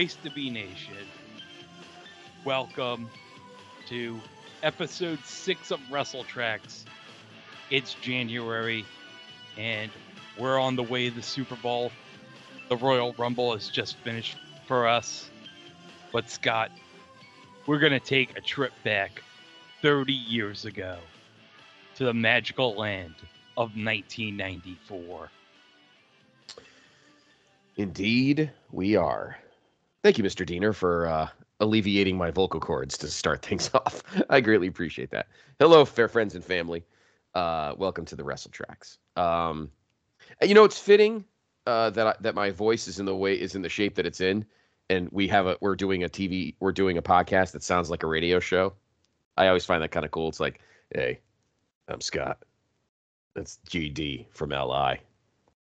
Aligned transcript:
Place 0.00 0.16
to 0.24 0.30
Be 0.30 0.48
Nation. 0.48 0.96
Welcome 2.46 3.10
to 3.90 4.18
episode 4.62 5.18
six 5.26 5.70
of 5.70 5.78
Wrestletraxx. 5.90 6.84
It's 7.68 7.92
January, 7.92 8.86
and 9.58 9.90
we're 10.38 10.58
on 10.58 10.74
the 10.74 10.82
way 10.82 11.10
to 11.10 11.14
the 11.14 11.22
Super 11.22 11.56
Bowl. 11.56 11.92
The 12.70 12.78
Royal 12.78 13.12
Rumble 13.18 13.52
has 13.52 13.68
just 13.68 13.98
finished 13.98 14.38
for 14.66 14.88
us. 14.88 15.28
But, 16.12 16.30
Scott, 16.30 16.70
we're 17.66 17.78
going 17.78 17.92
to 17.92 18.00
take 18.00 18.38
a 18.38 18.40
trip 18.40 18.72
back 18.82 19.22
30 19.82 20.14
years 20.14 20.64
ago 20.64 20.96
to 21.96 22.06
the 22.06 22.14
magical 22.14 22.74
land 22.74 23.16
of 23.58 23.76
1994. 23.76 25.30
Indeed, 27.76 28.50
we 28.72 28.96
are. 28.96 29.36
Thank 30.02 30.16
you, 30.16 30.24
Mr. 30.24 30.46
Diener, 30.46 30.72
for 30.72 31.06
uh, 31.06 31.28
alleviating 31.60 32.16
my 32.16 32.30
vocal 32.30 32.58
cords 32.58 32.96
to 32.98 33.08
start 33.08 33.42
things 33.46 33.70
off. 33.74 34.02
I 34.30 34.40
greatly 34.40 34.66
appreciate 34.66 35.10
that. 35.10 35.26
Hello, 35.58 35.84
fair 35.84 36.08
friends 36.08 36.34
and 36.34 36.44
family. 36.44 36.84
Uh, 37.34 37.74
welcome 37.76 38.06
to 38.06 38.16
the 38.16 38.22
Wrestletraxx. 38.22 38.96
Um, 39.16 39.70
you 40.42 40.54
know, 40.54 40.64
it's 40.64 40.78
fitting 40.78 41.24
uh, 41.66 41.90
that 41.90 42.06
I, 42.06 42.14
that 42.20 42.34
my 42.34 42.50
voice 42.50 42.88
is 42.88 42.98
in 42.98 43.04
the 43.04 43.14
way 43.14 43.38
is 43.38 43.54
in 43.54 43.62
the 43.62 43.68
shape 43.68 43.94
that 43.96 44.06
it's 44.06 44.20
in, 44.20 44.44
and 44.88 45.08
we 45.12 45.28
have 45.28 45.46
a 45.46 45.56
we're 45.60 45.76
doing 45.76 46.02
a 46.02 46.08
TV 46.08 46.54
we're 46.60 46.72
doing 46.72 46.96
a 46.98 47.02
podcast 47.02 47.52
that 47.52 47.62
sounds 47.62 47.90
like 47.90 48.02
a 48.02 48.06
radio 48.06 48.40
show. 48.40 48.72
I 49.36 49.48
always 49.48 49.64
find 49.64 49.82
that 49.82 49.90
kind 49.90 50.04
of 50.04 50.10
cool. 50.10 50.28
It's 50.28 50.40
like, 50.40 50.60
hey, 50.94 51.20
I'm 51.88 52.00
Scott. 52.00 52.38
That's 53.34 53.58
GD 53.68 54.26
from 54.32 54.50
LI. 54.50 55.00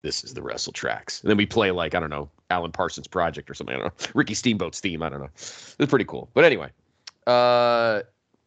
This 0.05 0.23
is 0.23 0.35
the 0.35 0.41
Wrestletraxx, 0.41 1.23
and 1.23 1.31
then 1.31 1.35
we 1.35 1.47
play 1.47 1.71
like 1.71 1.95
I 1.95 1.99
don't 1.99 2.11
know 2.11 2.29
Alan 2.51 2.71
Parsons 2.71 3.07
Project 3.07 3.49
or 3.49 3.55
something. 3.55 3.75
I 3.75 3.79
don't 3.79 3.87
know. 3.87 4.07
Ricky 4.13 4.35
Steamboat's 4.35 4.79
theme. 4.79 5.01
I 5.01 5.09
don't 5.09 5.19
know. 5.19 5.31
It's 5.33 5.89
pretty 5.89 6.05
cool. 6.05 6.29
But 6.35 6.45
anyway, 6.45 6.69
uh, 7.25 8.01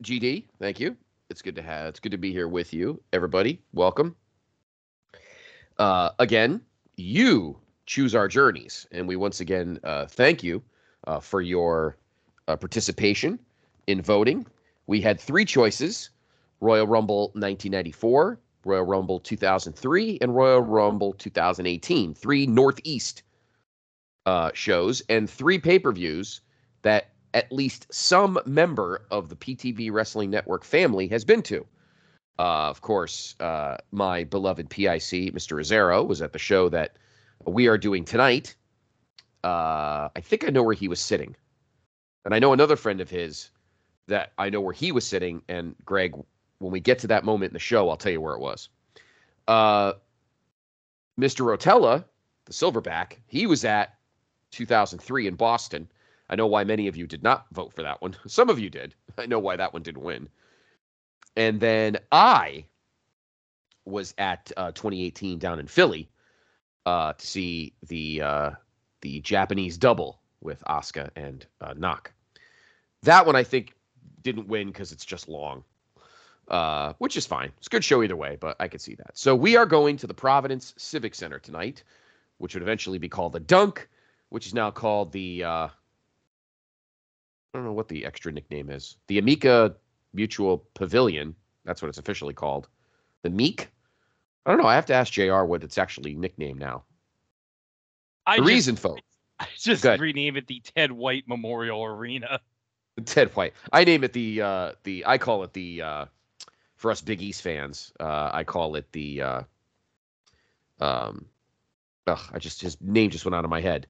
GD, 0.05 0.45
thank 0.61 0.79
you. 0.79 0.97
It's 1.31 1.43
good 1.43 1.57
to 1.57 1.63
have. 1.63 1.89
It's 1.89 1.99
good 1.99 2.13
to 2.13 2.17
be 2.17 2.31
here 2.31 2.47
with 2.47 2.73
you, 2.73 3.03
everybody. 3.13 3.61
Welcome. 3.73 4.15
Uh, 5.79 6.11
again, 6.21 6.61
you 6.97 7.59
choose 7.87 8.15
our 8.15 8.29
journeys, 8.29 8.87
and 8.93 9.09
we 9.09 9.17
once 9.17 9.41
again 9.41 9.81
uh, 9.83 10.07
thank 10.07 10.45
you 10.45 10.63
uh, 11.09 11.19
for 11.19 11.43
your 11.43 11.97
uh, 12.47 12.55
participation 12.55 13.37
in 13.89 14.01
voting. 14.01 14.47
We 14.87 15.01
had 15.01 15.19
three 15.19 15.45
choices: 15.45 16.11
Royal 16.61 16.87
Rumble 16.87 17.33
1994, 17.35 18.39
Royal 18.69 18.85
Rumble 18.85 19.19
2003, 19.21 20.19
and 20.21 20.35
Royal 20.35 20.61
Rumble 20.61 21.15
2018. 21.15 22.15
Three 22.15 22.47
Northeast 22.47 23.23
uh, 24.27 24.51
shows 24.55 25.03
and 25.09 25.29
three 25.29 25.59
pay 25.59 25.79
per 25.79 25.91
views 25.91 26.43
that 26.83 27.11
at 27.35 27.51
least 27.51 27.87
some 27.93 28.39
member 28.47 29.07
of 29.11 29.29
the 29.29 29.37
PTB 29.37 29.91
Wrestling 29.91 30.31
Network 30.31 30.65
family 30.65 31.09
has 31.09 31.25
been 31.25 31.43
to. 31.43 31.67
Uh, 32.39 32.69
of 32.69 32.81
course, 32.81 33.35
uh, 33.41 33.77
my 33.91 34.25
beloved 34.25 34.71
PIC, 34.71 35.35
Mr. 35.35 35.57
Rozzero, 35.57 36.07
was 36.07 36.23
at 36.23 36.33
the 36.33 36.39
show 36.39 36.69
that 36.69 36.97
we 37.47 37.67
are 37.67 37.79
doing 37.79 38.05
tonight. 38.05 38.55
Uh, 39.43 40.09
I 40.15 40.21
think 40.21 40.45
I 40.47 40.51
know 40.51 40.63
where 40.63 40.75
he 40.75 40.89
was 40.89 41.01
sitting. 41.01 41.35
And 42.25 42.35
I 42.35 42.39
know 42.39 42.53
another 42.53 42.77
friend 42.77 43.01
of 43.01 43.11
his 43.11 43.51
that 44.07 44.33
I 44.39 44.51
know 44.51 44.61
where 44.61 44.75
he 44.75 44.93
was 44.93 45.07
sitting. 45.07 45.43
And 45.49 45.75
Greg, 45.85 46.15
when 46.59 46.73
we 46.73 46.81
get 46.81 46.99
to 47.01 47.07
that 47.09 47.25
moment 47.25 47.51
in 47.51 47.55
the 47.55 47.61
show, 47.61 47.89
I'll 47.89 47.97
tell 47.97 48.13
you 48.13 48.21
where 48.21 48.35
it 48.35 48.41
was. 48.41 48.69
Uh, 49.47 49.95
Mr. 51.19 51.45
Rotella, 51.45 52.05
the 52.45 52.53
silverback, 52.53 53.15
he 53.27 53.47
was 53.47 53.65
at 53.65 53.95
2003 54.53 55.27
in 55.27 55.35
Boston. 55.35 55.89
I 56.31 56.37
know 56.37 56.47
why 56.47 56.65
many 56.65 56.89
of 56.89 56.97
you 56.97 57.07
did 57.07 57.23
not 57.23 57.47
vote 57.53 57.73
for 57.73 57.83
that 57.83 58.01
one. 58.03 58.17
Some 58.27 58.51
of 58.51 58.59
you 58.59 58.71
did. 58.71 58.95
I 59.17 59.27
know 59.27 59.39
why 59.39 59.57
that 59.57 59.73
one 59.73 59.83
didn't 59.83 60.03
win. 60.03 60.29
And 61.37 61.61
then 61.61 61.99
I 62.13 62.65
was 63.85 64.15
at 64.19 64.53
uh, 64.57 64.73
2018 64.73 65.39
down 65.39 65.59
in 65.59 65.67
Philly 65.67 66.11
uh, 66.85 67.13
to 67.13 67.27
see 67.27 67.75
the 67.87 68.23
uh, 68.23 68.51
the 69.01 69.21
Japanese 69.21 69.79
double 69.79 70.21
with 70.41 70.63
Asuka 70.69 71.11
and 71.17 71.47
uh, 71.61 71.75
Nak. 71.77 72.13
That 73.03 73.27
one 73.27 73.37
I 73.37 73.45
think 73.45 73.75
didn't 74.23 74.49
win 74.49 74.69
because 74.69 74.93
it's 74.93 75.05
just 75.05 75.29
long, 75.29 75.65
uh, 76.49 76.95
which 76.99 77.17
is 77.17 77.27
fine. 77.27 77.53
It's 77.59 77.67
a 77.67 77.71
good 77.71 77.85
show 77.85 78.03
either 78.03 78.17
way, 78.17 78.37
but 78.41 78.57
I 78.61 78.69
could 78.69 78.81
see 78.81 78.95
that. 78.97 79.17
So 79.17 79.35
we 79.35 79.57
are 79.57 79.67
going 79.67 79.97
to 79.99 80.07
the 80.07 80.15
Providence 80.15 80.75
Civic 80.77 81.15
Center 81.15 81.39
tonight, 81.39 81.83
which 82.39 82.55
would 82.55 82.63
eventually 82.63 82.99
be 82.99 83.09
called 83.09 83.33
the 83.33 83.41
Dunk 83.41 83.89
which 84.31 84.47
is 84.47 84.55
now 84.55 84.71
called 84.71 85.13
the 85.13 85.45
uh, 85.45 85.69
I 85.69 85.71
don't 87.55 87.65
know 87.65 87.73
what 87.73 87.89
the 87.89 88.05
extra 88.05 88.33
nickname 88.33 88.71
is. 88.71 88.97
The 89.07 89.19
Amica 89.19 89.75
Mutual 90.13 90.65
Pavilion. 90.75 91.35
That's 91.65 91.83
what 91.83 91.89
it's 91.89 91.99
officially 91.99 92.35
called. 92.35 92.69
The 93.23 93.31
Meek. 93.31 93.69
I 94.47 94.51
don't 94.51 94.61
know. 94.61 94.69
I 94.69 94.75
have 94.75 94.87
to 94.87 94.95
ask 94.95 95.13
Jr. 95.13 95.43
what 95.43 95.65
it's 95.65 95.79
actually 95.79 96.15
nicknamed 96.15 96.59
now. 96.59 96.85
I 98.27 98.37
the 98.37 98.43
just, 98.43 98.49
reason, 98.49 98.77
folks. 98.77 99.03
I 99.41 99.47
just 99.57 99.85
rename 99.85 100.37
it 100.37 100.47
the 100.47 100.61
Ted 100.61 100.93
White 100.93 101.25
Memorial 101.27 101.85
Arena. 101.85 102.41
Ted 103.05 103.35
White. 103.37 103.55
I 103.73 103.85
name 103.85 104.05
it 104.05 104.13
the 104.13 104.43
uh, 104.43 104.73
the. 104.85 105.05
I 105.07 105.19
call 105.19 105.45
it 105.45 105.53
the. 105.53 105.83
For 106.79 106.93
us 106.93 107.01
Big 107.01 107.21
East 107.21 107.43
fans, 107.43 107.93
uh, 108.01 108.31
I 108.33 108.45
call 108.45 108.77
it 108.77 108.91
the. 108.93 109.21
Uh, 109.21 109.43
um, 110.81 111.27
ugh, 112.07 112.21
I 112.33 112.39
just 112.39 112.61
his 112.61 112.81
name 112.81 113.11
just 113.11 113.25
went 113.25 113.35
out 113.35 113.45
of 113.45 113.51
my 113.51 113.61
head. 113.61 113.89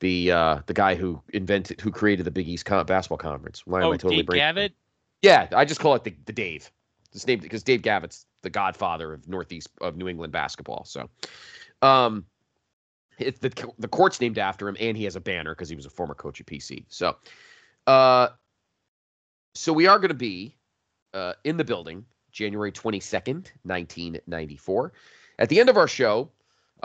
The 0.00 0.30
uh, 0.30 0.58
the 0.66 0.74
guy 0.74 0.94
who 0.94 1.22
invented, 1.32 1.80
who 1.80 1.90
created 1.90 2.26
the 2.26 2.30
Big 2.30 2.46
East 2.46 2.66
Con- 2.66 2.84
basketball 2.84 3.16
conference. 3.16 3.66
Why 3.66 3.80
am 3.80 3.86
oh, 3.86 3.92
I 3.92 3.96
totally 3.96 4.16
Dave 4.16 4.26
breaking? 4.26 4.40
Gavitt? 4.40 4.72
Yeah, 5.22 5.48
I 5.52 5.64
just 5.64 5.80
call 5.80 5.94
it 5.94 6.04
the, 6.04 6.14
the 6.26 6.32
Dave. 6.32 6.70
It's 7.14 7.26
named 7.26 7.40
because 7.40 7.62
Dave 7.62 7.80
Gavitt's 7.80 8.26
the 8.42 8.50
godfather 8.50 9.14
of 9.14 9.26
Northeast 9.26 9.68
of 9.80 9.96
New 9.96 10.08
England 10.08 10.32
basketball. 10.32 10.84
So, 10.84 11.08
um, 11.80 12.26
it's 13.18 13.40
the 13.40 13.72
the 13.78 13.88
court's 13.88 14.20
named 14.20 14.38
after 14.38 14.68
him, 14.68 14.76
and 14.78 14.94
he 14.94 15.04
has 15.04 15.16
a 15.16 15.20
banner 15.20 15.54
because 15.54 15.70
he 15.70 15.76
was 15.76 15.86
a 15.86 15.90
former 15.90 16.14
coach 16.14 16.38
at 16.40 16.46
PC. 16.46 16.84
So, 16.88 17.16
uh, 17.86 18.28
so 19.54 19.72
we 19.72 19.86
are 19.86 19.98
going 19.98 20.08
to 20.08 20.14
be 20.14 20.54
uh, 21.14 21.34
in 21.44 21.56
the 21.56 21.64
building 21.64 22.04
January 22.32 22.72
twenty 22.72 23.00
second, 23.00 23.52
nineteen 23.64 24.20
ninety 24.26 24.56
four. 24.56 24.92
At 25.38 25.48
the 25.48 25.58
end 25.58 25.68
of 25.68 25.76
our 25.76 25.88
show, 25.88 26.30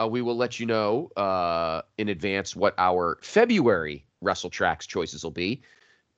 uh, 0.00 0.08
we 0.08 0.22
will 0.22 0.36
let 0.36 0.58
you 0.58 0.66
know 0.66 1.10
uh, 1.16 1.82
in 1.98 2.08
advance 2.08 2.56
what 2.56 2.74
our 2.78 3.18
February 3.22 4.04
Wrestletraxx 4.24 4.86
choices 4.86 5.22
will 5.22 5.30
be. 5.30 5.62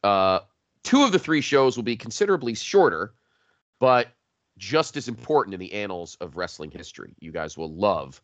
Uh, 0.04 0.40
two 0.84 1.02
of 1.02 1.12
the 1.12 1.18
three 1.18 1.40
shows 1.40 1.76
will 1.76 1.84
be 1.84 1.96
considerably 1.96 2.54
shorter, 2.54 3.14
but 3.80 4.08
just 4.56 4.96
as 4.96 5.08
important 5.08 5.54
in 5.54 5.60
the 5.60 5.72
annals 5.72 6.16
of 6.20 6.36
wrestling 6.36 6.70
history. 6.70 7.14
You 7.20 7.32
guys 7.32 7.56
will 7.56 7.72
love 7.74 8.20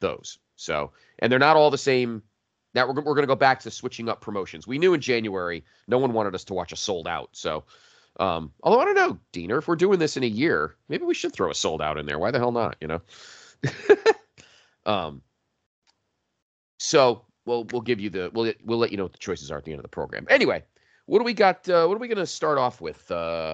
those. 0.00 0.38
So, 0.56 0.92
and 1.18 1.30
they're 1.30 1.38
not 1.38 1.56
all 1.56 1.70
the 1.70 1.78
same. 1.78 2.22
Now 2.74 2.86
we're, 2.86 2.94
we're 2.94 3.14
going 3.14 3.22
to 3.22 3.26
go 3.26 3.36
back 3.36 3.60
to 3.60 3.70
switching 3.70 4.08
up 4.08 4.20
promotions. 4.20 4.66
We 4.66 4.78
knew 4.78 4.94
in 4.94 5.00
January 5.00 5.64
no 5.88 5.98
one 5.98 6.12
wanted 6.12 6.34
us 6.34 6.44
to 6.44 6.54
watch 6.54 6.72
a 6.72 6.76
sold 6.76 7.06
out. 7.08 7.30
So, 7.32 7.64
um, 8.18 8.52
although 8.62 8.80
I 8.80 8.84
don't 8.84 8.94
know, 8.94 9.18
Diener, 9.32 9.58
if 9.58 9.68
we're 9.68 9.76
doing 9.76 9.98
this 9.98 10.16
in 10.16 10.22
a 10.22 10.26
year, 10.26 10.74
maybe 10.88 11.04
we 11.04 11.14
should 11.14 11.32
throw 11.32 11.50
a 11.50 11.54
sold 11.54 11.80
out 11.80 11.98
in 11.98 12.06
there. 12.06 12.18
Why 12.18 12.30
the 12.30 12.38
hell 12.38 12.52
not? 12.52 12.76
You 12.80 12.88
know. 12.88 13.02
um. 14.86 15.22
So 16.78 17.24
we'll 17.46 17.64
we'll 17.64 17.82
give 17.82 18.00
you 18.00 18.10
the 18.10 18.30
we'll 18.32 18.52
we'll 18.64 18.78
let 18.78 18.90
you 18.90 18.96
know 18.96 19.04
what 19.04 19.12
the 19.12 19.18
choices 19.18 19.50
are 19.50 19.58
at 19.58 19.64
the 19.64 19.72
end 19.72 19.78
of 19.78 19.84
the 19.84 19.88
program. 19.88 20.26
Anyway, 20.28 20.62
what 21.06 21.18
do 21.18 21.24
we 21.24 21.34
got? 21.34 21.68
Uh, 21.68 21.86
what 21.86 21.94
are 21.94 22.00
we 22.00 22.08
going 22.08 22.18
to 22.18 22.26
start 22.26 22.58
off 22.58 22.80
with? 22.80 23.10
Uh, 23.10 23.52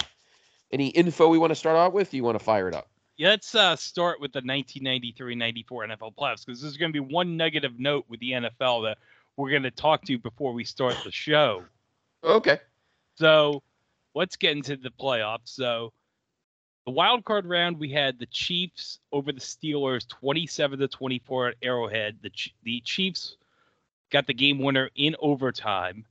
any 0.73 0.89
info 0.89 1.29
we 1.29 1.39
want 1.39 1.51
to 1.51 1.55
start 1.55 1.77
out 1.77 1.93
with? 1.93 2.13
You 2.13 2.25
want 2.25 2.39
to 2.39 2.45
fire 2.45 2.69
it 2.69 2.75
up? 2.75 2.89
Yeah, 3.17 3.31
let's 3.31 3.55
uh, 3.55 3.77
start 3.77 4.21
with 4.21 4.33
the 4.33 4.43
1993-94 4.43 5.65
NFL 5.65 6.15
playoffs 6.17 6.45
because 6.45 6.61
there's 6.61 6.77
going 6.77 6.93
to 6.93 7.03
be 7.03 7.15
one 7.15 7.37
negative 7.37 7.79
note 7.79 8.05
with 8.09 8.21
the 8.21 8.33
NFL 8.33 8.85
that 8.85 8.99
we're 9.37 9.51
going 9.51 9.63
to 9.63 9.71
talk 9.71 10.05
to 10.05 10.19
before 10.19 10.53
we 10.53 10.65
start 10.65 10.97
the 11.03 11.11
show. 11.11 11.65
Okay. 12.23 12.59
So 13.15 13.63
let's 14.17 14.37
get 14.37 14.57
into 14.57 14.77
the 14.77 14.91
playoffs. 14.91 15.51
So 15.51 15.93
the 16.87 16.93
wild 16.93 17.25
card 17.25 17.47
round, 17.47 17.79
we 17.79 17.93
had 17.93 18.19
the 18.19 18.27
Chiefs 18.27 18.99
over 19.13 19.31
the 19.31 19.41
Steelers, 19.41 20.09
27 20.09 20.79
to 20.79 20.89
24 20.89 21.49
at 21.49 21.55
Arrowhead. 21.63 22.17
The 22.23 22.31
the 22.65 22.81
Chiefs 22.81 23.37
got 24.11 24.27
the 24.27 24.35
game 24.35 24.59
winner 24.59 24.91
in 24.97 25.15
overtime. 25.21 26.07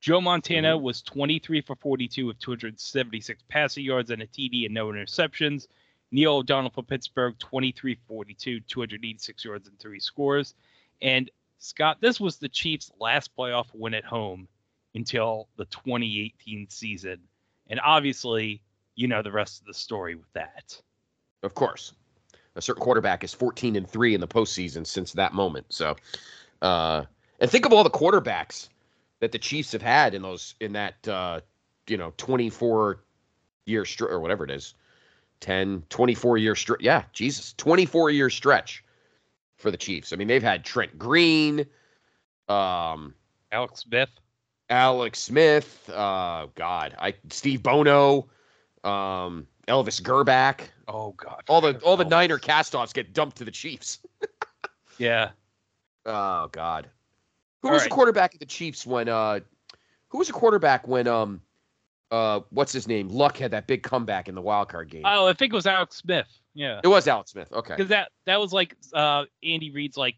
Joe 0.00 0.22
Montana 0.22 0.74
mm-hmm. 0.74 0.84
was 0.84 1.02
23 1.02 1.60
for 1.60 1.76
42 1.76 2.26
with 2.26 2.38
276 2.38 3.42
passing 3.48 3.84
yards 3.84 4.10
and 4.10 4.22
a 4.22 4.26
TD 4.26 4.64
and 4.64 4.72
no 4.74 4.86
interceptions. 4.86 5.68
Neil 6.10 6.36
O'Donnell 6.36 6.70
for 6.70 6.82
Pittsburgh, 6.82 7.38
23 7.38 7.98
42, 8.08 8.60
286 8.60 9.44
yards 9.44 9.68
and 9.68 9.78
three 9.78 10.00
scores. 10.00 10.54
And 11.02 11.30
Scott, 11.58 11.98
this 12.00 12.18
was 12.18 12.38
the 12.38 12.48
Chiefs' 12.48 12.90
last 12.98 13.36
playoff 13.36 13.66
win 13.74 13.92
at 13.92 14.04
home 14.04 14.48
until 14.94 15.48
the 15.56 15.66
2018 15.66 16.70
season. 16.70 17.20
And 17.70 17.80
obviously, 17.82 18.60
you 18.96 19.08
know 19.08 19.22
the 19.22 19.32
rest 19.32 19.60
of 19.60 19.66
the 19.66 19.74
story 19.74 20.14
with 20.14 20.30
that. 20.34 20.78
Of 21.42 21.54
course. 21.54 21.94
A 22.56 22.62
certain 22.62 22.82
quarterback 22.82 23.24
is 23.24 23.32
14 23.32 23.76
and 23.76 23.88
3 23.88 24.14
in 24.14 24.20
the 24.20 24.28
postseason 24.28 24.86
since 24.86 25.12
that 25.12 25.32
moment. 25.32 25.66
So, 25.70 25.96
uh, 26.60 27.04
and 27.38 27.50
think 27.50 27.64
of 27.64 27.72
all 27.72 27.84
the 27.84 27.90
quarterbacks 27.90 28.68
that 29.20 29.32
the 29.32 29.38
Chiefs 29.38 29.72
have 29.72 29.82
had 29.82 30.14
in 30.14 30.22
those, 30.22 30.54
in 30.60 30.72
that, 30.72 31.06
uh, 31.08 31.40
you 31.86 31.96
know, 31.96 32.12
24 32.16 33.00
year 33.66 33.84
stretch 33.84 34.10
or 34.10 34.20
whatever 34.20 34.44
it 34.44 34.50
is 34.50 34.74
10, 35.40 35.84
24 35.88 36.38
year 36.38 36.54
stretch. 36.54 36.80
Yeah, 36.82 37.04
Jesus, 37.12 37.54
24 37.56 38.10
year 38.10 38.28
stretch 38.28 38.84
for 39.56 39.70
the 39.70 39.76
Chiefs. 39.76 40.12
I 40.12 40.16
mean, 40.16 40.28
they've 40.28 40.42
had 40.42 40.64
Trent 40.64 40.98
Green, 40.98 41.60
um, 42.48 43.14
Alex 43.52 43.80
Smith, 43.80 44.10
Alex 44.70 45.18
Smith, 45.18 45.90
uh, 45.90 46.46
God, 46.54 46.94
I 46.98 47.14
Steve 47.28 47.62
Bono, 47.62 48.28
um, 48.84 49.46
Elvis 49.66 50.00
Grbac. 50.00 50.68
Oh 50.88 51.12
God, 51.12 51.42
all 51.48 51.60
the 51.60 51.78
all 51.80 51.96
the 51.96 52.04
Niner 52.04 52.38
castoffs 52.38 52.94
get 52.94 53.12
dumped 53.12 53.36
to 53.38 53.44
the 53.44 53.50
Chiefs. 53.50 53.98
yeah. 54.98 55.30
Oh 56.06 56.48
God. 56.52 56.88
Who 57.62 57.68
all 57.68 57.74
was 57.74 57.82
right. 57.82 57.90
the 57.90 57.94
quarterback 57.94 58.34
of 58.34 58.40
the 58.40 58.46
Chiefs 58.46 58.86
when 58.86 59.08
uh 59.08 59.40
who 60.08 60.18
was 60.18 60.28
the 60.28 60.32
quarterback 60.32 60.88
when 60.88 61.06
um 61.06 61.40
uh 62.10 62.40
what's 62.50 62.72
his 62.72 62.88
name? 62.88 63.08
Luck 63.08 63.36
had 63.36 63.50
that 63.50 63.66
big 63.66 63.82
comeback 63.82 64.28
in 64.28 64.34
the 64.34 64.40
wild 64.40 64.68
card 64.68 64.88
game. 64.88 65.02
Oh, 65.04 65.26
I 65.26 65.32
think 65.32 65.52
it 65.52 65.56
was 65.56 65.66
Alex 65.66 65.96
Smith. 65.96 66.28
Yeah. 66.54 66.80
It 66.82 66.88
was 66.88 67.06
Alex 67.06 67.32
Smith. 67.32 67.52
Okay. 67.52 67.74
Because 67.76 67.88
that 67.88 68.10
that 68.26 68.40
was 68.40 68.52
like 68.52 68.76
uh 68.92 69.24
Andy 69.42 69.70
Reid's 69.70 69.96
like 69.96 70.16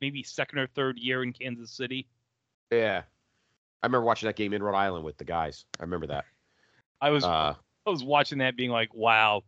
maybe 0.00 0.22
second 0.22 0.60
or 0.60 0.66
third 0.68 0.98
year 0.98 1.22
in 1.22 1.32
Kansas 1.32 1.70
City. 1.70 2.08
Yeah. 2.70 3.02
I 3.82 3.86
remember 3.86 4.04
watching 4.04 4.26
that 4.26 4.36
game 4.36 4.52
in 4.52 4.62
Rhode 4.62 4.76
Island 4.76 5.04
with 5.04 5.18
the 5.18 5.24
guys. 5.24 5.64
I 5.78 5.84
remember 5.84 6.08
that. 6.08 6.24
I 7.00 7.10
was 7.10 7.24
uh, 7.24 7.54
I 7.86 7.90
was 7.90 8.02
watching 8.02 8.38
that 8.38 8.56
being 8.56 8.70
like, 8.70 8.92
wow, 8.92 9.42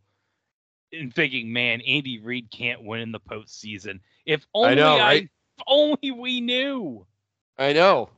and 0.93 1.13
thinking, 1.13 1.51
man, 1.51 1.81
Andy 1.81 2.19
Reid 2.19 2.49
can't 2.51 2.83
win 2.83 3.01
in 3.01 3.11
the 3.11 3.19
postseason. 3.19 3.99
If 4.25 4.45
only 4.53 4.69
I, 4.69 4.75
know, 4.75 4.95
I 4.95 4.99
right? 4.99 5.23
if 5.23 5.63
only 5.67 6.11
we 6.11 6.41
knew. 6.41 7.05
I 7.57 7.73
know. 7.73 8.09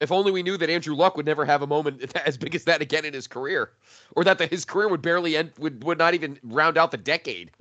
If 0.00 0.10
only 0.10 0.32
we 0.32 0.42
knew 0.42 0.56
that 0.56 0.68
Andrew 0.68 0.96
Luck 0.96 1.16
would 1.16 1.26
never 1.26 1.44
have 1.44 1.62
a 1.62 1.66
moment 1.66 2.16
as 2.26 2.36
big 2.36 2.56
as 2.56 2.64
that 2.64 2.82
again 2.82 3.04
in 3.04 3.14
his 3.14 3.28
career, 3.28 3.70
or 4.16 4.24
that 4.24 4.38
the, 4.38 4.48
his 4.48 4.64
career 4.64 4.88
would 4.88 5.02
barely 5.02 5.36
end, 5.36 5.52
would 5.58 5.84
would 5.84 5.98
not 5.98 6.14
even 6.14 6.38
round 6.42 6.76
out 6.76 6.90
the 6.90 6.96
decade. 6.96 7.52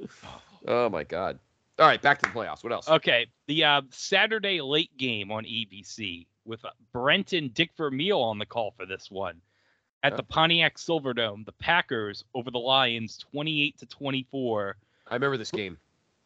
Oh 0.68 0.90
my 0.90 1.04
God! 1.04 1.38
All 1.78 1.86
right, 1.86 2.02
back 2.02 2.20
to 2.24 2.30
the 2.30 2.36
playoffs. 2.36 2.64
What 2.64 2.74
else? 2.74 2.90
Okay, 2.90 3.28
the 3.46 3.64
uh, 3.64 3.82
Saturday 3.92 4.60
late 4.60 4.96
game 4.98 5.32
on 5.32 5.44
ABC 5.44 6.26
with 6.46 6.64
uh, 6.66 6.70
Brent 6.92 7.34
and 7.34 7.54
Dick 7.54 7.72
Vermeil 7.78 8.20
on 8.20 8.38
the 8.38 8.46
call 8.46 8.72
for 8.72 8.86
this 8.86 9.10
one. 9.10 9.42
At 10.04 10.18
the 10.18 10.24
Pontiac 10.24 10.78
Silverdome, 10.78 11.46
the 11.46 11.52
Packers 11.52 12.24
over 12.34 12.50
the 12.50 12.58
Lions, 12.58 13.20
twenty-eight 13.32 13.78
to 13.78 13.86
twenty-four. 13.86 14.76
I 15.08 15.14
remember 15.14 15.38
this 15.38 15.52
game. 15.52 15.78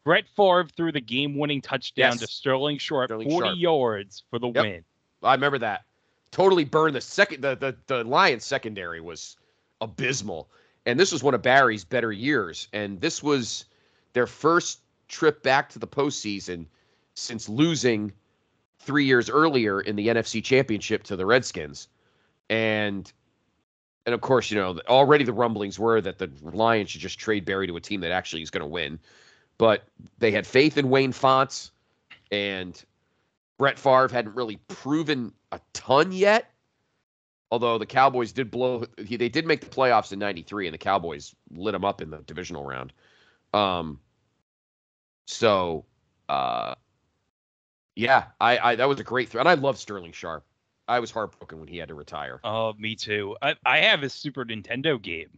Brett 0.05 0.25
Favre 0.35 0.67
threw 0.77 0.91
the 0.93 1.01
game-winning 1.01 1.61
touchdown 1.61 2.11
yes. 2.11 2.19
to 2.19 2.27
Sterling 2.27 2.77
Sharpe, 2.77 3.07
Sterling 3.07 3.29
40 3.29 3.47
Sharpe. 3.47 3.57
yards 3.59 4.23
for 4.29 4.39
the 4.39 4.47
yep. 4.47 4.63
win. 4.63 4.83
I 5.23 5.33
remember 5.33 5.57
that 5.57 5.83
totally 6.35 6.65
burned 6.65 6.93
the 6.93 7.01
second 7.01 7.41
the, 7.41 7.55
the 7.55 7.77
the 7.87 8.03
Lions 8.03 8.43
secondary 8.43 8.99
was 8.99 9.37
abysmal. 9.79 10.49
And 10.85 10.99
this 10.99 11.13
was 11.13 11.23
one 11.23 11.33
of 11.33 11.41
Barry's 11.41 11.85
better 11.85 12.11
years. 12.11 12.67
And 12.73 12.99
this 12.99 13.23
was 13.23 13.65
their 14.11 14.27
first 14.27 14.81
trip 15.07 15.41
back 15.43 15.69
to 15.69 15.79
the 15.79 15.87
postseason 15.87 16.65
since 17.13 17.47
losing 17.47 18.11
three 18.79 19.05
years 19.05 19.29
earlier 19.29 19.81
in 19.81 19.95
the 19.95 20.07
NFC 20.07 20.43
Championship 20.43 21.03
to 21.03 21.15
the 21.15 21.25
Redskins. 21.25 21.87
And 22.49 23.11
and 24.05 24.13
of 24.13 24.21
course, 24.21 24.51
you 24.51 24.57
know, 24.57 24.79
already 24.87 25.23
the 25.23 25.33
rumblings 25.33 25.79
were 25.79 25.99
that 26.01 26.19
the 26.19 26.29
Lions 26.43 26.91
should 26.91 27.01
just 27.01 27.17
trade 27.17 27.43
Barry 27.43 27.67
to 27.67 27.75
a 27.75 27.81
team 27.81 28.01
that 28.01 28.11
actually 28.11 28.43
is 28.43 28.51
going 28.51 28.61
to 28.61 28.67
win. 28.67 28.99
But 29.57 29.83
they 30.19 30.31
had 30.31 30.45
faith 30.45 30.77
in 30.77 30.89
Wayne 30.89 31.11
Fontes, 31.11 31.71
and 32.31 32.83
Brett 33.57 33.79
Favre 33.79 34.09
hadn't 34.09 34.35
really 34.35 34.57
proven 34.67 35.33
a 35.51 35.59
ton 35.73 36.11
yet. 36.11 36.51
Although 37.51 37.77
the 37.77 37.85
Cowboys 37.85 38.31
did 38.31 38.51
blow, 38.51 38.85
they 38.97 39.29
did 39.29 39.45
make 39.45 39.61
the 39.61 39.67
playoffs 39.67 40.11
in 40.11 40.19
'93, 40.19 40.67
and 40.67 40.73
the 40.73 40.77
Cowboys 40.79 41.33
lit 41.51 41.71
them 41.71 41.85
up 41.85 42.01
in 42.01 42.09
the 42.09 42.17
divisional 42.17 42.65
round. 42.65 42.91
Um, 43.53 43.99
so, 45.25 45.85
uh, 46.27 46.75
yeah, 47.95 48.25
I, 48.39 48.57
I 48.57 48.75
that 48.75 48.87
was 48.87 48.99
a 48.99 49.03
great 49.03 49.29
throw, 49.29 49.39
and 49.39 49.49
I 49.49 49.53
love 49.53 49.77
Sterling 49.77 50.11
Sharpe. 50.11 50.45
I 50.87 50.99
was 50.99 51.09
heartbroken 51.11 51.59
when 51.59 51.67
he 51.67 51.77
had 51.77 51.87
to 51.87 51.95
retire. 51.95 52.39
Oh, 52.43 52.73
me 52.77 52.95
too. 52.95 53.35
I, 53.41 53.55
I 53.65 53.79
have 53.79 54.01
his 54.01 54.13
Super 54.13 54.45
Nintendo 54.45 55.01
game 55.01 55.29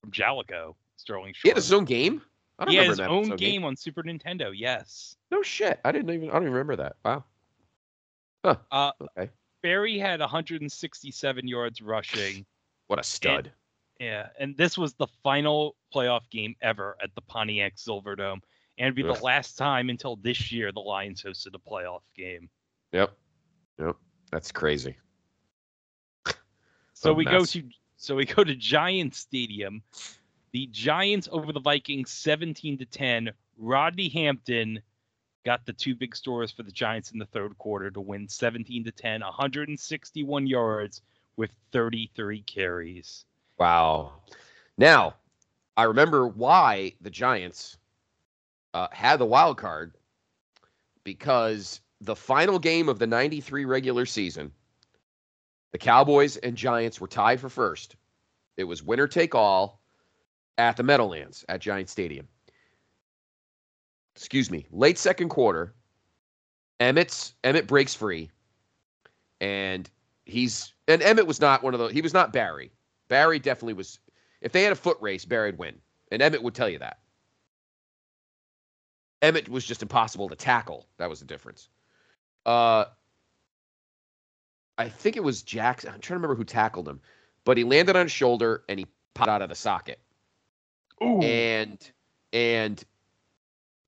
from 0.00 0.12
Jaleco. 0.12 0.74
Sterling 0.96 1.32
Sharpe. 1.32 1.42
He 1.42 1.48
had 1.48 1.56
his 1.56 1.72
own 1.72 1.84
game. 1.84 2.22
I 2.58 2.66
don't 2.66 2.72
he 2.72 2.78
had 2.78 2.88
his 2.88 3.00
own 3.00 3.28
game, 3.30 3.36
game 3.36 3.64
on 3.64 3.74
Super 3.74 4.02
Nintendo. 4.02 4.52
Yes. 4.54 5.16
No 5.30 5.42
shit. 5.42 5.80
I 5.84 5.92
didn't 5.92 6.10
even. 6.10 6.28
I 6.28 6.34
don't 6.34 6.42
even 6.42 6.52
remember 6.52 6.76
that. 6.76 6.96
Wow. 7.04 7.24
Huh. 8.44 8.56
Uh, 8.70 8.92
okay. 9.02 9.30
Barry 9.62 9.98
had 9.98 10.20
167 10.20 11.48
yards 11.48 11.82
rushing. 11.82 12.44
What 12.86 12.98
a 12.98 13.02
stud. 13.02 13.46
And, 13.46 13.50
yeah, 13.98 14.28
and 14.38 14.56
this 14.56 14.78
was 14.78 14.94
the 14.94 15.06
final 15.22 15.76
playoff 15.94 16.28
game 16.30 16.54
ever 16.62 16.96
at 17.02 17.14
the 17.14 17.20
Pontiac 17.20 17.76
Silverdome, 17.76 18.40
and 18.78 18.86
it'd 18.86 18.96
be 18.96 19.04
Ugh. 19.04 19.16
the 19.16 19.22
last 19.22 19.56
time 19.56 19.90
until 19.90 20.16
this 20.16 20.50
year 20.52 20.72
the 20.72 20.80
Lions 20.80 21.22
hosted 21.22 21.54
a 21.54 21.58
playoff 21.58 22.02
game. 22.16 22.48
Yep. 22.92 23.12
Yep. 23.78 23.96
That's 24.30 24.52
crazy. 24.52 24.96
so 26.94 27.12
we 27.12 27.24
mess. 27.24 27.32
go 27.32 27.44
to 27.44 27.62
so 27.96 28.16
we 28.16 28.24
go 28.24 28.42
to 28.42 28.54
Giants 28.54 29.18
Stadium. 29.18 29.82
The 30.52 30.66
Giants 30.66 31.28
over 31.30 31.52
the 31.52 31.60
Vikings 31.60 32.10
17 32.10 32.78
to 32.78 32.84
10. 32.84 33.30
Rodney 33.56 34.08
Hampton 34.08 34.80
got 35.44 35.64
the 35.64 35.72
two 35.72 35.94
big 35.94 36.16
scores 36.16 36.50
for 36.50 36.62
the 36.62 36.72
Giants 36.72 37.12
in 37.12 37.18
the 37.18 37.26
third 37.26 37.56
quarter 37.58 37.90
to 37.90 38.00
win 38.00 38.28
17 38.28 38.84
to 38.84 38.90
10, 38.90 39.20
161 39.20 40.46
yards 40.46 41.02
with 41.36 41.50
33 41.72 42.42
carries. 42.42 43.24
Wow. 43.58 44.14
Now, 44.76 45.14
I 45.76 45.84
remember 45.84 46.26
why 46.26 46.94
the 47.00 47.10
Giants 47.10 47.78
uh, 48.74 48.88
had 48.92 49.18
the 49.18 49.26
wild 49.26 49.56
card 49.56 49.94
because 51.04 51.80
the 52.00 52.16
final 52.16 52.58
game 52.58 52.88
of 52.88 52.98
the 52.98 53.06
93 53.06 53.64
regular 53.64 54.06
season, 54.06 54.52
the 55.72 55.78
Cowboys 55.78 56.36
and 56.36 56.56
Giants 56.56 57.00
were 57.00 57.08
tied 57.08 57.40
for 57.40 57.48
first. 57.48 57.96
It 58.56 58.64
was 58.64 58.82
winner 58.82 59.06
take 59.06 59.34
all 59.34 59.80
at 60.58 60.76
the 60.76 60.82
Meadowlands 60.82 61.44
at 61.48 61.60
Giant 61.60 61.88
Stadium 61.88 62.28
excuse 64.20 64.50
me, 64.50 64.66
late 64.70 64.98
second 64.98 65.30
quarter, 65.30 65.74
Emmitt's 66.78 67.34
Emmitt 67.42 67.66
breaks 67.66 67.94
free, 67.94 68.30
and 69.40 69.88
he's 70.26 70.74
and 70.88 71.00
Emmitt 71.02 71.26
was 71.26 71.40
not 71.40 71.62
one 71.62 71.74
of 71.74 71.80
the 71.80 71.88
he 71.88 72.02
was 72.02 72.14
not 72.14 72.32
Barry. 72.32 72.70
Barry 73.08 73.38
definitely 73.38 73.74
was. 73.74 73.98
If 74.40 74.52
they 74.52 74.62
had 74.62 74.72
a 74.72 74.76
foot 74.76 74.98
race, 75.00 75.24
Barry'd 75.24 75.58
win, 75.58 75.74
and 76.10 76.22
Emmitt 76.22 76.42
would 76.42 76.54
tell 76.54 76.68
you 76.68 76.78
that. 76.78 76.98
Emmitt 79.22 79.48
was 79.48 79.64
just 79.64 79.82
impossible 79.82 80.28
to 80.28 80.36
tackle. 80.36 80.86
That 80.98 81.10
was 81.10 81.20
the 81.20 81.26
difference. 81.26 81.68
Uh, 82.46 82.86
I 84.78 84.88
think 84.88 85.16
it 85.16 85.22
was 85.22 85.42
Jackson. 85.42 85.90
I'm 85.90 86.00
trying 86.00 86.16
to 86.16 86.22
remember 86.22 86.36
who 86.36 86.44
tackled 86.44 86.88
him, 86.88 87.00
but 87.44 87.58
he 87.58 87.64
landed 87.64 87.96
on 87.96 88.06
his 88.06 88.12
shoulder 88.12 88.64
and 88.68 88.78
he 88.78 88.86
popped 89.14 89.28
out 89.28 89.42
of 89.42 89.50
the 89.50 89.54
socket. 89.54 90.00
Ooh. 91.02 91.20
And 91.20 91.78
and 92.32 92.82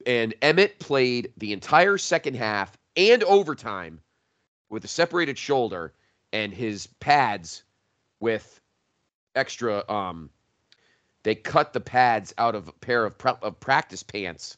and 0.07 0.35
Emmitt 0.43 0.79
played 0.79 1.33
the 1.37 1.53
entire 1.53 1.97
second 1.97 2.35
half 2.35 2.77
and 2.97 3.23
overtime 3.25 4.01
with 4.69 4.85
a 4.85 4.89
separated 4.89 5.39
shoulder 5.39 5.95
and 6.33 6.53
his 6.53 6.87
pads 7.01 7.63
with 8.21 8.61
extra 9.35 9.89
um 9.91 10.29
they 11.23 11.35
cut 11.35 11.73
the 11.73 11.81
pads 11.81 12.35
out 12.37 12.55
of 12.55 12.69
a 12.69 12.73
pair 12.73 13.07
of, 13.07 13.15
of 13.43 13.61
practice 13.61 14.03
pants 14.03 14.57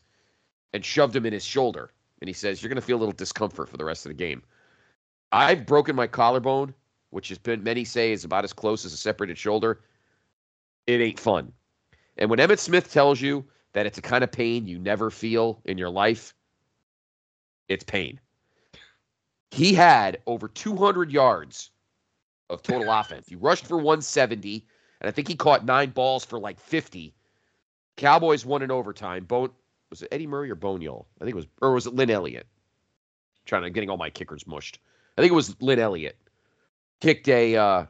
and 0.75 0.85
shoved 0.85 1.17
him 1.17 1.25
in 1.25 1.33
his 1.33 1.45
shoulder 1.47 1.93
and 2.21 2.29
he 2.29 2.35
says 2.35 2.63
you're 2.63 2.69
going 2.69 2.77
to 2.77 2.83
feel 2.83 2.99
a 2.99 3.01
little 3.01 3.13
discomfort 3.13 3.71
for 3.71 3.79
the 3.79 3.85
rest 3.87 4.05
of 4.05 4.11
the 4.11 4.15
game 4.15 4.43
i've 5.33 5.65
broken 5.67 5.97
my 5.97 6.07
collarbone 6.07 6.75
which 7.11 7.31
has 7.31 7.39
been 7.39 7.65
many 7.65 7.85
say 7.85 8.13
is 8.13 8.25
about 8.25 8.45
as 8.45 8.53
close 8.53 8.85
as 8.85 8.93
a 8.93 8.99
separated 8.99 9.39
shoulder 9.39 9.81
it 10.87 11.01
ain't 11.01 11.21
fun 11.21 11.53
And 12.19 12.31
when 12.31 12.39
Emmitt 12.39 12.59
Smith 12.59 12.93
tells 12.93 13.21
you 13.21 13.45
that 13.73 13.87
it's 13.87 13.99
a 13.99 14.03
kind 14.03 14.25
of 14.25 14.33
pain 14.33 14.67
you 14.67 14.79
never 14.79 15.11
feel 15.11 15.61
in 15.65 15.79
your 15.79 15.91
life, 15.91 16.35
it's 17.69 17.85
pain. 17.85 18.21
He 19.51 19.75
had 19.75 20.19
over 20.27 20.49
200 20.49 21.11
yards 21.11 21.71
of 22.51 22.63
total 22.63 22.91
offense. 22.93 23.29
He 23.29 23.37
rushed 23.37 23.67
for 23.67 23.77
170, 23.77 24.67
and 25.01 25.09
I 25.09 25.11
think 25.11 25.29
he 25.29 25.35
caught 25.35 25.65
nine 25.65 25.91
balls 25.91 26.25
for 26.25 26.39
like 26.39 26.61
50. 26.61 27.15
Cowboys 27.97 28.47
won 28.47 28.63
in 28.63 28.71
overtime. 28.71 29.25
Bone 29.25 29.51
was 29.95 30.03
it 30.03 30.09
Eddie 30.11 30.27
Murray 30.27 30.51
or 30.51 30.57
Boniol? 30.57 31.07
I 31.21 31.25
think 31.25 31.35
it 31.35 31.37
was, 31.37 31.47
or 31.63 31.73
was 31.73 31.87
it 31.87 31.95
Lin 31.95 32.11
Elliott? 32.11 32.49
trying 33.45 33.63
to 33.63 33.71
getting 33.71 33.91
all 33.91 33.97
my 33.97 34.11
kickers 34.11 34.47
mushed. 34.47 34.79
I 35.17 35.21
think 35.21 35.31
it 35.31 35.35
was 35.35 35.61
Lin 35.61 35.79
Elliott 35.79 36.17
kicked 37.01 37.29
a 37.29 37.57
uh, 37.57 37.87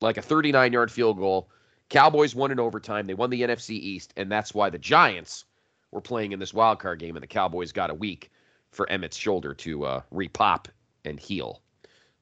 like 0.00 0.16
a 0.16 0.22
39 0.22 0.72
yard 0.72 0.90
field 0.90 1.18
goal. 1.18 1.50
Cowboys 1.90 2.34
won 2.34 2.50
in 2.50 2.58
overtime. 2.58 3.06
They 3.06 3.14
won 3.14 3.30
the 3.30 3.42
NFC 3.42 3.70
East, 3.70 4.12
and 4.16 4.32
that's 4.32 4.54
why 4.54 4.70
the 4.70 4.78
Giants 4.78 5.44
were 5.90 6.00
playing 6.00 6.32
in 6.32 6.38
this 6.38 6.54
wild 6.54 6.80
card 6.80 6.98
game, 6.98 7.14
and 7.14 7.22
the 7.22 7.28
Cowboys 7.28 7.70
got 7.70 7.90
a 7.90 7.94
week 7.94 8.32
for 8.72 8.88
Emmitt's 8.90 9.16
shoulder 9.16 9.54
to 9.54 9.84
uh, 9.84 10.00
repop 10.12 10.66
and 11.04 11.20
heal. 11.20 11.62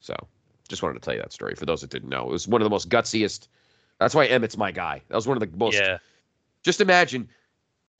So, 0.00 0.14
just 0.68 0.82
wanted 0.82 0.94
to 0.94 1.00
tell 1.00 1.14
you 1.14 1.20
that 1.20 1.32
story 1.32 1.54
for 1.54 1.64
those 1.64 1.80
that 1.80 1.90
didn't 1.90 2.10
know. 2.10 2.28
It 2.28 2.32
was 2.32 2.48
one 2.48 2.60
of 2.60 2.66
the 2.66 2.70
most 2.70 2.90
gutsiest. 2.90 3.46
That's 3.98 4.14
why 4.14 4.26
Emmitt's 4.26 4.58
my 4.58 4.72
guy. 4.72 5.00
That 5.08 5.14
was 5.14 5.28
one 5.28 5.40
of 5.40 5.40
the 5.40 5.56
most. 5.56 5.78
Yeah. 5.78 5.98
Just 6.64 6.80
imagine 6.80 7.28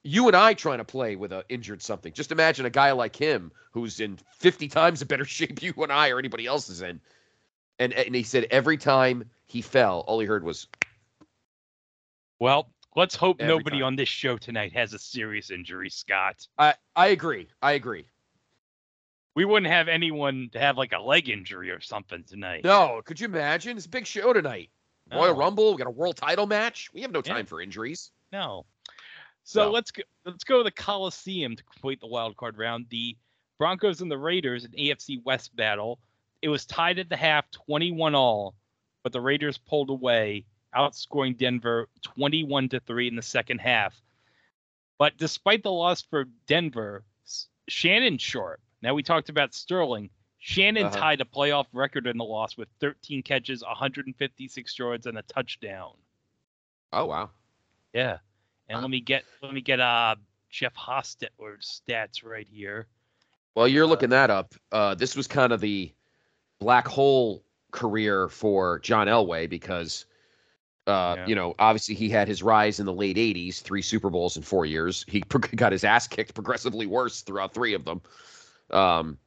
you 0.04 0.26
and 0.26 0.37
I 0.37 0.54
trying 0.54 0.78
to 0.78 0.85
play 0.85 1.16
with 1.16 1.32
a 1.32 1.44
injured 1.49 1.82
something. 1.82 2.12
Just 2.12 2.32
imagine 2.32 2.66
a 2.66 2.71
guy 2.71 2.92
like 2.92 3.14
him 3.16 3.52
who's 3.73 4.00
in 4.00 4.18
50 4.38 4.68
times 4.68 5.00
a 5.02 5.06
better 5.06 5.25
shape 5.26 5.62
you 5.62 5.73
and 5.78 5.92
I 5.92 6.11
or 6.11 6.18
anybody 6.18 6.47
else 6.47 6.68
is 6.68 6.82
in. 6.82 7.00
And 7.78 7.92
and 7.92 8.14
he 8.14 8.23
said 8.23 8.47
every 8.50 8.76
time 8.76 9.30
he 9.47 9.62
fell, 9.62 10.00
all 10.00 10.18
he 10.21 10.26
heard 10.26 10.44
was 10.44 10.66
Well, 12.38 12.68
let's 12.97 13.14
hope 13.14 13.37
Every 13.40 13.54
nobody 13.56 13.78
time. 13.78 13.87
on 13.87 13.97
this 13.97 14.09
show 14.09 14.37
tonight 14.37 14.73
has 14.75 14.92
a 14.92 14.99
serious 14.99 15.50
injury, 15.50 15.90
Scott. 15.90 16.47
I 16.59 16.75
I 16.94 17.09
agree. 17.09 17.49
I 17.61 17.73
agree. 17.73 18.06
We 19.35 19.44
wouldn't 19.47 19.73
have 19.73 19.88
anyone 19.88 20.50
to 20.52 20.59
have 20.61 20.76
like 20.76 20.92
a 20.92 20.99
leg 21.00 21.28
injury 21.30 21.71
or 21.71 21.80
something 21.80 22.23
tonight. 22.25 22.64
No, 22.64 23.00
could 23.04 23.18
you 23.18 23.26
imagine? 23.26 23.76
It's 23.78 23.87
a 23.87 23.88
big 23.88 24.06
show 24.06 24.32
tonight. 24.35 24.71
Royal. 25.11 25.35
Rumble, 25.35 25.73
we 25.73 25.78
got 25.78 25.87
a 25.87 25.90
world 25.90 26.16
title 26.16 26.47
match. 26.47 26.90
We 26.92 27.00
have 27.02 27.12
no 27.12 27.23
Yeah. 27.25 27.32
time 27.35 27.47
for 27.47 27.61
injuries. 27.61 28.11
No. 28.30 28.66
So 29.45 29.71
let's 29.71 29.91
go. 29.91 30.03
Let's 30.25 30.45
go 30.45 30.59
to 30.59 30.65
the 30.65 30.71
Coliseum 30.71 31.57
to 31.57 31.63
complete 31.65 32.01
the 32.01 32.07
wild 32.07 32.37
card 32.37 32.59
round. 32.59 32.87
The 32.91 33.17
Broncos 33.59 34.01
and 34.01 34.11
the 34.11 34.19
Raiders, 34.19 34.65
an 34.65 34.73
AFC 34.73 35.23
West 35.25 35.55
battle. 35.57 35.99
It 36.43 36.49
was 36.49 36.65
tied 36.67 36.99
at 36.99 37.09
the 37.09 37.17
half, 37.17 37.51
21 37.53 38.15
all, 38.15 38.55
but 39.03 39.13
the 39.13 39.21
Raiders 39.21 39.59
pulled 39.59 39.91
away, 39.91 40.45
outscoring 40.77 41.37
Denver 41.37 41.89
21 42.03 42.69
to 42.71 42.81
three 42.81 43.07
in 43.09 43.15
the 43.17 43.23
second 43.23 43.59
half. 43.61 43.95
But 44.99 45.17
despite 45.19 45.63
the 45.63 45.71
loss 45.73 46.03
for 46.03 46.25
Denver, 46.47 47.05
Shannon 47.69 48.19
Sharpe. 48.19 48.61
Now 48.83 48.95
we 48.95 49.03
talked 49.03 49.29
about 49.29 49.55
Sterling. 49.55 50.11
Shannon 50.39 50.87
Uh-huh. 50.87 50.97
tied 50.97 51.21
a 51.21 51.25
playoff 51.25 51.67
record 51.73 52.09
in 52.09 52.19
the 52.19 52.25
loss 52.25 52.57
with 52.57 52.69
13 52.81 53.23
catches, 53.23 53.63
156 53.63 54.79
yards, 54.79 55.07
and 55.07 55.17
a 55.19 55.23
touchdown. 55.23 55.93
Oh 56.93 57.07
wow. 57.07 57.31
Yeah. 57.93 58.19
And 58.69 58.76
Wow. 58.76 58.83
let 58.83 58.90
me 58.90 59.00
get 59.00 59.25
let 59.42 59.52
me 59.52 59.61
get 59.61 59.81
uh 59.81 60.16
Jeff 60.50 60.75
Hostetler's 60.75 61.83
stats 61.87 62.25
right 62.25 62.47
here. 62.50 62.87
Well, 63.54 63.69
you're 63.69 63.87
looking 63.87 64.11
that 64.11 64.31
up. 64.31 64.54
Uh, 64.71 64.95
this 64.95 65.14
was 65.14 65.26
kind 65.26 65.52
of 65.52 65.61
the 65.61 65.92
black 66.59 66.87
hole 66.87 67.45
career 67.71 68.28
for 68.28 68.78
John 68.78 69.09
Elway 69.09 69.49
because, 69.49 70.07
uh, 70.87 71.16
Yeah. 71.19 71.26
you 71.26 71.35
know, 71.35 71.54
obviously 71.59 71.95
he 71.95 72.09
had 72.09 72.28
his 72.28 72.42
rise 72.42 72.81
in 72.81 72.87
the 72.87 72.92
late 72.92 73.16
'80s, 73.19 73.61
three 73.61 73.83
Super 73.83 74.11
Bowls 74.11 74.37
in 74.37 74.42
four 74.42 74.64
years. 74.64 75.04
He 75.09 75.21
got 75.57 75.73
his 75.73 75.85
ass 75.85 76.07
kicked 76.09 76.35
progressively 76.35 76.87
worse 76.87 77.23
throughout 77.23 77.52
three 77.52 77.75
of 77.75 77.85
them. 77.85 78.00
Um, 78.71 79.19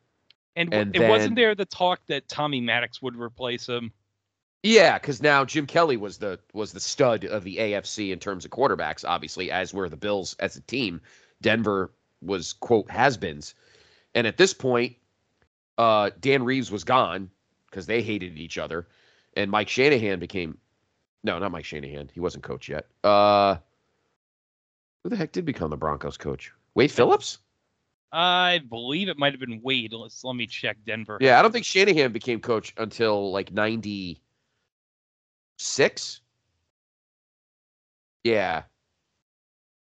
And, 0.55 0.73
And 0.73 0.95
it 0.95 1.07
wasn't 1.07 1.35
there 1.35 1.53
the 1.53 1.65
talk 1.65 1.99
that 2.07 2.27
Tommy 2.27 2.61
Maddox 2.61 3.01
would 3.01 3.15
replace 3.15 3.67
him. 3.67 3.91
Yeah, 4.65 4.97
because 4.97 5.21
now 5.21 5.45
Jim 5.45 5.67
Kelly 5.67 5.95
was 5.95 6.17
the 6.17 6.39
was 6.53 6.73
the 6.73 6.79
stud 6.79 7.23
of 7.23 7.43
the 7.43 7.57
AFC 7.57 8.11
in 8.11 8.19
terms 8.19 8.45
of 8.45 8.51
quarterbacks, 8.51 9.05
obviously, 9.07 9.51
as 9.51 9.73
were 9.73 9.89
the 9.89 9.97
Bills 9.97 10.35
as 10.39 10.55
a 10.55 10.61
team. 10.61 11.01
Denver 11.41 11.91
was 12.21 12.53
quote 12.53 12.89
has-beens, 12.89 13.53
and 14.15 14.25
at 14.25 14.37
this 14.37 14.53
point, 14.53 14.95
uh, 15.77 16.09
Dan 16.19 16.43
Reeves 16.43 16.71
was 16.71 16.83
gone 16.83 17.29
because 17.69 17.85
they 17.85 18.01
hated 18.01 18.39
each 18.39 18.57
other, 18.57 18.87
and 19.37 19.51
Mike 19.51 19.69
Shanahan 19.69 20.19
became 20.19 20.57
no, 21.23 21.37
not 21.37 21.51
Mike 21.51 21.65
Shanahan. 21.65 22.09
He 22.11 22.19
wasn't 22.19 22.43
coach 22.43 22.67
yet. 22.67 22.87
Uh, 23.03 23.57
who 25.03 25.09
the 25.09 25.15
heck 25.15 25.31
did 25.31 25.45
become 25.45 25.69
the 25.69 25.77
Broncos 25.77 26.17
coach? 26.17 26.51
Wade 26.73 26.91
Phillips? 26.91 27.37
I 28.11 28.61
believe 28.67 29.09
it 29.09 29.17
might 29.19 29.33
have 29.33 29.39
been 29.39 29.61
Wade. 29.61 29.93
Let's 29.93 30.23
let 30.23 30.35
me 30.35 30.47
check 30.47 30.77
Denver. 30.87 31.19
Yeah, 31.21 31.37
I 31.37 31.43
don't 31.43 31.51
think 31.51 31.65
Shanahan 31.65 32.11
became 32.11 32.39
coach 32.39 32.73
until 32.77 33.31
like 33.31 33.51
ninety 33.51 34.21
six. 35.57 36.21
Yeah, 38.23 38.63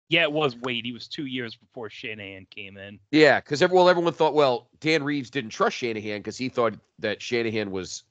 Yeah, 0.09 0.23
it 0.23 0.33
was 0.33 0.57
Wade. 0.57 0.85
He 0.85 0.93
was 0.93 1.09
two 1.09 1.27
years 1.27 1.57
before 1.57 1.89
Shanahan 1.89 2.47
came 2.51 2.77
in. 2.77 2.99
Yeah, 3.11 3.41
because 3.41 3.67
well, 3.69 3.89
everyone 3.89 4.13
thought 4.13 4.35
well, 4.35 4.69
Dan 4.81 5.03
Reeves 5.03 5.31
didn't 5.31 5.51
trust 5.51 5.77
Shanahan 5.77 6.19
because 6.19 6.37
he 6.37 6.49
thought 6.49 6.75
that 6.99 7.23
Shanahan 7.23 7.71
was 7.71 8.05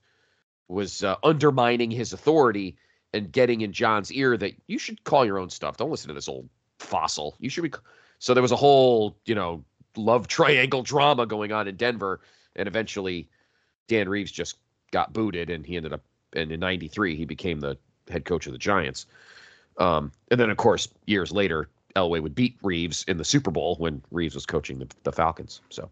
was 0.67 1.03
uh, 1.03 1.15
undermining 1.23 1.91
his 1.91 2.13
authority 2.13 2.75
and 3.13 3.31
getting 3.31 3.61
in 3.61 3.71
John's 3.71 4.11
ear 4.11 4.37
that 4.37 4.53
you 4.67 4.79
should 4.79 5.03
call 5.03 5.23
your 5.23 5.37
own 5.37 5.49
stuff. 5.49 5.77
Don't 5.77 5.91
listen 5.91 6.07
to 6.07 6.13
this 6.15 6.27
old 6.27 6.49
fossil. 6.79 7.35
You 7.39 7.49
should 7.49 7.63
be. 7.63 7.73
So 8.17 8.33
there 8.33 8.41
was 8.41 8.51
a 8.51 8.57
whole 8.57 9.15
you 9.25 9.35
know 9.35 9.63
love 9.95 10.27
triangle 10.27 10.81
drama 10.81 11.25
going 11.27 11.51
on 11.51 11.67
in 11.67 11.75
Denver, 11.75 12.21
and 12.55 12.67
eventually 12.67 13.29
Dan 13.87 14.09
Reeves 14.09 14.31
just 14.31 14.57
got 14.91 15.13
booted, 15.13 15.49
and 15.49 15.65
he 15.65 15.77
ended 15.77 15.93
up 15.93 16.01
and 16.35 16.51
in 16.51 16.59
'93 16.59 17.15
he 17.15 17.25
became 17.25 17.59
the 17.59 17.77
head 18.09 18.25
coach 18.25 18.47
of 18.47 18.53
the 18.53 18.59
Giants. 18.59 19.05
Um, 19.77 20.11
and 20.29 20.39
then 20.39 20.49
of 20.49 20.57
course 20.57 20.87
years 21.05 21.31
later 21.31 21.69
Elway 21.95 22.21
would 22.21 22.35
beat 22.35 22.57
Reeves 22.63 23.03
in 23.07 23.17
the 23.17 23.25
Super 23.25 23.51
Bowl 23.51 23.75
when 23.77 24.01
Reeves 24.11 24.35
was 24.35 24.45
coaching 24.45 24.79
the, 24.79 24.87
the 25.03 25.11
Falcons. 25.11 25.61
So, 25.69 25.89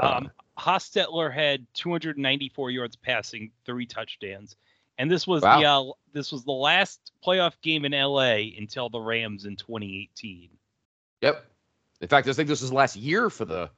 uh, 0.00 0.06
Um, 0.16 0.30
Hostetler 0.58 1.32
had 1.32 1.66
294 1.74 2.70
yards 2.70 2.96
passing, 2.96 3.52
three 3.64 3.86
touchdowns, 3.86 4.56
and 4.98 5.10
this 5.10 5.26
was 5.26 5.42
the 5.42 5.48
uh, 5.48 5.84
this 6.12 6.32
was 6.32 6.44
the 6.44 6.52
last 6.52 7.12
playoff 7.24 7.52
game 7.62 7.84
in 7.84 7.92
LA 7.92 8.56
until 8.58 8.88
the 8.88 9.00
Rams 9.00 9.44
in 9.44 9.54
2018. 9.54 10.50
yep. 11.20 11.46
In 12.00 12.08
fact, 12.08 12.28
I 12.28 12.32
think 12.32 12.48
this 12.48 12.62
is 12.62 12.70
the 12.70 12.76
last 12.76 12.96
year 12.96 13.30
for 13.30 13.44
the. 13.44 13.70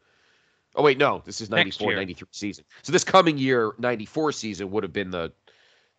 Oh 0.77 0.83
wait, 0.83 0.99
no, 0.99 1.21
this 1.25 1.41
is 1.41 1.51
94 1.51 1.95
93 1.95 2.29
season. 2.31 2.65
So 2.83 2.93
this 2.93 3.03
coming 3.03 3.37
year, 3.37 3.73
94 3.79 4.33
season 4.33 4.71
would 4.71 4.83
have 4.85 4.93
been 4.93 5.11
the 5.11 5.33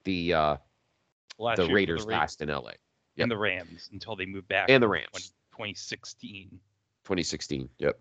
the 0.04 0.34
uh, 0.34 0.58
Last 1.38 1.58
the 1.58 1.70
Raiders 1.70 2.06
Ra- 2.06 2.18
last 2.18 2.42
in 2.42 2.50
LA 2.50 2.72
Yep. 3.16 3.24
and 3.26 3.32
the 3.32 3.38
Rams 3.38 3.90
until 3.92 4.16
they 4.16 4.26
moved 4.26 4.48
back 4.48 4.70
and 4.70 4.82
the 4.82 4.88
Rams, 4.88 5.34
2016. 5.52 6.50
2016. 7.04 7.70
Yep. 7.80 8.00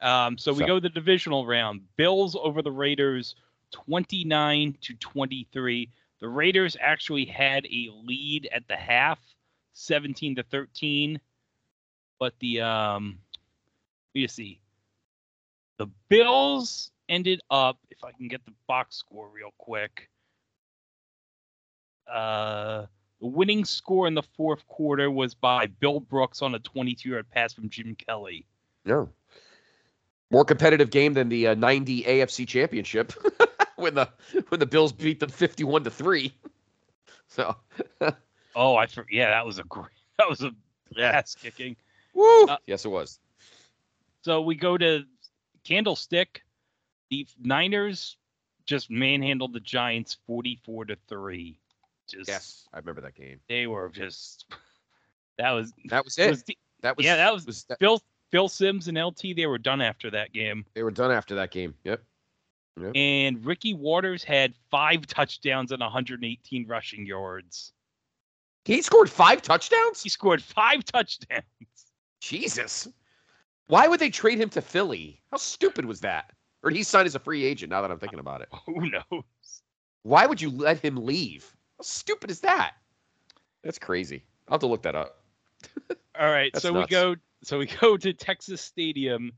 Um, 0.00 0.38
so 0.38 0.52
we 0.52 0.60
So- 0.60 0.66
go 0.66 0.80
the 0.80 0.88
divisional 0.88 1.46
round. 1.46 1.82
Bills 1.96 2.36
over 2.36 2.62
the 2.62 2.70
Raiders, 2.72 3.34
29 3.72 4.76
to 4.80 4.94
23. 4.94 5.90
The 6.20 6.28
Raiders 6.28 6.76
actually 6.80 7.24
had 7.24 7.66
a 7.66 7.90
lead 7.92 8.48
at 8.52 8.66
the 8.68 8.76
half, 8.76 9.18
17 9.74 10.36
to 10.36 10.42
13. 10.44 11.20
But 12.18 12.38
the 12.38 12.60
um, 12.60 13.18
let 14.14 14.20
me 14.20 14.22
just 14.22 14.36
see. 14.36 14.60
The 15.78 15.86
Bills 16.08 16.92
ended 17.08 17.40
up, 17.50 17.78
if 17.90 18.04
I 18.04 18.12
can 18.12 18.28
get 18.28 18.44
the 18.44 18.52
box 18.68 18.96
score 18.96 19.28
real 19.28 19.50
quick. 19.58 20.08
Uh, 22.10 22.86
the 23.20 23.26
winning 23.26 23.64
score 23.64 24.06
in 24.06 24.14
the 24.14 24.22
fourth 24.22 24.66
quarter 24.68 25.10
was 25.10 25.34
by 25.34 25.66
Bill 25.66 26.00
Brooks 26.00 26.42
on 26.42 26.54
a 26.54 26.58
22-yard 26.58 27.30
pass 27.30 27.52
from 27.52 27.68
Jim 27.68 27.94
Kelly. 27.94 28.46
No. 28.84 29.08
More 30.30 30.44
competitive 30.44 30.90
game 30.90 31.14
than 31.14 31.28
the 31.28 31.48
uh, 31.48 31.54
90 31.54 32.04
AFC 32.04 32.48
Championship 32.48 33.12
when 33.76 33.94
the 33.94 34.08
when 34.48 34.58
the 34.60 34.66
Bills 34.66 34.92
beat 34.92 35.20
them 35.20 35.30
51 35.30 35.84
to 35.84 35.90
3. 35.90 36.32
So, 37.28 37.56
Oh, 38.54 38.76
I 38.76 38.86
yeah, 39.10 39.30
that 39.30 39.46
was 39.46 39.58
a 39.58 39.62
great, 39.64 39.86
that 40.18 40.28
was 40.28 40.42
a 40.42 40.52
ass 41.00 41.34
kicking. 41.34 41.76
woo. 42.12 42.44
Uh, 42.46 42.58
yes 42.66 42.84
it 42.84 42.88
was. 42.90 43.18
So 44.22 44.42
we 44.42 44.54
go 44.54 44.76
to 44.76 45.04
Candlestick. 45.64 46.42
The 47.10 47.26
Niners 47.40 48.18
just 48.66 48.90
manhandled 48.90 49.54
the 49.54 49.60
Giants 49.60 50.18
44 50.26 50.84
to 50.86 50.96
3. 51.08 51.58
Just 52.12 52.28
Yes, 52.28 52.68
I 52.72 52.78
remember 52.78 53.00
that 53.00 53.14
game. 53.14 53.40
they 53.48 53.66
were 53.66 53.88
just 53.88 54.46
that 55.38 55.50
was, 55.50 55.72
That 55.86 56.04
was 56.04 56.16
it 56.18 56.30
was 56.30 56.42
the- 56.44 56.58
that 56.82 56.96
was 56.96 57.04
yeah, 57.06 57.16
that 57.16 57.32
was- 57.32 57.46
was 57.46 57.64
that, 57.64 57.78
Phil 57.78 58.00
Phil 58.30 58.48
Sims 58.48 58.88
and 58.88 58.96
LT 58.98 59.34
they 59.36 59.46
were 59.46 59.58
done 59.58 59.80
after 59.80 60.10
that 60.10 60.32
game. 60.32 60.64
they 60.74 60.82
were 60.82 60.90
done 60.90 61.10
after 61.10 61.34
that 61.36 61.50
game. 61.50 61.74
Yep. 61.84 62.02
And 62.94 63.44
Ricky 63.44 63.74
Waters 63.74 64.24
had 64.24 64.54
5 64.70 65.06
touchdowns 65.06 65.72
and 65.72 65.80
118 65.82 66.66
rushing 66.66 67.04
yards. 67.04 67.72
He 68.64 68.80
scored 68.80 69.10
five 69.10 69.42
touchdowns. 69.42 70.02
He 70.02 70.08
scored 70.08 70.42
five 70.42 70.82
touchdowns. 70.84 71.42
Jesus. 72.22 72.88
Why 73.66 73.88
would 73.88 74.00
they 74.00 74.08
trade 74.08 74.38
him 74.40 74.48
to 74.50 74.62
Philly? 74.62 75.20
How 75.30 75.36
stupid 75.36 75.84
was 75.84 76.00
that? 76.00 76.30
Or 76.62 76.70
did 76.70 76.76
he 76.76 76.82
sign 76.82 77.04
as 77.04 77.14
a 77.14 77.18
free 77.18 77.44
agent? 77.44 77.68
Now 77.70 77.82
that 77.82 77.90
I'm 77.90 77.98
thinking 77.98 78.20
about 78.20 78.40
it, 78.40 78.48
Who 78.66 78.88
knows? 78.88 79.22
why 80.04 80.24
would 80.26 80.40
you 80.40 80.48
let 80.50 80.78
him 80.80 80.96
leave? 81.04 81.54
How 81.82 81.86
stupid 81.86 82.30
is 82.30 82.38
that? 82.42 82.74
That's 83.64 83.76
crazy. 83.80 84.22
I'll 84.46 84.54
have 84.54 84.60
to 84.60 84.68
look 84.68 84.82
that 84.84 84.94
up. 84.94 85.24
All 86.16 86.30
right, 86.30 86.52
That's 86.52 86.62
so 86.62 86.72
nuts. 86.72 86.88
we 86.88 86.94
go. 86.94 87.16
So 87.42 87.58
we 87.58 87.66
go 87.80 87.96
to 87.96 88.12
Texas 88.12 88.60
Stadium, 88.60 89.32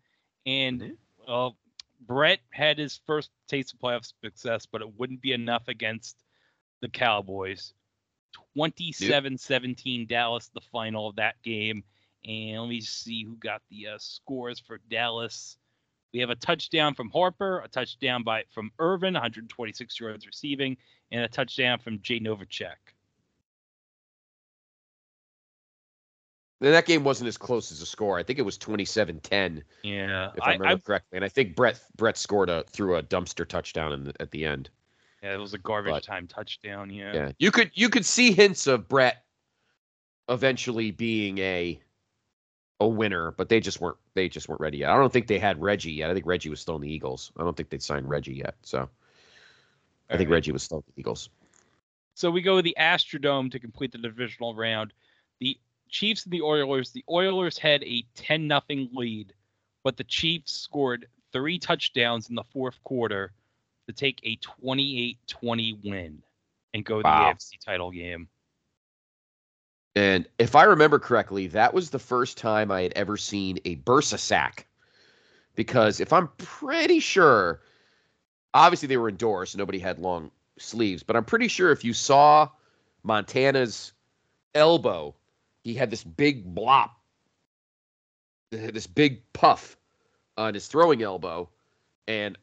and 0.45 0.79
Mhm. 0.83 0.97
well, 1.27 1.57
Brett 2.01 2.41
had 2.51 2.77
his 2.77 3.01
first 3.07 3.31
taste 3.49 3.73
of 3.73 3.79
playoff 3.81 4.13
success, 4.23 4.67
but 4.67 4.83
it 4.83 4.95
wouldn't 4.99 5.23
be 5.23 5.33
enough 5.33 5.69
against 5.69 6.23
the 6.83 6.89
Cowboys. 6.91 7.73
27-17 8.59 10.07
Dallas, 10.07 10.51
the 10.53 10.61
final 10.71 11.09
of 11.09 11.17
that 11.17 11.41
game. 11.43 11.83
And 12.27 12.61
let 12.61 12.69
me 12.69 12.83
see 12.83 13.25
who 13.25 13.37
got 13.37 13.63
the 13.71 13.87
uh, 13.89 13.99
scores 13.99 14.61
for 14.61 14.81
Dallas. 14.91 15.57
We 16.15 16.21
have 16.21 16.31
a 16.31 16.37
touchdown 16.37 16.95
from 16.95 17.11
Harper, 17.11 17.59
a 17.59 17.69
touchdown 17.69 18.23
by 18.23 18.45
from 18.51 18.71
Irvin, 18.79 19.15
126 19.15 19.99
yards 20.01 20.25
receiving, 20.27 20.77
and 21.11 21.23
a 21.25 21.29
touchdown 21.29 21.81
from 21.81 22.01
Jay 22.03 22.21
Novacek. 22.21 22.77
And 26.61 26.73
that 26.73 26.87
game 26.87 27.03
wasn't 27.03 27.27
as 27.29 27.37
close 27.37 27.73
as 27.73 27.83
a 27.83 27.87
score. 27.87 28.17
I 28.17 28.23
think 28.23 28.39
it 28.39 28.43
was 28.43 28.57
27-10, 28.57 29.63
Yeah, 29.83 30.31
if 30.37 30.43
I, 30.43 30.51
I, 30.51 30.53
remember 30.53 30.67
I, 30.67 30.77
correctly. 30.77 31.17
And 31.17 31.25
I 31.25 31.29
think 31.29 31.57
Brett 31.57 31.81
Brett 31.97 32.17
scored 32.17 32.49
a 32.49 32.63
threw 32.71 32.95
a 32.97 33.03
dumpster 33.03 33.47
touchdown 33.47 33.93
in 33.93 34.05
the, 34.05 34.15
at 34.21 34.31
the 34.31 34.45
end. 34.47 34.71
yeah, 35.21 35.35
it 35.35 35.39
was 35.39 35.53
a 35.53 35.59
garbage 35.59 35.93
But- 35.95 36.05
time 36.05 36.29
touchdown. 36.29 36.91
Yeah. 36.91 37.13
Yeah, 37.13 37.33
you 37.41 37.51
could 37.51 37.73
you 37.75 37.89
could 37.89 38.07
see 38.07 38.31
hints 38.33 38.69
of 38.69 38.89
Brett 38.89 39.25
eventually 40.29 40.93
being 40.93 41.39
a 41.39 41.81
a 42.81 42.89
winner, 42.89 43.31
but 43.33 43.49
they 43.49 43.61
just 43.61 43.81
weren't 43.81 43.97
they 44.15 44.29
just 44.29 44.49
weren't 44.49 44.61
ready 44.61 44.79
yet. 44.79 44.91
I 44.91 44.97
don't 44.97 45.13
think 45.13 45.27
they 45.27 45.39
had 45.39 45.61
Reggie 45.61 45.93
yet. 45.93 46.11
I 46.11 46.15
think 46.15 46.27
Reggie 46.27 46.49
was 46.49 46.61
still 46.61 46.77
in 46.77 46.83
the 46.83 46.93
Eagles. 46.93 47.33
I 47.39 47.43
don't 47.43 47.57
think 47.57 47.71
they'd 47.71 47.83
signed 47.83 48.09
Reggie 48.09 48.35
yet. 48.35 48.55
So 48.63 48.89
I 50.11 50.17
think 50.17 50.29
Alright. 50.29 50.31
Reggie 50.31 50.53
was 50.53 50.63
still 50.63 50.79
in 50.79 50.85
the 50.95 51.01
Eagles. 51.01 51.31
So 52.15 52.31
we 52.31 52.43
go 52.43 52.57
to 52.57 52.63
the 52.63 52.77
Astrodome 52.79 53.51
to 53.53 53.59
complete 53.59 53.93
the 53.93 53.99
divisional 53.99 54.55
round. 54.55 54.93
The 55.41 55.59
Chiefs 55.89 56.25
and 56.25 56.33
the 56.33 56.43
Oilers. 56.43 56.91
The 56.91 57.05
Oilers 57.11 57.59
had 57.59 57.83
a 57.85 58.05
10 58.17 58.47
nothing 58.47 58.89
lead, 58.93 59.33
but 59.83 59.97
the 59.97 60.05
Chiefs 60.05 60.53
scored 60.53 61.07
three 61.33 61.59
touchdowns 61.59 62.29
in 62.29 62.35
the 62.35 62.45
fourth 62.45 62.83
quarter 62.85 63.33
to 63.87 63.93
take 63.93 64.21
a 64.23 64.37
28-20 64.37 65.85
win 65.85 66.23
and 66.73 66.85
go 66.85 67.03
to 67.03 67.05
Wow. 67.05 67.29
the 67.33 67.35
AFC 67.35 67.59
title 67.65 67.91
game. 67.91 68.29
And 69.97 70.27
if 70.39 70.57
I 70.57 70.65
remember 70.65 70.99
correctly, 70.99 71.47
that 71.49 71.73
was 71.73 71.91
the 71.91 71.99
first 71.99 72.37
time 72.37 72.71
I 72.71 72.83
had 72.83 72.93
ever 72.95 73.17
seen 73.17 73.59
a 73.65 73.77
Bursa 73.77 74.19
sac. 74.19 74.67
Because 75.55 76.01
if 76.01 76.13
I'm 76.13 76.29
pretty 76.39 76.99
sure, 76.99 77.61
obviously 78.53 78.89
they 78.89 78.97
were 78.97 79.09
indoors, 79.09 79.51
so 79.51 79.59
nobody 79.59 79.79
had 79.79 80.01
long 80.01 80.33
sleeves, 80.59 81.03
but 81.03 81.15
I'm 81.15 81.25
pretty 81.25 81.49
sure 81.49 81.71
if 81.71 81.85
you 81.85 81.93
saw 81.93 82.49
Montana's 83.05 83.93
elbow, 84.55 85.15
he 85.63 85.75
had 85.75 85.91
this 85.91 86.03
big 86.03 86.55
blop, 86.55 86.91
this 88.51 88.87
big 88.87 89.23
puff 89.33 89.77
on 90.37 90.55
his 90.55 90.67
throwing 90.67 91.03
elbow. 91.03 91.49
And 92.09 92.37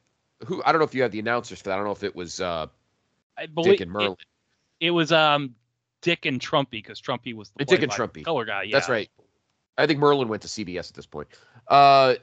who 0.46 0.62
I 0.66 0.72
don't 0.72 0.80
know 0.80 0.86
if 0.86 0.96
you 0.96 1.02
have 1.04 1.12
the 1.12 1.20
announcers 1.20 1.60
for 1.60 1.70
that. 1.70 1.74
I 1.74 1.76
don't 1.76 1.86
know 1.86 1.92
if 1.92 2.04
it 2.04 2.16
was 2.16 2.40
uh, 2.40 2.68
I 3.38 3.46
believe 3.46 3.74
Dick 3.74 3.82
and 3.82 3.92
Merlin. 3.92 4.16
It, 4.80 4.88
it 4.88 4.92
was 4.92 5.12
um 5.12 5.56
Dick 6.02 6.26
and 6.26 6.40
Trumpy 6.40 6.72
because 6.72 7.02
Trumpy 7.02 7.34
was 7.34 7.52
the 7.58 7.66
Dick 7.66 7.82
and 7.82 7.92
Trumpy. 7.92 8.24
color 8.24 8.46
guy. 8.46 8.64
Yeah, 8.64 8.76
That's 8.78 8.90
right. 8.90 9.10
I 9.78 9.88
think 9.88 10.00
Merlin 10.00 10.28
went 10.28 10.42
to 10.44 10.48
CBS 10.48 10.90
at 10.90 10.96
this 10.96 11.06
point. 11.06 11.28
Uh, 11.68 12.16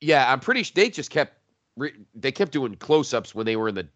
yeah, 0.00 0.30
I'm 0.30 0.40
pretty. 0.40 0.62
sure 0.62 0.72
they 0.74 0.90
just 0.90 1.10
kept 1.10 1.34
re- 1.76 1.94
they 2.14 2.32
kept 2.32 2.52
doing 2.52 2.74
close-ups 2.76 3.34
when 3.34 3.46
they 3.46 3.56
were 3.56 3.68
in 3.68 3.74
the 3.74 3.88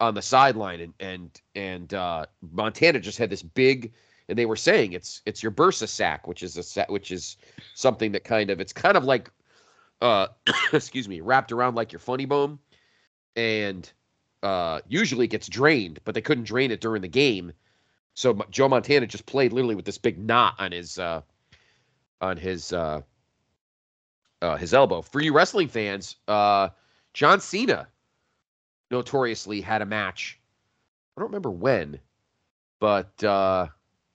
on 0.00 0.14
the 0.14 0.22
sideline, 0.22 0.80
and 0.80 0.94
and 1.00 1.40
and 1.54 1.94
uh, 1.94 2.26
Montana 2.52 3.00
just 3.00 3.18
had 3.18 3.30
this 3.30 3.42
big. 3.42 3.92
And 4.26 4.38
they 4.38 4.46
were 4.46 4.56
saying 4.56 4.94
it's 4.94 5.20
it's 5.26 5.42
your 5.42 5.52
bursa 5.52 5.86
sac, 5.86 6.26
which 6.26 6.42
is 6.42 6.56
a 6.56 6.62
sa- 6.62 6.86
which 6.88 7.10
is 7.12 7.36
something 7.74 8.12
that 8.12 8.24
kind 8.24 8.48
of 8.48 8.58
it's 8.58 8.72
kind 8.72 8.96
of 8.96 9.04
like, 9.04 9.30
uh, 10.00 10.28
excuse 10.72 11.08
me, 11.08 11.20
wrapped 11.20 11.52
around 11.52 11.74
like 11.74 11.92
your 11.92 11.98
funny 11.98 12.24
bone, 12.24 12.58
and 13.36 13.92
uh, 14.42 14.80
usually 14.88 15.26
it 15.26 15.30
gets 15.30 15.46
drained, 15.46 16.00
but 16.04 16.14
they 16.14 16.22
couldn't 16.22 16.44
drain 16.44 16.70
it 16.70 16.80
during 16.80 17.02
the 17.02 17.08
game, 17.08 17.52
so 18.14 18.40
Joe 18.50 18.68
Montana 18.68 19.06
just 19.06 19.26
played 19.26 19.52
literally 19.52 19.74
with 19.74 19.84
this 19.84 19.98
big 19.98 20.18
knot 20.18 20.54
on 20.58 20.72
his 20.72 20.98
uh, 20.98 21.22
on 22.20 22.36
his 22.36 22.72
uh, 22.72 23.02
uh, 24.40 24.56
his 24.56 24.72
elbow. 24.72 25.02
For 25.02 25.20
you 25.20 25.34
wrestling 25.34 25.68
fans, 25.68 26.16
uh, 26.28 26.68
John 27.12 27.40
Cena 27.40 27.88
notoriously 28.90 29.60
had 29.60 29.82
a 29.82 29.86
match. 29.86 30.38
I 31.16 31.20
don't 31.20 31.28
remember 31.28 31.50
when, 31.50 31.98
but 32.80 33.22
uh, 33.22 33.68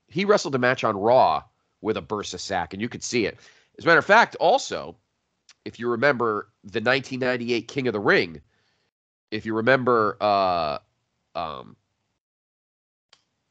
he 0.07 0.25
wrestled 0.25 0.55
a 0.55 0.59
match 0.59 0.83
on 0.83 0.97
Raw 0.97 1.43
with 1.81 1.97
a 1.97 2.01
bursa 2.01 2.39
sac, 2.39 2.73
and 2.73 2.81
you 2.81 2.89
could 2.89 3.03
see 3.03 3.25
it. 3.25 3.37
As 3.77 3.85
a 3.85 3.87
matter 3.87 3.99
of 3.99 4.05
fact, 4.05 4.35
also, 4.35 4.95
if 5.65 5.79
you 5.79 5.89
remember 5.89 6.49
the 6.63 6.81
1998 6.81 7.67
King 7.67 7.87
of 7.87 7.93
the 7.93 7.99
Ring, 7.99 8.41
if 9.31 9.45
you 9.45 9.55
remember, 9.55 10.17
uh, 10.19 10.79
um, 11.35 11.75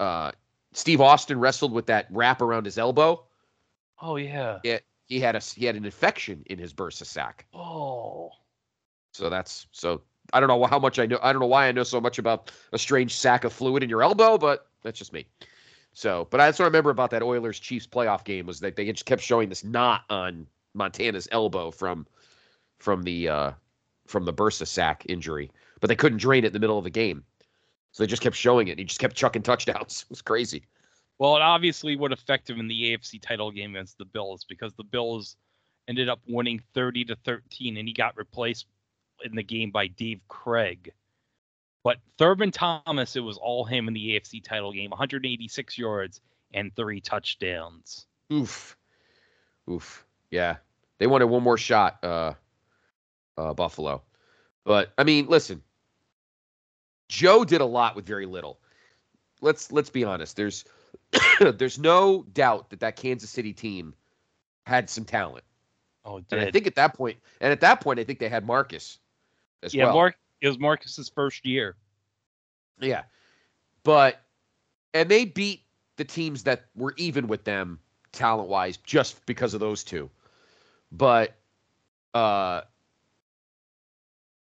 uh, 0.00 0.32
Steve 0.72 1.00
Austin 1.00 1.38
wrestled 1.40 1.72
with 1.72 1.86
that 1.86 2.06
wrap 2.10 2.40
around 2.42 2.64
his 2.64 2.78
elbow 2.78 3.24
Oh 4.00 4.16
yeah. 4.16 4.58
he 5.06 5.20
had 5.20 5.36
a 5.36 5.40
he 5.40 5.66
had 5.66 5.76
an 5.76 5.84
infection 5.84 6.42
in 6.46 6.58
his 6.58 6.72
bursa 6.72 7.04
sac. 7.04 7.46
Oh. 7.54 8.30
So 9.12 9.28
that's 9.28 9.66
so 9.72 10.02
I 10.32 10.40
don't 10.40 10.48
know 10.48 10.64
how 10.66 10.78
much 10.78 10.98
I 10.98 11.06
know. 11.06 11.18
I 11.22 11.32
don't 11.32 11.40
know 11.40 11.46
why 11.48 11.68
I 11.68 11.72
know 11.72 11.82
so 11.82 12.00
much 12.00 12.18
about 12.18 12.52
a 12.72 12.78
strange 12.78 13.14
sack 13.16 13.44
of 13.44 13.52
fluid 13.52 13.82
in 13.82 13.90
your 13.90 14.02
elbow, 14.02 14.38
but 14.38 14.66
that's 14.82 14.98
just 14.98 15.12
me. 15.12 15.26
So, 15.94 16.28
but 16.30 16.38
that's 16.38 16.58
what 16.58 16.66
I 16.66 16.68
remember 16.68 16.90
about 16.90 17.10
that 17.10 17.22
Oilers 17.22 17.58
Chiefs 17.58 17.86
playoff 17.86 18.22
game 18.22 18.46
was 18.46 18.60
that 18.60 18.76
they 18.76 18.84
just 18.90 19.06
kept 19.06 19.22
showing 19.22 19.48
this 19.48 19.64
knot 19.64 20.04
on 20.10 20.46
Montana's 20.74 21.26
elbow 21.32 21.70
from 21.70 22.06
from 22.78 23.02
the 23.02 23.28
uh 23.28 23.52
from 24.06 24.24
the 24.24 24.32
bursa 24.32 24.66
sac 24.66 25.04
injury, 25.08 25.50
but 25.80 25.88
they 25.88 25.96
couldn't 25.96 26.18
drain 26.18 26.44
it 26.44 26.48
in 26.48 26.52
the 26.52 26.60
middle 26.60 26.78
of 26.78 26.84
the 26.84 26.90
game. 26.90 27.24
So 27.92 28.02
they 28.02 28.06
just 28.06 28.22
kept 28.22 28.36
showing 28.36 28.68
it. 28.68 28.78
He 28.78 28.84
just 28.84 29.00
kept 29.00 29.16
chucking 29.16 29.42
touchdowns. 29.42 30.04
It 30.08 30.10
was 30.10 30.22
crazy. 30.22 30.64
Well, 31.18 31.36
it 31.36 31.42
obviously 31.42 31.96
would 31.96 32.12
affect 32.12 32.48
him 32.48 32.60
in 32.60 32.68
the 32.68 32.96
AFC 32.96 33.20
title 33.20 33.50
game 33.50 33.74
against 33.74 33.98
the 33.98 34.04
Bills 34.04 34.44
because 34.44 34.72
the 34.74 34.84
Bills 34.84 35.36
ended 35.88 36.08
up 36.08 36.20
winning 36.28 36.62
30 36.74 37.06
to 37.06 37.16
13 37.16 37.76
and 37.76 37.88
he 37.88 37.94
got 37.94 38.16
replaced 38.16 38.66
in 39.24 39.34
the 39.34 39.42
game 39.42 39.70
by 39.70 39.88
Dave 39.88 40.20
Craig. 40.28 40.92
But 41.82 41.98
Thurman 42.18 42.52
Thomas, 42.52 43.16
it 43.16 43.20
was 43.20 43.36
all 43.38 43.64
him 43.64 43.88
in 43.88 43.94
the 43.94 44.10
AFC 44.10 44.44
title 44.44 44.72
game 44.72 44.90
186 44.90 45.78
yards 45.78 46.20
and 46.54 46.74
three 46.76 47.00
touchdowns. 47.00 48.06
Oof. 48.32 48.76
Oof. 49.68 50.04
Yeah. 50.30 50.56
They 50.98 51.06
wanted 51.06 51.26
one 51.26 51.42
more 51.42 51.58
shot, 51.58 51.98
uh, 52.04 52.34
uh, 53.36 53.54
Buffalo. 53.54 54.02
But 54.64 54.92
I 54.98 55.04
mean, 55.04 55.26
listen, 55.26 55.62
Joe 57.08 57.44
did 57.44 57.60
a 57.60 57.66
lot 57.66 57.96
with 57.96 58.06
very 58.06 58.26
little. 58.26 58.58
Let's 59.40 59.72
let's 59.72 59.90
be 59.90 60.04
honest. 60.04 60.36
There's 60.36 60.64
there's 61.40 61.78
no 61.78 62.24
doubt 62.32 62.70
that 62.70 62.80
that 62.80 62.96
Kansas 62.96 63.30
City 63.30 63.52
team 63.52 63.94
had 64.66 64.90
some 64.90 65.04
talent, 65.04 65.44
Oh, 66.08 66.22
and 66.30 66.40
I 66.40 66.50
think 66.50 66.66
at 66.66 66.74
that 66.76 66.94
point, 66.94 67.18
and 67.40 67.52
at 67.52 67.60
that 67.60 67.82
point, 67.82 67.98
I 68.00 68.04
think 68.04 68.18
they 68.18 68.30
had 68.30 68.46
Marcus 68.46 68.98
as 69.62 69.74
yeah, 69.74 69.84
well. 69.84 69.94
Mark, 69.94 70.16
it 70.40 70.48
was 70.48 70.58
Marcus's 70.58 71.10
first 71.10 71.44
year. 71.44 71.76
Yeah. 72.80 73.02
But 73.82 74.18
and 74.94 75.10
they 75.10 75.26
beat 75.26 75.64
the 75.96 76.04
teams 76.04 76.44
that 76.44 76.66
were 76.74 76.94
even 76.96 77.26
with 77.26 77.44
them 77.44 77.78
talent 78.12 78.48
wise 78.48 78.78
just 78.78 79.24
because 79.26 79.52
of 79.52 79.60
those 79.60 79.84
two. 79.84 80.08
But 80.90 81.34
uh 82.14 82.62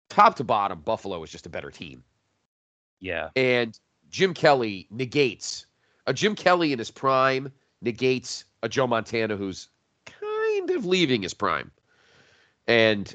top 0.09 0.35
to 0.37 0.43
bottom, 0.43 0.81
Buffalo 0.81 1.21
is 1.21 1.29
just 1.29 1.45
a 1.45 1.49
better 1.49 1.69
team. 1.69 2.03
Yeah. 3.01 3.29
And 3.35 3.77
Jim 4.09 4.33
Kelly 4.33 4.87
negates 4.91 5.65
a 6.07 6.13
Jim 6.13 6.35
Kelly 6.35 6.71
in 6.73 6.79
his 6.79 6.91
prime 6.91 7.51
negates 7.81 8.45
a 8.63 8.69
Joe 8.69 8.87
Montana 8.87 9.35
who's 9.35 9.67
kind 10.05 10.69
of 10.69 10.85
leaving 10.85 11.21
his 11.23 11.33
prime. 11.33 11.71
And 12.67 13.13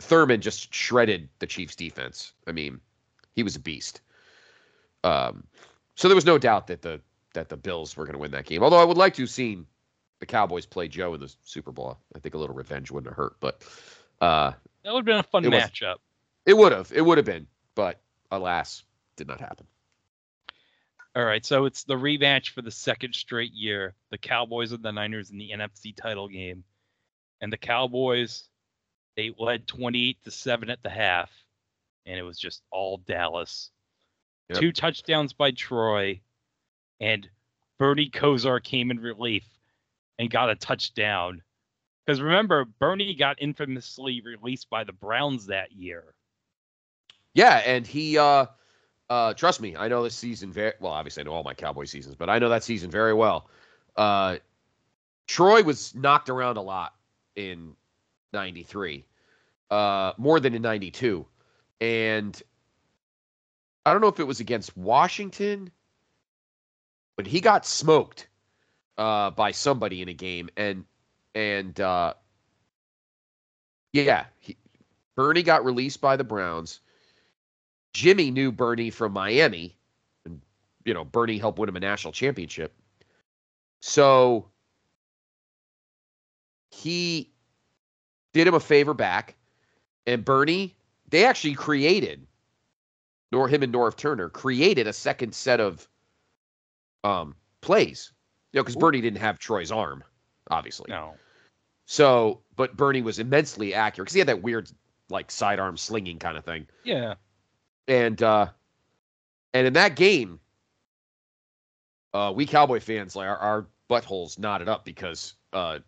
Thurman 0.00 0.40
just 0.40 0.74
shredded 0.74 1.28
the 1.38 1.46
Chiefs 1.46 1.76
defense. 1.76 2.32
I 2.46 2.52
mean, 2.52 2.80
he 3.34 3.42
was 3.42 3.54
a 3.56 3.60
beast. 3.60 4.00
Um, 5.04 5.44
so 5.94 6.08
there 6.08 6.14
was 6.14 6.24
no 6.26 6.38
doubt 6.38 6.66
that 6.68 6.82
the 6.82 7.00
that 7.34 7.48
the 7.48 7.56
Bills 7.56 7.96
were 7.96 8.04
going 8.04 8.14
to 8.14 8.18
win 8.18 8.30
that 8.32 8.46
game. 8.46 8.62
Although 8.62 8.80
I 8.80 8.84
would 8.84 8.96
like 8.96 9.14
to 9.14 9.22
have 9.22 9.30
seen 9.30 9.66
the 10.20 10.26
Cowboys 10.26 10.66
play 10.66 10.86
Joe 10.88 11.14
in 11.14 11.20
the 11.20 11.32
Super 11.44 11.72
Bowl. 11.72 11.98
I 12.14 12.18
think 12.20 12.34
a 12.34 12.38
little 12.38 12.54
revenge 12.54 12.90
wouldn't 12.92 13.10
have 13.10 13.16
hurt, 13.16 13.36
but 13.40 13.62
uh, 14.20 14.52
That 14.84 14.92
would 14.92 15.00
have 15.00 15.04
been 15.04 15.18
a 15.18 15.22
fun 15.24 15.44
It 15.44 15.50
was- 15.52 15.64
matchup. 15.64 15.96
it 16.46 16.56
would 16.56 16.70
have. 16.72 16.92
It 16.94 17.02
would 17.02 17.18
have 17.18 17.24
been, 17.26 17.46
but 17.74 18.00
alas, 18.30 18.84
did 19.16 19.28
not 19.28 19.40
happen. 19.40 19.66
All 21.16 21.24
right, 21.24 21.44
so 21.46 21.64
it's 21.64 21.84
the 21.84 21.94
rematch 21.94 22.50
for 22.50 22.62
the 22.62 22.72
second 22.72 23.14
straight 23.14 23.52
year. 23.52 23.94
The 24.10 24.18
Cowboys 24.18 24.72
and 24.72 24.82
the 24.82 24.90
Niners 24.90 25.30
in 25.30 25.38
the 25.38 25.52
NFC 25.54 25.94
title 25.94 26.28
game. 26.28 26.64
And 27.40 27.52
the 27.52 27.56
Cowboys, 27.56 28.48
they 29.16 29.32
led 29.38 29.68
28 29.68 30.24
to 30.24 30.30
7 30.32 30.70
at 30.70 30.82
the 30.82 30.90
half, 30.90 31.30
and 32.04 32.18
it 32.18 32.22
was 32.22 32.38
just 32.38 32.62
all 32.70 32.96
Dallas. 32.98 33.70
Yep. 34.48 34.58
Two 34.58 34.72
touchdowns 34.72 35.32
by 35.32 35.52
Troy, 35.52 36.20
and 37.00 37.28
Bernie 37.78 38.10
Kosar 38.10 38.62
came 38.62 38.90
in 38.90 38.98
relief 38.98 39.46
and 40.18 40.30
got 40.30 40.50
a 40.50 40.56
touchdown. 40.56 41.42
Because 42.04 42.20
remember, 42.20 42.64
Bernie 42.64 43.14
got 43.14 43.40
infamously 43.40 44.20
released 44.20 44.68
by 44.68 44.84
the 44.84 44.92
Browns 44.92 45.46
that 45.46 45.72
year. 45.72 46.14
Yeah, 47.34 47.62
and 47.64 47.86
he 47.86 48.18
uh 48.18 48.46
uh 49.10 49.34
trust 49.34 49.60
me, 49.60 49.76
I 49.76 49.88
know 49.88 50.02
this 50.02 50.14
season 50.14 50.52
very 50.52 50.72
well, 50.80 50.92
obviously 50.92 51.22
I 51.22 51.24
know 51.24 51.32
all 51.32 51.42
my 51.42 51.54
Cowboy 51.54 51.84
seasons, 51.84 52.14
but 52.14 52.30
I 52.30 52.38
know 52.38 52.48
that 52.48 52.64
season 52.64 52.90
very 52.90 53.14
well. 53.14 53.48
Uh 53.96 54.36
Troy 55.26 55.62
was 55.62 55.94
knocked 55.94 56.28
around 56.28 56.56
a 56.56 56.62
lot 56.62 56.94
in 57.36 57.74
93. 58.32 59.04
Uh 59.70 60.12
more 60.18 60.40
than 60.40 60.54
in 60.54 60.62
92. 60.62 61.26
And 61.80 62.40
I 63.86 63.92
don't 63.92 64.00
know 64.00 64.08
if 64.08 64.20
it 64.20 64.26
was 64.26 64.40
against 64.40 64.76
Washington, 64.76 65.70
but 67.16 67.26
he 67.26 67.40
got 67.40 67.66
smoked 67.66 68.28
uh 68.96 69.30
by 69.30 69.50
somebody 69.50 70.02
in 70.02 70.08
a 70.08 70.14
game 70.14 70.48
and 70.56 70.84
and 71.34 71.78
uh 71.80 72.14
yeah, 73.94 74.24
he, 74.40 74.56
Bernie 75.14 75.44
got 75.44 75.64
released 75.64 76.00
by 76.00 76.16
the 76.16 76.24
Browns. 76.24 76.80
Jimmy 77.94 78.30
knew 78.30 78.52
Bernie 78.52 78.90
from 78.90 79.12
Miami, 79.12 79.76
and 80.26 80.40
you 80.84 80.92
know 80.92 81.04
Bernie 81.04 81.38
helped 81.38 81.58
win 81.58 81.68
him 81.68 81.76
a 81.76 81.80
national 81.80 82.12
championship. 82.12 82.74
So 83.80 84.48
he 86.70 87.30
did 88.32 88.46
him 88.46 88.54
a 88.54 88.60
favor 88.60 88.94
back, 88.94 89.36
and 90.06 90.24
Bernie 90.24 90.74
they 91.08 91.24
actually 91.24 91.54
created, 91.54 92.26
nor 93.30 93.48
him 93.48 93.62
and 93.62 93.72
Norv 93.72 93.96
Turner 93.96 94.28
created 94.28 94.86
a 94.86 94.92
second 94.92 95.34
set 95.34 95.60
of 95.60 95.88
um 97.04 97.36
plays. 97.60 98.12
You 98.52 98.58
know, 98.58 98.64
because 98.64 98.76
Bernie 98.76 99.00
didn't 99.00 99.20
have 99.20 99.38
Troy's 99.38 99.72
arm, 99.72 100.04
obviously. 100.50 100.86
No. 100.88 101.14
So, 101.86 102.40
but 102.56 102.76
Bernie 102.76 103.02
was 103.02 103.18
immensely 103.18 103.74
accurate 103.74 104.06
because 104.06 104.14
he 104.14 104.20
had 104.20 104.28
that 104.28 104.42
weird 104.42 104.70
like 105.10 105.30
sidearm 105.30 105.76
slinging 105.76 106.18
kind 106.18 106.38
of 106.38 106.44
thing 106.44 106.66
Yeah. 106.82 107.14
And 107.88 108.22
uh 108.22 108.46
and 109.52 109.66
in 109.66 109.72
that 109.72 109.96
game 109.96 110.40
uh 112.12 112.32
we 112.34 112.46
cowboy 112.46 112.80
fans 112.80 113.14
like 113.16 113.28
our, 113.28 113.38
our 113.38 113.66
buttholes 113.90 114.38
knotted 114.38 114.68
up 114.68 114.84
because 114.84 115.34
uh 115.52 115.78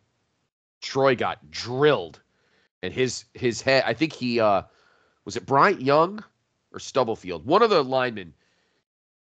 troy 0.80 1.16
got 1.16 1.50
drilled 1.50 2.20
and 2.82 2.92
his 2.92 3.24
his 3.34 3.62
head 3.62 3.82
i 3.86 3.92
think 3.92 4.12
he 4.12 4.40
uh 4.40 4.62
was 5.24 5.36
it 5.36 5.44
bryant 5.44 5.82
young 5.82 6.24
or 6.72 6.78
stubblefield? 6.78 7.44
One 7.44 7.62
of 7.62 7.70
the 7.70 7.82
linemen 7.82 8.34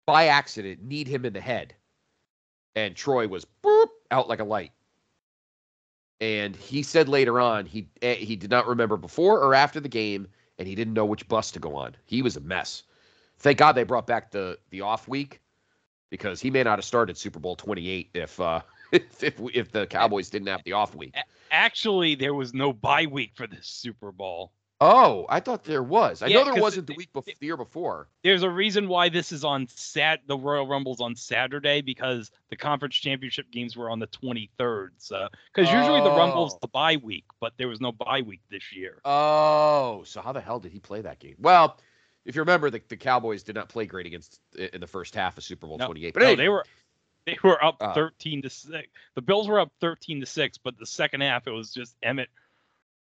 by 0.05 0.27
accident 0.27 0.83
kneed 0.83 1.09
him 1.09 1.25
in 1.25 1.33
the 1.33 1.41
head 1.41 1.75
and 2.75 2.95
troy 2.95 3.27
was 3.27 3.47
boop, 3.63 3.89
out 4.11 4.29
like 4.29 4.41
a 4.41 4.45
light. 4.45 4.73
And 6.21 6.57
he 6.57 6.83
said 6.83 7.09
later 7.09 7.41
on 7.41 7.67
he 7.67 7.89
eh, 8.03 8.15
he 8.15 8.37
did 8.37 8.51
not 8.51 8.67
remember 8.67 8.97
before 8.97 9.41
or 9.41 9.55
after 9.55 9.81
the 9.81 9.89
game 9.89 10.29
and 10.59 10.67
he 10.67 10.75
didn't 10.75 10.95
know 10.95 11.05
which 11.05 11.29
bus 11.29 11.51
to 11.53 11.59
go 11.59 11.75
on. 11.77 11.97
He 12.05 12.23
was 12.23 12.37
a 12.37 12.41
mess. 12.41 12.83
Thank 13.39 13.59
God 13.59 13.73
they 13.73 13.85
brought 13.85 14.07
back 14.07 14.31
the 14.31 14.59
the 14.71 14.81
off 14.81 15.09
week 15.09 15.41
because 16.11 16.41
he 16.41 16.51
may 16.51 16.63
not 16.63 16.79
have 16.79 16.85
started 16.85 17.17
Super 17.17 17.39
Bowl 17.39 17.57
28 17.57 18.11
if 18.15 18.41
uh 18.41 18.61
if 18.93 19.23
if, 19.23 19.41
if 19.53 19.73
the 19.73 19.87
Cowboys 19.87 20.31
didn't 20.31 20.49
have 20.49 20.63
the 20.65 20.73
off 20.73 20.95
week. 20.95 21.15
Actually, 21.51 22.15
there 22.15 22.35
was 22.35 22.55
no 22.55 22.73
bye 22.73 23.07
week 23.07 23.33
for 23.35 23.47
this 23.47 23.67
Super 23.67 24.13
Bowl. 24.13 24.53
Oh, 24.79 25.25
I 25.31 25.41
thought 25.41 25.65
there 25.65 25.83
was. 25.83 26.23
I 26.23 26.27
Yeah, 26.27 26.39
know 26.43 26.53
there 26.53 26.63
wasn't 26.63 26.87
the 26.87 26.95
week 26.95 27.11
before 27.13 27.33
the 27.41 27.47
year 27.47 27.57
before. 27.57 28.09
There's 28.23 28.43
a 28.43 28.51
reason 28.51 28.89
why 28.89 29.09
this 29.09 29.33
is 29.33 29.43
on 29.43 29.69
Sat. 29.69 30.21
The 30.27 30.37
Royal 30.37 30.67
Rumble's 30.67 31.01
on 31.01 31.17
Saturday 31.17 31.81
because 31.81 32.31
the 32.51 32.57
conference 32.57 32.95
championship 32.97 33.51
games 33.51 33.75
were 33.75 33.89
on 33.89 34.01
the 34.01 34.07
23rd. 34.09 34.91
So, 34.99 35.29
because 35.55 35.73
usually 35.73 36.03
the 36.03 36.11
Rumble's 36.11 36.55
Oh. 36.55 36.59
the 36.61 36.69
bye 36.69 36.97
week, 36.97 37.25
but 37.41 37.55
there 37.57 37.69
was 37.69 37.81
no 37.81 37.91
bye 37.91 38.21
week 38.21 38.43
this 38.51 38.71
year. 38.75 39.01
Oh, 39.05 40.03
so 40.05 40.21
how 40.21 40.33
the 40.33 40.43
hell 40.43 40.61
did 40.61 40.73
he 40.73 40.79
play 40.79 41.01
that 41.01 41.21
game? 41.21 41.37
Well, 41.39 41.79
if 42.27 42.35
you 42.35 42.43
remember, 42.43 42.69
the, 42.69 42.83
the 42.89 42.99
Cowboys 42.99 43.43
did 43.45 43.55
not 43.55 43.71
play 43.71 43.87
great 43.87 44.05
against 44.05 44.41
in 44.59 44.81
the 44.83 44.87
first 44.87 45.15
half 45.15 45.39
of 45.39 45.45
Super 45.45 45.67
Bowl 45.67 45.79
No, 45.79 45.87
28. 45.87 46.13
But 46.13 46.21
no, 46.21 46.27
anyway, 46.27 46.43
they 46.43 46.49
were 46.51 46.65
they 47.25 47.39
were 47.43 47.65
up 47.65 47.77
Uh, 47.81 47.95
13 47.95 48.43
to 48.43 48.51
six. 48.51 48.89
The 49.15 49.23
Bills 49.23 49.49
were 49.49 49.59
up 49.59 49.73
13 49.81 50.21
to 50.21 50.27
six, 50.27 50.59
but 50.59 50.79
the 50.79 50.87
second 50.87 51.23
half 51.23 51.47
it 51.47 51.51
was 51.53 51.73
just 51.73 51.99
Emmitt 52.03 52.27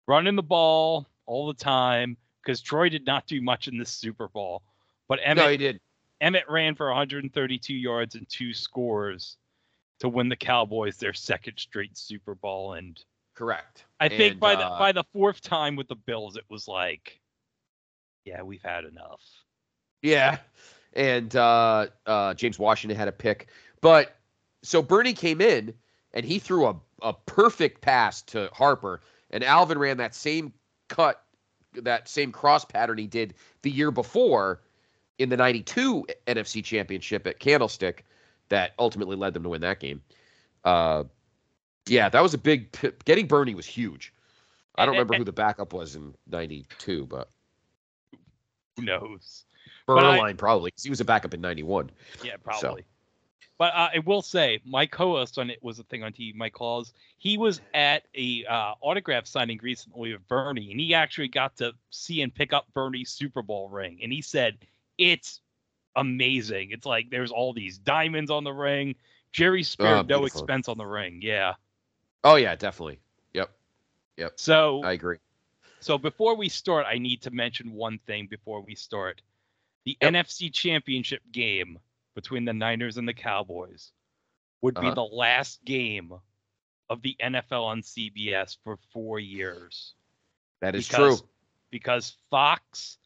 running 0.07 0.37
the 0.37 0.43
ball 0.43 1.07
all 1.27 1.47
the 1.47 1.55
time 1.55 2.17
because 2.43 2.61
Troy 2.61 2.89
did 2.89 3.07
not 3.07 3.27
do 3.27 3.41
much 3.41 3.69
in 3.69 3.79
this 3.79 3.91
Super 3.91 4.29
Bowl. 4.29 4.63
But 5.09 5.21
Emmitt 5.21 5.37
no, 5.37 5.49
he 5.49 5.57
did. 5.57 5.81
Emmitt 6.23 6.49
ran 6.49 6.75
for 6.75 6.87
132 6.87 7.75
yards 7.75 8.15
and 8.15 8.29
two 8.29 8.55
scores 8.55 9.37
to 10.01 10.09
win 10.09 10.29
the 10.29 10.37
Cowboys 10.37 10.97
their 10.97 11.13
second 11.13 11.59
straight 11.59 11.97
Super 11.97 12.35
Bowl. 12.35 12.75
And 12.75 13.03
Correct. 13.35 13.85
I 14.01 14.09
think 14.09 14.33
And, 14.33 14.41
by 14.41 14.55
the 14.55 14.67
uh, 14.67 14.79
by 14.79 14.93
the 14.93 15.05
fourth 15.13 15.41
time 15.41 15.77
with 15.77 15.89
the 15.89 15.97
Bills, 15.97 16.37
it 16.37 16.45
was 16.49 16.69
like, 16.69 17.21
yeah, 18.25 18.43
we've 18.43 18.63
had 18.63 18.85
enough. 18.85 19.23
Yeah. 20.03 20.39
And 20.95 21.35
uh, 21.35 21.87
uh, 22.07 22.35
James 22.35 22.59
Washington 22.59 22.97
had 22.97 23.09
a 23.09 23.13
pick. 23.13 23.49
But 23.81 24.15
so 24.63 24.83
Bernie 24.83 25.13
came 25.13 25.41
in 25.41 25.75
and 26.13 26.25
he 26.25 26.39
threw 26.39 26.67
a, 26.67 26.77
a 27.03 27.13
perfect 27.13 27.81
pass 27.81 28.23
to 28.23 28.49
Harper. 28.53 29.01
And 29.31 29.43
Alvin 29.43 29.79
ran 29.79 29.97
that 29.97 30.15
same 30.15 30.53
cut, 30.89 31.23
that 31.83 32.09
same 32.09 32.31
cross 32.33 32.65
pattern 32.65 32.99
he 32.99 33.07
did 33.07 33.35
the 33.63 33.71
year 33.71 33.91
before 33.91 34.61
in 35.19 35.29
the 35.29 35.37
92 35.37 36.07
NFC 36.27 36.63
championship 36.63 37.27
at 37.27 37.39
Candlestick 37.39 38.05
that 38.49 38.73
ultimately 38.79 39.17
led 39.17 39.35
them 39.35 39.43
to 39.43 39.49
win 39.49 39.61
that 39.63 39.81
game. 39.81 40.03
Uh, 40.65 41.05
yeah, 41.87 42.09
that 42.09 42.23
was 42.23 42.35
a 42.35 42.39
big 42.39 42.71
p- 42.73 42.91
getting 43.05 43.27
Bernie 43.27 43.55
was 43.55 43.67
huge. 43.67 44.13
I 44.77 44.85
don't 44.87 44.95
And- 44.95 44.99
remember 44.99 45.15
and- 45.15 45.21
who 45.21 45.25
the 45.25 45.33
backup 45.33 45.73
was 45.73 45.95
in 45.97 46.15
92, 46.29 47.07
but 47.07 47.31
Who 48.77 48.83
knows? 48.85 49.45
But 49.87 49.99
I- 50.05 50.19
Beuerlein 50.19 50.37
probably 50.39 50.69
because 50.69 50.83
he 50.83 50.91
was 50.91 51.01
a 51.01 51.05
backup 51.05 51.33
in 51.35 51.41
91. 51.41 51.91
Yeah, 52.25 52.37
probably. 52.43 52.85
But 53.59 53.73
uh, 53.75 53.91
I 53.95 53.99
will 54.01 54.23
say, 54.23 54.61
my 54.65 54.87
co-host 54.87 55.39
on 55.39 55.51
it 55.51 55.63
was 55.63 55.79
a 55.79 55.85
thing 55.85 56.03
on 56.03 56.13
TV, 56.13 56.37
Mike 56.37 56.53
Claus. 56.55 56.93
He 57.19 57.37
was 57.39 57.61
at 57.73 58.05
a 58.15 58.45
uh, 58.47 58.75
autograph 58.81 59.27
signing 59.27 59.59
recently 59.63 60.13
of 60.13 60.27
Bernie, 60.29 60.71
and 60.71 60.81
he 60.81 60.95
actually 60.95 61.29
got 61.29 61.57
to 61.59 61.73
see 61.91 62.21
and 62.23 62.35
pick 62.35 62.53
up 62.53 62.67
Bernie's 62.75 63.11
Super 63.11 63.43
Bowl 63.43 63.69
ring, 63.69 64.01
and 64.03 64.13
he 64.13 64.23
said 64.23 64.59
it's 64.99 65.41
amazing. 65.97 66.71
It's 66.71 66.87
like 66.87 67.11
there's 67.11 67.31
all 67.31 67.53
these 67.53 67.79
diamonds 67.79 68.31
on 68.31 68.45
the 68.45 68.53
ring. 68.53 68.97
Jerry 69.33 69.63
spared 69.63 70.07
no 70.09 70.25
expense 70.25 70.69
on 70.69 70.79
the 70.79 70.87
ring. 70.87 71.21
Yeah. 71.23 71.55
Oh 72.25 72.37
yeah, 72.37 72.55
definitely. 72.57 73.01
Yep. 73.35 73.51
Yep, 74.17 74.33
So 74.37 74.83
I 74.83 74.93
agree. 74.93 75.19
So 75.81 75.99
before 75.99 76.35
we 76.37 76.49
start, 76.49 76.87
I 76.89 76.99
need 76.99 77.23
to 77.23 77.31
mention 77.31 77.73
one 77.73 77.99
thing 77.99 78.27
before 78.27 78.61
we 78.61 78.75
start. 78.75 79.23
The 79.85 79.97
Yep. 80.01 80.15
NFC 80.15 80.51
Championship 80.51 81.23
game 81.33 81.79
between 82.15 82.45
the 82.45 82.53
Niners 82.53 82.97
and 82.97 83.07
the 83.09 83.15
Cowboys 83.15 83.93
would 84.61 84.75
be 84.75 84.87
Uh-huh. 84.87 84.95
the 84.95 85.03
last 85.05 85.65
game 85.65 86.13
of 86.89 87.03
the 87.03 87.17
NFL 87.21 87.65
on 87.65 87.83
CBS 87.83 88.57
for 88.63 88.77
4 88.93 89.19
years 89.21 89.95
That 90.61 90.75
is 90.75 90.87
because- 90.89 91.21
true. 91.21 91.29
because 91.71 92.11
Fox 92.31 92.99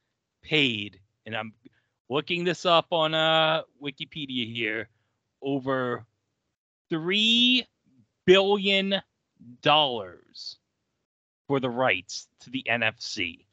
paid 0.43 1.01
and 1.27 1.37
I'm 1.37 1.53
looking 2.09 2.45
this 2.45 2.65
up 2.65 2.93
on 2.93 3.15
uh 3.15 3.63
Wikipedia 3.83 4.53
here 4.53 4.89
over 5.43 6.07
3 6.91 7.67
billion 8.25 9.03
dollars 9.63 10.59
for 11.47 11.61
the 11.61 11.71
rights 11.71 12.29
to 12.41 12.51
the 12.51 12.63
NFC 12.69 13.47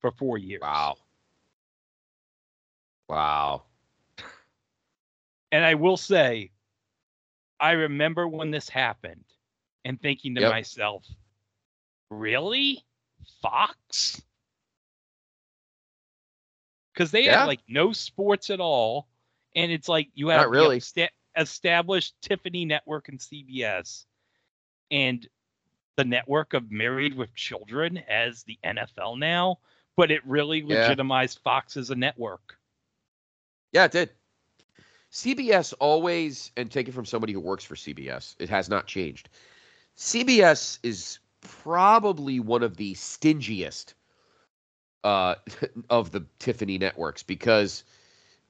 for 0.00 0.10
4 0.10 0.38
years. 0.38 0.60
Wow. 0.62 0.96
Wow. 3.08 3.64
And 5.54 5.64
I 5.64 5.74
will 5.74 5.96
say, 5.96 6.50
I 7.60 7.70
remember 7.72 8.26
when 8.26 8.50
this 8.50 8.68
happened 8.68 9.24
and 9.84 10.02
thinking 10.02 10.34
to 10.34 10.40
Yep. 10.40 10.50
myself, 10.50 11.06
really? 12.10 12.84
Fox? 13.40 14.20
Because 16.92 17.12
they 17.12 17.26
Yeah. 17.26 17.38
had 17.42 17.46
like 17.46 17.60
no 17.68 17.92
sports 17.92 18.50
at 18.50 18.58
all. 18.58 19.06
And 19.54 19.70
it's 19.70 19.88
like 19.88 20.10
you 20.14 20.26
have 20.30 20.40
Not 20.40 20.50
really. 20.50 20.78
esta- 20.78 21.12
established 21.36 22.20
Tiffany 22.20 22.64
Network 22.64 23.08
and 23.08 23.20
CBS 23.20 24.06
and 24.90 25.24
the 25.94 26.04
network 26.04 26.54
of 26.54 26.72
Married 26.72 27.14
with 27.14 27.32
Children 27.36 27.98
as 27.98 28.42
the 28.42 28.58
NFL 28.64 29.14
now. 29.14 29.60
But 29.94 30.10
it 30.10 30.26
really 30.26 30.62
Yeah. 30.62 30.80
legitimized 30.80 31.38
Fox 31.44 31.76
as 31.76 31.90
a 31.90 31.94
network. 31.94 32.58
Yeah, 33.70 33.84
it 33.84 33.92
did. 33.92 34.16
CBS 35.14 35.72
always, 35.78 36.50
and 36.56 36.68
take 36.68 36.88
it 36.88 36.92
from 36.92 37.04
somebody 37.04 37.32
who 37.32 37.38
works 37.38 37.62
for 37.62 37.76
CBS, 37.76 38.34
it 38.40 38.48
has 38.48 38.68
not 38.68 38.88
changed. 38.88 39.28
CBS 39.96 40.80
is 40.82 41.20
probably 41.40 42.40
one 42.40 42.64
of 42.64 42.76
the 42.76 42.94
stingiest 42.94 43.94
uh, 45.04 45.36
of 45.88 46.10
the 46.10 46.26
Tiffany 46.40 46.78
networks 46.78 47.22
because 47.22 47.84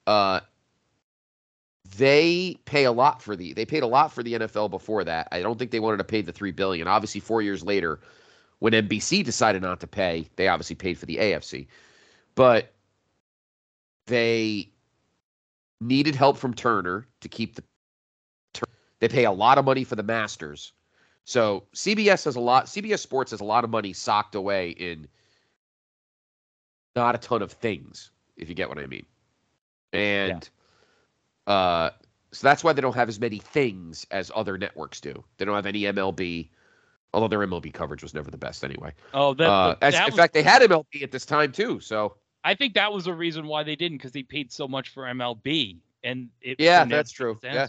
uh, 0.07 0.39
they 1.97 2.57
pay 2.65 2.85
a 2.85 2.91
lot 2.91 3.21
for 3.21 3.35
the 3.35 3.53
they 3.53 3.65
paid 3.65 3.83
a 3.83 3.87
lot 3.87 4.11
for 4.11 4.23
the 4.23 4.33
NFL 4.33 4.71
before 4.71 5.03
that. 5.03 5.27
I 5.31 5.43
don't 5.43 5.59
think 5.59 5.69
they 5.69 5.79
wanted 5.79 5.97
to 5.97 6.03
pay 6.03 6.21
the 6.21 6.31
three 6.31 6.51
billion. 6.51 6.87
Obviously, 6.87 7.21
four 7.21 7.43
years 7.43 7.61
later, 7.61 7.99
when 8.57 8.73
NBC 8.73 9.23
decided 9.23 9.61
not 9.61 9.81
to 9.81 9.87
pay, 9.87 10.27
they 10.35 10.47
obviously 10.47 10.75
paid 10.75 10.97
for 10.97 11.05
the 11.05 11.17
AFC, 11.17 11.67
but 12.33 12.73
they 14.07 14.71
needed 15.87 16.15
help 16.15 16.37
from 16.37 16.53
Turner 16.53 17.07
to 17.21 17.29
keep 17.29 17.55
the. 17.55 17.63
They 18.99 19.09
pay 19.09 19.25
a 19.25 19.31
lot 19.31 19.57
of 19.57 19.65
money 19.65 19.83
for 19.83 19.95
the 19.95 20.03
Masters, 20.03 20.71
so 21.25 21.63
CBS 21.73 22.25
has 22.25 22.35
a 22.35 22.39
lot. 22.39 22.65
CBS 22.65 22.99
Sports 22.99 23.31
has 23.31 23.41
a 23.41 23.45
lot 23.45 23.63
of 23.63 23.69
money 23.69 23.93
socked 23.93 24.35
away 24.35 24.69
in 24.69 25.07
not 26.95 27.13
a 27.15 27.17
ton 27.17 27.41
of 27.41 27.51
things, 27.51 28.11
if 28.37 28.47
you 28.49 28.55
get 28.55 28.69
what 28.69 28.77
I 28.77 28.85
mean, 28.87 29.05
and. 29.93 30.49
Uh, 31.47 31.91
so 32.35 32.45
that's 32.47 32.63
why 32.63 32.73
they 32.73 32.81
don't 32.81 32.95
have 32.95 33.07
as 33.07 33.19
many 33.19 33.37
things 33.37 34.05
as 34.11 34.29
other 34.35 34.57
networks 34.57 34.99
do. 34.99 35.23
They 35.37 35.45
don't 35.45 35.55
have 35.55 35.65
any 35.65 35.81
MLB, 35.81 36.49
although 37.13 37.29
their 37.29 37.39
MLB 37.39 37.73
coverage 37.73 38.03
was 38.03 38.13
never 38.13 38.29
the 38.29 38.37
best 38.37 38.63
anyway. 38.63 38.91
Oh, 39.13 39.33
that, 39.35 39.47
Uh, 39.47 39.75
as, 39.81 39.93
that 39.93 40.09
in 40.09 40.15
fact, 40.15 40.33
they 40.33 40.43
had 40.43 40.61
MLB 40.61 41.01
at 41.01 41.11
this 41.11 41.25
time 41.25 41.53
too. 41.53 41.79
So 41.79 42.15
I 42.45 42.53
think 42.55 42.75
that 42.75 42.93
was 42.93 43.05
the 43.05 43.13
reason 43.13 43.47
why 43.47 43.63
they 43.63 43.75
didn't 43.75 43.97
because 43.97 44.11
they 44.11 44.23
paid 44.23 44.51
so 44.51 44.67
much 44.67 44.89
for 44.89 45.03
MLB 45.03 45.79
and 46.03 46.29
it 46.41 46.59
Yeah, 46.59 46.85
that's 46.85 47.11
true. 47.11 47.37
Yeah. 47.43 47.67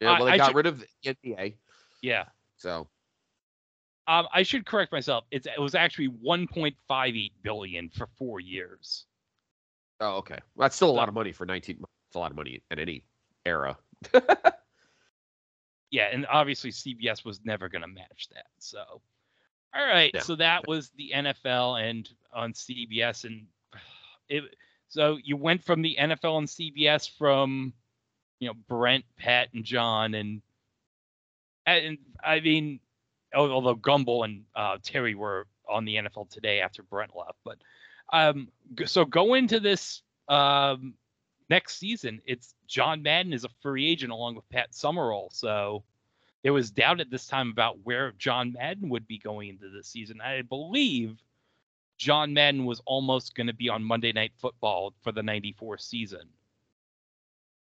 Yeah, 0.00 0.12
well, 0.18 0.24
they 0.24 0.32
I 0.32 0.36
got 0.38 0.46
should- 0.48 0.56
rid 0.56 0.66
of 0.66 0.80
the 0.80 0.86
NBA. 1.04 1.54
Yeah. 2.00 2.24
So 2.56 2.88
Um, 4.08 4.26
I 4.32 4.42
should 4.42 4.66
correct 4.66 4.90
myself. 4.90 5.24
It's 5.30 5.46
it 5.46 5.60
was 5.60 5.74
actually 5.76 6.08
1.58 6.08 7.32
billion 7.42 7.88
for 7.90 8.08
four 8.18 8.40
years. 8.40 9.06
oh, 10.00 10.16
okay, 10.16 10.38
well, 10.56 10.64
that's 10.64 10.74
still 10.74 10.90
a 10.90 10.98
lot 10.98 11.08
of 11.08 11.14
money 11.14 11.30
for 11.30 11.46
19. 11.46 11.76
It's 12.08 12.16
a 12.16 12.18
lot 12.18 12.30
of 12.32 12.36
money 12.36 12.60
in 12.70 12.78
any 12.80 13.04
era. 13.46 13.76
Yeah, 15.92 16.04
and 16.10 16.26
obviously 16.26 16.70
CBS 16.70 17.22
was 17.22 17.44
never 17.44 17.68
going 17.68 17.82
to 17.82 17.88
match 17.88 18.28
that. 18.32 18.46
So, 18.58 19.02
all 19.74 19.86
right. 19.86 20.14
So 20.22 20.36
that 20.36 20.66
was 20.66 20.90
the 20.96 21.12
NFL 21.14 21.82
and 21.82 22.08
on 22.32 22.52
CBS, 22.52 23.24
and 23.24 23.46
it. 24.28 24.44
So 24.88 25.18
you 25.22 25.36
went 25.36 25.64
from 25.64 25.80
the 25.80 25.96
NFL 25.98 26.38
and 26.38 26.46
CBS 26.46 27.10
from, 27.16 27.72
you 28.40 28.48
know, 28.48 28.54
Brent, 28.68 29.04
Pat, 29.18 29.48
and 29.54 29.64
John, 29.64 30.14
and 30.14 30.42
and 31.66 31.98
I 32.22 32.40
mean, 32.40 32.80
although 33.34 33.76
Gumbel 33.76 34.24
and 34.24 34.44
uh, 34.54 34.78
Terry 34.82 35.14
were 35.14 35.46
on 35.68 35.84
the 35.84 35.96
NFL 35.96 36.28
today 36.28 36.60
after 36.60 36.82
Brent 36.82 37.12
left, 37.16 37.38
but 37.44 37.58
um, 38.12 38.48
so 38.84 39.04
go 39.04 39.34
into 39.34 39.60
this 39.60 40.02
um 40.28 40.94
next 41.48 41.78
season, 41.78 42.20
it's 42.26 42.54
John 42.66 43.02
Madden 43.02 43.32
is 43.32 43.44
a 43.44 43.50
free 43.62 43.88
agent 43.88 44.12
along 44.12 44.34
with 44.34 44.48
Pat 44.50 44.74
Summerall. 44.74 45.30
So 45.32 45.84
there 46.42 46.52
was 46.52 46.70
doubt 46.70 47.00
at 47.00 47.10
this 47.10 47.26
time 47.26 47.50
about 47.50 47.78
where 47.84 48.12
John 48.18 48.52
Madden 48.52 48.88
would 48.88 49.06
be 49.06 49.18
going 49.18 49.48
into 49.48 49.68
the 49.68 49.82
season. 49.82 50.20
I 50.20 50.42
believe 50.42 51.16
John 51.98 52.34
Madden 52.34 52.64
was 52.64 52.80
almost 52.84 53.34
going 53.34 53.46
to 53.46 53.52
be 53.52 53.68
on 53.68 53.84
Monday 53.84 54.12
Night 54.12 54.32
Football 54.38 54.92
for 55.02 55.12
the 55.12 55.22
94 55.22 55.78
season. 55.78 56.22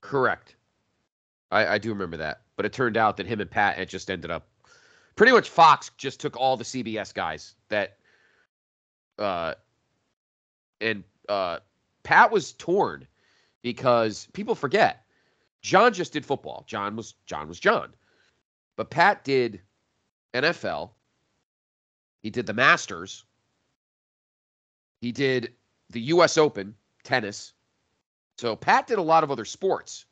Correct. 0.01 0.55
I, 1.49 1.65
I 1.67 1.77
do 1.77 1.89
remember 1.89 2.17
that, 2.17 2.41
but 2.57 2.65
it 2.65 2.73
turned 2.73 2.97
out 2.97 3.17
that 3.17 3.25
him 3.25 3.39
and 3.39 3.49
Pat 3.49 3.77
had 3.77 3.87
just 3.87 4.11
ended 4.11 4.31
up 4.31 4.47
pretty 5.15 5.31
much 5.31 5.49
Fox 5.49 5.91
just 5.97 6.19
took 6.19 6.37
all 6.37 6.55
the 6.55 6.63
CBS 6.63 7.13
guys 7.13 7.55
that 7.69 7.97
uh 9.19 9.53
and 10.79 11.03
uh 11.27 11.57
Pat 12.03 12.31
was 12.31 12.53
torn 12.53 13.07
because 13.63 14.27
people 14.33 14.55
forget 14.55 15.05
John 15.61 15.91
just 15.91 16.13
did 16.13 16.25
football. 16.25 16.63
John 16.67 16.95
was 16.95 17.15
John 17.25 17.47
was 17.47 17.59
John. 17.59 17.93
But 18.77 18.91
Pat 18.91 19.25
did 19.25 19.59
NFL. 20.33 20.91
He 22.21 22.29
did 22.29 22.45
the 22.45 22.53
Masters. 22.53 23.25
He 25.01 25.11
did 25.11 25.53
the 25.89 26.01
US 26.01 26.37
Open, 26.37 26.75
tennis. 27.03 27.53
So 28.37 28.55
Pat 28.55 28.87
did 28.87 28.99
a 28.99 29.03
lot 29.03 29.23
of 29.23 29.31
other 29.31 29.45
sports. 29.45 30.05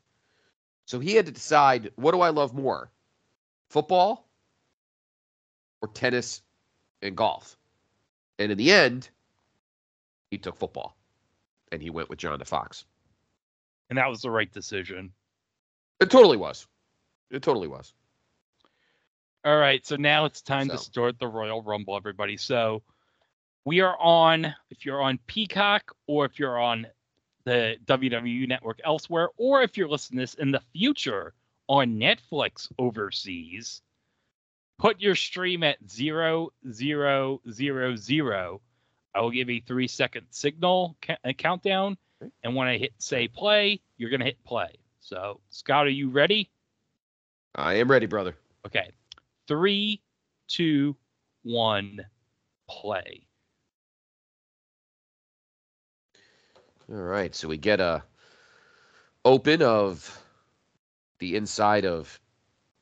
So 0.85 0.99
he 0.99 1.13
had 1.13 1.25
to 1.27 1.31
decide 1.31 1.91
what 1.95 2.11
do 2.11 2.21
I 2.21 2.29
love 2.29 2.53
more? 2.53 2.91
Football 3.69 4.27
or 5.81 5.87
tennis 5.89 6.41
and 7.01 7.15
golf? 7.15 7.57
And 8.39 8.51
in 8.51 8.57
the 8.57 8.71
end, 8.71 9.09
he 10.31 10.37
took 10.37 10.57
football 10.57 10.97
and 11.71 11.81
he 11.81 11.89
went 11.89 12.09
with 12.09 12.19
John 12.19 12.39
to 12.39 12.45
Fox. 12.45 12.85
And 13.89 13.97
that 13.97 14.09
was 14.09 14.21
the 14.21 14.31
right 14.31 14.51
decision. 14.51 15.11
It 15.99 16.09
totally 16.09 16.37
was. 16.37 16.67
It 17.29 17.43
totally 17.43 17.67
was. 17.67 17.93
All 19.45 19.57
right, 19.57 19.85
so 19.85 19.95
now 19.95 20.25
it's 20.25 20.41
time 20.41 20.69
to 20.69 20.77
start 20.79 21.19
the 21.19 21.27
Royal 21.27 21.61
Rumble, 21.61 21.95
everybody. 21.95 22.35
So 22.35 22.81
we 23.63 23.79
are 23.81 23.95
on, 23.99 24.55
if 24.71 24.83
you're 24.83 25.03
on 25.03 25.19
Peacock 25.27 25.95
or 26.07 26.25
if 26.25 26.39
you're 26.39 26.57
on 26.57 26.87
the 27.43 27.77
WWE 27.85 28.47
network 28.47 28.79
elsewhere, 28.83 29.29
or 29.37 29.61
if 29.61 29.77
you're 29.77 29.87
listening 29.87 30.17
to 30.17 30.23
this 30.23 30.33
in 30.33 30.49
the 30.49 30.63
future 30.73 31.35
on 31.67 31.99
Netflix 31.99 32.71
overseas, 32.79 33.83
put 34.79 34.99
your 34.99 35.13
stream 35.13 35.61
at 35.61 35.77
zero 35.87 36.51
zero 36.71 37.39
zero 37.51 37.95
zero. 37.95 38.61
I 39.13 39.21
will 39.21 39.29
give 39.29 39.51
a 39.51 39.59
three 39.59 39.87
second 39.87 40.25
signal 40.31 40.97
ca- 41.03 41.17
uh, 41.23 41.33
countdown, 41.33 41.97
and 42.43 42.55
when 42.55 42.67
I 42.67 42.79
hit 42.79 42.93
say 42.97 43.27
play, 43.27 43.79
you're 43.97 44.09
gonna 44.09 44.25
hit 44.25 44.43
play. 44.43 44.69
So 45.01 45.39
Scott, 45.51 45.85
are 45.85 45.89
you 45.89 46.09
ready? 46.09 46.49
I 47.53 47.75
am 47.75 47.91
ready, 47.91 48.07
brother. 48.07 48.35
Okay. 48.65 48.89
Three, 49.47 50.01
two, 50.47 50.95
one, 51.43 51.99
play. 52.69 53.25
All 56.89 56.95
right, 56.95 57.33
so 57.33 57.47
we 57.47 57.57
get 57.57 57.79
a 57.79 58.03
open 59.23 59.61
of 59.61 60.21
the 61.19 61.35
inside 61.35 61.85
of 61.85 62.19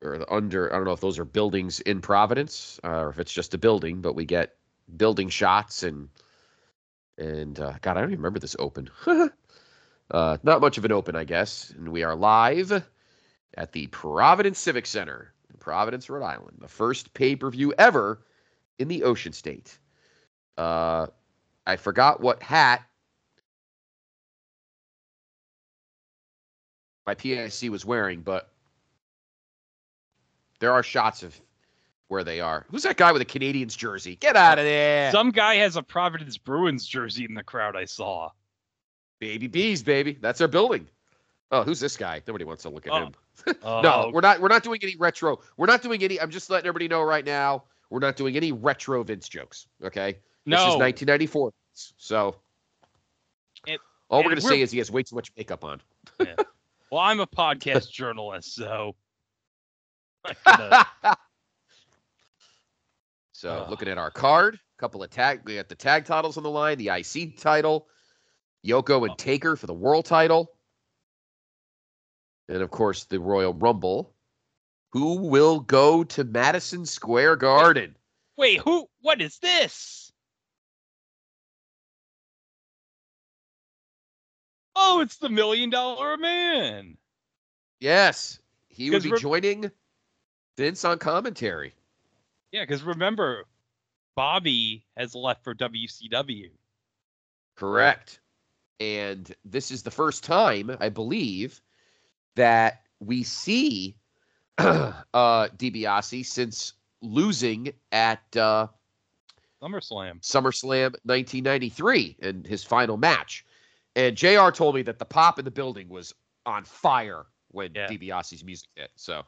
or 0.02 0.18
the 0.18 0.34
under. 0.34 0.72
I 0.74 0.76
don't 0.76 0.86
know 0.86 0.92
if 0.92 1.00
those 1.00 1.20
are 1.20 1.26
buildings 1.26 1.80
in 1.82 2.02
Providence 2.02 2.80
uh, 2.84 3.00
or 3.00 3.10
if 3.10 3.20
it's 3.20 3.32
just 3.32 3.54
a 3.54 3.58
building, 3.58 4.02
but 4.02 4.16
we 4.16 4.26
get 4.26 4.56
building 4.98 5.30
shots 5.30 5.84
and 5.84 6.10
and 7.18 7.60
uh, 7.60 7.74
God, 7.82 7.98
I 7.98 8.02
don't 8.02 8.10
even 8.10 8.20
remember 8.20 8.40
this 8.40 8.56
open. 8.60 8.90
uh, 10.12 10.38
not 10.44 10.62
much 10.62 10.78
of 10.78 10.86
an 10.86 10.92
open, 10.92 11.16
I 11.16 11.24
guess. 11.24 11.70
And 11.72 11.90
we 11.90 12.04
are 12.04 12.16
live 12.16 12.84
at 13.56 13.72
the 13.72 13.88
Providence 13.88 14.60
Civic 14.60 14.86
Center 14.86 15.33
Providence, 15.68 16.10
Rhode 16.10 16.26
Island, 16.26 16.58
the 16.60 16.68
first 16.68 17.14
pay 17.14 17.38
per 17.38 17.50
view 17.50 17.74
ever 17.78 18.20
in 18.80 18.90
the 18.90 19.04
Ocean 19.04 19.32
State. 19.32 19.80
Uh, 20.58 21.08
I 21.66 21.78
forgot 21.78 22.20
what 22.20 22.44
hat 22.44 22.84
my 27.08 27.16
PIC 27.16 27.70
was 27.72 27.86
wearing, 27.86 28.22
but 28.22 28.50
there 30.60 30.74
are 30.74 30.84
shots 30.84 31.24
of 31.24 31.40
where 32.10 32.24
they 32.24 32.40
are. 32.42 32.66
Who's 32.70 32.84
that 32.84 32.98
guy 32.98 33.12
with 33.12 33.22
a 33.22 33.26
Canadiens 33.26 33.76
jersey? 33.78 34.16
Get 34.18 34.36
out 34.36 34.60
of 34.60 34.66
there. 34.66 35.12
Some 35.12 35.32
guy 35.32 35.56
has 35.56 35.76
a 35.78 35.84
Providence 35.84 36.38
Bruins 36.38 36.86
jersey 36.86 37.26
in 37.26 37.34
the 37.34 37.44
crowd 37.44 37.76
I 37.76 37.86
saw. 37.86 38.30
baby 39.20 39.48
bees, 39.48 39.82
baby. 39.82 40.18
That's 40.20 40.42
our 40.42 40.50
building. 40.50 40.86
Oh, 41.50 41.64
who's 41.64 41.80
this 41.80 41.96
guy? 41.96 42.22
Nobody 42.28 42.44
wants 42.44 42.64
to 42.64 42.70
look 42.70 42.86
at 42.88 42.92
Oh. 42.92 43.06
him. 43.06 43.14
Oh, 43.64 43.82
No, 43.82 44.12
we're 44.14 44.22
not 44.22 44.40
we're 44.42 44.48
not 44.48 44.64
doing 44.64 44.80
any 44.84 44.96
retro. 44.96 45.40
We're 45.58 45.66
not 45.68 45.82
doing 45.82 46.04
any 46.04 46.20
I'm 46.20 46.30
just 46.30 46.50
letting 46.50 46.68
everybody 46.68 46.88
know 46.88 47.02
right 47.02 47.26
now. 47.26 47.64
We're 47.90 48.00
not 48.00 48.16
doing 48.16 48.36
any 48.36 48.52
retro 48.52 49.04
Vince 49.04 49.28
jokes, 49.30 49.68
okay? 49.84 50.14
This 50.46 50.60
is 50.60 50.66
no. 50.66 50.78
1994. 50.78 51.52
So 51.74 52.36
It- 53.68 53.80
all 54.10 54.20
we're 54.20 54.26
going 54.30 54.38
to 54.38 54.44
we're- 54.44 54.58
say 54.58 54.62
is 54.62 54.72
he 54.72 54.78
has 54.80 54.92
way 54.92 55.04
too 55.04 55.16
much 55.16 55.32
makeup 55.38 55.64
on. 55.64 55.82
Well, 56.20 57.02
I'm 57.02 57.20
a 57.20 57.28
podcast 57.28 57.90
journalist, 57.92 58.54
so. 58.56 58.96
So 63.32 63.50
Ugh. 63.50 63.70
looking 63.70 63.90
at 63.90 63.98
our 63.98 64.10
card, 64.12 64.56
a 64.56 64.80
couple 64.80 65.04
of 65.04 65.10
tag, 65.10 65.42
we 65.44 65.56
got 65.56 65.68
the 65.68 65.76
tag 65.76 66.06
titles 66.06 66.38
on 66.38 66.44
the 66.44 66.50
line, 66.50 66.78
the 66.78 66.88
IC 66.90 67.38
title, 67.38 67.88
Yoko 68.66 69.02
Oh. 69.02 69.04
and 69.06 69.18
Taker 69.18 69.58
for 69.58 69.68
the 69.68 69.74
world 69.74 70.06
title, 70.06 70.53
and 72.50 72.62
of 72.62 72.72
course 72.72 73.06
the 73.06 73.20
Royal 73.20 73.54
Rumble. 73.54 74.14
Who 74.92 75.16
will 75.16 75.60
go 75.60 76.04
to 76.04 76.24
Madison 76.24 76.86
Square 76.86 77.38
Garden? 77.38 77.96
Wait, 78.38 78.60
who? 78.62 78.88
What 79.02 79.22
is 79.22 79.40
this? 79.40 80.12
Oh, 84.76 85.02
it's 85.02 85.18
the 85.18 85.30
Million 85.30 85.70
Dollar 85.70 86.18
Man. 86.18 86.98
Yes, 87.80 88.40
he 88.70 88.90
would 88.90 89.04
be 89.04 89.12
re- 89.12 89.20
joining 89.20 89.72
Vince 90.58 90.86
on 90.86 91.00
commentary. 91.00 91.74
Yeah, 92.52 92.64
because 92.64 92.84
remember, 92.84 93.46
Bobby 94.16 94.86
has 94.96 95.16
left 95.16 95.44
for 95.44 95.56
WCW. 95.56 96.50
Correct. 97.56 98.20
And 98.80 99.34
this 99.46 99.72
is 99.72 99.84
the 99.84 99.92
first 99.92 100.24
time, 100.24 100.76
I 100.80 100.90
believe, 100.90 101.62
that 102.36 102.82
we 103.00 103.24
see 103.24 103.96
uh, 104.58 104.94
DiBiase 105.14 106.26
since 106.26 106.74
losing 107.02 107.74
at 107.92 108.22
uh, 108.38 108.68
SummerSlam. 109.62 110.22
SummerSlam 110.22 110.96
1993 111.04 112.18
in 112.20 112.44
his 112.44 112.64
final 112.64 112.98
match. 112.98 113.46
And 113.96 114.16
JR 114.18 114.50
told 114.50 114.76
me 114.76 114.82
that 114.84 115.00
the 115.00 115.06
pop 115.06 115.40
in 115.40 115.46
the 115.46 115.52
building 115.52 115.88
was 115.90 116.14
on 116.46 116.64
fire 116.64 117.26
when 117.50 117.72
Yeah. 117.76 117.88
DiBiase's 117.88 118.44
music 118.44 118.70
hit. 118.76 118.92
So, 118.96 119.24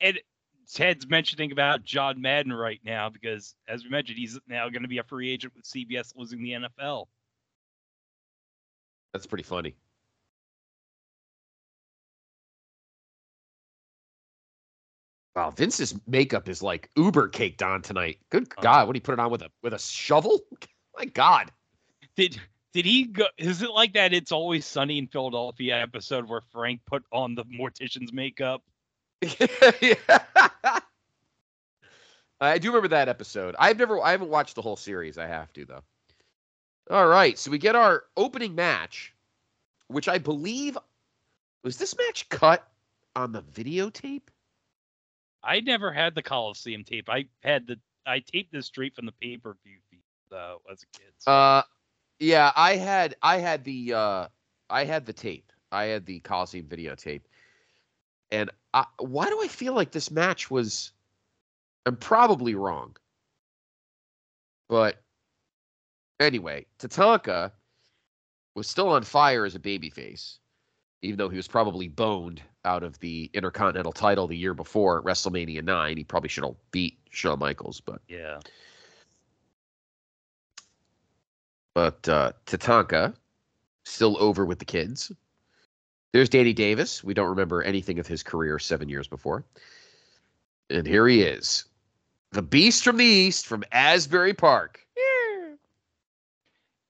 And 0.00 0.18
Ted's 0.72 1.08
mentioning 1.08 1.50
about 1.52 1.82
John 1.84 2.20
Madden 2.20 2.52
right 2.52 2.80
now 2.84 3.08
because, 3.08 3.54
as 3.68 3.84
we 3.84 3.90
mentioned, 3.90 4.18
he's 4.18 4.38
now 4.48 4.68
going 4.68 4.82
to 4.82 4.88
be 4.88 4.98
a 4.98 5.02
free 5.04 5.30
agent 5.30 5.54
with 5.56 5.64
CBS 5.64 6.14
losing 6.16 6.42
the 6.42 6.50
NFL. 6.52 7.06
that's 9.12 9.26
pretty 9.26 9.44
funny. 9.44 9.74
Wow, 15.38 15.50
Vince's 15.50 15.94
makeup 16.08 16.48
is 16.48 16.64
like 16.64 16.90
uber 16.96 17.28
caked 17.28 17.62
on 17.62 17.80
tonight. 17.80 18.18
Good 18.28 18.48
Oh. 18.58 18.60
God, 18.60 18.88
what 18.88 18.94
did 18.94 18.96
he 18.96 19.04
put 19.04 19.12
it 19.12 19.20
on 19.20 19.30
with 19.30 19.42
a 19.42 19.50
with 19.62 19.72
a 19.72 19.78
shovel? 19.78 20.40
My 20.98 21.04
God. 21.04 21.52
Did 22.16 22.40
did 22.72 22.84
he 22.84 23.04
go? 23.04 23.26
Is 23.36 23.62
it 23.62 23.70
like 23.70 23.92
that? 23.92 24.12
It's 24.12 24.32
always 24.32 24.66
sunny 24.66 24.98
in 24.98 25.06
Philadelphia 25.06 25.80
episode 25.80 26.28
where 26.28 26.40
Frank 26.50 26.80
put 26.86 27.04
on 27.12 27.36
the 27.36 27.44
mortician's 27.44 28.12
makeup. 28.12 28.64
Yeah. 29.80 30.18
I 32.40 32.58
do 32.58 32.68
remember 32.68 32.88
that 32.88 33.08
episode. 33.08 33.54
I've 33.60 33.78
never 33.78 34.02
I 34.02 34.10
haven't 34.10 34.30
watched 34.30 34.56
the 34.56 34.62
whole 34.62 34.76
series. 34.76 35.18
I 35.18 35.28
have 35.28 35.52
to 35.52 35.64
though. 35.64 35.84
All 36.90 37.06
right, 37.06 37.38
so 37.38 37.52
we 37.52 37.58
get 37.58 37.76
our 37.76 38.02
opening 38.16 38.56
match, 38.56 39.14
which 39.86 40.08
I 40.08 40.18
believe 40.18 40.76
was 41.62 41.76
this 41.76 41.96
match 41.96 42.28
cut 42.28 42.66
on 43.14 43.30
the 43.30 43.42
videotape? 43.42 44.22
I 45.42 45.60
never 45.60 45.92
had 45.92 46.14
the 46.14 46.22
Coliseum 46.22 46.84
tape. 46.84 47.08
I 47.08 47.26
had 47.42 47.66
the 47.66 47.78
I 48.06 48.20
taped 48.20 48.52
this 48.52 48.66
straight 48.66 48.94
from 48.94 49.06
the 49.06 49.12
pay 49.12 49.36
per 49.36 49.56
view 49.64 49.78
though 50.30 50.60
as 50.70 50.82
a 50.82 50.98
kid. 50.98 51.12
So 51.18 51.30
Uh 51.30 51.62
yeah, 52.18 52.52
I 52.56 52.76
had 52.76 53.14
I 53.22 53.38
had 53.38 53.64
the 53.64 53.94
uh 53.94 54.28
I 54.70 54.84
had 54.84 55.06
the 55.06 55.12
tape. 55.12 55.52
I 55.70 55.84
had 55.84 56.06
the 56.06 56.20
Coliseum 56.20 56.66
videotape. 56.66 57.22
And 58.30 58.50
I, 58.74 58.84
why 58.98 59.26
do 59.28 59.40
I 59.42 59.48
feel 59.48 59.72
like 59.74 59.90
this 59.90 60.10
match 60.10 60.50
was 60.50 60.92
I'm 61.86 61.96
probably 61.96 62.54
wrong. 62.54 62.96
But 64.68 65.02
anyway, 66.20 66.66
Tatanka 66.78 67.52
was 68.54 68.68
still 68.68 68.88
on 68.90 69.02
fire 69.04 69.46
as 69.46 69.54
a 69.54 69.58
babyface, 69.58 70.38
even 71.00 71.16
though 71.16 71.30
he 71.30 71.36
was 71.36 71.48
probably 71.48 71.88
boned 71.88 72.42
out 72.68 72.82
of 72.82 72.98
the 73.00 73.30
Intercontinental 73.32 73.92
title 73.92 74.26
the 74.26 74.36
year 74.36 74.52
before 74.52 75.02
WrestleMania 75.02 75.64
9. 75.64 75.96
He 75.96 76.04
probably 76.04 76.28
should 76.28 76.44
have 76.44 76.54
beat 76.70 76.98
Shawn 77.10 77.38
Michaels, 77.38 77.80
but 77.80 78.02
yeah. 78.08 78.40
but 81.74 82.06
uh, 82.08 82.32
Tatanka 82.46 83.14
still 83.84 84.16
over 84.20 84.44
with 84.44 84.58
the 84.58 84.64
kids. 84.66 85.10
There's 86.12 86.28
Danny 86.28 86.52
Davis. 86.52 87.02
We 87.02 87.14
don't 87.14 87.28
remember 87.28 87.62
anything 87.62 87.98
of 87.98 88.06
his 88.06 88.22
career 88.22 88.58
seven 88.58 88.88
years 88.88 89.08
before. 89.08 89.44
And 90.70 90.86
here 90.86 91.08
he 91.08 91.22
is, 91.22 91.64
the 92.32 92.42
beast 92.42 92.84
from 92.84 92.98
the 92.98 93.04
east, 93.04 93.46
from 93.46 93.64
Asbury 93.72 94.34
Park, 94.34 94.84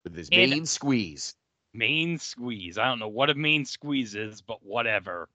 with 0.05 0.17
his 0.17 0.31
And- 0.33 0.51
main 0.51 0.67
squeeze. 0.67 1.35
Main 1.75 2.17
squeeze. 2.17 2.79
I 2.79 2.87
don't 2.87 2.99
know 2.99 3.09
what 3.09 3.29
a 3.29 3.35
main 3.35 3.67
squeeze 3.67 4.15
is, 4.15 4.41
but 4.41 4.65
whatever. 4.65 5.29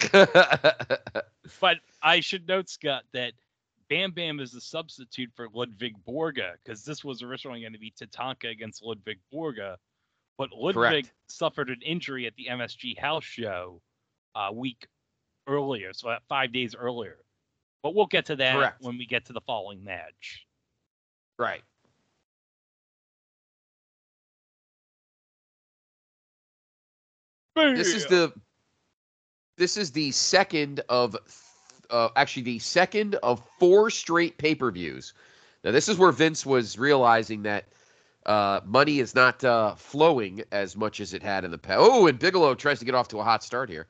But 1.60 1.78
I 2.02 2.20
should 2.20 2.48
note, 2.48 2.68
Scott, 2.68 3.04
that 3.12 3.32
Bam 3.88 4.12
Bam 4.12 4.40
is 4.40 4.52
the 4.52 4.60
substitute 4.60 5.30
for 5.34 5.48
Ludwig 5.52 5.94
Borga 6.06 6.52
because 6.64 6.84
this 6.84 7.04
was 7.04 7.22
originally 7.22 7.60
going 7.60 7.72
to 7.72 7.78
be 7.78 7.92
Tatanka 7.92 8.50
against 8.50 8.82
Ludwig 8.82 9.18
Borga, 9.32 9.76
but 10.38 10.50
Ludwig 10.52 10.74
Correct. 10.74 11.12
suffered 11.28 11.70
an 11.70 11.80
injury 11.82 12.26
at 12.26 12.34
the 12.36 12.46
MSG 12.50 12.98
house 12.98 13.24
show 13.24 13.80
a 14.34 14.52
week 14.52 14.86
earlier, 15.46 15.92
so 15.92 16.08
uh, 16.08 16.18
five 16.28 16.52
days 16.52 16.74
earlier. 16.74 17.18
But 17.82 17.94
we'll 17.94 18.06
get 18.06 18.26
to 18.26 18.36
that 18.36 18.56
Correct. 18.56 18.82
when 18.82 18.98
we 18.98 19.06
get 19.06 19.26
to 19.26 19.32
the 19.32 19.40
following 19.42 19.84
match. 19.84 20.46
right. 21.38 21.62
This 27.54 27.94
is 27.94 28.04
the 28.04 28.34
this 29.56 29.76
is 29.76 29.90
the 29.92 30.10
second 30.12 30.80
of 30.88 31.16
uh, 31.90 32.08
actually 32.16 32.42
the 32.42 32.58
second 32.58 33.14
of 33.16 33.42
four 33.58 33.90
straight 33.90 34.38
pay-per-views. 34.38 35.14
Now 35.64 35.70
this 35.70 35.88
is 35.88 35.98
where 35.98 36.12
Vince 36.12 36.44
was 36.44 36.78
realizing 36.78 37.42
that 37.42 37.64
uh, 38.26 38.60
money 38.64 38.98
is 38.98 39.14
not 39.14 39.42
uh, 39.44 39.74
flowing 39.76 40.42
as 40.50 40.76
much 40.76 41.00
as 41.00 41.14
it 41.14 41.22
had 41.22 41.44
in 41.44 41.50
the 41.50 41.58
past. 41.58 41.78
Oh, 41.80 42.06
and 42.06 42.18
Bigelow 42.18 42.54
tries 42.54 42.80
to 42.80 42.84
get 42.84 42.94
off 42.94 43.08
to 43.08 43.20
a 43.20 43.24
hot 43.24 43.44
start 43.44 43.70
here. 43.70 43.86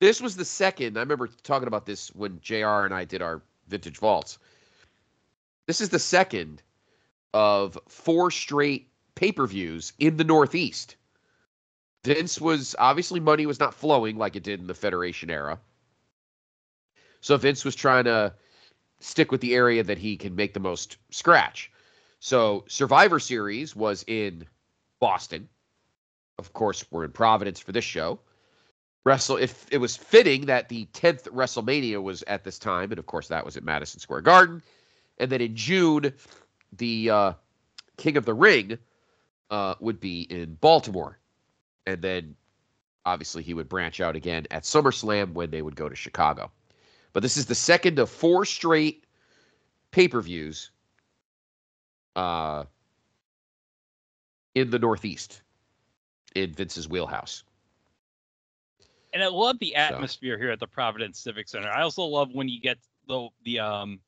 This 0.00 0.20
was 0.20 0.36
the 0.36 0.44
second. 0.44 0.96
I 0.96 1.00
remember 1.00 1.28
talking 1.42 1.66
about 1.66 1.86
this 1.86 2.14
when 2.14 2.38
JR 2.40 2.84
and 2.84 2.94
I 2.94 3.04
did 3.04 3.22
our 3.22 3.42
vintage 3.66 3.98
vaults. 3.98 4.38
This 5.66 5.80
is 5.80 5.88
the 5.88 5.98
second 5.98 6.62
of 7.34 7.78
four 7.88 8.30
straight 8.30 8.88
pay-per-views 9.14 9.94
in 9.98 10.16
the 10.16 10.24
Northeast. 10.24 10.96
Vince 12.08 12.40
was 12.40 12.74
obviously 12.78 13.20
money 13.20 13.44
was 13.44 13.60
not 13.60 13.74
flowing 13.74 14.16
like 14.16 14.34
it 14.34 14.42
did 14.42 14.60
in 14.60 14.66
the 14.66 14.72
Federation 14.72 15.28
era. 15.28 15.60
So 17.20 17.36
Vince 17.36 17.66
was 17.66 17.74
trying 17.74 18.04
to 18.04 18.32
stick 18.98 19.30
with 19.30 19.42
the 19.42 19.54
area 19.54 19.82
that 19.82 19.98
he 19.98 20.16
can 20.16 20.34
make 20.34 20.54
the 20.54 20.60
most 20.60 20.96
scratch. 21.10 21.70
So 22.18 22.64
Survivor 22.66 23.20
Series 23.20 23.76
was 23.76 24.06
in 24.06 24.46
Boston. 25.00 25.50
Of 26.38 26.54
course, 26.54 26.82
we're 26.90 27.04
in 27.04 27.12
Providence 27.12 27.60
for 27.60 27.72
this 27.72 27.84
show. 27.84 28.20
Wrestle 29.04 29.36
if 29.36 29.66
it 29.70 29.78
was 29.78 29.94
fitting 29.94 30.46
that 30.46 30.70
the 30.70 30.86
10th 30.94 31.24
WrestleMania 31.24 32.02
was 32.02 32.22
at 32.22 32.42
this 32.42 32.58
time, 32.58 32.90
and 32.90 32.98
of 32.98 33.04
course 33.04 33.28
that 33.28 33.44
was 33.44 33.58
at 33.58 33.64
Madison 33.64 34.00
Square 34.00 34.22
Garden. 34.22 34.62
And 35.18 35.30
then 35.30 35.42
in 35.42 35.54
June, 35.54 36.14
the 36.72 37.10
uh, 37.10 37.32
King 37.98 38.16
of 38.16 38.24
the 38.24 38.32
Ring 38.32 38.78
uh, 39.50 39.74
would 39.78 40.00
be 40.00 40.22
in 40.22 40.54
Baltimore 40.54 41.18
and 41.86 42.02
then 42.02 42.36
obviously 43.04 43.42
he 43.42 43.54
would 43.54 43.68
branch 43.68 44.00
out 44.00 44.16
again 44.16 44.46
at 44.50 44.64
SummerSlam 44.64 45.32
when 45.32 45.50
they 45.50 45.62
would 45.62 45.76
go 45.76 45.88
to 45.88 45.96
Chicago. 45.96 46.50
But 47.12 47.22
this 47.22 47.36
is 47.36 47.46
the 47.46 47.54
second 47.54 47.98
of 47.98 48.10
four 48.10 48.44
straight 48.44 49.04
pay-per-views 49.90 50.70
uh, 52.16 52.64
in 54.54 54.70
the 54.70 54.78
Northeast 54.78 55.42
in 56.34 56.52
Vince's 56.52 56.88
wheelhouse. 56.88 57.44
And 59.12 59.22
I 59.22 59.28
love 59.28 59.58
the 59.58 59.74
atmosphere 59.74 60.38
here 60.38 60.50
at 60.50 60.60
the 60.60 60.66
Providence 60.66 61.18
Civic 61.18 61.48
Center. 61.48 61.70
I 61.70 61.82
also 61.82 62.04
love 62.04 62.28
when 62.32 62.48
you 62.48 62.60
get 62.60 62.78
the 63.08 63.28
the 63.44 63.58
um 63.58 64.00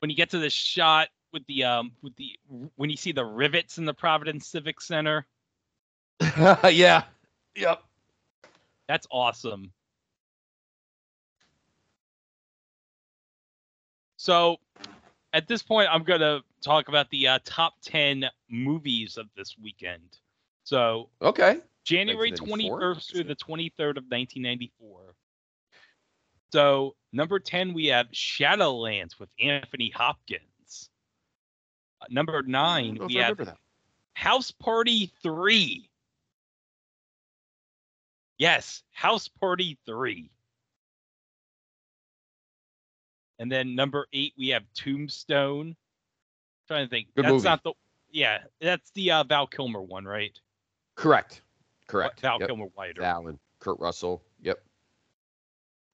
when 0.00 0.10
you 0.10 0.16
get 0.16 0.30
to 0.30 0.38
the 0.38 0.50
shot 0.50 1.08
with 1.32 1.46
the 1.46 1.64
um 1.64 1.92
with 2.02 2.14
the 2.16 2.38
when 2.76 2.90
you 2.90 2.96
see 2.96 3.12
the 3.12 3.24
rivets 3.24 3.78
in 3.78 3.86
the 3.86 3.94
Providence 3.94 4.46
Civic 4.46 4.80
Center. 4.80 5.26
yeah. 6.70 7.02
Yep. 7.54 7.82
That's 8.88 9.06
awesome. 9.10 9.72
So, 14.16 14.56
at 15.32 15.46
this 15.46 15.62
point, 15.62 15.88
I'm 15.92 16.02
going 16.02 16.20
to 16.20 16.42
talk 16.62 16.88
about 16.88 17.08
the 17.10 17.28
uh, 17.28 17.38
top 17.44 17.74
10 17.82 18.24
movies 18.50 19.16
of 19.16 19.26
this 19.36 19.56
weekend. 19.62 20.18
So, 20.64 21.08
Okay. 21.22 21.60
January 21.84 22.32
21st 22.32 23.10
through 23.10 23.24
the 23.24 23.36
23rd 23.36 23.96
of 23.96 24.04
1994. 24.10 25.14
So, 26.52 26.96
number 27.12 27.38
10, 27.38 27.72
we 27.72 27.86
have 27.86 28.10
Shadowlands 28.10 29.18
with 29.18 29.30
Anthony 29.40 29.90
Hopkins. 29.94 30.90
Uh, 32.00 32.06
number 32.10 32.42
9, 32.42 32.98
we 33.06 33.14
have. 33.14 33.56
House 34.14 34.50
Party 34.50 35.12
3. 35.22 35.88
Yes, 38.38 38.82
House 38.92 39.28
Party 39.28 39.76
3. 39.84 40.30
And 43.40 43.50
then 43.50 43.74
number 43.74 44.06
8 44.12 44.32
we 44.38 44.48
have 44.48 44.64
Tombstone. 44.74 45.76
trying 46.66 46.86
to 46.86 46.90
think. 46.90 47.08
Good 47.14 47.24
that's 47.24 47.32
movie. 47.32 47.44
not 47.44 47.62
the 47.62 47.72
Yeah, 48.10 48.38
that's 48.60 48.90
the 48.92 49.10
uh, 49.12 49.24
Val 49.24 49.46
Kilmer 49.46 49.82
one, 49.82 50.04
right? 50.04 50.38
Correct. 50.94 51.42
Correct. 51.86 52.20
Val 52.20 52.38
Yep. 52.40 52.48
Kilmer 52.48 52.66
White. 52.74 52.98
Alan, 52.98 53.38
Kurt 53.60 53.78
Russell. 53.78 54.22
Yep. 54.42 54.58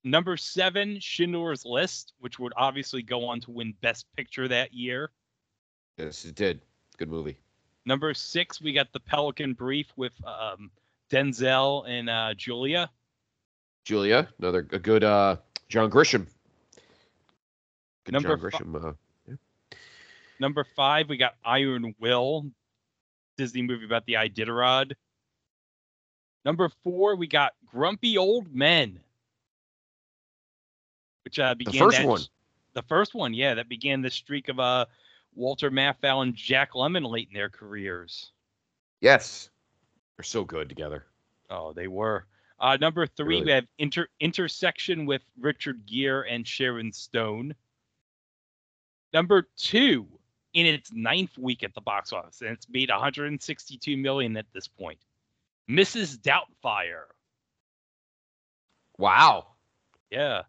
Number 0.05 0.36
seven, 0.36 0.99
Schindler's 1.01 1.64
List, 1.64 2.12
which 2.20 2.38
would 2.38 2.53
obviously 2.57 3.03
go 3.03 3.24
on 3.26 3.40
to 3.40 3.51
win 3.51 3.74
Best 3.80 4.07
Picture 4.16 4.49
that 4.49 4.72
year. 4.74 5.11
Yes, 5.97 6.24
it 6.26 6.34
did. 6.34 6.61
Good 6.99 7.09
movie. 7.09 7.38
Number 7.86 8.12
six, 8.14 8.61
we 8.61 8.72
got 8.72 8.92
The 8.92 9.01
Pelican 9.01 9.55
Brief 9.55 9.86
with 9.97 10.12
um, 10.26 10.70
Denzel 11.15 11.89
and 11.89 12.11
uh, 12.11 12.35
Julia. 12.35 12.91
Julia, 13.85 14.29
another 14.41 14.67
a 14.73 14.79
good 14.79 15.05
uh 15.05 15.37
John 15.69 15.91
Grisham. 15.91 16.27
Good 18.05 18.12
Number 18.12 18.37
John 18.37 18.51
fi- 18.51 18.59
Grisham. 18.59 18.97
uh, 19.31 19.35
Number 20.41 20.67
five, 20.75 21.09
we 21.09 21.17
got 21.17 21.35
Iron 21.45 21.95
Will, 22.01 22.47
Disney 23.39 23.62
movie 23.62 23.85
about 23.85 24.05
the 24.07 24.15
Iditarod. 24.15 24.93
Number 26.45 26.69
four, 26.83 27.15
we 27.17 27.27
got 27.29 27.53
Grumpy 27.67 28.19
Old 28.19 28.53
Men, 28.53 28.99
which 31.25 31.39
uh, 31.39 31.55
began 31.55 31.73
the 31.73 31.79
first 31.79 31.99
that- 31.99 32.07
one. 32.07 32.21
The 32.75 32.83
first 32.83 33.15
one, 33.15 33.33
yeah, 33.35 33.55
that 33.55 33.69
began 33.69 34.03
the 34.03 34.11
streak 34.11 34.49
of 34.49 34.59
uh, 34.59 34.87
Walter 35.37 35.71
Matthau 35.71 36.23
and 36.25 36.35
Jack 36.35 36.73
Lemmon 36.73 37.09
late 37.09 37.29
in 37.29 37.35
their 37.35 37.49
careers. 37.49 38.33
yes. 39.01 39.49
They're 40.17 40.25
so 40.25 40.45
good 40.45 40.69
together. 40.69 41.05
Oh, 41.51 41.73
they 41.73 41.89
were. 41.89 42.27
Uh, 42.61 42.77
number 42.81 43.07
three, 43.07 43.37
Really? 43.37 43.45
we 43.47 43.51
have 43.51 43.67
inter- 43.79 44.09
Intersection 44.21 45.07
with 45.07 45.23
Richard 45.39 45.87
Gere 45.87 46.29
and 46.31 46.47
Sharon 46.47 46.93
Stone. 46.93 47.55
Number 49.12 49.49
two, 49.57 50.07
in 50.55 50.67
its 50.67 50.93
ninth 50.93 51.37
week 51.37 51.62
at 51.62 51.75
the 51.75 51.81
box 51.81 52.12
office, 52.12 52.41
and 52.41 52.51
it's 52.51 52.69
made 52.69 52.91
162 52.91 53.97
million 53.97 54.37
at 54.37 54.47
this 54.53 54.69
point. 54.69 54.99
Mrs. 55.69 56.17
Doubtfire. 56.19 57.05
Wow. 58.99 59.47
Yeah, 60.11 60.43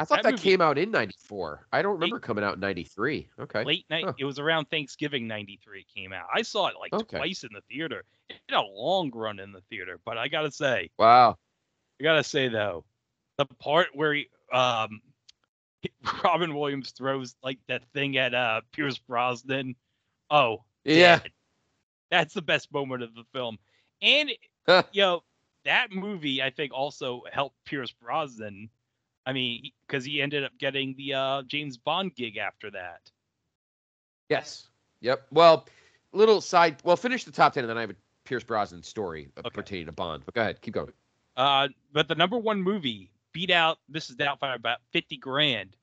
I 0.00 0.04
thought 0.06 0.22
That 0.22 0.36
that, 0.36 0.40
came 0.40 0.62
out 0.62 0.78
in 0.78 0.90
94. 0.90 1.66
I 1.72 1.82
don't 1.82 1.92
remember 1.92 2.18
coming 2.18 2.42
out 2.42 2.54
in 2.54 2.60
93. 2.60 3.28
Okay. 3.38 3.64
late 3.64 3.84
night. 3.90 4.04
Huh. 4.06 4.12
It 4.18 4.24
was 4.24 4.38
around 4.38 4.70
Thanksgiving 4.70 5.28
'93. 5.28 5.80
It 5.80 5.86
came 5.94 6.14
out. 6.14 6.24
I 6.34 6.40
saw 6.40 6.68
it 6.68 6.74
like 6.80 6.94
Okay. 6.94 7.18
twice 7.18 7.44
in 7.44 7.50
the 7.52 7.60
theater. 7.70 8.04
It 8.30 8.36
had 8.48 8.58
a 8.58 8.62
long 8.62 9.10
run 9.14 9.38
in 9.38 9.52
the 9.52 9.60
theater, 9.68 10.00
but 10.06 10.16
I 10.16 10.28
gotta 10.28 10.50
say, 10.50 10.88
Wow. 10.98 11.36
I 12.00 12.02
gotta 12.02 12.24
say 12.24 12.48
though, 12.48 12.86
the 13.36 13.44
part 13.44 13.88
where 13.92 14.14
he, 14.14 14.28
um, 14.54 15.02
Robin 16.24 16.54
Williams 16.54 16.92
throws 16.92 17.34
like 17.42 17.58
that 17.68 17.82
thing 17.92 18.16
at 18.16 18.32
uh 18.34 18.62
Pierce 18.72 18.96
Brosnan. 18.96 19.76
Oh, 20.30 20.64
Yeah. 20.84 21.20
that's 22.10 22.32
the 22.32 22.42
best 22.42 22.72
moment 22.72 23.02
of 23.02 23.14
the 23.14 23.24
film. 23.34 23.58
And 24.00 24.30
you 24.92 25.02
know 25.02 25.24
that 25.66 25.92
movie, 25.92 26.42
I 26.42 26.48
think, 26.48 26.72
also 26.72 27.22
helped 27.30 27.62
Pierce 27.66 27.92
Brosnan. 27.92 28.70
I 29.30 29.32
mean, 29.32 29.70
because 29.86 30.04
he 30.04 30.20
ended 30.20 30.42
up 30.42 30.50
getting 30.58 30.92
the 30.96 31.14
uh, 31.14 31.42
James 31.46 31.76
Bond 31.76 32.16
gig 32.16 32.36
after 32.36 32.68
that. 32.72 33.00
Yes. 34.28 34.68
Yep. 35.02 35.24
Well, 35.30 35.66
little 36.12 36.40
side. 36.40 36.78
Well, 36.82 36.96
finish 36.96 37.22
the 37.22 37.30
top 37.30 37.52
10 37.52 37.62
and 37.62 37.70
then 37.70 37.78
I 37.78 37.82
have 37.82 37.90
a 37.90 37.96
Pierce 38.24 38.42
Brosnan 38.42 38.82
story 38.82 39.28
uh, 39.36 39.42
Okay. 39.46 39.50
pertaining 39.50 39.86
to 39.86 39.92
Bond. 39.92 40.24
But 40.26 40.34
go 40.34 40.40
ahead. 40.40 40.60
Keep 40.60 40.74
going. 40.74 40.92
Uh, 41.36 41.68
but 41.92 42.08
the 42.08 42.16
number 42.16 42.38
one 42.38 42.60
movie 42.60 43.12
beat 43.32 43.52
out 43.52 43.78
Mrs. 43.92 44.16
Doubtfire 44.16 44.56
about 44.56 44.78
50 44.92 45.16
grand. 45.18 45.76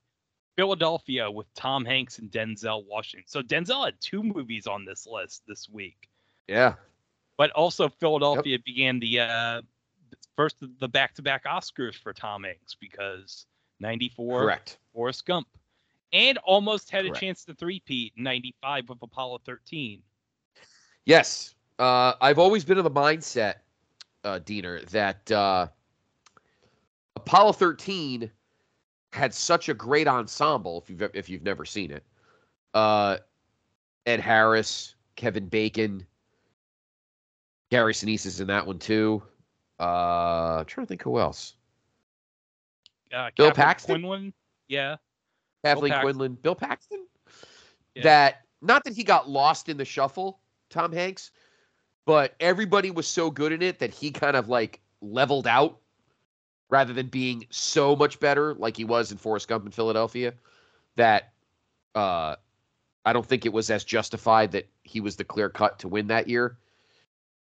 Philadelphia 0.54 1.30
with 1.30 1.46
Tom 1.54 1.86
Hanks 1.86 2.18
and 2.18 2.30
Denzel 2.30 2.84
Washington. 2.86 3.24
So 3.28 3.40
Denzel 3.42 3.82
had 3.84 3.94
two 4.00 4.22
movies 4.22 4.66
on 4.66 4.84
this 4.84 5.06
list 5.06 5.42
this 5.48 5.70
week. 5.70 6.10
Yeah. 6.48 6.74
But 7.38 7.50
also 7.52 7.88
Philadelphia 7.88 8.58
began 8.62 8.98
the 8.98 9.20
uh, 9.20 9.62
first 10.38 10.62
of 10.62 10.70
the 10.78 10.86
back-to-back 10.86 11.44
Oscars 11.46 11.96
for 11.96 12.12
Tom 12.12 12.44
Hanks 12.44 12.76
because 12.80 13.46
94 13.80 14.42
Correct. 14.42 14.78
Forrest 14.94 15.26
Gump. 15.26 15.48
And 16.12 16.38
almost 16.38 16.90
had 16.90 17.04
a 17.04 17.10
chance 17.10 17.44
to 17.46 17.54
three-peat 17.54 18.12
in 18.16 18.22
95 18.22 18.88
with 18.88 19.02
Apollo 19.02 19.40
13. 19.44 20.00
Yes. 21.06 21.56
Uh, 21.80 22.12
I've 22.20 22.38
always 22.38 22.64
been 22.64 22.78
of 22.78 22.84
the 22.84 22.90
mindset, 22.90 23.54
uh, 24.22 24.38
Diener, 24.38 24.82
that 24.92 25.28
uh, 25.32 25.66
Apollo 27.16 27.54
13 27.54 28.30
had 29.12 29.34
such 29.34 29.68
a 29.68 29.74
great 29.74 30.06
ensemble. 30.06 30.80
If 30.80 30.88
you've 30.88 31.10
if 31.14 31.28
you've 31.28 31.42
never 31.42 31.64
seen 31.64 31.90
it, 31.90 32.04
uh, 32.74 33.18
Ed 34.06 34.20
Harris, 34.20 34.94
Kevin 35.16 35.48
Bacon, 35.48 36.06
Gary 37.70 37.92
Sinise 37.92 38.24
is 38.24 38.40
in 38.40 38.46
that 38.46 38.66
one 38.66 38.78
too. 38.78 39.22
Uh, 39.80 40.58
I'm 40.58 40.64
trying 40.64 40.86
to 40.86 40.88
think 40.88 41.02
who 41.02 41.18
else. 41.18 41.54
Uh, 43.12 43.30
Bill 43.36 43.48
Catherine 43.48 43.54
Paxton? 43.54 44.00
Quinlan, 44.00 44.32
yeah. 44.68 44.96
Kathleen 45.64 45.92
Paxton. 45.92 46.04
Quinlan, 46.04 46.34
Bill 46.34 46.54
Paxton. 46.54 47.06
Yeah. 47.94 48.02
That 48.02 48.42
not 48.60 48.84
that 48.84 48.94
he 48.94 49.04
got 49.04 49.28
lost 49.28 49.68
in 49.68 49.76
the 49.76 49.84
shuffle, 49.84 50.40
Tom 50.70 50.92
Hanks, 50.92 51.30
but 52.06 52.34
everybody 52.40 52.90
was 52.90 53.06
so 53.06 53.30
good 53.30 53.52
in 53.52 53.62
it 53.62 53.78
that 53.78 53.92
he 53.92 54.10
kind 54.10 54.36
of 54.36 54.48
like 54.48 54.80
leveled 55.00 55.46
out 55.46 55.78
rather 56.70 56.92
than 56.92 57.06
being 57.06 57.46
so 57.50 57.96
much 57.96 58.20
better 58.20 58.54
like 58.54 58.76
he 58.76 58.84
was 58.84 59.10
in 59.10 59.18
Forrest 59.18 59.48
Gump 59.48 59.64
in 59.64 59.72
Philadelphia. 59.72 60.34
That 60.96 61.32
uh, 61.94 62.36
I 63.04 63.12
don't 63.12 63.26
think 63.26 63.46
it 63.46 63.52
was 63.52 63.70
as 63.70 63.84
justified 63.84 64.52
that 64.52 64.68
he 64.82 65.00
was 65.00 65.16
the 65.16 65.24
clear 65.24 65.48
cut 65.48 65.78
to 65.80 65.88
win 65.88 66.08
that 66.08 66.28
year. 66.28 66.58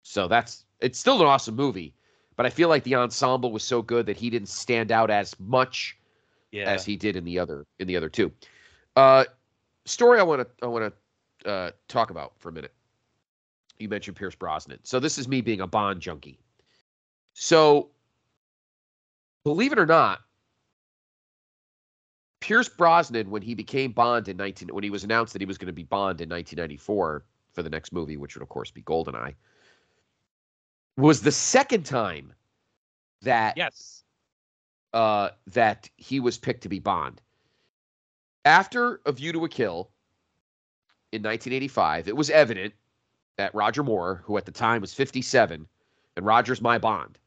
So 0.02 0.28
that's 0.28 0.64
it's 0.80 0.98
still 0.98 1.20
an 1.20 1.26
awesome 1.26 1.54
movie, 1.54 1.94
but 2.42 2.46
I 2.48 2.50
feel 2.50 2.68
like 2.68 2.82
the 2.82 2.96
ensemble 2.96 3.52
was 3.52 3.62
so 3.62 3.82
good 3.82 4.04
that 4.06 4.16
he 4.16 4.28
didn't 4.28 4.48
stand 4.48 4.90
out 4.90 5.10
as 5.10 5.38
much 5.38 5.96
Yeah. 6.50 6.64
as 6.64 6.84
he 6.84 6.96
did 6.96 7.14
in 7.14 7.24
the 7.24 7.38
other 7.38 7.64
in 7.78 7.86
the 7.86 7.96
other 7.96 8.08
two. 8.08 8.32
Uh, 8.96 9.26
story 9.84 10.18
I 10.18 10.24
want 10.24 10.40
to 10.40 10.48
I 10.60 10.66
want 10.66 10.92
to 11.44 11.48
uh, 11.48 11.70
talk 11.86 12.10
about 12.10 12.32
for 12.38 12.48
a 12.48 12.52
minute. 12.52 12.74
You 13.78 13.88
mentioned 13.88 14.16
Pierce 14.16 14.34
Brosnan, 14.34 14.80
so 14.82 14.98
this 14.98 15.18
is 15.18 15.28
me 15.28 15.40
being 15.40 15.60
a 15.60 15.68
Bond 15.68 16.00
junkie. 16.00 16.40
So, 17.34 17.90
believe 19.44 19.70
it 19.70 19.78
or 19.78 19.86
not, 19.86 20.22
Pierce 22.40 22.68
Brosnan, 22.68 23.30
when 23.30 23.42
he 23.42 23.54
became 23.54 23.92
Bond 23.92 24.26
in 24.26 24.36
nineteen, 24.36 24.68
when 24.74 24.82
he 24.82 24.90
was 24.90 25.04
announced 25.04 25.32
that 25.34 25.42
he 25.42 25.46
was 25.46 25.58
going 25.58 25.68
to 25.68 25.72
be 25.72 25.84
Bond 25.84 26.20
in 26.20 26.28
1994 26.28 27.24
for 27.52 27.62
the 27.62 27.70
next 27.70 27.92
movie, 27.92 28.16
which 28.16 28.34
would 28.34 28.42
of 28.42 28.48
course 28.48 28.72
be 28.72 28.82
Goldeneye, 28.82 29.34
was 30.96 31.22
the 31.22 31.32
second 31.32 31.84
time 31.84 32.32
that 33.22 33.56
yes. 33.56 34.02
uh, 34.92 35.30
that 35.48 35.88
he 35.96 36.20
was 36.20 36.38
picked 36.38 36.62
to 36.62 36.68
be 36.68 36.78
Bond. 36.78 37.20
After 38.44 39.00
A 39.06 39.12
View 39.12 39.32
to 39.32 39.44
a 39.44 39.48
Kill 39.48 39.90
in 41.12 41.22
1985, 41.22 42.08
it 42.08 42.16
was 42.16 42.30
evident 42.30 42.74
that 43.36 43.54
Roger 43.54 43.82
Moore, 43.82 44.22
who 44.24 44.36
at 44.36 44.44
the 44.44 44.52
time 44.52 44.80
was 44.80 44.92
57, 44.92 45.66
and 46.16 46.26
Roger's 46.26 46.60
my 46.60 46.78
Bond, 46.78 47.18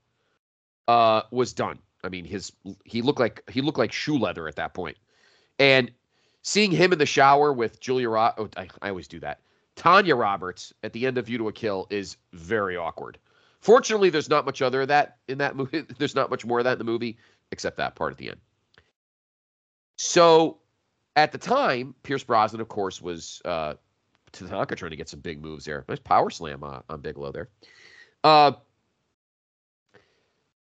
uh, 0.88 1.22
was 1.32 1.54
done. 1.54 1.80
I 2.04 2.10
mean, 2.10 2.26
his 2.26 2.52
he 2.84 3.02
looked 3.02 3.20
like 3.20 3.42
he 3.50 3.62
looked 3.62 3.80
like 3.80 3.92
shoe 3.92 4.18
leather 4.18 4.48
at 4.48 4.58
that 4.58 4.74
point, 4.74 4.98
and 5.58 5.92
seeing 6.44 6.70
him 6.70 6.94
in 6.94 7.00
the 7.00 7.06
shower 7.06 7.52
with 7.52 7.80
Julia, 7.80 8.10
Ro- 8.10 8.34
oh, 8.38 8.50
I, 8.56 8.68
I 8.82 8.90
always 8.90 9.08
do 9.08 9.20
that. 9.22 9.40
Tanya 9.76 10.16
Roberts 10.16 10.74
at 10.84 10.94
the 10.94 11.08
end 11.08 11.18
of 11.18 11.26
View 11.26 11.40
to 11.40 11.48
a 11.48 11.52
Kill 11.52 11.88
is 11.90 12.18
very 12.34 12.78
awkward. 12.78 13.18
Fortunately, 13.66 14.12
there's 14.12 14.30
not 14.30 14.46
much 14.46 14.62
other 14.62 14.84
of 14.84 14.90
that 14.90 15.18
in 15.28 15.40
that 15.40 15.56
movie. 15.56 15.82
There's 15.98 16.14
not 16.14 16.30
much 16.30 16.46
more 16.46 16.60
of 16.60 16.66
that 16.66 16.74
in 16.74 16.78
the 16.78 16.84
movie 16.84 17.18
except 17.52 17.78
that 17.78 17.96
part 17.96 18.12
at 18.12 18.20
the 18.20 18.30
end. 18.30 18.40
So, 19.98 20.60
at 21.16 21.32
the 21.32 21.40
time, 21.40 21.96
Pierce 22.04 22.24
Brosnan, 22.24 22.62
of 22.62 22.68
course, 22.68 23.02
was 23.02 23.42
uh, 23.44 23.74
Tatanka 24.32 24.76
trying 24.76 24.92
to 24.92 24.96
get 24.96 25.10
some 25.10 25.20
big 25.20 25.42
moves 25.42 25.66
there. 25.66 25.84
Nice 25.90 25.98
power 25.98 26.30
slam 26.30 26.64
uh, 26.64 26.82
on 26.92 27.02
Bigelow 27.02 27.32
there. 27.32 27.50
Uh, 28.24 28.52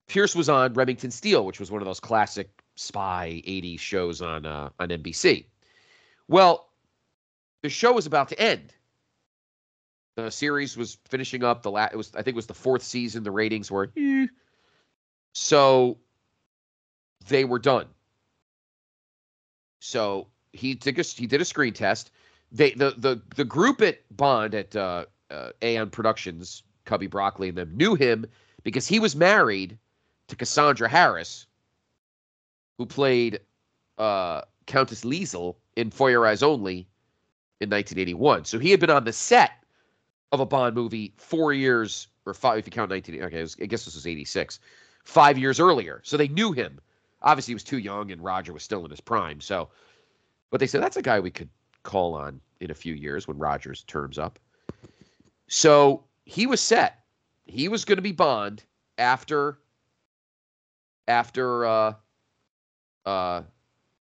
Pierce 0.07 0.33
was 0.33 0.49
on 0.49 0.73
Remington 0.73 1.11
Steele, 1.11 1.45
which 1.45 1.59
was 1.59 1.69
one 1.69 1.83
of 1.83 1.85
those 1.85 1.99
classic 1.99 2.49
spy 2.77 3.43
80s 3.45 3.79
shows 3.79 4.23
on 4.23 4.47
uh, 4.47 4.69
on 4.79 4.89
NBC. 4.89 5.45
Well, 6.27 6.69
the 7.61 7.69
show 7.69 7.93
was 7.93 8.07
about 8.07 8.29
to 8.29 8.41
end. 8.41 8.73
The 10.17 10.31
series 10.31 10.75
was 10.75 10.97
finishing 11.07 11.43
up. 11.43 11.61
The 11.61 11.69
last 11.69 11.93
it 11.93 11.95
was 11.95 12.11
I 12.15 12.23
think 12.23 12.29
it 12.29 12.35
was 12.35 12.47
the 12.47 12.55
fourth 12.55 12.81
season. 12.81 13.23
The 13.23 13.29
ratings 13.29 13.69
were 13.69 13.91
eh. 13.95 14.25
so 15.33 15.99
they 17.27 17.45
were 17.45 17.59
done. 17.59 17.85
So 19.79 20.27
he 20.53 20.73
took 20.73 20.97
a, 20.97 21.03
he 21.03 21.27
did 21.27 21.39
a 21.39 21.45
screen 21.45 21.71
test. 21.71 22.09
They 22.51 22.71
the 22.71 22.95
the 22.97 23.21
the 23.35 23.45
group 23.45 23.79
at 23.83 23.99
Bond 24.09 24.55
at 24.55 24.75
uh, 24.75 25.05
uh, 25.29 25.51
Eon 25.63 25.91
Productions, 25.91 26.63
Cubby 26.85 27.05
Broccoli 27.05 27.49
and 27.49 27.57
them 27.57 27.77
knew 27.77 27.93
him 27.93 28.25
because 28.63 28.87
he 28.87 28.99
was 28.99 29.15
married 29.15 29.77
to 30.29 30.35
Cassandra 30.35 30.89
Harris, 30.89 31.45
who 32.79 32.87
played 32.87 33.39
uh, 33.99 34.41
Countess 34.65 35.03
Liesel 35.03 35.57
in 35.75 35.91
Your 35.95 36.25
Eyes 36.25 36.41
Only 36.41 36.87
in 37.61 37.69
1981. 37.69 38.45
So 38.45 38.57
he 38.57 38.71
had 38.71 38.79
been 38.79 38.89
on 38.89 39.03
the 39.03 39.13
set 39.13 39.51
of 40.31 40.39
a 40.39 40.45
Bond 40.45 40.75
movie 40.75 41.13
four 41.17 41.53
years 41.53 42.07
or 42.25 42.33
five 42.33 42.59
if 42.59 42.65
you 42.65 42.71
count 42.71 42.89
19. 42.89 43.23
Okay, 43.23 43.41
was, 43.41 43.55
I 43.61 43.65
guess 43.65 43.85
this 43.85 43.95
was 43.95 44.07
86, 44.07 44.59
five 45.03 45.37
years 45.37 45.59
earlier. 45.59 46.01
So 46.03 46.17
they 46.17 46.27
knew 46.27 46.51
him. 46.51 46.79
Obviously, 47.21 47.51
he 47.51 47.55
was 47.55 47.63
too 47.63 47.79
young, 47.79 48.11
and 48.11 48.23
Roger 48.23 48.53
was 48.53 48.63
still 48.63 48.85
in 48.85 48.91
his 48.91 49.01
prime. 49.01 49.41
So, 49.41 49.69
but 50.51 50.59
they 50.59 50.67
said 50.67 50.81
that's 50.83 50.97
a 50.97 51.01
guy 51.01 51.19
we 51.19 51.31
could 51.31 51.49
call 51.83 52.13
on 52.13 52.39
in 52.59 52.71
a 52.71 52.75
few 52.75 52.93
years 52.93 53.27
when 53.27 53.37
Rogers 53.37 53.83
terms 53.83 54.19
up. 54.19 54.39
So 55.47 56.03
he 56.25 56.45
was 56.45 56.61
set. 56.61 57.03
He 57.45 57.69
was 57.69 57.85
going 57.85 57.97
to 57.97 58.01
be 58.01 58.11
Bond 58.11 58.63
after 58.97 59.59
after 61.07 61.65
uh, 61.65 61.93
uh, 63.05 63.43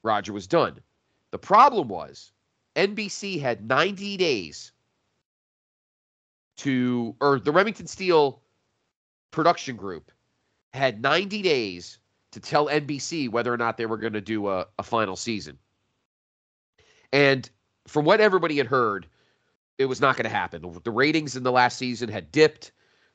Roger 0.04 0.32
was 0.32 0.48
done. 0.48 0.80
The 1.32 1.40
problem 1.40 1.90
was 1.90 2.32
NBC 2.76 3.42
had 3.42 3.68
90 3.68 4.18
days 4.18 4.73
to, 6.58 7.16
or 7.20 7.40
the 7.40 7.52
Remington 7.52 7.88
Steele 7.88 8.42
production 9.32 9.76
group 9.76 10.12
had 10.74 11.02
90 11.02 11.42
days 11.42 12.00
to 12.32 12.40
tell 12.40 12.68
NBC 12.68 13.30
whether 13.30 13.54
or 13.54 13.58
not 13.58 13.78
they 13.78 13.86
were 13.86 13.98
going 13.98 14.14
to 14.14 14.22
do 14.22 14.48
a, 14.48 14.68
a 14.80 14.84
final 14.84 15.16
season. 15.16 15.58
And 17.12 17.50
from 17.88 18.06
what 18.06 18.22
everybody 18.22 18.58
had 18.58 18.68
heard, 18.68 19.08
it 19.78 19.86
was 19.86 20.02
not 20.02 20.16
going 20.16 20.24
to 20.24 20.36
happen. 20.36 20.80
The 20.84 20.92
ratings 20.92 21.36
in 21.36 21.44
the 21.44 21.52
last 21.52 21.78
season 21.78 22.10
had 22.10 22.32
dipped, 22.32 22.72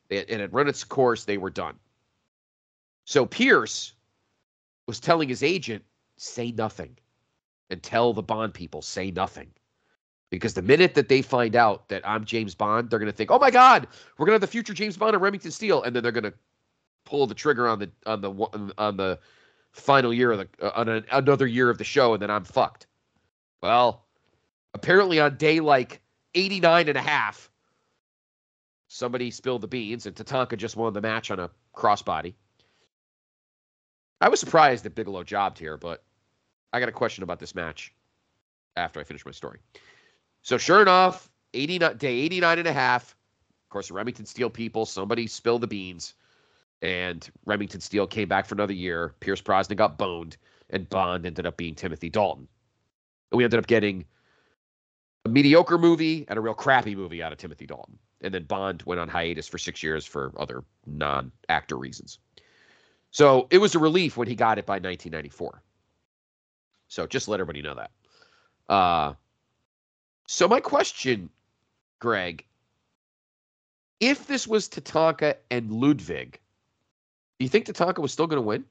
it, 0.09 0.31
it 0.31 0.41
had 0.41 0.53
run 0.53 0.69
its 0.69 0.85
course, 0.85 1.25
they 1.25 1.39
were 1.39 1.51
done. 1.51 1.77
So 3.05 3.27
Pierce 3.27 3.93
was 4.87 5.01
telling 5.01 5.29
his 5.29 5.43
agent, 5.43 5.85
say 6.17 6.53
nothing 6.53 6.97
and 7.71 7.83
tell 7.83 8.13
the 8.13 8.23
Bond 8.23 8.55
people, 8.55 8.83
say 8.83 9.11
nothing. 9.11 9.51
Because 10.31 10.55
the 10.55 10.63
minute 10.63 10.95
that 10.95 11.09
they 11.09 11.23
find 11.23 11.57
out 11.57 11.89
that 11.89 12.07
I'm 12.07 12.25
James 12.25 12.55
Bond, 12.55 12.91
they're 12.91 12.99
going 12.99 13.11
to 13.11 13.17
think, 13.17 13.31
"Oh 13.31 13.39
my 13.39 13.51
God, 13.51 13.89
we're 14.17 14.27
going 14.27 14.39
to 14.39 14.41
have 14.41 14.41
the 14.43 14.47
future 14.47 14.75
James 14.75 14.97
Bond 14.97 15.17
of 15.17 15.23
Remington 15.23 15.51
Steele," 15.51 15.83
and 15.83 15.97
then 15.97 16.03
they're 16.03 16.13
going 16.13 16.25
to 16.25 16.35
pull 17.05 17.27
the 17.27 17.35
trigger 17.35 17.67
on 17.67 17.79
the 17.79 17.91
on 18.05 18.21
the 18.21 18.73
on 18.77 18.97
the 18.97 19.19
final 19.73 20.13
year 20.13 20.33
of 20.33 20.39
the 20.39 20.49
uh, 20.67 20.73
on 20.75 20.89
a, 20.89 21.03
another 21.13 21.47
year 21.47 21.71
of 21.71 21.79
the 21.79 21.85
show, 21.85 22.13
and 22.13 22.23
then 22.23 22.31
I'm 22.31 22.45
fucked. 22.45 22.87
Well, 23.63 24.05
apparently 24.75 25.19
on 25.21 25.37
day 25.37 25.61
like 25.61 26.01
89 26.35 26.89
and 26.89 26.99
a 26.99 27.03
half, 27.03 27.51
somebody 28.89 29.31
spilled 29.31 29.63
the 29.63 29.69
beans, 29.69 30.07
and 30.07 30.15
Tatanka 30.15 30.57
just 30.57 30.77
won 30.77 30.93
the 30.93 31.01
match 31.01 31.31
on 31.31 31.41
a 31.41 31.51
crossbody. 31.75 32.35
I 34.21 34.29
was 34.29 34.41
surprised 34.41 34.85
that 34.85 34.95
Bigelow 34.95 35.23
jobbed 35.25 35.59
here, 35.59 35.77
but 35.77 36.03
I 36.73 36.81
got 36.81 36.89
a 36.89 36.93
question 36.93 37.23
about 37.23 37.39
this 37.39 37.55
match 37.55 37.95
after 38.77 39.01
I 39.01 39.05
finish 39.05 39.25
my 39.25 39.33
story. 39.33 39.61
So 40.49 40.57
sure 40.57 40.81
enough, 40.81 41.29
89 41.53 41.99
day 41.99 42.21
89 42.21 42.61
and 42.61 42.69
a 42.69 42.73
half. 42.73 43.15
Of 43.67 43.69
course, 43.69 43.91
Remington 43.91 44.25
Steele 44.25 44.49
people, 44.49 44.87
somebody 44.87 45.27
spilled 45.27 45.61
the 45.61 45.67
beans, 45.67 46.15
and 46.81 47.29
Remington 47.45 47.83
Steele 47.83 48.07
came 48.07 48.29
back 48.29 48.47
for 48.47 48.55
another 48.55 48.73
year. 48.73 49.15
Pierce 49.21 49.43
Brosnan 49.43 49.77
got 49.77 49.99
boned, 49.99 50.39
and 50.71 50.89
Bond 50.89 51.27
ended 51.27 51.45
up 51.45 51.59
being 51.59 51.75
Timothy 51.75 52.09
Dalton. 52.09 52.49
And 53.31 53.37
we 53.37 53.45
ended 53.45 53.59
up 53.59 53.67
getting 53.67 54.07
a 55.27 55.29
mediocre 55.29 55.77
movie 55.77 56.25
and 56.29 56.39
a 56.39 56.41
real 56.41 56.55
crappy 56.55 56.97
movie 56.97 57.23
out 57.23 57.33
of 57.33 57.37
Timothy 57.37 57.67
Dalton. 57.67 57.99
And 58.23 58.33
then 58.33 58.45
Bond 58.45 58.83
went 58.87 59.03
on 59.03 59.09
hiatus 59.09 59.49
for 59.49 59.59
six 59.59 59.83
years 59.83 60.07
for 60.07 60.33
other 60.39 60.65
non 60.87 61.31
actor 61.51 61.77
reasons. 61.77 62.21
So 63.11 63.49
it 63.51 63.59
was 63.59 63.75
a 63.75 63.79
relief 63.79 64.17
when 64.17 64.29
he 64.29 64.35
got 64.35 64.57
it 64.57 64.65
by 64.65 64.77
1994. 64.77 65.63
So 66.89 67.07
just 67.07 67.29
let 67.29 67.39
everybody 67.39 67.61
know 67.61 67.75
that. 67.75 67.91
Uh, 68.67 69.13
so 70.29 70.47
my 70.47 70.61
question, 70.61 71.31
Greg, 72.01 72.45
if 73.99 74.27
this 74.27 74.47
was 74.47 74.69
Tatanka 74.69 75.37
and 75.51 75.73
Ludwig, 75.73 76.39
do 77.39 77.45
you 77.45 77.49
think 77.49 77.65
Tatanka 77.65 77.99
was 77.99 78.13
still 78.13 78.27
going 78.27 78.41
to 78.41 78.47
win? 78.47 78.67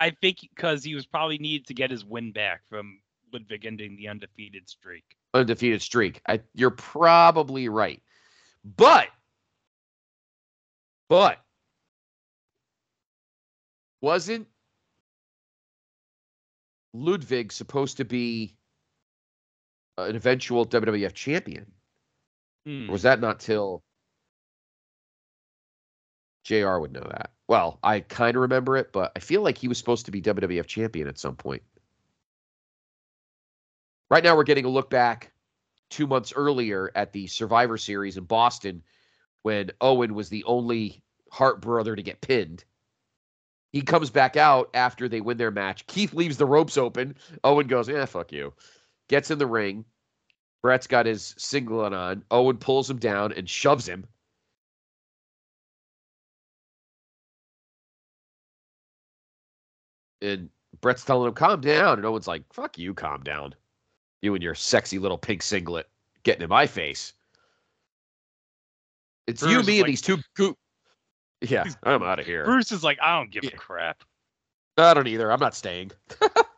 I 0.00 0.10
think 0.10 0.40
because 0.42 0.84
he 0.84 0.94
was 0.94 1.06
probably 1.06 1.38
needed 1.38 1.66
to 1.68 1.74
get 1.74 1.90
his 1.90 2.04
win 2.04 2.30
back 2.30 2.60
from 2.68 3.00
Ludwig 3.32 3.64
ending 3.64 3.96
the 3.96 4.08
undefeated 4.08 4.68
streak. 4.68 5.04
Undefeated 5.32 5.80
streak. 5.80 6.20
I, 6.28 6.40
you're 6.54 6.70
probably 6.70 7.70
right, 7.70 8.02
but 8.62 9.08
but 11.08 11.38
wasn't 14.02 14.46
Ludwig 16.92 17.50
supposed 17.50 17.96
to 17.96 18.04
be 18.04 18.56
an 19.98 20.16
eventual 20.16 20.66
WWF 20.66 21.14
champion? 21.14 21.66
Hmm. 22.64 22.86
was 22.86 23.02
that 23.02 23.20
not 23.20 23.40
till 23.40 23.82
JR 26.44 26.78
would 26.78 26.92
know 26.92 27.00
that? 27.00 27.32
Well, 27.48 27.78
I 27.82 28.00
kind 28.00 28.36
of 28.36 28.42
remember 28.42 28.76
it, 28.76 28.92
but 28.92 29.12
I 29.16 29.18
feel 29.18 29.42
like 29.42 29.58
he 29.58 29.68
was 29.68 29.78
supposed 29.78 30.06
to 30.06 30.12
be 30.12 30.22
WWF 30.22 30.66
champion 30.66 31.08
at 31.08 31.18
some 31.18 31.36
point. 31.36 31.62
Right 34.10 34.22
now, 34.22 34.36
we're 34.36 34.44
getting 34.44 34.64
a 34.64 34.70
look 34.70 34.90
back 34.90 35.32
two 35.90 36.06
months 36.06 36.32
earlier 36.34 36.90
at 36.94 37.12
the 37.12 37.26
Survivor 37.26 37.78
Series 37.78 38.16
in 38.16 38.24
Boston 38.24 38.82
when 39.42 39.70
Owen 39.80 40.14
was 40.14 40.28
the 40.28 40.44
only 40.44 41.02
Hart 41.30 41.60
brother 41.60 41.96
to 41.96 42.02
get 42.02 42.20
pinned. 42.20 42.64
He 43.72 43.80
comes 43.80 44.10
back 44.10 44.36
out 44.36 44.70
after 44.74 45.08
they 45.08 45.22
win 45.22 45.38
their 45.38 45.50
match. 45.50 45.86
Keith 45.86 46.12
leaves 46.12 46.36
the 46.36 46.46
ropes 46.46 46.76
open. 46.76 47.16
Owen 47.42 47.66
goes, 47.66 47.88
"Yeah, 47.88 48.04
fuck 48.04 48.32
you." 48.32 48.52
Gets 49.12 49.30
in 49.30 49.36
the 49.36 49.46
ring. 49.46 49.84
Bret's 50.62 50.86
got 50.86 51.04
his 51.04 51.34
singlet 51.36 51.92
on. 51.92 52.24
Owen 52.30 52.56
pulls 52.56 52.88
him 52.88 52.96
down 52.96 53.30
and 53.32 53.46
shoves 53.46 53.86
him. 53.86 54.06
And 60.22 60.48
Bret's 60.80 61.04
telling 61.04 61.28
him, 61.28 61.34
calm 61.34 61.60
down. 61.60 61.98
And 61.98 62.06
Owen's 62.06 62.26
like, 62.26 62.42
fuck 62.54 62.78
you, 62.78 62.94
calm 62.94 63.22
down. 63.22 63.54
You 64.22 64.32
and 64.32 64.42
your 64.42 64.54
sexy 64.54 64.98
little 64.98 65.18
pink 65.18 65.42
singlet 65.42 65.90
getting 66.22 66.42
in 66.42 66.48
my 66.48 66.66
face. 66.66 67.12
It's 69.26 69.42
Bruce 69.42 69.52
you, 69.52 69.62
me, 69.62 69.80
and 69.80 69.88
these 69.90 70.00
two 70.00 70.20
go- 70.38 70.56
yeah, 71.42 71.66
I'm 71.82 72.02
out 72.02 72.18
of 72.18 72.24
here. 72.24 72.46
Bruce 72.46 72.72
is 72.72 72.82
like, 72.82 72.98
I 73.02 73.18
don't 73.18 73.30
give 73.30 73.44
yeah. 73.44 73.50
a 73.52 73.58
crap. 73.58 74.04
I 74.78 74.94
don't 74.94 75.06
either. 75.06 75.30
I'm 75.30 75.38
not 75.38 75.54
staying. 75.54 75.90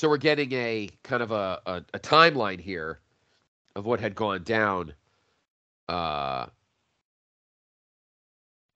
so 0.00 0.08
we're 0.08 0.16
getting 0.16 0.50
a 0.52 0.88
kind 1.02 1.22
of 1.22 1.30
a, 1.30 1.60
a, 1.66 1.84
a, 1.92 1.98
timeline 1.98 2.58
here 2.58 3.00
of 3.76 3.84
what 3.84 4.00
had 4.00 4.14
gone 4.14 4.42
down. 4.44 4.94
Uh, 5.90 6.46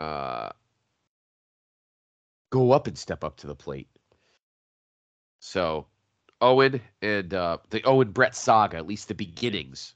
uh, 0.01 0.51
go 2.51 2.73
up 2.73 2.89
and 2.89 2.99
step 2.99 3.25
up 3.25 3.39
to 3.39 3.47
the 3.47 3.55
plate. 3.55 3.89
So 5.41 5.87
Owen 6.43 6.79
and 7.01 7.33
uh, 7.33 7.57
the 7.71 7.83
Owen 7.85 8.11
Bret 8.11 8.37
saga, 8.37 8.77
at 8.77 8.87
least 8.87 9.09
the 9.09 9.15
beginnings. 9.15 9.95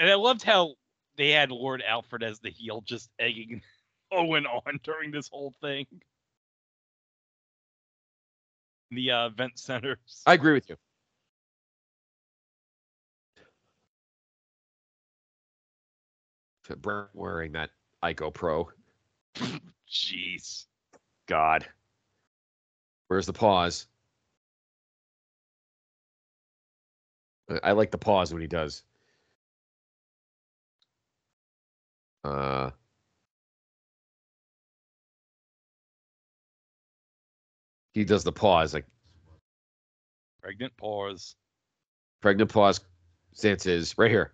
And 0.00 0.10
I 0.10 0.14
loved 0.16 0.42
how 0.42 0.74
they 1.16 1.30
had 1.30 1.52
Lord 1.52 1.80
Alfred 1.86 2.24
as 2.24 2.40
the 2.40 2.50
heel, 2.50 2.82
just 2.84 3.08
egging 3.20 3.62
Owen 4.10 4.46
on 4.46 4.80
during 4.82 5.12
this 5.12 5.28
whole 5.28 5.54
thing. 5.60 5.86
The 8.90 9.10
uh, 9.10 9.26
event 9.26 9.58
centers. 9.58 9.98
I 10.26 10.34
agree 10.34 10.54
with 10.54 10.68
you. 10.68 10.76
Wearing 17.14 17.52
that 17.52 17.70
Ico 18.02 18.32
Pro. 18.32 18.70
Jeez. 19.90 20.66
God. 21.26 21.66
Where's 23.08 23.26
the 23.26 23.32
pause? 23.32 23.86
I 27.64 27.72
like 27.72 27.90
the 27.90 27.98
pause 27.98 28.32
when 28.32 28.40
he 28.40 28.46
does. 28.46 28.84
Uh, 32.22 32.70
he 37.92 38.04
does 38.04 38.24
the 38.24 38.32
pause 38.32 38.74
like 38.74 38.86
pregnant 40.42 40.76
pause. 40.76 41.34
Pregnant 42.20 42.52
pause. 42.52 42.80
Stance 43.32 43.66
is 43.66 43.96
right 43.96 44.10
here. 44.10 44.32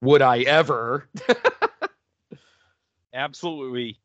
Would 0.00 0.22
I 0.22 0.40
ever? 0.40 1.08
Absolutely, 3.14 3.98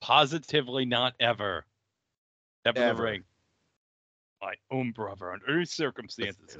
positively 0.00 0.84
not 0.84 1.14
ever. 1.20 1.66
Never 2.64 2.80
ever. 2.80 3.02
ring. 3.02 3.24
My 4.40 4.54
own 4.70 4.92
brother 4.92 5.32
under 5.32 5.56
any 5.56 5.64
circumstances. 5.64 6.58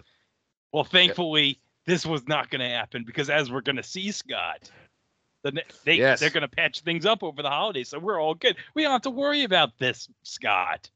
Well, 0.73 0.85
thankfully, 0.85 1.61
this 1.87 2.05
was 2.05 2.27
not 2.27 2.51
going 2.51 2.61
to 2.61 2.69
happen 2.69 3.05
because 3.05 3.31
as 3.31 3.51
we're 3.51 3.61
going 3.61 3.77
to 3.77 3.83
see, 3.83 4.11
Scott, 4.11 4.71
the, 5.43 5.63
they 5.85 5.97
yes. 5.97 6.21
they're 6.21 6.31
going 6.31 6.43
to 6.43 6.49
patch 6.49 6.81
things 6.81 7.07
up 7.07 7.23
over 7.23 7.43
the 7.43 7.51
holidays, 7.51 7.91
so 7.91 7.99
we're 7.99 8.21
all 8.21 8.35
good. 8.35 8.57
We 8.75 8.83
don't 8.83 8.93
have 8.93 9.03
to 9.03 9.11
worry 9.11 9.45
about 9.45 9.79
this, 9.79 10.09
Scott. 10.23 10.91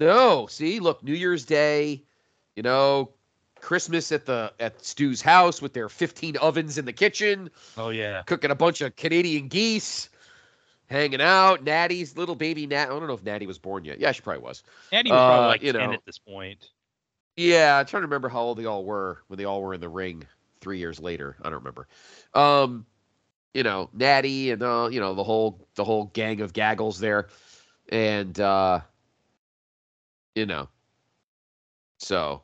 No, 0.00 0.46
see, 0.46 0.80
look, 0.80 1.02
New 1.04 1.14
Year's 1.14 1.44
Day, 1.44 2.02
you 2.56 2.62
know, 2.62 3.10
Christmas 3.60 4.10
at 4.12 4.24
the 4.26 4.52
at 4.58 4.82
Stu's 4.84 5.20
house 5.20 5.60
with 5.60 5.74
their 5.74 5.88
15 5.88 6.36
ovens 6.38 6.78
in 6.78 6.86
the 6.86 6.92
kitchen, 6.92 7.50
Oh 7.76 7.90
yeah. 7.90 8.22
cooking 8.22 8.50
a 8.50 8.54
bunch 8.54 8.80
of 8.80 8.96
Canadian 8.96 9.48
geese, 9.48 10.08
hanging 10.88 11.20
out. 11.20 11.62
Natty's 11.62 12.16
little 12.16 12.34
baby 12.34 12.66
Nat. 12.66 12.84
I 12.84 12.86
don't 12.86 13.06
know 13.06 13.12
if 13.14 13.22
Natty 13.22 13.46
was 13.46 13.58
born 13.58 13.84
yet. 13.84 14.00
Yeah, 14.00 14.12
she 14.12 14.22
probably 14.22 14.42
was. 14.42 14.62
Natty 14.92 15.12
was 15.12 15.22
probably 15.24 15.44
Uh, 15.44 15.48
like 15.48 15.62
you 15.62 15.72
10 15.72 15.90
know. 15.90 15.92
at 15.92 16.04
this 16.06 16.18
point. 16.18 16.70
Yeah, 17.36 17.78
I'm 17.78 17.86
trying 17.86 18.02
to 18.02 18.06
remember 18.06 18.28
how 18.28 18.40
old 18.40 18.58
they 18.58 18.66
all 18.66 18.84
were 18.84 19.22
when 19.28 19.38
they 19.38 19.44
all 19.44 19.62
were 19.62 19.74
in 19.74 19.80
the 19.80 19.88
ring 19.88 20.26
three 20.60 20.78
years 20.78 21.00
later. 21.00 21.36
I 21.40 21.44
don't 21.44 21.58
remember. 21.58 21.88
Um, 22.34 22.86
you 23.54 23.62
know, 23.62 23.90
Natty 23.92 24.50
and 24.50 24.62
uh, 24.62 24.88
you 24.90 25.00
know, 25.00 25.14
the 25.14 25.24
whole 25.24 25.58
the 25.74 25.84
whole 25.84 26.04
gang 26.06 26.40
of 26.40 26.52
gaggles 26.52 26.98
there. 27.00 27.28
And 27.90 28.38
uh 28.38 28.80
you 30.34 30.46
know. 30.46 30.68
So 31.98 32.42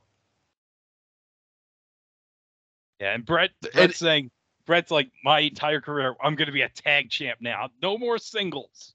Yeah, 3.01 3.12
and 3.14 3.24
Bret 3.26 3.51
And- 3.62 3.72
Bret's 3.72 3.99
saying 3.99 4.30
Bret's 4.66 4.91
like 4.91 5.11
my 5.22 5.41
entire 5.41 5.80
career, 5.80 6.14
I'm 6.22 6.34
gonna 6.34 6.53
be 6.53 6.62
a 6.62 6.68
tag 6.68 7.11
champ 7.11 7.41
now. 7.41 7.70
No 7.82 7.97
more 7.99 8.18
singles. 8.18 8.95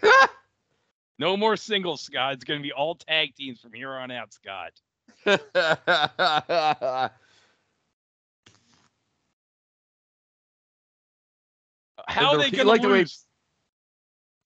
No 1.18 1.36
more 1.36 1.56
singles, 1.56 2.00
Scott. 2.00 2.32
It's 2.32 2.42
gonna 2.44 2.58
be 2.60 2.72
all 2.72 2.96
tag 2.96 3.36
teams 3.36 3.60
from 3.60 3.72
here 3.74 3.90
on 3.92 4.10
out, 4.10 4.32
Scott. 4.32 4.72
How 12.08 12.32
are 12.32 12.38
they 12.38 12.50
gonna 12.50 12.68
like 12.68 12.82
the 12.82 12.88
way- 12.88 12.98
lose? 13.00 13.24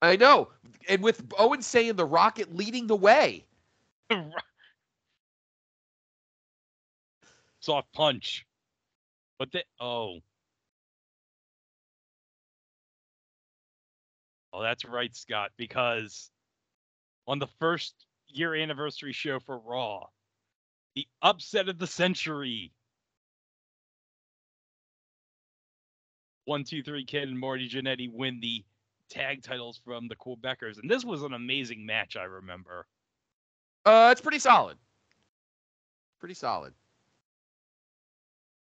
I 0.02 0.16
know. 0.16 0.50
And 0.88 1.02
with 1.02 1.22
Owen 1.38 1.62
saying 1.62 1.96
the 1.96 2.04
Rocket 2.04 2.54
leading 2.54 2.86
the 2.86 2.96
way. 2.96 3.44
Soft 7.60 7.92
punch. 7.92 8.46
But 9.38 9.52
they 9.52 9.64
oh. 9.80 10.20
Oh, 14.52 14.62
that's 14.62 14.84
right, 14.84 15.14
Scott, 15.14 15.50
because 15.58 16.30
on 17.26 17.38
the 17.38 17.48
first 17.58 17.94
year 18.28 18.54
anniversary 18.54 19.12
show 19.12 19.38
for 19.38 19.58
Raw, 19.58 20.06
the 20.94 21.06
upset 21.20 21.68
of 21.68 21.78
the 21.78 21.86
century. 21.86 22.72
One, 26.46 26.64
two, 26.64 26.82
three, 26.82 27.04
Kid 27.04 27.28
and 27.28 27.38
Marty 27.38 27.68
Jannetty 27.68 28.10
win 28.10 28.40
the 28.40 28.64
tag 29.08 29.42
titles 29.42 29.80
from 29.84 30.08
the 30.08 30.16
Quebecers. 30.16 30.78
And 30.80 30.90
this 30.90 31.04
was 31.04 31.22
an 31.22 31.34
amazing 31.34 31.86
match, 31.86 32.16
I 32.16 32.24
remember. 32.24 32.86
Uh 33.84 34.08
it's 34.12 34.20
pretty 34.20 34.38
solid. 34.38 34.76
Pretty 36.18 36.34
solid. 36.34 36.72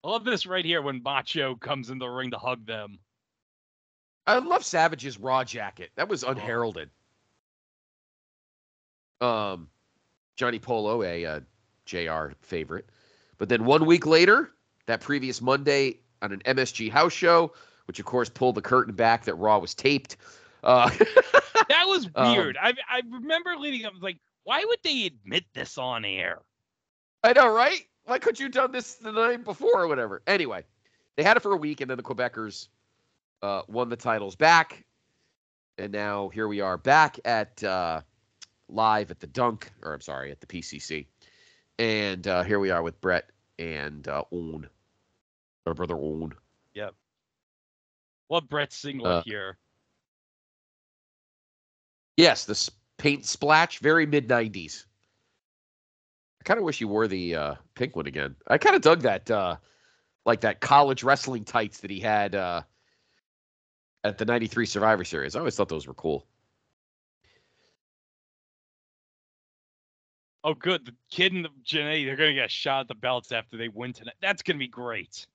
I 0.04 0.08
love 0.08 0.24
this 0.24 0.46
right 0.46 0.64
here 0.64 0.82
when 0.82 1.02
Macho 1.02 1.56
comes 1.56 1.90
in 1.90 1.98
the 1.98 2.06
ring 2.06 2.30
to 2.30 2.38
hug 2.38 2.64
them. 2.66 2.98
I 4.26 4.38
love 4.38 4.64
Savage's 4.64 5.18
raw 5.18 5.44
jacket. 5.44 5.90
That 5.96 6.08
was 6.08 6.22
unheralded. 6.22 6.90
Um, 9.20 9.68
Johnny 10.36 10.58
Polo, 10.58 11.02
a 11.02 11.24
uh, 11.24 11.40
JR 11.86 12.34
favorite. 12.40 12.88
But 13.38 13.48
then 13.48 13.64
one 13.64 13.86
week 13.86 14.06
later, 14.06 14.50
that 14.86 15.00
previous 15.00 15.40
Monday 15.40 16.00
on 16.22 16.32
an 16.32 16.40
MSG 16.40 16.90
house 16.90 17.12
show, 17.12 17.52
which 17.86 17.98
of 17.98 18.04
course 18.06 18.28
pulled 18.28 18.54
the 18.54 18.62
curtain 18.62 18.94
back 18.94 19.24
that 19.24 19.34
Raw 19.34 19.58
was 19.58 19.74
taped. 19.74 20.16
Uh, 20.62 20.90
That 21.68 21.86
was 21.86 22.08
Um, 22.14 22.32
weird. 22.36 22.56
I 22.60 22.74
I 22.88 23.02
remember 23.10 23.56
leading 23.56 23.84
up 23.86 23.92
I 23.92 23.94
was 23.94 24.02
like, 24.02 24.18
why 24.44 24.64
would 24.64 24.78
they 24.84 25.06
admit 25.06 25.44
this 25.54 25.78
on 25.78 26.04
air? 26.04 26.40
I 27.24 27.32
know, 27.32 27.52
right? 27.52 27.80
Why 28.04 28.18
couldn't 28.18 28.38
you 28.38 28.46
have 28.46 28.52
done 28.52 28.72
this 28.72 28.94
the 28.94 29.10
night 29.10 29.44
before 29.44 29.82
or 29.82 29.88
whatever? 29.88 30.22
Anyway, 30.26 30.64
they 31.16 31.24
had 31.24 31.36
it 31.36 31.40
for 31.40 31.52
a 31.52 31.56
week, 31.56 31.80
and 31.80 31.90
then 31.90 31.96
the 31.96 32.02
Quebecers 32.04 32.68
uh, 33.42 33.62
won 33.66 33.88
the 33.88 33.96
titles 33.96 34.36
back. 34.36 34.84
And 35.78 35.92
now 35.92 36.28
here 36.28 36.46
we 36.46 36.60
are 36.60 36.78
back 36.78 37.18
at 37.24 37.62
uh, 37.64 38.02
live 38.68 39.10
at 39.10 39.18
the 39.18 39.26
Dunk, 39.26 39.72
or 39.82 39.92
I'm 39.92 40.00
sorry, 40.00 40.30
at 40.30 40.40
the 40.40 40.46
PCC. 40.46 41.06
And 41.78 42.26
uh, 42.28 42.44
here 42.44 42.60
we 42.60 42.70
are 42.70 42.82
with 42.82 43.00
Bret 43.00 43.30
and 43.58 44.06
uh, 44.06 44.22
Owen, 44.30 44.68
our 45.66 45.74
brother 45.74 45.96
Owen. 45.96 46.32
Love 48.28 48.48
Bret's 48.48 48.76
singlet 48.76 49.12
Uh, 49.12 49.22
here. 49.24 49.58
Yes, 52.16 52.44
the 52.44 52.70
paint 52.98 53.24
splash, 53.26 53.78
very 53.78 54.06
mid 54.06 54.28
90s. 54.28 54.86
I 56.40 56.44
kind 56.44 56.58
of 56.58 56.64
wish 56.64 56.80
you 56.80 56.88
wore 56.88 57.08
the 57.08 57.34
uh, 57.34 57.54
pink 57.74 57.94
one 57.94 58.06
again. 58.06 58.36
I 58.46 58.58
kind 58.58 58.74
of 58.74 58.82
dug 58.82 59.02
that, 59.02 59.30
uh, 59.30 59.56
like 60.24 60.40
that 60.40 60.60
college 60.60 61.02
wrestling 61.02 61.44
tights 61.44 61.80
that 61.80 61.90
he 61.90 62.00
had 62.00 62.34
uh, 62.34 62.62
at 64.02 64.18
the 64.18 64.24
93 64.24 64.66
Survivor 64.66 65.04
Series. 65.04 65.36
I 65.36 65.40
always 65.40 65.56
thought 65.56 65.68
those 65.68 65.86
were 65.86 65.94
cool. 65.94 66.26
Oh, 70.42 70.54
good. 70.54 70.86
The 70.86 70.94
kid 71.10 71.32
and 71.32 71.44
the 71.44 71.50
Janae, 71.64 72.06
they're 72.06 72.14
gonna 72.14 72.34
get 72.34 72.46
a 72.46 72.48
shot 72.48 72.82
at 72.82 72.88
the 72.88 72.94
belts 72.94 73.32
after 73.32 73.56
they 73.56 73.68
win 73.68 73.92
tonight. 73.92 74.14
That's 74.22 74.42
gonna 74.42 74.60
be 74.60 74.68
great. 74.68 75.26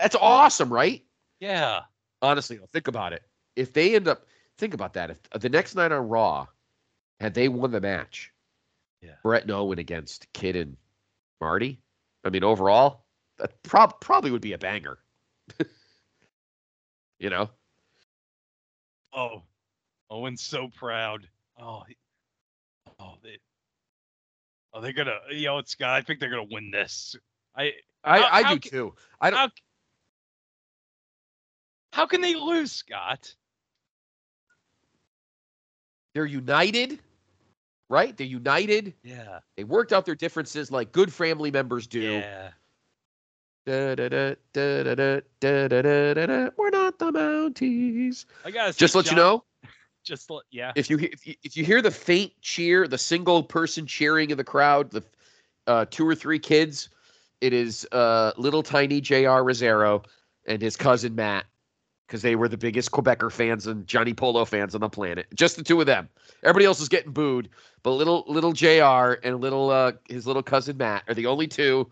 That's 0.00 0.16
awesome, 0.16 0.72
right? 0.72 1.04
Yeah. 1.40 1.80
Honestly, 2.22 2.58
think 2.72 2.88
about 2.88 3.12
it. 3.12 3.22
If 3.56 3.72
they 3.72 3.94
end 3.94 4.08
up, 4.08 4.26
think 4.56 4.74
about 4.74 4.94
that. 4.94 5.10
If 5.10 5.18
uh, 5.32 5.38
the 5.38 5.48
next 5.48 5.74
night 5.74 5.92
on 5.92 6.08
Raw, 6.08 6.46
had 7.20 7.34
they 7.34 7.48
won 7.48 7.70
the 7.70 7.80
match, 7.80 8.32
Yeah. 9.00 9.14
Bret 9.22 9.42
and 9.42 9.50
Owen 9.52 9.78
against 9.78 10.32
Kid 10.32 10.56
and 10.56 10.76
Marty, 11.40 11.80
I 12.24 12.30
mean, 12.30 12.44
overall, 12.44 13.04
that 13.38 13.62
prob- 13.62 14.00
probably 14.00 14.30
would 14.30 14.40
be 14.42 14.52
a 14.52 14.58
banger. 14.58 14.98
you 17.18 17.30
know? 17.30 17.50
Oh, 19.12 19.42
Owen's 20.10 20.42
so 20.42 20.68
proud. 20.76 21.28
Oh, 21.60 21.82
he- 21.88 21.96
oh, 23.00 23.14
they, 23.22 23.38
oh, 24.72 24.80
they're 24.80 24.92
gonna. 24.92 25.18
You 25.30 25.46
know, 25.46 25.58
it's 25.58 25.72
Scott. 25.72 25.90
I 25.90 26.02
think 26.02 26.20
they're 26.20 26.30
gonna 26.30 26.44
win 26.50 26.70
this. 26.70 27.16
I 27.56 27.72
I, 28.04 28.20
How- 28.20 28.28
I 28.32 28.54
do 28.54 28.58
too. 28.60 28.94
I 29.20 29.30
don't. 29.30 29.52
How, 31.98 32.06
can 32.06 32.20
they 32.20 32.36
lose, 32.36 32.70
Scott? 32.70 33.34
They're 36.14 36.26
united, 36.26 37.00
right? 37.90 38.16
They're 38.16 38.26
united. 38.26 38.94
Yeah. 39.02 39.40
They 39.56 39.64
worked 39.64 39.92
out 39.92 40.06
their 40.06 40.14
differences 40.14 40.70
like 40.70 40.92
good 40.92 41.12
family 41.12 41.50
members 41.50 41.86
do. 41.86 42.00
Yeah. 42.00 42.50
Da, 43.66 43.96
da, 43.96 44.08
da, 44.08 44.34
da, 44.52 44.82
da, 44.82 44.94
da, 44.94 45.68
da, 45.68 46.14
da, 46.14 46.26
da. 46.26 46.50
We're 46.56 46.70
not 46.70 46.98
the 46.98 47.12
Mounties. 47.12 48.26
I 48.44 48.52
gotta 48.52 48.72
Just 48.72 48.94
let 48.94 49.10
you 49.10 49.16
know, 49.16 49.44
Just 50.04 50.30
let, 50.30 50.44
yeah. 50.50 50.72
if 50.74 50.88
you 50.88 50.98
if 50.98 51.26
you, 51.26 51.34
if 51.42 51.56
you 51.56 51.64
hear 51.64 51.82
the 51.82 51.90
faint 51.90 52.32
cheer, 52.40 52.88
the 52.88 52.96
single 52.96 53.42
person 53.42 53.86
cheering 53.86 54.30
in 54.30 54.38
the 54.38 54.44
crowd, 54.44 54.90
the 54.90 55.02
uh, 55.66 55.84
two 55.90 56.06
or 56.06 56.14
three 56.14 56.38
kids, 56.38 56.88
it 57.40 57.52
is 57.52 57.86
uh, 57.92 58.32
little 58.38 58.62
tiny 58.62 59.00
Jr. 59.00 59.42
Rosero 59.44 60.04
and 60.46 60.62
his 60.62 60.76
cousin 60.76 61.14
Matt, 61.14 61.44
because 62.08 62.22
they 62.22 62.36
were 62.36 62.48
the 62.48 62.56
biggest 62.56 62.90
Quebecer 62.90 63.30
fans 63.30 63.66
and 63.66 63.86
Johnny 63.86 64.14
Polo 64.14 64.46
fans 64.46 64.74
on 64.74 64.80
the 64.80 64.88
planet. 64.88 65.26
Just 65.34 65.56
the 65.56 65.62
two 65.62 65.78
of 65.78 65.86
them. 65.86 66.08
Everybody 66.42 66.64
else 66.64 66.80
is 66.80 66.88
getting 66.88 67.12
booed, 67.12 67.50
but 67.82 67.92
little 67.92 68.24
little 68.26 68.52
Jr. 68.52 69.20
and 69.22 69.40
little 69.40 69.70
uh, 69.70 69.92
his 70.08 70.26
little 70.26 70.42
cousin 70.42 70.78
Matt 70.78 71.04
are 71.06 71.14
the 71.14 71.26
only 71.26 71.46
two. 71.46 71.90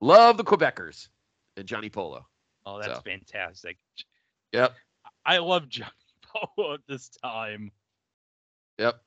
Love 0.00 0.36
the 0.36 0.44
Quebecers 0.44 1.08
and 1.56 1.66
Johnny 1.66 1.88
Polo. 1.88 2.26
Oh, 2.66 2.80
that's 2.80 2.94
so. 2.94 3.00
fantastic. 3.00 3.78
Yep. 4.52 4.74
I 5.24 5.38
love 5.38 5.68
Johnny 5.68 5.90
Polo 6.56 6.74
at 6.74 6.80
this 6.88 7.08
time. 7.22 7.70
Yep. 8.78 9.00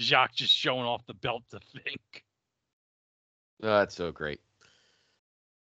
Jacques 0.00 0.34
just 0.34 0.54
showing 0.54 0.86
off 0.86 1.06
the 1.06 1.14
belt 1.14 1.42
to 1.50 1.60
think. 1.60 2.24
Oh, 3.62 3.78
that's 3.78 3.94
so 3.94 4.10
great. 4.10 4.40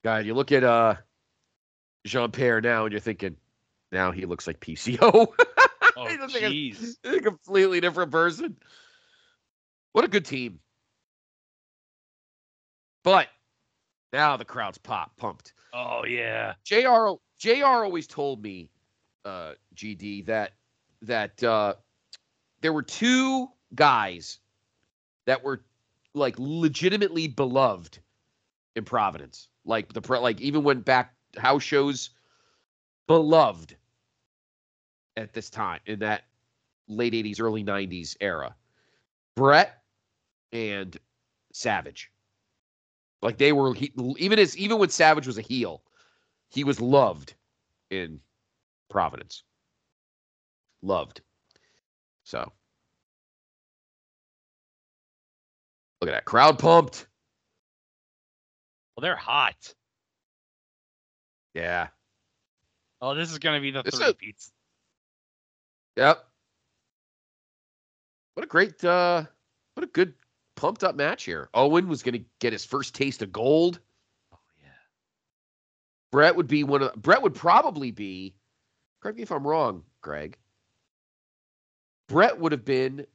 God, 0.03 0.25
you 0.25 0.33
look 0.33 0.51
at 0.51 0.63
uh 0.63 0.95
Jean 2.07 2.31
Pierre 2.31 2.61
now 2.61 2.85
and 2.85 2.91
you're 2.91 2.99
thinking, 2.99 3.35
now 3.91 4.11
he 4.11 4.25
looks 4.25 4.47
like 4.47 4.59
PCO. 4.59 5.27
Oh, 5.99 6.05
He 6.05 6.15
like 6.17 6.35
a- 6.43 6.51
jeez. 6.51 6.95
a 7.05 7.19
completely 7.21 7.81
different 7.81 8.11
person. 8.11 8.55
What 9.93 10.05
a 10.05 10.07
good 10.07 10.25
team. 10.25 10.59
But 13.03 13.29
now 14.13 14.37
the 14.37 14.45
crowd's 14.45 14.77
pop 14.77 15.17
pumped. 15.17 15.53
Oh 15.73 16.05
yeah. 16.05 16.53
JR 16.63 17.13
JR 17.39 17.65
always 17.65 18.05
told 18.05 18.43
me, 18.43 18.69
uh, 19.25 19.53
GD, 19.75 20.27
that 20.27 20.51
that 21.01 21.41
uh 21.43 21.73
there 22.61 22.73
were 22.73 22.83
two 22.83 23.47
guys 23.73 24.37
that 25.25 25.43
were 25.43 25.63
like 26.13 26.35
legitimately 26.37 27.27
beloved 27.27 27.97
in 28.75 28.83
Providence. 28.85 29.47
Like 29.65 29.93
the 29.93 30.19
like 30.19 30.41
even 30.41 30.63
when 30.63 30.81
back 30.81 31.15
house 31.35 31.63
shows 31.63 32.11
beloved 33.07 33.75
at 35.15 35.33
this 35.33 35.49
time 35.49 35.79
in 35.85 35.99
that 35.99 36.23
late 36.87 37.13
80s, 37.13 37.41
early 37.41 37.63
90s 37.63 38.15
era. 38.21 38.55
Bret 39.35 39.81
and 40.51 40.97
Savage. 41.53 42.11
Like 43.21 43.37
they 43.37 43.51
were 43.51 43.73
he, 43.73 43.91
even 44.17 44.39
as 44.39 44.57
even 44.57 44.77
when 44.77 44.89
Savage 44.89 45.25
was 45.27 45.37
a 45.37 45.41
heel, 45.41 45.81
he 46.49 46.63
was 46.63 46.79
loved 46.79 47.33
in 47.89 48.19
Providence. 48.89 49.43
Loved. 50.81 51.21
So 52.23 52.51
look 55.99 56.09
at 56.09 56.13
that 56.13 56.25
crowd 56.25 56.59
pumped. 56.59 57.07
Well, 58.95 59.01
they're 59.01 59.15
hot. 59.15 59.73
Yeah. 61.57 61.87
Oh, 63.01 63.15
this 63.15 63.31
is 63.31 63.39
gonna 63.39 63.59
be 63.59 63.71
the 63.71 63.81
This 63.81 63.95
three 63.95 64.05
is- 64.07 64.13
peats. 64.13 64.51
Yep. 65.95 66.23
What 68.35 68.43
a 68.43 68.47
great 68.47 68.83
uh 68.83 69.25
what 69.73 69.83
a 69.83 69.87
good 69.87 70.13
pumped 70.55 70.83
up 70.83 70.95
match 70.95 71.23
here. 71.23 71.49
Owen 71.55 71.87
was 71.87 72.03
gonna 72.03 72.23
get 72.39 72.53
his 72.53 72.63
first 72.63 72.93
taste 72.93 73.23
of 73.23 73.31
gold. 73.31 73.79
Oh 74.31 74.37
yeah. 74.61 74.69
Bret 76.11 76.35
would 76.35 76.47
be 76.47 76.63
one 76.63 76.83
of 76.83 76.93
Bret 76.93 77.23
would 77.23 77.33
probably 77.33 77.89
be 77.89 78.35
correct 79.01 79.17
me 79.17 79.23
if 79.23 79.31
I'm 79.31 79.47
wrong, 79.47 79.83
Greg. 80.01 80.37
Bret 82.07 82.39
would 82.39 82.51
have 82.51 82.65
been 82.65 83.07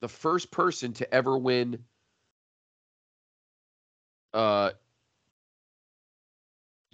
the 0.00 0.08
first 0.08 0.50
person 0.50 0.94
to 0.94 1.14
ever 1.14 1.36
win 1.36 1.84
uh 4.32 4.70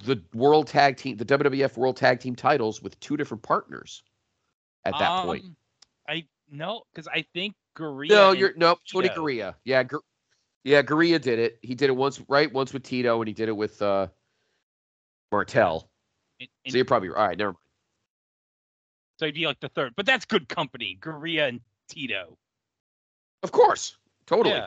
the 0.05 0.23
world 0.35 0.67
tag 0.67 0.97
team 0.97 1.17
the 1.17 1.25
WWF 1.25 1.77
world 1.77 1.97
tag 1.97 2.21
team 2.21 2.35
titles 2.35 2.83
with 2.83 2.99
two 3.01 3.17
different 3.17 3.43
partners 3.43 4.03
at 4.85 4.95
that 4.99 5.25
point. 5.25 5.45
Um, 5.45 5.57
I 6.09 6.25
no, 6.51 6.83
because 6.93 7.07
I 7.09 7.25
think 7.35 7.55
Garea. 7.77 8.09
No, 8.09 8.33
you're 8.33 8.53
nope. 8.57 8.81
Tony. 8.91 9.09
Garea. 9.09 9.55
Yeah, 9.65 9.83
Gur- 9.85 10.01
yeah, 10.65 10.83
Garea 10.83 11.21
did 11.21 11.39
it. 11.39 11.59
He 11.63 11.75
did 11.75 11.89
it 11.91 11.97
once, 11.97 12.21
right? 12.29 12.53
Once 12.53 12.73
with 12.73 12.83
Tito, 12.83 13.21
and 13.21 13.29
he 13.29 13.35
did 13.35 13.49
it 13.49 13.57
with 13.57 13.81
uh 13.83 14.09
Martel. 15.31 15.89
and- 16.41 16.49
So 16.69 16.77
you're 16.77 16.85
probably 16.85 17.11
all 17.11 17.15
right. 17.17 17.37
Never 17.39 17.51
mind. 17.51 17.59
so 19.19 19.27
he'd 19.27 19.35
be 19.35 19.47
like 19.47 19.61
the 19.61 19.69
third, 19.69 19.93
but 19.97 20.07
that's 20.07 20.25
good 20.25 20.49
company. 20.49 20.99
Garea 21.01 21.49
and 21.49 21.61
Tito. 21.89 22.37
Of 23.43 23.53
course, 23.53 23.97
totally. 24.27 24.55
Yeah, 24.55 24.67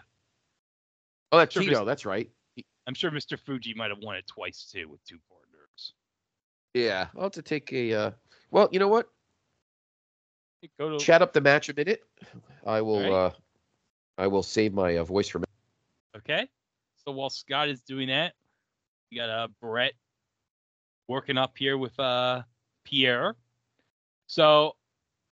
Oh, 1.32 1.38
that's 1.40 1.54
Sure, 1.54 1.64
Tito. 1.64 1.86
That's 1.86 2.06
right. 2.06 2.30
I'm 2.88 2.94
sure 2.94 3.12
Mr. 3.12 3.40
Fuji 3.40 3.74
might 3.74 3.90
have 3.90 4.00
won 4.02 4.16
it 4.16 4.28
twice 4.28 4.70
too 4.72 4.90
with 4.90 5.04
two 5.06 5.20
partners. 5.30 5.94
Yeah, 6.74 7.08
I'll 7.16 7.24
have 7.24 7.32
to 7.34 7.42
take 7.42 7.72
a. 7.72 7.94
uh 7.94 8.12
Well, 8.52 8.70
you 8.72 8.80
know 8.80 8.88
what? 8.88 9.08
Go 10.80 10.98
to 10.98 11.04
Chat 11.04 11.22
up 11.22 11.34
the 11.34 11.42
match 11.42 11.70
a 11.70 11.74
minute. 11.74 12.04
I 12.66 12.82
will. 12.82 12.96
Alright. 12.98 13.12
uh 13.12 13.32
I 14.18 14.28
will 14.28 14.44
save 14.44 14.74
my 14.74 14.98
uh, 14.98 15.04
voice 15.04 15.28
for. 15.28 15.42
okay. 16.18 16.48
So 17.06 17.12
while 17.12 17.30
Scott 17.30 17.68
is 17.70 17.82
doing 17.82 18.08
that, 18.10 18.34
we 19.12 19.18
got 19.18 19.30
uh 19.30 19.48
Bret 19.62 19.94
working 21.08 21.38
up 21.38 21.58
here 21.58 21.78
with 21.78 21.98
uh 22.00 22.44
Pierre. 22.86 23.36
So 24.28 24.76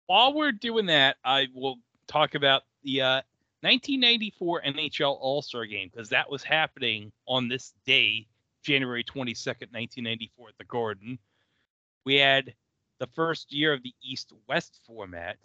while 0.06 0.34
we're 0.34 0.52
doing 0.52 0.86
that, 0.86 1.16
I 1.24 1.46
will 1.54 1.76
talk 2.06 2.34
about 2.34 2.62
the 2.82 3.00
uh 3.02 3.22
1994 3.64 4.60
NHL 4.62 5.16
All 5.18 5.40
Star 5.40 5.64
Game 5.64 5.88
because 5.90 6.10
that 6.10 6.30
was 6.30 6.42
happening 6.44 7.10
on 7.26 7.48
this 7.48 7.72
day, 7.86 8.26
January 8.62 9.02
22nd, 9.02 9.72
1994, 9.72 10.48
at 10.50 10.58
the 10.58 10.64
Garden. 10.64 11.18
We 12.04 12.16
had 12.16 12.52
the 13.00 13.06
first 13.06 13.54
year 13.54 13.72
of 13.72 13.82
the 13.82 13.94
East 14.02 14.34
West 14.46 14.80
format. 14.86 15.38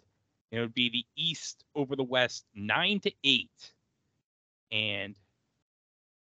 It 0.50 0.60
would 0.60 0.74
be 0.74 0.90
the 0.90 1.06
East 1.16 1.64
over 1.74 1.96
the 1.96 2.02
West, 2.02 2.44
nine 2.54 3.00
to 3.00 3.12
eight, 3.24 3.72
and 4.70 5.16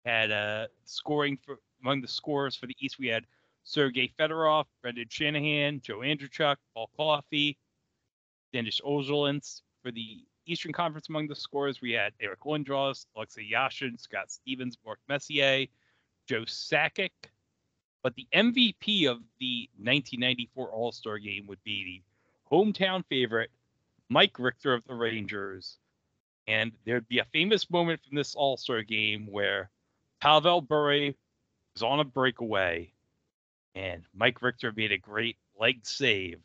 had 0.05 0.31
uh, 0.31 0.67
scoring 0.85 1.37
for 1.45 1.59
among 1.81 1.99
the 1.99 2.07
scorers 2.07 2.55
for 2.55 2.65
the 2.65 2.77
East. 2.79 2.97
We 2.97 3.07
had 3.07 3.25
Sergei 3.65 4.09
Fedorov, 4.17 4.67
Brendan 4.81 5.07
Shanahan, 5.09 5.81
Joe 5.81 5.97
Andreychuk, 5.97 6.55
Paul 6.73 6.89
Coffey, 6.95 7.57
Dennis 8.53 8.79
Ozolins. 8.79 9.63
For 9.81 9.91
the 9.91 10.23
Eastern 10.45 10.73
Conference 10.73 11.09
among 11.09 11.27
the 11.27 11.35
scorers, 11.35 11.81
we 11.81 11.91
had 11.91 12.13
Eric 12.19 12.41
Lindros, 12.41 13.05
Alexei 13.15 13.49
Yashin, 13.49 13.99
Scott 13.99 14.31
Stevens, 14.31 14.77
Mark 14.85 14.99
Messier, 15.07 15.67
Joe 16.27 16.41
Sakic. 16.41 17.11
But 18.01 18.15
the 18.15 18.27
MVP 18.33 19.09
of 19.09 19.19
the 19.39 19.69
1994 19.77 20.67
All 20.69 20.91
Star 20.91 21.17
game 21.19 21.47
would 21.47 21.63
be 21.63 21.83
the 21.85 22.55
hometown 22.55 23.05
favorite, 23.05 23.51
Mike 24.09 24.37
Richter 24.37 24.73
of 24.73 24.85
the 24.85 24.93
Rangers. 24.93 25.77
And 26.47 26.73
there'd 26.85 27.07
be 27.07 27.19
a 27.19 27.25
famous 27.25 27.69
moment 27.69 28.01
from 28.03 28.17
this 28.17 28.35
All 28.35 28.57
Star 28.57 28.81
game 28.83 29.27
where 29.31 29.69
Pavel 30.19 30.61
Bure 30.61 31.13
was 31.73 31.83
on 31.83 31.99
a 31.99 32.03
breakaway, 32.03 32.91
and 33.75 34.03
Mike 34.13 34.41
Richter 34.41 34.73
made 34.75 34.91
a 34.91 34.97
great 34.97 35.37
leg 35.59 35.79
save 35.83 36.39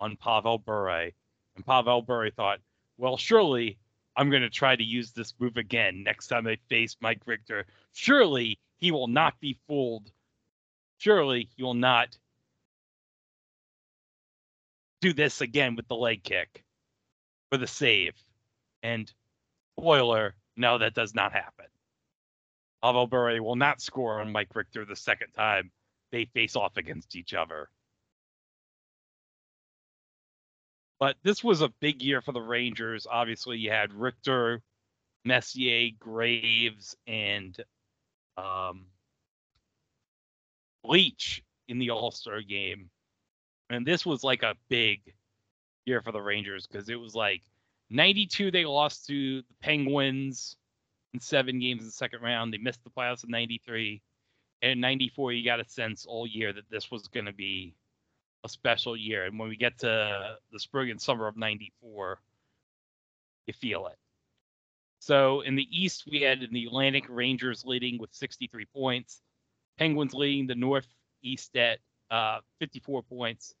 on 0.00 0.16
Pavel 0.16 0.58
Bure. 0.58 1.10
And 1.54 1.64
Pavel 1.64 2.02
Bure 2.02 2.30
thought, 2.30 2.58
well, 2.98 3.16
surely 3.16 3.78
I'm 4.16 4.30
going 4.30 4.42
to 4.42 4.50
try 4.50 4.74
to 4.74 4.82
use 4.82 5.12
this 5.12 5.34
move 5.38 5.56
again 5.56 6.02
next 6.02 6.28
time 6.28 6.46
I 6.46 6.56
face 6.68 6.96
Mike 7.00 7.22
Richter. 7.26 7.66
Surely 7.92 8.58
he 8.78 8.90
will 8.90 9.08
not 9.08 9.38
be 9.40 9.58
fooled. 9.66 10.10
Surely 10.98 11.48
he 11.56 11.62
will 11.62 11.74
not 11.74 12.16
do 15.00 15.12
this 15.12 15.40
again 15.40 15.76
with 15.76 15.88
the 15.88 15.96
leg 15.96 16.22
kick 16.22 16.64
for 17.50 17.58
the 17.58 17.66
save. 17.66 18.14
And 18.82 19.12
spoiler, 19.78 20.34
no, 20.56 20.78
that 20.78 20.94
does 20.94 21.14
not 21.14 21.32
happen. 21.32 21.66
Bure 22.82 23.42
will 23.42 23.56
not 23.56 23.80
score 23.80 24.20
on 24.20 24.32
Mike 24.32 24.54
Richter 24.54 24.84
the 24.84 24.96
second 24.96 25.32
time 25.32 25.70
they 26.12 26.26
face 26.26 26.56
off 26.56 26.76
against 26.76 27.16
each 27.16 27.34
other. 27.34 27.68
But 30.98 31.16
this 31.22 31.44
was 31.44 31.60
a 31.60 31.72
big 31.80 32.02
year 32.02 32.22
for 32.22 32.32
the 32.32 32.40
Rangers. 32.40 33.06
Obviously, 33.10 33.58
you 33.58 33.70
had 33.70 33.92
Richter, 33.92 34.62
Messier, 35.24 35.90
Graves, 35.98 36.96
and 37.06 37.56
um, 38.36 38.86
Leach 40.84 41.42
in 41.68 41.78
the 41.78 41.90
All 41.90 42.10
Star 42.10 42.40
game. 42.40 42.90
And 43.68 43.86
this 43.86 44.06
was 44.06 44.22
like 44.22 44.42
a 44.42 44.54
big 44.68 45.00
year 45.84 46.00
for 46.00 46.12
the 46.12 46.20
Rangers 46.20 46.66
because 46.66 46.88
it 46.88 46.98
was 46.98 47.14
like 47.14 47.42
92, 47.90 48.50
they 48.50 48.64
lost 48.64 49.06
to 49.06 49.42
the 49.42 49.54
Penguins 49.60 50.56
in 51.14 51.20
seven 51.20 51.58
games 51.58 51.80
in 51.80 51.86
the 51.86 51.92
second 51.92 52.22
round. 52.22 52.52
They 52.52 52.58
missed 52.58 52.82
the 52.84 52.90
playoffs 52.90 53.24
in 53.24 53.30
93. 53.30 54.02
And 54.62 54.72
in 54.72 54.80
94, 54.80 55.32
you 55.32 55.44
got 55.44 55.60
a 55.60 55.68
sense 55.68 56.06
all 56.06 56.26
year 56.26 56.52
that 56.52 56.70
this 56.70 56.90
was 56.90 57.08
going 57.08 57.26
to 57.26 57.32
be 57.32 57.74
a 58.46 58.48
special 58.48 58.96
year. 58.96 59.24
And 59.24 59.38
when 59.38 59.48
we 59.48 59.56
get 59.56 59.78
to 59.80 60.36
the 60.50 60.58
spring 60.58 60.90
and 60.90 61.00
summer 61.00 61.26
of 61.26 61.36
94, 61.36 62.18
you 63.46 63.52
feel 63.52 63.86
it. 63.88 63.98
So 65.00 65.42
in 65.42 65.54
the 65.54 65.68
East, 65.70 66.04
we 66.10 66.22
had 66.22 66.42
in 66.42 66.52
the 66.52 66.64
Atlantic 66.64 67.04
Rangers 67.08 67.64
leading 67.64 67.98
with 67.98 68.12
63 68.14 68.64
points, 68.74 69.20
Penguins 69.78 70.14
leading 70.14 70.46
the 70.46 70.54
Northeast 70.54 71.56
at 71.56 71.78
uh, 72.10 72.38
54 72.60 73.02
points. 73.02 73.54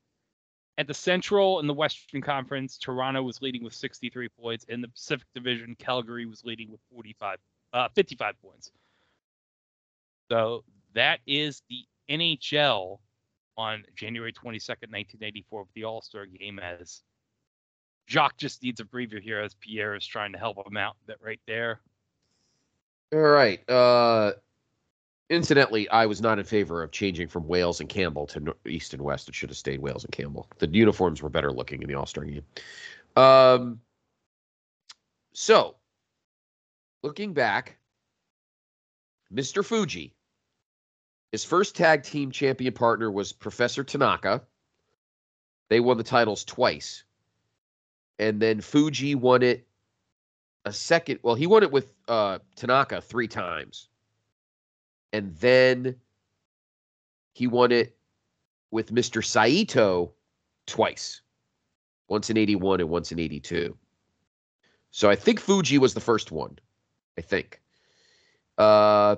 At 0.78 0.86
the 0.86 0.94
Central 0.94 1.58
and 1.60 1.68
the 1.68 1.74
Western 1.74 2.20
Conference, 2.20 2.78
Toronto 2.78 3.22
was 3.22 3.40
leading 3.40 3.64
with 3.64 3.74
63 3.74 4.28
points. 4.40 4.64
In 4.68 4.80
the 4.80 4.88
Pacific 4.88 5.26
Division, 5.34 5.74
Calgary 5.78 6.26
was 6.26 6.44
leading 6.44 6.70
with 6.70 6.80
45, 6.92 7.38
uh, 7.72 7.88
55 7.94 8.34
points. 8.42 8.70
So 10.30 10.64
that 10.94 11.20
is 11.26 11.62
the 11.70 11.84
NHL 12.10 12.98
on 13.56 13.84
January 13.94 14.32
22nd, 14.32 14.90
1994, 14.90 15.62
with 15.62 15.72
the 15.74 15.84
All 15.84 16.02
Star 16.02 16.26
game. 16.26 16.58
As 16.58 17.02
Jacques 18.08 18.36
just 18.36 18.62
needs 18.62 18.80
a 18.80 18.84
breather 18.84 19.20
here, 19.20 19.40
as 19.40 19.54
Pierre 19.54 19.94
is 19.94 20.06
trying 20.06 20.32
to 20.32 20.38
help 20.38 20.64
him 20.66 20.76
out. 20.76 20.96
That 21.06 21.16
right 21.20 21.40
there. 21.46 21.80
All 23.12 23.20
right. 23.20 23.68
Uh, 23.68 24.32
incidentally, 25.30 25.88
I 25.88 26.06
was 26.06 26.20
not 26.20 26.38
in 26.38 26.44
favor 26.44 26.82
of 26.82 26.90
changing 26.90 27.28
from 27.28 27.46
Wales 27.46 27.80
and 27.80 27.88
Campbell 27.88 28.26
to 28.28 28.54
East 28.66 28.94
and 28.94 29.02
West. 29.02 29.28
It 29.28 29.34
should 29.34 29.50
have 29.50 29.56
stayed 29.56 29.80
Wales 29.80 30.04
and 30.04 30.12
Campbell. 30.12 30.48
The 30.58 30.68
uniforms 30.68 31.22
were 31.22 31.28
better 31.28 31.52
looking 31.52 31.82
in 31.82 31.88
the 31.88 31.94
All 31.94 32.06
Star 32.06 32.24
game. 32.24 32.42
Um, 33.16 33.80
so, 35.32 35.76
looking 37.02 37.32
back, 37.32 37.78
Mr. 39.32 39.64
Fuji, 39.64 40.15
his 41.32 41.44
first 41.44 41.76
tag 41.76 42.02
team 42.02 42.30
champion 42.30 42.72
partner 42.72 43.10
was 43.10 43.32
Professor 43.32 43.84
Tanaka. 43.84 44.42
They 45.68 45.80
won 45.80 45.96
the 45.96 46.04
titles 46.04 46.44
twice. 46.44 47.04
And 48.18 48.40
then 48.40 48.60
Fuji 48.60 49.14
won 49.14 49.42
it 49.42 49.66
a 50.66 50.72
second. 50.72 51.20
Well, 51.22 51.34
he 51.34 51.46
won 51.46 51.62
it 51.62 51.70
with 51.70 51.92
uh, 52.08 52.38
Tanaka 52.56 53.00
three 53.00 53.28
times, 53.28 53.88
and 55.12 55.34
then 55.36 55.96
he 57.32 57.46
won 57.46 57.72
it 57.72 57.96
with 58.70 58.92
Mr. 58.92 59.24
Saito 59.24 60.12
twice, 60.66 61.20
once 62.08 62.30
in 62.30 62.36
'81 62.36 62.80
and 62.80 62.88
once 62.88 63.12
in 63.12 63.20
'82. 63.20 63.76
So 64.90 65.08
I 65.08 65.14
think 65.14 65.38
Fuji 65.40 65.78
was 65.78 65.94
the 65.94 66.00
first 66.00 66.32
one. 66.32 66.58
I 67.16 67.20
think. 67.20 67.60
Uh, 68.58 69.16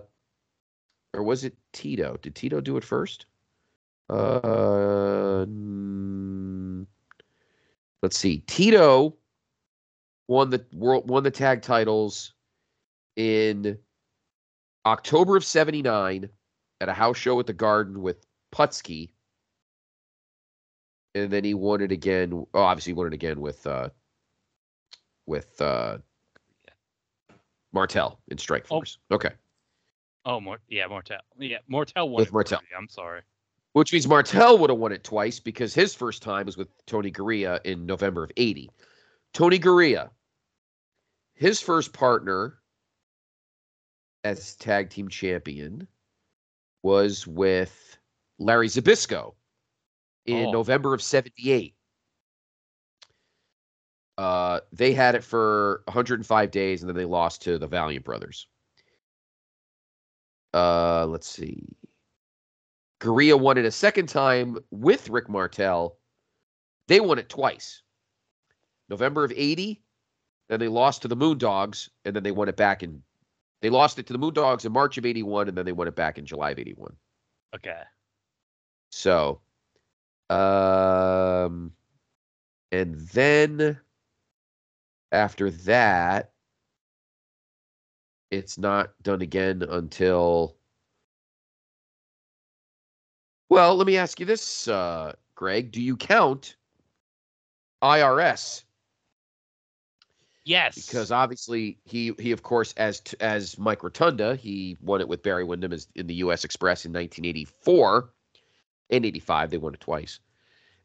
or 1.15 1.23
was 1.23 1.45
it 1.45 1.57
Tito? 1.73 2.19
Did 2.21 2.35
Tito 2.35 2.61
do 2.61 2.77
it 2.77 2.85
first? 2.85 3.27
Uh, 4.11 5.45
mm, 5.47 6.87
let's 8.03 8.19
see. 8.19 8.39
Tito 8.47 9.15
won 10.29 10.51
the 10.51 10.65
world 10.73 11.09
won 11.09 11.23
the 11.23 11.31
tag 11.31 11.63
titles 11.63 12.33
in 13.17 13.79
October 14.87 15.37
of 15.37 15.45
'79 15.45 16.29
at 16.81 16.89
a 16.89 16.93
house 16.93 17.17
show 17.17 17.39
at 17.41 17.47
the 17.47 17.53
Garden 17.53 18.01
with 18.01 18.25
Putski, 18.55 19.11
and 21.15 21.31
then 21.31 21.45
he 21.45 21.55
won 21.55 21.83
it 21.83 21.93
again. 21.93 22.33
Oh, 22.33 22.47
obviously, 22.55 22.91
he 22.93 22.95
won 22.95 23.09
it 23.09 23.15
again 23.15 23.41
with 23.41 23.67
uh, 23.67 23.91
with 25.27 25.61
uh, 25.61 25.99
Martel 27.73 28.19
in 28.29 28.39
Strike 28.39 28.65
Oh. 28.67 28.77
Force. 28.77 28.99
Okay, 29.11 29.33
Oh, 30.29 30.41
Mort- 30.41 30.61
yeah, 30.69 30.87
Mortel. 30.87 31.21
Yeah, 31.39 31.57
Mortel 31.69 32.09
won. 32.11 32.21
With 32.21 32.29
it 32.29 32.35
Martel. 32.35 32.61
I'm 32.77 32.89
sorry. 32.89 33.23
which 33.73 33.93
means 33.95 34.07
Martel 34.07 34.59
would 34.59 34.69
have 34.71 34.79
won 34.79 34.93
it 34.93 35.03
twice 35.03 35.41
because 35.41 35.73
his 35.75 35.95
first 35.95 36.23
time 36.23 36.45
was 36.45 36.57
with 36.59 36.69
Tony 36.87 37.11
Garea 37.11 37.61
in 37.65 37.87
November 37.87 38.25
of 38.25 38.31
'80. 38.37 38.71
Tony 39.33 39.59
Garea, 39.59 40.11
his 41.35 41.61
first 41.63 41.93
partner 41.95 42.59
as 44.25 44.55
tag 44.57 44.91
team 44.91 45.09
champion 45.09 45.89
was 46.83 47.27
with 47.27 47.97
Larry 48.39 48.69
Zbyszko 48.69 49.35
in 50.27 50.47
Oh. 50.47 50.51
November 50.53 50.93
of 50.93 51.01
78. 51.01 51.75
Uh, 54.19 54.61
they 54.73 54.93
had 54.93 55.15
it 55.15 55.23
for 55.25 55.83
105 55.87 56.51
days 56.51 56.83
and 56.83 56.89
then 56.89 56.97
they 56.97 57.05
lost 57.05 57.43
to 57.43 57.59
the 57.59 57.67
Valiant 57.67 58.05
Brothers. 58.05 58.47
Uh, 60.55 61.07
let's 61.07 61.29
see. 61.29 61.65
Garea 63.01 63.39
won 63.39 63.59
it 63.59 63.65
a 63.65 63.71
second 63.71 64.09
time 64.09 64.59
with 64.71 65.09
Rick 65.09 65.29
Martel. 65.29 65.99
They 66.89 67.01
won 67.01 67.19
it 67.19 67.29
twice. 67.29 67.83
November 68.89 69.25
of 69.25 69.33
80, 69.35 69.83
then 70.49 70.61
they 70.61 70.69
lost 70.69 71.03
to 71.03 71.09
the 71.09 71.17
Moondogs, 71.17 71.91
and 72.05 72.17
then 72.17 72.23
they 72.23 72.31
won 72.31 72.49
it 72.49 72.57
back 72.57 72.83
in 72.83 73.03
they 73.61 73.71
lost 73.71 73.99
it 73.99 74.07
to 74.07 74.13
the 74.13 74.19
Moondogs 74.19 74.65
in 74.65 74.73
March 74.73 74.99
of 74.99 75.07
81, 75.07 75.49
and 75.49 75.59
then 75.59 75.67
they 75.67 75.73
won 75.73 75.89
it 75.89 75.97
back 75.97 76.17
in 76.17 76.25
July 76.25 76.51
of 76.51 76.59
81. 76.59 76.95
Okay. 77.57 77.83
So, 78.91 79.41
um, 80.31 81.73
and 82.71 82.95
then 83.13 83.79
after 85.11 85.51
that, 85.51 86.33
it's 88.31 88.59
not 88.59 88.91
done 89.03 89.23
again 89.23 89.63
until. 89.63 90.57
Well, 93.49 93.77
let 93.77 93.87
me 93.87 93.97
ask 93.97 94.21
you 94.21 94.27
this, 94.27 94.69
uh, 94.69 95.15
Greg. 95.35 95.73
Do 95.73 95.81
you 95.81 95.97
count 95.97 96.57
IRS? 97.83 98.65
Yes. 100.49 100.87
because 100.87 101.13
obviously 101.13 101.79
he 101.85 102.15
he 102.19 102.33
of 102.33 102.43
course 102.43 102.73
as 102.79 103.01
t- 103.01 103.19
as 103.21 103.59
Mike 103.59 103.83
Rotunda 103.83 104.35
he 104.35 104.79
won 104.81 105.03
it 105.03 105.09
with 105.09 105.23
Barry 105.23 105.45
Windham 105.45 105.75
as 105.75 105.89
in 105.95 106.07
the 106.07 106.15
U.S. 106.15 106.43
Express 106.43 106.87
in 106.87 106.93
1984 106.93 108.11
and 108.89 109.05
85 109.05 109.51
they 109.51 109.59
won 109.59 109.75
it 109.75 109.81
twice, 109.81 110.21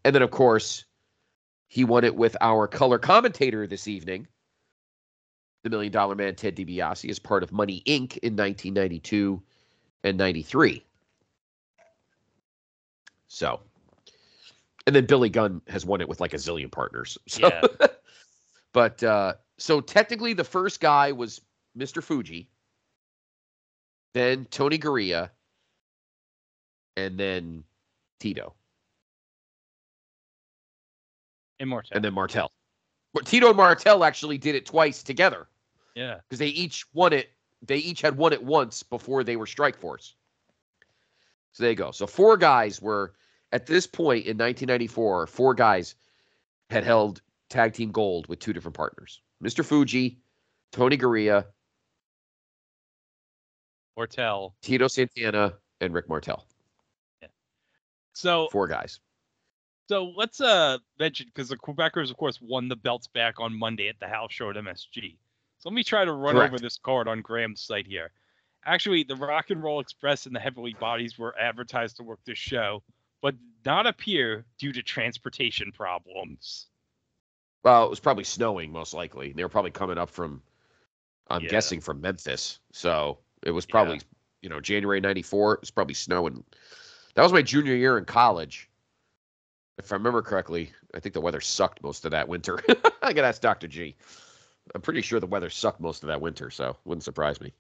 and 0.04 0.14
then 0.14 0.22
of 0.22 0.32
course 0.32 0.84
he 1.68 1.86
won 1.86 2.04
it 2.04 2.14
with 2.14 2.36
our 2.41 2.68
color 2.68 3.00
commentator 3.00 3.66
this 3.66 3.88
evening, 3.88 4.28
the 5.64 5.70
Million 5.70 5.91
Dollar 5.91 6.16
Man 6.16 6.36
Ted 6.36 6.55
DiBiase 6.55 7.09
as 7.09 7.20
part 7.20 7.41
of 7.41 7.51
Money 7.51 7.82
Inc. 7.88 8.18
in 8.18 8.36
1992 8.36 9.41
and 10.03 10.18
93. 10.18 10.84
So, 13.28 13.61
and 14.86 14.95
then 14.95 15.05
Billy 15.05 15.30
Gunn 15.30 15.61
has 15.68 15.86
won 15.86 16.01
it 16.01 16.09
with 16.09 16.20
like 16.22 16.34
a 16.34 16.38
zillion 16.38 16.72
partners. 16.72 17.18
So. 17.28 17.47
Yeah. 17.47 17.88
But 18.74 19.03
uh, 19.03 19.36
so 19.57 19.82
technically, 19.82 20.34
the 20.34 20.43
first 20.43 20.82
guy 20.82 21.11
was 21.11 21.41
Mr. 21.78 22.01
Fuji, 22.01 22.49
then 24.14 24.45
Tony 24.45 24.80
Garea, 24.80 25.30
and 26.97 27.18
then 27.18 27.64
Tito, 28.20 28.55
Immortal. 31.59 31.91
and 31.95 32.03
then 32.03 32.16
Martel. 32.16 32.51
But 33.14 33.28
Tito 33.28 33.49
and 33.49 33.57
Martel 33.57 34.03
actually 34.03 34.39
did 34.39 34.55
it 34.55 34.66
twice 34.66 35.03
together 35.03 35.47
yeah. 35.96 36.20
because 36.28 36.39
they 36.39 36.48
each 36.48 36.86
won 36.94 37.14
it. 37.14 37.30
They 37.66 37.78
each 37.78 38.02
had 38.02 38.18
won 38.18 38.34
it 38.34 38.44
once 38.44 38.84
before 38.84 39.24
they 39.24 39.36
were 39.36 39.46
Strike 39.46 39.78
Force. 39.78 40.16
So 41.54 41.64
there 41.64 41.72
you 41.72 41.78
go. 41.78 41.91
So 41.91 42.08
four 42.08 42.36
guys 42.36 42.82
were 42.82 43.14
at 43.52 43.66
this 43.66 43.88
point 43.88 44.26
in 44.26 44.38
1994. 44.38 45.28
Four 45.28 45.54
guys 45.54 45.96
had 46.70 46.84
held 46.84 47.22
tag 47.50 47.74
team 47.74 47.91
gold 47.91 48.28
with 48.28 48.39
two 48.39 48.54
different 48.54 48.76
partners: 48.76 49.22
Mr. 49.44 49.64
Fuji, 49.64 50.20
Tony 50.72 50.98
Garea, 50.98 51.46
Mortel. 53.96 54.56
Tito 54.62 54.88
Santana, 54.88 55.54
and 55.82 55.94
Rick 55.94 56.10
Martel. 56.10 56.46
Yeah. 57.22 57.28
So 58.14 58.48
Four 58.52 58.68
guys. 58.68 59.00
so 59.88 60.12
let's 60.18 60.41
uh 60.41 60.80
mention 61.00 61.28
because 61.28 61.50
the 61.50 61.58
Quebecers, 61.58 62.10
of 62.10 62.18
course, 62.18 62.39
won 62.41 62.68
the 62.68 62.76
belts 62.76 63.08
back 63.08 63.39
on 63.39 63.58
Monday 63.58 63.88
at 63.88 64.00
the 64.00 64.08
house 64.08 64.34
show 64.34 64.50
at 64.50 64.56
MSG. 64.56 65.18
So 65.64 65.70
let 65.70 65.76
me 65.76 65.84
try 65.86 66.03
to 66.03 66.11
run 66.11 66.36
Correct. 66.36 66.51
over 66.51 66.59
this 66.59 66.78
card 66.78 67.07
on 67.07 67.22
Graham's 67.22 67.61
site 67.61 67.88
here. 67.88 68.11
Actually, 68.66 69.03
the 69.03 69.16
Rock 69.16 69.49
and 69.49 69.64
Roll 69.64 69.80
Express 69.80 70.26
and 70.26 70.36
the 70.36 70.39
Heavenly 70.41 70.76
Bodies 70.78 71.18
were 71.18 71.34
advertised 71.39 71.95
to 71.97 72.03
work 72.03 72.20
this 72.26 72.38
show, 72.38 72.84
but 73.22 73.34
not 73.66 73.88
appear 73.88 74.43
due 74.59 74.74
to 74.74 74.84
transportation 74.84 75.72
problems. 75.72 76.68
Well, 77.64 77.86
it 77.86 77.89
was 77.89 78.01
probably 78.01 78.26
snowing, 78.26 78.74
most 78.74 78.93
likely. 78.93 79.32
They 79.32 79.41
were 79.41 79.47
probably 79.47 79.72
coming 79.72 79.97
up 79.97 80.09
from, 80.09 80.41
I'm 81.30 81.43
Yeah. 81.43 81.51
guessing, 81.51 81.80
from 81.80 82.01
Memphis. 82.01 82.59
So 82.74 83.20
it 83.41 83.51
was 83.51 83.66
probably, 83.66 84.01
you 84.41 84.49
know, 84.49 84.59
January 84.59 84.99
'94. 84.99 85.53
It 85.53 85.61
was 85.61 85.72
probably 85.72 85.93
snowing. 85.93 86.43
That 87.16 87.24
was 87.24 87.32
my 87.32 87.41
junior 87.41 87.76
year 87.76 87.97
in 87.97 88.03
college. 88.03 88.70
If 89.78 89.93
I 89.93 89.95
remember 89.95 90.22
correctly, 90.22 90.74
I 90.93 90.99
think 90.99 91.14
the 91.14 91.22
weather 91.22 91.39
sucked 91.39 91.82
most 91.84 92.03
of 92.03 92.11
that 92.11 92.28
winter. 92.28 92.59
I 93.01 93.14
gotta 93.14 93.28
ask 93.30 93.41
Dr. 93.41 93.70
G. 93.70 93.95
I'm 94.76 94.82
pretty 94.82 95.01
sure 95.01 95.19
the 95.19 95.28
weather 95.28 95.49
sucked 95.49 95.80
most 95.80 96.03
of 96.03 96.07
that 96.07 96.21
winter, 96.21 96.49
so 96.49 96.78
wouldn't 96.86 97.03
surprise 97.03 97.39
me. 97.39 97.53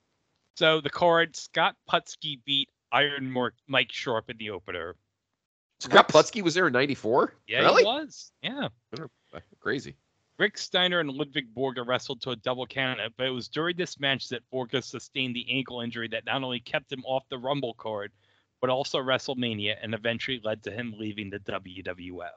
So 0.55 0.81
the 0.81 0.89
card 0.89 1.35
Scott 1.35 1.75
Putski 1.89 2.39
beat 2.45 2.69
Iron 2.91 3.35
Mike 3.67 3.91
Sharpe 3.91 4.29
in 4.29 4.37
the 4.37 4.51
opener. 4.51 4.95
Scott 5.79 6.07
Putski 6.07 6.41
was 6.41 6.53
there 6.53 6.67
in 6.67 6.73
'94. 6.73 7.33
Yeah, 7.47 7.59
really? 7.61 7.83
he 7.83 7.87
was. 7.87 8.31
Yeah. 8.41 8.69
Uh, 8.97 9.39
crazy. 9.59 9.95
Rick 10.39 10.57
Steiner 10.57 10.99
and 10.99 11.11
Ludwig 11.11 11.53
Borga 11.53 11.85
wrestled 11.85 12.21
to 12.21 12.31
a 12.31 12.35
double 12.35 12.65
count 12.65 12.99
but 13.17 13.27
it 13.27 13.29
was 13.29 13.47
during 13.47 13.77
this 13.77 13.99
match 13.99 14.29
that 14.29 14.41
Borga 14.51 14.83
sustained 14.83 15.35
the 15.35 15.45
ankle 15.51 15.81
injury 15.81 16.07
that 16.07 16.25
not 16.25 16.43
only 16.43 16.59
kept 16.59 16.91
him 16.91 17.03
off 17.05 17.23
the 17.29 17.37
Rumble 17.37 17.75
card, 17.75 18.11
but 18.59 18.69
also 18.69 18.97
WrestleMania 18.99 19.75
and 19.81 19.93
eventually 19.93 20.41
led 20.43 20.63
to 20.63 20.71
him 20.71 20.95
leaving 20.97 21.29
the 21.29 21.39
WWF. 21.39 22.29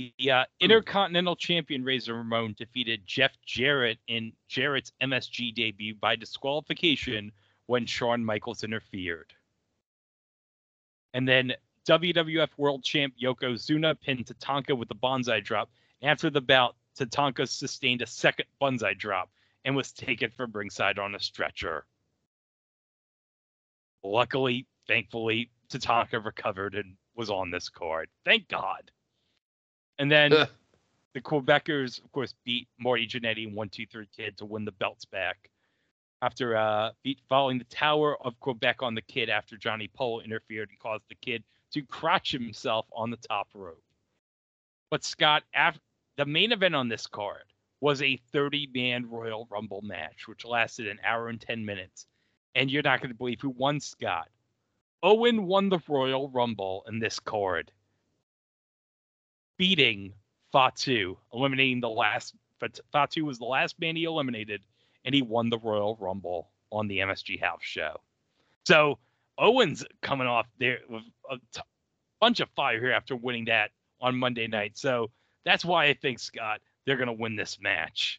The 0.00 0.30
uh, 0.30 0.44
Intercontinental 0.60 1.36
Champion 1.36 1.84
Razor 1.84 2.14
Ramon 2.14 2.54
defeated 2.56 3.02
Jeff 3.04 3.32
Jarrett 3.44 3.98
in 4.08 4.32
Jarrett's 4.48 4.92
MSG 5.02 5.54
debut 5.54 5.94
by 5.94 6.16
disqualification 6.16 7.32
when 7.66 7.84
Shawn 7.84 8.24
Michaels 8.24 8.64
interfered. 8.64 9.34
And 11.12 11.28
then 11.28 11.52
WWF 11.86 12.48
World 12.56 12.82
Champ 12.82 13.12
Yokozuna 13.22 14.00
pinned 14.00 14.24
Tatanka 14.24 14.74
with 14.74 14.90
a 14.90 14.94
banzai 14.94 15.40
drop. 15.40 15.68
After 16.02 16.30
the 16.30 16.40
bout, 16.40 16.76
Tatanka 16.98 17.46
sustained 17.46 18.00
a 18.00 18.06
second 18.06 18.46
banzai 18.58 18.94
drop 18.94 19.28
and 19.66 19.76
was 19.76 19.92
taken 19.92 20.30
from 20.30 20.52
ringside 20.52 20.98
on 20.98 21.14
a 21.14 21.20
stretcher. 21.20 21.84
Luckily, 24.02 24.66
thankfully, 24.86 25.50
Tatanka 25.68 26.24
recovered 26.24 26.74
and 26.74 26.96
was 27.14 27.28
on 27.28 27.50
this 27.50 27.68
card. 27.68 28.08
Thank 28.24 28.48
God. 28.48 28.90
And 30.00 30.10
then 30.10 30.30
the 31.12 31.20
Quebecers, 31.20 32.02
of 32.02 32.10
course, 32.10 32.34
beat 32.44 32.66
Marty 32.78 33.06
Jannetty 33.06 33.46
and 33.46 33.54
123 33.54 34.08
Kid 34.16 34.38
to 34.38 34.46
win 34.46 34.64
the 34.64 34.72
belts 34.72 35.04
back. 35.04 35.50
After 36.22 36.56
uh, 36.56 36.92
beat 37.02 37.20
following 37.28 37.58
the 37.58 37.64
Tower 37.64 38.16
of 38.24 38.40
Quebec 38.40 38.82
on 38.82 38.94
the 38.94 39.02
Kid 39.02 39.28
after 39.28 39.58
Johnny 39.58 39.88
Pole 39.88 40.20
interfered 40.20 40.70
and 40.70 40.78
caused 40.78 41.04
the 41.10 41.14
Kid 41.16 41.44
to 41.72 41.82
crotch 41.82 42.32
himself 42.32 42.86
on 42.94 43.10
the 43.10 43.18
top 43.18 43.48
rope. 43.54 43.82
But 44.90 45.04
Scott, 45.04 45.42
af- 45.54 45.78
the 46.16 46.24
main 46.24 46.52
event 46.52 46.74
on 46.74 46.88
this 46.88 47.06
card 47.06 47.44
was 47.80 48.00
a 48.00 48.16
30 48.32 48.70
man 48.74 49.08
Royal 49.08 49.46
Rumble 49.50 49.82
match, 49.82 50.28
which 50.28 50.46
lasted 50.46 50.88
an 50.88 50.98
hour 51.04 51.28
and 51.28 51.40
10 51.40 51.64
minutes. 51.64 52.06
And 52.54 52.70
you're 52.70 52.82
not 52.82 53.00
going 53.00 53.10
to 53.10 53.16
believe 53.18 53.40
who 53.40 53.50
won, 53.50 53.80
Scott. 53.80 54.28
Owen 55.02 55.44
won 55.44 55.68
the 55.68 55.78
Royal 55.88 56.30
Rumble 56.30 56.84
in 56.88 56.98
this 56.98 57.18
card, 57.18 57.70
beating 59.60 60.14
Fatu, 60.52 61.18
eliminating 61.34 61.80
the 61.80 61.90
last. 61.90 62.34
Fatu 62.92 63.26
was 63.26 63.38
the 63.38 63.44
last 63.44 63.78
man 63.78 63.94
he 63.94 64.04
eliminated, 64.04 64.62
and 65.04 65.14
he 65.14 65.20
won 65.20 65.50
the 65.50 65.58
Royal 65.58 65.98
Rumble 66.00 66.48
on 66.72 66.88
the 66.88 67.00
MSG 67.00 67.38
House 67.38 67.60
show. 67.60 68.00
So 68.64 68.98
Owens 69.36 69.84
coming 70.00 70.26
off 70.26 70.46
there 70.58 70.78
with 70.88 71.02
a 71.30 71.36
t- 71.52 71.60
bunch 72.22 72.40
of 72.40 72.48
fire 72.56 72.80
here 72.80 72.92
after 72.92 73.14
winning 73.14 73.44
that 73.46 73.70
on 74.00 74.18
Monday 74.18 74.46
night. 74.46 74.78
So 74.78 75.10
that's 75.44 75.62
why 75.64 75.86
I 75.86 75.94
think 75.94 76.20
Scott 76.20 76.60
they're 76.86 76.96
going 76.96 77.08
to 77.08 77.12
win 77.12 77.36
this 77.36 77.58
match. 77.60 78.18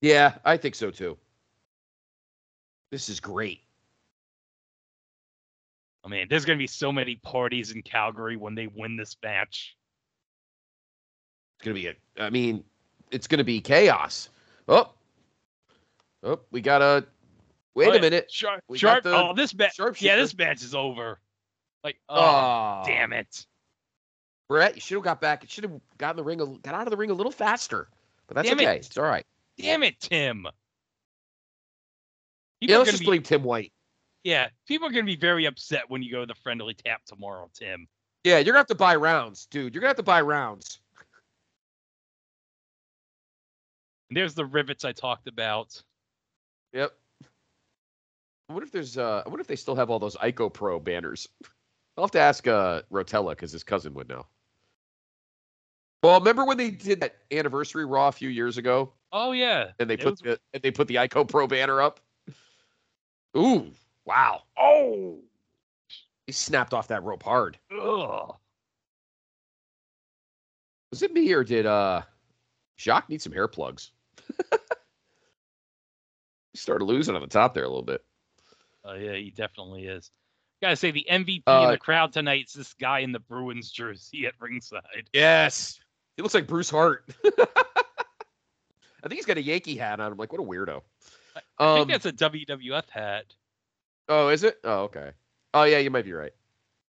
Yeah, 0.00 0.38
I 0.44 0.56
think 0.56 0.74
so 0.74 0.90
too. 0.90 1.16
This 2.90 3.08
is 3.08 3.20
great. 3.20 3.60
Oh, 6.02 6.08
I 6.08 6.10
mean, 6.10 6.26
there's 6.28 6.44
going 6.44 6.58
to 6.58 6.62
be 6.62 6.66
so 6.66 6.90
many 6.90 7.14
parties 7.14 7.70
in 7.70 7.82
Calgary 7.82 8.36
when 8.36 8.56
they 8.56 8.66
win 8.66 8.96
this 8.96 9.16
match. 9.22 9.77
It's 11.58 11.64
gonna 11.64 11.74
be 11.74 11.86
a. 11.88 11.94
I 12.18 12.30
mean, 12.30 12.62
it's 13.10 13.26
gonna 13.26 13.44
be 13.44 13.60
chaos. 13.60 14.30
Oh, 14.68 14.92
oh, 16.22 16.40
we 16.50 16.60
got 16.60 16.82
a. 16.82 17.04
Wait 17.74 17.88
Oh, 17.88 17.92
a 17.96 18.00
minute. 18.00 18.30
Sharp, 18.30 18.62
We 18.68 18.78
sharp. 18.78 19.02
Oh, 19.06 19.34
this 19.34 19.54
match. 19.54 19.78
Yeah, 20.00 20.16
this 20.16 20.36
match 20.36 20.62
is 20.62 20.74
over. 20.74 21.20
Like, 21.84 21.96
oh, 22.08 22.16
Oh, 22.16 22.82
damn 22.84 23.12
it. 23.12 23.46
Bret, 24.48 24.74
you 24.74 24.80
should 24.80 24.94
have 24.96 25.04
got 25.04 25.20
back. 25.20 25.42
You 25.42 25.48
should 25.48 25.64
have 25.64 25.80
gotten 25.96 26.16
the 26.16 26.24
ring. 26.24 26.40
A, 26.40 26.46
got 26.46 26.74
out 26.74 26.86
of 26.86 26.90
the 26.90 26.96
ring 26.96 27.10
a 27.10 27.14
little 27.14 27.30
faster. 27.30 27.88
But 28.26 28.34
that's 28.36 28.48
Damn 28.48 28.58
okay. 28.58 28.76
it. 28.76 28.86
It's 28.86 28.98
all 28.98 29.04
right. 29.04 29.24
Damn 29.58 29.82
it, 29.82 30.00
Tim. 30.00 30.46
People 32.60 32.72
Yeah, 32.72 32.78
let's 32.78 32.90
just 32.90 33.00
be, 33.00 33.06
blame 33.06 33.22
Tim 33.22 33.42
White. 33.44 33.72
yeah, 34.24 34.48
people 34.66 34.88
are 34.88 34.90
going 34.90 35.04
to 35.06 35.10
be 35.12 35.16
very 35.16 35.44
upset 35.46 35.84
when 35.88 36.02
you 36.02 36.10
go 36.10 36.20
to 36.20 36.26
the 36.26 36.34
friendly 36.34 36.74
tap 36.74 37.04
tomorrow, 37.04 37.48
Tim. 37.54 37.86
Yeah, 38.24 38.38
you're 38.38 38.46
gonna 38.46 38.58
have 38.58 38.66
to 38.66 38.74
buy 38.74 38.96
rounds, 38.96 39.46
dude. 39.46 39.72
You're 39.74 39.80
gonna 39.80 39.90
have 39.90 39.96
to 39.96 40.02
buy 40.02 40.20
rounds. 40.20 40.80
And 44.10 44.16
there's 44.16 44.34
the 44.34 44.44
rivets 44.44 44.84
I 44.84 44.92
talked 44.92 45.28
about. 45.28 45.80
Yep. 46.72 46.92
I 48.48 48.52
wonder 48.52 48.64
if 48.66 48.72
there's. 48.72 48.96
Uh, 48.96 49.22
I 49.24 49.28
wonder 49.28 49.42
if 49.42 49.46
they 49.46 49.56
still 49.56 49.74
have 49.76 49.90
all 49.90 49.98
those 49.98 50.16
Ico 50.16 50.52
Pro 50.52 50.80
banners. 50.80 51.28
I'll 51.96 52.04
have 52.04 52.10
to 52.12 52.20
ask 52.20 52.46
uh, 52.46 52.82
Rotella 52.92 53.30
because 53.30 53.52
his 53.52 53.64
cousin 53.64 53.92
would 53.94 54.08
know. 54.08 54.24
Well, 56.02 56.18
remember 56.20 56.44
when 56.44 56.56
they 56.56 56.70
did 56.70 57.00
that 57.00 57.16
anniversary 57.32 57.84
Raw 57.84 58.06
a 58.08 58.12
few 58.12 58.28
years 58.28 58.56
ago, 58.56 58.92
Oh 59.10 59.32
yeah. 59.32 59.72
and 59.80 59.90
they 59.90 59.94
It 59.94 60.00
put 60.02 60.10
was- 60.12 60.20
the 60.20 60.40
and 60.54 60.62
they 60.62 60.70
put 60.70 60.86
the 60.88 60.94
Ico 60.94 61.28
Pro 61.28 61.46
banner 61.48 61.82
up? 61.82 62.00
Ooh, 63.36 63.72
wow! 64.06 64.42
Oh. 64.56 65.18
He 66.26 66.32
snapped 66.32 66.72
off 66.72 66.88
that 66.88 67.02
rope 67.02 67.22
hard. 67.22 67.58
Ugh. 67.72 68.34
Was 70.92 71.02
it 71.02 71.12
me 71.12 71.32
or 71.32 71.42
did 71.44 71.66
uh 71.66 72.02
Jacques 72.78 73.08
need 73.10 73.20
some 73.20 73.32
hair 73.32 73.48
plugs? 73.48 73.90
he 76.52 76.58
started 76.58 76.84
losing 76.84 77.14
on 77.14 77.20
the 77.20 77.26
top 77.28 77.54
there 77.54 77.64
a 77.64 77.68
little 77.68 77.82
bit. 77.82 78.04
Oh 78.84 78.94
yeah, 78.94 79.14
he 79.14 79.30
definitely 79.30 79.86
is. 79.86 80.10
Gotta 80.62 80.76
say 80.76 80.90
the 80.90 81.06
MVP 81.10 81.36
in 81.36 81.42
Uh, 81.46 81.70
the 81.70 81.78
crowd 81.78 82.12
tonight 82.12 82.46
is 82.48 82.52
this 82.54 82.74
guy 82.74 83.00
in 83.00 83.12
the 83.12 83.20
Bruins 83.20 83.70
jersey 83.70 84.26
at 84.26 84.34
ringside. 84.40 85.08
Yes. 85.12 85.78
He 86.16 86.22
looks 86.22 86.34
like 86.34 86.48
Bruce 86.48 86.68
Hart. 86.70 87.08
I 87.24 89.06
think 89.06 89.14
he's 89.14 89.26
got 89.26 89.36
a 89.36 89.42
Yankee 89.42 89.76
hat 89.76 90.00
on. 90.00 90.10
I'm 90.10 90.18
like, 90.18 90.32
what 90.32 90.40
a 90.40 90.44
weirdo. 90.44 90.82
I 91.58 91.64
Um, 91.64 91.78
think 91.86 91.90
that's 92.02 92.06
a 92.06 92.12
WWF 92.12 92.88
hat. 92.90 93.26
oh, 94.08 94.28
is 94.28 94.42
it? 94.42 94.58
Oh, 94.64 94.80
okay. 94.84 95.12
Oh, 95.54 95.62
yeah, 95.62 95.78
you 95.78 95.90
might 95.90 96.04
be 96.04 96.12
right. 96.12 96.32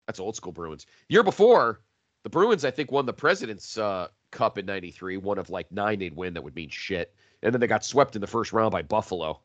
That's 0.08 0.20
old 0.20 0.36
school 0.36 0.52
Bruins. 0.52 0.88
Year 1.10 1.22
before, 1.22 1.82
the 2.24 2.30
Bruins, 2.30 2.66
I 2.66 2.72
think, 2.72 2.92
won 2.92 3.06
the 3.06 3.14
President's 3.14 3.78
uh, 3.78 4.08
Cup 4.32 4.58
in 4.58 4.66
'93. 4.66 5.18
One 5.18 5.38
of 5.38 5.52
like 5.52 5.72
nine 5.72 6.00
they'd 6.00 6.16
win 6.16 6.34
that 6.34 6.42
would 6.44 6.56
mean 6.56 6.70
shit, 6.70 7.14
and 7.44 7.54
then 7.54 7.60
they 7.60 7.68
got 7.68 7.86
swept 7.86 8.16
in 8.16 8.22
the 8.22 8.28
first 8.28 8.54
round 8.54 8.72
by 8.72 8.82
Buffalo. 8.82 9.40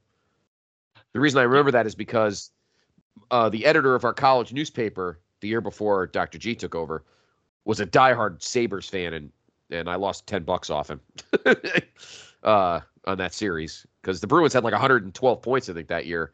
The 1.13 1.21
reason 1.21 1.41
I 1.41 1.45
remember 1.45 1.71
that 1.71 1.87
is 1.87 1.95
because 1.95 2.51
uh, 3.31 3.49
the 3.49 3.65
editor 3.65 3.95
of 3.95 4.05
our 4.05 4.13
college 4.13 4.53
newspaper 4.53 5.21
the 5.41 5.49
year 5.49 5.61
before 5.61 6.07
Dr. 6.07 6.39
G 6.39 6.55
took 6.55 6.75
over 6.75 7.05
was 7.65 7.81
a 7.81 7.87
diehard 7.87 8.43
Sabres 8.43 8.89
fan, 8.89 9.13
and 9.13 9.31
and 9.71 9.91
I 9.91 9.97
lost 9.97 10.27
ten 10.27 10.45
bucks 10.45 10.71
off 10.71 10.91
him 10.91 11.01
uh, 12.43 12.81
on 13.07 13.19
that 13.19 13.35
series 13.35 13.87
because 14.01 14.21
the 14.21 14.27
Bruins 14.27 14.53
had 14.53 14.65
like 14.65 14.73
112 14.73 15.43
points 15.43 15.69
I 15.69 15.73
think 15.73 15.89
that 15.89 16.07
year, 16.07 16.33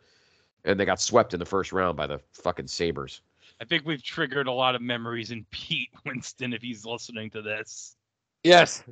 and 0.65 0.79
they 0.79 0.85
got 0.85 1.01
swept 1.01 1.33
in 1.33 1.41
the 1.41 1.47
first 1.47 1.73
round 1.73 1.97
by 1.97 2.07
the 2.07 2.21
fucking 2.33 2.67
Sabres. 2.67 3.23
I 3.61 3.65
think 3.65 3.87
we've 3.87 4.03
triggered 4.03 4.49
a 4.49 4.53
lot 4.53 4.75
of 4.75 4.83
memories 4.83 5.31
in 5.31 5.47
Pete 5.51 5.91
Winston 6.05 6.53
if 6.53 6.63
he's 6.63 6.85
listening 6.85 7.31
to 7.31 7.43
this. 7.43 7.97
Yes. 8.43 8.83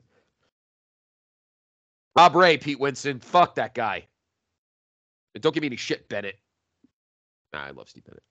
Bob 2.15 2.35
Ray, 2.35 2.57
Pete 2.59 2.79
Winston, 2.81 3.21
fuck 3.21 3.55
that 3.55 3.75
guy. 3.75 4.07
And 5.35 5.43
don't 5.43 5.53
give 5.55 5.61
me 5.63 5.69
any 5.69 5.77
shit, 5.77 6.09
Bennett. 6.09 6.39
Nah, 7.53 7.65
I 7.65 7.71
love 7.71 7.89
Steve 7.89 8.05
Bennett. 8.05 8.23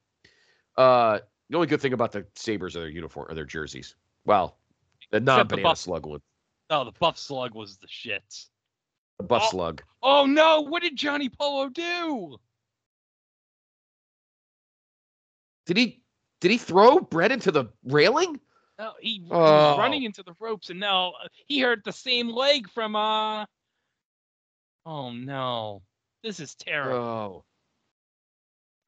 Uh, 0.78 1.20
the 1.50 1.56
only 1.56 1.68
good 1.68 1.82
thing 1.82 1.94
about 1.94 2.12
the 2.12 2.26
Sabres 2.36 2.76
are 2.76 2.82
their 2.82 2.90
uniform 2.90 3.28
or 3.30 3.36
their 3.36 3.46
jerseys. 3.46 3.96
Well, 4.26 4.58
the 5.12 5.20
non-banana 5.20 5.70
Buff- 5.70 5.78
slug 5.78 6.06
one, 6.06 6.22
Oh, 6.72 6.84
the 6.84 6.92
Buff 6.92 7.18
Slug 7.18 7.56
was 7.56 7.78
the 7.78 7.88
shit. 7.88 8.46
the 9.18 9.24
buff 9.24 9.44
Oh. 9.48 9.50
slug. 9.50 9.82
Oh 10.04 10.26
no! 10.28 10.62
What 10.62 10.84
did 10.84 10.96
Johnny 10.96 11.28
Polo 11.30 11.68
do? 11.70 12.38
Did 15.66 15.78
he? 15.78 16.04
Did 16.42 16.52
he 16.52 16.58
throw 16.58 17.00
Bret 17.00 17.32
into 17.32 17.52
the 17.52 17.66
railing? 17.84 18.40
No, 18.78 18.94
he, 19.02 19.20
he 19.20 19.28
Oh. 19.32 19.40
was 19.40 19.78
running 19.80 20.04
into 20.04 20.24
the 20.24 20.34
ropes, 20.40 20.70
and 20.70 20.80
now 20.80 21.10
uh, 21.24 21.28
he 21.48 21.60
hurt 21.60 21.84
the 21.84 21.92
same 21.92 22.30
leg 22.30 22.70
from 22.70 22.96
uh. 22.96 23.46
Oh 24.90 25.12
no! 25.12 25.84
This 26.24 26.40
is 26.40 26.56
terrible. 26.56 26.96
Oh. 26.98 27.46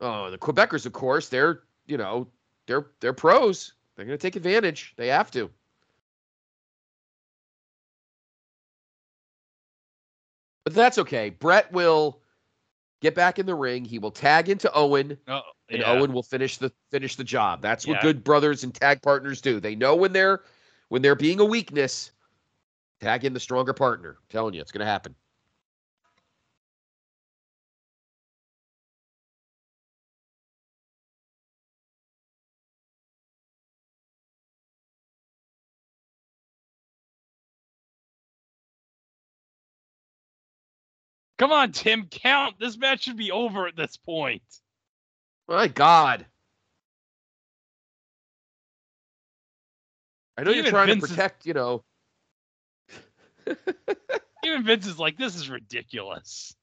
Oh, 0.03 0.31
the 0.31 0.37
Quebecers, 0.39 0.87
of 0.87 0.93
course, 0.93 1.29
they're 1.29 1.61
you 1.85 1.95
know 1.95 2.27
they're 2.65 2.87
they're 3.01 3.13
pros. 3.13 3.73
They're 3.95 4.05
gonna 4.05 4.17
take 4.17 4.35
advantage. 4.35 4.95
They 4.97 5.09
have 5.09 5.29
to. 5.31 5.51
But 10.63 10.73
that's 10.73 10.97
okay. 10.97 11.29
Bret 11.29 11.71
will 11.71 12.19
get 13.01 13.13
back 13.13 13.37
in 13.37 13.45
the 13.45 13.53
ring. 13.55 13.85
He 13.85 13.99
will 13.99 14.09
tag 14.11 14.49
into 14.49 14.71
Owen, 14.73 15.19
Oh, 15.27 15.41
and 15.69 15.81
yeah. 15.81 15.91
Owen 15.91 16.13
will 16.13 16.23
finish 16.23 16.57
the 16.57 16.71
finish 16.89 17.15
the 17.15 17.23
job. 17.23 17.61
That's 17.61 17.85
what 17.85 17.95
Yeah. 17.97 18.01
good 18.01 18.23
brothers 18.23 18.63
and 18.63 18.73
tag 18.73 19.03
partners 19.03 19.39
do. 19.39 19.59
They 19.59 19.75
know 19.75 19.95
when 19.95 20.13
they're 20.13 20.43
when 20.89 21.03
they're 21.03 21.15
being 21.15 21.39
a 21.39 21.45
weakness, 21.45 22.11
tag 23.01 23.23
in 23.23 23.33
the 23.33 23.39
stronger 23.39 23.73
partner. 23.73 24.17
I'm 24.19 24.27
telling 24.29 24.55
you, 24.55 24.61
it's 24.61 24.71
gonna 24.71 24.85
happen. 24.85 25.15
Come 41.41 41.51
on, 41.53 41.71
Tim, 41.71 42.05
count. 42.05 42.59
This 42.59 42.77
match 42.77 43.01
should 43.01 43.17
be 43.17 43.31
over 43.31 43.65
at 43.65 43.75
this 43.75 43.97
point. 43.97 44.43
My 45.47 45.67
God. 45.67 46.23
I 50.37 50.43
know 50.43 50.51
you're 50.51 50.65
trying 50.65 50.89
Vince 50.89 50.99
to 50.99 51.05
is- 51.05 51.09
protect, 51.09 51.47
you 51.47 51.55
know. 51.55 51.83
Even 54.45 54.63
Vince 54.63 54.85
is 54.85 54.99
like, 54.99 55.17
this 55.17 55.35
is 55.35 55.49
ridiculous. 55.49 56.55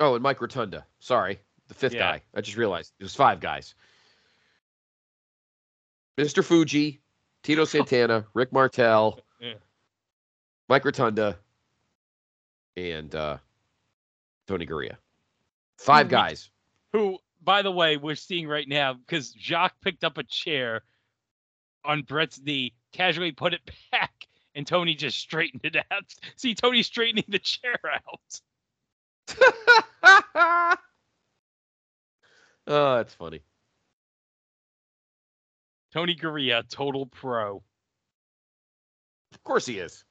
Oh, 0.00 0.14
and 0.16 0.22
Mike 0.24 0.40
Rotunda. 0.40 0.84
Sorry, 0.98 1.38
the 1.72 1.78
fifth 1.78 1.94
Yeah. 1.94 2.12
guy. 2.12 2.22
I 2.34 2.40
just 2.40 2.56
realized 2.56 2.92
it 2.98 3.02
was 3.02 3.14
five 3.14 3.40
guys. 3.40 3.74
Mr. 6.18 6.44
Fuji, 6.44 7.00
Tito 7.42 7.64
Santana, 7.72 8.26
Rick 8.34 8.52
Martel, 8.52 9.18
Yeah. 9.40 9.54
Mike 10.68 10.84
Rotunda, 10.84 11.38
and 12.76 13.14
uh, 13.14 13.38
Tony 14.46 14.66
Garea. 14.66 14.96
Five 15.78 16.08
guys. 16.08 16.50
Who, 16.92 17.18
by 17.42 17.62
the 17.62 17.72
way, 17.72 17.96
we're 17.96 18.14
seeing 18.14 18.46
right 18.46 18.68
now 18.68 18.94
because 18.94 19.32
Jacques 19.32 19.80
picked 19.80 20.04
up 20.04 20.18
a 20.18 20.22
chair 20.24 20.82
on 21.84 22.02
Bret's 22.02 22.40
knee, 22.40 22.74
casually 22.92 23.32
put 23.32 23.54
it 23.54 23.60
back, 23.92 24.26
and 24.54 24.66
Tony 24.66 24.94
just 24.94 25.18
straightened 25.18 25.64
it 25.64 25.76
out. 25.90 26.14
See, 26.36 26.54
Tony 26.54 26.82
straightening 26.82 27.24
the 27.28 27.38
chair 27.38 27.78
out. 27.84 28.40
oh, 32.66 32.96
that's 32.96 33.14
funny. 33.14 33.42
Tony 35.92 36.14
Garea, 36.16 36.66
total 36.68 37.06
pro. 37.06 37.62
Of 39.34 39.42
course 39.44 39.66
he 39.66 39.78
is. 39.78 40.04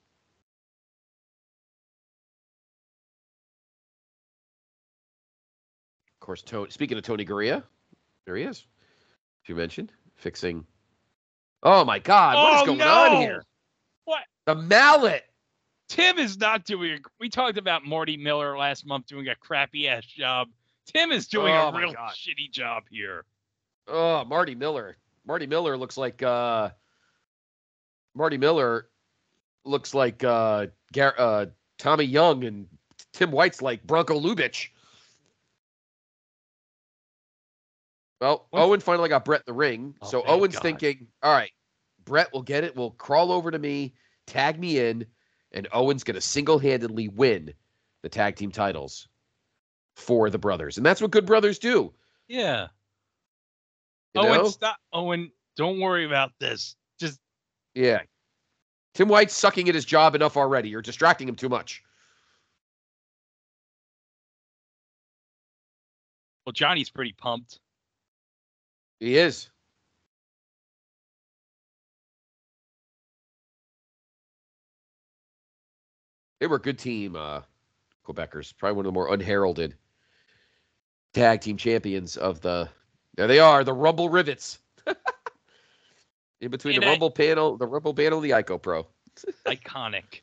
Of 6.16 6.26
course, 6.26 6.42
Tony. 6.44 6.70
Speaking 6.70 6.98
of 6.98 7.04
Tony 7.04 7.26
Garea, 7.26 7.64
there 8.26 8.36
he 8.36 8.44
is. 8.44 8.66
You 9.48 9.56
mentioned 9.56 9.92
fixing. 10.16 10.66
Oh 11.64 11.84
my 11.84 12.00
God! 12.00 12.36
What 12.36 12.56
is 12.56 12.62
Oh, 12.62 12.66
going 12.68 12.78
no! 12.80 12.86
on 12.88 13.22
here? 13.22 13.44
What? 14.06 14.24
The 14.46 14.56
mallet. 14.56 15.24
Tim 15.90 16.20
is 16.20 16.38
not 16.40 16.64
doing. 16.64 16.94
A, 16.94 16.98
we 17.20 17.30
talked 17.30 17.58
about 17.58 17.86
Morty 17.86 18.18
Miller 18.18 18.58
last 18.58 18.86
month 18.86 19.08
doing 19.08 19.28
a 19.28 19.36
crappy 19.36 19.88
ass 19.88 20.06
job. 20.06 20.48
Tim 20.88 21.12
is 21.12 21.28
doing 21.28 21.54
Oh, 21.54 21.70
a 21.70 21.78
real 21.78 21.94
God. 21.94 22.12
shitty 22.14 22.52
job 22.52 22.84
here. 22.90 23.26
Oh, 23.88 24.26
Marty 24.26 24.56
Miller. 24.56 24.98
Marty 25.26 25.48
Miller 25.48 25.78
looks 25.78 25.98
like 25.98 26.22
uh 26.24 26.70
Marty 28.16 28.38
Miller 28.38 28.90
looks 29.64 29.94
like 29.94 30.24
uh, 30.24 30.68
Gar- 30.92 31.16
uh 31.18 31.46
Tommy 31.78 32.04
Young 32.06 32.44
and 32.44 32.68
Tim 33.14 33.32
White's 33.32 33.62
like 33.62 33.86
Bronko 33.86 34.22
Lubich. 34.22 34.70
Well, 38.20 38.48
What? 38.52 38.62
Owen 38.62 38.80
finally 38.80 39.10
got 39.10 39.26
Bret 39.26 39.46
the 39.46 39.54
ring. 39.54 39.96
Oh, 40.02 40.08
so 40.10 40.24
Owen's 40.28 40.56
God. 40.56 40.62
thinking, 40.62 41.08
all 41.24 41.34
right, 41.34 41.52
Bret 42.06 42.32
will 42.34 42.44
get 42.44 42.64
it, 42.64 42.76
will 42.76 42.92
crawl 42.92 43.32
over 43.32 43.50
to 43.50 43.58
me, 43.58 43.96
tag 44.28 44.60
me 44.60 44.80
in, 44.80 45.06
and 45.54 45.68
Owen's 45.74 46.04
gonna 46.04 46.22
single-handedly 46.22 47.08
win 47.08 47.54
the 48.04 48.10
tag 48.10 48.36
team 48.36 48.52
titles 48.52 49.08
for 50.02 50.30
the 50.30 50.38
brothers. 50.38 50.78
And 50.78 50.86
that's 50.86 51.02
what 51.02 51.12
good 51.12 51.26
brothers 51.26 51.60
do. 51.60 51.94
Yeah. 52.28 52.68
You 54.14 54.22
Owen, 54.22 54.38
know? 54.40 54.48
stop. 54.50 54.78
Owen, 54.94 55.32
don't 55.56 55.80
worry 55.80 56.06
about 56.06 56.32
this. 56.40 56.76
Just 57.00 57.20
Yeah. 57.74 58.02
Tim 58.94 59.08
White's 59.08 59.36
sucking 59.36 59.70
at 59.70 59.76
his 59.76 59.86
job 59.86 60.16
enough 60.16 60.36
already. 60.36 60.70
You're 60.70 60.82
distracting 60.82 61.28
him 61.30 61.36
too 61.36 61.50
much. 61.50 61.84
well, 66.46 66.54
Johnny's 66.54 66.90
pretty 66.90 67.14
pumped. 67.14 67.60
He 69.00 69.18
is. 69.18 69.50
They 76.40 76.48
were 76.48 76.56
a 76.58 76.62
good 76.62 76.80
team, 76.80 77.16
uh, 77.16 77.42
Quebecers. 78.06 78.58
Probably 78.58 78.76
one 78.76 78.86
of 78.86 78.90
the 78.90 78.94
more 78.94 79.14
unheralded 79.14 79.76
tag 81.14 81.42
team 81.42 81.58
champions 81.58 82.18
of 82.18 82.42
the. 82.42 82.70
There 83.16 83.28
they 83.28 83.40
are, 83.40 83.64
the 83.64 83.74
Rumble 83.74 84.10
Rivets. 84.10 84.60
In 86.42 86.50
between 86.50 86.76
And 86.76 86.84
the 86.84 86.88
I- 86.88 86.92
Rumble 86.92 87.12
panel, 87.12 87.58
the 87.58 87.68
Rumble 87.68 87.94
panel, 87.94 88.20
the 88.20 88.32
Ico 88.32 88.62
Pro. 88.62 88.88
Iconic. 89.46 90.22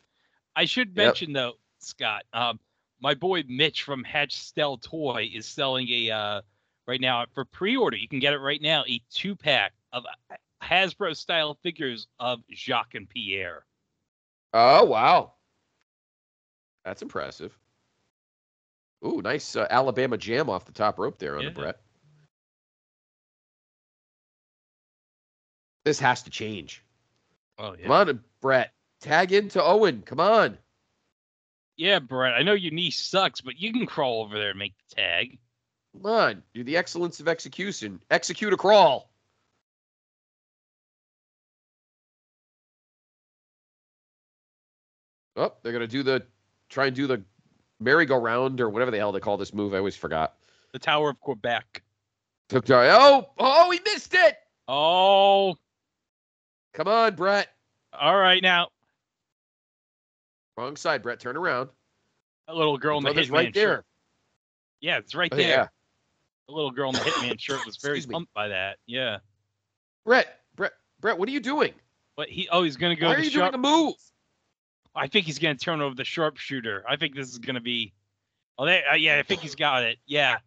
I 0.57 0.65
should 0.65 0.89
Yep. 0.89 0.97
mention 0.97 1.33
though, 1.33 1.53
Scott. 1.79 2.25
Um, 2.33 2.59
my 3.01 3.15
boy 3.15 3.45
Mitch 3.47 3.83
from 3.85 4.03
Hatchstell 4.03 4.79
Toy 4.83 5.31
is 5.33 5.47
selling 5.47 5.89
a 5.89 6.11
uh, 6.11 6.41
right 6.87 7.01
now 7.01 7.25
for 7.35 7.45
pre-order. 7.45 7.97
You 7.97 8.09
can 8.09 8.19
get 8.19 8.33
it 8.33 8.39
right 8.39 8.61
now. 8.61 8.85
A 8.89 9.01
two-pack 9.13 9.73
of 9.93 10.05
Hasbro 10.63 11.15
style 11.17 11.57
figures 11.63 12.09
of 12.19 12.41
Jacques 12.53 12.95
and 12.97 13.09
Pierre. 13.09 13.65
Oh 14.53 14.85
wow, 14.87 15.35
that's 16.85 17.03
impressive. 17.03 17.57
Ooh, 19.07 19.23
nice 19.23 19.55
uh, 19.57 19.67
Alabama 19.71 20.17
jam 20.17 20.51
off 20.51 20.65
the 20.65 20.73
top 20.73 20.99
rope 20.99 21.19
there 21.19 21.37
on 21.37 21.43
Yeah. 21.43 21.49
the 21.51 21.55
Bret. 21.55 21.81
This 25.85 26.01
has 26.01 26.23
to 26.25 26.31
change. 26.31 26.85
Oh 27.59 27.75
yeah. 27.75 27.83
Come 27.85 27.93
on, 27.93 28.25
Bret. 28.41 28.73
Tag 29.01 29.33
into 29.33 29.63
Owen. 29.63 30.03
Come 30.03 30.21
on. 30.21 30.59
Yeah, 31.77 32.01
Bret. 32.01 32.35
I 32.35 32.43
know 32.43 32.55
your 32.55 32.73
knee 32.73 32.91
sucks, 32.91 33.41
but 33.41 33.59
you 33.59 33.73
can 33.73 33.87
crawl 33.87 34.23
over 34.23 34.37
there 34.37 34.51
and 34.51 34.59
make 34.59 34.75
the 34.89 34.97
tag. 34.97 35.39
Come 35.93 36.07
on. 36.07 36.43
Do 36.53 36.65
the 36.65 36.77
excellence 36.77 37.21
of 37.21 37.29
execution. 37.29 38.01
Execute 38.11 38.53
a 38.53 38.57
crawl. 38.57 39.09
Oh, 45.37 45.53
they're 45.63 45.73
gonna 45.73 45.87
do 45.87 46.03
the 46.03 46.27
try 46.69 46.87
and 46.87 46.97
do 46.97 47.07
the 47.07 47.23
merry-go-round 47.81 48.61
or 48.61 48.69
whatever 48.71 48.91
the 48.91 48.97
hell 48.99 49.13
they 49.13 49.21
call 49.21 49.37
this 49.37 49.53
move. 49.55 49.75
I 49.75 49.79
always 49.79 49.97
forgot. 49.97 50.35
The 50.73 50.79
Tower 50.79 51.11
of 51.11 51.21
Quebec. 51.21 51.83
Oh, 52.53 53.29
oh, 53.39 53.71
he 53.71 53.81
missed 53.85 54.15
it. 54.15 54.37
Oh, 54.69 55.57
Come 56.75 56.89
on, 56.89 57.15
Bret. 57.15 57.49
all 57.93 58.17
right 58.17 58.43
now. 58.43 58.69
Wrong 60.57 60.77
side, 60.77 61.03
Bret. 61.03 61.21
Turn 61.21 61.37
around. 61.37 61.71
A 62.49 62.55
little 62.55 62.79
girl 62.79 62.99
in 62.99 63.05
the 63.05 63.11
Hitman 63.11 63.31
right 63.33 63.55
there. 63.55 63.77
shirt. 63.77 63.85
Yeah, 64.81 64.99
it's 64.99 65.15
right 65.15 65.33
Oh, 65.33 65.37
there. 65.37 65.49
yeah. 65.49 65.67
The 66.49 66.55
little 66.55 66.71
girl 66.71 66.89
in 66.91 66.95
the 66.95 67.01
Hitman 67.01 67.39
shirt 67.41 67.65
was 67.67 67.77
very 67.77 68.01
me. 68.01 68.07
pumped 68.07 68.33
by 68.35 68.49
that. 68.49 68.79
Yeah. 68.87 69.19
Bret, 70.05 70.41
Bret, 70.57 70.73
Bret, 71.01 71.19
what 71.19 71.29
are 71.29 71.33
you 71.33 71.41
doing? 71.41 71.73
But 72.17 72.29
he 72.29 72.49
oh 72.51 72.63
he's 72.65 72.77
gonna 72.77 72.97
go 72.97 73.07
Why 73.09 73.15
are 73.15 73.21
you 73.21 73.31
sharp 73.31 73.53
doing 73.53 73.65
a 73.65 73.69
move? 73.69 73.95
I 74.99 75.07
think 75.09 75.27
he's 75.27 75.39
gonna 75.39 75.55
turn 75.57 75.81
over 75.81 75.95
the 75.95 76.05
sharpshooter. 76.05 76.85
I 76.89 76.97
think 76.97 77.15
this 77.15 77.29
is 77.31 77.39
gonna 77.39 77.61
be 77.61 77.93
Oh 78.59 78.67
they, 78.67 78.83
uh, 78.91 78.95
yeah, 78.97 79.19
I 79.19 79.23
think 79.23 79.41
he's 79.41 79.55
got 79.55 79.83
it. 79.85 79.99
Yeah. 80.07 80.39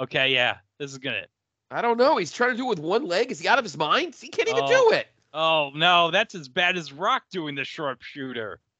Okay, 0.00 0.32
yeah. 0.32 0.58
This 0.78 0.92
is 0.92 0.98
gonna 0.98 1.26
I 1.70 1.82
don't 1.82 1.98
know. 1.98 2.16
He's 2.16 2.32
trying 2.32 2.50
to 2.52 2.56
do 2.56 2.64
it 2.66 2.68
with 2.70 2.78
one 2.78 3.06
leg. 3.06 3.30
Is 3.30 3.40
he 3.40 3.48
out 3.48 3.58
of 3.58 3.64
his 3.64 3.76
mind? 3.76 4.14
He 4.18 4.28
can't 4.28 4.48
even 4.48 4.64
Oh. 4.64 4.90
do 4.90 4.96
it. 4.96 5.06
Oh 5.34 5.70
no, 5.74 6.10
that's 6.10 6.34
as 6.34 6.48
bad 6.48 6.76
as 6.76 6.92
Rock 6.92 7.24
doing 7.30 7.54
the 7.54 7.64
sharpshooter. 7.64 8.60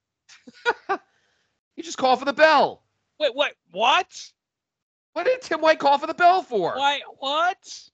You 1.76 1.84
just 1.84 1.96
call 1.96 2.16
for 2.16 2.24
the 2.24 2.32
bell. 2.32 2.82
Wait, 3.20 3.32
what 3.36 3.52
what? 3.70 4.30
What 5.12 5.26
did 5.26 5.40
Tim 5.42 5.60
White 5.60 5.78
call 5.78 5.96
for 5.98 6.08
the 6.08 6.14
bell 6.14 6.42
for? 6.42 6.74
Why 6.76 7.02
what? 7.20 7.88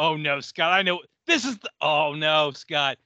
Oh 0.00 0.16
no, 0.16 0.40
Scott. 0.40 0.72
I 0.72 0.80
know 0.80 1.00
this 1.26 1.44
is 1.44 1.58
the 1.58 1.70
oh 1.82 2.14
no, 2.14 2.52
Scott. 2.52 2.96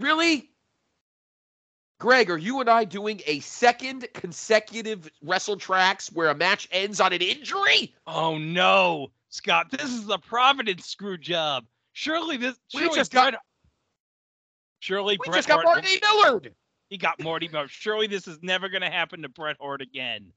Really? 0.00 0.50
Greg, 2.00 2.30
are 2.30 2.38
you 2.38 2.58
and 2.60 2.68
I 2.68 2.84
doing 2.84 3.20
a 3.26 3.38
second 3.40 4.08
consecutive 4.12 5.08
wrestle 5.22 5.56
tracks 5.56 6.10
where 6.10 6.30
a 6.30 6.34
match 6.34 6.66
ends 6.72 7.00
on 7.00 7.12
an 7.12 7.22
injury? 7.22 7.94
Oh 8.08 8.38
no, 8.38 9.12
Scott. 9.28 9.70
This 9.70 9.84
is 9.92 10.04
the 10.06 10.18
Providence 10.18 10.86
screw 10.86 11.16
job. 11.16 11.64
Surely 11.92 12.36
this 12.36 12.58
We 12.74 12.80
surely 12.80 12.96
just 12.96 13.12
got- 13.12 13.34
Surely 14.80 15.16
We 15.20 15.26
Bret 15.26 15.36
just 15.36 15.48
got 15.48 15.62
Hart- 15.62 15.84
Marty 15.84 16.00
Millard. 16.00 16.54
He 16.88 16.96
got 16.96 17.20
Marty 17.22 17.46
Miller. 17.46 17.68
Surely 17.68 18.08
this 18.08 18.26
is 18.26 18.38
never 18.42 18.68
gonna 18.68 18.90
happen 18.90 19.22
to 19.22 19.28
Bret 19.28 19.58
Hart 19.60 19.80
again. 19.80 20.32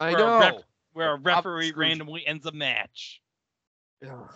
I 0.00 0.10
a 0.10 0.12
know. 0.12 0.62
Where 0.92 1.12
a 1.12 1.18
referee 1.18 1.72
randomly 1.72 2.26
ends 2.26 2.46
a 2.46 2.52
match. 2.52 3.20
Ugh. 4.06 4.34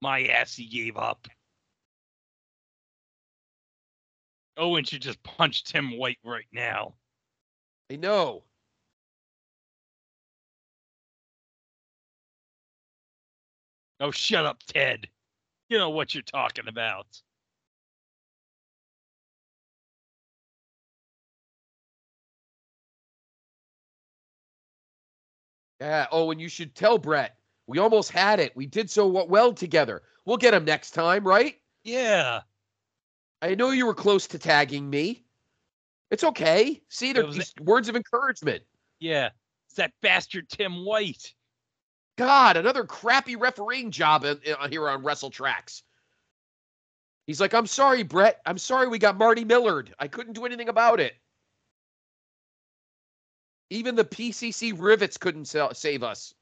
My 0.00 0.24
ass, 0.24 0.54
he 0.54 0.66
gave 0.66 0.96
up. 0.96 1.26
Owen 4.56 4.84
should 4.84 5.02
just 5.02 5.22
punch 5.22 5.64
Tim 5.64 5.98
White 5.98 6.18
right 6.24 6.46
now. 6.52 6.94
I 7.90 7.96
know. 7.96 8.44
Oh, 14.00 14.10
shut 14.10 14.46
up, 14.46 14.58
Ted. 14.66 15.08
You 15.68 15.78
know 15.78 15.90
what 15.90 16.14
you're 16.14 16.22
talking 16.22 16.68
about. 16.68 17.06
Yeah. 25.80 26.06
Oh, 26.10 26.30
and 26.30 26.40
you 26.40 26.48
should 26.48 26.74
tell 26.74 26.98
Bret. 26.98 27.36
We 27.66 27.78
almost 27.78 28.10
had 28.10 28.40
it. 28.40 28.56
We 28.56 28.66
did 28.66 28.90
so 28.90 29.06
well 29.06 29.52
together. 29.52 30.02
We'll 30.24 30.38
get 30.38 30.54
him 30.54 30.64
next 30.64 30.92
time, 30.92 31.26
right? 31.26 31.56
Yeah. 31.84 32.40
I 33.42 33.54
know 33.54 33.70
you 33.70 33.86
were 33.86 33.94
close 33.94 34.26
to 34.28 34.38
tagging 34.38 34.88
me. 34.88 35.24
It's 36.10 36.24
okay. 36.24 36.82
See, 36.88 37.12
they're 37.12 37.26
was 37.26 37.36
these 37.36 37.54
words 37.60 37.88
of 37.88 37.96
encouragement. 37.96 38.62
Yeah. 39.00 39.30
It's 39.66 39.76
that 39.76 39.92
bastard 40.00 40.48
Tim 40.48 40.84
White. 40.84 41.34
God, 42.16 42.56
another 42.56 42.84
crappy 42.84 43.36
refereeing 43.36 43.90
job 43.90 44.24
in, 44.24 44.40
in- 44.44 44.70
here 44.70 44.88
on 44.88 45.04
Wrestletraxx. 45.04 45.82
He's 47.26 47.40
like, 47.40 47.52
I'm 47.52 47.66
sorry, 47.66 48.02
Bret. 48.02 48.40
I'm 48.46 48.58
sorry 48.58 48.88
we 48.88 48.98
got 48.98 49.18
Marty 49.18 49.44
Millard. 49.44 49.94
I 49.98 50.08
couldn't 50.08 50.32
do 50.32 50.46
anything 50.46 50.70
about 50.70 50.98
it. 50.98 51.14
Even 53.70 53.94
the 53.94 54.04
PCC 54.04 54.74
rivets 54.78 55.16
couldn't 55.16 55.44
sa- 55.46 55.72
save 55.72 56.02
us. 56.02 56.34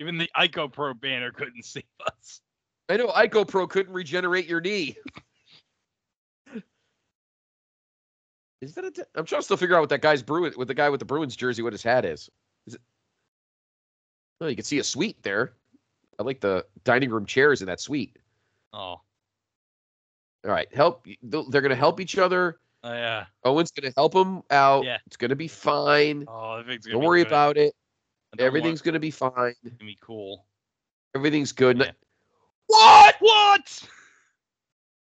Even 0.00 0.18
the 0.18 0.28
Ico 0.36 0.72
Pro 0.72 0.94
banner 0.94 1.30
couldn't 1.30 1.64
save 1.64 1.84
us. 2.06 2.40
I 2.88 2.96
know 2.96 3.08
Ico 3.08 3.46
Pro 3.46 3.66
couldn't 3.66 3.92
regenerate 3.92 4.46
your 4.46 4.60
knee. 4.60 4.96
is 8.60 8.74
that 8.74 8.84
a? 8.84 8.90
T- 8.90 9.02
I'm 9.14 9.24
trying 9.26 9.40
to 9.40 9.44
still 9.44 9.56
figure 9.56 9.76
out 9.76 9.80
what 9.80 9.88
that 9.90 10.02
guy's 10.02 10.22
Bruin 10.22 10.52
with 10.56 10.68
the 10.68 10.74
guy 10.74 10.88
with 10.88 10.98
the 11.00 11.04
Bruins 11.06 11.36
jersey, 11.36 11.62
what 11.62 11.72
his 11.72 11.82
hat 11.82 12.04
is. 12.04 12.30
Is 12.66 12.74
it? 12.74 12.80
Oh, 14.40 14.46
you 14.48 14.56
can 14.56 14.64
see 14.64 14.78
a 14.78 14.84
suite 14.84 15.22
there. 15.22 15.52
I 16.18 16.22
like 16.22 16.40
the 16.40 16.66
dining 16.84 17.10
room 17.10 17.26
chairs 17.26 17.60
in 17.62 17.66
that 17.66 17.80
suite. 17.80 18.16
Oh, 18.72 18.78
All 18.78 19.02
right, 20.44 20.72
help. 20.74 21.06
They're 21.22 21.60
gonna 21.60 21.74
help 21.76 22.00
each 22.00 22.18
other. 22.18 22.58
Oh 22.84 22.92
yeah. 22.92 23.26
Owen's 23.44 23.70
gonna 23.70 23.92
help 23.96 24.14
him 24.14 24.42
out. 24.50 24.84
Yeah. 24.84 24.98
It's 25.06 25.16
gonna 25.16 25.36
be 25.36 25.48
fine. 25.48 26.24
Oh, 26.26 26.62
Don't 26.62 27.04
worry 27.04 27.20
good. 27.20 27.28
about 27.28 27.56
it. 27.56 27.74
Everything's 28.38 28.82
gonna 28.82 28.98
be 28.98 29.10
fine. 29.10 29.54
gonna 29.62 29.76
be 29.78 29.98
cool. 30.00 30.46
Everything's 31.14 31.52
good. 31.52 31.78
Yeah. 31.78 31.92
What? 32.66 33.16
What? 33.20 33.88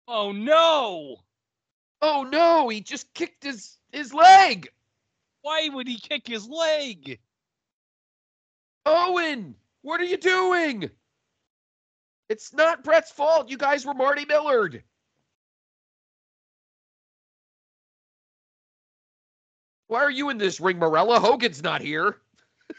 Oh 0.08 0.30
no! 0.30 1.16
Oh 2.02 2.22
no! 2.22 2.68
He 2.68 2.80
just 2.80 3.12
kicked 3.14 3.42
his 3.42 3.78
his 3.90 4.14
leg. 4.14 4.68
Why 5.42 5.68
would 5.68 5.88
he 5.88 5.98
kick 5.98 6.26
his 6.26 6.48
leg? 6.48 7.18
Owen, 8.84 9.56
what 9.82 10.00
are 10.00 10.04
you 10.04 10.16
doing? 10.16 10.90
It's 12.28 12.52
not 12.52 12.84
Bret's 12.84 13.10
fault. 13.10 13.48
You 13.48 13.56
guys 13.56 13.86
were 13.86 13.94
Marty 13.94 14.24
Millard. 14.24 14.82
Why 19.88 20.00
are 20.00 20.10
you 20.10 20.30
in 20.30 20.38
this 20.38 20.60
ring, 20.60 20.78
Marella? 20.78 21.20
Hogan's 21.20 21.62
not 21.62 21.80
here. 21.80 22.16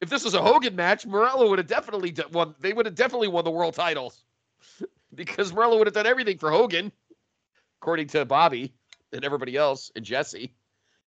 if 0.00 0.08
this 0.08 0.24
was 0.24 0.34
a 0.34 0.42
Hogan 0.42 0.76
match, 0.76 1.06
Marella 1.06 1.48
would 1.48 1.58
have 1.58 1.66
definitely 1.66 2.14
won. 2.32 2.54
They 2.60 2.72
would 2.72 2.86
have 2.86 2.94
definitely 2.94 3.28
won 3.28 3.44
the 3.44 3.50
world 3.50 3.74
titles 3.74 4.22
because 5.14 5.52
Marella 5.52 5.78
would 5.78 5.86
have 5.86 5.94
done 5.94 6.06
everything 6.06 6.38
for 6.38 6.50
Hogan, 6.50 6.92
according 7.80 8.08
to 8.08 8.24
Bobby 8.24 8.72
and 9.12 9.24
everybody 9.24 9.56
else 9.56 9.90
and 9.96 10.04
Jesse. 10.04 10.52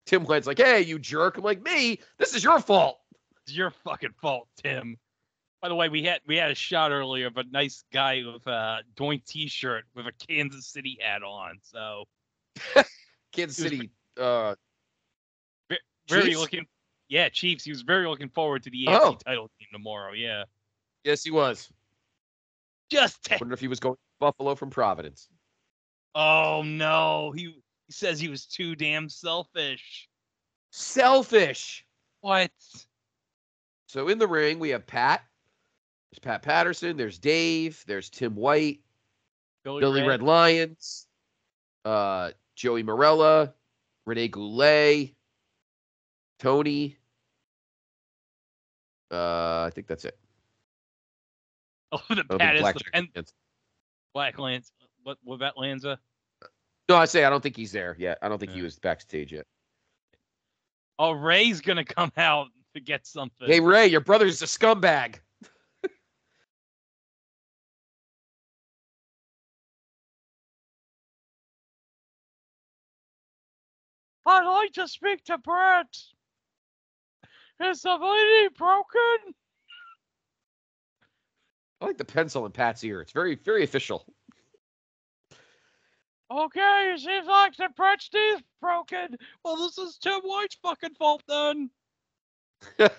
Tim 0.06 0.26
White's 0.26 0.48
like, 0.48 0.58
"Hey, 0.58 0.82
you 0.82 0.98
jerk!" 0.98 1.38
I'm 1.38 1.44
like, 1.44 1.62
"Me? 1.62 2.00
This 2.18 2.34
is 2.34 2.44
your 2.44 2.60
fault." 2.60 3.00
It's 3.46 3.56
your 3.56 3.70
fucking 3.70 4.14
fault, 4.22 4.48
Tim. 4.64 4.98
By 5.62 5.70
the 5.70 5.76
way, 5.76 5.90
we 5.90 6.04
had 6.04 6.22
we 6.26 6.38
had 6.38 6.50
a 6.50 6.56
shot 6.56 6.92
earlier 6.92 7.28
of 7.28 7.38
a 7.38 7.44
nice 7.44 7.84
guy 7.94 8.24
with 8.26 8.48
a 8.48 8.82
Doink 8.96 9.26
T-shirt 9.26 9.84
with 9.94 10.08
a 10.08 10.12
Kansas 10.14 10.66
City 10.66 10.98
hat 11.00 11.22
on. 11.22 11.60
So 11.62 12.06
Kansas 13.32 13.58
City. 13.58 13.90
Uh, 14.20 14.56
very 16.10 16.24
Chiefs? 16.24 16.40
looking, 16.40 16.66
yeah, 17.10 17.30
Chiefs. 17.30 17.64
He 17.64 17.72
was 17.72 17.82
very 17.84 18.08
looking 18.08 18.30
forward 18.30 18.64
to 18.64 18.70
the 18.70 18.86
Oh. 18.90 19.14
AFC 19.14 19.24
title 19.26 19.50
game 19.60 19.68
tomorrow. 19.72 20.14
Yeah, 20.14 20.44
yes, 21.04 21.24
he 21.24 21.32
was. 21.32 21.72
just 22.90 23.24
ta- 23.24 23.38
Wonder 23.40 23.54
if 23.54 23.60
he 23.62 23.68
was 23.70 23.80
going 23.80 23.96
to 23.96 24.00
Buffalo 24.20 24.56
from 24.56 24.70
Providence. 24.70 25.30
oh 26.16 26.62
no, 26.66 27.32
he 27.32 27.44
he 27.88 27.94
says 27.94 28.20
he 28.20 28.28
was 28.30 28.46
too 28.46 28.76
damn 28.76 29.08
selfish. 29.10 30.10
Selfish. 30.72 31.86
What? 32.22 32.52
So 33.88 34.08
in 34.10 34.18
the 34.20 34.28
ring, 34.28 34.60
we 34.60 34.70
have 34.70 34.86
Pat. 34.88 35.24
There's 36.12 36.20
Pat 36.20 36.42
Patterson. 36.42 36.98
There's 36.98 37.20
Dave. 37.20 37.84
There's 37.88 38.10
Tim 38.10 38.36
White. 38.36 38.82
Billy 39.64 40.02
Red 40.06 40.22
Lyons. 40.24 41.08
Uh, 41.86 42.32
Joey 42.56 42.84
Marella. 42.84 43.54
Rene 44.06 44.28
Goulet. 44.28 45.16
Tony. 46.40 46.98
Uh, 49.12 49.64
I 49.64 49.72
think 49.74 49.88
that's 49.88 50.06
it. 50.06 50.18
Oh, 51.94 52.00
the 52.08 52.24
Pat 52.40 52.56
is 52.56 52.62
the 52.62 52.84
pen. 52.94 53.10
Black 54.14 54.40
Lance. 54.40 54.72
What? 55.04 55.18
What 55.26 55.36
about 55.36 55.58
Lanza? 55.58 56.00
No, 56.88 56.96
I 56.96 57.04
say 57.04 57.26
I 57.26 57.30
don't 57.30 57.44
think 57.44 57.58
he's 57.58 57.74
there 57.74 57.98
yet. 58.00 58.18
I 58.22 58.30
don't 58.30 58.40
think 58.40 58.54
he 58.54 58.62
was 58.62 58.80
backstage 58.80 59.34
yet. 59.34 59.46
Oh, 61.00 61.12
Ray's 61.12 61.60
gonna 61.60 61.84
come 61.84 62.12
out 62.16 62.48
to 62.76 62.80
get 62.80 63.06
something. 63.06 63.46
Hey 63.46 63.60
Ray, 63.60 63.88
your 63.88 64.00
brother's 64.00 64.42
a 64.42 64.46
scumbag. 64.46 65.16
I'd 74.32 74.46
like 74.46 74.72
to 74.74 74.88
speak 74.88 75.26
to 75.26 75.38
Bret. 75.38 75.98
Is 77.62 77.82
the 77.82 77.92
lady 77.92 78.54
broken? 78.58 79.36
I 81.82 81.86
like 81.86 81.98
the 81.98 82.06
pencil 82.06 82.46
in 82.46 82.54
Pat's 82.54 82.84
ear. 82.84 83.02
It's 83.02 83.12
very, 83.12 83.36
very 83.36 83.64
official. 83.64 84.06
Okay, 86.32 86.96
seems 86.98 87.28
like 87.28 87.58
the 87.58 87.68
Bret's 87.76 88.08
teeth 88.08 88.42
broken. 88.62 89.18
Well, 89.44 89.58
this 89.58 89.78
is 89.78 89.98
Tim 89.98 90.22
White's 90.22 90.56
fucking 90.64 90.96
fault 90.96 91.24
then. 91.28 91.70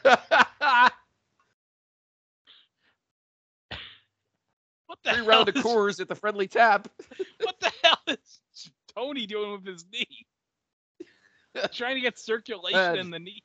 What 4.86 4.98
the 5.04 5.10
Three 5.12 5.18
hell 5.20 5.26
round 5.26 5.48
of 5.48 5.56
is, 5.56 5.62
Coors 5.62 6.00
at 6.00 6.08
the 6.08 6.14
friendly 6.14 6.46
tap. 6.46 6.86
What 7.40 7.58
the 7.60 7.72
hell 7.82 7.98
is 8.08 8.40
Tony 8.94 9.26
doing 9.26 9.52
with 9.52 9.66
his 9.66 9.86
knee? 9.90 10.26
Trying 11.72 11.96
to 11.96 12.00
get 12.00 12.18
circulation 12.18 12.78
Uh, 12.78 12.94
in 12.94 13.10
the 13.10 13.18
knee. 13.18 13.42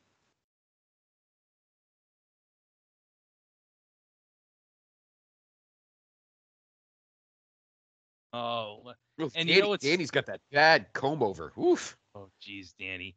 Oh, 8.33 8.93
And 9.35 9.49
you 9.49 9.61
know 9.61 9.69
what's- 9.69 9.83
Danny's 9.83 10.11
got 10.11 10.25
that 10.27 10.41
bad 10.51 10.91
comb 10.93 11.23
over. 11.23 11.53
Oof. 11.57 11.97
oh, 12.15 12.29
geez, 12.39 12.73
Danny. 12.73 13.15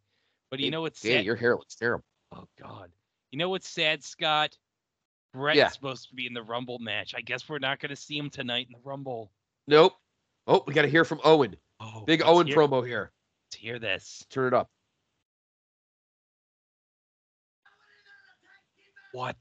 But 0.50 0.60
you 0.60 0.70
know 0.70 0.80
what's 0.82 1.00
Danny, 1.00 1.16
sad? 1.18 1.24
your 1.24 1.36
hair 1.36 1.56
looks 1.56 1.74
terrible. 1.74 2.04
Oh 2.32 2.46
God. 2.58 2.92
You 3.30 3.38
know 3.38 3.48
what's 3.48 3.68
sad, 3.68 4.02
Scott? 4.02 4.56
Bret's 5.32 5.56
Yeah. 5.56 5.68
supposed 5.68 6.08
to 6.08 6.14
be 6.14 6.26
in 6.26 6.34
the 6.34 6.42
Rumble 6.42 6.78
match. 6.80 7.14
I 7.14 7.20
guess 7.20 7.48
we're 7.48 7.58
not 7.60 7.78
going 7.80 7.90
to 7.90 7.96
see 7.96 8.16
him 8.18 8.30
tonight 8.30 8.66
in 8.66 8.72
the 8.72 8.80
Rumble. 8.84 9.32
Nope. 9.66 9.94
Oh, 10.46 10.64
we 10.66 10.74
got 10.74 10.82
to 10.82 10.88
hear 10.88 11.04
from 11.04 11.20
Owen. 11.24 11.56
Oh, 11.78 12.04
Big 12.04 12.22
Owen 12.24 12.46
hear, 12.46 12.56
promo 12.56 12.84
here. 12.86 13.12
Let's 13.46 13.56
hear 13.56 13.78
this. 13.78 14.24
Turn 14.30 14.48
it 14.48 14.54
up. 14.54 14.70
What? 19.12 19.36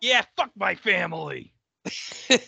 Yeah, 0.00 0.24
fuck 0.36 0.50
my 0.56 0.76
family. 0.76 1.52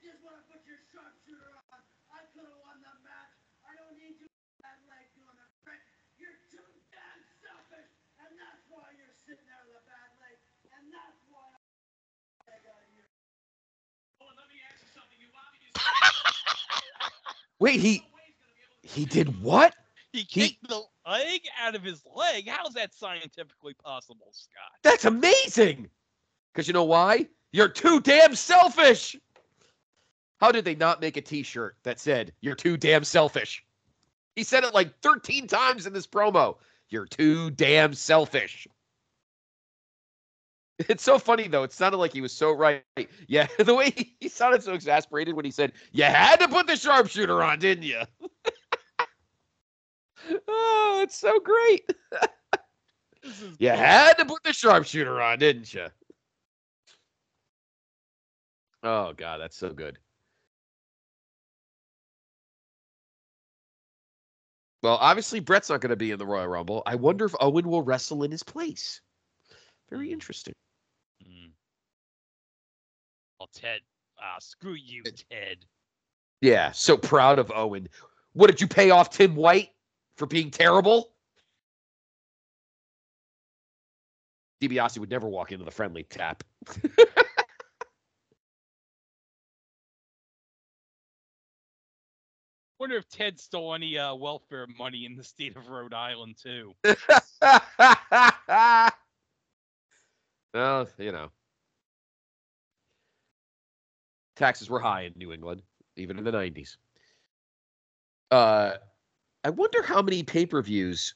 just 0.00 0.24
want 0.24 0.40
to 0.40 0.44
put 0.48 0.64
your 0.64 0.80
sharpshooter 0.90 1.52
on. 1.70 1.80
I 2.08 2.24
could 2.32 2.48
have 2.48 2.60
won 2.64 2.80
the 2.80 2.92
match. 3.04 3.36
I 3.62 3.76
don't 3.76 3.94
need 4.00 4.16
you 4.16 4.26
that 4.64 4.80
leg 4.88 5.12
doing 5.12 5.36
it. 5.36 5.52
Bret, 5.62 5.80
you're 6.16 6.40
too 6.48 6.66
damn 6.88 7.20
selfish, 7.38 7.88
and 8.16 8.32
that's 8.34 8.64
why 8.72 8.90
you're 8.96 9.12
sitting 9.12 9.44
there 9.44 9.60
with 9.68 9.76
a 9.76 9.84
bad 9.84 10.10
leg, 10.18 10.36
and 10.72 10.88
that's 10.88 11.20
why 11.28 11.52
I 12.48 12.58
got 12.64 12.84
you. 12.96 13.04
Oh, 14.24 14.32
and 14.32 14.36
let 14.40 14.48
me 14.48 14.58
ask 14.64 14.80
you 14.82 14.90
something. 14.92 15.20
You 15.20 15.28
obviously 15.36 15.72
Wait, 17.60 17.78
he 17.80 18.04
he 18.82 19.04
did 19.04 19.40
what? 19.42 19.74
He 20.12 20.20
He- 20.20 20.48
kicked 20.48 20.68
the 20.68 20.82
leg 21.06 21.42
out 21.60 21.76
of 21.76 21.82
his 21.82 22.02
leg. 22.16 22.48
How's 22.48 22.74
that 22.74 22.92
scientifically 22.94 23.74
possible, 23.74 24.32
Scott? 24.32 24.72
That's 24.82 25.04
amazing. 25.04 25.88
Because 26.52 26.66
you 26.66 26.72
know 26.74 26.84
why? 26.84 27.28
You're 27.52 27.68
too 27.68 28.00
damn 28.00 28.34
selfish. 28.34 29.14
How 30.40 30.50
did 30.50 30.64
they 30.64 30.74
not 30.74 31.00
make 31.00 31.16
a 31.16 31.20
T-shirt 31.20 31.76
that 31.82 32.00
said 32.00 32.32
"You're 32.40 32.56
too 32.56 32.76
damn 32.76 33.04
selfish"? 33.04 33.64
He 34.34 34.42
said 34.42 34.64
it 34.64 34.74
like 34.74 34.98
13 35.00 35.46
times 35.46 35.86
in 35.86 35.92
this 35.92 36.06
promo. 36.06 36.56
You're 36.88 37.06
too 37.06 37.50
damn 37.50 37.92
selfish. 37.94 38.66
It's 40.88 41.02
so 41.02 41.18
funny 41.18 41.46
though. 41.48 41.62
It 41.62 41.72
sounded 41.72 41.98
like 41.98 42.12
he 42.12 42.20
was 42.20 42.32
so 42.32 42.52
right. 42.52 42.82
Yeah, 43.28 43.46
the 43.58 43.74
way 43.74 43.90
he, 43.90 44.16
he 44.20 44.28
sounded 44.28 44.62
so 44.62 44.72
exasperated 44.74 45.34
when 45.34 45.44
he 45.44 45.50
said, 45.50 45.72
"You 45.92 46.04
had 46.04 46.36
to 46.40 46.48
put 46.48 46.66
the 46.66 46.76
sharpshooter 46.76 47.42
on, 47.42 47.58
didn't 47.58 47.84
you?" 47.84 48.00
oh, 50.48 51.00
it's 51.02 51.18
so 51.18 51.38
great. 51.40 51.90
You 53.58 53.68
bull- 53.74 53.76
had 53.76 54.14
to 54.14 54.24
put 54.24 54.42
the 54.44 54.52
sharpshooter 54.52 55.20
on, 55.20 55.38
didn't 55.38 55.72
you? 55.74 55.88
Oh 58.82 59.14
god, 59.14 59.38
that's 59.40 59.56
so 59.56 59.72
good. 59.72 59.98
Well, 64.82 64.96
obviously 64.96 65.40
Bret's 65.40 65.68
not 65.70 65.80
going 65.80 65.90
to 65.90 65.96
be 65.96 66.10
in 66.10 66.18
the 66.18 66.26
Royal 66.26 66.46
Rumble. 66.48 66.82
I 66.86 66.94
wonder 66.96 67.24
if 67.26 67.34
Owen 67.40 67.68
will 67.68 67.82
wrestle 67.82 68.22
in 68.22 68.30
his 68.30 68.42
place. 68.42 69.00
Very 69.90 70.12
interesting. 70.12 70.54
Well, 73.40 73.48
Ted, 73.54 73.80
ah, 74.22 74.36
screw 74.38 74.74
you, 74.74 75.02
Ted. 75.02 75.64
Yeah, 76.42 76.72
so 76.72 76.98
proud 76.98 77.38
of 77.38 77.50
Owen. 77.54 77.88
What 78.34 78.50
did 78.50 78.60
you 78.60 78.66
pay 78.66 78.90
off 78.90 79.08
Tim 79.08 79.34
White 79.34 79.70
for 80.18 80.26
being 80.26 80.50
terrible? 80.50 81.14
DiBiase 84.60 84.98
would 84.98 85.08
never 85.08 85.26
walk 85.26 85.52
into 85.52 85.64
the 85.64 85.70
friendly 85.70 86.02
tap. 86.02 86.44
Wonder 92.78 92.96
if 92.96 93.08
Ted 93.08 93.40
stole 93.40 93.74
any 93.74 93.96
uh, 93.96 94.14
welfare 94.14 94.66
money 94.78 95.06
in 95.06 95.16
the 95.16 95.24
state 95.24 95.56
of 95.56 95.68
Rhode 95.68 95.94
Island 95.94 96.36
too. 96.42 96.74
well, 100.52 100.88
you 100.98 101.12
know. 101.12 101.30
Taxes 104.40 104.70
were 104.70 104.80
high 104.80 105.02
in 105.02 105.12
New 105.16 105.34
England, 105.34 105.60
even 105.96 106.16
in 106.16 106.24
the 106.24 106.32
90s. 106.32 106.78
Uh, 108.30 108.72
I 109.44 109.50
wonder 109.50 109.82
how 109.82 110.00
many 110.00 110.22
pay 110.22 110.46
per 110.46 110.62
views 110.62 111.14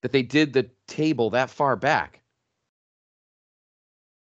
that 0.00 0.10
they 0.10 0.22
did 0.22 0.54
the 0.54 0.70
table 0.86 1.28
that 1.30 1.50
far 1.50 1.76
back. 1.76 2.22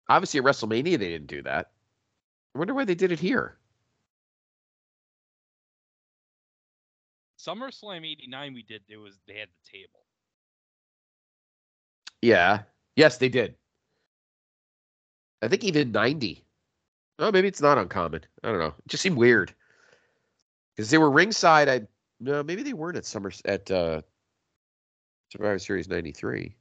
Obviously, 0.09 0.41
at 0.41 0.43
WrestleMania, 0.45 0.99
they 0.99 1.07
didn't 1.07 1.27
do 1.27 1.41
that. 1.43 1.71
I 2.53 2.59
wonder 2.59 2.73
why 2.73 2.83
they 2.83 2.95
did 2.95 3.13
it 3.13 3.19
here. 3.19 3.57
SummerSlam 7.39 8.05
'89, 8.05 8.53
we 8.53 8.63
did. 8.63 8.81
It 8.89 8.97
was 8.97 9.21
they 9.25 9.35
had 9.35 9.47
the 9.47 9.77
table. 9.77 10.01
Yeah. 12.21 12.63
Yes, 12.97 13.19
they 13.19 13.29
did. 13.29 13.55
I 15.41 15.47
think 15.47 15.63
even 15.63 15.93
90. 15.93 16.43
Oh, 17.21 17.31
maybe 17.31 17.47
it's 17.47 17.61
not 17.61 17.77
uncommon. 17.77 18.21
I 18.43 18.49
don't 18.49 18.59
know. 18.59 18.73
It 18.79 18.87
just 18.87 19.03
seemed 19.03 19.15
weird. 19.15 19.53
Because 20.75 20.89
they 20.89 20.97
were 20.97 21.11
ringside. 21.11 21.69
I 21.69 21.81
no, 22.19 22.43
maybe 22.43 22.63
they 22.63 22.73
weren't 22.73 22.97
at 22.97 23.05
Summer 23.05 23.31
at 23.45 23.69
uh 23.69 24.01
Survivor 25.31 25.59
Series 25.59 25.87
93. 25.87 26.55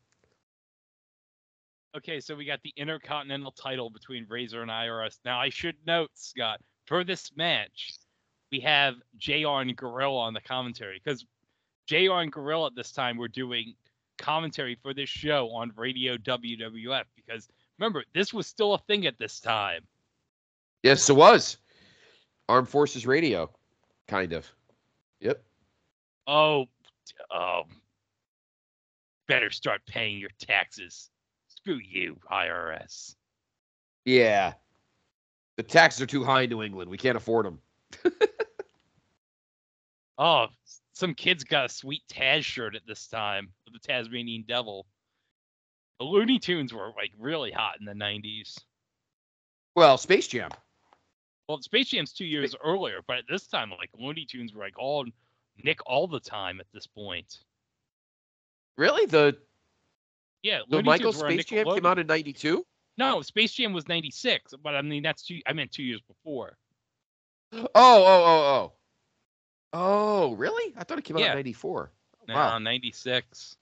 Okay, 1.96 2.20
so 2.20 2.36
we 2.36 2.44
got 2.44 2.60
the 2.62 2.72
Intercontinental 2.76 3.50
title 3.50 3.90
between 3.90 4.26
Razor 4.28 4.62
and 4.62 4.70
IRS. 4.70 5.18
Now, 5.24 5.40
I 5.40 5.48
should 5.48 5.74
note, 5.86 6.10
Scott, 6.14 6.60
for 6.86 7.02
this 7.02 7.32
match, 7.34 7.94
we 8.52 8.60
have 8.60 8.94
JR 9.16 9.60
and 9.60 9.76
Gorilla 9.76 10.20
on 10.20 10.34
the 10.34 10.40
commentary 10.40 11.00
because 11.02 11.24
JR 11.86 12.20
and 12.20 12.30
Gorilla 12.30 12.66
at 12.66 12.76
this 12.76 12.92
time 12.92 13.16
were 13.16 13.28
doing 13.28 13.74
commentary 14.18 14.76
for 14.80 14.94
this 14.94 15.08
show 15.08 15.50
on 15.50 15.72
Radio 15.74 16.16
WWF 16.18 17.04
because 17.16 17.48
remember, 17.78 18.04
this 18.14 18.32
was 18.32 18.46
still 18.46 18.74
a 18.74 18.78
thing 18.78 19.06
at 19.06 19.18
this 19.18 19.40
time. 19.40 19.80
Yes, 20.82 21.08
it 21.08 21.16
was. 21.16 21.58
Armed 22.48 22.68
Forces 22.68 23.06
Radio, 23.06 23.50
kind 24.08 24.32
of. 24.32 24.46
Yep. 25.20 25.42
Oh, 26.26 26.66
um, 27.34 27.64
better 29.28 29.50
start 29.50 29.82
paying 29.86 30.18
your 30.18 30.30
taxes. 30.38 31.10
Screw 31.48 31.78
you, 31.78 32.16
IRS. 32.30 33.14
Yeah. 34.04 34.54
The 35.56 35.62
taxes 35.62 36.02
are 36.02 36.06
too 36.06 36.24
high 36.24 36.42
in 36.42 36.50
New 36.50 36.62
England. 36.62 36.90
We 36.90 36.98
can't 36.98 37.16
afford 37.16 37.46
them. 37.46 37.58
Oh, 40.20 40.48
some 40.92 41.14
kids 41.14 41.44
got 41.44 41.64
a 41.64 41.68
sweet 41.70 42.02
Taz 42.06 42.44
shirt 42.44 42.76
at 42.76 42.86
this 42.86 43.06
time 43.06 43.48
of 43.66 43.72
the 43.72 43.78
Tasmanian 43.78 44.44
Devil. 44.46 44.84
The 45.98 46.04
Looney 46.04 46.38
Tunes 46.38 46.74
were 46.74 46.92
like 46.94 47.10
really 47.18 47.50
hot 47.50 47.76
in 47.80 47.86
the 47.86 47.94
90s. 47.94 48.58
Well, 49.74 49.96
Space 49.96 50.28
Jam. 50.28 50.50
Well, 51.50 51.60
Space 51.62 51.88
Jam's 51.88 52.12
two 52.12 52.26
years 52.26 52.54
earlier, 52.64 53.00
but 53.08 53.16
at 53.18 53.24
this 53.28 53.48
time, 53.48 53.70
like 53.70 53.90
Looney 53.98 54.24
Tunes 54.24 54.54
were 54.54 54.62
like 54.62 54.78
all 54.78 55.04
Nick 55.64 55.80
all 55.84 56.06
the 56.06 56.20
time 56.20 56.60
at 56.60 56.66
this 56.72 56.86
point. 56.86 57.40
Really? 58.78 59.04
The 59.06 59.36
Yeah, 60.44 60.60
the 60.68 60.76
Looney 60.76 60.86
Michael 60.86 61.12
Tunes 61.12 61.24
Space 61.24 61.44
Jam 61.46 61.66
came 61.66 61.86
out 61.86 61.98
in 61.98 62.06
92? 62.06 62.64
No, 62.98 63.20
Space 63.22 63.52
Jam 63.52 63.72
was 63.72 63.88
96, 63.88 64.54
but 64.62 64.76
I 64.76 64.82
mean 64.82 65.02
that's 65.02 65.24
two 65.24 65.40
I 65.44 65.52
meant 65.52 65.72
2 65.72 65.82
years 65.82 66.00
before. 66.02 66.56
Oh, 67.52 67.68
oh, 67.74 68.24
oh, 68.24 68.72
oh. 68.72 68.72
Oh, 69.72 70.34
really? 70.36 70.72
I 70.76 70.84
thought 70.84 70.98
it 70.98 71.04
came 71.04 71.16
out 71.16 71.20
Yeah. 71.22 71.32
in 71.32 71.38
94. 71.38 71.90
No, 72.28 72.34
Wow. 72.34 72.58
96. 72.58 73.56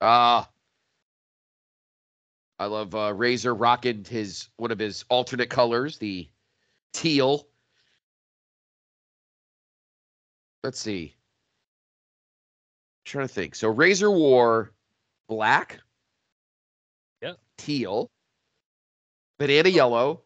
Ah. 0.00 0.50
I 2.58 2.66
love 2.66 2.96
uh, 2.96 3.14
Razor 3.14 3.54
rocking 3.54 4.04
his 4.04 4.48
one 4.56 4.72
of 4.72 4.80
his 4.80 5.04
alternate 5.08 5.50
colors, 5.50 5.98
the 5.98 6.28
teal. 6.92 7.46
Let's 10.64 10.80
see. 10.80 11.14
trying 13.04 13.26
to 13.26 13.32
think. 13.32 13.54
So 13.54 13.70
Razor 13.70 14.10
wore 14.10 14.74
black, 15.28 15.80
Yep. 17.22 17.38
teal, 17.56 18.10
banana 19.38 19.70
yellow, 19.70 20.24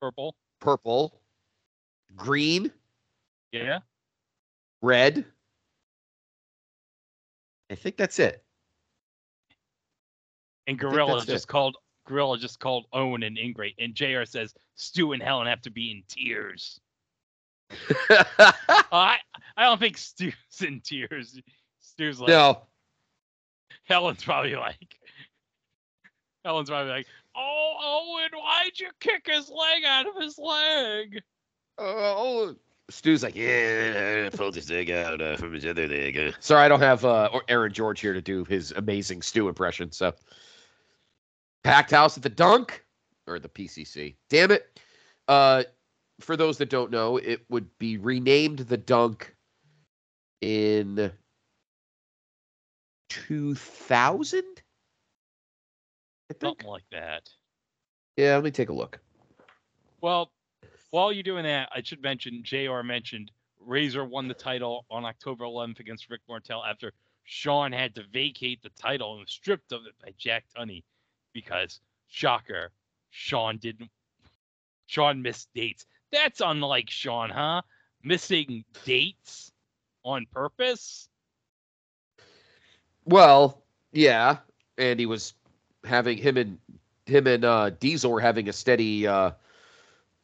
Purple. 0.00 0.34
purple, 0.58 1.20
green, 2.16 2.72
Yeah. 3.52 3.80
red. 4.80 5.30
I 7.68 7.74
think 7.74 7.98
that's 7.98 8.18
it. 8.18 8.42
And 10.66 10.78
Gorilla 10.78 11.16
that's 11.16 11.28
it. 11.28 11.32
just 11.32 11.48
called 11.48 11.76
Gorilla 12.08 12.38
just 12.38 12.58
called 12.58 12.86
Owen 12.92 13.22
and 13.22 13.38
Ingrate, 13.38 13.74
and 13.78 13.94
JR 13.94 14.24
says 14.24 14.54
Stu 14.74 15.12
and 15.12 15.22
Helen 15.22 15.46
have 15.46 15.62
to 15.62 15.70
be 15.70 15.90
in 15.90 16.02
tears. 16.08 16.80
I 18.10 19.18
I 19.56 19.64
don't 19.64 19.78
think 19.78 19.98
Stu's 19.98 20.34
in 20.60 20.80
tears. 20.80 21.38
Stu's 21.80 22.18
like 22.18 22.28
no. 22.28 22.62
Helen's 23.84 24.24
probably 24.24 24.56
like 24.56 24.98
Helen's 26.44 26.70
probably 26.70 26.92
like, 26.92 27.06
Oh 27.36 28.14
Owen, 28.18 28.40
why'd 28.40 28.78
you 28.80 28.88
kick 29.00 29.26
his 29.26 29.50
leg 29.50 29.84
out 29.86 30.06
of 30.06 30.20
his 30.20 30.38
leg? 30.38 31.22
Oh, 31.76 32.54
Stu's 32.90 33.22
like, 33.22 33.36
yeah, 33.36 34.30
pulled 34.30 34.54
his 34.54 34.70
leg 34.70 34.90
out 34.90 35.20
uh, 35.20 35.36
from 35.36 35.52
his 35.52 35.66
other 35.66 35.86
leg. 35.86 36.16
uh." 36.16 36.32
Sorry, 36.40 36.62
I 36.64 36.68
don't 36.68 36.80
have 36.80 37.04
uh, 37.04 37.28
Aaron 37.48 37.72
George 37.72 38.00
here 38.00 38.14
to 38.14 38.22
do 38.22 38.44
his 38.44 38.72
amazing 38.72 39.20
Stu 39.20 39.48
impression. 39.48 39.92
So, 39.92 40.14
packed 41.68 41.90
house 41.90 42.16
at 42.16 42.22
the 42.22 42.30
Dunk 42.30 42.84
or 43.26 43.38
the 43.38 43.48
PCC. 43.48 44.16
Damn 44.30 44.50
it! 44.50 44.80
Uh, 45.28 45.64
for 46.20 46.36
those 46.36 46.58
that 46.58 46.70
don't 46.70 46.90
know, 46.90 47.18
it 47.18 47.44
would 47.50 47.66
be 47.78 47.98
renamed 47.98 48.60
the 48.60 48.78
Dunk 48.78 49.34
in 50.40 51.12
2000. 53.10 54.38
I 56.30 56.34
think. 56.34 56.40
Something 56.40 56.66
like 56.66 56.84
that. 56.90 57.28
Yeah, 58.16 58.34
let 58.34 58.44
me 58.44 58.50
take 58.50 58.70
a 58.70 58.72
look. 58.72 58.98
Well, 60.00 60.32
while 60.90 61.12
you're 61.12 61.22
doing 61.22 61.44
that, 61.44 61.68
I 61.74 61.82
should 61.82 62.02
mention 62.02 62.42
JR 62.42 62.82
mentioned 62.82 63.30
Razor 63.60 64.04
won 64.04 64.26
the 64.26 64.34
title 64.34 64.86
on 64.90 65.04
October 65.04 65.44
11th 65.44 65.80
against 65.80 66.08
Rick 66.08 66.22
Martel 66.28 66.64
after 66.64 66.92
Shawn 67.24 67.72
had 67.72 67.94
to 67.96 68.04
vacate 68.10 68.62
the 68.62 68.70
title 68.70 69.12
and 69.12 69.20
was 69.20 69.30
stripped 69.30 69.72
of 69.72 69.82
it 69.86 69.94
by 70.02 70.14
Jack 70.16 70.44
Tunney 70.56 70.82
because, 71.32 71.80
shocker, 72.08 72.70
Shawn 73.10 73.58
didn't. 73.58 73.90
Shawn 74.86 75.22
missed 75.22 75.48
dates. 75.54 75.86
That's 76.12 76.40
unlike 76.40 76.90
Shawn, 76.90 77.30
huh? 77.30 77.62
Missing 78.02 78.64
dates 78.84 79.52
on 80.04 80.26
purpose? 80.32 81.08
Well, 83.04 83.62
yeah, 83.92 84.38
and 84.76 84.98
he 84.98 85.06
was 85.06 85.34
having 85.84 86.18
him 86.18 86.36
and 86.36 86.58
him 87.06 87.26
and 87.26 87.44
uh, 87.44 87.70
Diesel 87.70 88.10
were 88.10 88.20
having 88.20 88.48
a 88.48 88.52
steady 88.52 89.06
uh, 89.06 89.32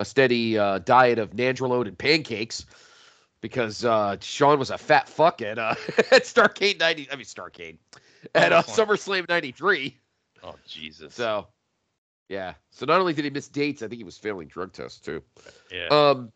a 0.01 0.05
steady 0.05 0.59
uh, 0.59 0.79
diet 0.79 1.19
of 1.19 1.31
nandrolone 1.31 1.89
and 1.89 1.97
pancakes 1.97 2.67
because 3.41 3.85
uh, 3.85 4.17
Shawn 4.21 4.59
was 4.59 4.71
a 4.71 4.79
fat 4.79 5.09
fuck 5.09 5.43
at 5.43 5.59
uh, 5.59 5.75
at 5.99 6.25
Starcade 6.25 6.81
ninety. 6.81 7.09
I 7.11 7.17
mean 7.17 7.25
Starcade 7.25 7.79
at 8.35 8.53
uh, 8.53 8.63
SummerSlam. 8.63 9.29
Ninety 9.29 9.53
three. 9.53 9.97
Oh, 10.45 10.57
Jesus. 10.67 11.15
So 11.15 11.47
yeah, 12.29 12.55
so 12.71 12.87
not 12.87 13.01
only 13.01 13.13
did 13.13 13.25
he 13.25 13.31
miss 13.31 13.49
dates, 13.49 13.83
I 13.83 13.89
think 13.89 13.99
he 13.99 14.05
was 14.05 14.19
failing 14.19 14.49
drug 14.49 14.73
tests 14.73 15.01
too. 15.01 15.23
yeah. 15.71 15.89
Um, 15.89 16.33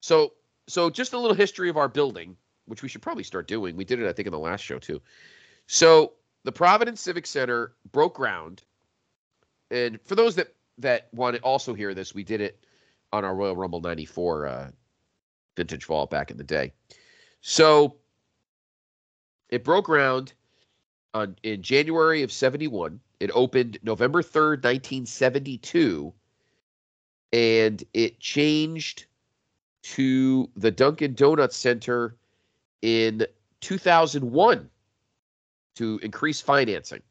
so 0.00 0.32
so 0.68 0.90
just 0.90 1.12
a 1.12 1.18
little 1.18 1.36
history 1.36 1.68
of 1.68 1.76
our 1.76 1.88
building, 1.88 2.36
which 2.66 2.82
we 2.82 2.88
should 2.88 3.02
probably 3.02 3.24
start 3.24 3.48
doing. 3.48 3.76
We 3.76 3.84
did 3.84 4.00
it, 4.00 4.08
I 4.08 4.12
think, 4.12 4.26
in 4.26 4.32
the 4.32 4.38
last 4.38 4.62
show 4.62 4.78
too. 4.78 5.00
So 5.66 6.12
the 6.44 6.52
Providence 6.52 7.00
Civic 7.00 7.26
Center 7.26 7.72
broke 7.92 8.14
ground, 8.14 8.62
and 9.70 10.00
for 10.04 10.14
those 10.14 10.34
that 10.36 10.54
that 10.78 11.08
want 11.12 11.36
to 11.36 11.42
also 11.42 11.74
hear 11.74 11.94
this, 11.94 12.14
we 12.14 12.24
did 12.24 12.40
it 12.40 12.64
on 13.12 13.24
our 13.24 13.34
Royal 13.34 13.56
Rumble 13.56 13.80
'94 13.80 14.46
uh, 14.46 14.70
vintage 15.56 15.84
vault 15.84 16.10
back 16.10 16.30
in 16.30 16.36
the 16.36 16.44
day. 16.44 16.72
So 17.40 17.96
it 19.48 19.64
broke 19.64 19.86
ground 19.86 20.32
on 21.14 21.36
in 21.42 21.62
January 21.62 22.22
of 22.22 22.32
71. 22.32 23.00
It 23.20 23.30
opened 23.34 23.78
November 23.82 24.22
3rd, 24.22 24.62
1972, 24.62 26.12
and 27.32 27.82
it 27.92 28.20
changed 28.20 29.06
to 29.82 30.48
the 30.56 30.70
Dunkin' 30.70 31.14
Donuts 31.14 31.56
Center 31.56 32.16
in 32.82 33.26
2001 33.60 34.70
to 35.76 36.00
increase 36.02 36.40
financing. 36.40 37.02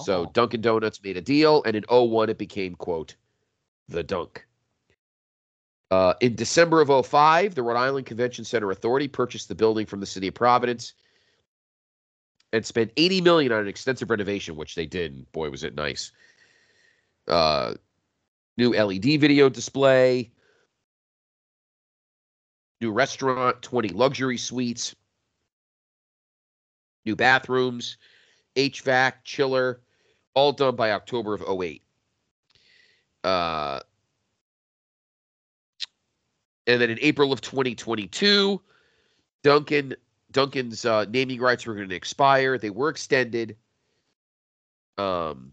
So 0.00 0.22
Oh. 0.22 0.30
Dunkin' 0.32 0.60
Donuts 0.60 1.02
made 1.02 1.16
a 1.16 1.20
deal, 1.20 1.62
and 1.64 1.76
in 1.76 1.84
01 1.88 2.30
it 2.30 2.38
became, 2.38 2.74
quote, 2.74 3.14
the 3.88 4.02
Dunk. 4.02 4.44
Uh, 5.90 6.14
in 6.20 6.34
December 6.34 6.80
of 6.80 7.06
05, 7.06 7.54
the 7.54 7.62
Rhode 7.62 7.76
Island 7.76 8.06
Convention 8.06 8.44
Center 8.44 8.70
Authority 8.70 9.06
purchased 9.06 9.48
the 9.48 9.54
building 9.54 9.84
from 9.84 10.00
the 10.00 10.06
city 10.06 10.28
of 10.28 10.34
Providence 10.34 10.94
and 12.52 12.64
spent 12.64 12.92
80 12.96 13.20
million 13.22 13.52
on 13.52 13.60
an 13.60 13.68
extensive 13.68 14.10
renovation, 14.10 14.56
which 14.56 14.74
they 14.74 14.86
did. 14.86 15.12
And 15.12 15.32
boy, 15.32 15.50
was 15.50 15.64
it 15.64 15.74
nice. 15.74 16.12
Uh, 17.26 17.74
new 18.56 18.70
LED 18.70 19.20
video 19.20 19.48
display, 19.48 20.30
new 22.80 22.92
restaurant, 22.92 23.62
20 23.62 23.88
luxury 23.90 24.36
suites, 24.36 24.94
new 27.06 27.16
bathrooms, 27.16 27.96
HVAC, 28.56 29.14
chiller, 29.24 29.80
all 30.34 30.52
done 30.52 30.76
by 30.76 30.92
October 30.92 31.34
of 31.34 31.42
08. 31.42 31.82
Uh, 33.24 33.80
and 36.66 36.80
then 36.80 36.90
in 36.90 36.98
April 37.00 37.32
of 37.32 37.40
2022, 37.40 38.60
Dunkin' 39.42 39.94
Duncan's 40.32 40.84
uh, 40.84 41.04
naming 41.08 41.40
rights 41.40 41.66
were 41.66 41.74
going 41.74 41.88
to 41.88 41.94
expire. 41.94 42.58
They 42.58 42.70
were 42.70 42.88
extended. 42.88 43.56
Um, 44.98 45.52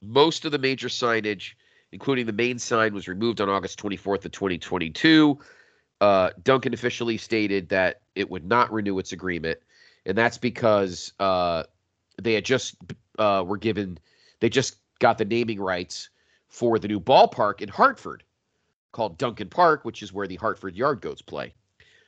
most 0.00 0.44
of 0.44 0.52
the 0.52 0.58
major 0.58 0.88
signage, 0.88 1.52
including 1.92 2.26
the 2.26 2.32
main 2.32 2.58
sign, 2.58 2.94
was 2.94 3.08
removed 3.08 3.40
on 3.40 3.48
August 3.48 3.80
24th 3.80 4.24
of 4.24 4.32
2022. 4.32 5.38
Uh, 6.00 6.30
Duncan 6.42 6.74
officially 6.74 7.16
stated 7.16 7.68
that 7.68 8.00
it 8.14 8.28
would 8.28 8.44
not 8.44 8.72
renew 8.72 8.98
its 8.98 9.12
agreement, 9.12 9.58
and 10.04 10.18
that's 10.18 10.38
because 10.38 11.12
uh, 11.20 11.62
they 12.20 12.34
had 12.34 12.44
just 12.44 12.76
uh, 13.18 13.44
were 13.46 13.56
given, 13.56 13.98
they 14.40 14.48
just 14.48 14.76
got 14.98 15.18
the 15.18 15.24
naming 15.24 15.60
rights 15.60 16.10
for 16.48 16.78
the 16.78 16.88
new 16.88 17.00
ballpark 17.00 17.60
in 17.60 17.68
Hartford, 17.68 18.24
called 18.90 19.16
Dunkin' 19.16 19.48
Park, 19.48 19.84
which 19.84 20.02
is 20.02 20.12
where 20.12 20.26
the 20.26 20.36
Hartford 20.36 20.74
Yard 20.74 21.00
Goats 21.00 21.22
play. 21.22 21.54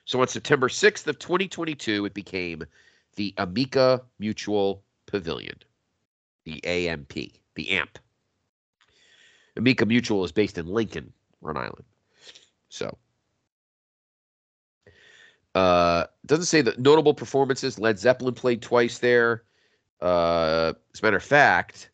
So 0.05 0.21
on 0.21 0.29
September 0.29 0.69
6th 0.69 1.07
of 1.07 1.19
2022, 1.19 2.05
it 2.05 2.15
became 2.15 2.65
the 3.17 3.35
Amica 3.39 4.03
Mutual 4.19 4.83
Pavilion, 5.07 5.59
the 6.45 6.65
AMP, 6.65 7.13
the 7.55 7.71
AMP. 7.71 7.99
Amica 9.57 9.87
Mutual 9.87 10.25
is 10.25 10.33
based 10.33 10.59
in 10.59 10.67
Lincoln, 10.67 11.13
Rhode 11.41 11.57
Island. 11.57 11.85
So, 12.69 12.99
uh, 15.55 16.07
doesn't 16.27 16.47
say 16.47 16.61
the 16.61 16.75
notable 16.77 17.15
performances. 17.15 17.79
Led 17.79 17.99
Zeppelin 17.99 18.35
played 18.35 18.61
twice 18.61 18.99
there. 18.99 19.45
Uh, 20.01 20.73
as 20.93 21.01
a 21.01 21.05
matter 21.05 21.17
of 21.17 21.23
fact, 21.23 21.91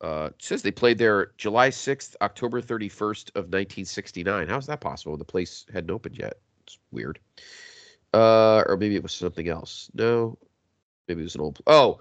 uh, 0.00 0.30
says 0.38 0.62
they 0.62 0.72
played 0.72 0.98
there 0.98 1.32
July 1.38 1.70
6th, 1.70 2.16
October 2.20 2.60
31st 2.60 3.28
of 3.30 3.44
1969. 3.44 4.48
How's 4.48 4.66
that 4.66 4.80
possible? 4.80 5.16
The 5.16 5.24
place 5.24 5.64
hadn't 5.72 5.90
opened 5.90 6.18
yet. 6.18 6.38
It's 6.70 6.78
weird. 6.90 7.18
Uh, 8.12 8.62
or 8.66 8.76
maybe 8.76 8.96
it 8.96 9.02
was 9.02 9.12
something 9.12 9.48
else. 9.48 9.90
No, 9.94 10.38
maybe 11.08 11.20
it 11.20 11.24
was 11.24 11.34
an 11.34 11.40
old. 11.40 11.60
Oh, 11.66 12.00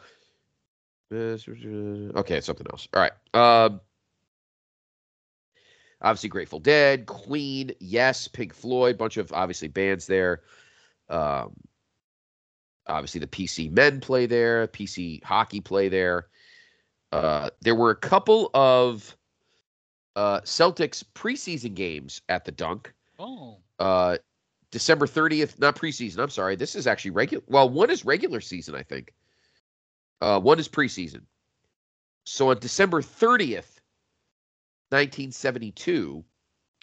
okay, 1.12 2.38
it's 2.38 2.46
something 2.46 2.68
else. 2.72 2.88
All 2.94 3.02
right. 3.02 3.12
Um, 3.34 3.82
obviously 6.02 6.30
Grateful 6.30 6.60
Dead, 6.60 7.06
Queen, 7.06 7.72
Yes, 7.80 8.28
Pink 8.28 8.54
Floyd, 8.54 8.98
bunch 8.98 9.18
of 9.18 9.32
obviously 9.34 9.68
bands 9.68 10.08
there. 10.08 10.42
Um, 11.10 11.54
obviously 12.88 13.20
the 13.20 13.28
PC 13.28 13.72
men 13.72 14.00
play 14.00 14.26
there, 14.26 14.68
PC 14.68 15.24
hockey 15.24 15.62
play 15.62 15.90
there. 15.90 16.28
Uh, 17.12 17.50
there 17.62 17.76
were 17.76 17.90
a 17.90 17.96
couple 17.96 18.52
of 18.54 19.16
uh, 20.16 20.42
Celtics 20.42 21.04
preseason 21.16 21.74
games 21.74 22.22
at 22.30 22.46
the 22.46 22.52
Dunk. 22.52 22.94
Oh. 23.18 23.58
Uh, 23.80 24.18
December 24.72 25.08
30th, 25.08 25.60
not 25.60 25.76
preseason. 25.76 26.20
I'm 26.20 26.30
sorry. 26.30 26.56
This 26.56 26.76
is 26.76 26.88
actually 26.88 27.12
regular. 27.12 27.44
Well, 27.48 27.70
one 27.70 27.90
is 27.90 28.06
regular 28.06 28.42
season, 28.42 28.76
I 28.76 28.84
think. 28.84 29.14
Uh, 30.22 30.40
one 30.40 30.60
is 30.60 30.68
preseason. 30.68 31.22
So 32.26 32.50
on 32.50 32.60
December 32.60 33.02
30th, 33.02 33.80
1972, 34.90 36.24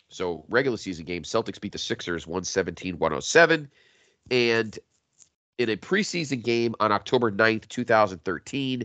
so 0.08 0.44
regular 0.48 0.76
season 0.76 1.04
game, 1.04 1.22
Celtics 1.22 1.60
beat 1.60 1.72
the 1.72 1.78
Sixers 1.78 2.26
117 2.26 2.98
107. 2.98 3.70
And 4.30 4.78
in 5.58 5.70
a 5.70 5.76
preseason 5.76 6.42
game 6.42 6.74
on 6.80 6.92
October 6.92 7.30
9th, 7.30 7.68
2013, 7.68 8.84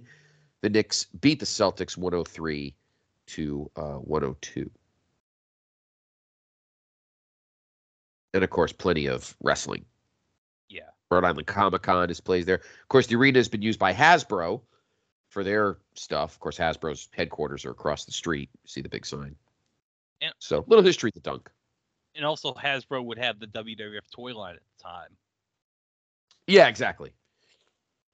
the 0.62 0.70
Knicks 0.70 1.06
beat 1.06 1.40
the 1.40 1.46
Celtics 1.46 1.98
103 1.98 2.76
to 3.28 3.72
uh, 3.76 3.96
102. 3.96 4.70
And 8.34 8.44
of 8.44 8.50
course, 8.50 8.72
plenty 8.72 9.08
of 9.08 9.36
wrestling. 9.42 9.86
Yeah. 10.70 10.90
Rhode 11.10 11.26
Island 11.26 11.48
Comic 11.48 11.82
Con 11.82 12.10
is 12.10 12.22
plays 12.22 12.46
there. 12.46 12.56
Of 12.56 12.88
course, 12.90 13.08
the 13.08 13.16
arena 13.16 13.40
has 13.40 13.50
been 13.50 13.62
used 13.62 13.80
by 13.80 13.94
Hasbro 13.94 14.62
for 15.30 15.44
their 15.44 15.78
stuff. 15.96 16.34
Of 16.34 16.40
course, 16.40 16.58
Hasbro's 16.58 17.10
headquarters 17.14 17.66
are 17.66 17.72
across 17.72 18.06
the 18.06 18.12
street. 18.12 18.50
See 18.66 18.82
the 18.82 18.90
big 18.90 19.06
sign. 19.06 19.36
And- 20.22 20.34
So, 20.40 20.64
little 20.68 20.84
history 20.84 21.10
at 21.10 21.14
the 21.16 21.20
dunk. 21.20 21.50
And 22.16 22.26
also 22.26 22.54
Hasbro 22.54 23.04
would 23.06 23.18
have 23.18 23.40
the 23.40 23.48
WWF 23.48 24.10
toy 24.12 24.34
line 24.36 24.56
at 24.56 24.62
the 24.78 24.84
time. 24.84 25.18
Yeah, 26.48 26.68
exactly. 26.68 27.12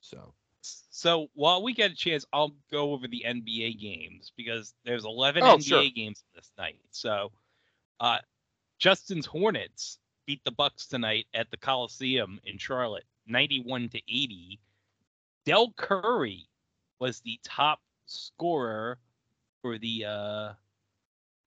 So, 0.02 0.34
So 0.62 1.30
while 1.34 1.62
we 1.64 1.74
get 1.74 1.92
a 1.92 1.96
chance, 1.96 2.26
I'll 2.34 2.56
go 2.72 2.92
over 2.94 3.08
the 3.08 3.24
NBA 3.26 3.80
games 3.80 4.32
because 4.36 4.74
there's 4.84 5.06
11 5.06 5.44
Oh, 5.44 5.56
NBA 5.58 5.64
sure. 5.64 5.90
games 5.90 6.24
this 6.36 6.52
night. 6.58 6.80
So, 6.92 7.32
uh, 8.00 8.20
Justin's 8.80 9.26
Hornets 9.26 10.00
beat 10.28 10.44
the 10.44 10.52
Bucks 10.52 10.86
tonight 10.86 11.26
at 11.34 11.50
the 11.50 11.58
Coliseum 11.58 12.40
in 12.44 12.58
Charlotte, 12.58 13.06
91 13.26 13.90
to 13.90 13.98
80. 13.98 14.60
Del 15.46 15.72
Curry 15.72 16.48
was 17.00 17.22
the 17.22 17.40
top 17.44 17.80
scorer 18.06 19.00
for 19.62 19.80
the 19.80 20.06
uh, 20.06 20.54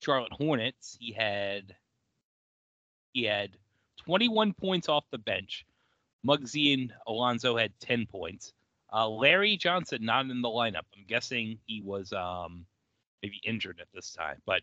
Charlotte 0.03 0.33
Hornets. 0.33 0.97
He 0.99 1.13
had 1.13 1.77
he 3.13 3.25
had 3.25 3.51
21 3.99 4.55
points 4.55 4.89
off 4.89 5.05
the 5.11 5.19
bench. 5.19 5.67
Muggsy 6.27 6.75
and 6.75 6.93
Alonzo 7.07 7.57
had 7.57 7.73
10 7.81 8.07
points. 8.07 8.53
Uh, 8.93 9.09
Larry 9.09 9.57
Johnson 9.57 10.05
not 10.05 10.27
in 10.27 10.43
the 10.43 10.49
lineup. 10.49 10.85
I'm 10.97 11.05
guessing 11.07 11.59
he 11.67 11.83
was 11.83 12.13
um, 12.13 12.65
maybe 13.23 13.41
injured 13.45 13.79
at 13.81 13.89
this 13.93 14.13
time. 14.13 14.41
But 14.47 14.63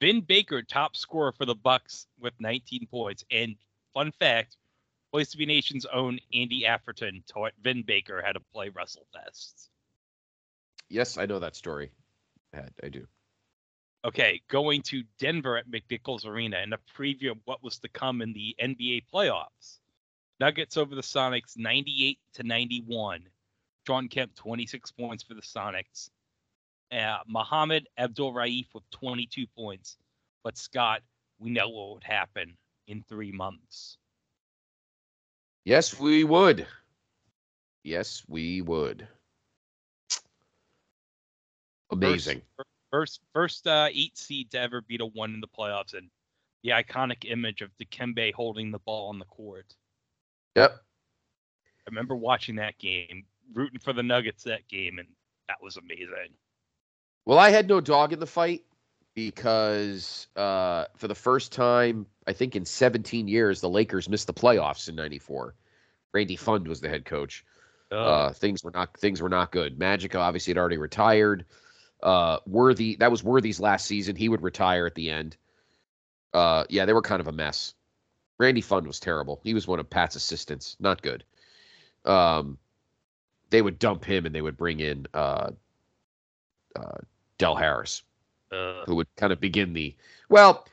Vin 0.00 0.20
Baker, 0.20 0.62
top 0.62 0.96
scorer 0.96 1.32
for 1.32 1.46
the 1.46 1.54
Bucks 1.54 2.06
with 2.18 2.34
19 2.40 2.86
points. 2.90 3.24
And 3.30 3.56
fun 3.92 4.12
fact, 4.12 4.56
Place 5.14 5.30
to 5.30 5.38
Be 5.38 5.46
Nation's 5.46 5.86
own 5.86 6.18
Andy 6.32 6.62
Afferton 6.62 7.24
taught 7.26 7.52
Vin 7.62 7.84
Baker 7.84 8.20
how 8.20 8.32
to 8.32 8.40
play 8.52 8.70
Russell 8.70 9.06
WrestleFest. 9.14 9.68
yes, 10.88 11.18
I 11.18 11.26
know 11.26 11.38
that 11.38 11.54
story. 11.54 11.92
I, 12.52 12.62
I 12.82 12.88
do. 12.88 13.06
Okay, 14.04 14.42
going 14.48 14.82
to 14.82 15.04
Denver 15.20 15.56
at 15.56 15.70
McNichols 15.70 16.26
Arena 16.26 16.56
and 16.56 16.74
a 16.74 16.78
preview 16.98 17.30
of 17.30 17.38
what 17.44 17.62
was 17.62 17.78
to 17.78 17.88
come 17.88 18.22
in 18.22 18.32
the 18.32 18.56
NBA 18.60 19.04
playoffs. 19.14 19.78
Nuggets 20.40 20.76
over 20.76 20.96
the 20.96 21.00
Sonics 21.00 21.56
98 21.56 22.18
to 22.34 22.42
91. 22.42 23.22
Shawn 23.86 24.08
Kemp 24.08 24.34
26 24.34 24.90
points 24.90 25.22
for 25.22 25.34
the 25.34 25.42
Sonics. 25.42 26.10
Uh, 26.94 27.18
Mohammed 27.26 27.88
Abdul 27.98 28.32
Raif 28.32 28.66
with 28.72 28.88
22 28.90 29.46
points. 29.56 29.96
But 30.44 30.56
Scott, 30.56 31.02
we 31.38 31.50
know 31.50 31.68
what 31.68 31.94
would 31.94 32.04
happen 32.04 32.56
in 32.86 33.02
three 33.08 33.32
months. 33.32 33.98
Yes, 35.64 35.98
we 35.98 36.24
would. 36.24 36.66
Yes, 37.82 38.22
we 38.28 38.60
would. 38.60 39.08
Amazing. 41.90 42.42
First, 42.90 43.20
first 43.32 43.66
uh, 43.66 43.88
eight 43.92 44.16
seed 44.16 44.50
to 44.52 44.60
ever 44.60 44.80
beat 44.82 45.00
a 45.00 45.06
one 45.06 45.34
in 45.34 45.40
the 45.40 45.48
playoffs, 45.48 45.94
and 45.94 46.08
the 46.62 46.70
iconic 46.70 47.30
image 47.30 47.60
of 47.60 47.70
Dikembe 47.78 48.32
holding 48.34 48.70
the 48.70 48.78
ball 48.78 49.08
on 49.08 49.18
the 49.18 49.24
court. 49.24 49.74
Yep. 50.54 50.72
I 50.76 51.90
remember 51.90 52.14
watching 52.14 52.56
that 52.56 52.78
game, 52.78 53.24
rooting 53.52 53.80
for 53.80 53.92
the 53.92 54.02
Nuggets 54.02 54.44
that 54.44 54.68
game, 54.68 54.98
and 54.98 55.08
that 55.48 55.58
was 55.62 55.76
amazing. 55.76 56.34
Well, 57.26 57.38
I 57.38 57.50
had 57.50 57.68
no 57.68 57.80
dog 57.80 58.12
in 58.12 58.20
the 58.20 58.26
fight 58.26 58.64
because 59.14 60.26
uh, 60.36 60.86
for 60.96 61.08
the 61.08 61.14
first 61.14 61.52
time 61.52 62.06
I 62.26 62.32
think 62.32 62.56
in 62.56 62.64
17 62.64 63.28
years, 63.28 63.60
the 63.60 63.68
Lakers 63.68 64.08
missed 64.08 64.26
the 64.26 64.34
playoffs 64.34 64.88
in 64.88 64.96
'94. 64.96 65.54
Randy 66.12 66.36
Pfund 66.36 66.68
was 66.68 66.80
the 66.80 66.88
head 66.88 67.04
coach. 67.04 67.44
Uh, 67.90 68.32
things 68.32 68.64
were 68.64 68.70
not 68.72 68.96
things 68.96 69.22
were 69.22 69.28
not 69.28 69.52
good. 69.52 69.78
Magic 69.78 70.14
obviously 70.14 70.50
had 70.50 70.58
already 70.58 70.78
retired. 70.78 71.44
Uh, 72.02 72.38
Worthy 72.46 72.96
that 72.96 73.10
was 73.10 73.22
Worthy's 73.22 73.60
last 73.60 73.86
season. 73.86 74.16
He 74.16 74.28
would 74.28 74.42
retire 74.42 74.86
at 74.86 74.94
the 74.94 75.10
end. 75.10 75.36
Uh, 76.32 76.64
yeah, 76.68 76.84
they 76.84 76.92
were 76.92 77.02
kind 77.02 77.20
of 77.20 77.28
a 77.28 77.32
mess. 77.32 77.74
Randy 78.38 78.62
Pfund 78.62 78.86
was 78.86 78.98
terrible. 78.98 79.40
He 79.44 79.54
was 79.54 79.68
one 79.68 79.78
of 79.78 79.88
Pat's 79.88 80.16
assistants. 80.16 80.76
Not 80.80 81.02
good. 81.02 81.24
Um, 82.04 82.58
they 83.50 83.62
would 83.62 83.78
dump 83.78 84.04
him 84.04 84.26
and 84.26 84.34
they 84.34 84.42
would 84.42 84.56
bring 84.56 84.80
in 84.80 85.06
uh, 85.14 85.50
uh, 86.74 86.98
Del 87.38 87.56
Harris, 87.56 88.02
Uh, 88.52 88.84
who 88.86 88.94
would 88.96 89.08
kind 89.16 89.32
of 89.32 89.40
begin 89.40 89.72
the 89.72 89.94
well. 90.28 90.66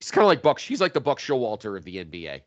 He's 0.00 0.10
kind 0.10 0.24
of 0.24 0.28
like 0.28 0.42
Buck. 0.42 0.58
He's 0.58 0.80
like 0.80 0.92
the 0.94 1.00
Buck 1.00 1.20
Showalter 1.20 1.76
of 1.76 1.84
the 1.84 2.04
NBA. 2.04 2.40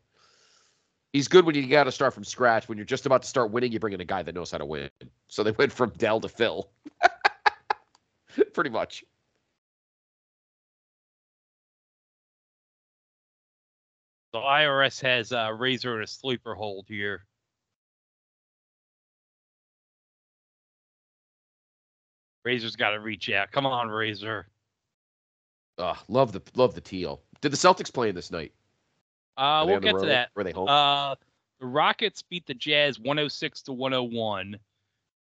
He's 1.14 1.28
good 1.28 1.46
when 1.46 1.54
you 1.54 1.66
got 1.66 1.84
to 1.84 1.92
start 1.92 2.12
from 2.12 2.24
scratch. 2.24 2.68
When 2.68 2.76
you're 2.76 2.84
just 2.84 3.06
about 3.06 3.22
to 3.22 3.28
start 3.28 3.50
winning, 3.50 3.72
you 3.72 3.80
bring 3.80 3.94
in 3.94 4.00
a 4.02 4.04
guy 4.04 4.22
that 4.22 4.34
knows 4.34 4.50
how 4.50 4.58
to 4.58 4.66
win. 4.66 4.90
So 5.28 5.42
they 5.42 5.52
went 5.52 5.72
from 5.72 5.90
Del 5.96 6.20
to 6.20 6.28
Phil, 6.28 6.68
pretty 8.52 8.68
much. 8.70 9.04
the 14.36 14.42
IRS 14.42 15.00
has 15.00 15.32
uh, 15.32 15.50
Razor 15.50 15.96
in 15.96 16.02
a 16.02 16.06
sleeper 16.06 16.54
hold 16.54 16.84
here. 16.88 17.24
Razor's 22.46 22.76
got 22.76 22.90
to 22.90 23.00
reach 23.00 23.28
out. 23.28 23.50
Come 23.50 23.66
on, 23.66 23.88
Razor. 23.88 24.46
Uh, 25.78 25.96
love 26.06 26.30
the 26.30 26.40
love 26.54 26.76
the 26.76 26.80
teal. 26.80 27.20
Did 27.40 27.50
the 27.50 27.56
Celtics 27.56 27.92
play 27.92 28.08
in 28.08 28.14
this 28.14 28.30
night? 28.30 28.52
Uh, 29.36 29.64
we'll 29.66 29.80
get 29.80 29.98
to 29.98 30.06
that. 30.06 30.30
Were 30.36 30.44
they 30.44 30.52
home? 30.52 30.68
Uh, 30.68 31.16
the 31.58 31.66
Rockets 31.66 32.22
beat 32.22 32.46
the 32.46 32.54
Jazz 32.54 33.00
106 33.00 33.62
to 33.62 33.72
101. 33.72 34.58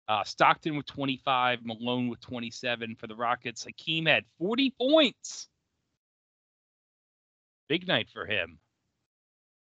Uh, 0.06 0.24
Stockton 0.24 0.76
with 0.76 0.86
25, 0.86 1.66
Malone 1.66 2.08
with 2.08 2.20
27 2.20 2.94
for 2.94 3.08
the 3.08 3.16
Rockets. 3.16 3.64
Hakeem 3.64 4.06
had 4.06 4.24
40 4.38 4.72
points. 4.80 5.48
Big 7.68 7.88
night 7.88 8.08
for 8.10 8.26
him. 8.26 8.60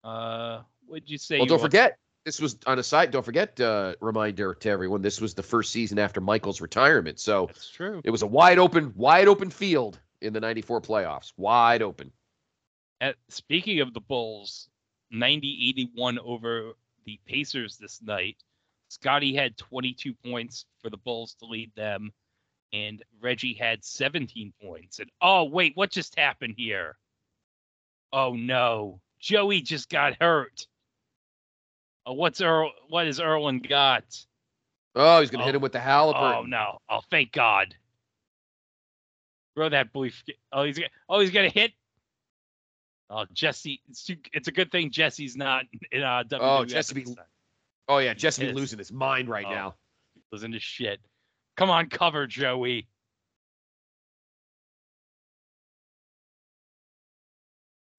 Uh, 0.03 0.61
what'd 0.85 1.09
you 1.09 1.18
say? 1.18 1.39
well, 1.39 1.45
you 1.45 1.49
don't 1.49 1.59
forget. 1.59 1.97
This 2.26 2.39
was 2.39 2.57
on 2.68 2.77
a 2.77 2.84
side. 2.84 3.11
Don't 3.11 3.26
forget. 3.26 3.60
Uh, 3.60 3.95
reminder 3.99 4.53
to 4.53 4.69
everyone. 4.69 5.02
This 5.02 5.19
was 5.19 5.34
the 5.34 5.43
first 5.43 5.72
season 5.72 5.98
after 5.98 6.22
Michael's 6.22 6.61
retirement. 6.61 7.19
So 7.19 7.48
That's 7.48 7.69
true. 7.69 8.02
it 8.03 8.11
was 8.11 8.22
a 8.22 8.27
wide 8.27 8.60
open, 8.60 8.93
wide 8.95 9.27
open 9.27 9.49
field 9.49 9.99
in 10.22 10.34
the 10.34 10.39
'94 10.39 10.81
playoffs. 10.81 11.34
Wide 11.35 11.81
open. 11.81 12.11
At, 12.99 13.15
speaking 13.30 13.80
of 13.80 13.95
the 13.95 14.02
Bulls, 14.02 14.69
90-81 15.11 16.19
over 16.23 16.73
the 17.06 17.19
Pacers 17.26 17.77
this 17.77 17.99
night. 18.02 18.38
Scottie 18.89 19.34
had 19.34 19.57
22 19.57 20.14
points 20.14 20.65
for 20.81 20.89
the 20.89 20.98
Bulls 20.98 21.34
to 21.39 21.45
lead 21.45 21.72
them, 21.76 22.11
and 22.73 23.03
Reggie 23.19 23.53
had 23.53 23.84
17 23.84 24.53
points. 24.61 24.99
And 24.99 25.10
oh 25.22 25.45
wait, 25.45 25.76
what 25.76 25.89
just 25.91 26.19
happened 26.19 26.56
here? 26.57 26.98
Oh 28.14 28.34
no, 28.34 28.99
Joey 29.19 29.61
just 29.61 29.89
got 29.89 30.22
hurt. 30.22 30.68
Oh, 32.06 32.14
what's 32.14 32.41
Earl? 32.41 32.72
What 32.90 33.06
has 33.06 33.19
Irwin 33.19 33.60
got? 33.60 34.03
Oh, 34.95 35.19
he's 35.22 35.30
gonna 35.30 35.44
hit 35.45 35.53
Oh. 35.53 35.57
him 35.57 35.61
with 35.61 35.72
the 35.72 35.80
Halliburton. 35.80 36.38
Oh 36.38 36.44
no! 36.44 36.80
Oh, 36.90 37.02
thank 37.10 37.32
God. 37.32 37.76
Throw 39.56 39.69
that 39.69 39.94
brief. 39.94 40.23
Oh, 40.52 40.64
he's. 40.64 40.80
Oh, 41.10 41.19
he's 41.19 41.32
gonna 41.32 41.49
hit. 41.49 41.72
Oh, 43.10 43.26
Jesse. 43.34 43.82
It's, 43.90 44.03
too, 44.06 44.15
it's 44.34 44.48
a 44.48 44.52
good 44.52 44.72
thing 44.72 44.90
Jesse's 44.90 45.36
not 45.36 45.65
in 45.91 46.02
uh, 46.02 46.23
WWF. 46.28 46.40
Oh, 46.41 46.65
Jesse 46.65 46.94
be- 46.94 47.15
Oh 47.90 47.98
yeah, 47.98 48.14
Jesse 48.14 48.45
be 48.48 48.53
losing 48.53 48.80
his 48.80 48.91
mind 48.91 49.28
right 49.30 49.45
Oh. 49.45 49.52
now. 49.52 49.76
Losing 50.32 50.53
to 50.53 50.60
shit. 50.60 50.99
Come 51.57 51.69
on, 51.69 51.90
cover 51.90 52.26
Joey. 52.26 52.88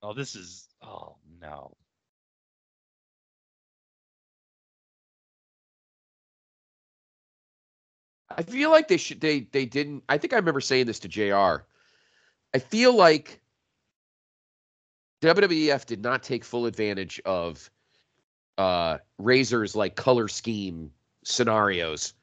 Oh, 0.03 0.15
this 0.15 0.35
is. 0.35 0.69
Oh 0.83 1.17
no. 1.41 1.77
I 8.37 8.43
feel 8.43 8.71
like 8.71 8.89
they 8.89 8.97
should. 8.97 9.21
They 9.21 9.41
they 9.41 9.65
didn't. 9.65 10.05
I 10.09 10.19
think 10.19 10.33
I 10.33 10.37
remember 10.37 10.61
saying 10.61 10.87
this 10.87 10.99
to 11.01 11.09
Jr. 11.09 11.65
I 12.55 12.59
feel 12.59 12.95
like 12.95 13.41
WWF 15.23 15.87
did 15.87 16.03
not 16.03 16.23
take 16.23 16.45
full 16.45 16.67
advantage 16.67 17.21
of 17.25 17.71
uh 18.59 18.99
Razor's 19.19 19.75
like 19.75 19.97
color 19.97 20.29
scheme 20.29 20.91
scenarios 21.25 22.15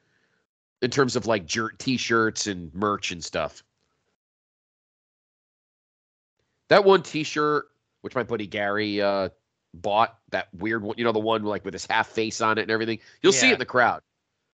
in 0.82 0.90
terms 0.90 1.16
of 1.16 1.26
like 1.26 1.46
jer- 1.46 1.72
t-shirts 1.78 2.46
and 2.46 2.72
merch 2.74 3.10
and 3.10 3.24
stuff. 3.24 3.62
That 6.68 6.84
one 6.84 7.02
t-shirt, 7.02 7.66
which 8.02 8.14
my 8.14 8.22
buddy 8.22 8.46
Gary 8.46 9.00
uh 9.00 9.30
bought, 9.74 10.18
that 10.30 10.48
weird 10.54 10.82
one, 10.82 10.96
you 10.98 11.04
know, 11.04 11.12
the 11.12 11.18
one 11.18 11.42
like 11.42 11.64
with 11.64 11.74
his 11.74 11.86
half 11.86 12.08
face 12.08 12.40
on 12.40 12.58
it 12.58 12.62
and 12.62 12.70
everything. 12.70 12.98
You'll 13.22 13.32
see 13.32 13.48
it 13.48 13.54
in 13.54 13.58
the 13.58 13.64
crowd. 13.64 14.02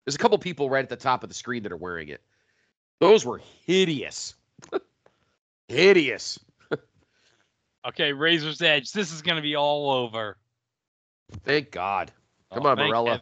There's 0.05 0.15
a 0.15 0.17
couple 0.17 0.37
people 0.37 0.69
right 0.69 0.83
at 0.83 0.89
the 0.89 0.95
top 0.95 1.23
of 1.23 1.29
the 1.29 1.35
screen 1.35 1.63
that 1.63 1.71
are 1.71 1.77
wearing 1.77 2.09
it. 2.09 2.21
Those 2.99 3.25
were 3.25 3.41
hideous. 3.65 4.35
hideous. 5.67 6.39
Okay, 7.85 8.13
Razor's 8.13 8.61
Edge. 8.61 8.93
This 8.93 9.11
is 9.11 9.21
gonna 9.21 9.41
be 9.41 9.55
all 9.55 9.91
over. 9.91 10.37
Thank 11.43 11.71
God. 11.71 12.11
Oh, 12.49 12.55
Come 12.55 12.65
Oh, 12.65 12.69
on, 12.69 12.77
Marella. 12.77 13.21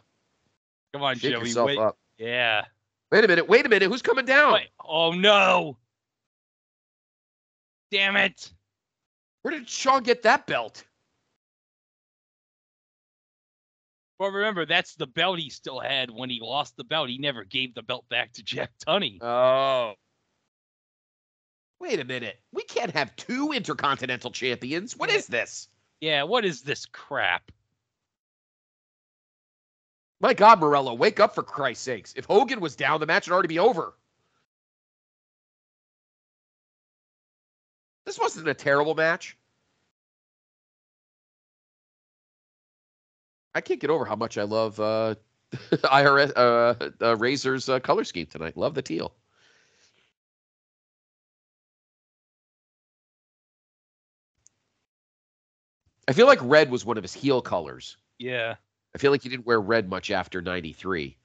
Come 0.92 1.02
on, 1.02 1.16
Shake 1.16 1.32
Joey. 1.32 1.40
yourself 1.48 1.66
wait. 1.66 1.78
up. 1.78 1.98
Yeah. 2.16 2.62
Wait 3.10 3.24
a 3.24 3.28
minute. 3.28 3.48
Wait 3.48 3.66
a 3.66 3.68
minute. 3.68 3.88
Who's 3.90 4.02
coming 4.02 4.24
down? 4.24 4.52
Wait. 4.52 4.68
Oh 4.84 5.10
no. 5.10 5.78
Damn 7.90 8.14
it. 8.16 8.52
Where 9.42 9.52
did 9.52 9.68
Shawn 9.68 10.04
get 10.04 10.22
that 10.22 10.46
belt? 10.46 10.84
Well, 14.22 14.30
remember, 14.30 14.66
that's 14.66 14.94
the 14.94 15.08
belt 15.08 15.40
he 15.40 15.50
still 15.50 15.80
had 15.80 16.08
when 16.08 16.30
he 16.30 16.38
lost 16.40 16.76
the 16.76 16.84
belt. 16.84 17.08
He 17.08 17.18
never 17.18 17.42
gave 17.42 17.74
the 17.74 17.82
belt 17.82 18.08
back 18.08 18.32
to 18.34 18.44
Jack 18.44 18.70
Tunney. 18.86 19.20
Oh. 19.20 19.94
Wait 21.80 21.98
a 21.98 22.04
minute. 22.04 22.38
We 22.52 22.62
can't 22.62 22.92
have 22.92 23.16
two 23.16 23.50
intercontinental 23.50 24.30
champions. 24.30 24.96
What 24.96 25.10
is 25.10 25.26
this? 25.26 25.66
Yeah, 26.00 26.22
what 26.22 26.44
is 26.44 26.62
this 26.62 26.86
crap? 26.86 27.50
My 30.20 30.34
God, 30.34 30.60
Marella, 30.60 30.96
wake 30.96 31.18
up 31.18 31.34
for 31.34 31.42
Christ's 31.42 31.82
sakes. 31.82 32.14
If 32.16 32.26
Hogan 32.26 32.60
was 32.60 32.76
down, 32.76 33.00
the 33.00 33.06
match 33.06 33.26
would 33.26 33.34
already 33.34 33.48
be 33.48 33.58
over. 33.58 33.92
This 38.06 38.20
wasn't 38.20 38.46
a 38.46 38.54
terrible 38.54 38.94
match. 38.94 39.36
I 43.54 43.60
can't 43.60 43.80
get 43.80 43.90
over 43.90 44.04
how 44.04 44.16
much 44.16 44.38
I 44.38 44.44
love 44.44 44.80
uh, 44.80 45.14
IRS 45.52 46.32
uh, 46.36 46.90
uh, 47.04 47.16
Razor's 47.16 47.68
uh, 47.68 47.80
color 47.80 48.04
scheme 48.04 48.26
tonight. 48.26 48.56
Love 48.56 48.74
the 48.74 48.82
teal. 48.82 49.14
I 56.08 56.12
feel 56.12 56.26
like 56.26 56.40
red 56.42 56.70
was 56.70 56.84
one 56.84 56.96
of 56.96 57.04
his 57.04 57.14
heel 57.14 57.40
colors. 57.40 57.96
Yeah. 58.18 58.56
I 58.94 58.98
feel 58.98 59.10
like 59.12 59.22
he 59.22 59.28
didn't 59.28 59.46
wear 59.46 59.60
red 59.60 59.88
much 59.88 60.10
after 60.10 60.42
93. 60.42 61.16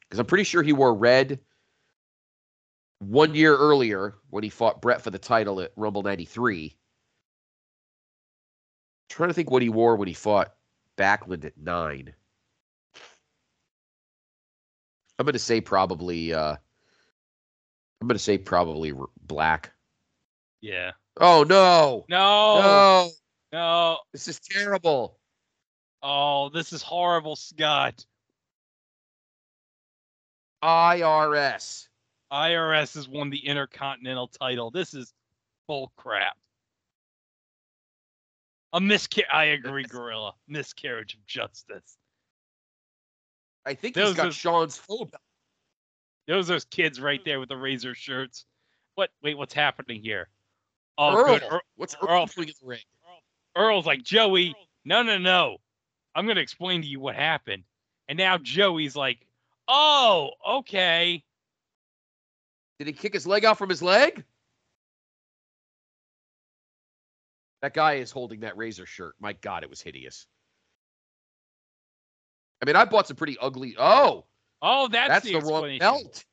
Because 0.00 0.18
I'm 0.18 0.26
pretty 0.26 0.44
sure 0.44 0.62
he 0.62 0.72
wore 0.72 0.94
red 0.94 1.40
one 2.98 3.34
year 3.34 3.56
earlier 3.56 4.14
when 4.30 4.42
he 4.42 4.50
fought 4.50 4.80
Bret 4.80 5.02
for 5.02 5.10
the 5.10 5.18
title 5.18 5.60
at 5.60 5.72
Rumble 5.76 6.02
93. 6.02 6.76
trying 9.08 9.30
to 9.30 9.34
think 9.34 9.50
what 9.50 9.62
he 9.62 9.68
wore 9.68 9.96
when 9.96 10.08
he 10.08 10.14
fought 10.14 10.55
Backlund 10.96 11.44
at 11.44 11.58
nine. 11.58 12.14
I'm 15.18 15.24
going 15.24 15.32
to 15.32 15.38
say 15.38 15.60
probably, 15.60 16.34
uh, 16.34 16.56
I'm 18.00 18.08
going 18.08 18.16
to 18.16 18.22
say 18.22 18.38
probably 18.38 18.92
black. 19.26 19.72
Yeah. 20.60 20.92
Oh, 21.18 21.44
no. 21.44 22.04
No. 22.08 22.60
No. 22.60 23.10
No. 23.52 23.98
This 24.12 24.28
is 24.28 24.40
terrible. 24.40 25.18
Oh, 26.02 26.50
this 26.50 26.72
is 26.72 26.82
horrible, 26.82 27.36
Scott. 27.36 28.04
IRS. 30.62 31.88
IRS 32.32 32.94
has 32.94 33.08
won 33.08 33.30
the 33.30 33.46
Intercontinental 33.46 34.28
title. 34.28 34.70
This 34.70 34.94
is 34.94 35.12
bull 35.66 35.92
crap. 35.96 36.36
A 38.72 38.80
miscarriage. 38.80 39.30
I 39.32 39.44
agree, 39.44 39.84
Gorilla. 39.84 40.34
Miscarriage 40.48 41.14
of 41.14 41.24
justice. 41.26 41.96
I 43.64 43.74
think 43.74 43.94
Those 43.94 44.08
he's 44.08 44.16
got 44.16 44.26
are- 44.28 44.32
Shawn's 44.32 44.76
phone. 44.76 45.10
Those 46.28 46.46
those 46.48 46.64
kids 46.64 47.00
right 47.00 47.24
there 47.24 47.38
with 47.40 47.48
the 47.48 47.56
razor 47.56 47.94
shirts. 47.94 48.44
What 48.96 49.10
wait, 49.22 49.38
what's 49.38 49.54
happening 49.54 50.02
here? 50.02 50.28
Oh, 50.98 51.16
Earl. 51.16 51.24
good. 51.26 51.42
Earl, 51.50 51.60
What's 51.76 51.94
Earl- 52.02 52.08
Earl 52.08 52.26
doing 52.26 52.48
in 52.48 52.54
the 52.60 52.66
ring? 52.66 52.80
Earl's 53.56 53.86
like, 53.86 54.02
Joey, 54.02 54.54
no, 54.84 55.02
no, 55.02 55.18
no. 55.18 55.58
I'm 56.14 56.24
going 56.26 56.36
to 56.36 56.42
explain 56.42 56.82
to 56.82 56.88
you 56.88 56.98
what 57.00 57.14
happened. 57.14 57.64
And 58.08 58.16
now 58.18 58.38
Joey's 58.38 58.96
like, 58.96 59.18
oh, 59.68 60.30
okay. 60.48 61.22
Did 62.78 62.86
he 62.86 62.92
kick 62.92 63.12
his 63.14 63.26
leg 63.26 63.44
out 63.44 63.58
from 63.58 63.68
his 63.68 63.82
leg? 63.82 64.24
That 67.62 67.74
guy 67.74 67.94
is 67.94 68.10
holding 68.10 68.40
that 68.40 68.56
razor 68.56 68.86
shirt. 68.86 69.14
My 69.20 69.32
God, 69.34 69.62
it 69.62 69.70
was 69.70 69.80
hideous. 69.80 70.26
I 72.62 72.66
mean, 72.66 72.76
I 72.76 72.84
bought 72.84 73.06
some 73.06 73.16
pretty 73.16 73.36
ugly. 73.38 73.76
Oh, 73.78 74.24
Oh, 74.62 74.88
that's, 74.88 75.08
that's, 75.08 75.26
the, 75.26 75.38
the, 75.38 75.46
wrong 75.46 75.78
belt. 75.78 76.24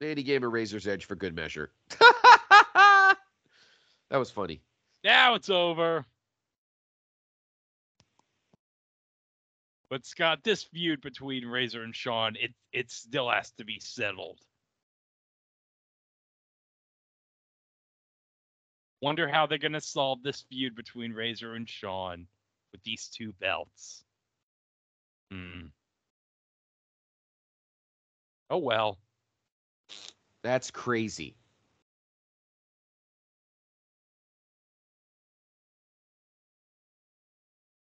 And 0.00 0.18
he 0.18 0.24
gave 0.24 0.42
a 0.42 0.48
razor's 0.48 0.86
edge 0.86 1.06
for 1.06 1.16
good 1.16 1.34
measure. 1.34 1.72
that 2.00 3.16
was 4.12 4.30
funny. 4.30 4.60
Now 5.02 5.34
it's 5.34 5.50
over. 5.50 6.04
But 9.88 10.04
Scott, 10.04 10.40
this 10.42 10.64
feud 10.64 11.00
between 11.00 11.46
Razor 11.46 11.82
and 11.82 11.94
Shawn, 11.94 12.36
it 12.36 12.52
it 12.72 12.90
still 12.90 13.30
has 13.30 13.52
to 13.52 13.64
be 13.64 13.78
settled. 13.78 14.40
Wonder 19.06 19.28
how 19.28 19.46
they're 19.46 19.56
gonna 19.56 19.80
solve 19.80 20.20
this 20.24 20.44
feud 20.48 20.74
between 20.74 21.12
Razor 21.12 21.54
and 21.54 21.68
Shawn 21.68 22.26
with 22.72 22.82
these 22.82 23.06
two 23.06 23.32
belts. 23.34 24.02
Hmm. 25.30 25.66
Oh 28.50 28.58
well. 28.58 28.98
That's 30.42 30.72
crazy. 30.72 31.36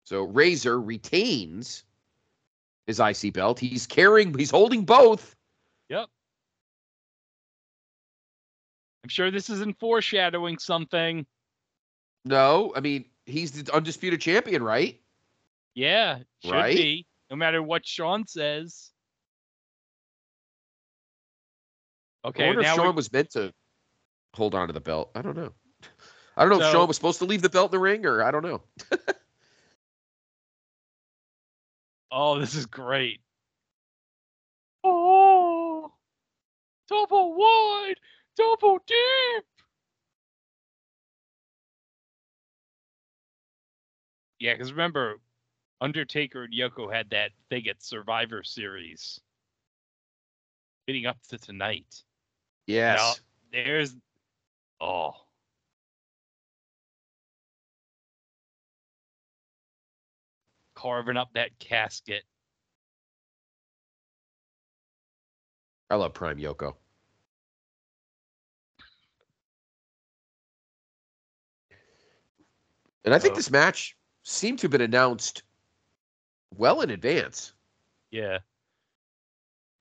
So 0.06 0.24
Razor 0.24 0.80
retains 0.80 1.84
his 2.88 3.02
IC 3.02 3.34
belt. 3.34 3.60
He's 3.60 3.86
carrying, 3.86 4.34
he's 4.38 4.52
holding 4.52 4.86
both. 4.86 5.36
I'm 9.04 9.10
sure 9.10 9.32
this 9.32 9.50
isn't 9.50 9.80
foreshadowing 9.80 10.58
something. 10.58 11.26
No, 12.26 12.74
I 12.76 12.82
mean, 12.82 13.06
he's 13.26 13.52
the 13.64 13.74
undisputed 13.74 14.20
champion, 14.22 14.62
right? 14.62 15.00
Yeah, 15.74 16.20
should 16.44 16.52
Right? 16.52 16.76
be. 16.76 17.08
No 17.30 17.38
matter 17.38 17.64
what 17.64 17.86
Shawn 17.86 18.28
says. 18.28 18.92
Okay. 22.26 22.44
I 22.44 22.46
Okay, 22.46 22.48
wonder 22.48 22.62
if 22.62 22.68
Shawn 22.68 22.80
we're- 22.86 22.96
was 22.96 23.12
meant 23.14 23.30
to 23.32 23.54
hold 24.34 24.54
on 24.56 24.68
to 24.68 24.74
the 24.74 24.82
belt. 24.82 25.12
I 25.16 25.22
don't 25.22 25.38
know. 25.38 25.54
I 26.36 26.44
don't 26.46 26.58
know 26.58 26.66
if 26.66 26.72
Shawn 26.72 26.88
was 26.88 26.98
supposed 26.98 27.20
to 27.20 27.26
leave 27.26 27.42
the 27.42 27.50
belt 27.50 27.70
in 27.72 27.78
the 27.78 27.80
ring 27.80 28.06
or 28.06 28.24
I 28.24 28.32
don't 28.32 28.44
know. 28.44 28.64
Oh, 32.12 32.40
this 32.40 32.56
is 32.56 32.66
great. 32.66 33.22
Oh, 34.84 35.94
double 36.88 37.36
wide, 37.38 38.00
double 38.40 38.80
deep. 38.88 39.46
Yeah, 44.40 44.54
because 44.54 44.72
remember, 44.72 45.20
Undertaker 45.82 46.44
and 46.44 46.54
Yoko 46.54 46.92
had 46.92 47.10
that 47.10 47.32
thing 47.50 47.68
at 47.68 47.84
Survivor 47.84 48.42
Series 48.44 49.20
leading 50.88 51.06
up 51.06 51.18
to 51.30 51.38
tonight. 51.38 52.04
Yes. 52.68 53.22
There's, 53.52 53.96
oh. 54.80 55.14
Carving 60.76 61.18
up 61.18 61.34
that 61.34 61.60
casket. 61.60 62.24
I 65.90 65.96
love 65.96 66.14
Prime 66.14 66.38
Yoko. 66.38 66.76
And 73.06 73.14
I 73.14 73.20
think 73.20 73.34
Oh. 73.34 73.38
this 73.38 73.52
match 73.52 73.96
seemed 74.24 74.60
to 74.60 74.64
have 74.66 74.72
been 74.72 74.82
announced 74.82 75.44
well 76.56 76.82
in 76.82 76.90
advance. 76.90 77.54
Yeah. 78.12 78.40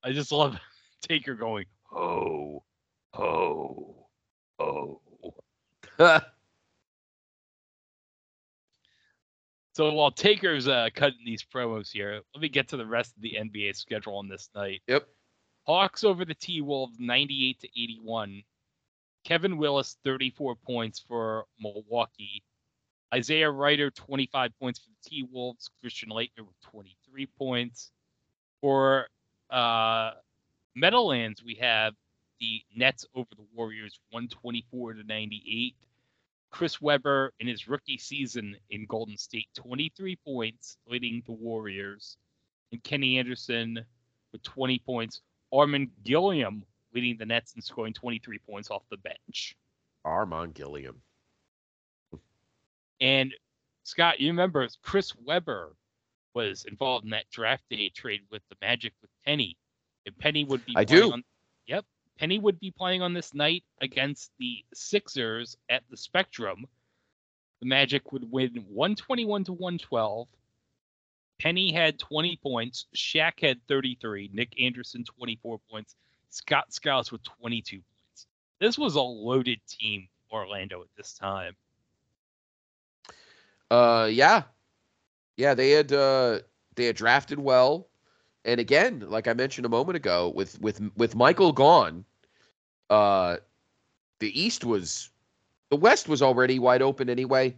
I 0.02 0.12
just 0.12 0.30
love 0.32 0.58
Taker 1.02 1.34
going, 1.34 1.66
oh, 1.92 2.62
oh, 3.14 4.06
oh. 4.58 5.00
So 9.72 9.92
while 9.92 10.10
Taker's 10.10 10.66
uh, 10.66 10.88
cutting 10.94 11.24
these 11.24 11.44
promos 11.44 11.92
here, 11.92 12.20
let 12.34 12.42
me 12.42 12.48
get 12.48 12.68
to 12.68 12.76
the 12.76 12.86
rest 12.86 13.14
of 13.16 13.22
the 13.22 13.36
NBA 13.38 13.76
schedule 13.76 14.16
on 14.16 14.28
this 14.28 14.50
night. 14.54 14.82
Yep. 14.88 15.06
Hawks 15.66 16.02
over 16.02 16.24
the 16.24 16.34
T 16.34 16.60
Wolves 16.62 16.96
98 16.98 17.60
to 17.60 17.68
81. 17.68 18.42
Kevin 19.24 19.56
Willis 19.56 19.96
34 20.04 20.56
points 20.56 20.98
for 20.98 21.44
Milwaukee. 21.60 22.42
Isaiah 23.12 23.50
Rider 23.50 23.90
25 23.90 24.50
points 24.58 24.80
for 24.80 24.88
the 24.90 25.10
T 25.10 25.26
Wolves. 25.30 25.70
Christian 25.80 26.10
Laettner 26.10 26.46
with 26.46 26.60
23 26.70 27.26
points. 27.38 27.90
For 28.60 29.06
uh, 29.50 30.12
Meadowlands, 30.74 31.42
we 31.42 31.54
have 31.56 31.94
the 32.40 32.62
Nets 32.76 33.06
over 33.14 33.28
the 33.36 33.46
Warriors 33.54 33.98
124 34.10 34.94
to 34.94 35.04
98. 35.04 35.74
Chris 36.50 36.80
Webber 36.80 37.32
in 37.40 37.46
his 37.46 37.68
rookie 37.68 37.98
season 37.98 38.56
in 38.70 38.86
Golden 38.86 39.16
State, 39.16 39.48
23 39.54 40.16
points, 40.16 40.78
leading 40.86 41.22
the 41.26 41.32
Warriors. 41.32 42.16
And 42.72 42.82
Kenny 42.82 43.18
Anderson 43.18 43.84
with 44.32 44.42
20 44.42 44.78
points. 44.80 45.22
Armon 45.52 45.90
Gilliam 46.04 46.64
leading 46.94 47.16
the 47.16 47.26
Nets 47.26 47.54
and 47.54 47.64
scoring 47.64 47.94
23 47.94 48.38
points 48.38 48.70
off 48.70 48.82
the 48.90 48.96
bench. 48.98 49.56
Armon 50.06 50.54
Gilliam. 50.54 51.00
And 53.00 53.32
Scott, 53.84 54.20
you 54.20 54.28
remember 54.28 54.66
Chris 54.82 55.12
Webber 55.16 55.74
was 56.34 56.64
involved 56.64 57.04
in 57.04 57.10
that 57.10 57.30
draft 57.30 57.64
day 57.70 57.88
trade 57.88 58.22
with 58.30 58.42
the 58.48 58.56
Magic 58.60 58.92
with 59.00 59.10
Penny. 59.24 59.56
And 60.06 60.16
Penny 60.18 60.44
would 60.44 60.64
be 60.64 60.74
I 60.76 60.84
playing 60.84 61.02
do. 61.02 61.12
On, 61.12 61.24
yep. 61.66 61.84
Penny 62.18 62.38
would 62.38 62.58
be 62.58 62.70
playing 62.70 63.02
on 63.02 63.14
this 63.14 63.34
night 63.34 63.64
against 63.80 64.32
the 64.38 64.64
Sixers 64.74 65.56
at 65.68 65.82
the 65.90 65.96
Spectrum. 65.96 66.66
The 67.60 67.66
Magic 67.66 68.12
would 68.12 68.30
win 68.30 68.64
121 68.68 69.44
to 69.44 69.52
112. 69.52 70.28
Penny 71.40 71.72
had 71.72 71.98
20 71.98 72.36
points. 72.42 72.86
Shaq 72.94 73.40
had 73.40 73.60
33. 73.68 74.30
Nick 74.32 74.60
Anderson 74.60 75.04
24 75.04 75.60
points. 75.70 75.94
Scott 76.30 76.72
Skiles 76.72 77.12
with 77.12 77.22
22 77.22 77.76
points. 77.76 78.26
This 78.60 78.76
was 78.76 78.96
a 78.96 79.00
loaded 79.00 79.60
team, 79.68 80.08
Orlando, 80.32 80.82
at 80.82 80.88
this 80.96 81.14
time. 81.14 81.56
Uh, 83.70 84.08
yeah, 84.10 84.42
yeah. 85.36 85.54
They 85.54 85.70
had 85.70 85.92
uh, 85.92 86.40
they 86.74 86.86
had 86.86 86.96
drafted 86.96 87.38
well, 87.38 87.88
and 88.44 88.60
again, 88.60 89.04
like 89.08 89.28
I 89.28 89.34
mentioned 89.34 89.66
a 89.66 89.70
moment 89.70 89.96
ago, 89.96 90.32
with 90.34 90.60
with 90.60 90.80
with 90.96 91.14
Michael 91.14 91.52
gone, 91.52 92.04
uh, 92.90 93.36
the 94.18 94.40
East 94.40 94.64
was, 94.64 95.10
the 95.70 95.76
West 95.76 96.08
was 96.08 96.22
already 96.22 96.58
wide 96.58 96.82
open 96.82 97.10
anyway, 97.10 97.54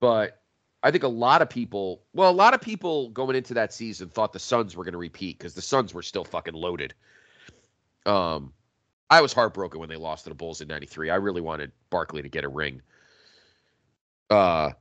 but 0.00 0.40
I 0.82 0.90
think 0.90 1.02
a 1.02 1.08
lot 1.08 1.42
of 1.42 1.48
people, 1.48 2.02
well, 2.12 2.30
a 2.30 2.32
lot 2.32 2.54
of 2.54 2.60
people 2.60 3.08
going 3.10 3.36
into 3.36 3.54
that 3.54 3.72
season 3.72 4.08
thought 4.08 4.32
the 4.32 4.38
Suns 4.38 4.76
were 4.76 4.84
going 4.84 4.92
to 4.92 4.98
repeat 4.98 5.38
because 5.38 5.54
the 5.54 5.62
Suns 5.62 5.94
were 5.94 6.02
still 6.02 6.24
fucking 6.24 6.54
loaded. 6.54 6.94
Um, 8.06 8.52
I 9.10 9.20
was 9.20 9.32
heartbroken 9.32 9.80
when 9.80 9.88
they 9.88 9.96
lost 9.96 10.24
to 10.24 10.30
the 10.30 10.34
Bulls 10.34 10.60
in 10.60 10.68
'93. 10.68 11.10
I 11.10 11.16
really 11.16 11.40
wanted 11.40 11.72
Barkley 11.90 12.22
to 12.22 12.28
get 12.28 12.44
a 12.44 12.48
ring. 12.48 12.82
Uh, 14.30 14.72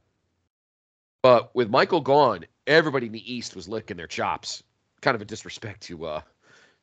but 1.24 1.56
with 1.56 1.70
Michael 1.70 2.02
gone, 2.02 2.46
everybody 2.68 3.08
in 3.08 3.12
the 3.12 3.34
East 3.34 3.56
was 3.56 3.68
licking 3.68 3.98
their 3.98 4.08
chops. 4.08 4.62
Kind 5.02 5.16
of 5.16 5.22
a 5.22 5.26
disrespect 5.26 5.82
to 5.84 6.06
uh 6.06 6.22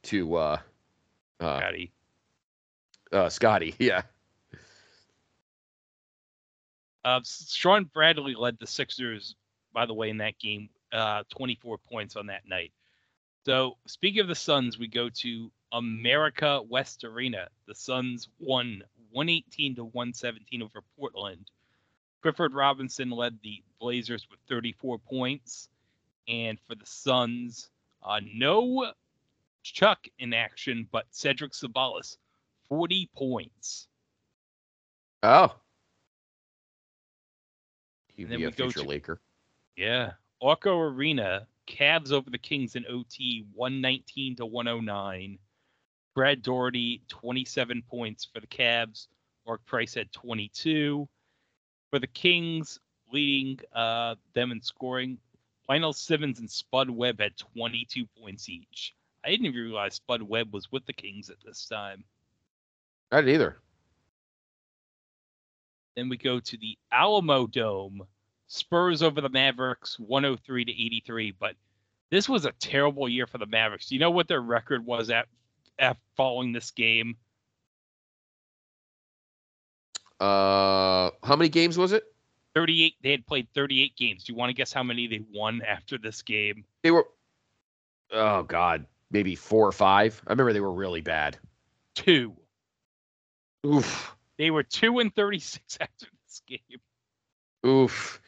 to 0.05 0.35
uh 0.35 0.59
uh, 1.39 1.59
Scottie. 1.59 1.93
uh 3.12 3.29
Scottie. 3.29 3.75
Yeah. 3.79 4.03
Uh, 7.03 7.21
Shawn 7.25 7.85
Bradley 7.85 8.35
led 8.35 8.59
the 8.59 8.67
Sixers, 8.67 9.35
by 9.73 9.87
the 9.87 9.95
way, 9.95 10.11
in 10.11 10.19
that 10.19 10.39
game, 10.39 10.69
uh, 10.93 11.23
24 11.31 11.79
points 11.79 12.15
on 12.15 12.27
that 12.27 12.47
night. 12.47 12.73
So, 13.47 13.79
speaking 13.87 14.21
of 14.21 14.29
the 14.29 14.35
Suns, 14.35 14.79
we 14.79 14.87
go 14.87 15.09
to 15.09 15.51
America 15.73 16.61
West 16.69 17.05
Arena. 17.05 17.49
The 17.67 17.75
Suns 17.75 18.29
won 18.39 18.83
118 19.12 19.77
to 19.77 19.85
117 19.85 20.62
over 20.62 20.83
Portland. 20.99 21.51
Clifford 22.23 22.55
Robinson 22.55 23.11
led 23.11 23.39
the 23.43 23.63
Blazers 23.81 24.27
with 24.31 24.41
34 24.49 24.99
points. 24.99 25.69
And 26.29 26.59
for 26.69 26.75
the 26.75 26.87
Suns, 26.87 27.71
uh, 28.03 28.21
no 28.35 28.93
Chuck 29.63 30.07
in 30.19 30.33
action, 30.33 30.87
but 30.91 31.07
Cedric 31.11 31.53
Ceballos, 31.53 32.17
40 32.69 33.09
points. 33.15 33.89
Oh. 35.23 35.55
He'd 38.15 38.25
And 38.25 38.33
then 38.33 38.39
be 38.39 38.45
a 38.45 38.49
we 38.49 38.53
go 38.53 38.65
future 38.65 38.81
to- 38.81 38.89
Laker. 38.89 39.21
Yeah. 39.77 40.13
Arco 40.43 40.79
Arena, 40.79 41.47
Cavs 41.67 42.13
over 42.13 42.31
the 42.31 42.39
Kings 42.39 42.77
in 42.77 42.85
OT, 42.87 43.45
119 43.55 44.37
to 44.37 44.47
109. 44.47 45.39
Brad 46.15 46.43
Daugherty, 46.43 47.03
27 47.09 47.83
points 47.83 48.25
for 48.25 48.41
the 48.41 48.47
Cavs. 48.47 49.09
Mark 49.47 49.65
Price 49.67 49.95
had 49.95 50.11
22. 50.13 51.09
For 51.91 51.99
the 51.99 52.07
Kings, 52.07 52.79
leading 53.12 53.59
uh, 53.75 54.15
them 54.33 54.53
in 54.53 54.62
scoring, 54.62 55.19
Lionel 55.69 55.93
Simmons 55.93 56.39
and 56.39 56.51
Spud 56.51 56.91
Webb 56.91 57.21
had 57.21 57.37
22 57.37 58.07
points 58.21 58.49
each. 58.49 58.95
I 59.25 59.31
didn't 59.31 59.47
even 59.47 59.61
realize 59.61 59.97
Spud 59.97 60.23
Webb 60.23 60.53
was 60.53 60.71
with 60.73 60.87
the 60.87 60.93
Kings 60.93 61.31
at 61.31 61.37
this 61.45 61.67
time. 61.67 62.05
I 63.12 63.17
didn't 63.17 63.35
either. 63.35 63.57
Then 65.97 66.09
we 66.09 66.17
go 66.17 66.41
to 66.41 66.57
the 66.57 66.79
Alamo 66.93 67.47
Dome. 67.47 68.03
Spurs 68.47 69.03
over 69.03 69.21
the 69.21 69.29
Mavericks, 69.29 69.99
103 69.99 70.65
to 70.65 70.73
83. 70.73 71.33
But 71.33 71.55
this 72.11 72.29
was 72.29 72.47
a 72.47 72.53
terrible 72.53 73.09
year 73.09 73.27
for 73.27 73.39
the 73.39 73.47
Mavericks. 73.47 73.89
Do 73.89 73.95
you 73.95 74.01
know 74.01 74.11
what 74.11 74.27
their 74.27 74.41
record 74.41 74.85
was 74.85 75.11
at, 75.11 75.29
at 75.79 75.99
following 76.17 76.53
this 76.53 76.71
game? 76.71 77.17
Uh, 80.21 81.11
how 81.25 81.35
many 81.37 81.49
games 81.49 81.79
was 81.79 81.93
it? 81.93 82.05
38. 82.55 82.95
They 83.03 83.11
had 83.13 83.27
played 83.27 83.49
38 83.55 83.97
games. 83.97 84.25
Do 84.25 84.33
you 84.33 84.37
want 84.39 84.51
to 84.51 84.55
guess 84.55 84.73
how 84.73 84.83
many 84.83 85.07
they 85.07 85.23
won 85.33 85.63
after 85.63 85.97
this 85.99 86.23
game? 86.23 86.65
They 86.83 86.91
were. 86.91 87.07
Oh 88.13 88.43
God, 88.43 88.87
maybe 89.11 89.35
four 89.37 89.67
or 89.69 89.73
five. 89.73 90.21
I 90.27 90.31
remember 90.33 90.53
they 90.53 90.61
were 90.61 90.73
really 90.73 91.01
bad. 91.01 91.39
Two. 91.95 92.35
Oof, 93.67 94.17
They 94.39 94.51
were 94.51 94.63
two 94.63 94.99
and 95.01 95.15
36 95.15 95.79
after 95.81 96.07
this 96.27 96.43
game. 96.47 96.81
oof. 97.67 98.21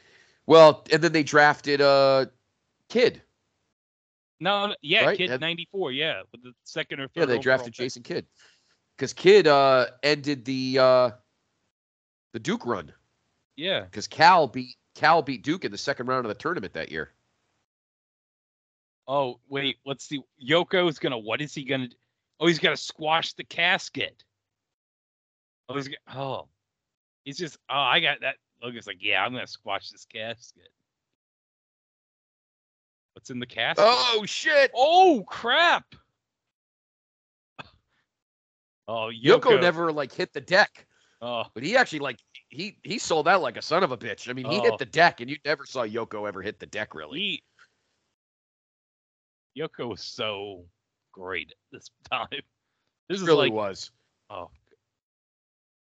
Well, 0.47 0.85
and 0.93 1.01
then 1.03 1.13
they 1.13 1.23
drafted 1.23 1.81
uh, 1.81 2.27
Kidd. 2.89 3.23
No, 4.41 4.75
yeah, 4.83 5.05
Right, 5.07 5.17
kid 5.17 5.31
that- 5.31 5.41
94. 5.41 5.93
Yeah, 5.93 6.23
with 6.33 6.43
the 6.43 6.53
second 6.65 7.01
or 7.01 7.05
third. 7.09 7.21
Yeah, 7.21 7.25
they 7.27 7.39
drafted 7.39 7.73
pick. 7.73 7.85
Jason 7.85 8.03
Kidd 8.03 8.27
because 8.97 9.13
Kidd 9.13 9.47
uh 9.47 9.87
ended 10.03 10.45
the 10.45 10.79
uh 10.81 11.11
the 12.33 12.41
Duke 12.41 12.67
run 12.67 12.93
Yeah. 13.57 13.81
because 13.81 14.07
Cal 14.07 14.47
beat 14.47 14.77
Cal 14.95 15.23
beat 15.23 15.43
Duke 15.43 15.65
in 15.65 15.73
the 15.73 15.79
second 15.79 16.07
round 16.07 16.27
of 16.27 16.29
the 16.29 16.35
tournament 16.35 16.75
that 16.75 16.91
year. 16.91 17.13
Oh, 19.09 19.41
wait, 19.49 19.79
let's 19.85 20.05
see. 20.05 20.23
Yoko's 20.43 20.99
gonna 20.99 21.19
what 21.19 21.41
is 21.41 21.55
he 21.55 21.65
gonna 21.65 21.89
Oh, 22.41 22.47
he's 22.47 22.59
gonna 22.59 22.77
squash 22.77 23.35
the 23.35 23.45
casket. 23.45 24.25
Oh, 25.69 25.77
he's 25.77 25.89
oh. 26.15 26.49
He's 27.25 27.39
just 27.39 27.59
oh 27.71 27.75
I 27.75 28.01
got 28.01 28.21
that 28.21 28.37
Logan's 28.63 28.87
like, 28.87 28.99
yeah, 29.01 29.25
I'm 29.25 29.33
gonna 29.33 29.47
squash 29.47 29.91
this 29.91 30.05
casket. 30.05 30.69
What's 33.15 33.31
in 33.31 33.41
the 33.41 33.47
casket? 33.47 33.85
Oh 33.87 34.25
shit! 34.27 34.71
Oh, 34.75 35.25
crap. 35.27 35.85
Oh, 38.89 39.11
Yoko, 39.15 39.43
Yoko 39.43 39.61
never 39.61 39.93
like 39.93 40.13
hit 40.13 40.33
the 40.33 40.41
deck, 40.41 40.87
Oh, 41.25 41.45
but 41.55 41.63
he 41.63 41.77
actually 41.77 42.01
like 42.01 42.19
he 42.49 42.77
he 42.83 42.99
sold 42.99 43.29
out 43.29 43.43
like 43.43 43.57
a 43.57 43.63
son 43.63 43.85
of 43.85 43.93
a 43.93 43.97
bitch. 43.97 44.29
I 44.29 44.33
mean, 44.33 44.45
he 44.51 44.59
Oh. 44.59 44.63
hit 44.63 44.79
the 44.79 44.85
deck, 44.87 45.21
and 45.21 45.31
you 45.31 45.37
never 45.45 45.65
saw 45.65 45.83
Yoko 45.87 46.27
ever 46.27 46.43
hit 46.43 46.59
the 46.59 46.67
deck 46.67 46.95
really. 46.97 47.43
he 49.55 49.61
Yoko 49.63 49.91
was 49.91 50.03
so 50.03 50.65
great 51.13 51.51
at 51.51 51.57
this 51.71 51.91
time. 52.11 52.29
This 53.09 53.21
is 53.21 53.27
really 53.27 53.51
like 53.51 53.53
was. 53.53 53.91
oh 54.31 54.51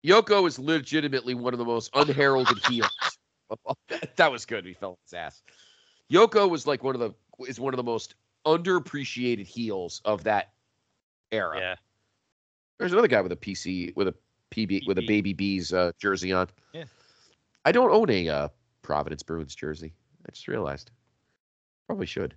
Yoko 0.06 0.46
is 0.48 0.60
legitimately 0.60 1.34
one 1.36 1.54
of 1.54 1.58
the 1.60 1.66
most 1.66 1.90
unheralded 1.96 2.58
heels. 2.68 2.92
that 4.18 4.30
was 4.32 4.46
good. 4.46 4.66
He 4.66 4.74
fell 4.74 4.92
on 4.92 4.98
his 5.06 5.14
ass. 5.14 5.42
Yoko 6.12 6.50
was 6.50 6.68
like 6.68 6.84
one 6.84 6.96
of 6.96 7.00
the 7.00 7.14
is 7.48 7.60
one 7.62 7.74
of 7.74 7.78
the 7.78 7.84
most 7.84 8.16
underappreciated 8.46 9.48
heels 9.48 10.02
of 10.04 10.24
that 10.26 10.52
era. 11.32 11.58
yeah. 11.58 11.76
There's 12.78 12.92
another 12.92 13.08
guy 13.08 13.22
with 13.22 13.32
a 13.32 13.38
PC 13.38 13.96
with 13.96 14.10
a 14.10 14.16
PB 14.54 14.88
with 14.88 14.98
a 14.98 15.06
baby 15.06 15.34
bees 15.34 15.74
uh, 15.74 15.92
jersey 16.00 16.32
on. 16.32 16.48
Yeah. 16.74 16.86
I 17.66 17.72
don't 17.72 17.92
own 17.92 18.10
a 18.10 18.30
uh, 18.30 18.48
Providence 18.82 19.24
Bruins 19.24 19.56
jersey. 19.56 19.94
I 20.28 20.32
just 20.32 20.48
realized. 20.48 20.92
Probably 21.88 22.06
should. 22.06 22.36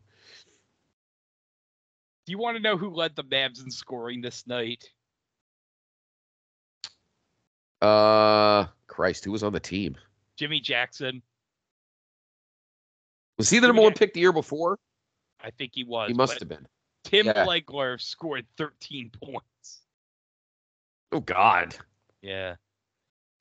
Do 2.26 2.32
you 2.32 2.38
want 2.38 2.56
to 2.56 2.62
know 2.62 2.76
who 2.76 2.90
led 2.90 3.14
the 3.14 3.22
Mavs 3.22 3.62
in 3.62 3.70
scoring 3.70 4.20
this 4.20 4.46
night? 4.46 4.84
Uh, 7.80 8.66
Christ, 8.88 9.24
who 9.24 9.32
was 9.32 9.42
on 9.42 9.52
the 9.52 9.60
team? 9.60 9.96
Jimmy 10.36 10.60
Jackson. 10.60 11.22
Was 13.38 13.50
he 13.50 13.58
the 13.58 13.66
number 13.68 13.82
one 13.82 13.92
pick 13.92 14.14
the 14.14 14.20
year 14.20 14.32
before? 14.32 14.78
I 15.44 15.50
think 15.50 15.72
he 15.74 15.84
was. 15.84 16.08
He 16.08 16.14
must 16.14 16.40
have 16.40 16.48
been. 16.48 16.66
Tim 17.04 17.26
yeah. 17.26 17.44
Legler 17.44 18.00
scored 18.00 18.46
13 18.56 19.10
points. 19.22 19.82
Oh 21.12 21.20
God. 21.20 21.76
Yeah. 22.26 22.56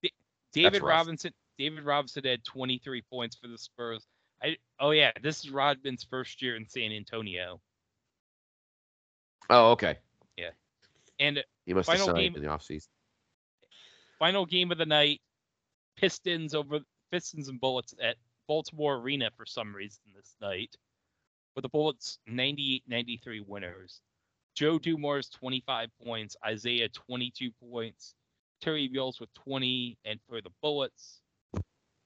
Da- 0.04 0.12
David. 0.54 0.82
Robinson. 0.84 1.34
David 1.58 1.84
Robinson 1.84 2.24
had 2.26 2.44
23 2.44 3.02
points 3.04 3.36
for 3.38 3.48
the 3.48 3.58
Spurs. 3.58 4.06
I 4.44 4.58
oh 4.80 4.92
yeah, 4.92 5.12
this 5.24 5.44
is 5.44 5.50
Rodman's 5.50 6.04
first 6.04 6.42
year 6.42 6.56
in 6.58 6.68
San 6.68 6.92
Antonio, 6.92 7.60
Oh, 9.50 9.72
okay. 9.72 9.98
Yeah. 10.38 10.50
And 11.20 11.44
He 11.66 11.74
must 11.74 11.88
have 11.90 11.98
Final 12.00 12.08
signed 12.16 12.18
game- 12.20 12.36
in 12.36 12.42
the 12.42 12.50
offseason. 12.50 12.88
final 14.20 14.46
game 14.46 14.72
of 14.72 14.78
the 14.78 14.86
night, 14.86 15.22
Pistons 15.98 16.54
over 16.56 16.80
Pistons 17.12 17.48
and 17.48 17.60
Bullets 17.60 17.94
at 18.02 18.18
Baltimore 18.48 18.96
Arena 18.96 19.30
for 19.38 19.46
some 19.46 19.74
reason 19.74 20.02
this 20.16 20.36
night. 20.42 20.76
With 21.56 21.64
the 21.64 21.70
Bullets 21.70 22.20
98-93 22.28 23.46
winners. 23.48 24.02
Joe 24.56 24.78
Dumars 24.80 25.30
25 25.30 25.90
points, 26.04 26.36
Isiah 26.50 26.90
22 26.90 27.52
points, 27.52 28.14
Terry 28.66 28.90
Mills 28.92 29.20
with 29.20 29.32
20, 29.36 29.96
and 30.06 30.20
for 30.28 30.42
the 30.42 30.50
Bullets, 30.64 31.22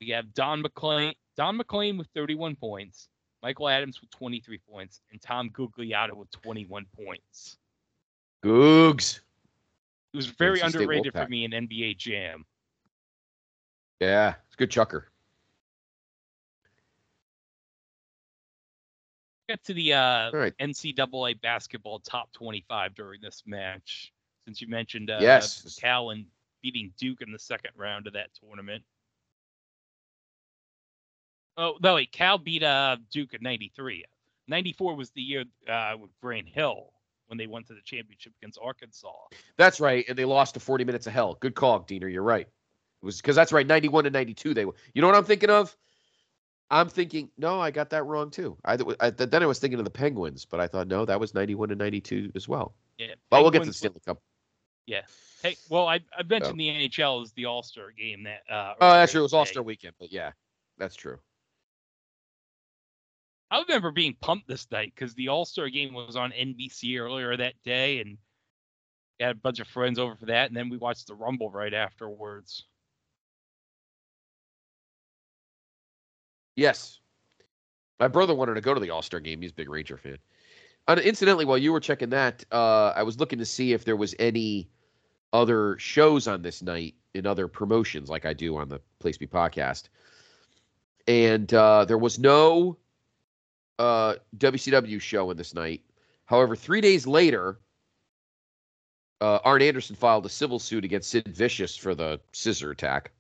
we 0.02 0.10
have 0.10 0.34
Don 0.34 0.61
MacLean, 0.61 1.14
Don 1.38 1.56
MacLean 1.56 1.98
with 1.98 2.07
31 2.14 2.57
points, 2.57 3.07
Michael 3.41 3.69
Adams 3.69 4.02
with 4.02 4.10
23 4.11 4.60
points, 4.69 4.99
and 5.11 5.22
Tom 5.22 5.49
Gugliotta 5.52 6.14
with 6.14 6.30
21 6.31 6.86
points. 7.02 7.57
Googs. 8.44 9.22
It 10.14 10.18
was 10.18 10.26
very 10.26 10.60
State 10.60 10.76
underrated 10.76 11.14
for 11.14 11.27
me 11.27 11.45
in 11.45 11.52
NBA 11.52 11.98
Jam. 11.98 12.45
Yeah, 14.02 14.34
it's 14.45 14.56
a 14.56 14.57
good 14.57 14.72
chucker. 14.72 15.07
get 19.48 19.64
to 19.64 19.73
the 19.73 19.94
uh, 19.94 20.31
right. 20.31 20.53
NCAA 20.60 21.41
basketball 21.41 21.99
top 21.99 22.31
25 22.34 22.94
during 22.94 23.19
this 23.19 23.41
match, 23.48 24.14
since 24.45 24.61
you 24.61 24.68
mentioned 24.68 25.10
uh, 25.10 25.18
Yes. 25.19 25.80
Cal 25.81 26.11
and 26.11 26.26
beating 26.61 26.94
Duke 26.98 27.22
in 27.22 27.31
the 27.31 27.40
second 27.40 27.72
round 27.77 28.07
of 28.07 28.14
that 28.14 28.30
tournament. 28.41 28.84
Oh 31.57 31.77
no, 31.81 31.95
wait, 31.95 32.11
Cal 32.11 32.38
beat 32.38 32.64
uh, 32.64 32.98
Duke 33.11 33.34
in 33.34 33.41
'93. 33.41 34.06
'94 34.48 34.95
was 34.95 35.10
the 35.11 35.22
year 35.22 35.44
uh, 35.68 35.95
with 35.99 36.11
Grant 36.22 36.48
Hill 36.48 36.91
when 37.27 37.38
they 37.38 37.48
went 37.48 37.68
to 37.68 37.73
the 37.73 37.81
championship 37.84 38.34
against 38.41 38.57
Arkansas. 38.61 39.11
That's 39.57 39.80
right. 39.80 40.06
And 40.10 40.18
they 40.18 40.26
lost 40.26 40.56
to 40.56 40.60
40 40.60 40.84
minutes 40.84 41.06
of 41.06 41.14
hell. 41.14 41.38
Good 41.40 41.53
call, 41.53 41.80
Diener. 41.80 42.07
You're 42.07 42.23
right. 42.23 42.48
It 42.48 43.06
was 43.06 43.18
because 43.22 43.36
that's 43.36 43.52
right. 43.52 43.68
91 43.68 44.07
and 44.07 44.14
92. 44.14 44.53
They 44.56 44.65
were. 44.65 44.73
You 44.95 45.02
know 45.02 45.07
what 45.07 45.15
I'm 45.15 45.26
thinking 45.26 45.52
of? 45.52 45.76
I'm 46.72 46.88
thinking, 46.90 47.30
no, 47.38 47.60
I 47.60 47.72
got 47.72 47.90
that 47.91 48.03
wrong 48.06 48.30
too. 48.30 48.57
I, 48.64 48.77
I 48.99 49.10
then 49.10 49.41
I 49.41 49.45
was 49.48 49.60
thinking 49.60 49.80
of 49.80 49.86
the 49.86 49.91
Penguins, 49.91 50.45
but 50.45 50.60
I 50.60 50.68
thought 50.68 50.88
no, 50.88 51.03
that 51.06 51.19
was 51.19 51.34
91 51.34 51.72
and 51.72 51.80
92 51.80 52.31
as 52.36 52.48
well. 52.48 52.73
Yeah, 52.98 53.07
But 53.30 53.41
we'll 53.41 53.52
get 53.52 53.64
to 53.64 53.72
the 53.72 53.73
Penguins- 53.73 53.77
Stanley 53.77 54.02
Cup. 54.06 54.22
Hey, 55.41 55.56
well, 55.70 55.88
I, 55.88 56.02
I 56.18 56.24
mentioned 56.24 56.60
the 56.60 56.68
NHL 56.68 57.24
is 57.24 57.32
the 57.34 57.45
All 57.45 57.64
Star 57.64 57.91
game 57.91 58.24
that. 58.24 58.41
Uh, 58.53 58.74
Oh, 58.82 58.91
that's 58.91 59.11
true. 59.11 59.22
It 59.22 59.24
was. 59.24 59.34
All 59.34 59.45
Star 59.45 59.64
Weekend, 59.64 59.94
but 59.99 60.11
yeah, 60.11 60.32
that's 60.78 60.95
true. 60.95 61.18
I 63.52 63.61
remember 63.61 63.91
being 63.91 64.16
pumped 64.22 64.48
this 64.48 64.68
night 64.72 64.94
because 64.94 65.16
the 65.16 65.30
All 65.30 65.45
Star 65.45 65.70
game 65.70 65.94
was 65.94 66.16
on 66.16 66.32
NBC 66.32 66.99
earlier 66.99 67.36
that 67.38 67.56
day, 67.64 68.02
and 68.02 68.18
had 69.20 69.32
a 69.32 69.40
bunch 69.40 69.60
of 69.60 69.68
friends 69.68 69.99
over 69.99 70.16
for 70.16 70.28
that, 70.28 70.49
and 70.49 70.57
then 70.57 70.70
we 70.70 70.78
watched 70.78 71.07
the 71.07 71.16
Rumble 71.16 71.49
right 71.49 71.74
afterwards. 71.74 72.66
Yes. 76.56 76.99
My 77.99 78.07
brother 78.07 78.34
wanted 78.34 78.53
to 78.56 78.61
go 78.61 78.74
to 78.74 78.80
the 78.80 78.90
All 78.90 79.02
Star 79.02 79.20
game. 79.20 79.41
He's 79.41 79.52
a 79.52 79.56
big 79.56 79.70
Ranger 79.70 79.98
fan. 79.98 80.18
And 80.88 80.99
incidentally, 80.99 81.45
while 81.45 81.57
you 81.57 81.72
were 81.72 81.80
checking 81.80 82.10
that, 82.10 82.44
uh, 82.52 82.94
I 82.95 83.03
was 83.03 83.20
looking 83.20 83.40
to 83.40 83.45
see 83.45 83.74
if 83.74 83.86
there 83.86 83.95
was 83.95 84.16
any 84.20 84.70
other 85.34 85.77
shows 85.77 86.27
on 86.27 86.41
this 86.41 86.61
night 86.61 86.95
in 87.14 87.26
other 87.26 87.47
promotions, 87.47 88.10
like 88.10 88.26
I 88.26 88.34
do 88.34 88.57
on 88.57 88.69
the 88.69 88.81
Place 88.99 89.18
Be 89.18 89.27
podcast. 89.27 89.89
And 91.07 91.51
uh, 91.53 91.85
there 91.85 91.97
was 91.97 92.19
no 92.19 92.77
uh, 93.80 94.15
WCW 94.38 95.01
show 95.01 95.31
in 95.31 95.38
this 95.38 95.53
night. 95.53 95.81
However, 96.26 96.56
three 96.56 96.81
days 96.81 97.07
later, 97.07 97.60
uh, 99.22 99.39
Arn 99.43 99.61
Anderson 99.61 99.95
filed 99.95 100.26
a 100.26 100.30
civil 100.30 100.60
suit 100.60 100.85
against 100.85 101.10
Sid 101.10 101.27
Vicious 101.27 101.76
for 101.76 101.95
the 101.95 102.19
scissor 102.31 102.72
attack. 102.72 103.11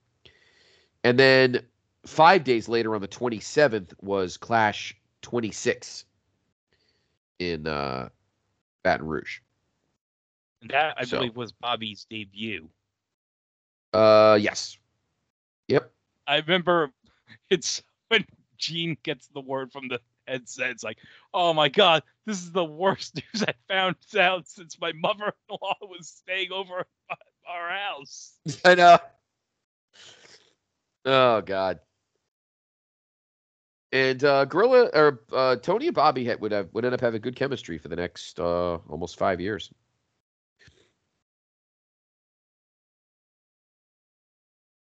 And 1.03 1.17
then 1.17 1.65
five 2.05 2.43
days 2.43 2.69
later, 2.69 2.93
on 2.95 3.01
the 3.01 3.07
27th, 3.07 3.93
was 4.01 4.37
Clash 4.37 4.95
26 5.21 6.05
in 7.39 7.67
uh, 7.67 8.09
Baton 8.83 9.07
Rouge. 9.07 9.39
And 10.61 10.69
that 10.71 10.95
I 10.97 11.05
So- 11.05 11.17
believe 11.17 11.35
was 11.35 11.51
Bobby's 11.51 12.05
debut. 12.09 12.69
Uh, 13.93 14.37
yes. 14.39 14.77
Yep. 15.67 15.91
I 16.27 16.37
remember 16.37 16.91
it's 17.49 17.81
when 18.09 18.25
Gene 18.57 18.97
gets 19.03 19.27
the 19.27 19.41
word 19.41 19.71
from 19.71 19.87
the 19.87 19.99
headset. 20.27 20.69
It's 20.71 20.83
like, 20.83 20.99
oh 21.33 21.53
my 21.53 21.69
god, 21.69 22.03
this 22.25 22.37
is 22.37 22.51
the 22.51 22.63
worst 22.65 23.15
news 23.33 23.43
I 23.43 23.53
found 23.67 23.95
out 24.17 24.47
since 24.47 24.79
my 24.79 24.91
mother-in-law 24.93 25.75
was 25.81 26.07
staying 26.07 26.51
over 26.51 26.85
at 27.09 27.17
our 27.47 27.69
house. 27.69 28.33
I 28.63 28.75
know. 28.75 28.97
Oh 31.05 31.41
God. 31.41 31.79
And 33.91 34.23
uh, 34.23 34.45
Gorilla 34.45 34.89
or 34.93 35.21
uh, 35.33 35.55
Tony 35.55 35.87
and 35.87 35.95
Bobby 35.95 36.23
had, 36.25 36.39
would 36.41 36.51
have 36.51 36.69
would 36.73 36.85
end 36.85 36.93
up 36.93 37.01
having 37.01 37.21
good 37.21 37.35
chemistry 37.35 37.79
for 37.79 37.87
the 37.87 37.95
next 37.95 38.39
uh, 38.39 38.75
almost 38.87 39.17
five 39.17 39.41
years. 39.41 39.71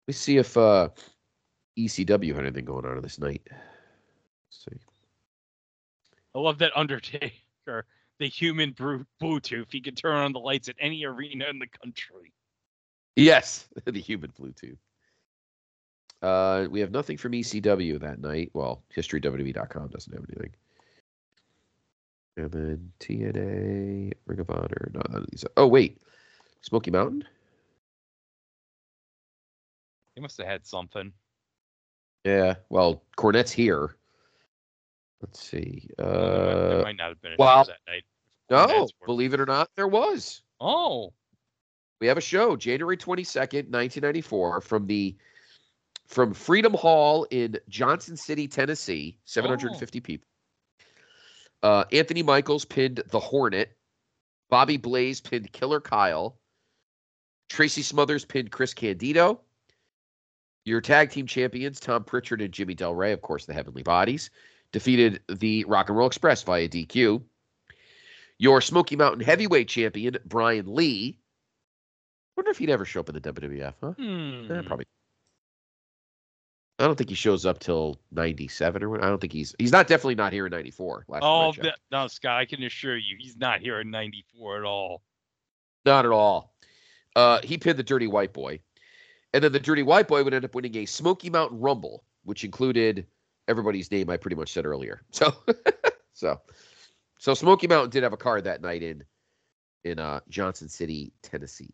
Let's 0.09 0.17
see 0.17 0.37
if 0.37 0.57
uh, 0.57 0.89
ECW 1.77 2.33
had 2.33 2.43
anything 2.43 2.65
going 2.65 2.83
on 2.83 2.99
this 3.03 3.19
night. 3.19 3.43
Let's 3.47 4.65
see. 4.65 4.79
I 6.33 6.39
love 6.39 6.57
that 6.57 6.71
Undertaker, 6.75 7.85
the 8.17 8.27
human 8.27 8.73
Bluetooth. 8.73 9.67
He 9.71 9.79
can 9.79 9.93
turn 9.93 10.15
on 10.15 10.33
the 10.33 10.39
lights 10.39 10.67
at 10.67 10.77
any 10.79 11.05
arena 11.05 11.45
in 11.47 11.59
the 11.59 11.67
country. 11.67 12.33
Yes, 13.17 13.67
the 13.85 13.99
human 13.99 14.31
Bluetooth. 14.31 14.79
Uh, 16.23 16.67
we 16.71 16.79
have 16.79 16.89
nothing 16.89 17.15
from 17.15 17.33
ECW 17.33 17.99
that 17.99 18.19
night. 18.19 18.49
Well, 18.53 18.81
historywwe.com 18.97 19.89
doesn't 19.89 20.11
have 20.11 20.25
anything. 20.27 20.55
And 22.35 22.51
then 22.51 22.91
TNA, 22.99 24.13
Ring 24.25 24.39
of 24.39 24.49
Honor. 24.49 24.89
No, 24.91 25.01
none 25.07 25.21
of 25.21 25.27
these. 25.29 25.45
Oh, 25.55 25.67
wait. 25.67 26.01
Smoky 26.61 26.89
Mountain? 26.89 27.25
He 30.19 30.21
must 30.21 30.37
have 30.39 30.47
had 30.47 30.67
something. 30.67 31.13
Yeah. 32.25 32.55
Well, 32.67 33.05
Cornette's 33.17 33.53
here. 33.53 33.95
Let's 35.21 35.39
see. 35.39 35.87
might- 35.97 36.05
there 36.05 36.79
Uh, 36.79 36.83
might 36.83 36.97
not 36.97 37.07
have 37.07 37.21
been 37.21 37.31
a 37.31 37.35
well, 37.39 37.63
show 37.63 37.71
that 37.71 37.79
night. 37.89 38.03
no, 38.49 38.89
believe 39.05 39.33
it 39.33 39.39
or 39.39 39.45
not, 39.45 39.69
there 39.75 39.87
was. 39.87 40.41
Oh, 40.59 41.13
We 42.01 42.07
have 42.07 42.17
a 42.17 42.21
show 42.21 42.57
January 42.57 42.97
22nd, 42.97 43.69
1994 43.71 44.59
from 44.61 44.87
the 44.87 45.15
from 46.07 46.33
Freedom 46.33 46.73
Hall 46.73 47.25
in 47.31 47.57
Johnson 47.69 48.17
City, 48.17 48.45
Tennessee, 48.47 49.17
750 49.23 50.01
people. 50.01 50.27
Uh, 51.63 51.85
Anthony 51.93 52.23
Michaels 52.23 52.65
pinned 52.65 53.03
the 53.07 53.19
Hornet. 53.21 53.77
Bobby 54.49 54.75
Blaze 54.75 55.21
pinned 55.21 55.51
Killer 55.53 55.79
Kyle. 55.79 56.39
Tracy 57.49 57.81
Smothers 57.81 58.25
pinned 58.25 58.51
Chris 58.51 58.73
Candido. 58.73 59.41
Your 60.69 60.81
tag 60.81 61.09
team 61.09 61.25
champions, 61.25 61.79
Tom 61.79 62.03
Pritchard 62.03 62.41
and 62.41 62.53
Jimmy 62.53 62.75
Del 62.75 62.93
Rey, 62.93 63.11
of 63.11 63.21
course, 63.21 63.45
the 63.45 63.53
Heavenly 63.53 63.81
Bodies, 63.81 64.29
defeated 64.71 65.21
the 65.27 65.65
Rock 65.65 65.89
and 65.89 65.97
Roll 65.97 66.05
Express 66.05 66.43
via 66.43 66.69
DQ. 66.69 67.23
Your 68.37 68.61
Smoky 68.61 68.95
Mountain 68.95 69.21
Heavyweight 69.21 69.67
champion, 69.67 70.17
Brian 70.25 70.73
Lee, 70.73 71.17
wonder 72.37 72.51
if 72.51 72.59
he'd 72.59 72.69
ever 72.69 72.85
show 72.85 72.99
up 72.99 73.09
in 73.09 73.15
the 73.15 73.21
WWF, 73.21 73.73
huh? 73.81 73.91
hmm. 73.91 74.51
Eh, 74.51 74.61
probably. 74.61 74.85
I 76.77 76.85
don't 76.85 76.95
think 76.95 77.09
he 77.09 77.15
shows 77.15 77.45
up 77.47 77.59
till 77.59 77.99
'97 78.11 78.83
or 78.83 78.89
what. 78.89 79.03
I 79.03 79.09
don't 79.09 79.19
think 79.19 79.33
he's 79.33 79.53
he's 79.57 79.71
not 79.71 79.87
definitely 79.87 80.15
not 80.15 80.31
here 80.31 80.45
in 80.45 80.51
'94. 80.51 81.05
Last 81.09 81.23
Oh, 81.23 81.51
no, 81.91 82.07
Scott, 82.07 82.39
I 82.39 82.45
can 82.45 82.63
assure 82.63 82.95
you, 82.95 83.17
he's 83.19 83.35
not 83.35 83.59
here 83.59 83.81
in 83.81 83.89
'94 83.89 84.59
at 84.59 84.63
all. 84.63 85.01
not 85.83 86.05
at 86.05 86.11
all. 86.11 86.53
Uh, 87.15 87.39
he 87.43 87.57
pinned 87.57 87.77
the 87.77 87.83
Dirty 87.83 88.07
White 88.07 88.31
Boy, 88.31 88.61
and 89.33 89.43
then 89.43 89.51
the 89.51 89.59
Dirty 89.59 89.83
White 89.83 90.07
Boy 90.07 90.23
would 90.23 90.33
end 90.33 90.45
up 90.45 90.55
winning 90.55 90.75
a 90.77 90.85
Smoky 90.85 91.29
Mountain 91.29 91.59
Rumble, 91.59 92.03
which 92.23 92.43
included 92.43 93.05
everybody's 93.47 93.91
name 93.91 94.09
I 94.09 94.17
pretty 94.17 94.35
much 94.35 94.51
said 94.51 94.65
earlier. 94.65 95.01
So, 95.11 95.33
so, 96.13 96.41
so 97.17 97.33
Smoky 97.33 97.67
Mountain 97.67 97.89
did 97.91 98.03
have 98.03 98.13
a 98.13 98.17
card 98.17 98.43
that 98.45 98.61
night 98.61 98.83
in 98.83 99.03
in 99.83 99.97
uh, 99.99 100.19
Johnson 100.29 100.67
City, 100.67 101.13
Tennessee. 101.21 101.73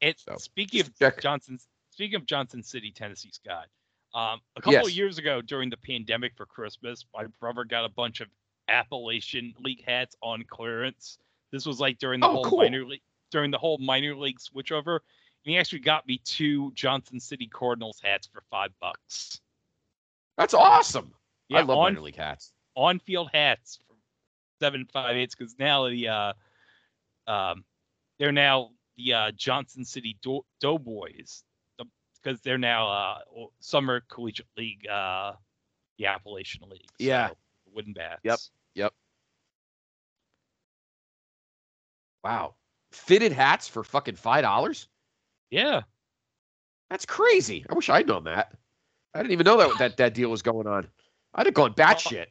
It 0.00 0.18
So, 0.20 0.36
speaking 0.36 0.80
of 0.80 0.98
check- 0.98 1.20
Johnson, 1.20 1.58
speaking 1.90 2.16
of 2.16 2.26
Johnson 2.26 2.62
City, 2.62 2.90
Tennessee, 2.90 3.30
Scott. 3.32 3.66
Um, 4.14 4.40
a 4.56 4.62
couple 4.62 4.86
of 4.86 4.90
years 4.92 5.18
ago 5.18 5.42
during 5.42 5.68
the 5.70 5.76
pandemic 5.76 6.32
for 6.36 6.46
Christmas, 6.46 7.04
my 7.14 7.26
brother 7.38 7.64
got 7.64 7.84
a 7.84 7.88
bunch 7.90 8.20
of 8.20 8.28
Appalachian 8.68 9.54
League 9.60 9.84
hats 9.84 10.16
on 10.22 10.42
clearance. 10.48 11.18
This 11.52 11.66
was 11.66 11.80
like 11.80 11.98
during 11.98 12.20
the 12.20 12.26
Oh, 12.26 12.32
whole 12.34 12.44
cool. 12.44 12.58
minor 12.58 12.84
league 12.84 13.02
during 13.30 13.50
the 13.50 13.58
whole 13.58 13.78
minor 13.78 14.14
league 14.16 14.38
switchover. 14.38 15.00
And 15.46 15.52
he 15.52 15.58
actually 15.58 15.78
got 15.78 16.06
me 16.08 16.20
two 16.24 16.72
Johnson 16.74 17.20
City 17.20 17.46
Cardinals 17.46 18.00
hats 18.02 18.26
for 18.26 18.42
five 18.50 18.72
bucks. 18.80 19.40
That's 20.36 20.54
awesome. 20.54 21.14
Yeah, 21.48 21.58
I 21.58 21.62
love 21.62 21.78
on 21.78 21.92
minor 21.94 22.00
league 22.00 22.16
hats. 22.16 22.52
on 22.74 22.98
field 22.98 23.30
hats 23.32 23.78
for 23.86 23.94
seven 24.60 24.86
five 24.92 25.14
eights 25.16 25.36
because 25.36 25.54
now 25.56 25.88
the 25.88 26.08
uh 26.08 26.32
um 27.28 27.64
they're 28.18 28.32
now 28.32 28.70
the 28.96 29.14
uh 29.14 29.30
Johnson 29.36 29.84
City 29.84 30.16
Do- 30.20 30.44
Doughboys 30.60 31.44
because 32.22 32.40
they're 32.40 32.58
now 32.58 32.88
uh 32.88 33.18
summer 33.60 34.02
collegiate 34.08 34.48
league 34.56 34.84
uh 34.88 35.34
the 35.98 36.06
Appalachian 36.06 36.68
League. 36.68 36.90
Yeah. 36.98 37.30
wooden 37.72 37.92
bats. 37.92 38.20
Yep. 38.24 38.38
Yep. 38.74 38.92
Wow. 42.24 42.56
Fitted 42.90 43.30
hats 43.30 43.68
for 43.68 43.84
fucking 43.84 44.16
five 44.16 44.42
dollars? 44.42 44.88
Yeah. 45.50 45.82
That's 46.90 47.06
crazy. 47.06 47.64
I 47.68 47.74
wish 47.74 47.88
I'd 47.88 48.06
known 48.06 48.24
that. 48.24 48.52
I 49.14 49.18
didn't 49.18 49.32
even 49.32 49.44
know 49.44 49.56
that 49.56 49.78
that, 49.78 49.96
that 49.96 50.14
deal 50.14 50.28
was 50.28 50.42
going 50.42 50.66
on. 50.66 50.86
I'd 51.34 51.46
have 51.46 51.54
gone 51.54 51.74
batshit. 51.74 52.26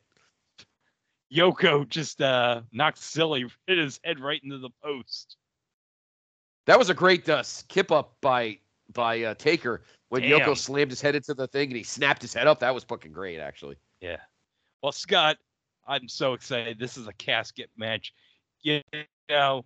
Yoko 1.34 1.88
just 1.90 2.22
uh 2.22 2.62
knocked 2.72 3.00
silly 3.00 3.46
hit 3.68 3.78
his 3.78 4.00
head 4.04 4.20
right 4.20 4.42
into 4.44 4.58
the 4.58 4.70
post. 4.84 5.38
That 6.68 6.80
was 6.80 6.90
a 6.90 6.94
great 6.94 7.28
uh, 7.28 7.44
skip 7.44 7.92
up 7.92 8.16
by 8.22 8.60
by 8.94 9.24
uh, 9.24 9.34
Taker 9.36 9.82
when 10.10 10.22
Damn. 10.22 10.40
Yoko 10.40 10.58
slammed 10.58 10.92
his 10.92 11.02
head 11.02 11.16
into 11.16 11.34
the 11.34 11.48
thing 11.48 11.70
and 11.70 11.78
he 11.78 11.84
snapped 11.84 12.22
his 12.22 12.34
head 12.34 12.48
up. 12.48 12.60
That 12.60 12.74
was 12.74 12.84
fucking 12.84 13.12
great, 13.12 13.40
actually. 13.40 13.78
Yeah. 14.02 14.18
Well, 14.82 14.92
Scott, 14.92 15.38
I'm 15.88 16.08
so 16.08 16.34
excited. 16.34 16.80
This 16.80 16.98
is 16.98 17.08
a 17.08 17.14
casket 17.14 17.70
match. 17.76 18.14
You 18.62 18.82
know, 19.30 19.66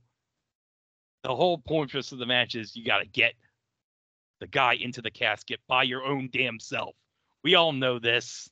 the 1.24 1.36
whole 1.36 1.58
point 1.58 1.94
of 1.94 2.10
the 2.10 2.26
match 2.26 2.56
is 2.56 2.76
you 2.76 2.86
got 2.86 3.00
to 3.00 3.06
get 3.06 3.34
the 4.40 4.48
guy 4.48 4.74
into 4.74 5.02
the 5.02 5.12
casket 5.12 5.60
by 5.68 5.84
your 5.84 6.04
own 6.04 6.30
damn 6.32 6.60
self. 6.60 6.96
We 7.44 7.56
all 7.56 7.74
know 7.74 8.00
this. 8.00 8.50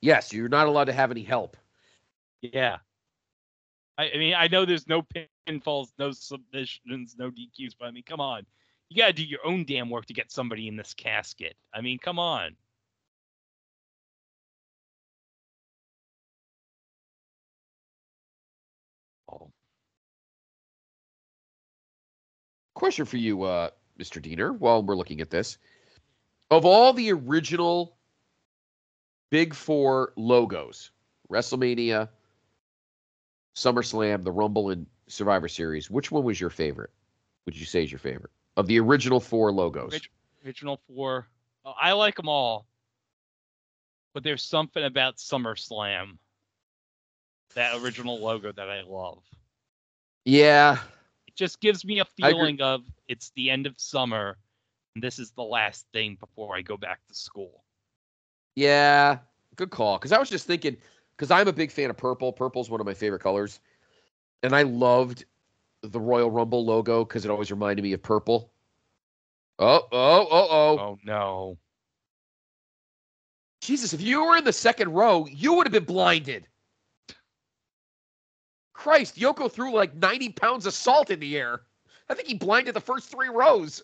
Yes, 0.00 0.32
you're 0.32 0.48
not 0.48 0.66
allowed 0.66 0.84
to 0.84 0.92
have 0.92 1.10
any 1.10 1.22
help. 1.22 1.56
Yeah. 2.42 2.78
I, 3.98 4.10
I 4.14 4.16
mean, 4.16 4.34
I 4.34 4.48
know 4.48 4.64
there's 4.64 4.88
no 4.88 5.02
pinfalls, 5.46 5.88
no 5.98 6.10
submissions, 6.12 7.16
no 7.18 7.30
DQs, 7.30 7.74
but 7.78 7.86
I 7.86 7.90
mean, 7.90 8.04
come 8.04 8.20
on. 8.20 8.46
You 8.88 8.96
got 8.96 9.08
to 9.08 9.12
do 9.12 9.24
your 9.24 9.44
own 9.44 9.64
damn 9.64 9.90
work 9.90 10.06
to 10.06 10.14
get 10.14 10.32
somebody 10.32 10.66
in 10.66 10.76
this 10.76 10.94
casket. 10.94 11.54
I 11.72 11.80
mean, 11.80 11.98
come 11.98 12.18
on. 12.18 12.56
Question 22.80 23.04
for 23.04 23.18
you, 23.18 23.42
uh, 23.42 23.68
Mr. 23.98 24.22
Diener, 24.22 24.54
while 24.54 24.82
we're 24.82 24.96
looking 24.96 25.20
at 25.20 25.28
this. 25.28 25.58
Of 26.50 26.64
all 26.64 26.94
the 26.94 27.12
original 27.12 27.94
Big 29.28 29.52
Four 29.52 30.14
logos, 30.16 30.90
WrestleMania, 31.30 32.08
SummerSlam, 33.54 34.24
the 34.24 34.32
Rumble, 34.32 34.70
and 34.70 34.86
Survivor 35.08 35.46
Series, 35.46 35.90
which 35.90 36.10
one 36.10 36.24
was 36.24 36.40
your 36.40 36.48
favorite? 36.48 36.88
Would 37.44 37.54
you 37.54 37.66
say 37.66 37.82
is 37.82 37.92
your 37.92 37.98
favorite? 37.98 38.30
Of 38.56 38.66
the 38.66 38.80
original 38.80 39.20
four 39.20 39.52
logos. 39.52 40.00
Original 40.42 40.80
four. 40.88 41.28
Oh, 41.66 41.74
I 41.78 41.92
like 41.92 42.16
them 42.16 42.30
all, 42.30 42.66
but 44.14 44.24
there's 44.24 44.42
something 44.42 44.82
about 44.82 45.18
SummerSlam, 45.18 46.16
that 47.54 47.78
original 47.82 48.18
logo 48.18 48.50
that 48.50 48.70
I 48.70 48.80
love. 48.80 49.22
Yeah. 50.24 50.78
Just 51.40 51.62
gives 51.62 51.86
me 51.86 52.00
a 52.00 52.04
feeling 52.04 52.60
of 52.60 52.82
it's 53.08 53.32
the 53.34 53.48
end 53.48 53.66
of 53.66 53.72
summer, 53.78 54.36
and 54.94 55.02
this 55.02 55.18
is 55.18 55.30
the 55.30 55.42
last 55.42 55.86
thing 55.90 56.18
before 56.20 56.54
I 56.54 56.60
go 56.60 56.76
back 56.76 57.00
to 57.08 57.14
school. 57.14 57.64
Yeah. 58.56 59.20
Good 59.56 59.70
call. 59.70 59.96
Because 59.96 60.12
I 60.12 60.18
was 60.18 60.28
just 60.28 60.46
thinking, 60.46 60.76
because 61.16 61.30
I'm 61.30 61.48
a 61.48 61.52
big 61.54 61.70
fan 61.70 61.88
of 61.88 61.96
purple. 61.96 62.30
Purple's 62.30 62.68
one 62.68 62.78
of 62.78 62.84
my 62.84 62.92
favorite 62.92 63.22
colors, 63.22 63.58
and 64.42 64.54
I 64.54 64.64
loved 64.64 65.24
the 65.80 65.98
Royal 65.98 66.30
Rumble 66.30 66.62
logo 66.62 67.06
because 67.06 67.24
it 67.24 67.30
always 67.30 67.50
reminded 67.50 67.80
me 67.80 67.94
of 67.94 68.02
purple. 68.02 68.52
Oh, 69.58 69.88
oh, 69.90 70.28
oh, 70.30 70.48
oh. 70.50 70.78
Oh 70.78 70.98
no. 71.04 71.56
Jesus, 73.62 73.94
if 73.94 74.02
you 74.02 74.26
were 74.26 74.36
in 74.36 74.44
the 74.44 74.52
second 74.52 74.92
row, 74.92 75.24
you 75.24 75.54
would 75.54 75.66
have 75.66 75.72
been 75.72 75.84
blinded. 75.84 76.46
Christ, 78.80 79.16
Yoko 79.16 79.52
threw 79.52 79.74
like 79.74 79.94
90 79.94 80.30
pounds 80.30 80.64
of 80.64 80.72
salt 80.72 81.10
in 81.10 81.20
the 81.20 81.36
air. 81.36 81.60
I 82.08 82.14
think 82.14 82.28
he 82.28 82.34
blinded 82.34 82.74
the 82.74 82.80
first 82.80 83.10
three 83.10 83.28
rows. 83.28 83.82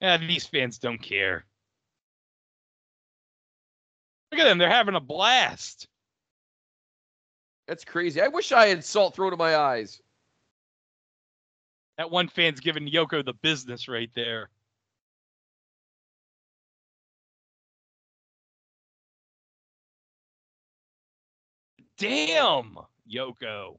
Yeah, 0.00 0.16
these 0.18 0.46
fans 0.46 0.78
don't 0.78 1.02
care. 1.02 1.44
Look 4.30 4.40
at 4.40 4.44
them, 4.44 4.58
they're 4.58 4.70
having 4.70 4.94
a 4.94 5.00
blast. 5.00 5.88
That's 7.66 7.84
crazy. 7.84 8.20
I 8.20 8.28
wish 8.28 8.52
I 8.52 8.68
had 8.68 8.84
salt 8.84 9.16
thrown 9.16 9.32
in 9.32 9.38
my 9.40 9.56
eyes. 9.56 10.00
That 11.98 12.12
one 12.12 12.28
fan's 12.28 12.60
giving 12.60 12.88
Yoko 12.88 13.24
the 13.24 13.32
business 13.32 13.88
right 13.88 14.10
there. 14.14 14.50
Damn, 21.98 22.78
Yoko. 23.10 23.78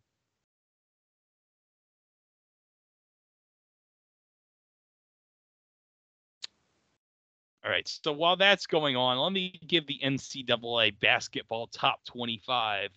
All 7.64 7.72
right, 7.72 7.88
so 7.88 8.14
while 8.14 8.38
that's 8.38 8.66
going 8.66 8.96
on, 8.96 9.18
let 9.18 9.34
me 9.34 9.60
give 9.68 9.86
the 9.88 10.00
NCAA 10.02 10.98
basketball 11.02 11.68
top 11.68 12.04
25. 12.06 12.92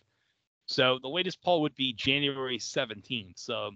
So 0.67 1.01
the 1.03 1.09
latest 1.09 1.43
poll 1.43 1.63
would 1.63 1.75
be 1.75 1.93
January 1.93 2.59
17th. 2.59 3.33
So 3.35 3.73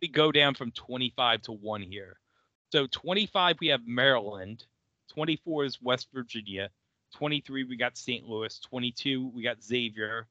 we 0.00 0.06
go 0.06 0.30
down 0.30 0.54
from 0.54 0.70
25 0.70 1.42
to 1.42 1.52
1 1.52 1.82
here. 1.82 2.18
So 2.70 2.86
25, 2.86 3.56
we 3.60 3.66
have 3.68 3.80
Maryland. 3.84 4.64
24 5.12 5.64
is 5.64 5.82
West 5.82 6.08
Virginia. 6.14 6.70
23, 7.14 7.64
we 7.64 7.76
got 7.76 7.96
St. 7.96 8.28
Louis. 8.28 8.58
22, 8.58 9.30
we 9.34 9.42
got 9.42 9.62
Xavier. 9.62 10.26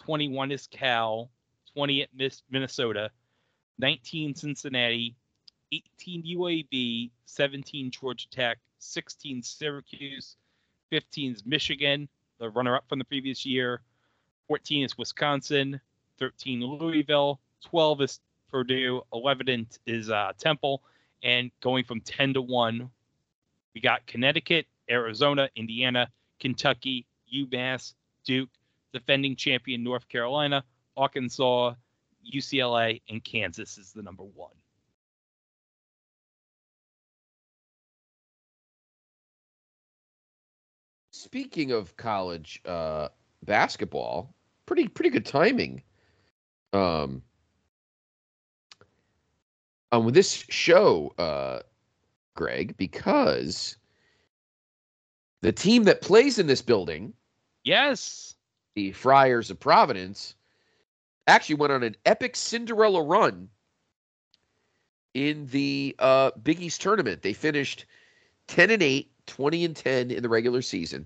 21 0.00 0.50
is 0.50 0.66
Cal. 0.66 1.30
20 1.74 2.02
at 2.02 2.08
Minnesota. 2.50 3.10
19, 3.78 4.34
Cincinnati. 4.34 5.16
18, 5.72 6.24
UAB. 6.36 7.10
17, 7.26 7.90
Georgia 7.90 8.28
Tech. 8.30 8.58
16, 8.80 9.42
Syracuse. 9.42 10.36
15 10.90 11.32
is 11.32 11.46
Michigan, 11.46 12.08
the 12.38 12.50
runner 12.50 12.76
up 12.76 12.84
from 12.88 12.98
the 12.98 13.04
previous 13.04 13.46
year. 13.46 13.80
14 14.48 14.84
is 14.84 14.98
Wisconsin. 14.98 15.80
13, 16.18 16.60
Louisville. 16.60 17.40
12 17.64 18.02
is 18.02 18.20
Purdue. 18.50 19.02
11 19.12 19.68
is 19.86 20.10
uh, 20.10 20.32
Temple. 20.38 20.82
And 21.22 21.50
going 21.60 21.84
from 21.84 22.00
10 22.00 22.34
to 22.34 22.42
1, 22.42 22.90
we 23.74 23.80
got 23.80 24.06
Connecticut, 24.06 24.66
Arizona, 24.90 25.48
Indiana, 25.56 26.08
Kentucky, 26.44 27.06
UMass, 27.34 27.94
Duke, 28.22 28.50
defending 28.92 29.34
champion 29.34 29.82
North 29.82 30.06
Carolina, 30.10 30.62
Arkansas, 30.94 31.72
UCLA, 32.30 33.00
and 33.08 33.24
Kansas 33.24 33.78
is 33.78 33.92
the 33.92 34.02
number 34.02 34.24
one. 34.24 34.52
Speaking 41.12 41.72
of 41.72 41.96
college 41.96 42.60
uh, 42.66 43.08
basketball, 43.46 44.34
pretty 44.66 44.86
pretty 44.86 45.08
good 45.08 45.24
timing. 45.24 45.82
Um, 46.74 47.22
on 49.90 50.04
with 50.04 50.12
this 50.12 50.44
show, 50.50 51.14
uh, 51.16 51.60
Greg, 52.34 52.76
because 52.76 53.78
the 55.44 55.52
team 55.52 55.84
that 55.84 56.00
plays 56.00 56.38
in 56.38 56.46
this 56.46 56.62
building, 56.62 57.12
yes, 57.64 58.34
the 58.76 58.92
Friars 58.92 59.50
of 59.50 59.60
Providence, 59.60 60.36
actually 61.26 61.56
went 61.56 61.70
on 61.70 61.82
an 61.82 61.96
epic 62.06 62.34
Cinderella 62.34 63.02
run 63.02 63.50
in 65.12 65.46
the 65.48 65.94
uh, 65.98 66.30
Big 66.42 66.62
East 66.62 66.80
tournament. 66.80 67.20
They 67.20 67.34
finished 67.34 67.84
10 68.46 68.70
and 68.70 68.82
8, 68.82 69.12
20 69.26 69.64
and 69.66 69.76
10 69.76 70.10
in 70.12 70.22
the 70.22 70.30
regular 70.30 70.62
season. 70.62 71.04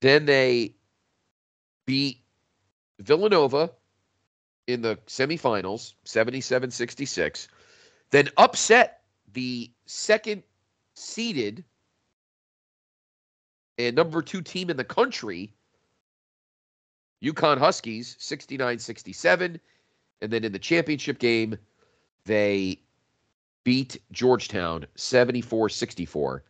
Then 0.00 0.24
they 0.24 0.76
beat 1.84 2.22
Villanova 3.00 3.70
in 4.66 4.80
the 4.80 4.96
semifinals, 5.06 5.92
77 6.04 6.70
66. 6.70 7.48
Then 8.12 8.30
upset 8.38 9.02
the 9.34 9.70
second 9.84 10.42
seeded 10.94 11.62
and 13.78 13.96
number 13.96 14.22
two 14.22 14.42
team 14.42 14.70
in 14.70 14.76
the 14.76 14.84
country, 14.84 15.52
UConn 17.22 17.58
Huskies, 17.58 18.16
69 18.18 18.78
67. 18.78 19.60
And 20.22 20.32
then 20.32 20.44
in 20.44 20.52
the 20.52 20.58
championship 20.58 21.18
game, 21.18 21.58
they 22.24 22.80
beat 23.64 24.00
Georgetown 24.12 24.86
74 24.94 25.68
64 25.68 26.42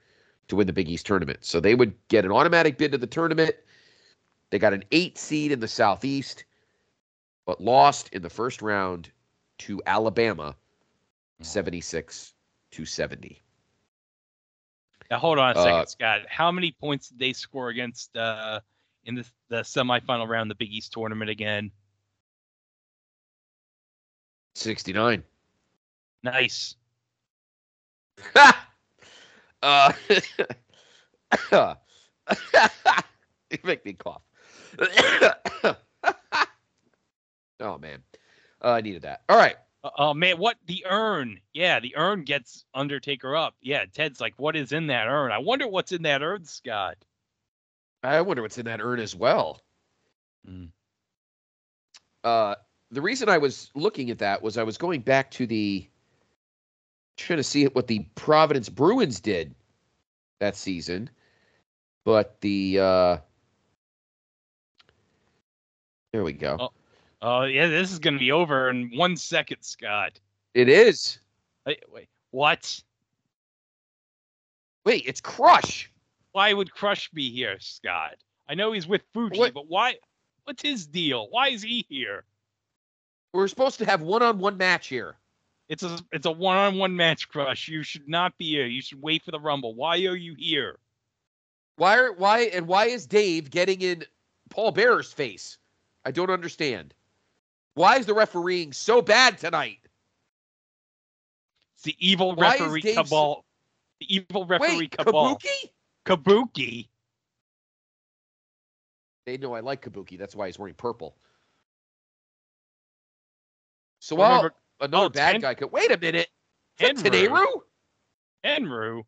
to 0.48 0.56
win 0.56 0.66
the 0.66 0.72
Big 0.72 0.88
East 0.88 1.06
tournament. 1.06 1.44
So 1.44 1.60
they 1.60 1.74
would 1.74 1.94
get 2.08 2.24
an 2.24 2.32
automatic 2.32 2.78
bid 2.78 2.92
to 2.92 2.98
the 2.98 3.06
tournament. 3.06 3.56
They 4.50 4.58
got 4.58 4.74
an 4.74 4.84
eight 4.92 5.18
seed 5.18 5.50
in 5.50 5.58
the 5.58 5.68
Southeast, 5.68 6.44
but 7.44 7.60
lost 7.60 8.08
in 8.10 8.22
the 8.22 8.30
first 8.30 8.62
round 8.62 9.10
to 9.58 9.82
Alabama 9.86 10.54
76 11.40 12.34
to 12.70 12.84
70. 12.84 13.40
Now 15.10 15.18
hold 15.18 15.38
on 15.38 15.52
a 15.52 15.54
second, 15.54 15.80
Uh, 15.80 15.86
Scott. 15.86 16.20
How 16.28 16.50
many 16.50 16.72
points 16.72 17.08
did 17.08 17.18
they 17.18 17.32
score 17.32 17.68
against 17.68 18.16
uh 18.16 18.60
in 19.04 19.14
the 19.14 19.24
the 19.48 19.60
semifinal 19.62 20.28
round, 20.28 20.50
of 20.50 20.58
the 20.58 20.64
Big 20.64 20.72
East 20.72 20.92
tournament 20.92 21.30
again? 21.30 21.70
69. 24.54 25.22
Nice. 26.22 26.76
uh, 29.62 29.92
you 33.50 33.58
make 33.64 33.84
me 33.84 33.92
cough. 33.92 34.22
oh 37.60 37.78
man, 37.78 38.02
uh, 38.62 38.70
I 38.70 38.80
needed 38.80 39.02
that. 39.02 39.22
All 39.28 39.36
right, 39.36 39.56
Oh 39.96 40.14
man, 40.14 40.38
what 40.38 40.56
the 40.66 40.84
urn? 40.88 41.40
Yeah, 41.52 41.80
the 41.80 41.96
urn 41.96 42.24
gets 42.24 42.64
Undertaker 42.74 43.36
up. 43.36 43.54
Yeah, 43.60 43.84
Ted's 43.92 44.20
like, 44.20 44.34
what 44.36 44.56
is 44.56 44.72
in 44.72 44.88
that 44.88 45.06
urn? 45.06 45.32
I 45.32 45.38
wonder 45.38 45.68
what's 45.68 45.92
in 45.92 46.02
that 46.02 46.22
urn, 46.22 46.44
Scott. 46.44 46.96
I 48.02 48.20
wonder 48.20 48.42
what's 48.42 48.58
in 48.58 48.66
that 48.66 48.80
urn 48.80 49.00
as 49.00 49.14
well. 49.14 49.60
Mm. 50.48 50.68
Uh, 52.24 52.54
the 52.90 53.02
reason 53.02 53.28
I 53.28 53.38
was 53.38 53.70
looking 53.74 54.10
at 54.10 54.18
that 54.18 54.42
was 54.42 54.58
I 54.58 54.62
was 54.62 54.78
going 54.78 55.00
back 55.00 55.30
to 55.32 55.46
the 55.46 55.88
trying 57.16 57.38
to 57.38 57.42
see 57.42 57.64
what 57.66 57.86
the 57.86 58.06
Providence 58.14 58.68
Bruins 58.68 59.20
did 59.20 59.54
that 60.38 60.56
season, 60.56 61.10
but 62.04 62.40
the 62.40 62.78
uh, 62.80 63.16
there 66.12 66.24
we 66.24 66.32
go. 66.32 66.56
Oh. 66.60 66.72
Oh 67.22 67.42
yeah, 67.44 67.66
this 67.68 67.92
is 67.92 67.98
gonna 67.98 68.18
be 68.18 68.32
over 68.32 68.68
in 68.70 68.90
one 68.94 69.16
second, 69.16 69.62
Scott. 69.62 70.20
It 70.54 70.68
is. 70.68 71.18
Wait, 71.66 71.82
wait, 71.90 72.08
what? 72.30 72.80
Wait, 74.84 75.04
it's 75.06 75.20
Crush. 75.20 75.90
Why 76.32 76.52
would 76.52 76.70
Crush 76.72 77.10
be 77.10 77.30
here, 77.30 77.56
Scott? 77.60 78.16
I 78.48 78.54
know 78.54 78.72
he's 78.72 78.86
with 78.86 79.02
Fuji, 79.12 79.38
What- 79.38 79.54
but 79.54 79.66
why? 79.66 79.96
What's 80.44 80.62
his 80.62 80.86
deal? 80.86 81.28
Why 81.30 81.48
is 81.48 81.62
he 81.62 81.84
here? 81.88 82.24
We're 83.32 83.48
supposed 83.48 83.78
to 83.78 83.84
have 83.84 84.00
one-on-one 84.00 84.56
match 84.56 84.86
here. 84.86 85.18
It's 85.68 85.82
a 85.82 85.98
it's 86.12 86.26
a 86.26 86.30
one 86.30 86.56
on 86.56 86.76
one 86.78 86.94
match, 86.94 87.28
Crush. 87.28 87.66
You 87.66 87.82
should 87.82 88.08
not 88.08 88.38
be 88.38 88.50
here. 88.50 88.66
You 88.66 88.80
should 88.80 89.02
wait 89.02 89.24
for 89.24 89.32
the 89.32 89.40
Rumble. 89.40 89.74
Why 89.74 89.96
are 90.04 90.14
you 90.14 90.34
here? 90.38 90.78
Why 91.74 91.96
are 91.98 92.12
why 92.12 92.42
and 92.42 92.68
why 92.68 92.86
is 92.86 93.06
Dave 93.06 93.50
getting 93.50 93.80
in 93.82 94.04
Paul 94.50 94.70
Bearer's 94.72 95.12
face? 95.12 95.58
I 96.04 96.12
don't 96.12 96.30
understand. 96.30 96.94
Why 97.76 97.98
is 97.98 98.06
the 98.06 98.14
refereeing 98.14 98.72
so 98.72 99.02
bad 99.02 99.36
tonight? 99.36 99.78
It's 101.74 101.82
the 101.84 101.94
evil 101.98 102.34
Why 102.34 102.52
referee 102.58 102.80
cabal. 102.80 103.44
The 104.00 104.14
evil 104.16 104.46
referee 104.46 104.78
Wait, 104.78 104.96
cabal. 104.96 105.36
Kabuki? 105.36 105.70
Kabuki. 106.06 106.88
They 109.26 109.36
know 109.36 109.52
I 109.54 109.60
like 109.60 109.82
Kabuki. 109.82 110.18
That's 110.18 110.34
why 110.34 110.46
he's 110.46 110.58
wearing 110.58 110.74
purple. 110.74 111.16
So 114.00 114.16
while 114.16 114.36
Remember- 114.36 114.54
another 114.80 115.06
oh, 115.06 115.10
bad 115.10 115.32
Ten- 115.32 115.40
guy 115.42 115.54
could 115.54 115.70
wait 115.70 115.90
a 115.92 115.98
minute. 115.98 116.28
Is. 116.80 117.02
Tenryu? 117.02 117.46
Enru. 118.42 119.02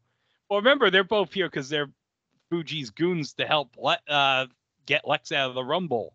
Well, 0.51 0.59
remember 0.59 0.91
they're 0.91 1.05
both 1.05 1.33
here 1.33 1.47
because 1.47 1.71
they're 1.71 1.91
Fuji's 2.51 2.91
goons 2.91 3.33
to 3.35 3.47
help 3.47 3.77
let 3.79 4.01
uh 4.09 4.47
get 4.85 5.07
Lex 5.09 5.33
out 5.33 5.49
of 5.51 5.55
the 5.55 5.65
Rumble. 5.65 6.13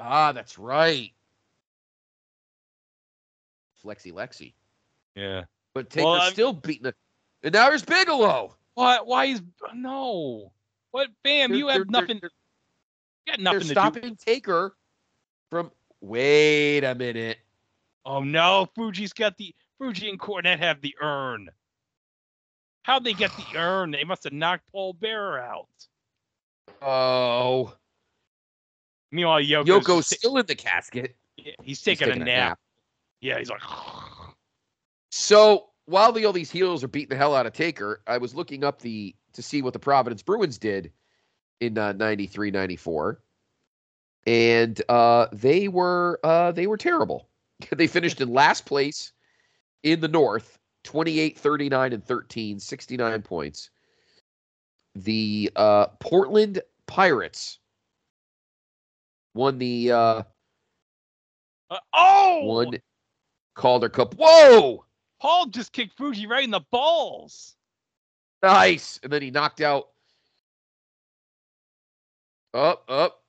Ah, 0.00 0.32
that's 0.32 0.58
right. 0.58 1.12
Flexi 3.84 4.12
Lexi. 4.12 4.52
Yeah. 5.14 5.44
But 5.74 5.90
Taker's 5.90 6.04
Well, 6.04 6.30
still 6.30 6.52
beating 6.52 6.84
the. 6.84 6.94
And 7.42 7.52
now 7.54 7.68
there's 7.68 7.84
Bigelow. 7.84 8.56
What? 8.74 9.06
Why 9.06 9.26
is 9.26 9.42
no? 9.74 10.52
What? 10.90 11.08
Bam! 11.22 11.50
They're- 11.50 11.58
you 11.58 11.68
have 11.68 11.76
they're- 11.78 11.84
nothing. 11.86 12.18
They're, 12.20 12.30
you 13.26 13.32
got 13.32 13.36
they're 13.36 13.44
nothing 13.44 13.60
to 13.60 13.66
do. 13.66 13.70
stopping 13.72 14.16
Taker 14.16 14.74
from. 15.50 15.70
Wait 16.00 16.82
a 16.84 16.94
minute. 16.94 17.38
Oh 18.06 18.22
no! 18.22 18.66
Fuji's 18.74 19.12
got 19.12 19.36
the 19.36 19.54
Fuji 19.78 20.08
and 20.08 20.18
Cornette 20.18 20.58
have 20.58 20.80
the 20.80 20.96
urn. 21.00 21.48
How'd 22.82 23.04
they 23.04 23.12
get 23.12 23.30
the 23.36 23.58
urn? 23.58 23.90
They 23.90 24.04
must 24.04 24.24
have 24.24 24.32
knocked 24.32 24.70
Paul 24.72 24.94
Bearer 24.94 25.38
out. 25.40 25.68
Oh, 26.82 27.74
Meanwhile, 29.12 29.42
Yoko's, 29.42 29.66
Yoko's 29.66 30.06
still 30.06 30.36
in 30.38 30.46
the 30.46 30.54
casket. 30.54 31.16
yeah, 31.36 31.52
he's 31.62 31.78
He's 31.78 31.82
taking, 31.82 32.08
taking 32.08 32.22
a, 32.22 32.26
nap. 32.26 32.58
Yeah, 33.20 33.38
he's 33.38 33.50
like, 33.50 33.62
So 35.10 35.70
while 35.86 36.12
the, 36.12 36.24
all 36.24 36.32
these 36.32 36.50
heels 36.50 36.84
are 36.84 36.88
beating 36.88 37.08
the 37.08 37.16
hell 37.16 37.34
out 37.34 37.46
of 37.46 37.52
Taker, 37.52 38.02
I 38.06 38.18
was 38.18 38.34
looking 38.34 38.64
up 38.64 38.80
the 38.80 39.14
to 39.32 39.42
see 39.42 39.62
what 39.62 39.72
the 39.72 39.78
Providence 39.78 40.22
Bruins 40.22 40.58
did 40.58 40.92
in 41.60 41.78
uh, 41.78 41.92
93, 41.92 42.50
94. 42.50 43.20
And 44.26 44.80
uh, 44.88 45.26
they 45.32 45.68
were 45.68 46.20
uh, 46.22 46.52
they 46.52 46.66
were 46.66 46.76
terrible. 46.76 47.28
they 47.72 47.86
finished 47.86 48.20
in 48.20 48.32
last 48.32 48.66
place 48.66 49.12
in 49.82 50.00
the 50.00 50.08
North, 50.08 50.58
28, 50.84 51.38
39, 51.38 51.92
and 51.92 52.04
13, 52.04 52.60
69 52.60 53.22
points. 53.22 53.70
The 54.94 55.50
uh, 55.56 55.86
Portland 56.00 56.60
Pirates 56.86 57.59
won 59.34 59.58
the 59.58 59.92
uh, 59.92 60.22
uh, 61.70 61.78
oh! 61.92 62.40
won 62.44 62.78
Calder 63.54 63.88
Cup. 63.88 64.14
Whoa! 64.18 64.84
Paul 65.20 65.46
just 65.46 65.72
kicked 65.72 65.96
Fuji 65.96 66.26
right 66.26 66.44
in 66.44 66.50
the 66.50 66.62
balls. 66.70 67.54
Nice. 68.42 68.98
And 69.02 69.12
then 69.12 69.20
he 69.22 69.30
knocked 69.30 69.60
out. 69.60 69.88
Up, 72.54 72.84
up. 72.88 73.22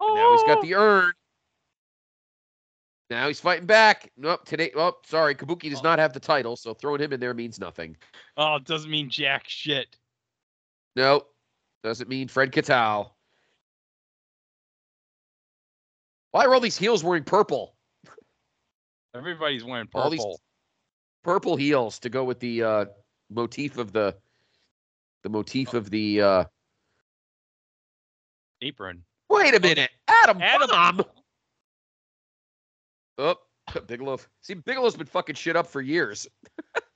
Oh, 0.00 0.14
Now 0.14 0.32
he's 0.32 0.44
got 0.44 0.62
the 0.62 0.74
urn. 0.74 1.12
Now 3.10 3.26
he's 3.26 3.40
fighting 3.40 3.66
back. 3.66 4.10
Nope. 4.16 4.44
Today. 4.46 4.70
Oh, 4.76 4.96
sorry. 5.04 5.34
Kabuki 5.34 5.70
does 5.70 5.80
Oh. 5.80 5.82
not 5.82 5.98
have 5.98 6.12
the 6.12 6.20
title, 6.20 6.56
so 6.56 6.72
throwing 6.72 7.00
him 7.00 7.12
in 7.12 7.20
there 7.20 7.34
means 7.34 7.58
nothing. 7.58 7.96
Oh, 8.36 8.56
it 8.56 8.64
doesn't 8.64 8.90
mean 8.90 9.10
jack 9.10 9.44
shit. 9.48 9.96
Nope. 10.96 11.28
Doesn't 11.82 12.08
mean 12.08 12.28
Fred 12.28 12.52
Katao. 12.52 13.10
Why 16.34 16.46
are 16.46 16.52
all 16.52 16.58
these 16.58 16.76
heels 16.76 17.04
wearing 17.04 17.22
purple? 17.22 17.76
Everybody's 19.14 19.62
wearing 19.62 19.86
purple. 19.86 20.00
All 20.00 20.10
these- 20.10 20.40
purple. 21.22 21.54
Heels 21.54 22.00
to 22.00 22.08
go 22.08 22.24
with 22.24 22.40
the 22.40 22.60
uh, 22.60 22.84
motif 23.30 23.78
of 23.78 23.92
the 23.92 24.16
the 25.22 25.28
motif 25.28 25.74
of 25.74 25.90
the. 25.90 26.20
Uh... 26.20 26.44
apron. 28.62 29.04
Wait 29.30 29.54
a 29.54 29.60
minute, 29.60 29.90
Adam, 30.08 30.42
Adam- 30.42 30.68
Bomb. 30.68 31.04
Oh, 33.16 33.36
Bigelow. 33.86 34.18
See, 34.40 34.54
Bigelow's 34.54 34.96
been 34.96 35.06
fucking 35.06 35.36
shit 35.36 35.54
up 35.54 35.68
for 35.68 35.80
years. 35.80 36.26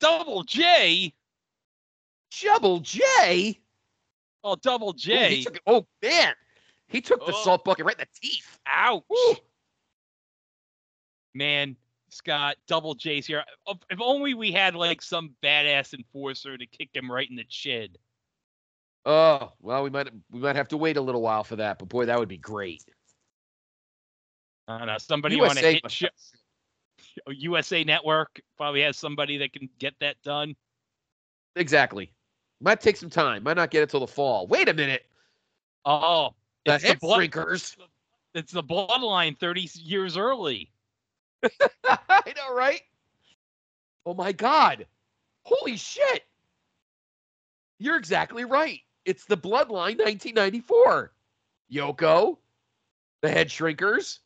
Double 0.00 0.42
J. 0.44 1.12
Double 2.42 2.80
J. 2.80 3.58
Oh, 4.42 4.56
Double 4.56 4.90
Ooh, 4.90 4.94
J. 4.96 5.36
he 5.36 5.44
took, 5.44 5.60
oh 5.66 5.86
man, 6.02 6.34
he 6.88 7.00
took 7.00 7.24
the 7.26 7.32
Oh. 7.34 7.42
salt 7.44 7.64
bucket 7.64 7.84
right 7.84 7.94
in 7.98 8.06
the 8.12 8.26
teeth. 8.28 8.58
Ouch. 8.66 9.02
Woo. 9.08 9.34
Man, 11.34 11.76
Scott, 12.10 12.56
Double 12.66 12.94
J's 12.94 13.26
here. 13.26 13.44
If 13.90 14.00
only 14.00 14.34
we 14.34 14.50
had 14.50 14.74
like 14.74 15.02
some 15.02 15.34
badass 15.42 15.94
enforcer 15.94 16.56
to 16.56 16.66
kick 16.66 16.88
him 16.94 17.10
right 17.10 17.28
in 17.28 17.36
the 17.36 17.44
chin. 17.48 17.88
Oh 19.04 19.52
well, 19.60 19.82
we 19.82 19.90
might 19.90 20.08
we 20.30 20.40
might 20.40 20.56
have 20.56 20.68
to 20.68 20.76
wait 20.76 20.96
a 20.96 21.00
little 21.00 21.22
while 21.22 21.44
for 21.44 21.56
that, 21.56 21.78
but 21.78 21.88
boy, 21.88 22.06
that 22.06 22.18
would 22.18 22.28
be 22.28 22.36
great. 22.38 22.82
I 24.68 24.78
don't 24.78 24.86
know. 24.86 24.98
Somebody 24.98 25.36
a 25.36 25.38
USA 25.38 25.72
hit 25.74 25.82
have- 25.82 26.10
USA 27.28 27.84
Network 27.84 28.40
probably 28.56 28.82
has 28.82 28.96
somebody 28.96 29.38
that 29.38 29.52
can 29.52 29.68
get 29.78 29.94
that 30.00 30.16
done. 30.22 30.54
exactly. 31.56 32.12
Might 32.60 32.80
take 32.80 32.96
some 32.96 33.10
time. 33.10 33.42
Might 33.42 33.56
not 33.56 33.70
get 33.70 33.82
it 33.82 33.90
till 33.90 34.00
the 34.00 34.06
fall. 34.06 34.46
Wait 34.46 34.68
a 34.68 34.74
minute. 34.74 35.04
Oh, 35.84 36.34
The 36.66 36.74
it's 36.74 36.84
the, 36.84 36.94
blood, 36.96 37.20
shrinkers. 37.20 37.76
it's 38.34 38.52
the 38.52 38.62
bloodline 38.62 39.38
30 39.38 39.68
years 39.74 40.16
early. 40.18 40.70
I 41.84 42.22
know, 42.36 42.54
right? 42.54 42.82
Oh 44.04 44.12
my 44.14 44.32
god. 44.32 44.86
Holy 45.44 45.76
shit. 45.76 46.22
You're 47.78 47.96
exactly 47.96 48.44
right. 48.44 48.80
It's 49.06 49.24
the 49.24 49.36
Bloodline 49.38 49.98
1994. 49.98 51.12
Yoko, 51.72 52.36
the 53.22 53.30
head 53.30 53.48
shrinkers. 53.48 54.18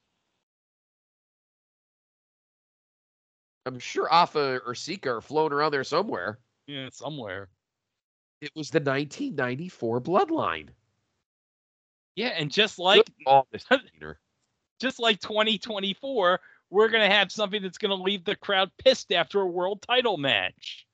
I'm 3.66 3.78
sure 3.78 4.12
Alpha 4.12 4.60
or 4.66 4.74
Sika 4.74 5.10
are 5.10 5.20
floating 5.20 5.56
around 5.56 5.72
there 5.72 5.84
somewhere. 5.84 6.38
Yeah, 6.66 6.88
somewhere. 6.92 7.48
It 8.40 8.50
was 8.54 8.70
the 8.70 8.78
1994 8.80 10.00
Bloodline. 10.00 10.68
Yeah, 12.16 12.28
and 12.28 12.50
just 12.50 12.78
like 12.78 13.02
all 13.26 13.46
this 13.50 13.64
Peter. 13.92 14.18
just 14.80 15.00
like 15.00 15.20
2024, 15.20 16.40
we're 16.70 16.88
gonna 16.88 17.10
have 17.10 17.32
something 17.32 17.62
that's 17.62 17.78
gonna 17.78 17.94
leave 17.94 18.24
the 18.24 18.36
crowd 18.36 18.70
pissed 18.84 19.12
after 19.12 19.40
a 19.40 19.46
world 19.46 19.82
title 19.82 20.16
match. 20.18 20.86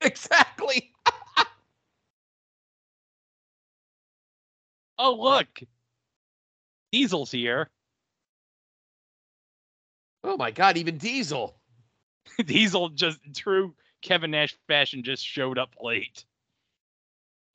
Exactly. 0.00 0.92
Oh 4.96 5.14
look, 5.20 5.60
Diesel's 6.92 7.32
here. 7.32 7.68
Oh 10.22 10.36
my 10.36 10.52
god, 10.52 10.76
even 10.76 10.98
Diesel. 10.98 11.56
Diesel 12.44 12.90
just 12.90 13.18
true 13.34 13.74
Kevin 14.02 14.30
Nash 14.30 14.56
fashion 14.68 15.02
just 15.02 15.26
showed 15.26 15.58
up 15.58 15.74
late. 15.80 16.24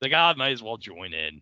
Like, 0.02 0.14
I 0.14 0.34
might 0.34 0.52
as 0.52 0.64
well 0.64 0.78
join 0.78 1.14
in. 1.14 1.41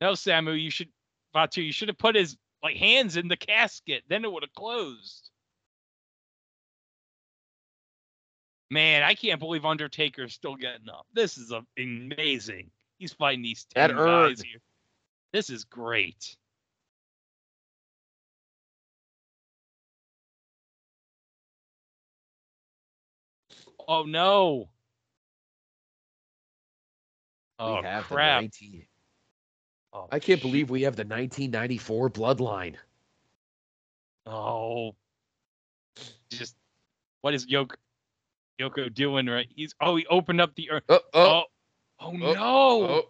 No, 0.00 0.12
Samu, 0.12 0.60
you 0.60 0.70
should 0.70 0.88
Batu, 1.32 1.62
you 1.62 1.72
should 1.72 1.88
have 1.88 1.98
put 1.98 2.16
his 2.16 2.36
like 2.62 2.76
hands 2.76 3.16
in 3.16 3.28
the 3.28 3.36
casket, 3.36 4.02
then 4.08 4.24
it 4.24 4.32
would 4.32 4.42
have 4.42 4.54
closed. 4.54 5.30
Man, 8.70 9.02
I 9.02 9.14
can't 9.14 9.38
believe 9.38 9.64
Undertaker's 9.64 10.32
still 10.32 10.56
getting 10.56 10.88
up. 10.88 11.06
This 11.12 11.36
is 11.36 11.52
a, 11.52 11.62
amazing. 11.78 12.70
He's 12.98 13.12
fighting 13.12 13.42
these 13.42 13.66
That 13.74 13.88
10 13.88 13.98
urn. 13.98 14.28
guys 14.28 14.40
here. 14.40 14.60
This 15.32 15.50
is 15.50 15.64
great. 15.64 16.36
Oh 23.88 24.04
no. 24.04 24.68
Oh 27.58 27.76
we 27.76 27.82
have 27.82 28.04
crap. 28.04 28.40
the 28.40 28.44
19. 28.46 28.86
Oh, 29.94 30.08
I 30.10 30.18
can't 30.18 30.40
sh- 30.40 30.42
believe 30.42 30.70
we 30.70 30.82
have 30.82 30.96
the 30.96 31.02
1994 31.02 32.10
Bloodline. 32.10 32.76
Oh. 34.26 34.94
Just 36.30 36.56
what 37.20 37.34
is 37.34 37.46
Yoko 37.46 37.74
Yoko 38.60 38.92
doing 38.92 39.26
right? 39.26 39.46
He's 39.54 39.74
oh 39.80 39.96
he 39.96 40.06
opened 40.06 40.40
up 40.40 40.54
the 40.54 40.70
earth. 40.70 40.84
Uh, 40.88 40.94
uh. 40.94 40.98
Oh, 41.14 41.42
oh, 41.42 41.44
Oh, 42.00 42.08
oh, 42.08 42.12
no. 42.12 42.34
oh. 42.34 43.02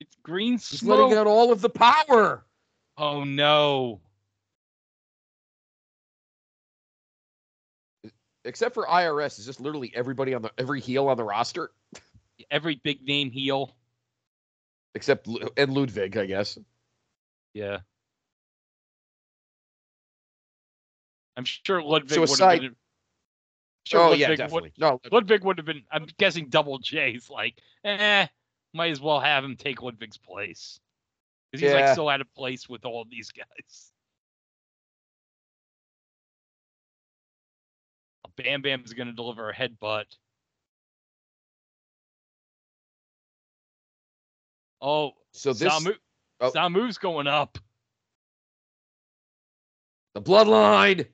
It's 0.00 0.16
green 0.22 0.54
He's 0.54 0.82
letting 0.82 1.16
out 1.16 1.26
all 1.26 1.52
of 1.52 1.60
the 1.60 1.70
power. 1.70 2.44
Oh 2.98 3.24
no. 3.24 4.00
Except 8.46 8.74
for 8.74 8.86
IRS, 8.86 9.38
is 9.38 9.44
just 9.46 9.60
literally 9.60 9.92
everybody 9.94 10.32
on 10.32 10.42
the 10.42 10.50
every 10.56 10.80
heel 10.80 11.08
on 11.08 11.16
the 11.16 11.24
roster, 11.24 11.72
Every 12.50 12.76
big 12.76 13.02
name 13.02 13.30
heel. 13.30 13.74
except 14.94 15.28
and 15.56 15.72
Ludwig, 15.74 16.16
I 16.16 16.26
guess. 16.26 16.58
Yeah. 17.54 17.78
I'm 21.36 21.44
sure 21.44 21.82
Ludwig 21.82 22.10
So 22.12 22.20
would 22.20 22.30
aside- 22.30 22.62
have 22.62 22.72
been. 22.72 22.76
Sure, 23.84 24.00
oh 24.00 24.04
Ludwig 24.04 24.20
yeah, 24.20 24.28
would- 24.30 24.36
definitely. 24.38 24.72
No, 24.78 25.00
Ludwig 25.12 25.44
would 25.44 25.58
have 25.58 25.66
been. 25.66 25.84
I'm 25.92 26.06
guessing 26.18 26.48
Double 26.48 26.78
J's 26.78 27.30
like, 27.30 27.60
eh, 27.84 28.26
might 28.72 28.90
as 28.90 29.00
well 29.00 29.20
have 29.20 29.44
him 29.44 29.56
take 29.56 29.80
Ludwig's 29.82 30.16
place. 30.18 30.80
Because 31.52 31.60
he's 31.62 31.70
Yeah. 31.72 31.86
like 31.88 31.94
so 31.94 32.08
out 32.08 32.20
of 32.20 32.32
place 32.34 32.68
with 32.68 32.84
all 32.84 33.04
these 33.04 33.30
guys. 33.30 33.92
Bam 38.36 38.62
Bam's 38.62 38.92
going 38.92 39.08
to 39.08 39.12
deliver 39.12 39.48
a 39.50 39.54
headbutt. 39.54 40.04
Oh, 44.80 45.12
So 45.32 45.52
this 45.52 45.72
Samu, 45.72 45.94
oh. 46.40 46.50
Samu's 46.52 46.98
going 46.98 47.26
up. 47.26 47.58
the 50.14 50.20
bloodline, 50.22 51.06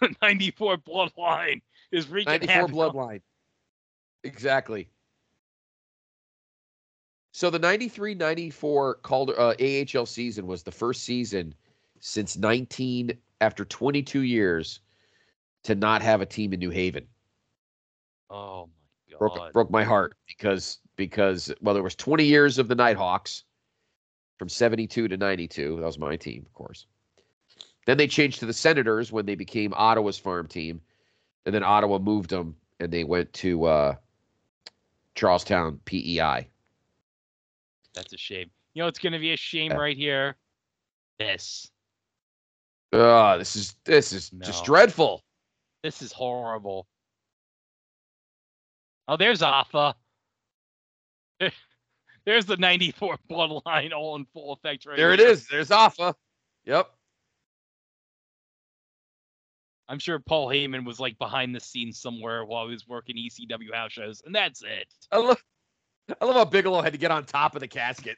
the 0.00 0.14
94 0.22 0.78
bloodline 0.78 1.62
is 1.90 2.08
wreaking 2.08 2.30
94 2.32 2.54
havoc. 2.54 2.70
bloodline. 2.72 3.20
Exactly. 4.24 4.88
So 7.32 7.50
the 7.50 7.60
93-94 7.60 9.02
Calder 9.02 9.38
uh, 9.38 9.54
AHL 9.60 10.06
season 10.06 10.46
was 10.46 10.62
the 10.62 10.72
first 10.72 11.04
season 11.04 11.54
since 12.00 12.36
19 12.36 13.16
after 13.42 13.64
22 13.64 14.22
years 14.22 14.80
to 15.66 15.74
not 15.74 16.00
have 16.02 16.20
a 16.20 16.26
team 16.26 16.52
in 16.52 16.60
New 16.60 16.70
Haven. 16.70 17.06
Oh 18.30 18.68
my 19.10 19.12
god. 19.12 19.18
broke 19.18 19.52
broke 19.52 19.70
my 19.70 19.84
heart 19.84 20.16
because 20.26 20.78
because 20.96 21.52
well 21.60 21.74
there 21.74 21.82
was 21.82 21.94
20 21.94 22.24
years 22.24 22.58
of 22.58 22.68
the 22.68 22.74
Nighthawks 22.74 23.44
from 24.38 24.48
72 24.48 25.08
to 25.08 25.16
92 25.16 25.76
that 25.80 25.86
was 25.86 25.98
my 25.98 26.16
team 26.16 26.42
of 26.46 26.52
course 26.52 26.86
then 27.86 27.96
they 27.96 28.06
changed 28.08 28.40
to 28.40 28.46
the 28.46 28.52
Senators 28.52 29.12
when 29.12 29.26
they 29.26 29.34
became 29.36 29.72
Ottawa's 29.76 30.18
farm 30.18 30.46
team 30.48 30.80
and 31.44 31.54
then 31.54 31.62
Ottawa 31.62 31.98
moved 31.98 32.30
them 32.30 32.56
and 32.80 32.92
they 32.92 33.04
went 33.04 33.32
to 33.34 33.64
uh, 33.64 33.94
Charlottetown 35.16 35.80
PEI 35.84 36.48
That's 37.94 38.12
a 38.12 38.18
shame. 38.18 38.50
You 38.74 38.82
know 38.82 38.88
it's 38.88 38.98
going 38.98 39.12
to 39.14 39.18
be 39.18 39.32
a 39.32 39.36
shame 39.36 39.70
Yeah. 39.72 39.78
right 39.78 39.96
here. 39.96 40.36
This. 41.18 41.70
oh 42.92 43.38
this 43.38 43.56
is 43.56 43.74
this 43.84 44.12
is 44.12 44.30
just 44.42 44.64
dreadful 44.64 45.22
This 45.82 46.02
is 46.02 46.12
horrible. 46.12 46.86
Oh, 49.08 49.16
there's 49.16 49.42
Alpha. 49.42 49.94
There's 52.24 52.44
the 52.44 52.56
94 52.56 53.18
bloodline 53.30 53.92
all 53.92 54.16
in 54.16 54.26
full 54.32 54.52
effect 54.54 54.84
right 54.84 54.96
there 54.96 55.12
it 55.12 55.20
is 55.20 55.46
there's 55.46 55.70
Alpha 55.70 56.16
yep 56.64 56.88
I'm 59.88 59.98
sure 59.98 60.18
Paul 60.18 60.48
Heyman 60.48 60.84
was 60.84 60.98
like 60.98 61.16
behind 61.18 61.54
the 61.54 61.60
scenes 61.60 62.00
somewhere 62.00 62.44
while 62.44 62.66
he 62.66 62.72
was 62.72 62.88
working 62.88 63.16
ECW 63.16 63.72
house 63.72 63.92
shows, 63.92 64.20
and 64.26 64.34
that's 64.34 64.62
it. 64.62 64.92
I 65.12 65.18
love 65.18 65.40
I 66.20 66.24
love 66.24 66.34
how 66.34 66.44
Bigelow 66.44 66.82
had 66.82 66.92
to 66.92 66.98
get 66.98 67.12
on 67.12 67.24
top 67.24 67.54
of 67.54 67.60
the 67.60 67.68
casket 67.68 68.16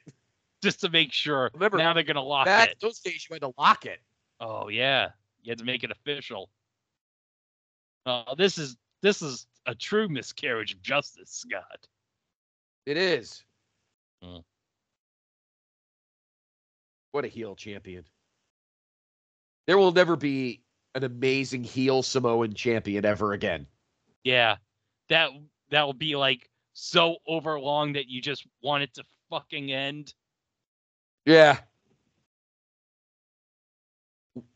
Just 0.63 0.81
to 0.81 0.89
make 0.89 1.13
sure. 1.13 1.51
Remember, 1.53 1.77
now 1.77 1.93
they're 1.93 2.03
gonna 2.03 2.23
lock 2.23 2.45
back 2.45 2.71
it. 2.71 2.77
those 2.81 2.99
days 2.99 3.25
you 3.29 3.35
had 3.35 3.41
to 3.41 3.53
lock 3.57 3.85
it 3.85 3.99
Oh 4.39 4.69
yeah, 4.69 5.09
you 5.43 5.51
had 5.51 5.59
to 5.59 5.65
make 5.65 5.83
it 5.83 5.91
official. 5.91 6.49
Uh, 8.05 8.35
this 8.35 8.57
is 8.57 8.77
this 9.01 9.21
is 9.21 9.45
a 9.65 9.75
true 9.75 10.07
miscarriage 10.07 10.73
of 10.73 10.81
justice, 10.81 11.29
Scott. 11.31 11.87
It 12.85 12.97
is. 12.97 13.43
Mm. 14.23 14.43
What 17.11 17.25
a 17.25 17.27
heel 17.27 17.55
champion. 17.55 18.05
There 19.67 19.77
will 19.77 19.91
never 19.91 20.15
be 20.15 20.61
an 20.95 21.03
amazing 21.03 21.63
heel 21.63 22.01
Samoan 22.01 22.53
champion 22.53 23.05
ever 23.05 23.33
again. 23.33 23.67
Yeah, 24.23 24.57
that 25.09 25.29
that 25.69 25.85
will 25.85 25.93
be 25.93 26.15
like 26.15 26.49
so 26.73 27.17
overlong 27.27 27.93
that 27.93 28.07
you 28.07 28.21
just 28.21 28.45
want 28.63 28.83
it 28.83 28.93
to 28.95 29.03
fucking 29.29 29.71
end. 29.71 30.13
Yeah. 31.25 31.59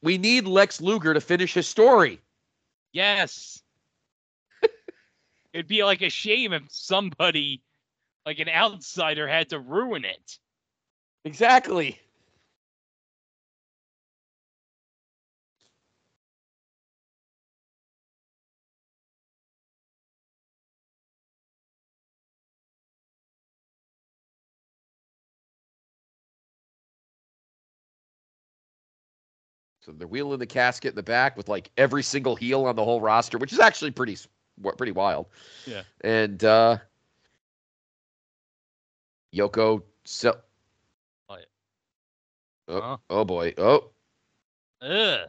We 0.01 0.17
need 0.17 0.45
Lex 0.45 0.81
Luger 0.81 1.13
to 1.13 1.21
finish 1.21 1.53
his 1.53 1.67
story. 1.67 2.19
Yes. 2.93 3.61
It'd 5.53 5.67
be 5.67 5.83
like 5.83 6.01
a 6.01 6.09
shame 6.09 6.53
if 6.53 6.63
somebody, 6.71 7.61
like 8.25 8.39
an 8.39 8.49
outsider, 8.49 9.27
had 9.27 9.49
to 9.51 9.59
ruin 9.59 10.05
it. 10.05 10.39
Exactly. 11.25 11.99
So 29.85 29.91
they're 29.91 30.07
wheeling 30.07 30.39
the 30.39 30.45
casket 30.45 30.91
in 30.91 30.95
the 30.95 31.03
back 31.03 31.35
with 31.35 31.49
like 31.49 31.69
every 31.77 32.03
single 32.03 32.35
heel 32.37 32.65
on 32.65 32.75
the 32.75 32.83
whole 32.85 33.01
roster, 33.01 33.37
which 33.37 33.51
is 33.51 33.59
actually 33.59 33.91
pretty 33.91 34.17
pretty 34.77 34.93
wild. 34.93 35.25
Yeah. 35.65 35.81
And 36.01 36.41
uh 36.43 36.77
Yoko 39.35 39.83
so 40.05 40.37
Oh, 41.29 41.35
yeah. 41.35 41.43
oh, 42.69 42.81
Huh? 42.81 42.97
oh 43.09 43.25
boy. 43.25 43.53
Oh, 43.57 43.89
Ugh. 44.81 45.19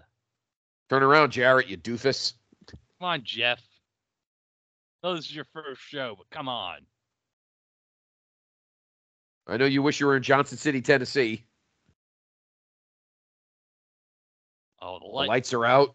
turn 0.89 1.03
around, 1.03 1.31
Jarrett, 1.33 1.69
you 1.69 1.77
doofus. 1.77 2.35
Come 2.69 2.79
on, 3.09 3.23
Jeff. 3.25 3.61
Oh, 5.03 5.17
this 5.17 5.27
is 5.27 5.35
your 5.35 5.47
first 5.53 5.81
show, 5.81 6.15
but 6.17 6.31
come 6.31 6.49
on. 6.49 6.79
I 9.47 9.57
know 9.57 9.67
you 9.67 9.83
wish 9.83 10.01
you 10.01 10.07
were 10.07 10.17
in 10.17 10.23
Johnson 10.23 10.57
City, 10.59 10.81
Tennessee. 10.81 11.45
Oh, 14.86 14.98
the 14.98 15.06
The 15.06 15.12
lights 15.12 15.55
are 15.55 15.65
out. 15.65 15.94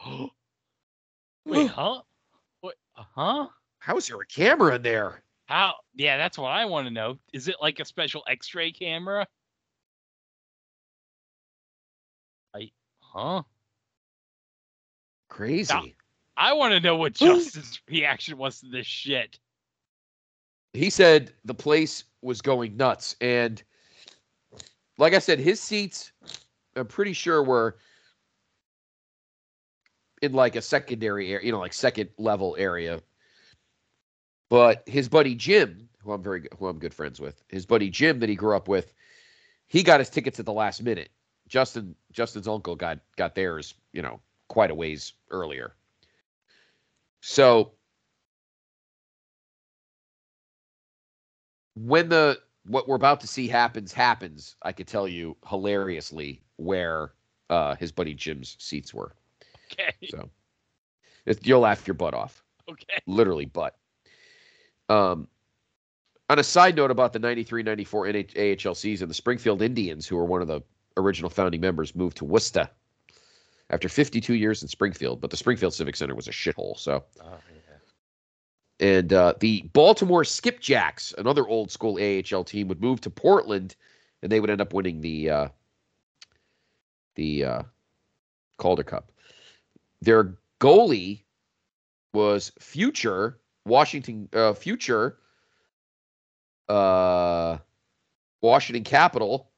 Wait, 1.44 1.66
huh? 1.70 2.02
What? 2.60 2.76
Huh? 2.94 3.48
How 3.80 3.96
is 3.96 4.06
there 4.06 4.20
a 4.20 4.26
camera 4.26 4.76
in 4.76 4.82
there? 4.82 5.24
How? 5.46 5.74
Yeah, 5.96 6.18
that's 6.18 6.38
what 6.38 6.50
I 6.50 6.66
want 6.66 6.86
to 6.86 6.92
know. 6.92 7.18
Is 7.32 7.48
it 7.48 7.56
like 7.60 7.80
a 7.80 7.84
special 7.84 8.22
X-ray 8.28 8.70
camera? 8.70 9.26
I, 12.54 12.70
huh? 13.00 13.42
Crazy. 15.28 15.96
I 16.36 16.52
want 16.52 16.74
to 16.74 16.80
know 16.80 16.94
what 16.94 17.14
Justin's 17.14 17.80
reaction 17.88 18.38
was 18.38 18.60
to 18.60 18.68
this 18.68 18.86
shit. 18.86 19.40
He 20.72 20.90
said 20.90 21.32
the 21.44 21.54
place 21.54 22.04
was 22.22 22.40
going 22.40 22.76
nuts. 22.76 23.16
And 23.20 23.62
like 24.98 25.14
I 25.14 25.18
said, 25.18 25.38
his 25.38 25.60
seats, 25.60 26.12
I'm 26.76 26.86
pretty 26.86 27.12
sure 27.12 27.42
were 27.42 27.78
in 30.22 30.32
like 30.32 30.56
a 30.56 30.62
secondary 30.62 31.32
area, 31.32 31.46
you 31.46 31.52
know, 31.52 31.60
like 31.60 31.72
second 31.72 32.10
level 32.18 32.56
area. 32.58 33.00
But 34.48 34.82
his 34.86 35.08
buddy 35.08 35.34
Jim, 35.34 35.88
who 36.02 36.12
I'm 36.12 36.22
very 36.22 36.48
who 36.58 36.68
I'm 36.68 36.78
good 36.78 36.94
friends 36.94 37.20
with, 37.20 37.42
his 37.48 37.66
buddy 37.66 37.90
Jim 37.90 38.20
that 38.20 38.28
he 38.28 38.34
grew 38.34 38.56
up 38.56 38.68
with, 38.68 38.92
he 39.66 39.82
got 39.82 40.00
his 40.00 40.10
tickets 40.10 40.40
at 40.40 40.46
the 40.46 40.52
last 40.52 40.82
minute. 40.82 41.10
Justin 41.48 41.94
Justin's 42.12 42.48
uncle 42.48 42.74
got 42.74 42.98
got 43.16 43.34
theirs, 43.34 43.74
you 43.92 44.02
know, 44.02 44.20
quite 44.48 44.70
a 44.70 44.74
ways 44.74 45.12
earlier. 45.30 45.74
So 47.20 47.72
when 51.84 52.08
the 52.08 52.38
what 52.66 52.86
we're 52.88 52.96
about 52.96 53.20
to 53.22 53.26
see 53.26 53.48
happens 53.48 53.92
happens, 53.92 54.56
I 54.62 54.72
could 54.72 54.86
tell 54.86 55.08
you 55.08 55.36
hilariously 55.48 56.42
where 56.56 57.12
uh, 57.50 57.74
his 57.76 57.92
buddy 57.92 58.14
Jim's 58.14 58.56
seats 58.58 58.92
were. 58.92 59.14
Okay. 59.72 59.92
So 60.10 60.28
it, 61.24 61.46
you'll 61.46 61.60
laugh 61.60 61.86
your 61.86 61.94
butt 61.94 62.14
off, 62.14 62.42
Okay. 62.70 62.98
literally 63.06 63.46
butt. 63.46 63.76
Um, 64.88 65.28
on 66.30 66.38
a 66.38 66.44
side 66.44 66.76
note 66.76 66.90
about 66.90 67.12
the 67.14 67.20
93-94 67.20 67.86
NH- 68.34 68.66
AHL 68.66 68.74
season, 68.74 69.08
the 69.08 69.14
Springfield 69.14 69.62
Indians, 69.62 70.06
who 70.06 70.16
were 70.16 70.24
one 70.26 70.42
of 70.42 70.48
the 70.48 70.60
original 70.96 71.30
founding 71.30 71.60
members, 71.60 71.94
moved 71.94 72.18
to 72.18 72.24
Worcester 72.26 72.68
after 73.70 73.88
52 73.88 74.34
years 74.34 74.60
in 74.62 74.68
Springfield. 74.68 75.20
But 75.22 75.30
the 75.30 75.36
Springfield 75.38 75.72
Civic 75.74 75.96
Center 75.96 76.14
was 76.14 76.28
a 76.28 76.32
shithole. 76.32 76.78
So 76.78 77.04
Oh, 77.22 77.24
yeah. 77.54 77.67
And 78.80 79.12
uh, 79.12 79.34
the 79.40 79.62
Baltimore 79.72 80.22
Skipjacks, 80.22 81.14
another 81.18 81.46
old 81.46 81.70
school 81.70 81.98
AHL 81.98 82.44
team, 82.44 82.68
would 82.68 82.80
move 82.80 83.00
to 83.02 83.10
Portland, 83.10 83.74
and 84.22 84.30
they 84.30 84.40
would 84.40 84.50
end 84.50 84.60
up 84.60 84.72
winning 84.72 85.00
the 85.00 85.30
uh, 85.30 85.48
the 87.16 87.44
uh, 87.44 87.62
Calder 88.58 88.84
Cup. 88.84 89.10
Their 90.00 90.36
goalie 90.60 91.22
was 92.12 92.52
future 92.58 93.38
Washington 93.64 94.28
uh, 94.32 94.52
future 94.54 95.18
uh, 96.68 97.58
Washington 98.40 98.84
Capital 98.84 99.50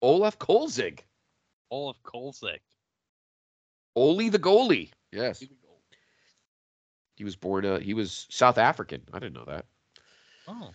Olaf 0.00 0.38
Kolzig. 0.38 1.00
Olaf 1.70 1.96
Kolzig. 2.02 2.60
Oli 3.96 4.28
the 4.28 4.38
goalie. 4.38 4.90
Yes. 5.12 5.44
He 7.18 7.24
was 7.24 7.34
born. 7.34 7.66
Uh, 7.66 7.80
he 7.80 7.94
was 7.94 8.28
South 8.30 8.58
African. 8.58 9.02
I 9.12 9.18
didn't 9.18 9.34
know 9.34 9.44
that. 9.46 9.64
Oh. 10.46 10.70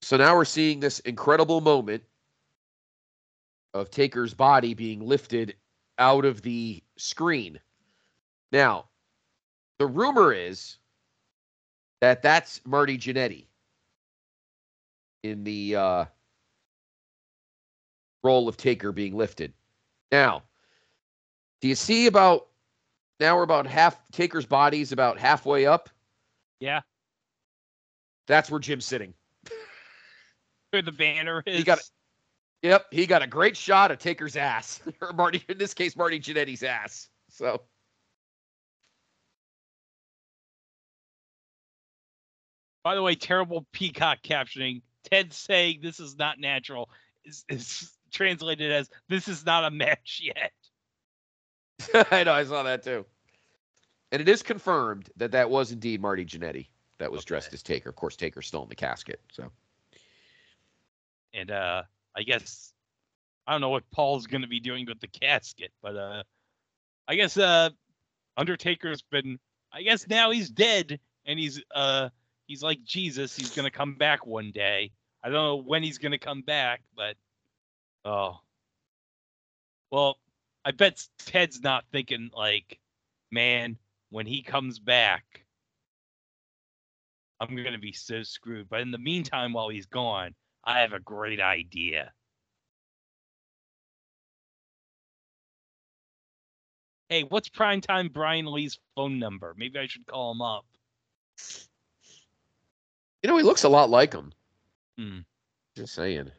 So 0.00 0.16
now 0.16 0.34
we're 0.34 0.46
seeing 0.46 0.80
this 0.80 1.00
incredible 1.00 1.60
moment 1.60 2.02
of 3.74 3.90
Taker's 3.90 4.32
body 4.32 4.72
being 4.72 5.00
lifted 5.00 5.54
out 5.98 6.24
of 6.24 6.40
the 6.40 6.82
screen. 6.96 7.60
Now, 8.52 8.86
the 9.78 9.86
rumor 9.86 10.32
is 10.32 10.78
that 12.00 12.22
that's 12.22 12.60
Marty 12.64 12.96
Jannetty 12.96 13.46
in 15.22 15.44
the 15.44 15.76
uh, 15.76 16.04
role 18.22 18.48
of 18.48 18.56
Taker 18.56 18.92
being 18.92 19.14
lifted. 19.14 19.52
Now, 20.10 20.42
do 21.60 21.68
you 21.68 21.74
see 21.74 22.06
about 22.06 22.48
now 23.24 23.36
we're 23.36 23.42
about 23.42 23.66
half 23.66 23.98
Taker's 24.12 24.44
body's 24.44 24.92
about 24.92 25.18
halfway 25.18 25.64
up? 25.64 25.88
Yeah. 26.60 26.80
That's 28.26 28.50
where 28.50 28.60
Jim's 28.60 28.84
sitting. 28.84 29.14
Where 30.70 30.82
the 30.82 30.92
banner 30.92 31.42
is. 31.46 31.62
got 31.62 31.78
Yep, 32.62 32.86
he 32.90 33.06
got 33.06 33.22
a 33.22 33.26
great 33.26 33.56
shot 33.56 33.90
of 33.90 33.98
Taker's 33.98 34.36
ass, 34.36 34.80
or 35.00 35.12
Marty. 35.12 35.44
In 35.48 35.56
this 35.56 35.72
case, 35.72 35.94
Marty 35.96 36.18
Jannetty's 36.18 36.62
ass. 36.62 37.08
So 37.28 37.60
By 42.82 42.94
the 42.94 43.02
way, 43.02 43.14
terrible 43.14 43.66
peacock 43.72 44.18
captioning. 44.22 44.82
Ted 45.10 45.32
saying 45.32 45.80
this 45.82 46.00
is 46.00 46.16
not 46.18 46.38
natural 46.38 46.90
is, 47.24 47.44
is 47.48 47.90
translated 48.12 48.70
as 48.70 48.90
this 49.08 49.28
is 49.28 49.44
not 49.46 49.64
a 49.64 49.70
match 49.70 50.22
yet. 50.22 50.52
I 52.10 52.24
know 52.24 52.32
I 52.32 52.44
saw 52.44 52.62
that 52.62 52.82
too. 52.82 53.06
And 54.14 54.20
it 54.20 54.28
is 54.28 54.44
confirmed 54.44 55.10
that 55.16 55.32
that 55.32 55.50
was 55.50 55.72
indeed 55.72 56.00
Marty 56.00 56.24
Jannetty 56.24 56.68
that 56.98 57.10
was 57.10 57.24
dressed 57.24 57.52
as 57.52 57.64
Taker. 57.64 57.88
Of 57.88 57.96
course, 57.96 58.14
Taker's 58.14 58.46
still 58.46 58.62
in 58.62 58.68
the 58.68 58.76
casket. 58.76 59.20
So 59.32 59.50
And 61.32 61.50
uh 61.50 61.82
I 62.16 62.22
guess 62.22 62.72
I 63.44 63.50
don't 63.50 63.60
know 63.60 63.70
what 63.70 63.90
Paul's 63.90 64.28
gonna 64.28 64.46
be 64.46 64.60
doing 64.60 64.86
with 64.86 65.00
the 65.00 65.08
casket, 65.08 65.72
but 65.82 65.96
uh 65.96 66.22
I 67.08 67.16
guess 67.16 67.36
uh 67.36 67.70
Undertaker's 68.36 69.02
been 69.02 69.40
I 69.72 69.82
guess 69.82 70.06
now 70.06 70.30
he's 70.30 70.48
dead 70.48 71.00
and 71.26 71.36
he's 71.36 71.60
uh 71.74 72.10
he's 72.46 72.62
like 72.62 72.84
Jesus, 72.84 73.36
he's 73.36 73.50
gonna 73.50 73.68
come 73.68 73.96
back 73.96 74.24
one 74.24 74.52
day. 74.52 74.92
I 75.24 75.28
don't 75.28 75.34
know 75.34 75.56
when 75.56 75.82
he's 75.82 75.98
gonna 75.98 76.20
come 76.20 76.42
back, 76.42 76.82
but 76.94 77.16
oh 78.04 78.38
well, 79.90 80.18
I 80.64 80.70
bet 80.70 81.04
Ted's 81.18 81.60
not 81.62 81.84
thinking 81.90 82.30
like, 82.32 82.78
man, 83.32 83.76
when 84.14 84.26
he 84.26 84.42
comes 84.42 84.78
back, 84.78 85.44
I'm 87.40 87.56
gonna 87.56 87.80
be 87.80 87.92
so 87.92 88.22
screwed. 88.22 88.68
But 88.68 88.80
in 88.80 88.92
the 88.92 88.98
meantime, 88.98 89.52
while 89.52 89.68
he's 89.68 89.86
gone, 89.86 90.36
I 90.62 90.82
have 90.82 90.92
a 90.92 91.00
great 91.00 91.40
idea. 91.40 92.12
Hey, 97.08 97.24
what's 97.24 97.48
primetime 97.48 98.12
Brian 98.12 98.46
Lee's 98.46 98.78
phone 98.94 99.18
number? 99.18 99.52
Maybe 99.56 99.80
I 99.80 99.88
should 99.88 100.06
call 100.06 100.30
him 100.30 100.42
up. 100.42 100.64
you 103.20 103.28
know 103.28 103.36
he 103.36 103.42
looks 103.42 103.64
a 103.64 103.68
lot 103.68 103.90
like 103.90 104.12
him. 104.12 104.32
Hmm. 104.96 105.18
Just 105.76 105.92
saying. 105.92 106.30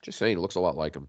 Just 0.00 0.18
saying, 0.18 0.38
he 0.38 0.40
looks 0.40 0.54
a 0.54 0.60
lot 0.60 0.78
like 0.78 0.96
him. 0.96 1.08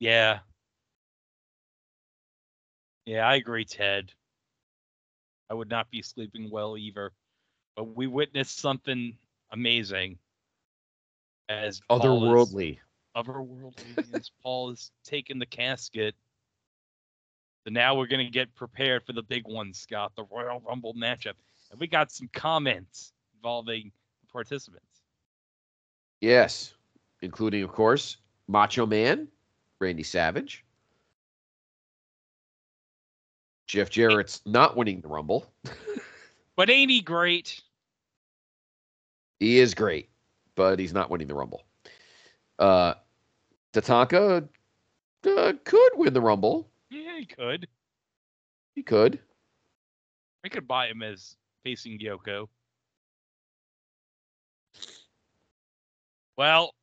Yeah. 0.00 0.40
Yeah, 3.06 3.26
I 3.28 3.36
agree, 3.36 3.64
Ted. 3.64 4.12
I 5.50 5.54
would 5.54 5.68
not 5.68 5.90
be 5.90 6.02
sleeping 6.02 6.50
well 6.50 6.76
either. 6.78 7.12
But 7.76 7.94
we 7.96 8.06
witnessed 8.06 8.58
something 8.58 9.16
amazing 9.52 10.18
as 11.48 11.80
Paul 11.88 11.98
is- 11.98 12.04
Otherworldly. 12.04 12.78
otherworldly 13.16 14.14
as 14.14 14.30
Paul 14.42 14.70
is 14.70 14.90
taking 15.04 15.38
the 15.38 15.46
casket. 15.46 16.14
So 17.66 17.72
now 17.72 17.94
we're 17.94 18.06
gonna 18.06 18.28
get 18.30 18.54
prepared 18.54 19.02
for 19.04 19.12
the 19.12 19.22
big 19.22 19.46
one, 19.46 19.72
Scott, 19.72 20.12
the 20.16 20.24
Royal 20.24 20.60
Rumble 20.60 20.94
matchup. 20.94 21.34
And 21.70 21.80
we 21.80 21.86
got 21.86 22.12
some 22.12 22.28
comments 22.32 23.12
involving 23.36 23.90
the 24.20 24.26
participants. 24.32 24.86
Yes, 26.20 26.74
including 27.22 27.62
of 27.62 27.72
course 27.72 28.18
Macho 28.48 28.86
Man, 28.86 29.28
Randy 29.80 30.02
Savage, 30.02 30.64
Jeff 33.66 33.90
Jarrett's 33.90 34.40
not 34.46 34.76
winning 34.76 35.00
the 35.00 35.08
Rumble. 35.08 35.52
But 36.56 36.70
ain't 36.70 36.90
he 36.90 37.00
great? 37.00 37.60
He 39.40 39.58
is 39.58 39.74
great, 39.74 40.08
but 40.54 40.78
he's 40.78 40.92
not 40.92 41.10
winning 41.10 41.26
the 41.26 41.34
Rumble. 41.34 41.64
Uh, 42.58 42.94
Tatanka 43.72 44.48
uh, 45.26 45.52
could 45.64 45.90
win 45.96 46.14
the 46.14 46.20
Rumble. 46.20 46.68
Yeah, 46.90 47.18
he 47.18 47.26
could. 47.26 47.66
He 48.76 48.82
could. 48.82 49.18
I 50.44 50.48
could 50.48 50.68
buy 50.68 50.88
him 50.88 51.02
as 51.02 51.36
facing 51.64 51.98
Yoko. 51.98 52.48
Well, 56.36 56.74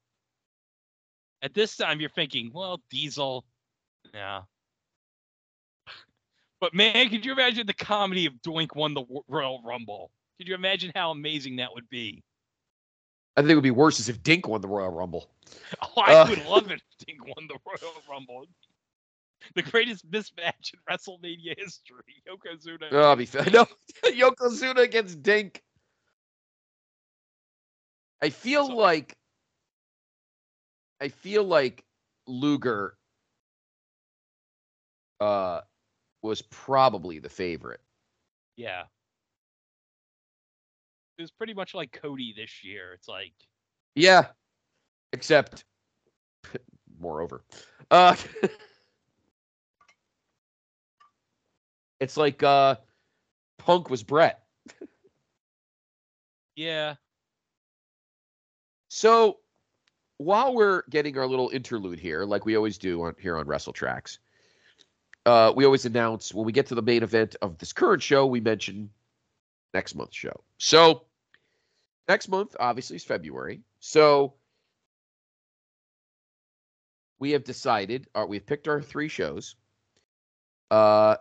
at 1.41 1.53
this 1.53 1.75
time 1.75 1.99
you're 1.99 2.09
thinking, 2.09 2.51
well, 2.53 2.79
Diesel, 2.89 3.43
yeah. 4.13 4.41
But 6.59 6.73
man, 6.75 7.09
could 7.09 7.25
you 7.25 7.31
imagine 7.31 7.65
the 7.65 7.73
comedy 7.73 8.27
of 8.27 8.33
Doink 8.45 8.75
won 8.75 8.93
the 8.93 9.03
Royal 9.27 9.61
Rumble? 9.65 10.11
Could 10.37 10.47
you 10.47 10.53
imagine 10.55 10.91
how 10.95 11.09
amazing 11.11 11.55
that 11.57 11.73
would 11.73 11.89
be? 11.89 12.23
I 13.35 13.41
think 13.41 13.51
it 13.51 13.55
would 13.55 13.63
be 13.63 13.71
worse 13.71 13.99
as 13.99 14.09
if 14.09 14.21
Dink 14.21 14.47
won 14.47 14.61
the 14.61 14.67
Royal 14.67 14.91
Rumble. 14.91 15.29
Oh, 15.81 16.01
I 16.01 16.13
Uh. 16.15 16.29
would 16.29 16.45
love 16.45 16.69
it 16.71 16.81
if 16.99 17.05
Dink 17.07 17.25
won 17.25 17.47
the 17.47 17.57
Royal 17.65 17.93
Rumble. 18.09 18.45
The 19.55 19.63
greatest 19.63 20.09
mismatch 20.11 20.73
in 20.73 20.79
WrestleMania 20.89 21.57
history. 21.57 22.21
Yokozuna. 22.29 22.89
Oh, 22.91 23.01
I'll 23.09 23.15
be 23.15 23.25
fa- 23.25 23.49
no 23.53 23.65
Yokozuna 24.05 24.79
against 24.81 25.23
Dink. 25.23 25.63
I 28.21 28.29
feel 28.29 28.67
So- 28.67 28.75
like 28.75 29.15
I 31.01 31.09
feel 31.09 31.43
like 31.43 31.83
Luger 32.27 32.97
uh 35.19 35.61
was 36.21 36.41
probably 36.41 37.19
the 37.19 37.29
favorite. 37.29 37.81
Yeah. 38.55 38.85
It 41.17 41.21
was 41.21 41.31
pretty 41.31 41.53
much 41.53 41.73
like 41.73 41.91
Cody 41.91 42.33
this 42.35 42.63
year. 42.63 42.93
It's 42.93 43.07
like, 43.07 43.33
Yeah. 43.95 44.27
Except 45.13 45.65
moreover. 46.99 47.43
Uh 47.89 48.15
It's 51.99 52.17
like 52.17 52.43
uh 52.43 52.77
Punk 53.59 53.89
was 53.89 54.03
Bret. 54.03 54.43
yeah, 56.55 56.95
So 58.89 59.40
while 60.21 60.53
we're 60.53 60.83
getting 60.89 61.17
our 61.17 61.25
little 61.25 61.49
interlude 61.49 61.99
here, 61.99 62.25
like 62.25 62.45
we 62.45 62.55
always 62.55 62.77
do 62.77 63.03
on 63.03 63.15
here 63.19 63.37
on 63.37 63.45
Wrestletraxx, 63.45 64.19
uh, 65.25 65.51
we 65.55 65.65
always 65.65 65.85
announce 65.85 66.33
when 66.33 66.45
we 66.45 66.51
get 66.51 66.67
to 66.67 66.75
the 66.75 66.81
main 66.81 67.03
event 67.03 67.35
of 67.41 67.57
this 67.57 67.73
current 67.73 68.03
show, 68.03 68.25
we 68.27 68.39
mention 68.39 68.89
next 69.73 69.95
month's 69.95 70.15
show. 70.15 70.43
So 70.57 71.03
next 72.07 72.27
month, 72.27 72.55
obviously, 72.59 72.97
is 72.97 73.03
February. 73.03 73.61
So 73.79 74.35
we 77.19 77.31
have 77.31 77.43
decided, 77.43 78.07
or 78.13 78.27
we've 78.27 78.45
picked 78.45 78.67
our 78.67 78.81
three 78.81 79.07
shows. 79.07 79.55
Uh, 80.69 81.15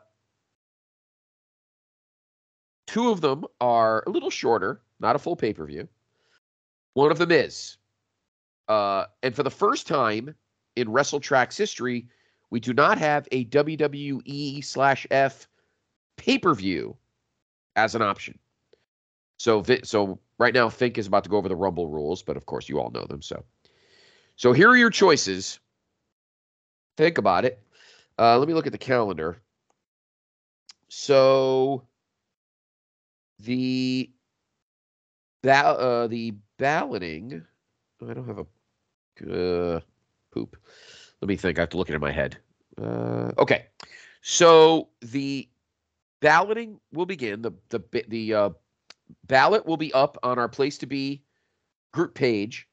two 2.87 3.11
of 3.11 3.21
them 3.21 3.45
are 3.61 4.05
a 4.07 4.11
little 4.11 4.31
shorter, 4.31 4.83
not 4.99 5.17
a 5.17 5.19
full 5.19 5.37
pay 5.37 5.55
per 5.55 5.65
view. 5.65 5.89
One 6.93 7.11
of 7.11 7.19
them 7.19 7.31
is. 7.31 7.79
Uh, 8.71 9.07
and 9.25 9.35
for 9.35 9.43
the 9.43 9.51
first 9.51 9.89
time 9.89 10.33
in 10.77 10.87
Wrestletraxx's 10.87 11.57
history, 11.57 12.07
we 12.51 12.61
do 12.61 12.73
not 12.73 12.99
have 12.99 13.27
a 13.33 13.45
WWE 13.47 14.65
slash 14.65 15.09
F 15.11 15.49
pay 16.17 16.39
per 16.39 16.55
view 16.55 16.97
as 17.75 17.97
an 17.97 18.03
option. 18.03 18.39
So, 19.39 19.65
so 19.83 20.21
right 20.39 20.55
now, 20.55 20.69
Fink 20.69 20.99
is 20.99 21.09
about 21.09 21.25
to 21.25 21.31
go 21.31 21.37
over 21.37 21.49
the 21.49 21.57
Rumble 21.57 21.89
rules, 21.89 22.23
but 22.23 22.37
of 22.37 22.47
course, 22.47 22.69
you 22.69 22.79
all 22.79 22.93
know 22.93 23.05
them. 23.07 23.23
So, 23.23 23.43
so 24.37 24.53
here 24.53 24.69
are 24.69 24.77
your 24.77 24.91
choices. 24.91 25.59
Think 26.97 27.19
about 27.19 27.45
it. 27.45 27.61
Uh, 28.21 28.39
let 28.39 28.47
me 28.47 28.55
look 28.55 28.67
at 28.67 28.73
the 28.73 28.79
calendar. 28.79 29.43
So, 30.87 31.83
the 33.41 34.13
ba- 35.43 35.57
uh, 35.77 36.07
the 36.07 36.35
balloting. 36.57 37.45
I 38.09 38.15
don't 38.15 38.29
have 38.29 38.39
a 38.39 38.47
uh, 39.23 39.81
poop. 40.33 40.57
Let 41.21 41.29
me 41.29 41.37
think. 41.37 41.59
I 41.59 41.63
have 41.63 41.71
to 41.71 41.77
look 41.77 41.91
it 41.91 41.95
in 41.95 42.01
my 42.01 42.13
head. 42.13 42.39
Uh, 42.81 43.31
okay, 43.39 43.67
so 44.23 44.89
the 45.01 45.49
balloting 46.21 46.81
will 46.93 47.07
begin. 47.07 47.43
The 47.43 47.53
the 47.69 48.05
the 48.09 48.35
uh, 48.35 48.51
ballot 49.27 49.67
will 49.67 49.77
be 49.77 49.93
up 49.93 50.17
on 50.23 50.39
our 50.39 50.49
place 50.49 50.79
to 50.79 50.87
be 50.87 51.23
group 51.93 52.15
page 52.15 52.69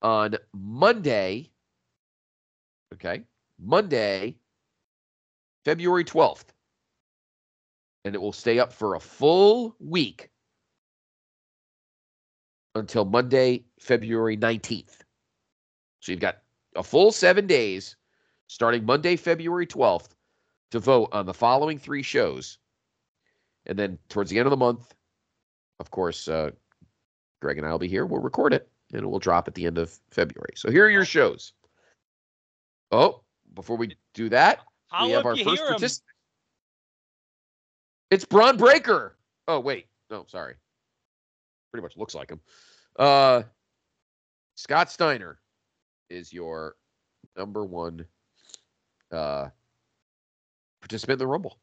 on 0.00 0.36
Monday. 0.54 1.50
Okay, 2.94 3.22
Monday, 3.58 4.36
February 5.64 6.04
twelfth, 6.04 6.52
and 8.04 8.14
it 8.14 8.18
will 8.18 8.32
stay 8.32 8.58
up 8.58 8.72
for 8.72 8.94
a 8.94 9.00
full 9.00 9.76
week 9.78 10.30
until 12.74 13.04
Monday, 13.04 13.64
February 13.78 14.36
nineteenth. 14.36 14.99
So 16.00 16.12
you've 16.12 16.20
got 16.20 16.38
a 16.76 16.82
full 16.82 17.12
seven 17.12 17.46
days, 17.46 17.96
starting 18.46 18.84
Monday, 18.84 19.16
February 19.16 19.66
twelfth, 19.66 20.14
to 20.70 20.78
vote 20.78 21.10
on 21.12 21.26
the 21.26 21.34
following 21.34 21.78
three 21.78 22.02
shows. 22.02 22.58
And 23.66 23.78
then 23.78 23.98
towards 24.08 24.30
the 24.30 24.38
end 24.38 24.46
of 24.46 24.50
the 24.50 24.56
month, 24.56 24.94
of 25.78 25.90
course, 25.90 26.28
uh, 26.28 26.50
Greg 27.40 27.58
and 27.58 27.66
I 27.66 27.70
will 27.70 27.78
be 27.78 27.88
here. 27.88 28.06
We'll 28.06 28.22
record 28.22 28.52
it 28.52 28.68
and 28.92 29.02
it 29.02 29.06
will 29.06 29.18
drop 29.18 29.48
at 29.48 29.54
the 29.54 29.66
end 29.66 29.78
of 29.78 29.98
February. 30.10 30.52
So 30.56 30.70
here 30.70 30.86
are 30.86 30.90
your 30.90 31.04
shows. 31.04 31.52
Oh, 32.90 33.22
before 33.54 33.76
we 33.76 33.96
do 34.14 34.28
that, 34.30 34.60
How 34.88 35.06
we 35.06 35.12
have 35.12 35.26
our 35.26 35.36
first 35.36 35.62
participant. 35.62 36.06
It's 38.10 38.24
Bron 38.24 38.56
Breakker. 38.56 39.16
Oh, 39.46 39.60
wait. 39.60 39.86
No, 40.10 40.24
sorry. 40.26 40.54
Pretty 41.70 41.82
much 41.82 41.96
looks 41.96 42.14
like 42.14 42.30
him. 42.30 42.40
Uh, 42.98 43.42
Scott 44.56 44.90
Steiner 44.90 45.38
is 46.10 46.32
your 46.32 46.74
number 47.36 47.64
one 47.64 48.04
uh, 49.12 49.48
participant 50.80 51.14
in 51.14 51.18
the 51.20 51.26
Rumble. 51.26 51.56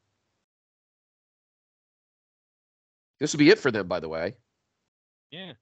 This 3.20 3.34
will 3.34 3.40
be 3.40 3.50
it 3.50 3.60
for 3.60 3.72
them, 3.72 3.88
by 3.88 4.00
the 4.00 4.10
way. 4.10 4.36
Yeah. 5.32 5.54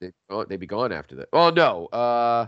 They, 0.00 0.12
oh, 0.30 0.44
they'd 0.44 0.58
be 0.60 0.66
gone 0.66 0.92
after 0.92 1.16
that. 1.16 1.28
Oh 1.32 1.50
no. 1.50 1.86
Uh, 1.86 2.46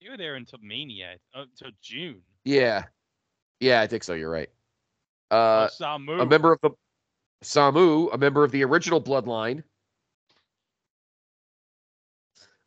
You 0.00 0.10
were 0.10 0.16
there 0.16 0.34
until 0.34 0.58
Mania, 0.60 1.14
uh, 1.32 1.42
until 1.42 1.70
June. 1.80 2.22
yeah, 2.44 2.84
yeah, 3.60 3.80
I 3.80 3.86
think 3.86 4.02
so. 4.02 4.14
You're 4.14 4.30
right. 4.30 4.50
Oh, 5.30 5.36
Uh, 5.36 5.68
Samu. 5.68 6.20
a 6.20 6.26
member 6.26 6.52
of 6.52 6.58
the 6.60 6.70
Samu, 7.44 8.12
a 8.12 8.18
member 8.18 8.42
of 8.42 8.50
the 8.50 8.64
original 8.64 9.00
Bloodline. 9.00 9.62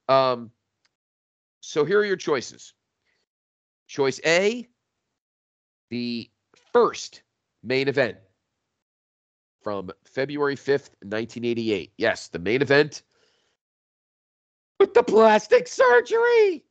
Um, 0.07 0.51
so 1.61 1.85
here 1.85 1.99
are 1.99 2.05
your 2.05 2.15
choices. 2.15 2.73
Choice 3.87 4.19
A, 4.25 4.67
the 5.89 6.29
first 6.73 7.21
main 7.63 7.87
event 7.87 8.17
from 9.61 9.89
February 10.03 10.55
5th, 10.55 10.89
1988. 11.01 11.93
Yes, 11.97 12.27
the 12.27 12.39
main 12.39 12.61
event 12.61 13.01
with 14.79 14.93
the 14.93 15.03
plastic 15.03 15.67
surgery. 15.67 16.63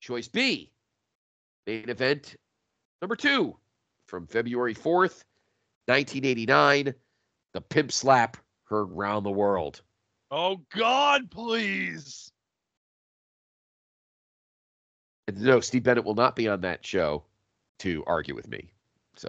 Choice 0.00 0.28
B, 0.28 0.72
main 1.66 1.88
event 1.88 2.36
number 3.02 3.16
two 3.16 3.56
from 4.06 4.26
February 4.26 4.74
4th, 4.74 5.24
1989. 5.86 6.94
The 7.52 7.60
pimp 7.60 7.92
slap 7.92 8.36
heard 8.64 8.86
round 8.86 9.24
the 9.24 9.30
world. 9.30 9.82
Oh 10.30 10.60
God, 10.74 11.30
please. 11.30 12.32
And 15.28 15.40
no, 15.40 15.60
Steve 15.60 15.82
Bennett 15.82 16.04
will 16.04 16.14
not 16.14 16.36
be 16.36 16.48
on 16.48 16.60
that 16.62 16.84
show 16.84 17.24
to 17.80 18.02
argue 18.06 18.34
with 18.34 18.48
me. 18.48 18.68
So, 19.16 19.28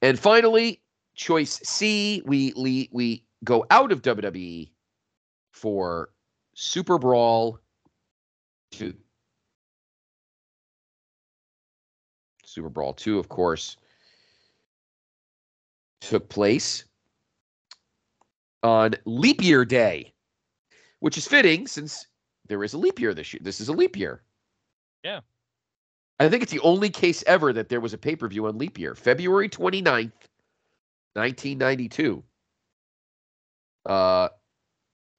and 0.00 0.18
finally, 0.18 0.80
choice 1.14 1.60
C, 1.64 2.22
we 2.24 2.52
we, 2.56 2.88
we 2.92 3.24
go 3.44 3.66
out 3.70 3.92
of 3.92 4.02
WWE 4.02 4.70
for 5.52 6.10
Super 6.54 6.98
Brawl 6.98 7.58
2. 8.72 8.94
Super 12.44 12.68
Brawl 12.68 12.92
2, 12.92 13.18
of 13.18 13.28
course, 13.28 13.76
took 16.00 16.28
place 16.28 16.84
on 18.62 18.94
Leap 19.04 19.42
Year 19.42 19.64
Day, 19.64 20.12
which 21.00 21.18
is 21.18 21.26
fitting 21.26 21.66
since 21.66 22.06
there 22.46 22.62
is 22.62 22.74
a 22.74 22.78
leap 22.78 23.00
year 23.00 23.14
this 23.14 23.32
year. 23.32 23.40
This 23.42 23.60
is 23.60 23.68
a 23.68 23.72
leap 23.72 23.96
year. 23.96 24.22
Yeah. 25.02 25.20
I 26.20 26.28
think 26.28 26.42
it's 26.42 26.52
the 26.52 26.60
only 26.60 26.90
case 26.90 27.24
ever 27.26 27.52
that 27.52 27.68
there 27.68 27.80
was 27.80 27.92
a 27.92 27.98
pay 27.98 28.14
per 28.14 28.28
view 28.28 28.46
on 28.46 28.58
leap 28.58 28.78
year, 28.78 28.94
February 28.94 29.48
29th, 29.48 30.12
1992. 31.14 32.22
Uh, 33.86 34.28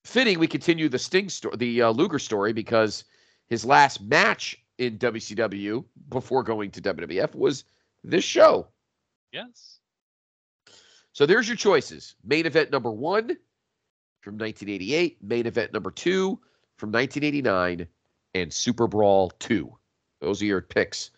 fitting 0.06 0.40
we 0.40 0.48
continue 0.48 0.88
the 0.88 1.00
Sting 1.00 1.30
story, 1.30 1.58
the 1.58 1.82
uh, 1.82 1.92
Luger 1.92 2.20
story, 2.20 2.54
because 2.54 3.04
his 3.50 3.66
last 3.66 4.02
match 4.02 4.58
in 4.78 4.98
WCW 4.98 5.84
before 6.10 6.44
going 6.44 6.72
to 6.72 6.82
WWF 6.82 7.36
was 7.36 7.66
this 8.04 8.24
show. 8.24 8.68
Yes. 9.32 9.80
So 11.14 11.26
there's 11.26 11.48
your 11.48 11.58
choices. 11.58 12.16
Main 12.26 12.46
event 12.46 12.72
number 12.72 12.92
one 12.92 13.38
from 14.22 14.34
1988, 14.38 15.18
main 15.24 15.46
event 15.46 15.72
number 15.74 15.92
two 15.92 16.40
from 16.78 16.92
1989, 16.92 17.88
and 18.34 18.52
Super 18.52 18.88
Brawl 18.88 19.30
2. 19.40 19.72
Those 20.22 20.42
are 20.42 20.46
your 20.46 20.62
picks 20.62 21.12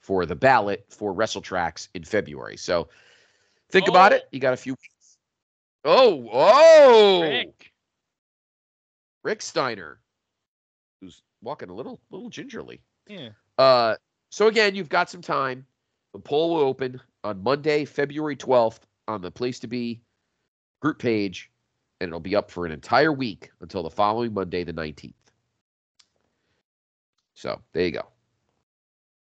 for 0.00 0.26
the 0.26 0.34
ballot 0.34 0.84
for 0.88 1.14
Wrestletraxx 1.14 1.88
in 1.94 2.02
February. 2.02 2.56
So 2.56 2.88
think 3.70 3.88
about 3.88 4.12
Oh. 4.12 4.16
it. 4.16 4.28
You 4.32 4.40
got 4.40 4.54
a 4.54 4.56
few 4.56 4.72
weeks. 4.72 5.18
Oh, 5.84 6.28
oh, 6.32 7.22
Rick. 7.22 7.72
Rick 9.22 9.42
Steiner, 9.42 10.00
who's 11.00 11.22
walking 11.42 11.70
a 11.70 11.74
little, 11.74 12.00
little 12.10 12.30
gingerly. 12.30 12.80
Yeah. 13.06 13.30
Uh, 13.56 13.96
so 14.30 14.48
again, 14.48 14.74
you've 14.74 14.88
got 14.88 15.10
some 15.10 15.22
time. 15.22 15.64
The 16.12 16.18
poll 16.18 16.54
will 16.54 16.62
open 16.62 17.00
on 17.22 17.42
Monday, 17.42 17.84
February 17.84 18.36
12th 18.36 18.80
on 19.08 19.22
the 19.22 19.30
place 19.30 19.58
to 19.60 19.66
be 19.66 20.00
group 20.80 20.98
page, 20.98 21.50
and 22.00 22.08
it'll 22.08 22.20
be 22.20 22.36
up 22.36 22.50
for 22.50 22.66
an 22.66 22.72
entire 22.72 23.12
week 23.12 23.50
until 23.60 23.82
the 23.82 23.90
following 23.90 24.32
Monday, 24.32 24.62
the 24.62 24.72
19th. 24.72 25.14
So 27.34 27.60
there 27.72 27.84
you 27.84 27.92
go. 27.92 28.06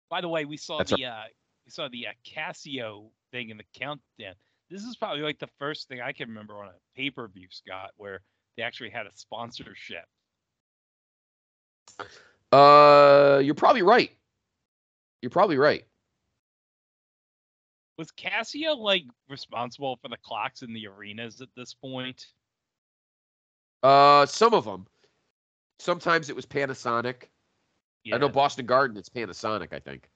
By 0.09 0.21
the 0.21 0.29
way, 0.29 0.45
we 0.45 0.57
saw 0.57 0.77
That's 0.77 0.95
the 0.95 1.05
uh, 1.05 1.23
we 1.65 1.71
saw 1.71 1.89
the 1.89 2.07
uh, 2.07 2.11
Casio 2.25 3.09
thing 3.31 3.49
in 3.49 3.57
the 3.57 3.63
countdown. 3.73 4.35
This 4.69 4.83
is 4.83 4.95
probably 4.95 5.21
like 5.21 5.39
the 5.39 5.49
first 5.59 5.87
thing 5.87 6.01
I 6.01 6.11
can 6.11 6.29
remember 6.29 6.55
on 6.55 6.67
a 6.67 6.73
pay 6.95 7.09
per 7.09 7.27
view, 7.27 7.47
Scott, 7.49 7.91
where 7.97 8.21
they 8.55 8.63
actually 8.63 8.91
had 8.91 9.07
a 9.07 9.11
sponsorship. 9.13 10.05
Uh, 12.51 13.41
you're 13.43 13.55
probably 13.55 13.81
right. 13.81 14.11
You're 15.21 15.31
probably 15.31 15.57
right. 15.57 15.85
Was 17.97 18.11
Casio 18.11 18.77
like 18.77 19.03
responsible 19.29 19.97
for 20.01 20.09
the 20.09 20.17
clocks 20.17 20.61
in 20.61 20.73
the 20.73 20.87
arenas 20.87 21.41
at 21.41 21.49
this 21.55 21.73
point? 21.73 22.25
Uh, 23.83 24.25
some 24.25 24.53
of 24.53 24.65
them. 24.65 24.85
Sometimes 25.79 26.29
it 26.29 26.35
was 26.35 26.45
Panasonic. 26.45 27.23
I 28.11 28.17
know 28.17 28.29
Boston 28.29 28.65
Garden. 28.65 28.97
It's 28.97 29.09
Panasonic. 29.09 29.73
I 29.73 29.79
think. 29.79 30.09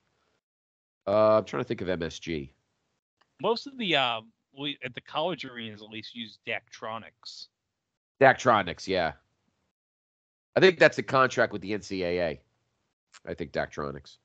Uh, 1.08 1.38
I'm 1.38 1.46
trying 1.46 1.64
to 1.64 1.68
think 1.68 1.82
of 1.82 1.88
MSG. 1.88 2.50
Most 3.42 3.68
of 3.68 3.78
the 3.78 3.96
uh, 3.96 4.22
we, 4.58 4.78
at 4.84 4.94
the 4.94 5.02
college 5.02 5.46
arenas 5.46 5.82
at 5.82 5.90
least 5.90 6.16
use 6.16 6.40
Daktronics. 6.48 7.48
Daktronics, 8.22 8.88
yeah. 8.88 9.14
I 10.56 10.60
think 10.60 10.78
that's 10.78 10.98
a 10.98 11.04
contract 11.04 11.54
with 11.54 11.62
the 11.62 11.72
NCAA. 11.72 12.40
I 13.26 13.34
think 13.34 13.52
Daktronics. 13.52 14.18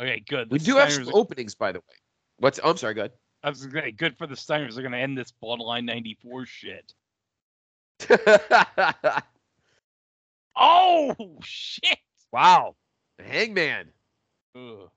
Okay, 0.00 0.20
good. 0.28 0.50
We 0.50 0.58
The 0.58 0.64
do 0.64 0.76
have 0.76 0.92
some 0.92 1.08
are- 1.08 1.12
openings, 1.16 1.54
by 1.54 1.72
the 1.72 1.78
way. 1.80 1.94
What's? 2.38 2.60
I'm 2.62 2.76
sorry. 2.76 2.94
Go 2.94 3.02
ahead. 3.02 3.12
I 3.42 3.48
was 3.50 3.64
gonna 3.66 3.86
say, 3.86 3.92
good 3.92 4.16
for 4.18 4.26
the 4.26 4.34
Steiners. 4.34 4.74
They're 4.74 4.82
gonna 4.82 4.96
end 4.98 5.16
this 5.16 5.32
Bloodline 5.42 5.84
'94 5.84 6.46
shit. 6.46 6.92
Oh 10.58 11.14
shit! 11.42 11.98
wow, 12.32 12.76
Hangman. 13.18 13.90
Ugh. 14.56 14.88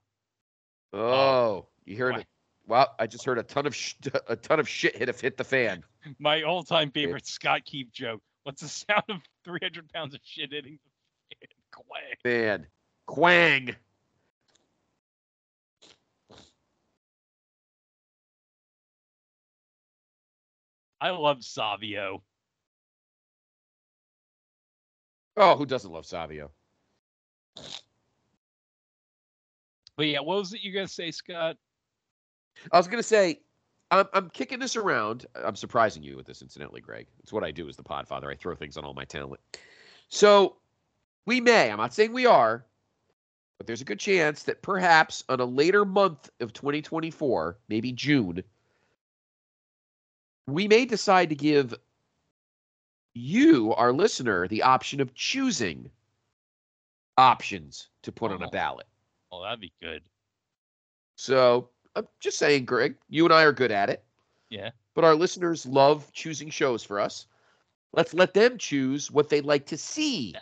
Oh, 0.92 1.66
you 1.84 1.96
heard 1.98 2.16
it. 2.16 2.26
Wow, 2.66 2.88
I 2.98 3.06
just 3.06 3.24
heard 3.24 3.38
a 3.38 3.42
ton 3.42 3.66
of 3.66 3.74
sh- 3.74 3.94
a 4.28 4.36
ton 4.36 4.58
of 4.58 4.68
shit 4.68 4.96
hit 4.96 5.20
hit 5.20 5.36
the 5.36 5.44
fan. 5.44 5.82
My 6.18 6.42
all-time 6.44 6.90
favorite 6.92 7.26
Scott 7.26 7.64
Keith 7.66 7.92
joke. 7.92 8.22
What's 8.44 8.62
the 8.62 8.68
sound 8.68 9.02
of 9.10 9.18
300 9.44 9.92
pounds 9.92 10.14
of 10.14 10.20
shit 10.24 10.50
hitting 10.50 10.78
the 11.30 11.36
fan? 11.36 11.48
Kwang. 11.72 12.14
Man, 12.24 12.66
Kwang. 13.06 13.76
I 21.00 21.10
love 21.10 21.42
Savio. 21.42 22.22
Oh, 25.36 25.56
who 25.56 25.64
doesn't 25.64 25.92
love 25.92 26.04
Savio? 26.04 26.50
But 29.96 30.06
yeah, 30.06 30.20
what 30.20 30.38
was 30.38 30.52
it 30.52 30.62
you 30.62 30.72
gonna 30.72 30.88
say, 30.88 31.10
Scott? 31.10 31.56
I 32.72 32.76
was 32.76 32.88
gonna 32.88 33.02
say, 33.02 33.40
I'm 33.90 34.06
I'm 34.12 34.30
kicking 34.30 34.58
this 34.58 34.76
around. 34.76 35.26
I'm 35.34 35.56
surprising 35.56 36.02
you 36.02 36.16
with 36.16 36.26
this, 36.26 36.42
incidentally, 36.42 36.80
Greg. 36.80 37.06
It's 37.22 37.32
what 37.32 37.44
I 37.44 37.50
do 37.50 37.68
as 37.68 37.76
the 37.76 37.82
Podfather. 37.82 38.30
I 38.30 38.34
throw 38.34 38.54
things 38.54 38.76
on 38.76 38.84
all 38.84 38.94
my 38.94 39.04
talent. 39.04 39.40
So 40.08 40.56
we 41.26 41.40
may. 41.40 41.70
I'm 41.70 41.78
not 41.78 41.94
saying 41.94 42.12
we 42.12 42.26
are, 42.26 42.64
but 43.58 43.66
there's 43.66 43.82
a 43.82 43.84
good 43.84 44.00
chance 44.00 44.42
that 44.44 44.62
perhaps 44.62 45.24
on 45.28 45.40
a 45.40 45.44
later 45.44 45.84
month 45.84 46.30
of 46.40 46.52
2024, 46.52 47.58
maybe 47.68 47.92
June, 47.92 48.42
we 50.52 50.68
may 50.68 50.84
decide 50.84 51.28
to 51.30 51.34
give 51.34 51.74
you, 53.14 53.74
our 53.74 53.92
listener, 53.92 54.46
the 54.48 54.62
option 54.62 55.00
of 55.00 55.14
choosing 55.14 55.90
options 57.18 57.88
to 58.02 58.12
put 58.12 58.30
on 58.30 58.42
a 58.42 58.46
Oh. 58.46 58.50
ballot. 58.50 58.86
Oh, 59.32 59.42
that'd 59.42 59.60
be 59.60 59.72
good. 59.80 60.02
So 61.16 61.68
I'm 61.96 62.06
just 62.20 62.38
saying, 62.38 62.64
Greg, 62.64 62.96
you 63.08 63.24
and 63.24 63.34
I 63.34 63.42
are 63.42 63.52
good 63.52 63.70
at 63.72 63.90
it. 63.90 64.04
Yeah. 64.48 64.70
But 64.94 65.04
our 65.04 65.14
listeners 65.14 65.66
love 65.66 66.10
choosing 66.12 66.50
shows 66.50 66.82
for 66.82 66.98
us. 67.00 67.26
Let's 67.92 68.14
let 68.14 68.32
them 68.34 68.56
choose 68.58 69.10
what 69.10 69.28
they'd 69.28 69.44
like 69.44 69.66
to 69.66 69.76
see 69.76 70.34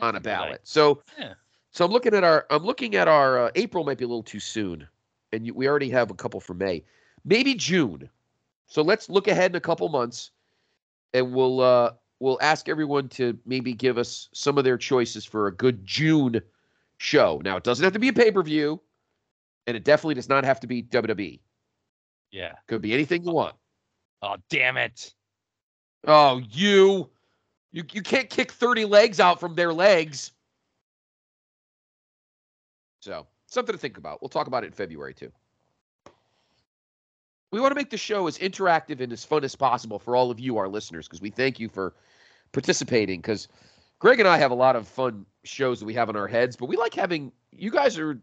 on 0.00 0.10
a 0.10 0.12
That's 0.20 0.24
good 0.24 0.30
idea. 0.30 0.38
ballot. 0.46 0.60
So, 0.64 1.02
Yeah. 1.18 1.34
so 1.70 1.84
I'm 1.84 1.90
looking 1.90 2.14
at 2.14 2.22
our. 2.24 2.46
I'm 2.50 2.64
looking 2.64 2.94
at 2.96 3.08
our. 3.08 3.46
Uh, 3.46 3.50
April 3.54 3.84
might 3.84 3.98
be 3.98 4.04
a 4.04 4.08
little 4.08 4.22
too 4.22 4.40
soon, 4.40 4.86
and 5.32 5.46
you, 5.46 5.54
we 5.54 5.66
already 5.68 5.88
have 5.90 6.10
a 6.10 6.14
couple 6.14 6.40
for 6.40 6.54
May. 6.54 6.84
Maybe 7.24 7.54
June. 7.54 8.08
So 8.66 8.82
let's 8.82 9.08
look 9.08 9.28
ahead 9.28 9.52
in 9.52 9.56
a 9.56 9.60
couple 9.60 9.88
months, 9.88 10.30
and 11.14 11.32
we'll 11.32 11.60
uh, 11.60 11.92
we'll 12.20 12.38
ask 12.40 12.68
everyone 12.68 13.08
to 13.10 13.38
maybe 13.46 13.72
give 13.72 13.98
us 13.98 14.28
some 14.32 14.58
of 14.58 14.64
their 14.64 14.78
choices 14.78 15.24
for 15.24 15.46
a 15.46 15.54
good 15.54 15.84
June 15.84 16.40
show. 16.98 17.40
Now 17.44 17.56
it 17.56 17.64
doesn't 17.64 17.84
have 17.84 17.92
to 17.92 17.98
be 17.98 18.08
a 18.08 18.12
pay 18.12 18.30
per 18.30 18.42
view, 18.42 18.80
and 19.66 19.76
it 19.76 19.84
definitely 19.84 20.14
does 20.14 20.28
not 20.28 20.44
have 20.44 20.60
to 20.60 20.66
be 20.66 20.82
WWE. 20.82 21.40
Yeah. 22.32 22.54
Could 22.66 22.82
be 22.82 22.92
anything 22.92 23.24
you 23.24 23.32
want. 23.32 23.54
Oh, 24.22 24.36
damn 24.50 24.76
it. 24.76 25.14
Oh, 26.06 26.40
you, 26.50 27.10
you, 27.72 27.84
you 27.92 28.02
can't 28.02 28.28
kick 28.28 28.52
thirty 28.52 28.84
legs 28.84 29.20
out 29.20 29.40
from 29.40 29.54
their 29.54 29.72
legs. 29.72 30.32
So 33.00 33.26
something 33.46 33.72
to 33.72 33.78
think 33.78 33.98
about. 33.98 34.20
We'll 34.20 34.28
talk 34.28 34.48
about 34.48 34.64
it 34.64 34.68
in 34.68 34.72
February 34.72 35.14
too. 35.14 35.32
We 37.52 37.60
want 37.60 37.70
to 37.70 37.76
make 37.76 37.90
the 37.90 37.96
show 37.96 38.26
as 38.26 38.38
interactive 38.38 39.00
and 39.00 39.12
as 39.12 39.24
fun 39.24 39.44
as 39.44 39.54
possible 39.54 39.98
for 39.98 40.16
all 40.16 40.30
of 40.30 40.40
you, 40.40 40.58
our 40.58 40.68
listeners, 40.68 41.06
because 41.06 41.20
we 41.20 41.30
thank 41.30 41.60
you 41.60 41.68
for 41.68 41.94
participating. 42.52 43.20
Because 43.20 43.48
Greg 43.98 44.18
and 44.18 44.28
I 44.28 44.38
have 44.38 44.50
a 44.50 44.54
lot 44.54 44.76
of 44.76 44.88
fun 44.88 45.24
shows 45.44 45.78
that 45.80 45.86
we 45.86 45.94
have 45.94 46.08
in 46.08 46.16
our 46.16 46.26
heads, 46.26 46.56
but 46.56 46.66
we 46.66 46.76
like 46.76 46.94
having 46.94 47.32
you 47.52 47.70
guys 47.70 47.98
are 47.98 48.20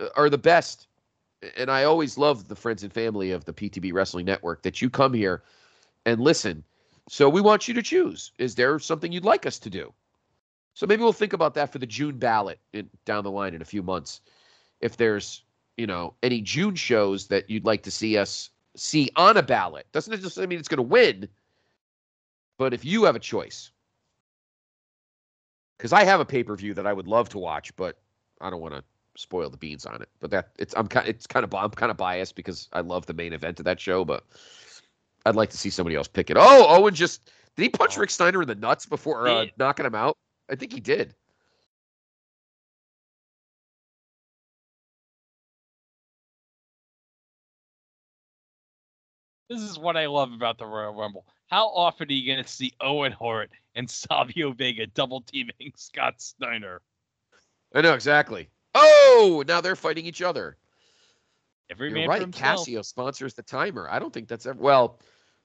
uh, 0.00 0.08
are 0.16 0.30
the 0.30 0.38
best. 0.38 0.86
And 1.56 1.70
I 1.70 1.84
always 1.84 2.18
love 2.18 2.48
the 2.48 2.56
friends 2.56 2.82
and 2.82 2.92
family 2.92 3.30
of 3.30 3.44
the 3.44 3.52
PTB 3.52 3.92
Wrestling 3.92 4.26
Network 4.26 4.62
that 4.62 4.82
you 4.82 4.90
come 4.90 5.14
here 5.14 5.44
and 6.04 6.20
listen. 6.20 6.64
So 7.08 7.28
we 7.28 7.40
want 7.40 7.68
you 7.68 7.74
to 7.74 7.82
choose. 7.82 8.32
Is 8.38 8.56
there 8.56 8.78
something 8.78 9.12
you'd 9.12 9.24
like 9.24 9.46
us 9.46 9.58
to 9.60 9.70
do? 9.70 9.92
So 10.74 10.86
maybe 10.86 11.02
we'll 11.02 11.12
think 11.12 11.32
about 11.32 11.54
that 11.54 11.72
for 11.72 11.78
the 11.78 11.86
June 11.86 12.18
ballot 12.18 12.60
in, 12.72 12.88
down 13.04 13.24
the 13.24 13.30
line 13.30 13.54
in 13.54 13.62
a 13.62 13.64
few 13.64 13.82
months. 13.82 14.20
If 14.80 14.96
there's, 14.96 15.42
you 15.78 15.86
know, 15.86 16.12
any 16.22 16.42
June 16.42 16.74
shows 16.74 17.28
that 17.28 17.48
you'd 17.48 17.64
like 17.64 17.82
to 17.84 17.90
see 17.90 18.18
us 18.18 18.50
see 18.76 19.08
on 19.16 19.36
a 19.36 19.42
ballot, 19.42 19.86
doesn't 19.92 20.12
it 20.12 20.20
just 20.20 20.38
I 20.38 20.44
mean 20.44 20.58
it's 20.58 20.68
going 20.68 20.76
to 20.76 20.82
win, 20.82 21.28
but 22.58 22.74
if 22.74 22.84
you 22.84 23.04
have 23.04 23.16
a 23.16 23.20
choice, 23.20 23.70
because 25.78 25.92
I 25.92 26.04
have 26.04 26.20
a 26.20 26.24
pay 26.24 26.42
per 26.42 26.56
view 26.56 26.74
that 26.74 26.86
I 26.86 26.92
would 26.92 27.06
love 27.06 27.28
to 27.30 27.38
watch, 27.38 27.74
but 27.76 27.98
I 28.40 28.50
don't 28.50 28.60
want 28.60 28.74
to 28.74 28.82
spoil 29.16 29.48
the 29.50 29.56
beans 29.56 29.86
on 29.86 30.02
it. 30.02 30.08
But 30.20 30.30
that 30.32 30.50
it's 30.58 30.74
I'm 30.76 30.88
kind 30.88 31.08
it's 31.08 31.26
kind 31.26 31.44
of 31.44 31.54
I'm 31.54 31.70
kind 31.70 31.90
of 31.90 31.96
biased 31.96 32.34
because 32.34 32.68
I 32.72 32.80
love 32.80 33.06
the 33.06 33.14
main 33.14 33.32
event 33.32 33.60
of 33.60 33.64
that 33.64 33.80
show, 33.80 34.04
but 34.04 34.24
I'd 35.24 35.36
like 35.36 35.50
to 35.50 35.58
see 35.58 35.70
somebody 35.70 35.94
else 35.96 36.08
pick 36.08 36.28
it. 36.30 36.36
Oh, 36.38 36.66
Owen 36.68 36.94
just 36.94 37.30
did 37.56 37.62
he 37.62 37.68
punch 37.68 37.96
Oh. 37.96 38.00
Rick 38.00 38.10
Steiner 38.10 38.42
in 38.42 38.48
the 38.48 38.54
nuts 38.56 38.84
before 38.86 39.28
uh, 39.28 39.46
knocking 39.58 39.86
him 39.86 39.94
out? 39.94 40.16
I 40.50 40.56
think 40.56 40.72
he 40.72 40.80
did. 40.80 41.14
This 49.48 49.62
is 49.62 49.78
what 49.78 49.96
I 49.96 50.06
love 50.06 50.32
about 50.32 50.58
the 50.58 50.66
Royal 50.66 50.94
Rumble. 50.94 51.24
How 51.46 51.68
often 51.68 52.08
are 52.08 52.12
you 52.12 52.30
going 52.30 52.44
to 52.44 52.50
see 52.50 52.74
Owen 52.80 53.12
Hart 53.12 53.50
and 53.74 53.88
Savio 53.90 54.52
Vega 54.52 54.86
double 54.86 55.22
teaming 55.22 55.72
Scott 55.76 56.20
Steiner? 56.20 56.82
I 57.74 57.80
know 57.80 57.94
exactly. 57.94 58.48
Oh, 58.74 59.42
now 59.46 59.60
they're 59.60 59.76
fighting 59.76 60.06
each 60.06 60.22
other. 60.22 60.56
Every 61.70 61.88
You're 61.88 61.98
man 61.98 62.08
right. 62.08 62.22
for. 62.22 62.28
Casio 62.28 62.84
sponsors 62.84 63.34
the 63.34 63.42
timer. 63.42 63.88
I 63.90 63.98
don't 63.98 64.12
think 64.12 64.28
that's 64.28 64.46
ever. 64.46 64.58
Well, 64.58 65.00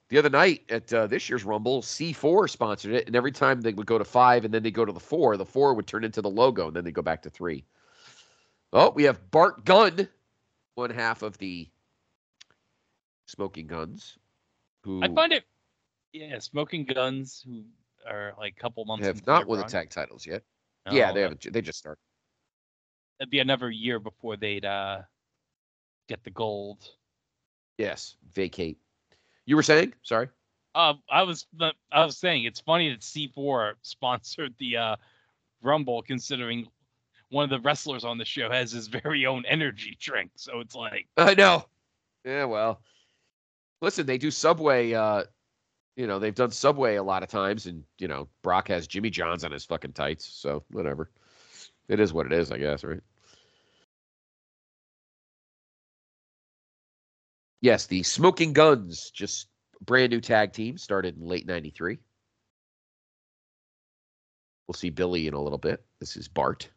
the 0.09 0.17
other 0.17 0.29
night 0.29 0.63
at 0.69 0.93
uh, 0.93 1.07
this 1.07 1.29
year's 1.29 1.43
Rumble, 1.43 1.81
C4 1.81 2.49
sponsored 2.49 2.93
it, 2.93 3.07
and 3.07 3.15
every 3.15 3.31
time 3.31 3.61
they 3.61 3.73
would 3.73 3.87
go 3.87 3.97
to 3.97 4.05
five 4.05 4.45
and 4.45 4.53
then 4.53 4.63
they 4.63 4.71
go 4.71 4.85
to 4.85 4.91
the 4.91 4.99
four, 4.99 5.35
the 5.37 5.45
four 5.45 5.73
would 5.73 5.87
turn 5.87 6.03
into 6.03 6.21
the 6.21 6.29
logo, 6.29 6.67
and 6.67 6.75
then 6.75 6.83
they 6.83 6.91
go 6.91 7.01
back 7.01 7.21
to 7.23 7.29
three. 7.29 7.65
Oh, 8.71 8.91
we 8.91 9.03
have 9.03 9.31
Bart 9.31 9.65
Gunn, 9.65 10.07
one 10.75 10.89
half 10.89 11.23
of 11.23 11.37
the 11.37 11.67
Smoking 13.33 13.65
Guns, 13.65 14.19
who 14.83 15.01
I 15.03 15.07
find 15.07 15.33
it, 15.33 15.43
yeah, 16.11 16.37
Smoking 16.37 16.85
Guns, 16.85 17.43
who 17.45 17.63
are 18.07 18.33
like 18.37 18.53
a 18.55 18.61
couple 18.61 18.85
months 18.85 19.07
have 19.07 19.25
not 19.25 19.47
won 19.47 19.57
the 19.57 19.65
tag 19.65 19.89
titles 19.89 20.25
yet. 20.25 20.43
No, 20.85 20.91
yeah, 20.93 21.11
they 21.11 21.21
haven't. 21.21 21.51
They 21.51 21.61
just 21.61 21.79
started. 21.79 21.99
It'd 23.19 23.31
be 23.31 23.39
another 23.39 23.71
year 23.71 23.99
before 23.99 24.37
they'd 24.37 24.65
uh 24.65 25.01
get 26.07 26.23
the 26.23 26.29
gold. 26.29 26.77
Yes, 27.79 28.15
vacate. 28.33 28.77
You 29.45 29.55
were 29.55 29.63
saying? 29.63 29.93
Sorry. 30.03 30.29
Uh, 30.75 30.93
I 31.09 31.23
was 31.23 31.47
I 31.91 32.05
was 32.05 32.17
saying 32.17 32.45
it's 32.45 32.59
funny 32.59 32.89
that 32.91 33.01
C4 33.01 33.73
sponsored 33.81 34.53
the 34.59 34.77
uh, 34.77 34.95
Rumble, 35.61 36.03
considering 36.03 36.67
one 37.29 37.43
of 37.43 37.49
the 37.49 37.59
wrestlers 37.59 38.03
on 38.05 38.19
the 38.19 38.25
show 38.25 38.49
has 38.49 38.71
his 38.71 38.87
very 38.87 39.25
own 39.25 39.43
energy 39.47 39.97
drink. 39.99 40.31
So 40.35 40.59
it's 40.59 40.75
like, 40.75 41.07
I 41.17 41.33
know. 41.33 41.65
Yeah, 42.25 42.45
well, 42.45 42.81
listen, 43.83 44.07
they 44.07 44.17
do 44.17 44.31
Subway. 44.31 44.93
Uh, 44.93 45.23
you 45.95 46.07
know, 46.07 46.17
they've 46.17 46.33
done 46.33 46.49
Subway 46.49 46.95
a 46.95 47.03
lot 47.03 47.21
of 47.21 47.29
times, 47.29 47.67
and 47.67 47.83
you 47.99 48.07
know, 48.07 48.27
Brock 48.41 48.69
has 48.69 48.87
Jimmy 48.87 49.11
John's 49.11 49.43
on 49.43 49.51
his 49.51 49.65
fucking 49.65 49.93
tights, 49.93 50.25
so 50.25 50.63
whatever. 50.71 51.11
It 51.89 51.99
is 51.99 52.13
what 52.13 52.25
it 52.25 52.31
is, 52.31 52.51
I 52.51 52.57
guess, 52.57 52.83
right? 52.83 53.01
Yes, 57.61 57.85
the 57.85 58.03
Smoking 58.03 58.53
Guns, 58.53 59.11
just 59.11 59.47
brand 59.81 60.11
new 60.11 60.21
tag 60.21 60.53
team, 60.53 60.77
started 60.77 61.17
in 61.17 61.27
late 61.27 61.45
'93. 61.45 61.99
We'll 64.67 64.73
see 64.73 64.89
Billy 64.89 65.27
in 65.27 65.33
a 65.33 65.41
little 65.41 65.57
bit. 65.57 65.83
This 65.99 66.15
is 66.15 66.27
Bart. 66.27 66.69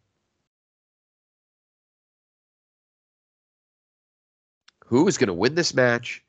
Who 4.87 5.09
is 5.09 5.19
going 5.19 5.29
to 5.29 5.35
win 5.35 5.55
this 5.55 5.75
match 5.75 6.26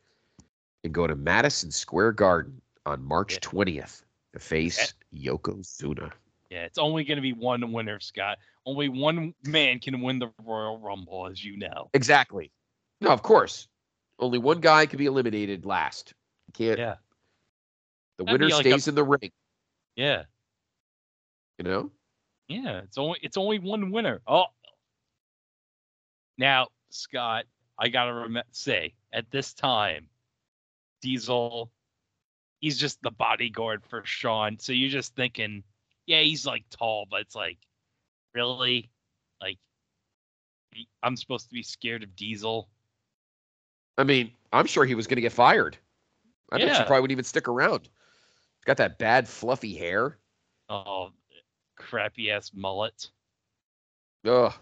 and 0.88 0.94
go 0.94 1.06
to 1.06 1.16
Madison 1.16 1.70
Square 1.70 2.14
Garden 2.14 2.62
on 2.86 3.04
March 3.04 3.34
Yeah. 3.34 3.40
20th 3.40 4.04
to 4.34 4.40
face 4.40 4.80
eh. 4.80 4.86
Yokozuna? 5.30 6.12
yeah, 6.50 6.64
it's 6.64 6.78
only 6.78 7.04
going 7.04 7.18
to 7.18 7.22
be 7.22 7.34
one 7.34 7.74
winner, 7.74 8.00
Scott. 8.00 8.38
Only 8.66 8.88
one 8.88 9.34
man 9.46 9.80
can 9.80 10.02
win 10.02 10.18
the 10.18 10.32
Royal 10.46 10.80
Rumble, 10.80 11.28
as 11.28 11.44
you 11.44 11.58
know. 11.58 11.90
Exactly. 11.94 12.52
No, 13.02 13.10
of 13.10 13.22
course. 13.22 13.68
Only 14.18 14.38
one 14.40 14.62
guy 14.62 14.86
can 14.86 14.98
be 14.98 15.06
eliminated 15.08 15.66
last. 15.66 16.14
You 16.48 16.54
can't. 16.54 16.80
Yeah, 16.80 16.96
the 18.18 18.24
That'd 18.24 18.40
winner 18.42 18.56
like 18.56 18.66
a- 18.66 18.70
stays 18.70 18.88
in 18.88 18.96
the 18.96 19.04
ring. 19.04 19.32
yeah, 19.98 20.24
You 21.58 21.66
know. 21.66 21.92
yeah. 22.48 22.80
It's 22.80 22.98
only 22.98 23.20
it's 23.22 23.36
only 23.38 23.60
one 23.60 23.92
winner. 23.92 24.22
Oh, 24.26 24.46
now 26.38 26.68
Scott, 26.92 27.44
I 27.78 27.90
gotta 27.90 28.14
rem- 28.14 28.44
say 28.52 28.94
at 29.14 29.30
this 29.32 29.54
time, 29.54 30.08
Diesel, 31.02 31.72
he's 32.60 32.78
just 32.78 33.02
the 33.02 33.12
bodyguard 33.12 33.84
for 33.86 34.04
Shawn. 34.06 34.58
So 34.60 34.74
you're 34.74 34.90
just 34.90 35.16
thinking, 35.16 35.64
yeah, 36.06 36.22
he's 36.22 36.46
like 36.46 36.64
tall, 36.70 37.06
but 37.10 37.22
it's 37.22 37.36
like, 37.36 37.58
really, 38.34 38.90
like, 39.42 39.58
I'm 41.04 41.16
supposed 41.16 41.48
to 41.48 41.54
be 41.54 41.64
scared 41.64 42.04
of 42.04 42.16
Diesel. 42.16 42.70
I 43.98 44.04
mean, 44.04 44.32
I'm 44.54 44.68
sure 44.68 44.86
he 44.86 44.96
was 44.96 45.08
going 45.08 45.18
to 45.18 45.22
get 45.22 45.32
fired. 45.32 45.78
I 46.52 46.58
bet 46.58 46.68
Yeah. 46.68 46.74
she 46.78 46.84
probably 46.84 47.02
wouldn't 47.02 47.12
even 47.14 47.24
stick 47.26 47.48
around. 47.48 47.84
She's 47.84 48.66
got 48.66 48.78
that 48.78 49.00
bad 49.00 49.28
fluffy 49.28 49.76
hair. 49.76 50.18
Oh, 50.70 51.12
crappy 51.78 52.32
ass 52.32 52.52
mullet. 52.54 53.10
Ugh. 54.26 54.54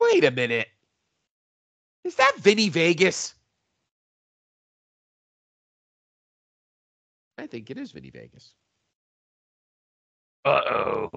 Wait 0.00 0.24
a 0.24 0.30
minute. 0.30 0.68
Is 2.06 2.14
that 2.14 2.34
Vinny 2.38 2.68
Vegas? 2.68 3.34
I 7.36 7.48
think 7.48 7.68
it 7.68 7.78
is 7.78 7.90
Vinny 7.90 8.10
Vegas. 8.10 8.54
Uh 10.44 10.60
oh. 10.70 11.10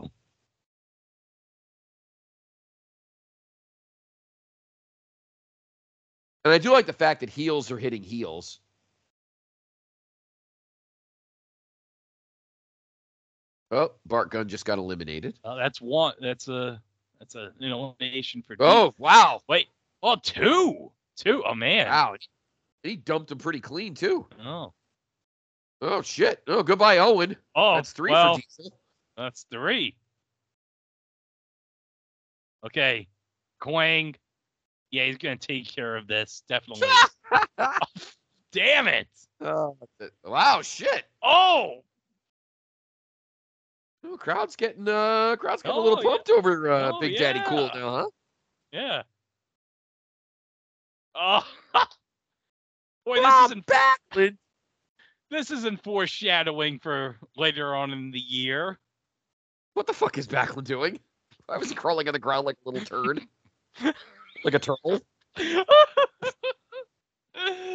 And 6.44 6.52
I 6.52 6.57
do 6.57 6.72
like 6.72 6.88
the 6.88 6.94
fact 6.94 7.20
that 7.20 7.30
heels 7.30 7.70
are 7.70 7.78
hitting 7.78 8.02
heels. 8.02 8.60
Oh, 13.70 13.91
Bart 14.07 14.32
Gunn 14.32 14.48
just 14.48 14.66
got 14.66 14.80
eliminated. 14.80 15.38
Uh, 15.44 15.53
that's 15.53 15.80
one. 15.80 16.16
That's 16.20 16.48
a. 16.48 16.82
That's 17.20 17.36
a 17.36 17.52
an 17.60 17.72
elimination 17.72 18.41
for. 18.41 18.56
Oh, 18.60 18.95
wow. 18.98 19.41
wait. 19.48 19.68
Oh, 20.02 20.16
two. 20.22 20.92
Two. 21.18 21.44
Oh 21.46 21.54
man. 21.56 21.88
Wow. 21.88 22.16
He 22.84 22.96
dumped 22.96 23.32
him 23.32 23.38
pretty 23.38 23.60
clean, 23.60 23.94
too. 23.94 24.26
Oh. 24.44 24.74
Oh, 25.82 26.02
shit. 26.02 26.42
Oh, 26.48 26.64
goodbye, 26.64 26.98
Owen. 27.00 27.36
Oh, 27.56 27.76
That's 27.76 27.92
three 27.92 28.12
well, 28.12 28.36
for 28.36 28.42
Diesel. 28.58 28.80
That's 29.18 29.46
three. 29.52 29.96
Okay. 32.66 33.08
Kwang. 33.60 34.16
Yeah, 34.92 35.06
he's 35.06 35.18
gonna 35.18 35.36
take 35.38 35.68
care 35.74 35.96
of 35.96 36.08
this. 36.08 36.44
Definitely. 36.50 36.88
oh, 37.58 37.74
Damn 38.52 38.88
it. 38.88 39.08
Oh, 39.42 39.78
wow, 40.26 40.62
shit. 40.62 41.04
Oh. 41.24 41.84
Oh, 44.06 44.18
crowd's 44.18 44.56
getting 44.56 44.88
uh 44.88 45.36
crowd's 45.38 45.62
getting 45.62 45.78
a 45.78 45.82
little 45.82 46.00
Oh, 46.00 46.02
yeah. 46.02 46.10
pumped 46.10 46.30
over 46.30 46.72
uh, 46.72 46.92
Oh, 46.94 47.00
Big 47.02 47.18
Daddy 47.18 47.42
Cool 47.46 47.70
now, 47.76 47.96
huh? 47.96 48.10
Yeah. 48.72 49.02
Oh. 51.15 51.45
Boy, 53.06 53.15
this 53.15 53.23
Bob 53.23 53.52
isn't 53.52 53.65
Backlund. 53.65 54.38
this 55.31 55.52
isn't 55.52 55.84
foreshadowing 55.84 56.80
for 56.80 57.18
later 57.36 57.76
on 57.76 57.91
in 57.91 58.11
the 58.11 58.19
year. 58.19 58.80
What 59.73 59.88
the 59.88 59.94
fuck 59.94 60.18
is 60.18 60.27
Backlund 60.27 60.65
doing? 60.65 60.99
Why 61.45 61.57
was 61.57 61.69
he 61.69 61.76
crawling 61.76 62.07
on 62.07 62.14
the 62.14 62.19
ground 62.19 62.45
like 62.45 62.57
a 62.65 62.69
little 62.69 62.86
turd? 62.86 63.22
like 64.44 64.53
a 64.53 64.60
turtle? 64.60 65.02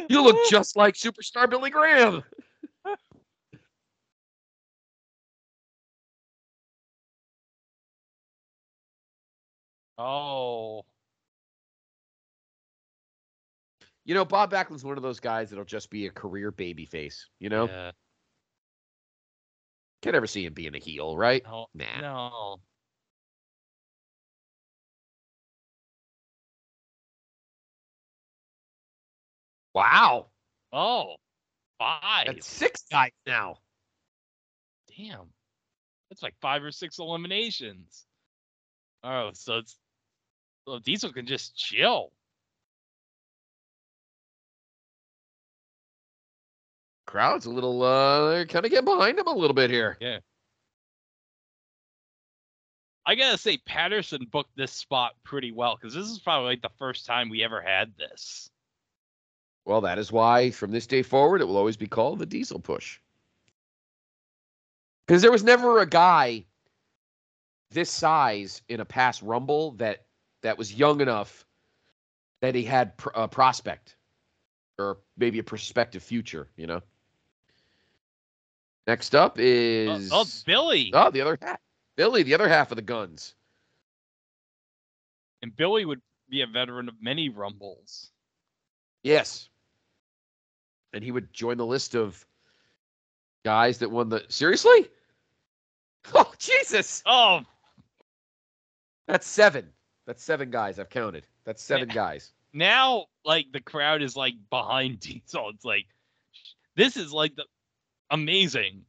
You 0.09 0.21
look 0.21 0.37
just 0.49 0.75
like 0.75 0.95
superstar 0.95 1.49
Billy 1.49 1.69
Graham. 1.69 2.23
Oh. 9.97 10.83
You 14.05 14.13
know, 14.13 14.23
Bob 14.25 14.51
Backlund's 14.51 14.83
one 14.83 14.97
of 14.97 15.03
those 15.03 15.19
guys 15.19 15.49
that'll 15.49 15.65
just 15.65 15.89
be 15.89 16.05
a 16.05 16.11
career 16.11 16.51
baby 16.51 16.85
face. 16.85 17.27
You 17.39 17.49
know, 17.49 17.67
Yeah. 17.67 17.91
can't 20.01 20.15
ever 20.15 20.27
see 20.27 20.45
him 20.45 20.53
being 20.53 20.75
a 20.75 20.79
heel, 20.79 21.17
right? 21.17 21.43
No. 21.43 21.67
Nah. 21.73 22.01
No. 22.01 22.59
Wow, 29.73 30.27
Oh. 30.71 31.15
Five. 31.77 32.27
that's 32.27 32.47
six 32.47 32.83
guys 32.89 33.11
now. 33.27 33.57
Damn. 34.97 35.33
That's 36.09 36.23
like 36.23 36.35
five 36.39 36.63
or 36.63 36.71
six 36.71 36.99
eliminations. 36.99 38.05
Oh, 39.03 39.31
so 39.33 39.57
it's 39.57 39.77
so 40.67 40.79
Diesel 40.79 41.11
can 41.11 41.25
just 41.27 41.55
chill. 41.57 42.13
Crowd's 47.15 47.45
a 47.45 47.49
little 47.49 47.81
uh 47.81 48.43
kind 48.43 48.65
of 48.65 48.71
get 48.71 48.83
behind 48.83 49.17
him 49.17 49.27
a 49.27 49.33
little 49.33 49.53
bit 49.53 49.69
here. 49.69 49.95
Yeah. 50.01 50.17
I 53.05 53.15
gotta 53.15 53.37
say, 53.37 53.57
Patterson 53.65 54.27
booked 54.29 54.57
this 54.57 54.73
spot 54.73 55.13
pretty 55.23 55.53
well 55.53 55.77
because 55.77 55.95
this 55.95 56.07
is 56.07 56.19
probably 56.19 56.49
like 56.49 56.61
the 56.61 56.77
first 56.77 57.05
time 57.05 57.29
we 57.29 57.41
ever 57.41 57.61
had 57.61 57.93
this. 57.97 58.49
Well, 59.63 59.79
that 59.79 59.97
is 59.97 60.11
why 60.11 60.51
from 60.51 60.71
this 60.71 60.87
day 60.87 61.03
forward 61.03 61.39
it 61.39 61.45
will 61.45 61.55
always 61.55 61.77
be 61.77 61.87
called 61.87 62.19
the 62.19 62.25
Diesel 62.25 62.59
Push. 62.59 62.99
Because 65.07 65.21
there 65.21 65.31
was 65.31 65.43
never 65.43 65.79
a 65.79 65.85
guy 65.85 66.43
this 67.71 67.89
size 67.89 68.61
in 68.67 68.81
a 68.81 68.85
past 68.85 69.21
Rumble 69.21 69.71
that 69.77 70.03
that 70.41 70.57
was 70.57 70.73
young 70.73 70.99
enough 70.99 71.45
that 72.41 72.55
he 72.55 72.63
had 72.63 72.97
pr- 72.97 73.09
a 73.15 73.25
prospect 73.25 73.95
or 74.77 74.97
maybe 75.15 75.39
a 75.39 75.43
prospective 75.43 76.03
future. 76.03 76.49
You 76.57 76.67
know. 76.67 76.81
Next 78.87 79.15
up 79.15 79.37
uh, 79.37 79.41
Oh, 79.41 79.95
is 79.95 80.09
oh, 80.11 80.25
Billy. 80.45 80.91
oh, 80.93 81.09
the 81.11 81.21
other 81.21 81.37
half, 81.41 81.59
Billy, 81.95 82.23
the 82.23 82.33
other 82.35 82.47
half 82.49 82.71
of 82.71 82.75
the 82.75 82.81
guns. 82.81 83.33
And 85.41 85.55
Billy 85.55 85.85
would 85.85 86.01
be 86.29 86.41
a 86.41 86.47
veteran 86.47 86.87
of 86.89 86.95
many 87.01 87.29
Rumbles. 87.29 88.11
Yes. 89.03 89.49
And 90.93 91.03
he 91.03 91.11
would 91.11 91.31
join 91.33 91.57
the 91.57 91.65
list 91.65 91.95
of 91.95 92.25
guys 93.43 93.77
that 93.79 93.91
won 93.91 94.09
the. 94.09 94.23
Seriously? 94.29 94.87
Oh, 96.13 96.31
Jesus. 96.37 97.01
Oh, 97.07 97.41
That's 99.07 99.25
seven. 99.25 99.67
That's 100.05 100.23
seven 100.23 100.51
guys 100.51 100.77
I've 100.77 100.91
counted. 100.91 101.25
That's 101.45 101.63
seven 101.63 101.87
guys. 101.89 102.31
now 102.53 103.05
like 103.25 103.47
the 103.51 103.59
crowd 103.59 104.03
is 104.03 104.15
like 104.15 104.35
behind 104.51 104.99
Diesel. 104.99 105.49
It's 105.49 105.65
like 105.65 105.87
this 106.75 106.95
is 106.95 107.11
like 107.11 107.35
the 107.35 107.45
amazing. 108.09 108.85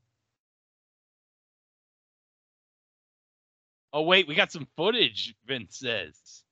Oh 3.93 4.03
wait, 4.03 4.29
we 4.29 4.35
got 4.35 4.53
some 4.53 4.67
footage. 4.77 5.35
Vince 5.47 5.79
says. 5.79 6.43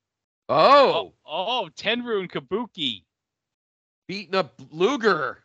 Oh, 0.49 1.15
Oh, 1.27 1.69
Tenryu 1.77 2.21
and 2.21 2.31
Kabuki. 2.31 3.05
beating 4.09 4.35
up 4.35 4.61
Luger. 4.71 5.43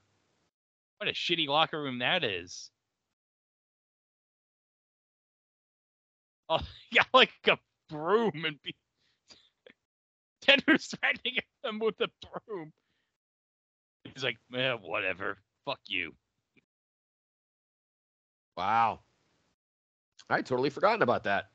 What 0.98 1.10
a 1.10 1.14
shitty 1.14 1.48
locker 1.48 1.82
room 1.82 2.00
that 2.00 2.24
is. 2.24 2.70
Oh, 6.50 6.60
got 6.94 7.08
like 7.14 7.32
a 7.48 7.58
broom 7.90 8.44
and 8.46 8.62
be 8.62 8.76
Tenryu's 10.46 10.88
threatening 10.88 11.38
him 11.64 11.80
with 11.80 12.00
a 12.02 12.10
broom. 12.46 12.72
He's 14.14 14.24
like, 14.24 14.38
eh, 14.56 14.74
whatever. 14.74 15.38
Fuck 15.66 15.80
you. 15.88 16.14
Wow. 18.60 19.00
I 20.30 20.42
totally 20.42 20.70
forgotten 20.70 21.02
about 21.02 21.24
that. 21.24 21.50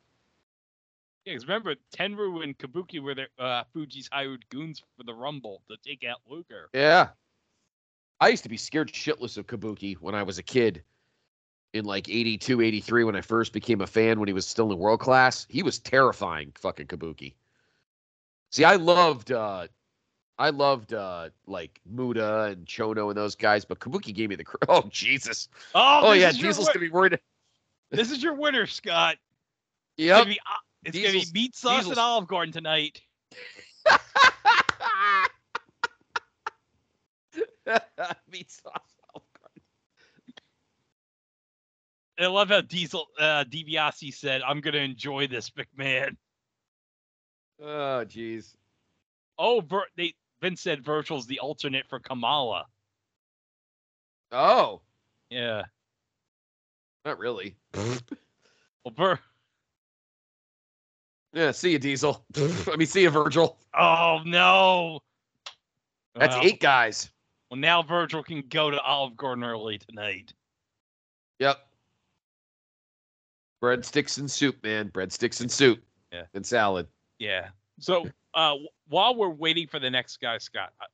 Yeah, 1.26 1.34
because 1.34 1.46
remember, 1.46 1.74
Tenryu 1.94 2.42
and 2.42 2.56
Kabuki 2.56 2.98
were 2.98 3.14
their 3.14 3.28
uh, 3.38 3.64
Fuji's 3.76 4.08
hired 4.10 4.48
goons 4.48 4.82
for 4.96 5.04
the 5.04 5.12
Rumble 5.12 5.60
to 5.68 5.76
take 5.86 6.02
out 6.02 6.22
Luger. 6.26 6.70
Yeah. 6.72 7.08
I 8.20 8.28
used 8.28 8.42
to 8.44 8.48
be 8.48 8.56
scared 8.56 8.90
shitless 8.90 9.36
of 9.36 9.46
Kabuki 9.46 9.96
when 9.96 10.14
I 10.14 10.22
was 10.22 10.38
a 10.38 10.42
kid 10.42 10.82
in 11.74 11.84
like 11.84 12.08
82, 12.08 12.62
83 12.62 13.04
when 13.04 13.16
I 13.16 13.20
first 13.20 13.52
became 13.52 13.82
a 13.82 13.86
fan 13.86 14.18
when 14.18 14.28
he 14.28 14.32
was 14.32 14.46
still 14.46 14.72
in 14.72 14.78
world 14.78 15.00
class. 15.00 15.46
He 15.50 15.62
was 15.62 15.78
terrifying, 15.78 16.52
fucking 16.58 16.86
Kabuki. 16.86 17.34
See, 18.50 18.64
I 18.64 18.76
loved 18.76 19.30
uh 19.30 19.66
I 20.38 20.50
loved 20.50 20.92
uh 20.92 21.30
like 21.46 21.80
Muta 21.86 22.42
and 22.44 22.66
Chono 22.66 23.08
and 23.08 23.16
those 23.16 23.36
guys, 23.36 23.64
but 23.64 23.78
Kabuki 23.78 24.12
gave 24.14 24.28
me 24.30 24.36
the 24.36 24.44
cr- 24.44 24.56
Oh 24.68 24.82
Jesus. 24.90 25.48
Oh, 25.74 26.00
Oh, 26.08 26.12
yeah, 26.12 26.32
Diesel's 26.32 26.58
win- 26.66 26.74
gonna 26.74 26.80
be 26.86 26.90
worried. 26.90 27.18
This 27.90 28.10
is 28.10 28.22
your 28.22 28.34
winner, 28.34 28.66
Scott. 28.66 29.16
It's 29.96 30.06
Yep. 30.06 30.16
gonna 30.18 30.30
be, 30.30 30.40
it's 30.84 30.98
gonna 30.98 31.12
be 31.12 31.26
meat 31.32 31.54
sauce 31.54 31.78
Diesel's- 31.84 31.98
at 31.98 32.02
Olive 32.02 32.26
Garden 32.26 32.52
tonight. 32.52 33.00
Meat 38.30 38.50
sauce. 38.50 38.96
Olive 39.14 39.26
garden. 39.40 39.62
I 42.18 42.26
love 42.26 42.48
how 42.48 42.60
Diesel 42.60 43.06
uh, 43.18 43.44
DiBiase 43.44 44.14
said, 44.14 44.42
"I'm 44.42 44.60
gonna 44.60 44.78
enjoy 44.78 45.26
this, 45.26 45.50
McMahon." 45.50 46.16
Oh 47.60 48.04
jeez. 48.06 48.54
Oh, 49.38 49.60
Vir- 49.60 49.88
they 49.96 50.14
Vince 50.40 50.60
said 50.60 50.84
Virgil's 50.84 51.26
the 51.26 51.38
alternate 51.40 51.86
for 51.88 51.98
Kamala. 51.98 52.66
Oh, 54.32 54.80
Yeah. 55.30 55.62
not 57.04 57.18
really. 57.18 57.56
Well, 57.74 58.92
Vir- 58.96 59.18
Yeah, 61.32 61.50
see 61.52 61.72
you, 61.72 61.78
Diesel. 61.78 62.24
I 62.36 62.76
mean, 62.76 62.86
see 62.86 63.02
you, 63.02 63.10
Virgil. 63.10 63.58
oh 63.78 64.20
no. 64.24 65.00
That's 66.14 66.36
Well, 66.36 66.44
eight 66.44 66.60
guys. 66.60 67.10
Well, 67.50 67.58
now 67.58 67.82
Virgil 67.82 68.22
can 68.22 68.42
go 68.48 68.70
to 68.70 68.80
Olive 68.80 69.16
Garden 69.16 69.42
early 69.44 69.78
tonight. 69.78 70.32
Yep. 71.40 71.58
Breadsticks 73.62 74.18
and 74.18 74.30
soup, 74.30 74.62
man. 74.62 74.90
Breadsticks 74.90 75.40
and 75.40 75.50
soup. 75.50 75.82
Yeah. 76.12 76.24
And 76.34 76.44
salad. 76.46 76.86
Yeah. 77.18 77.48
So 77.80 78.06
uh, 78.34 78.54
while 78.88 79.14
we're 79.14 79.28
waiting 79.28 79.66
for 79.66 79.78
the 79.78 79.90
next 79.90 80.20
guy, 80.20 80.38
Scott, 80.38 80.72
I'm 80.80 80.88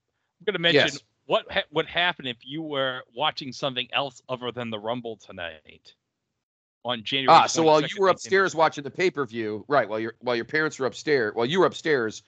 going 0.45 0.55
to 0.55 0.59
mention 0.61 0.89
Yes. 0.93 0.99
what 1.27 1.51
ha- 1.51 1.65
would 1.73 1.87
happen 1.87 2.27
if 2.27 2.39
you 2.45 2.63
were 2.63 3.03
watching 3.15 3.53
something 3.53 3.89
else 3.93 4.23
other 4.29 4.53
than 4.53 4.71
the 4.71 4.79
Rumble 4.79 5.17
tonight 5.17 5.95
on 6.85 7.03
January. 7.05 7.37
Ah, 7.43 7.47
so 7.47 7.63
while 7.63 7.81
you 7.81 7.89
were 7.99 8.09
upstairs 8.09 8.55
watching 8.55 8.85
the 8.85 8.91
pay 8.91 9.11
per 9.11 9.27
view, 9.27 9.65
right? 9.69 9.89
While 9.89 10.01
your 10.01 10.15
while 10.21 10.37
your 10.37 10.45
parents 10.45 10.79
were 10.79 10.87
upstairs, 10.87 11.35
while 11.35 11.47
you 11.47 11.61
were 11.61 11.67
upstairs 11.67 12.23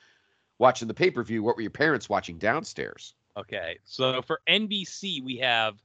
watching 0.59 0.89
the 0.89 0.95
pay 0.95 1.11
per 1.11 1.23
view, 1.23 1.43
what 1.43 1.57
were 1.57 1.63
your 1.63 1.71
parents 1.71 2.09
watching 2.09 2.39
downstairs? 2.39 3.15
Okay, 3.37 3.79
so 3.85 4.21
for 4.23 4.41
NBC 4.47 5.23
we 5.25 5.39
have 5.39 5.77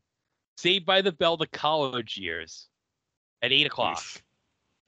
Saved 0.58 0.86
by 0.86 1.02
the 1.02 1.12
Bell: 1.12 1.38
The 1.38 1.48
College 1.48 2.18
Years 2.18 2.68
at 3.42 3.52
eight 3.52 3.68
o'clock. 3.68 4.00
Yeesh. 4.00 4.22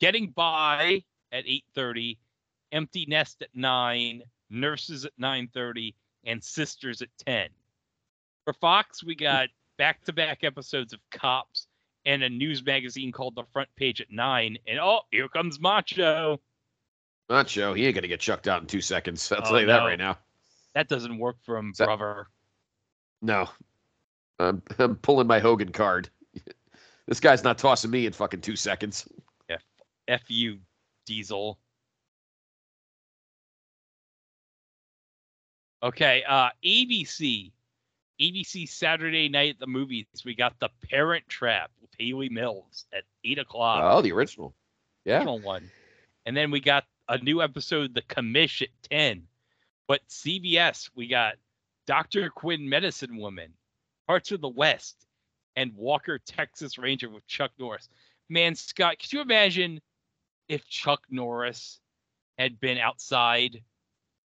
Getting 0.01 0.31
by 0.31 1.03
at 1.31 1.45
8:30, 1.45 2.17
Empty 2.71 3.05
Nest 3.07 3.41
at 3.41 3.49
9, 3.55 4.23
Nurses 4.49 5.05
at 5.05 5.11
9:30, 5.19 5.93
and 6.25 6.43
Sisters 6.43 7.01
at 7.01 7.09
10. 7.25 7.49
For 8.45 8.53
Fox, 8.53 9.03
we 9.03 9.15
got 9.15 9.49
back-to-back 9.77 10.43
episodes 10.43 10.93
of 10.93 10.99
Cops 11.11 11.67
and 12.05 12.23
a 12.23 12.29
news 12.29 12.63
magazine 12.65 13.11
called 13.11 13.35
The 13.35 13.43
Front 13.53 13.69
Page 13.75 14.01
at 14.01 14.11
9. 14.11 14.57
And 14.67 14.79
oh, 14.79 15.01
here 15.11 15.27
comes 15.29 15.59
Macho. 15.59 16.39
Macho, 17.29 17.73
he 17.73 17.85
ain't 17.85 17.95
gonna 17.95 18.07
get 18.07 18.19
chucked 18.19 18.47
out 18.47 18.61
in 18.61 18.67
two 18.67 18.81
seconds. 18.81 19.31
I'll 19.31 19.39
Oh, 19.39 19.49
tell 19.49 19.59
you 19.61 19.67
that 19.67 19.79
no. 19.81 19.85
right 19.85 19.99
now. 19.99 20.17
That 20.73 20.87
doesn't 20.87 21.17
work 21.17 21.37
for 21.43 21.57
him, 21.57 21.73
that- 21.77 21.85
brother. 21.85 22.27
No, 23.21 23.49
I'm 24.39 24.61
I'm 24.79 24.95
pulling 24.95 25.27
my 25.27 25.39
Hogan 25.39 25.71
card. 25.71 26.09
This 27.07 27.19
guy's 27.19 27.43
not 27.43 27.57
tossing 27.57 27.89
me 27.89 28.05
in 28.05 28.13
fucking 28.13 28.41
two 28.41 28.55
seconds. 28.55 29.07
F 30.07 30.21
you, 30.27 30.59
Diesel. 31.07 31.57
Okay, 35.81 36.23
uh 36.27 36.49
ABC. 36.63 37.51
ABC 38.21 38.67
Saturday 38.67 39.29
night 39.29 39.51
at 39.51 39.59
the 39.59 39.67
movies. 39.67 40.05
We 40.25 40.35
got 40.35 40.59
The 40.59 40.69
Parent 40.89 41.27
Trap 41.29 41.71
with 41.81 41.89
Hayley 41.97 42.27
Mills 42.27 42.85
at 42.93 43.03
eight 43.23 43.39
o'clock. 43.39 43.81
Oh, 43.83 44.01
the 44.01 44.11
original. 44.11 44.53
Yeah. 45.05 45.17
original 45.19 45.39
one. 45.39 45.71
And 46.25 46.35
then 46.35 46.51
we 46.51 46.59
got 46.59 46.83
a 47.07 47.17
new 47.19 47.41
episode, 47.41 47.93
The 47.93 48.01
Commish 48.01 48.61
at 48.61 48.69
10. 48.89 49.23
But 49.87 50.01
CBS, 50.09 50.89
we 50.95 51.07
got 51.07 51.35
Dr. 51.87 52.29
Quinn 52.29 52.67
Medicine 52.67 53.15
Woman, 53.17 53.53
Harts 54.07 54.31
of 54.33 54.41
the 54.41 54.49
West, 54.49 55.07
and 55.55 55.73
Walker 55.75 56.19
Texas 56.19 56.77
Ranger 56.77 57.09
with 57.09 57.25
Chuck 57.25 57.51
Norris. 57.57 57.89
Man, 58.27 58.53
Scott, 58.53 58.99
could 58.99 59.13
you 59.13 59.21
imagine 59.21 59.79
if 60.49 60.67
Chuck 60.67 61.01
Norris 61.09 61.79
had 62.37 62.59
been 62.59 62.77
outside 62.77 63.63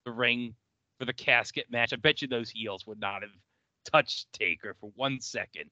the 0.04 0.12
ring 0.12 0.56
for 1.04 1.08
the 1.08 1.14
casket 1.14 1.66
match? 1.70 1.92
I 1.92 1.98
bet 1.98 2.22
you 2.22 2.28
those 2.30 2.50
heels 2.50 2.88
would 2.88 3.00
not 3.00 3.22
have 3.24 3.32
touched 3.92 4.32
Taker 4.32 4.74
for 4.80 4.90
one 4.96 5.20
second. 5.20 5.70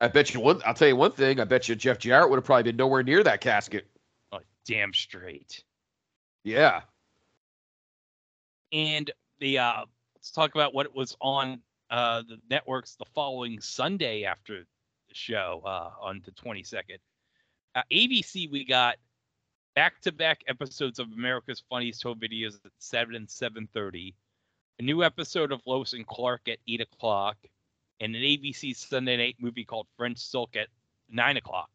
I 0.00 0.08
bet 0.08 0.34
you 0.34 0.40
one. 0.40 0.60
I'll 0.66 0.74
tell 0.74 0.88
you 0.88 0.96
one 0.96 1.12
thing. 1.12 1.40
I 1.40 1.44
bet 1.44 1.68
you 1.68 1.74
Jeff 1.74 1.98
Jarrett 1.98 2.28
would 2.30 2.36
have 2.36 2.44
probably 2.44 2.64
been 2.64 2.76
nowhere 2.76 3.02
near 3.02 3.22
that 3.22 3.40
casket. 3.40 3.86
Oh, 4.32 4.40
damn 4.66 4.92
straight. 4.92 5.64
Yeah. 6.44 6.82
and 8.72 9.10
the 9.40 9.58
uh 9.58 9.84
let's 10.14 10.30
talk 10.30 10.54
about 10.54 10.72
what 10.74 10.94
was 10.94 11.16
on 11.20 11.60
uh 11.90 12.22
the 12.28 12.36
networks 12.50 12.94
the 12.96 13.04
following 13.14 13.60
Sunday 13.60 14.24
after 14.24 14.60
the 14.60 15.14
show 15.14 15.62
uh 15.64 15.90
on 16.00 16.22
the 16.24 16.30
22nd. 16.32 16.98
Uh, 17.74 17.82
ABC 17.92 18.50
we 18.50 18.64
got 18.64 18.96
back-to-back 19.74 20.42
episodes 20.48 20.98
of 20.98 21.12
America's 21.12 21.62
Funniest 21.68 22.02
Home 22.02 22.18
Videos 22.18 22.64
at 22.64 22.72
7 22.78 23.14
and 23.14 23.28
7:30. 23.28 24.14
A 24.78 24.82
new 24.82 25.04
episode 25.04 25.52
of 25.52 25.60
Lois 25.66 25.92
and 25.92 26.06
Clark 26.06 26.48
at 26.48 26.58
8 26.66 26.80
o'clock, 26.80 27.36
and 28.00 28.16
an 28.16 28.22
ABC 28.22 28.74
Sunday 28.74 29.16
night 29.16 29.36
movie 29.38 29.64
called 29.64 29.86
French 29.96 30.18
Silk 30.18 30.56
at 30.56 30.68
9 31.08 31.36
o'clock. 31.36 31.70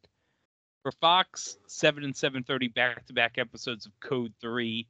For 0.81 0.91
Fox, 0.91 1.57
7 1.67 2.03
and 2.03 2.15
7:30 2.15 2.67
back-to-back 2.67 3.37
episodes 3.37 3.85
of 3.85 3.99
Code 3.99 4.33
3. 4.41 4.87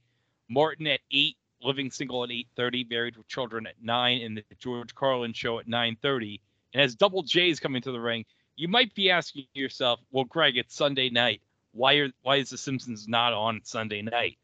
Martin 0.50 0.88
at 0.88 1.02
8, 1.12 1.38
Living 1.62 1.92
Single 1.92 2.24
at 2.24 2.32
8:30, 2.32 2.84
Married 2.90 3.18
with 3.18 3.28
Children 3.28 3.68
at 3.68 3.82
9, 3.82 4.22
and 4.22 4.38
the 4.38 4.44
George 4.60 4.94
Carlin 4.96 5.34
Show 5.34 5.60
at 5.60 5.68
9:30. 5.68 6.42
And 6.74 6.82
as 6.82 6.96
Double 6.96 7.24
J 7.24 7.50
is 7.50 7.60
coming 7.60 7.82
to 7.82 7.92
the 7.92 8.00
ring, 8.00 8.26
you 8.56 8.68
might 8.68 8.94
be 8.94 9.10
asking 9.10 9.48
yourself, 9.54 10.00
"Well, 10.12 10.26
Greg, 10.26 10.58
it's 10.58 10.76
Sunday 10.76 11.10
night. 11.10 11.42
Why 11.76 11.96
are 11.96 12.10
why 12.22 12.38
is 12.38 12.50
The 12.50 12.58
Simpsons 12.58 13.08
not 13.08 13.34
on 13.34 13.62
Sunday 13.64 14.02
night?" 14.02 14.38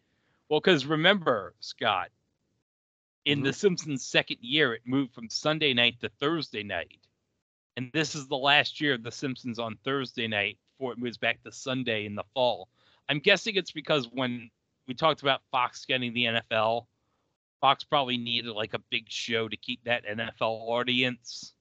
Well, 0.50 0.60
because 0.60 0.86
remember, 0.86 1.56
Scott, 1.62 2.10
in 3.26 3.40
mm-hmm. 3.40 3.46
The 3.46 3.54
Simpsons' 3.54 4.06
second 4.06 4.38
year, 4.42 4.74
it 4.74 4.82
moved 4.86 5.14
from 5.14 5.30
Sunday 5.30 5.74
night 5.74 6.00
to 6.02 6.10
Thursday 6.20 6.64
night, 6.64 7.00
and 7.78 7.90
this 7.94 8.16
is 8.16 8.28
the 8.28 8.38
last 8.38 8.82
year 8.82 8.94
of 8.94 9.04
The 9.04 9.12
Simpsons 9.12 9.60
on 9.60 9.78
Thursday 9.84 10.28
night 10.28 10.60
before 10.78 10.92
it 10.92 11.00
moves 11.00 11.18
back 11.18 11.42
to 11.44 11.52
Sunday 11.52 12.06
in 12.06 12.16
the 12.16 12.26
fall. 12.34 12.68
I'm 13.10 13.20
guessing 13.20 13.56
it's 13.56 13.72
because 13.72 14.08
when 14.12 14.52
we 14.88 14.94
talked 14.94 15.22
about 15.22 15.42
Fox 15.52 15.86
getting 15.86 16.14
the 16.14 16.26
NFL. 16.26 16.86
Fox 17.62 17.84
probably 17.84 18.18
needed 18.18 18.52
like 18.52 18.74
a 18.74 18.80
big 18.90 19.06
show 19.08 19.48
to 19.48 19.56
keep 19.56 19.84
that 19.86 20.06
NFL 20.06 20.68
audience. 20.68 21.54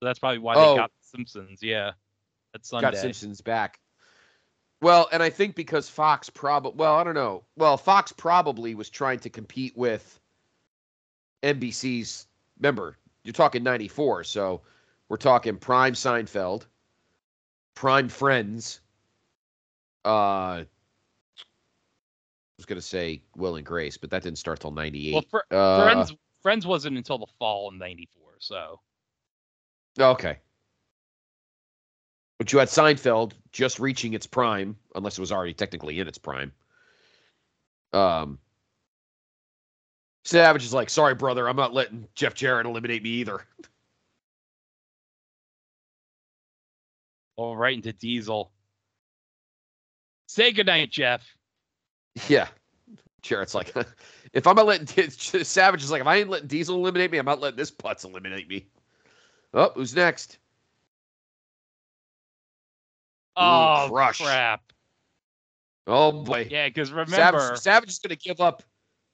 So 0.00 0.06
that's 0.06 0.18
probably 0.18 0.38
why 0.38 0.54
Oh. 0.56 0.70
they 0.70 0.76
got 0.78 0.90
The 0.90 1.06
Simpsons. 1.06 1.62
Yeah, 1.62 1.92
that's 2.52 2.68
Sunday. 2.68 2.90
Got 2.90 2.96
Simpsons 2.96 3.40
back. 3.40 3.80
Well, 4.80 5.08
and 5.12 5.22
I 5.22 5.30
think 5.30 5.54
because 5.54 5.88
Fox 5.88 6.28
probably, 6.28 6.72
well, 6.76 6.94
I 6.96 7.04
don't 7.04 7.14
know. 7.14 7.44
Well, 7.56 7.76
Fox 7.76 8.12
probably 8.12 8.74
was 8.74 8.90
trying 8.90 9.20
to 9.20 9.30
compete 9.30 9.76
with 9.76 10.20
NBC's. 11.42 12.26
Remember, 12.58 12.96
you're 13.22 13.32
talking 13.32 13.62
94, 13.62 14.24
so 14.24 14.62
we're 15.08 15.16
talking 15.18 15.56
prime 15.56 15.94
Seinfeld, 15.94 16.66
prime 17.74 18.08
Friends. 18.08 18.80
Uh, 20.04 20.08
I 20.08 20.66
was 22.58 22.66
going 22.66 22.80
to 22.80 22.86
say 22.86 23.22
Will 23.36 23.56
and 23.56 23.64
Grace, 23.64 23.96
but 23.96 24.10
that 24.10 24.22
didn't 24.22 24.38
start 24.38 24.60
till 24.60 24.72
98. 24.72 25.12
Well, 25.12 25.22
Fr- 25.30 25.54
Uh, 25.54 25.82
Friends 25.84 26.12
Friends 26.42 26.66
wasn't 26.66 26.96
until 26.96 27.18
the 27.18 27.26
fall 27.38 27.70
in 27.70 27.78
'94. 27.78 28.34
So 28.40 28.80
Okay. 29.98 30.38
But 32.42 32.52
you 32.52 32.58
had 32.58 32.66
Seinfeld 32.66 33.34
just 33.52 33.78
reaching 33.78 34.14
its 34.14 34.26
prime, 34.26 34.74
unless 34.96 35.16
it 35.16 35.20
was 35.20 35.30
already 35.30 35.54
technically 35.54 36.00
in 36.00 36.08
its 36.08 36.18
prime. 36.18 36.50
Um, 37.92 38.40
Savage 40.24 40.64
is 40.64 40.74
like, 40.74 40.90
sorry, 40.90 41.14
brother, 41.14 41.48
I'm 41.48 41.54
not 41.54 41.72
letting 41.72 42.08
Jeff 42.16 42.34
Jarrett 42.34 42.66
eliminate 42.66 43.04
me 43.04 43.10
either. 43.10 43.46
well, 47.36 47.54
right 47.54 47.76
into 47.76 47.92
Diesel. 47.92 48.50
Say 50.26 50.50
goodnight, 50.50 50.90
Jeff. 50.90 51.24
Yeah. 52.26 52.48
Jarrett's 53.22 53.54
like, 53.54 53.72
if 54.32 54.48
I'm 54.48 54.56
not 54.56 54.66
letting 54.66 55.10
Savage 55.10 55.84
is 55.84 55.92
like, 55.92 56.00
if 56.00 56.08
I 56.08 56.16
ain't 56.16 56.28
letting 56.28 56.48
Diesel 56.48 56.74
eliminate 56.74 57.12
me, 57.12 57.18
I'm 57.18 57.24
not 57.24 57.40
letting 57.40 57.56
this 57.56 57.70
putz 57.70 58.04
eliminate 58.04 58.48
me. 58.48 58.66
Oh, 59.54 59.70
who's 59.76 59.94
next? 59.94 60.38
Oh 63.36 63.88
Crush. 63.90 64.20
crap! 64.20 64.60
Oh 65.86 66.12
boy. 66.24 66.48
Yeah, 66.50 66.68
because 66.68 66.90
remember, 66.92 67.10
Savage, 67.16 67.58
Savage 67.58 67.88
is 67.90 67.98
gonna 67.98 68.16
give 68.16 68.40
up. 68.40 68.62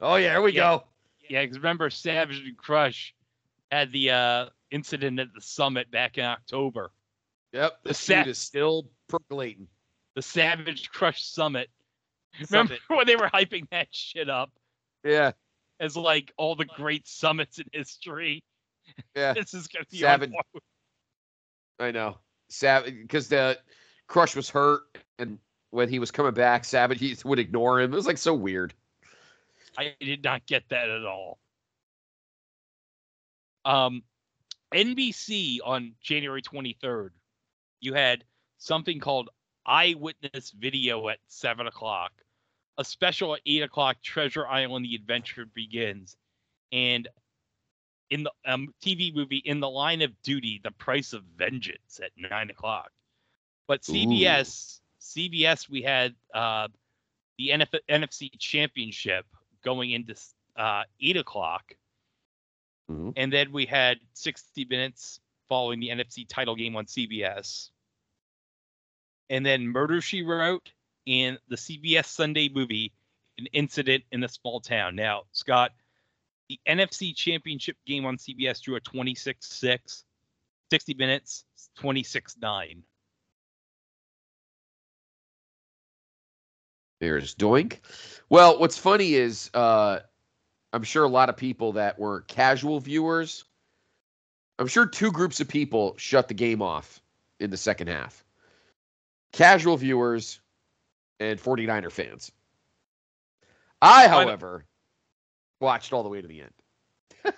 Oh 0.00 0.16
yeah, 0.16 0.32
here 0.32 0.42
we 0.42 0.52
Yeah. 0.52 0.60
go. 0.78 0.84
Yeah, 1.28 1.42
because 1.42 1.58
remember, 1.58 1.90
Savage 1.90 2.40
and 2.40 2.56
Crush 2.56 3.14
had 3.70 3.92
the 3.92 4.10
uh, 4.10 4.46
incident 4.70 5.20
at 5.20 5.28
the 5.34 5.40
summit 5.40 5.90
back 5.90 6.18
in 6.18 6.24
October. 6.24 6.90
Yep, 7.52 7.78
The 7.84 7.94
Sa- 7.94 8.22
is 8.22 8.38
still 8.38 8.90
percolating. 9.08 9.68
The 10.14 10.22
Savage 10.22 10.90
Crush 10.90 11.22
Summit. 11.24 11.68
Remember 12.50 12.76
when 12.88 13.06
they 13.06 13.16
were 13.16 13.28
hyping 13.32 13.68
that 13.70 13.88
shit 13.90 14.28
up 14.28 14.50
Yeah, 15.04 15.32
as 15.80 15.96
like 15.96 16.32
all 16.36 16.54
the 16.56 16.64
great 16.66 17.06
summits 17.08 17.58
in 17.58 17.66
history? 17.72 18.42
yeah, 19.16 19.32
This 19.34 19.54
is 19.54 19.66
gonna 19.68 19.84
be 19.90 19.98
Savage- 19.98 20.32
I 21.78 21.90
know. 21.90 22.18
Savage, 22.48 22.94
because 23.02 23.28
the 23.28 23.58
Crush 24.08 24.34
was 24.34 24.48
hurt, 24.48 24.82
and 25.18 25.38
when 25.70 25.88
he 25.88 25.98
was 25.98 26.10
coming 26.10 26.32
back, 26.32 26.64
Savage 26.64 27.24
would 27.24 27.38
ignore 27.38 27.80
him. 27.80 27.92
It 27.92 27.96
was 27.96 28.06
like 28.06 28.18
so 28.18 28.34
weird. 28.34 28.74
I 29.76 29.94
did 30.00 30.24
not 30.24 30.46
get 30.46 30.68
that 30.70 30.88
at 30.88 31.04
all. 31.04 31.38
Um, 33.64 34.02
NBC 34.74 35.58
on 35.64 35.94
January 36.00 36.42
23rd, 36.42 37.10
you 37.80 37.94
had 37.94 38.24
something 38.56 38.98
called 38.98 39.28
Eyewitness 39.66 40.52
Video 40.52 41.08
at 41.08 41.18
seven 41.28 41.66
o'clock. 41.66 42.12
a 42.78 42.84
special 42.84 43.34
at 43.34 43.40
eight 43.44 43.62
o'clock. 43.62 44.00
Treasure 44.02 44.46
Island: 44.46 44.86
The 44.86 44.94
Adventure 44.94 45.44
begins, 45.44 46.16
and 46.72 47.06
in 48.08 48.22
the 48.22 48.32
um, 48.46 48.72
TV 48.82 49.14
movie 49.14 49.42
In 49.44 49.60
the 49.60 49.68
Line 49.68 50.00
of 50.00 50.20
Duty, 50.22 50.60
The 50.64 50.70
Price 50.70 51.12
of 51.12 51.24
Vengeance 51.36 52.00
at 52.02 52.12
nine 52.16 52.48
o'clock. 52.48 52.90
But 53.68 53.82
CBS, 53.82 54.80
CBS, 55.00 55.68
we 55.68 55.82
had 55.82 56.16
uh, 56.34 56.68
the 57.38 57.50
NF- 57.50 57.80
NFC 57.88 58.30
Championship 58.38 59.26
going 59.62 59.90
into 59.90 60.14
uh, 60.56 60.82
eight 61.00 61.16
o'clock, 61.18 61.76
Mhm. 62.90 63.12
and 63.16 63.32
then 63.32 63.52
we 63.52 63.66
had 63.66 63.98
sixty 64.14 64.64
minutes 64.64 65.20
following 65.48 65.78
the 65.80 65.90
NFC 65.90 66.26
title 66.26 66.56
game 66.56 66.74
on 66.76 66.86
CBS, 66.86 67.70
and 69.30 69.44
then 69.44 69.68
Murder 69.68 70.00
She 70.00 70.22
Wrote 70.22 70.72
and 71.06 71.38
the 71.48 71.56
CBS 71.56 72.06
Sunday 72.06 72.48
movie, 72.48 72.92
An 73.38 73.46
Incident 73.52 74.04
in 74.10 74.24
a 74.24 74.28
Small 74.28 74.60
Town. 74.60 74.96
Now, 74.96 75.24
Scott, 75.32 75.72
the 76.48 76.58
NFC 76.66 77.14
Championship 77.14 77.76
game 77.86 78.04
on 78.06 78.16
CBS 78.16 78.62
drew 78.62 78.76
a 78.76 78.80
26-6, 78.80 80.04
60 80.70 80.94
minutes, 80.94 81.44
26-9. 81.78 82.82
There's 87.00 87.34
Doink. 87.34 87.78
Well, 88.28 88.58
what's 88.58 88.78
funny 88.78 89.14
is 89.14 89.50
uh, 89.54 90.00
I'm 90.72 90.82
sure 90.82 91.04
a 91.04 91.08
lot 91.08 91.28
of 91.28 91.36
people 91.36 91.72
that 91.72 91.98
were 91.98 92.22
casual 92.22 92.80
viewers, 92.80 93.44
I'm 94.58 94.66
sure 94.66 94.86
two 94.86 95.12
groups 95.12 95.40
of 95.40 95.48
people 95.48 95.94
shut 95.96 96.28
the 96.28 96.34
game 96.34 96.62
off 96.62 97.00
in 97.40 97.50
the 97.50 97.56
second 97.56 97.88
half 97.88 98.24
casual 99.32 99.76
viewers 99.76 100.40
and 101.20 101.40
49er 101.40 101.92
fans. 101.92 102.32
I, 103.80 104.08
however, 104.08 104.64
watched 105.60 105.92
all 105.92 106.02
the 106.02 106.08
way 106.08 106.20
to 106.20 106.28
the 106.28 106.42
end. 106.42 107.34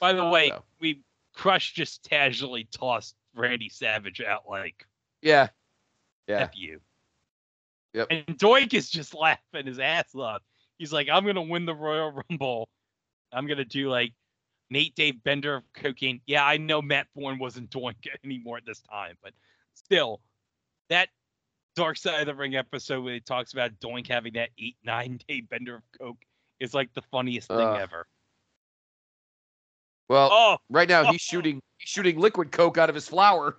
By 0.00 0.12
the 0.12 0.24
way, 0.30 0.48
So. 0.48 0.62
we 0.80 1.02
Crush 1.34 1.72
just 1.72 2.08
casually 2.08 2.68
tossed 2.70 3.16
Randy 3.34 3.68
Savage 3.68 4.20
out 4.20 4.44
like 4.48 4.86
Yeah. 5.22 5.48
Yeah. 6.26 6.40
F 6.40 6.50
you. 6.54 6.80
Yep. 7.94 8.06
And 8.10 8.26
Doink 8.38 8.74
is 8.74 8.90
just 8.90 9.14
laughing 9.18 9.66
his 9.66 9.78
ass 9.78 10.14
off. 10.14 10.42
He's 10.78 10.92
like, 10.92 11.08
I'm 11.12 11.26
gonna 11.26 11.42
win 11.42 11.66
the 11.66 11.74
Royal 11.74 12.22
Rumble. 12.30 12.68
I'm 13.32 13.46
gonna 13.46 13.64
do 13.64 13.90
like 13.90 14.12
Nate 14.70 14.94
Dave 14.94 15.22
Bender 15.22 15.56
of 15.56 15.64
cocaine. 15.74 16.20
Yeah, 16.26 16.44
I 16.44 16.56
know 16.56 16.80
Matt 16.80 17.06
Bourne 17.14 17.38
wasn't 17.38 17.70
Doink 17.72 17.96
anymore 18.24 18.56
at 18.58 18.66
this 18.66 18.80
time, 18.80 19.16
but 19.22 19.32
still, 19.74 20.20
that 20.88 21.08
Dark 21.76 21.96
Side 21.96 22.20
of 22.20 22.26
the 22.26 22.34
Ring 22.34 22.56
episode 22.56 23.04
where 23.04 23.14
he 23.14 23.20
talks 23.20 23.52
about 23.52 23.72
Doink 23.80 24.08
having 24.08 24.32
that 24.34 24.50
eight 24.58 24.76
nine 24.84 25.18
day 25.28 25.40
bender 25.42 25.76
of 25.76 25.82
coke 26.00 26.18
is 26.60 26.74
like 26.74 26.92
the 26.94 27.02
funniest 27.10 27.48
thing 27.48 27.58
ever. 27.58 28.06
Well, 30.08 30.28
Oh, 30.32 30.56
right 30.70 30.88
now 30.88 31.04
he's 31.10 31.20
shooting 31.20 31.60
he's 31.78 31.88
shooting 31.88 32.18
liquid 32.18 32.50
coke 32.52 32.78
out 32.78 32.88
of 32.88 32.94
his 32.94 33.08
flower. 33.08 33.58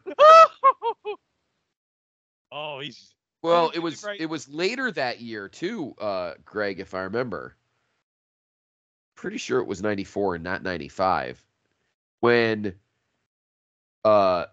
oh, 2.51 2.79
he's 2.79 3.13
Well, 3.41 3.71
it 3.73 3.79
was 3.79 4.03
right? 4.03 4.19
it 4.19 4.27
was 4.27 4.47
later 4.49 4.91
that 4.91 5.21
year 5.21 5.47
too, 5.49 5.95
uh, 5.99 6.33
Greg, 6.45 6.79
if 6.79 6.93
I 6.93 7.01
remember. 7.01 7.55
Pretty 9.15 9.37
sure 9.37 9.59
it 9.59 9.67
was 9.67 9.81
ninety 9.81 10.03
four 10.03 10.35
and 10.35 10.43
not 10.43 10.63
ninety 10.63 10.87
five, 10.87 11.43
when 12.19 12.73
uh, 14.03 14.45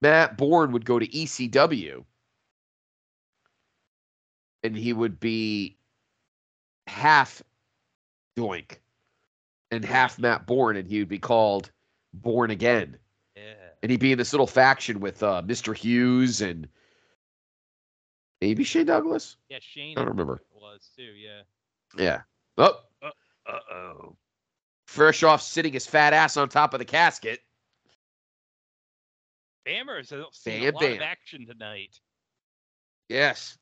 Matt 0.00 0.36
Bourne 0.36 0.72
would 0.72 0.84
go 0.84 0.98
to 0.98 1.06
ECW, 1.06 2.04
and 4.62 4.76
he 4.76 4.92
would 4.92 5.18
be 5.20 5.76
half 6.86 7.42
Doink 8.36 8.78
and 9.70 9.84
half 9.84 10.18
Matt 10.18 10.46
Bourne, 10.46 10.76
and 10.76 10.88
he 10.88 10.98
would 10.98 11.08
be 11.08 11.18
called 11.18 11.70
Born 12.12 12.50
Again 12.50 12.98
yeah. 13.36 13.54
and 13.82 13.90
he'd 13.90 14.00
be 14.00 14.12
in 14.12 14.18
this 14.18 14.32
little 14.32 14.46
faction 14.46 15.00
with 15.00 15.22
uh, 15.22 15.42
Mr. 15.44 15.76
Hughes 15.76 16.40
and 16.40 16.68
maybe 18.42 18.64
Shane 18.64 18.86
Douglas. 18.86 19.36
Yeah, 19.48 19.58
Shane 19.60 19.96
I 19.96 20.00
don't 20.00 20.08
remember. 20.08 20.42
was 20.52 20.90
too. 20.96 21.02
Yeah. 21.02 21.42
Yeah. 21.96 22.22
Oh, 22.58 22.80
Uh 23.02 23.10
oh. 23.72 24.16
fresh 24.86 25.22
off 25.22 25.40
sitting 25.40 25.72
his 25.72 25.86
fat 25.86 26.12
ass 26.12 26.36
on 26.36 26.48
top 26.48 26.74
of 26.74 26.80
the 26.80 26.84
casket. 26.84 27.40
Bammers 29.66 30.10
has 30.10 30.24
seen 30.32 30.60
Bam, 30.60 30.74
a 30.74 30.76
lot 30.76 30.92
of 30.96 31.00
action 31.02 31.46
tonight. 31.46 32.00
Yes. 33.08 33.58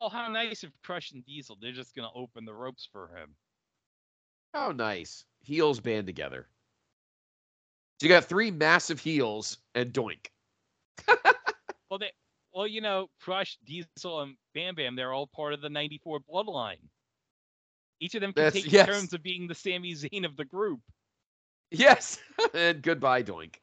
Oh, 0.00 0.08
how 0.08 0.28
nice 0.28 0.64
of 0.64 0.72
Crush 0.82 1.12
and 1.12 1.24
Diesel. 1.26 1.58
They're 1.60 1.72
just 1.72 1.94
gonna 1.94 2.08
open 2.14 2.46
the 2.46 2.54
ropes 2.54 2.88
for 2.90 3.08
him. 3.14 3.34
How 4.54 4.72
nice. 4.72 5.24
Heels 5.40 5.78
band 5.80 6.06
together. 6.06 6.48
So 8.02 8.08
you 8.08 8.14
got 8.14 8.24
three 8.24 8.50
massive 8.50 8.98
heels 8.98 9.58
and 9.76 9.92
Doink. 9.92 10.26
Well, 11.88 11.98
they, 11.98 12.10
well, 12.54 12.66
you 12.66 12.80
know, 12.80 13.08
Crush, 13.20 13.58
Diesel, 13.66 14.22
and 14.22 14.34
Bam 14.54 14.74
Bam. 14.74 14.96
They're 14.96 15.12
all 15.12 15.26
part 15.26 15.52
of 15.52 15.60
the 15.60 15.68
'94 15.68 16.20
bloodline. 16.20 16.78
Each 18.00 18.14
of 18.14 18.22
them 18.22 18.32
can 18.32 18.44
That's- 18.44 18.62
take 18.62 18.72
yes. 18.72 18.86
turns 18.86 19.12
of 19.12 19.22
being 19.22 19.46
the 19.46 19.54
Sami 19.54 19.92
Zayn 19.92 20.24
of 20.24 20.34
the 20.38 20.46
group. 20.46 20.80
Yes. 21.70 22.18
and 22.54 22.82
goodbye, 22.82 23.22
Doink. 23.22 23.56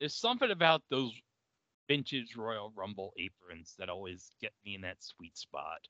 There's 0.00 0.14
something 0.14 0.50
about 0.50 0.82
those 0.90 1.12
vintage 1.86 2.34
Royal 2.34 2.72
Rumble 2.74 3.12
aprons 3.18 3.74
that 3.78 3.90
always 3.90 4.30
get 4.40 4.52
me 4.64 4.74
in 4.74 4.80
that 4.80 4.96
sweet 5.00 5.36
spot. 5.36 5.86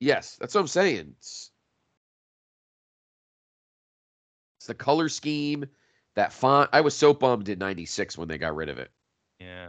Yes, 0.00 0.36
that's 0.40 0.54
what 0.54 0.62
I'm 0.62 0.66
saying. 0.66 1.14
It's, 1.18 1.52
it's 4.58 4.66
the 4.66 4.74
color 4.74 5.08
scheme, 5.08 5.66
that 6.16 6.32
font. 6.32 6.70
I 6.72 6.80
was 6.80 6.96
so 6.96 7.14
bummed 7.14 7.48
in 7.48 7.58
96 7.58 8.18
when 8.18 8.26
they 8.26 8.38
got 8.38 8.56
rid 8.56 8.68
of 8.68 8.78
it. 8.78 8.90
Yeah. 9.38 9.68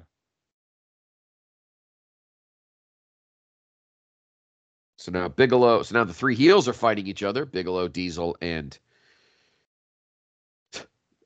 So 4.97 5.11
now 5.11 5.27
Bigelow, 5.27 5.83
so 5.83 5.95
now 5.95 6.05
the 6.05 6.13
three 6.13 6.35
heels 6.35 6.67
are 6.67 6.73
fighting 6.73 7.07
each 7.07 7.23
other 7.23 7.45
Bigelow, 7.45 7.87
Diesel, 7.87 8.35
and. 8.41 8.77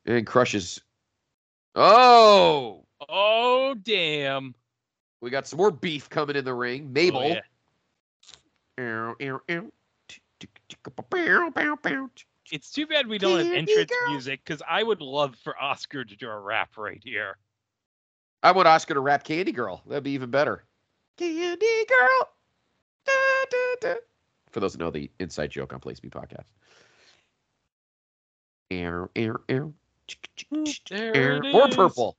And 0.07 0.27
Crushes. 0.27 0.81
Oh! 1.75 2.85
Oh 3.09 3.75
damn. 3.83 4.55
We 5.21 5.29
got 5.29 5.47
some 5.47 5.57
more 5.57 5.71
beef 5.71 6.09
coming 6.09 6.35
in 6.35 6.45
the 6.45 6.53
ring. 6.53 6.85
Oh, 6.85 6.91
Mabel. 6.91 7.21
Oh, 7.21 7.27
yeah. 7.27 7.41
It's 12.51 12.71
too 12.71 12.85
bad 12.85 13.07
we 13.07 13.17
don't 13.17 13.39
have 13.39 13.53
entrance 13.53 13.91
music 14.07 14.41
because 14.45 14.61
I 14.67 14.83
would 14.83 15.01
love 15.01 15.35
for 15.43 15.59
Oscar 15.61 16.05
to 16.05 16.15
do 16.15 16.29
a 16.29 16.39
rap 16.39 16.77
right 16.77 17.01
here. 17.03 17.37
I 18.43 18.51
want 18.51 18.67
Oscar 18.67 18.93
to 18.93 18.99
rap 18.99 19.23
Candy 19.23 19.51
Girl. 19.51 19.81
That'd 19.87 20.03
be 20.03 20.11
even 20.11 20.29
better. 20.29 20.63
Candy 21.17 21.85
Girl. 21.87 22.29
Da, 23.05 23.13
da, 23.49 23.75
da. 23.81 23.95
For 24.51 24.59
those 24.59 24.73
who 24.73 24.79
know 24.79 24.91
the 24.91 25.09
inside 25.19 25.49
joke 25.49 25.73
on 25.73 25.79
Place 25.79 26.03
Me 26.03 26.09
podcast. 26.09 26.45
Ow, 28.73 29.09
ow, 29.17 29.35
ow. 29.51 29.73
Mm, 30.53 30.79
there 30.89 31.43
it 31.43 31.55
Or 31.55 31.67
is. 31.67 31.75
purple. 31.75 32.17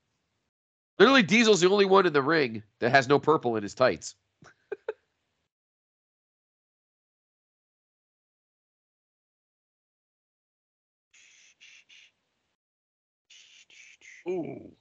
Literally, 0.99 1.23
Diesel's 1.23 1.61
the 1.61 1.69
only 1.69 1.85
one 1.85 2.07
in 2.07 2.13
the 2.13 2.23
ring 2.23 2.63
that 2.81 2.91
has 2.91 3.09
no 3.09 3.19
purple 3.19 3.57
in 3.57 3.63
his 3.63 3.75
tights. 3.75 4.15
Ooh. 14.29 14.73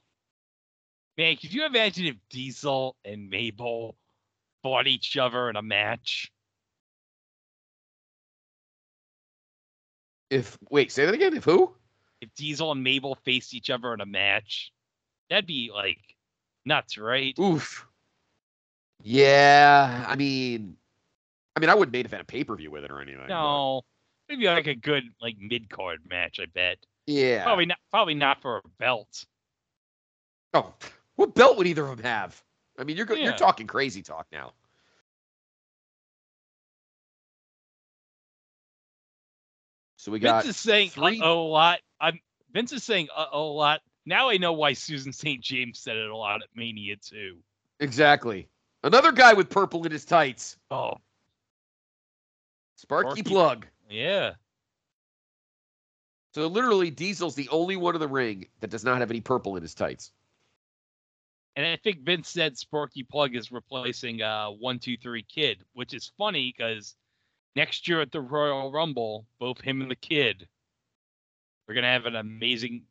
Man, 1.18 1.36
could 1.36 1.52
you 1.52 1.64
imagine 1.64 2.06
if 2.06 2.16
Diesel 2.30 2.96
and 3.04 3.30
Mabel 3.30 3.96
fought 4.62 4.86
each 4.86 5.16
other 5.16 5.48
in 5.48 5.56
a 5.56 5.62
match? 5.62 6.30
If 10.28 10.58
wait, 10.70 10.92
say 10.92 11.06
that 11.06 11.14
again. 11.14 11.34
If 11.34 11.44
who? 11.44 11.74
If 12.20 12.34
Diesel 12.34 12.72
and 12.72 12.82
Mabel 12.82 13.14
faced 13.24 13.54
each 13.54 13.70
other 13.70 13.92
in 13.94 14.00
a 14.00 14.06
match, 14.06 14.72
that'd 15.28 15.46
be 15.46 15.70
like 15.72 15.98
nuts, 16.64 16.96
right? 16.98 17.38
Oof. 17.38 17.86
Yeah, 19.02 20.04
I 20.08 20.16
mean, 20.16 20.76
I 21.54 21.60
mean, 21.60 21.68
I 21.68 21.74
wouldn't 21.74 21.92
main 21.92 22.06
event 22.06 22.22
a 22.22 22.24
pay 22.24 22.44
per 22.44 22.56
view 22.56 22.70
with 22.70 22.84
it 22.84 22.90
or 22.90 23.00
anything. 23.00 23.20
but- 23.20 23.28
No, 23.28 23.82
Maybe 24.28 24.46
like 24.46 24.66
a 24.66 24.74
good 24.74 25.04
like 25.20 25.36
mid 25.38 25.68
card 25.70 26.00
match. 26.08 26.40
I 26.40 26.46
bet. 26.46 26.78
Yeah. 27.06 27.44
Probably 27.44 27.66
not. 27.66 27.78
Probably 27.92 28.14
not 28.14 28.42
for 28.42 28.56
a 28.58 28.68
belt. 28.80 29.24
Oh, 30.54 30.74
what 31.14 31.34
belt 31.34 31.56
would 31.58 31.66
either 31.68 31.86
of 31.86 31.98
them 31.98 32.04
have? 32.06 32.42
I 32.78 32.82
mean, 32.84 32.96
you're 32.96 33.06
go- 33.06 33.14
you're 33.14 33.32
talking 33.36 33.66
crazy 33.68 34.02
talk 34.02 34.26
now. 34.32 34.52
So 39.96 40.12
we 40.12 40.18
got 40.18 40.44
Vince 40.44 40.56
is 40.56 40.60
saying 40.62 40.90
three- 40.90 41.20
a 41.20 41.28
lot. 41.32 41.80
I'm 42.00 42.20
Vince 42.52 42.72
is 42.72 42.84
saying 42.84 43.08
uh 43.14 43.26
oh 43.32 43.50
a 43.50 43.52
lot. 43.52 43.80
Now 44.04 44.28
I 44.28 44.36
know 44.36 44.52
why 44.52 44.72
Susan 44.72 45.12
St. 45.12 45.40
James 45.42 45.78
said 45.78 45.96
it 45.96 46.08
a 46.08 46.16
lot 46.16 46.42
at 46.42 46.48
Mania 46.54 46.96
too. 46.96 47.38
exactly 47.80 48.48
another 48.84 49.12
guy 49.12 49.32
with 49.32 49.50
purple 49.50 49.84
in 49.84 49.92
his 49.92 50.04
tights. 50.04 50.56
Oh 50.70 50.94
Sparky, 52.76 53.06
Sparky. 53.08 53.22
plug. 53.22 53.66
yeah. 53.88 54.32
So 56.34 56.46
literally, 56.48 56.90
Diesel's 56.90 57.34
the 57.34 57.48
only 57.48 57.76
one 57.76 57.94
in 57.94 58.00
the 58.00 58.08
ring 58.08 58.46
that 58.60 58.68
does 58.68 58.84
not 58.84 58.98
have 58.98 59.10
any 59.10 59.22
purple 59.22 59.56
in 59.56 59.62
his 59.62 59.74
tights. 59.74 60.12
And 61.56 61.64
I 61.64 61.76
think 61.76 62.00
Vince 62.04 62.28
said 62.28 62.58
Sparky 62.58 63.02
Plug 63.02 63.34
is 63.34 63.50
replacing 63.50 64.20
uh 64.20 64.48
one 64.50 64.78
two 64.78 64.98
three 64.98 65.22
Kid, 65.22 65.64
which 65.72 65.94
is 65.94 66.12
funny 66.18 66.54
because 66.56 66.94
next 67.54 67.88
year 67.88 68.02
at 68.02 68.12
the 68.12 68.20
Royal 68.20 68.70
Rumble, 68.70 69.26
both 69.40 69.60
him 69.62 69.80
and 69.80 69.90
the 69.90 69.96
Kid 69.96 70.46
are 71.68 71.74
gonna 71.74 71.92
have 71.92 72.06
an 72.06 72.16
amazing 72.16 72.82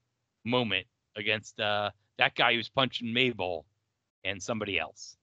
moment 0.43 0.85
against 1.15 1.59
uh 1.59 1.89
that 2.17 2.35
guy 2.35 2.53
who's 2.53 2.69
punching 2.69 3.11
Mabel 3.13 3.65
and 4.23 4.41
somebody 4.41 4.79
else. 4.79 5.17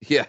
Yeah. 0.00 0.26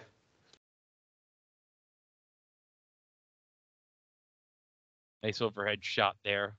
Nice 5.22 5.40
overhead 5.40 5.84
shot 5.84 6.16
there. 6.24 6.54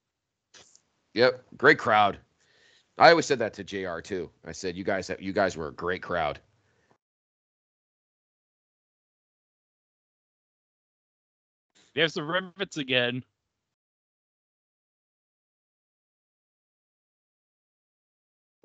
Yep. 1.13 1.43
Great 1.57 1.79
crowd. 1.79 2.19
I 2.97 3.09
always 3.09 3.25
said 3.25 3.39
that 3.39 3.53
to 3.55 3.63
Jr. 3.63 3.99
too. 4.01 4.29
I 4.45 4.51
said 4.51 4.77
you 4.77 4.83
guys 4.83 5.09
you 5.19 5.33
guys 5.33 5.57
were 5.57 5.69
a 5.69 5.73
great 5.73 6.03
crowd. 6.03 6.39
There's 11.95 12.13
the 12.13 12.23
rivets 12.23 12.77
again. 12.77 13.23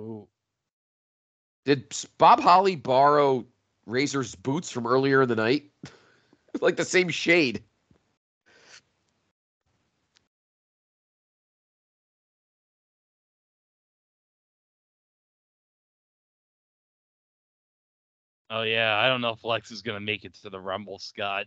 Ooh. 0.01 0.29
Did 1.65 1.93
Bob 2.19 2.41
Holly 2.41 2.77
borrow 2.77 3.45
Razor's 3.87 4.35
boots 4.35 4.71
from 4.71 4.87
earlier 4.87 5.23
in 5.23 5.29
the 5.29 5.37
night? 5.37 5.71
like 6.61 6.77
the 6.77 6.85
same 6.85 7.09
shade. 7.09 7.63
Oh 18.49 18.63
yeah, 18.63 18.97
I 18.97 19.09
don't 19.09 19.21
know 19.21 19.31
if 19.31 19.45
Lex 19.45 19.71
is 19.71 19.83
gonna 19.83 20.01
make 20.01 20.25
it 20.25 20.35
to 20.43 20.51
the 20.51 20.61
Rumble, 20.61 20.99
Scott. 20.99 21.47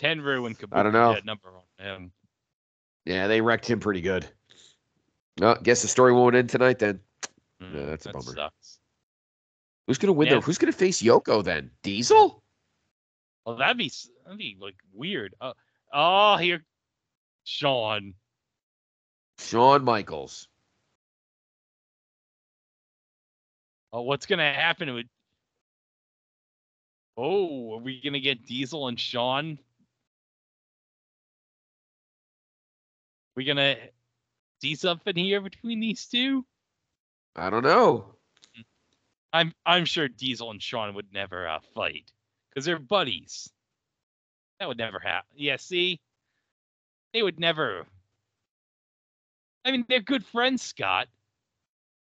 Tenryu 0.00 0.46
and 0.46 0.58
Kabuki 0.58 0.76
I 0.76 0.82
don't 0.82 0.92
know. 0.92 1.16
number 1.24 1.48
on 1.48 1.84
him. 1.84 2.12
Yeah, 3.04 3.28
they 3.28 3.40
wrecked 3.40 3.66
him 3.66 3.78
pretty 3.78 4.00
good. 4.00 4.28
No, 5.38 5.56
guess 5.62 5.82
the 5.82 5.88
story 5.88 6.12
won't 6.12 6.34
end 6.34 6.50
tonight 6.50 6.78
then. 6.78 7.00
Mm, 7.62 7.74
Yeah, 7.74 7.86
that's 7.86 8.06
a 8.06 8.08
that 8.08 8.12
bummer. 8.14 8.34
Sucks. 8.34 8.78
Who's 9.86 9.98
gonna 9.98 10.12
win 10.12 10.28
Yeah. 10.28 10.34
though? 10.34 10.40
Who's 10.40 10.58
gonna 10.58 10.72
face 10.72 11.02
Yoko 11.02 11.42
then? 11.42 11.70
Diesel? 11.82 12.42
Well, 13.44 13.56
that'd 13.56 13.76
be 13.76 13.90
that'd 14.24 14.38
be 14.38 14.56
like 14.60 14.76
weird. 14.92 15.34
Oh, 15.40 15.54
oh 15.92 16.36
here, 16.36 16.64
Shawn. 17.44 18.14
Shawn 19.38 19.84
Michaels. 19.84 20.48
Oh, 23.92 24.02
what's 24.02 24.26
gonna 24.26 24.52
happen 24.52 24.94
with? 24.94 25.06
Oh, 27.16 27.74
are 27.74 27.78
we 27.80 28.00
gonna 28.00 28.20
get 28.20 28.46
Diesel 28.46 28.88
and 28.88 28.98
Shawn? 28.98 29.58
We 33.34 33.44
gonna 33.44 33.76
see 34.60 34.76
something 34.76 35.16
here 35.16 35.40
between 35.40 35.80
these 35.80 36.06
two? 36.06 36.46
I 37.36 37.50
don't 37.50 37.62
know. 37.64 38.06
I'm 39.32 39.52
I'm 39.64 39.84
sure 39.84 40.08
Diesel 40.08 40.50
and 40.50 40.62
Shawn 40.62 40.94
would 40.94 41.12
never 41.12 41.48
uh, 41.48 41.60
fight 41.74 42.10
because 42.50 42.64
they're 42.64 42.78
buddies. 42.78 43.50
That 44.60 44.68
would 44.68 44.78
never 44.78 44.98
happen. 44.98 45.30
Yeah, 45.36 45.56
see, 45.56 45.98
they 47.12 47.22
would 47.22 47.40
never. 47.40 47.86
I 49.64 49.70
mean, 49.70 49.84
they're 49.88 50.00
good 50.00 50.24
friends, 50.24 50.62
Scott. 50.62 51.08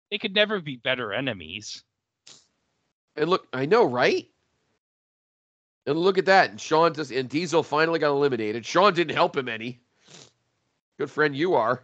They 0.09 0.17
could 0.17 0.33
never 0.33 0.59
be 0.59 0.77
better 0.77 1.13
enemies. 1.13 1.83
And 3.15 3.29
look, 3.29 3.47
I 3.53 3.65
know, 3.65 3.83
right? 3.83 4.27
And 5.85 5.97
look 5.97 6.17
at 6.17 6.25
that. 6.25 6.51
And 6.51 6.59
Shawn 6.59 6.93
just 6.93 7.11
and 7.11 7.29
Diesel 7.29 7.63
finally 7.63 7.99
got 7.99 8.09
eliminated. 8.09 8.65
Shawn 8.65 8.93
didn't 8.93 9.15
help 9.15 9.37
him 9.37 9.49
any. 9.49 9.79
Good 10.97 11.11
friend 11.11 11.35
you 11.35 11.53
are. 11.55 11.83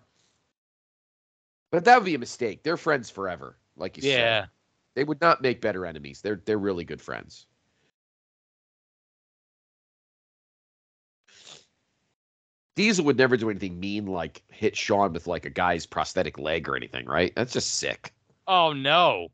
But 1.76 1.84
that 1.84 1.98
would 1.98 2.06
be 2.06 2.16
a 2.16 2.20
mistake. 2.20 2.64
They're 2.64 2.78
friends 2.78 3.10
forever, 3.10 3.58
like 3.76 3.98
you 3.98 4.04
said. 4.04 4.10
Yeah, 4.12 4.46
They 4.96 5.04
would 5.04 5.20
not 5.20 5.42
make 5.42 5.60
better 5.60 5.86
enemies. 5.86 6.22
They're 6.22 6.42
they're 6.46 6.58
really 6.58 6.86
good 6.86 7.02
friends. 7.02 7.48
Diesel 12.78 13.04
would 13.04 13.18
never 13.18 13.36
do 13.36 13.50
anything 13.50 13.78
mean 13.78 14.06
like 14.06 14.42
hit 14.48 14.78
Shawn 14.78 15.12
with 15.12 15.28
like 15.28 15.44
a 15.46 15.50
guy's 15.50 15.86
prosthetic 15.86 16.38
leg 16.40 16.70
or 16.70 16.78
anything, 16.78 17.06
right? 17.08 17.34
That's 17.36 17.52
just 17.52 17.76
sick. 17.76 18.14
Oh 18.48 18.72
no, 18.72 19.28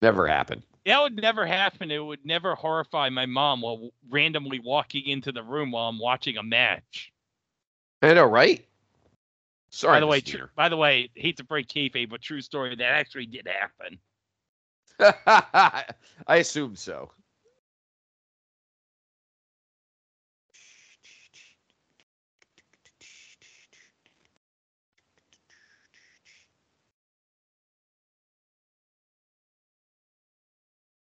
Never 0.00 0.28
happened. 0.28 0.62
that 0.86 1.02
would 1.02 1.16
never 1.16 1.44
happen. 1.44 1.90
It 1.90 1.98
would 1.98 2.24
never 2.24 2.54
horrify 2.54 3.08
my 3.08 3.26
mom 3.26 3.62
while 3.62 3.90
randomly 4.08 4.60
walking 4.60 5.06
into 5.06 5.32
the 5.32 5.42
room 5.42 5.72
while 5.72 5.88
I'm 5.88 5.98
watching 5.98 6.36
a 6.36 6.42
match. 6.44 7.12
I 8.00 8.14
know, 8.14 8.26
right? 8.26 8.64
Sorry. 9.70 9.96
by 9.96 10.00
the 10.00 10.06
way, 10.06 10.20
tr- 10.20 10.44
by 10.56 10.68
the 10.68 10.76
way, 10.76 11.10
hate 11.14 11.36
to 11.36 11.44
break 11.44 11.68
kayfabe, 11.68 12.10
but 12.10 12.22
true 12.22 12.40
story 12.40 12.74
that 12.74 12.84
actually 12.84 13.26
did 13.26 13.46
happen. 13.46 13.98
I 16.26 16.36
assume 16.36 16.74
so. 16.74 17.10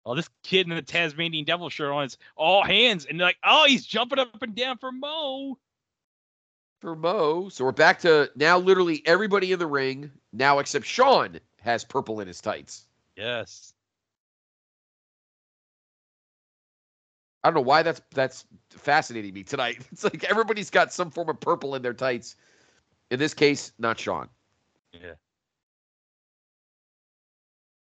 Oh, 0.05 0.17
this 0.17 0.29
kid 0.43 0.69
in 0.69 0.75
the 0.75 0.83
Tasmanian 0.83 1.45
Devil 1.45 1.71
shirt 1.71 1.93
on 1.93 2.05
is 2.05 2.19
all 2.37 2.65
hands 2.65 3.07
and 3.07 3.19
like, 3.19 3.37
oh, 3.45 3.67
he's 3.69 3.87
jumping 3.87 4.19
up 4.19 4.43
and 4.43 4.55
down 4.55 4.79
for 4.79 4.91
Mo. 4.91 5.59
For 6.83 6.97
Mo. 6.97 7.49
So 7.49 7.65
we're 7.65 7.71
back 7.71 8.01
to 8.01 8.29
now 8.35 8.59
literally 8.59 9.05
everybody 9.07 9.53
in 9.53 9.61
the 9.61 9.69
ring, 9.69 10.11
now 10.33 10.59
except 10.59 10.85
Shawn 10.85 11.39
has 11.61 11.85
purple 11.85 12.19
in 12.19 12.27
his 12.27 12.41
tights. 12.41 12.87
Yes. 13.17 13.73
I 17.45 17.49
don't 17.49 17.55
know 17.55 17.61
why 17.61 17.85
that's 17.85 18.03
that's 18.13 18.47
fascinating 18.71 19.33
me 19.33 19.45
tonight. 19.45 19.87
It's 19.93 20.03
like 20.03 20.25
everybody's 20.25 20.71
got 20.71 20.93
some 20.93 21.13
form 21.13 21.29
of 21.29 21.39
purple 21.39 21.77
in 21.77 21.83
their 21.83 21.95
tights. 21.95 22.35
In 23.13 23.21
this 23.21 23.33
case, 23.33 23.73
not 23.79 23.97
Shawn. 24.01 24.29
Yeah. 24.93 25.15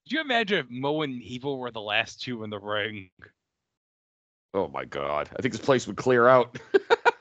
Could 0.04 0.12
you 0.12 0.20
imagine 0.22 0.58
if 0.60 0.70
Mo 0.70 1.02
and 1.02 1.20
Evil 1.20 1.58
were 1.58 1.70
the 1.70 1.82
last 1.82 2.22
two 2.22 2.44
in 2.44 2.48
the 2.48 2.58
ring? 2.58 3.10
Oh 4.54 4.68
my 4.68 4.86
god. 4.86 5.28
I 5.38 5.42
think 5.42 5.52
this 5.52 5.60
place 5.60 5.86
would 5.86 5.98
clear 5.98 6.28
out. 6.28 6.58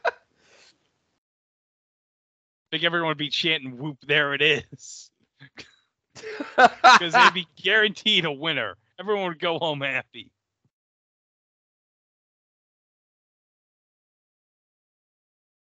I 2.72 2.78
think 2.78 2.84
everyone 2.84 3.10
would 3.10 3.18
be 3.18 3.30
chanting 3.30 3.78
"Whoop!" 3.78 3.98
There 4.06 4.34
it 4.34 4.42
is, 4.42 5.12
because 6.58 7.14
they'd 7.14 7.34
be 7.34 7.48
guaranteed 7.62 8.26
a 8.26 8.32
winner. 8.32 8.78
Everyone 9.00 9.28
would 9.28 9.40
go 9.40 9.60
home 9.60 9.82
happy. 9.82 10.32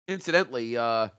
Incidentally, 0.08 0.76
uh, 0.76 1.10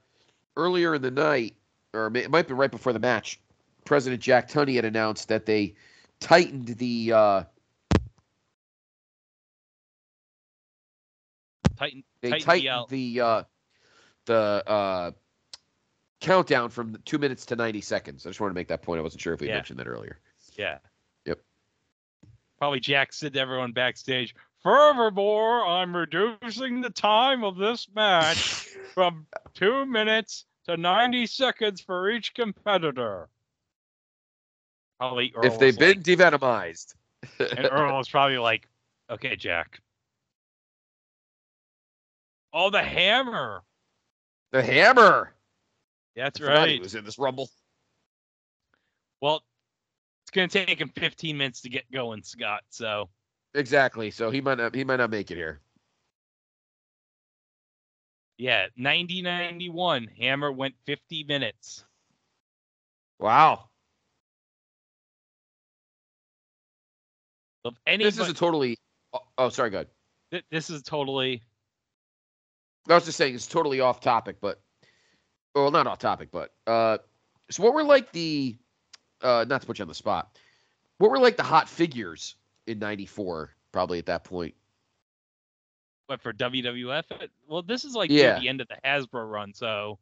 earlier 0.57 0.95
in 0.95 1.01
the 1.01 1.11
night, 1.11 1.55
or 1.93 2.11
it 2.15 2.29
might 2.29 2.47
be 2.47 2.53
right 2.53 2.71
before 2.71 2.91
the 2.91 2.99
match, 2.99 3.39
President 3.85 4.21
Jack 4.21 4.49
Tunney 4.49 4.75
had 4.75 4.85
announced 4.85 5.29
that 5.29 5.45
they 5.45 5.75
tightened 6.19 6.67
the 6.67 7.13
uh, 7.13 7.43
Titan, 11.77 12.03
they 12.21 12.29
tighten 12.29 12.45
tightened 12.45 12.89
the 12.89 13.15
the 13.15 13.21
uh, 13.21 13.43
the 14.25 14.63
uh, 14.67 15.11
countdown 16.21 16.69
from 16.69 16.95
two 17.03 17.17
minutes 17.17 17.45
to 17.47 17.55
ninety 17.55 17.81
seconds. 17.81 18.25
I 18.25 18.29
just 18.29 18.39
wanted 18.39 18.53
to 18.53 18.59
make 18.59 18.69
that 18.69 18.81
point. 18.81 18.99
I 18.99 19.01
wasn't 19.03 19.21
sure 19.21 19.33
if 19.33 19.41
we 19.41 19.47
Yeah. 19.47 19.55
mentioned 19.55 19.79
that 19.79 19.87
earlier. 19.87 20.19
Yeah. 20.57 20.77
Yep. 21.25 21.39
Probably 22.57 22.79
Jack 22.79 23.11
said 23.11 23.33
to 23.33 23.39
everyone 23.39 23.71
backstage, 23.73 24.33
Furthermore, 24.63 25.65
I'm 25.65 25.95
reducing 25.95 26.81
the 26.81 26.91
time 26.91 27.43
of 27.43 27.57
this 27.57 27.87
match 27.95 28.67
from 28.93 29.25
two 29.55 29.85
minutes 29.87 30.45
to 30.65 30.77
90 30.77 31.25
seconds 31.25 31.81
for 31.81 32.09
each 32.11 32.35
competitor. 32.35 33.27
Probably 34.99 35.33
Earl 35.35 35.45
if 35.45 35.57
they've 35.57 35.77
been 35.77 35.97
like- 35.97 36.03
devenomized. 36.03 36.93
and 37.39 37.67
Earl 37.71 37.97
was 37.97 38.09
probably 38.09 38.37
like, 38.37 38.67
"Okay, 39.09 39.35
Jack." 39.35 39.79
Oh, 42.53 42.69
the 42.69 42.83
hammer. 42.83 43.63
the 44.51 44.61
hammer. 44.61 45.33
That's 46.15 46.39
forgot 46.39 46.67
He 46.67 46.73
right. 46.75 46.81
was 46.81 46.95
in 46.95 47.05
this 47.05 47.17
rumble. 47.17 47.49
Well, 49.21 49.43
it's 50.23 50.31
gonna 50.31 50.47
take 50.47 50.79
him 50.79 50.89
15 50.95 51.37
minutes 51.37 51.61
to 51.61 51.69
get 51.69 51.89
going, 51.91 52.23
Scott. 52.23 52.63
So 52.69 53.09
Exactly. 53.53 54.11
So 54.11 54.31
he 54.31 54.41
might 54.41 54.57
not. 54.57 54.73
He 54.73 54.83
might 54.83 54.97
not 54.97 55.09
make 55.09 55.29
it 55.31 55.35
here. 55.35 55.61
yeah, 58.37 58.67
90 58.75 59.21
91. 59.21 60.07
Hammer 60.19 60.51
went 60.51 60.73
50 60.85 61.25
minutes. 61.25 61.83
Wow. 63.19 63.69
Of 67.63 67.75
any, 67.85 68.03
This 68.05 68.17
is 68.17 68.29
a 68.29 68.33
totally. 68.33 68.77
Oh, 69.13 69.19
oh, 69.37 69.49
sorry. 69.49 69.69
Good. 69.69 69.87
th- 70.31 70.45
this 70.49 70.69
is 70.71 70.81
totally 70.81 71.43
I 72.89 72.95
was 72.95 73.05
just 73.05 73.17
saying 73.17 73.35
it's 73.35 73.45
totally 73.45 73.79
off 73.79 73.99
topic, 73.99 74.37
but 74.41 74.59
well, 75.55 75.71
not 75.71 75.87
off 75.87 75.99
topic, 75.99 76.29
but 76.31 76.53
uh, 76.67 76.97
so 77.49 77.63
what 77.63 77.73
were 77.73 77.83
like 77.83 78.11
the 78.11 78.55
uh, 79.21 79.45
not 79.47 79.61
to 79.61 79.67
put 79.67 79.79
you 79.79 79.83
on 79.83 79.87
the 79.87 79.93
spot, 79.93 80.37
what 80.97 81.11
were 81.11 81.19
like 81.19 81.37
the 81.37 81.43
hot 81.43 81.69
figures 81.69 82.35
in 82.67 82.79
'94? 82.79 83.51
Probably 83.71 83.99
at 83.99 84.05
that 84.07 84.23
point. 84.23 84.53
But 86.07 86.21
for 86.21 86.33
WWF. 86.33 87.03
Well, 87.47 87.61
this 87.61 87.85
is 87.85 87.95
like 87.95 88.09
Yeah. 88.11 88.39
the 88.39 88.49
end 88.49 88.59
of 88.59 88.67
the 88.67 88.77
Hasbro 88.83 89.29
run, 89.31 89.53
so 89.53 89.97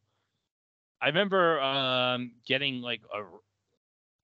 I 1.00 1.06
remember 1.06 1.60
um, 1.60 2.32
getting 2.46 2.80
like 2.80 3.02
a 3.14 3.22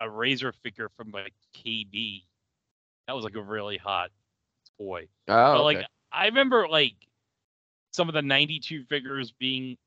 a 0.04 0.10
razor 0.10 0.52
figure 0.52 0.90
from 0.96 1.10
like 1.10 1.32
KB. 1.54 2.24
That 3.06 3.14
was 3.14 3.24
like 3.24 3.36
a 3.36 3.42
really 3.42 3.76
hot 3.78 4.10
toy. 4.78 5.08
Oh, 5.28 5.34
but 5.34 5.54
okay. 5.54 5.62
like 5.78 5.86
I 6.12 6.26
remember 6.26 6.68
like 6.68 6.94
some 7.92 8.08
of 8.08 8.14
the 8.14 8.22
'92 8.22 8.84
figures 8.84 9.32
being 9.32 9.78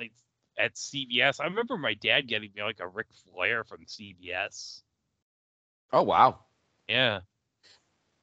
like 0.00 0.12
at 0.58 0.74
CVS. 0.74 1.40
I 1.40 1.44
remember 1.44 1.76
my 1.76 1.94
dad 1.94 2.28
getting 2.28 2.50
me 2.54 2.62
like 2.62 2.80
a 2.80 2.88
Ric 2.88 3.06
Flair 3.24 3.64
from 3.64 3.84
CVS. 3.86 4.82
oh 5.92 6.02
wow. 6.02 6.40
Yeah. 6.88 7.20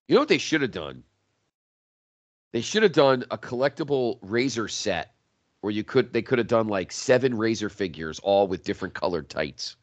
You 0.08 0.16
know 0.16 0.22
what 0.22 0.30
they 0.30 0.38
should 0.38 0.62
have 0.62 0.72
done? 0.72 1.04
They 2.52 2.62
should 2.62 2.84
have 2.84 2.94
done 2.94 3.26
a 3.30 3.38
collectible 3.38 4.18
razor 4.22 4.68
set 4.68 5.14
where 5.62 5.72
you 5.72 5.84
could 5.84 6.14
they 6.14 6.22
could 6.22 6.40
have 6.40 6.48
done 6.48 6.68
like 6.68 6.92
seven 6.92 7.38
razor 7.38 7.70
figures 7.70 8.20
all 8.20 8.48
with 8.48 8.64
different 8.64 8.94
colored 8.94 9.30
tights. 9.30 9.76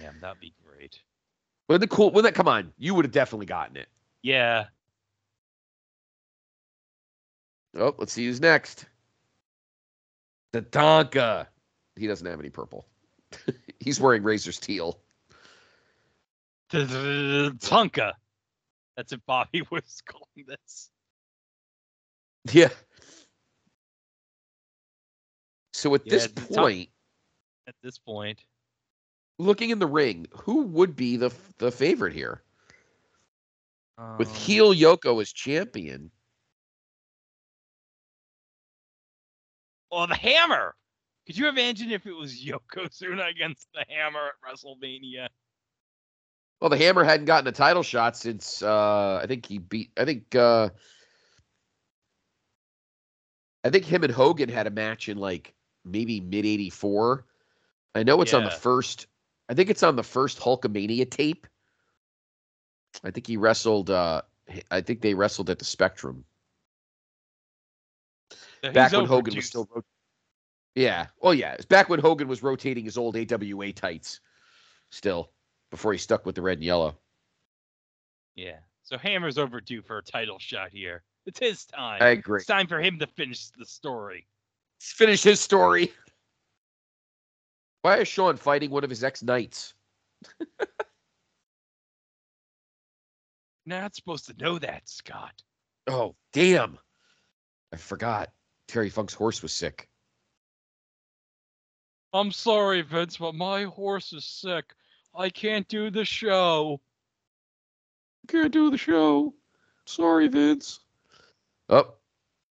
Damn, 0.00 0.20
that'd 0.20 0.40
be 0.40 0.54
great. 0.66 1.00
Wouldn't 1.68 1.88
the 1.88 1.94
cool? 1.94 2.10
Wouldn't 2.10 2.24
that 2.24 2.36
come 2.36 2.48
on? 2.48 2.72
You 2.78 2.94
would 2.94 3.04
have 3.04 3.12
definitely 3.12 3.46
gotten 3.46 3.76
it. 3.76 3.88
Yeah. 4.22 4.64
Oh, 7.76 7.94
let's 7.98 8.12
see 8.12 8.26
who's 8.26 8.40
next. 8.40 8.86
The 10.52 10.62
Donka. 10.62 11.46
He 11.96 12.06
doesn't 12.06 12.26
have 12.26 12.40
any 12.40 12.50
purple. 12.50 12.86
He's 13.80 14.00
wearing 14.00 14.22
Razor's 14.22 14.58
teal. 14.58 15.00
Tonka. 16.72 18.12
That's 18.96 19.12
if 19.12 19.20
Bobby 19.26 19.62
was 19.70 20.02
calling 20.06 20.46
this. 20.46 20.90
Yeah. 22.52 22.70
So 25.72 25.94
at 25.94 26.02
Yeah, 26.06 26.12
this 26.12 26.26
point, 26.28 26.88
At 27.66 27.74
this 27.82 27.98
point. 27.98 28.40
looking 29.38 29.70
in 29.70 29.78
the 29.78 29.86
ring, 29.86 30.26
who 30.32 30.62
would 30.62 30.94
be 30.96 31.16
the 31.16 31.32
the 31.58 31.70
favorite 31.72 32.12
here? 32.12 32.42
With 34.18 34.28
Um, 34.28 34.34
heel 34.34 34.74
Yoko 34.74 35.20
as 35.20 35.32
champion. 35.32 36.10
Well, 39.90 40.06
the 40.06 40.16
hammer. 40.16 40.74
Could 41.26 41.38
you 41.38 41.48
imagine 41.48 41.90
if 41.90 42.06
it 42.06 42.12
was 42.12 42.34
Yokozuna 42.34 43.30
against 43.30 43.68
the 43.72 43.84
hammer 43.88 44.28
at 44.28 44.54
WrestleMania? 44.54 45.28
Well, 46.60 46.70
the 46.70 46.78
Hammer 46.78 47.04
hadn't 47.04 47.26
gotten 47.26 47.46
a 47.46 47.52
title 47.52 47.82
shot 47.82 48.16
since 48.16 48.62
uh 48.62 49.20
I 49.22 49.26
think 49.26 49.44
he 49.44 49.58
beat 49.58 49.90
I 49.98 50.04
think 50.04 50.34
uh 50.34 50.70
I 53.62 53.70
think 53.70 53.84
him 53.84 54.02
and 54.02 54.12
Hogan 54.12 54.48
had 54.48 54.66
a 54.66 54.70
match 54.70 55.08
in 55.08 55.18
like 55.18 55.54
maybe 55.84 56.20
mid 56.20 56.46
84. 56.46 57.26
I 57.94 58.02
know 58.02 58.20
it's 58.22 58.32
on 58.34 58.44
the 58.44 58.50
first 58.50 59.06
I 59.48 59.54
think 59.54 59.68
it's 59.68 59.82
on 59.82 59.96
the 59.96 60.02
first 60.02 60.40
Hulkamania 60.40 61.10
tape. 61.10 61.46
I 63.02 63.10
think 63.10 63.26
he 63.26 63.36
wrestled 63.36 63.90
uh 63.90 64.22
I 64.70 64.80
think 64.80 65.00
they 65.02 65.14
wrestled 65.14 65.50
at 65.50 65.58
the 65.58 65.64
Spectrum. 65.64 66.24
Back 68.62 68.92
when 68.92 69.04
Hogan 69.04 69.36
was 69.36 69.44
still 69.44 69.68
Yeah. 70.74 71.06
Well, 71.20 71.34
yeah. 71.34 71.52
It's 71.52 71.64
back 71.64 71.88
when 71.88 72.00
Hogan 72.00 72.28
was 72.28 72.42
rotating 72.42 72.84
his 72.84 72.98
old 72.98 73.16
AWA 73.16 73.72
tights 73.72 74.20
still 74.90 75.30
before 75.70 75.92
he 75.92 75.98
stuck 75.98 76.26
with 76.26 76.34
the 76.34 76.42
red 76.42 76.58
and 76.58 76.64
yellow. 76.64 76.96
Yeah. 78.34 78.58
So 78.82 78.98
Hammer's 78.98 79.38
overdue 79.38 79.82
for 79.82 79.98
a 79.98 80.02
title 80.02 80.38
shot 80.38 80.70
here. 80.72 81.02
It's 81.26 81.38
his 81.38 81.64
time. 81.64 82.02
I 82.02 82.08
agree. 82.08 82.38
It's 82.38 82.46
time 82.46 82.66
for 82.66 82.80
him 82.80 82.98
to 82.98 83.06
finish 83.06 83.48
the 83.50 83.64
story. 83.64 84.26
Let's 84.78 84.92
finish 84.92 85.22
his 85.22 85.40
story. 85.40 85.92
Why 87.82 87.98
is 87.98 88.08
Shawn 88.08 88.36
fighting 88.36 88.70
one 88.70 88.84
of 88.84 88.90
his 88.90 89.04
ex 89.04 89.22
knights? 89.22 89.74
Not 93.66 93.94
supposed 93.94 94.26
to 94.26 94.34
know 94.42 94.58
that, 94.58 94.88
Scott. 94.88 95.42
Oh, 95.86 96.14
damn. 96.32 96.78
I 97.72 97.76
forgot. 97.76 98.30
Terry 98.68 98.90
Funk's 98.90 99.14
horse 99.14 99.42
was 99.42 99.52
sick. 99.52 99.88
I'm 102.14 102.30
sorry, 102.30 102.80
Vince, 102.82 103.16
but 103.16 103.34
my 103.34 103.64
horse 103.64 104.12
is 104.12 104.24
sick. 104.24 104.72
I 105.14 105.30
can't 105.30 105.66
do 105.68 105.90
the 105.90 106.04
show. 106.04 106.80
Can't 108.28 108.52
do 108.52 108.70
the 108.70 108.78
show. 108.78 109.34
Sorry, 109.84 110.28
Vince. 110.28 110.78
Oh, 111.68 111.94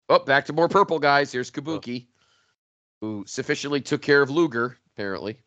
oh, 0.09 0.19
back 0.19 0.45
to 0.45 0.53
more 0.53 0.67
purple 0.67 0.97
guys. 0.97 1.31
Here's 1.31 1.51
Kabuki, 1.51 2.07
who 3.01 3.23
sufficiently 3.27 3.81
took 3.81 4.01
care 4.01 4.23
of 4.23 4.31
Luger, 4.31 4.77
apparently. 4.93 5.39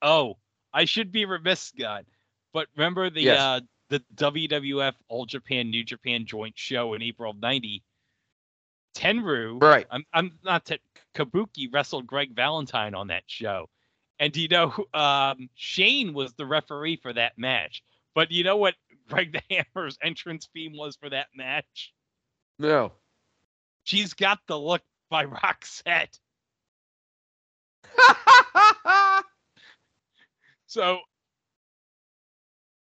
Oh, 0.00 0.38
I 0.72 0.86
should 0.86 1.12
be 1.12 1.26
remiss, 1.26 1.72
God. 1.78 2.06
But 2.54 2.68
remember 2.74 3.10
the 3.10 3.22
Yes. 3.22 3.38
uh 3.38 3.60
the 3.88 4.02
WWF 4.14 4.94
All 5.08 5.26
Japan 5.26 5.68
New 5.70 5.84
Japan 5.84 6.24
joint 6.24 6.58
show 6.58 6.94
in 6.94 7.02
April 7.02 7.32
of 7.32 7.38
'90. 7.38 7.82
Tenryu, 8.94 9.62
Right. 9.62 9.86
I'm 9.90 10.04
I'm 10.12 10.38
not 10.44 10.66
Ten, 10.66 10.78
Kabuki 11.14 11.68
wrestled 11.72 12.06
Greg 12.06 12.34
Valentine 12.34 12.94
on 12.94 13.08
that 13.08 13.24
show, 13.26 13.68
and 14.18 14.36
you 14.36 14.48
know 14.48 14.72
um 14.94 15.48
Shane 15.54 16.14
was 16.14 16.34
the 16.34 16.46
referee 16.46 16.96
for 16.96 17.12
that 17.12 17.38
match? 17.38 17.82
But 18.14 18.30
you 18.30 18.44
know 18.44 18.56
what 18.56 18.74
Greg 19.08 19.32
the 19.32 19.42
Hammer's 19.74 19.98
entrance 20.02 20.48
theme 20.52 20.76
was 20.76 20.96
for 20.96 21.10
that 21.10 21.28
match? 21.34 21.92
No. 22.58 22.92
She's 23.84 24.14
got 24.14 24.38
the 24.46 24.58
look 24.58 24.82
by 25.10 25.26
Roxette. 25.26 26.18
So 30.66 31.00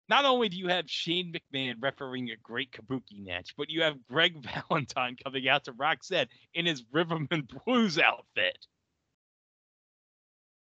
not 0.09 0.25
only 0.25 0.49
do 0.49 0.57
you 0.57 0.67
have 0.67 0.89
Shane 0.89 1.31
McMahon 1.31 1.75
refereeing 1.79 2.31
a 2.31 2.35
great 2.41 2.71
Kabuki 2.71 3.23
match, 3.23 3.53
but 3.55 3.69
you 3.69 3.83
have 3.83 3.95
Greg 4.07 4.43
Valentine 4.69 5.15
coming 5.23 5.47
out 5.47 5.65
to 5.65 5.73
Roxette 5.73 6.27
in 6.53 6.65
his 6.65 6.83
rhythm 6.91 7.27
and 7.31 7.47
blues 7.47 7.99
outfit. 7.99 8.65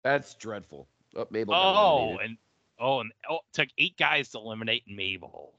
That's 0.02 0.34
dreadful. 0.34 0.88
Oh, 1.16 1.26
Mabel. 1.30 1.54
Oh, 1.54 2.18
and 2.18 2.36
oh, 2.78 3.00
and 3.00 3.12
oh, 3.30 3.36
it 3.36 3.40
took 3.52 3.68
eight 3.78 3.96
guys 3.96 4.30
to 4.30 4.38
eliminate 4.38 4.84
Mabel. 4.86 5.54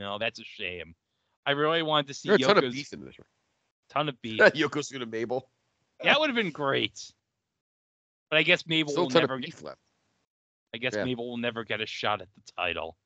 No, 0.00 0.18
that's 0.18 0.40
a 0.40 0.44
shame. 0.44 0.94
I 1.46 1.52
really 1.52 1.82
wanted 1.82 2.08
to 2.08 2.14
see 2.14 2.28
a 2.30 2.38
ton 2.38 2.58
of 2.64 2.72
beef 2.72 2.92
in 2.92 3.04
this. 3.04 3.18
Room. 3.18 3.26
ton 3.88 4.08
of 4.08 4.20
beef. 4.20 4.38
Yoko's 4.54 4.90
gonna 4.90 5.06
Mabel. 5.06 5.48
that 6.02 6.18
would 6.18 6.28
have 6.28 6.36
been 6.36 6.50
great. 6.50 7.12
But 8.30 8.38
I 8.38 8.42
guess 8.42 8.66
Mabel 8.66 8.92
Still 8.92 9.04
will 9.04 9.10
never 9.10 9.38
get. 9.38 9.62
left. 9.62 9.78
I 10.74 10.78
guess 10.78 10.94
Yeah. 10.96 11.04
Mabel 11.04 11.28
will 11.28 11.36
never 11.36 11.64
get 11.64 11.80
a 11.80 11.86
shot 11.86 12.22
at 12.22 12.28
the 12.34 12.52
title. 12.56 12.96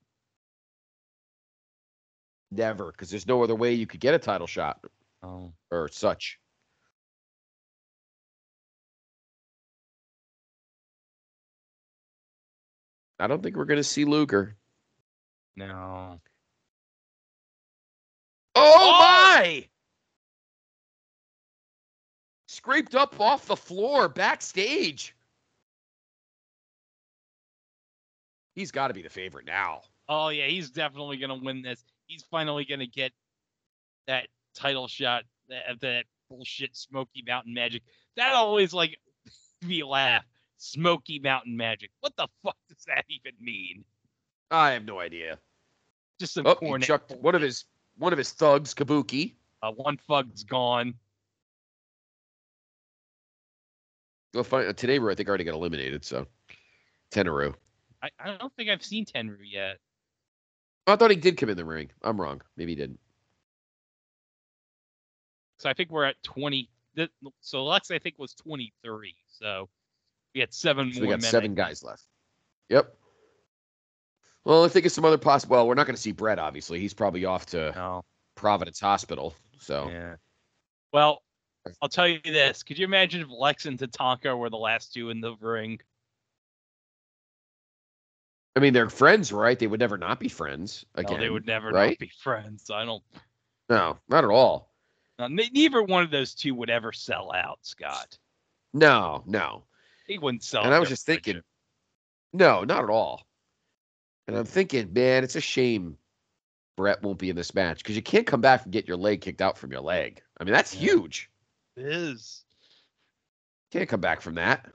Never, 2.50 2.92
because 2.92 3.10
there's 3.10 3.26
no 3.26 3.42
other 3.42 3.55
way 3.55 3.73
you 3.75 3.86
could 3.86 4.00
get 4.00 4.15
a 4.15 4.18
title 4.18 4.47
shot 4.47 4.81
Oh. 5.23 5.52
or 5.70 5.89
such. 5.89 6.39
I 13.18 13.26
don't 13.26 13.42
think 13.42 13.57
we're 13.57 13.65
gonna 13.65 13.83
see 13.83 14.05
Luger. 14.05 14.57
No. 15.57 16.20
Oh, 18.55 18.60
Oh! 18.78 18.89
Why? 18.91 19.68
Scraped 22.47 22.94
up 22.94 23.20
off 23.20 23.47
the 23.47 23.57
floor 23.57 24.08
backstage. 24.08 25.15
He's 28.55 28.70
got 28.70 28.89
to 28.89 28.94
be 28.94 29.02
the 29.02 29.10
favorite 29.10 29.44
now. 29.44 29.83
Oh 30.08 30.28
yeah, 30.28 30.47
he's 30.47 30.70
definitely 30.70 31.18
gonna 31.18 31.34
win 31.36 31.62
this. 31.62 31.84
He's 32.07 32.23
finally 32.31 32.65
gonna 32.65 32.86
get 32.86 33.12
that 34.07 34.28
title 34.55 34.89
shot 34.89 35.25
of 35.68 35.81
that 35.81 36.05
bullshit 36.28 36.76
Smoky 36.76 37.23
Mountain 37.26 37.55
Magic. 37.55 37.83
That 38.17 38.33
always 38.35 38.73
like 38.73 38.97
me 39.62 39.83
laugh. 39.83 40.25
Smoky 40.59 41.18
Mountain 41.18 41.57
Magic. 41.57 41.91
What 42.01 42.15
the 42.17 42.28
fuck 42.43 42.57
does 42.68 42.85
that 42.86 43.05
even 43.09 43.33
mean? 43.41 43.85
I 44.51 44.70
have 44.73 44.85
no 44.85 45.01
idea. 45.01 45.39
Just 46.18 46.35
some 46.35 46.47
Oh, 46.47 46.57
he 46.60 46.67
corny. 46.67 46.86
chucked 46.86 47.12
one 47.20 47.35
of 47.35 47.43
his 47.43 47.65
one 47.99 48.12
of 48.12 48.18
his 48.18 48.33
thugs, 48.33 48.73
Kabuki. 48.75 49.35
Uh, 49.62 49.73
one 49.73 49.99
thug's 50.09 50.44
gone. 50.44 50.94
Go 54.35 54.43
find 54.43 54.68
uh, 54.68 54.73
today. 54.73 54.99
I 54.99 55.15
think 55.15 55.28
already 55.28 55.44
got 55.44 55.55
eliminated. 55.55 56.05
So 56.05 56.26
Tenryu. 57.10 57.55
I, 58.02 58.10
I 58.18 58.36
don't 58.36 58.52
think 58.55 58.70
I've 58.70 58.85
seen 58.85 59.05
Tenryu 59.05 59.39
yet. 59.51 59.78
Oh, 60.87 60.93
I 60.93 60.97
thought 60.97 61.11
he 61.11 61.17
did 61.17 61.37
come 61.37 61.49
in 61.49 61.57
the 61.57 61.65
ring. 61.65 61.91
I'm 62.03 62.21
wrong. 62.21 62.43
Maybe 62.57 62.73
he 62.73 62.77
didn't. 62.77 63.01
So 65.59 65.69
I 65.69 65.73
think 65.73 65.91
we're 65.91 66.05
at 66.05 66.23
20. 66.23 66.69
So 67.41 67.65
Lex, 67.65 67.91
I 67.91 67.99
think, 67.99 68.19
was 68.19 68.35
23. 68.35 69.15
So 69.27 69.69
we 70.35 70.41
had 70.41 70.53
seven 70.53 70.93
So 70.93 71.01
more 71.01 71.09
we 71.09 71.15
got 71.15 71.23
men, 71.23 71.29
I 71.29 71.31
seven 71.31 71.55
guys 71.55 71.83
left. 71.83 72.05
Yep. 72.69 72.95
Well, 74.45 74.65
I 74.65 74.69
think 74.69 74.87
of 74.87 74.93
some 74.93 75.05
other 75.05 75.19
possible. 75.19 75.57
Well, 75.57 75.67
we're 75.67 75.75
not 75.75 75.87
going 75.87 75.97
to 75.97 76.01
see 76.01 76.13
Bret. 76.13 76.39
Obviously, 76.39 76.79
he's 76.79 76.95
probably 76.95 77.25
off 77.25 77.47
to 77.47 77.73
No. 77.75 78.05
Providence 78.37 78.79
Hospital. 78.79 79.35
So 79.59 79.89
Yeah. 79.91 80.17
Well, 80.93 81.23
I'll 81.83 81.89
tell 81.89 82.07
you 82.07 82.21
this. 82.25 82.63
Could 82.63 82.79
you 82.79 82.85
imagine 82.85 83.23
if 83.23 83.29
Lex 83.29 83.67
and 83.67 83.79
Tatanka 83.79 84.39
were 84.39 84.51
the 84.51 84.57
last 84.57 84.95
two 84.95 85.11
in 85.11 85.21
the 85.21 85.35
ring? 85.41 85.81
I 88.57 88.60
mean, 88.60 88.73
they're 88.73 88.89
friends, 88.89 89.33
right? 89.33 89.59
They 89.59 89.67
would 89.67 89.81
never 89.81 89.99
not 89.99 90.18
be 90.18 90.28
friends 90.28 90.86
No, 90.97 91.02
again. 91.02 91.20
they 91.20 91.28
would 91.28 91.47
never 91.47 91.68
right? 91.70 91.91
not 91.91 91.99
be 91.99 92.10
friends. 92.23 92.70
I 92.70 92.86
don't. 92.86 93.02
No, 93.68 93.99
not 94.09 94.25
at 94.25 94.31
all. 94.31 94.73
Neither 95.18 95.83
one 95.83 96.02
of 96.02 96.10
those 96.10 96.35
two 96.35 96.55
would 96.55 96.70
ever 96.70 96.93
sell 96.93 97.33
out, 97.33 97.59
Scott. 97.62 98.18
No, 98.73 99.23
no. 99.26 99.65
He 100.07 100.18
wouldn't 100.18 100.43
sell. 100.43 100.65
And 100.65 100.75
I 100.75 100.78
was 100.78 100.89
just 100.89 101.05
thinking, 101.07 101.43
no, 102.33 102.65
not 102.65 102.83
at 102.85 102.91
all. 102.91 103.26
And 104.26 104.36
I'm 104.36 104.44
thinking, 104.44 104.93
man, 104.93 105.23
it's 105.25 105.36
a 105.36 105.41
shame 105.41 105.97
Bret 106.76 107.02
won't 107.02 107.18
be 107.18 107.31
in 107.31 107.36
this 107.36 107.55
match 107.55 107.78
because 107.78 107.97
you 107.97 108.02
can't 108.02 108.26
come 108.26 108.41
back 108.41 108.65
and 108.65 108.73
get 108.73 108.86
your 108.89 108.97
leg 108.99 109.20
kicked 109.23 109.41
out 109.41 109.57
from 109.57 109.70
your 109.73 109.81
leg. 109.81 110.23
I 110.39 110.44
mean, 110.44 110.52
that's 110.52 110.75
Yeah. 110.75 110.81
huge. 110.93 111.31
It 111.76 111.86
is 111.86 112.44
Can't 113.73 113.89
come 113.89 114.01
back 114.01 114.20
from 114.20 114.35
that. 114.36 114.67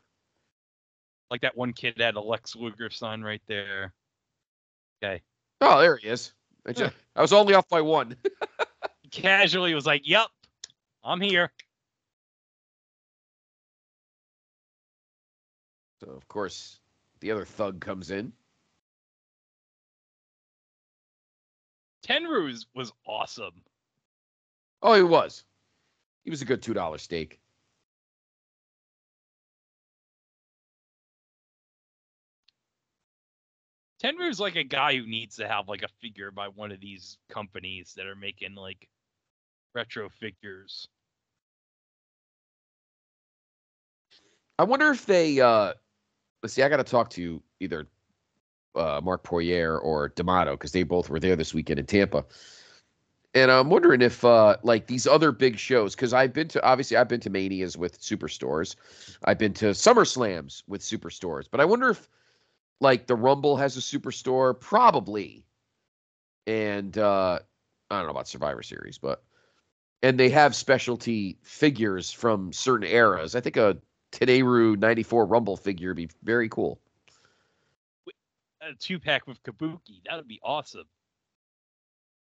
Like 1.32 1.42
that 1.42 1.56
one 1.56 1.72
kid 1.72 1.94
had 1.98 2.16
a 2.16 2.22
Lex 2.22 2.58
Luger 2.58 2.90
sign 2.90 3.22
right 3.22 3.42
there. 3.48 3.94
Okay. 5.02 5.22
Oh, 5.62 5.80
there 5.80 5.96
he 5.96 6.10
is. 6.10 6.34
I, 6.68 6.74
just, 6.74 6.94
I 7.16 7.22
was 7.22 7.32
only 7.32 7.54
off 7.54 7.70
by 7.70 7.80
one. 7.80 8.18
Casually 9.12 9.74
was 9.74 9.86
like, 9.86 10.08
"Yep, 10.08 10.28
I'm 11.04 11.22
here." 11.22 11.52
So 16.04 16.12
of 16.12 16.28
course, 16.28 16.80
the 17.22 17.32
other 17.32 17.46
thug 17.46 17.80
comes 17.80 18.12
in. 18.12 18.34
Tenryu's 22.06 22.68
was 22.76 22.92
awesome. 23.08 23.64
Oh, 24.82 24.96
he 24.96 25.04
was. 25.04 25.46
He 26.24 26.30
was 26.30 26.42
a 26.42 26.46
good 26.46 26.62
two 26.62 26.74
dollar 26.74 26.98
steak. 26.98 27.41
Tenryu's 34.02 34.40
like 34.40 34.56
a 34.56 34.64
guy 34.64 34.96
who 34.96 35.06
needs 35.06 35.36
to 35.36 35.48
have 35.48 35.68
like 35.68 35.84
a 35.84 35.88
figure 36.02 36.32
by 36.32 36.48
one 36.48 36.72
of 36.72 36.80
these 36.80 37.18
companies 37.30 37.94
that 37.96 38.08
are 38.08 38.16
making 38.16 38.56
like 38.56 38.88
retro 39.76 40.10
figures. 40.10 40.88
I 44.58 44.64
wonder 44.64 44.92
if 44.92 45.06
they. 45.06 45.40
uh 45.40 45.74
Let's 46.44 46.56
see. 46.56 46.64
I 46.64 46.70
got 46.70 46.78
to 46.78 46.84
talk 46.84 47.12
to 47.12 47.40
either 47.60 47.88
uh, 48.74 49.00
Mark 49.04 49.22
Poirier 49.22 49.78
or 49.78 50.10
D'Amato 50.10 50.54
because 50.54 50.72
they 50.72 50.82
both 50.82 51.08
were 51.08 51.20
there 51.20 51.36
this 51.36 51.54
weekend 51.54 51.80
in 51.80 51.86
Tampa. 51.86 52.26
And 53.36 53.52
I'm 53.52 53.70
wondering 53.70 54.02
if, 54.02 54.26
uh, 54.26 54.58
like 54.64 54.88
these 54.88 55.06
other 55.06 55.32
big 55.32 55.60
shows, 55.60 55.96
because 55.96 56.14
I've 56.14 56.34
been 56.34 56.48
to 56.48 56.64
obviously 56.64 56.98
I've 56.98 57.08
been 57.08 57.20
to 57.20 57.30
manias 57.30 57.78
with 57.78 58.02
superstores, 58.02 58.76
I've 59.26 59.38
been 59.38 59.54
to 59.54 59.76
Summer 59.76 60.04
Slams 60.04 60.64
with 60.68 60.82
superstores, 60.82 61.46
but 61.50 61.62
I 61.62 61.66
wonder 61.66 61.90
if, 61.90 62.10
like, 62.82 63.08
the 63.08 63.16
Rumble 63.16 63.56
has 63.56 63.78
a 63.78 63.80
superstore, 63.80 64.60
probably, 64.60 65.46
and 66.48 66.98
uh, 66.98 67.40
I 67.90 67.98
don't 67.98 68.06
know 68.06 68.12
about 68.12 68.28
Survivor 68.28 68.64
Series, 68.64 68.98
but 68.98 69.24
and 70.04 70.20
they 70.20 70.30
have 70.30 70.56
specialty 70.56 71.38
figures 71.44 72.12
from 72.12 72.52
certain 72.52 72.88
eras. 72.88 73.36
I 73.36 73.40
think 73.40 73.56
a 73.56 73.78
Tenryu 74.12 74.78
'94 74.78 75.26
Rumble 75.26 75.56
figure 75.56 75.92
would 75.92 75.98
be 75.98 76.10
very 76.24 76.50
cool. 76.50 76.80
A 78.62 78.74
two 78.74 79.00
pack 79.00 79.28
with 79.28 79.42
Kabuki. 79.44 80.02
That 80.06 80.18
would 80.18 80.28
be 80.28 80.40
awesome. 80.44 80.86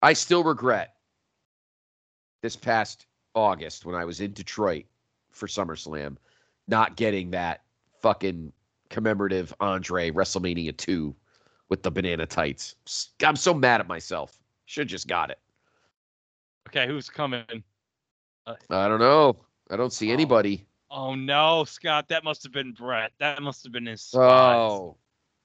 I 0.02 0.12
still 0.12 0.44
regret 0.44 0.94
this 2.42 2.57
past 2.57 3.07
August 3.34 3.84
when 3.84 3.94
I 3.94 4.05
was 4.05 4.20
in 4.20 4.33
Detroit 4.33 4.84
for 5.31 5.47
SummerSlam 5.47 6.16
not 6.68 6.97
getting 6.97 7.31
that 7.33 7.62
fucking 8.00 8.52
commemorative 8.94 9.52
Andre 9.58 10.12
WrestleMania 10.12 10.74
2 10.76 11.12
with 11.68 11.82
the 11.82 11.90
banana 11.90 12.24
tights. 12.26 12.76
I'm 13.24 13.34
so 13.34 13.52
mad 13.52 13.81
at 13.81 13.89
myself. 13.89 14.39
Should 14.66 14.86
just 14.86 15.08
got 15.08 15.31
it. 15.31 15.40
Okay, 16.68 16.86
who's 16.86 17.10
coming? 17.10 17.44
I 18.47 18.89
don't 18.89 19.00
know. 19.00 19.36
I 19.68 19.76
don't 19.76 19.92
see 19.92 20.10
Oh. 20.10 20.14
anybody. 20.14 20.64
Oh 20.90 21.16
no, 21.16 21.64
Scott, 21.64 22.06
that 22.08 22.23
must 22.23 22.44
have 22.44 22.52
been 22.52 22.70
Bret. 22.73 23.10
That 23.18 23.42
must 23.42 23.64
have 23.64 23.73
been 23.73 23.86
his 23.86 24.02
spot. 24.02 24.55
Oh. 24.55 24.97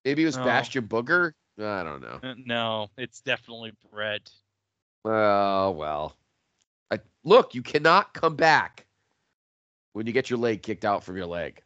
Maybe 0.05 0.21
it 0.21 0.27
was 0.27 0.37
No. 0.37 0.43
Bastion 0.43 0.87
Booger? 0.87 1.31
I 1.57 1.83
don't 1.83 2.01
know. 2.01 2.19
Uh, 2.21 2.35
No, 2.45 2.91
it's 2.97 3.19
definitely 3.21 3.73
Bret. 3.91 4.29
Oh, 5.05 5.71
well. 5.71 6.15
I, 6.91 6.99
look, 7.23 7.55
you 7.55 7.63
cannot 7.63 8.13
come 8.13 8.35
back 8.35 8.85
when 9.93 10.05
you 10.05 10.13
get 10.13 10.29
your 10.29 10.37
leg 10.39 10.61
kicked 10.61 10.85
out 10.85 11.03
from 11.03 11.17
your 11.17 11.25
leg. 11.25 11.63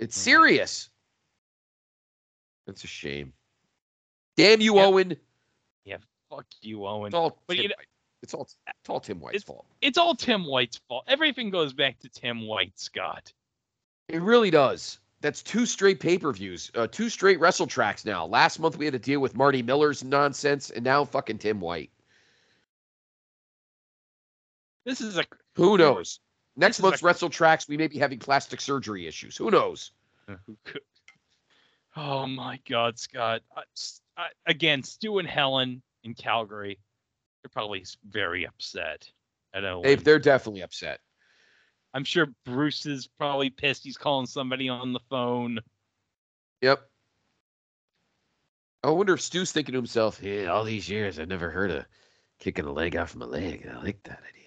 It's 0.00 0.18
Mhm. 0.18 0.22
serious. 0.22 0.90
It's 2.70 2.84
a 2.84 2.86
shame. 2.88 3.32
Damn 4.36 4.60
you. 4.60 4.78
Owen. 4.78 5.16
Yeah, 5.84 5.96
fuck 6.30 6.46
you, 6.62 6.86
Owen. 6.86 7.08
It's 7.08 7.14
all 7.14 7.38
But 7.46 7.54
Tim 7.54 7.62
you 7.64 7.68
know- 7.68 7.74
White. 7.76 7.86
It's 8.22 8.34
all 8.34 8.42
it's 8.66 8.88
all 8.88 9.00
Tim 9.00 9.18
White's 9.20 9.36
It's- 9.36 9.44
fault. 9.46 9.66
It's 9.80 9.98
all 9.98 10.14
Tim 10.14 10.44
White's 10.44 10.76
fault. 10.88 11.04
Everything 11.08 11.50
goes 11.50 11.72
back 11.72 11.98
to 12.00 12.08
Tim 12.08 12.46
White, 12.46 12.78
Scott. 12.78 13.32
It 14.08 14.20
really 14.20 14.50
does. 14.50 14.98
That's 15.22 15.42
two 15.42 15.66
straight 15.66 16.00
pay-per-views, 16.00 16.70
uh, 16.74 16.86
two 16.86 17.08
straight 17.10 17.40
wrestle 17.40 17.66
tracks 17.66 18.04
now. 18.04 18.26
Last 18.26 18.58
month 18.58 18.76
we 18.78 18.84
had 18.86 18.92
to 18.92 18.98
deal 18.98 19.20
with 19.20 19.34
Marty 19.36 19.62
Miller's 19.62 20.02
nonsense, 20.04 20.70
and 20.70 20.84
now 20.84 21.04
fucking 21.04 21.38
Tim 21.38 21.60
White. 21.60 21.90
This 24.84 25.00
is 25.00 25.18
a 25.18 25.24
Who 25.56 25.76
knows? 25.78 26.20
Next 26.56 26.76
is 26.78 26.80
a- 26.80 26.82
month's 26.88 27.02
wrestle 27.02 27.30
tracks, 27.30 27.68
we 27.68 27.76
may 27.76 27.88
be 27.88 27.98
having 27.98 28.18
plastic 28.18 28.60
surgery 28.60 29.06
issues. 29.06 29.36
Who 29.36 29.50
knows? 29.50 29.92
who 30.46 30.56
could- 30.64 30.82
Oh 31.96 32.26
my 32.26 32.60
God, 32.68 32.98
Scott! 32.98 33.42
I, 33.56 33.62
I, 34.16 34.26
again, 34.46 34.82
Stu 34.82 35.18
and 35.18 35.28
Helen 35.28 35.82
in 36.04 36.14
Calgary, 36.14 36.78
they're 37.42 37.50
probably 37.52 37.84
very 38.08 38.46
upset. 38.46 39.10
I 39.54 39.60
know. 39.60 39.82
They, 39.82 39.96
they're 39.96 40.18
definitely 40.18 40.62
upset. 40.62 41.00
I'm 41.92 42.04
sure 42.04 42.28
Bruce 42.44 42.86
is 42.86 43.08
probably 43.18 43.50
pissed. 43.50 43.82
He's 43.82 43.96
calling 43.96 44.26
somebody 44.26 44.68
on 44.68 44.92
the 44.92 45.00
phone. 45.10 45.58
Yep. 46.62 46.88
I 48.82 48.90
wonder 48.90 49.14
if 49.14 49.20
Stu's 49.20 49.52
thinking 49.52 49.72
to 49.72 49.78
himself, 49.78 50.22
yeah, 50.22 50.46
all 50.46 50.64
these 50.64 50.88
years 50.88 51.18
I've 51.18 51.28
never 51.28 51.50
heard 51.50 51.70
of 51.70 51.84
kicking 52.38 52.64
a 52.64 52.72
leg 52.72 52.96
off 52.96 53.14
my 53.14 53.26
leg. 53.26 53.68
I 53.70 53.76
like 53.82 54.02
that 54.04 54.20
idea. 54.20 54.40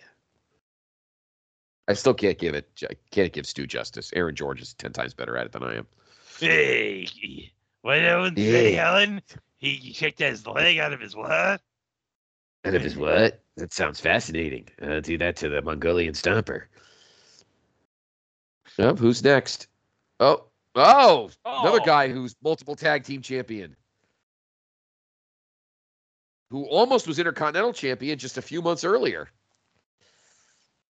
I 1.87 1.93
still 1.93 2.13
can't 2.13 2.39
give 2.39 2.55
it 2.55 2.69
I 2.89 2.93
can't 3.11 3.33
give 3.33 3.45
Stu 3.45 3.67
justice. 3.67 4.11
Aaron 4.15 4.35
George 4.35 4.61
is 4.61 4.73
ten 4.73 4.93
times 4.93 5.13
better 5.13 5.37
at 5.37 5.45
it 5.45 5.51
than 5.51 5.63
I 5.63 5.75
am. 5.75 5.87
Hey, 6.39 7.51
what 7.81 7.97
happened, 7.99 8.37
Hey. 8.37 8.73
Helen? 8.73 9.21
He 9.57 9.93
kicked 9.93 10.19
his 10.19 10.45
leg 10.45 10.77
out 10.79 10.93
of 10.93 10.99
his 10.99 11.15
what? 11.15 11.61
Out 12.65 12.75
of 12.75 12.81
his 12.81 12.97
what? 12.97 13.41
That 13.57 13.73
sounds 13.73 13.99
fascinating. 13.99 14.67
I'll 14.81 15.01
do 15.01 15.17
that 15.19 15.35
to 15.37 15.49
the 15.49 15.61
Mongolian 15.61 16.13
stomper. 16.13 16.63
Yep, 18.77 18.97
who's 18.97 19.23
next? 19.23 19.67
Oh, 20.19 20.45
oh, 20.75 21.29
another 21.45 21.79
Oh. 21.81 21.85
guy 21.85 22.09
who's 22.09 22.35
multiple 22.43 22.75
tag 22.75 23.03
team 23.03 23.21
champion. 23.21 23.75
Who 26.49 26.65
almost 26.65 27.07
was 27.07 27.19
intercontinental 27.19 27.73
champion 27.73 28.17
just 28.17 28.37
a 28.37 28.41
few 28.41 28.61
months 28.61 28.83
earlier. 28.83 29.29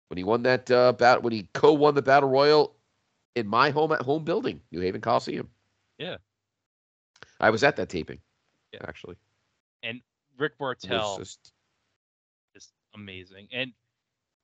when 0.08 0.18
he 0.18 0.24
won 0.24 0.42
that 0.42 0.70
uh, 0.70 0.92
battle 0.92 1.22
when 1.22 1.32
he 1.32 1.48
co-won 1.54 1.94
the 1.94 2.02
battle 2.02 2.28
royal 2.28 2.76
in 3.35 3.47
my 3.47 3.70
home 3.70 3.93
at 3.93 4.02
home 4.02 4.25
building, 4.25 4.61
New 4.70 4.81
Haven 4.81 5.01
Coliseum. 5.01 5.49
Yeah. 5.99 6.17
I 7.41 7.51
was 7.51 7.65
at 7.65 7.77
that 7.77 7.89
taping. 7.89 8.20
Yeah. 8.73 8.81
Actually, 8.86 9.17
And 9.83 10.01
Rick 10.39 10.52
Martel 10.61 11.19
just- 11.19 11.52
is 12.55 12.73
amazing, 12.94 13.49
and 13.52 13.73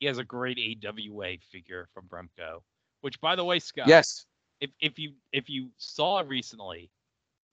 he 0.01 0.07
has 0.07 0.19
a 0.19 0.25
great 0.25 0.59
AWA 0.59 1.39
figure 1.51 1.89
from 1.95 2.09
Remco. 2.09 2.63
Which, 3.01 3.21
by 3.21 3.37
the 3.37 3.45
way, 3.45 3.59
Scott, 3.59 3.87
yes, 3.89 4.27
if 4.61 4.71
if 4.81 4.99
you 4.99 5.15
if 5.33 5.49
you 5.49 5.71
saw 5.79 6.21
recently, 6.27 6.91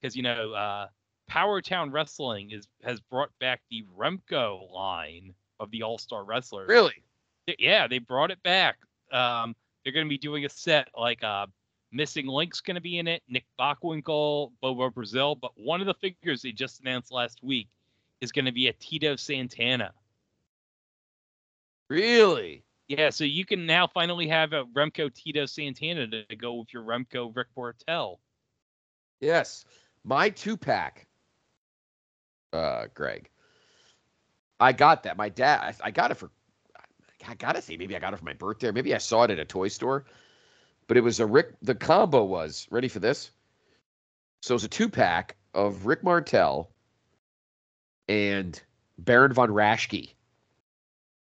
because 0.02 0.16
you 0.16 0.24
know, 0.24 0.54
uh, 0.54 0.88
Power 1.28 1.62
Town 1.62 1.92
Wrestling 1.92 2.52
is 2.52 2.68
has 2.84 3.00
brought 3.00 3.30
back 3.40 3.62
the 3.70 3.84
Remco 3.96 4.72
line 4.72 5.34
of 5.60 5.70
the 5.72 5.84
All 5.84 5.98
Star 5.98 6.24
Wrestlers. 6.24 6.68
really. 6.68 7.04
Yeah, 7.60 7.88
they 7.88 8.00
brought 8.00 8.32
it 8.32 8.42
back. 8.42 8.78
Um, 9.12 9.56
they're 9.86 9.94
going 9.94 10.06
to 10.06 10.10
be 10.10 10.18
doing 10.18 10.44
a 10.46 10.50
set 10.50 10.90
like 10.98 11.24
uh, 11.24 11.46
Missing 11.92 12.26
Link's 12.28 12.60
going 12.60 12.76
to 12.76 12.82
be 12.82 12.98
in 12.98 13.08
it, 13.08 13.22
Nick 13.30 13.46
Bockwinkel, 13.58 14.52
Bobo 14.62 14.90
Brazil, 14.90 15.36
but 15.36 15.52
one 15.56 15.80
of 15.80 15.88
the 15.88 15.94
figures 15.94 16.42
they 16.42 16.52
just 16.52 16.82
announced 16.82 17.12
last 17.12 17.40
week 17.44 17.70
is 18.20 18.32
going 18.32 18.46
to 18.46 18.52
be 18.52 18.68
a 18.68 18.74
Tito 18.74 19.16
Santana. 19.16 19.94
Really? 21.90 22.64
Yeah, 22.88 23.12
so 23.12 23.24
you 23.24 23.46
can 23.46 23.66
now 23.66 23.88
finally 23.88 24.28
have 24.28 24.54
a 24.54 24.66
Remco 24.66 25.14
Tito 25.14 25.46
Santana 25.46 26.08
to 26.08 26.36
go 26.36 26.56
with 26.56 26.74
your 26.74 26.84
Remco 26.84 27.36
Rick 27.36 27.48
Martel. 27.56 28.20
Yes. 29.22 29.66
My 30.04 30.30
two 30.30 30.58
pack, 30.58 31.08
uh, 32.54 32.86
Greg. 32.94 33.30
I 34.60 34.72
got 34.72 35.04
that. 35.04 35.18
My 35.18 35.30
dad, 35.30 35.62
I, 35.62 35.88
I 35.88 35.92
got 35.92 36.12
it 36.12 36.16
for, 36.16 36.30
I 37.28 37.36
gotta 37.36 37.62
say, 37.62 37.78
maybe 37.78 37.95
I 37.95 38.00
got 38.00 38.14
it 38.14 38.18
for 38.18 38.26
my 38.26 38.34
birthday, 38.34 38.72
maybe 38.72 38.94
I 38.94 39.00
saw 39.00 39.24
it 39.24 39.32
at 39.32 39.40
a 39.40 39.45
toy 39.45 39.68
store. 39.68 40.06
But 40.88 40.98
it 40.98 41.02
was 41.02 41.20
a 41.20 41.26
Rick, 41.26 41.54
the 41.62 41.74
combo 41.74 42.24
was, 42.24 42.68
ready 42.70 42.88
for 42.88 43.00
this? 43.00 43.32
So 44.42 44.54
it 44.54 44.56
was 44.56 44.64
a 44.64 44.70
two 44.70 44.90
pack 44.90 45.36
of 45.54 45.88
Rick 45.88 46.04
Martel 46.04 46.70
and 48.08 48.62
Baron 49.00 49.34
von 49.34 49.50
Raschke. 49.50 50.12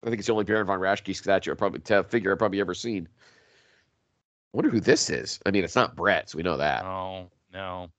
I 0.03 0.07
think 0.07 0.19
it's 0.19 0.27
the 0.27 0.33
only 0.33 0.45
Baron 0.45 0.67
von 0.67 0.81
Raschke 0.81 1.15
statue 1.15 1.53
I 1.53 1.55
probably 1.55 1.81
t- 1.81 2.03
figure 2.09 2.33
I've 2.33 2.39
probably 2.39 2.61
ever 2.61 2.75
seen. 2.75 3.09
I 4.53 4.57
wonder 4.57 4.71
who 4.71 4.81
this 4.81 5.11
is. 5.11 5.39
I 5.47 5.51
mean, 5.51 5.65
it's 5.65 5.77
not 5.77 5.95
Bret, 5.95 6.31
so 6.31 6.37
we 6.37 6.43
know 6.43 6.57
that. 6.57 6.85
Oh 6.85 7.31
no, 7.53 7.91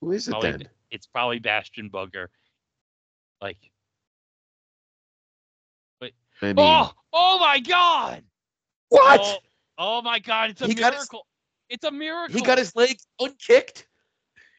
Who 0.00 0.12
is 0.12 0.28
it 0.28 0.30
probably, 0.30 0.50
then? 0.52 0.68
it's 0.90 1.06
probably 1.06 1.38
Bastion 1.38 1.90
Booger. 1.90 2.28
Like, 3.40 3.58
I 6.42 6.46
oh! 6.46 6.54
mean, 6.54 6.56
oh, 6.58 6.92
oh 7.12 7.38
my 7.38 7.60
God! 7.60 8.22
what? 8.88 9.20
Oh, 9.22 9.36
oh 9.78 10.02
my 10.02 10.18
God! 10.18 10.50
It's 10.50 10.60
a 10.62 10.66
He 10.66 10.74
got 10.74 10.92
his- 10.94 11.00
miracle. 11.00 11.26
It's 11.68 11.84
a 11.84 11.90
miracle. 11.90 12.36
he 12.38 12.44
got 12.44 12.58
his 12.58 12.76
leg 12.76 12.98
unkicked. 13.18 13.86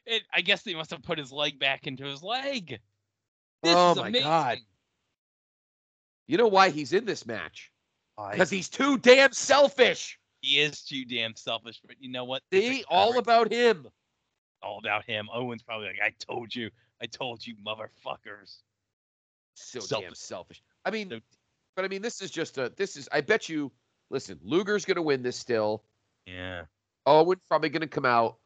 It, 0.06 0.24
I 0.34 0.42
guess 0.42 0.64
they 0.64 0.74
must 0.74 0.90
have 0.92 1.04
put 1.04 1.18
his 1.20 1.32
leg 1.32 1.60
back 1.60 1.86
into 1.88 2.04
his 2.06 2.24
leg. 2.24 2.80
This 3.62 3.76
Oh 3.76 3.96
my 3.96 4.08
amazing. 4.08 4.28
God. 4.28 4.58
You 6.28 6.38
know 6.38 6.48
why 6.48 6.70
he's 6.70 6.94
in 6.94 7.06
this 7.06 7.26
match? 7.26 7.72
Because 8.32 8.50
he's 8.50 8.70
too 8.70 8.98
damn 8.98 9.32
selfish. 9.32 10.18
he 10.42 10.60
is 10.60 10.82
too 10.84 11.06
damn 11.06 11.36
selfish, 11.36 11.80
but 11.86 11.96
you 12.00 12.12
know 12.12 12.24
what? 12.26 12.42
See, 12.52 12.84
all 12.90 13.18
about 13.18 13.52
him. 13.52 13.88
all 14.62 14.80
about 14.80 15.06
him. 15.06 15.28
Owen's 15.34 15.64
probably 15.64 15.88
like, 15.88 16.00
I 16.04 16.14
told 16.20 16.54
you, 16.56 16.70
I 17.02 17.06
told 17.06 17.46
you, 17.46 17.56
motherfuckers. 17.66 18.58
So 19.56 19.80
damn 19.80 19.88
Selfish. 19.88 20.18
selfish. 20.18 20.64
I 20.86 20.92
mean, 20.92 21.10
So- 21.10 21.20
but 21.76 21.86
I 21.86 21.88
mean, 21.88 22.02
this 22.02 22.22
is 22.22 22.32
just 22.32 22.58
a. 22.58 22.72
This 22.76 22.96
is. 22.96 23.08
I 23.12 23.22
bet 23.22 23.50
you. 23.50 23.72
Listen, 24.10 24.40
Luger's 24.44 24.86
gonna 24.86 25.02
win 25.02 25.24
this 25.24 25.38
still. 25.38 25.84
Yeah. 26.26 26.64
Owen's 27.06 27.42
probably 27.48 27.70
gonna 27.70 27.88
come 27.88 28.06
out, 28.06 28.38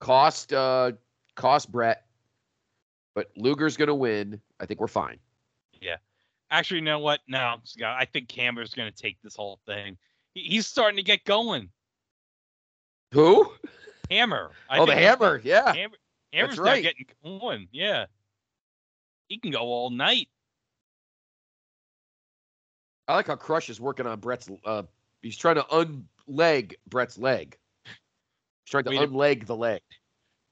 cost 0.00 0.52
uh, 0.52 0.92
cost 1.36 1.70
Bret, 1.70 2.04
but 3.14 3.30
Luger's 3.36 3.76
gonna 3.76 3.94
win. 3.94 4.40
I 4.58 4.66
think 4.66 4.80
we're 4.80 4.88
fine. 4.88 5.18
Yeah. 5.80 5.96
Actually, 6.52 6.80
you 6.80 6.84
know 6.84 6.98
what? 6.98 7.20
No, 7.26 7.56
Scott, 7.64 7.96
I 7.98 8.04
think 8.04 8.28
Camber's 8.28 8.74
going 8.74 8.92
to 8.92 8.96
take 8.96 9.16
this 9.22 9.34
whole 9.34 9.58
thing. 9.66 9.96
He, 10.34 10.42
he's 10.42 10.66
starting 10.66 10.98
to 10.98 11.02
get 11.02 11.24
going. 11.24 11.70
Who? 13.12 13.50
Hammer. 14.10 14.50
I 14.68 14.78
oh, 14.78 14.86
the 14.86 14.94
hammer. 14.94 15.40
Yeah. 15.42 15.72
Hammer. 15.72 15.96
Hammer's 16.32 16.58
now 16.58 16.64
right. 16.64 16.82
getting 16.82 17.06
going. 17.24 17.68
Yeah. 17.72 18.04
He 19.28 19.38
can 19.38 19.50
go 19.50 19.60
all 19.60 19.88
night. 19.88 20.28
I 23.08 23.14
like 23.14 23.26
how 23.26 23.36
Crush 23.36 23.68
is 23.68 23.80
working 23.80 24.06
on 24.06 24.20
Bret's. 24.20 24.48
Uh, 24.64 24.84
he's 25.22 25.36
trying 25.36 25.56
to 25.56 25.62
unleg 26.28 26.74
Bret's 26.88 27.18
leg. 27.18 27.56
He's 27.84 28.70
trying 28.70 28.84
to 28.84 28.90
Wait 28.90 29.00
unleg 29.00 29.46
the 29.46 29.56
leg. 29.56 29.80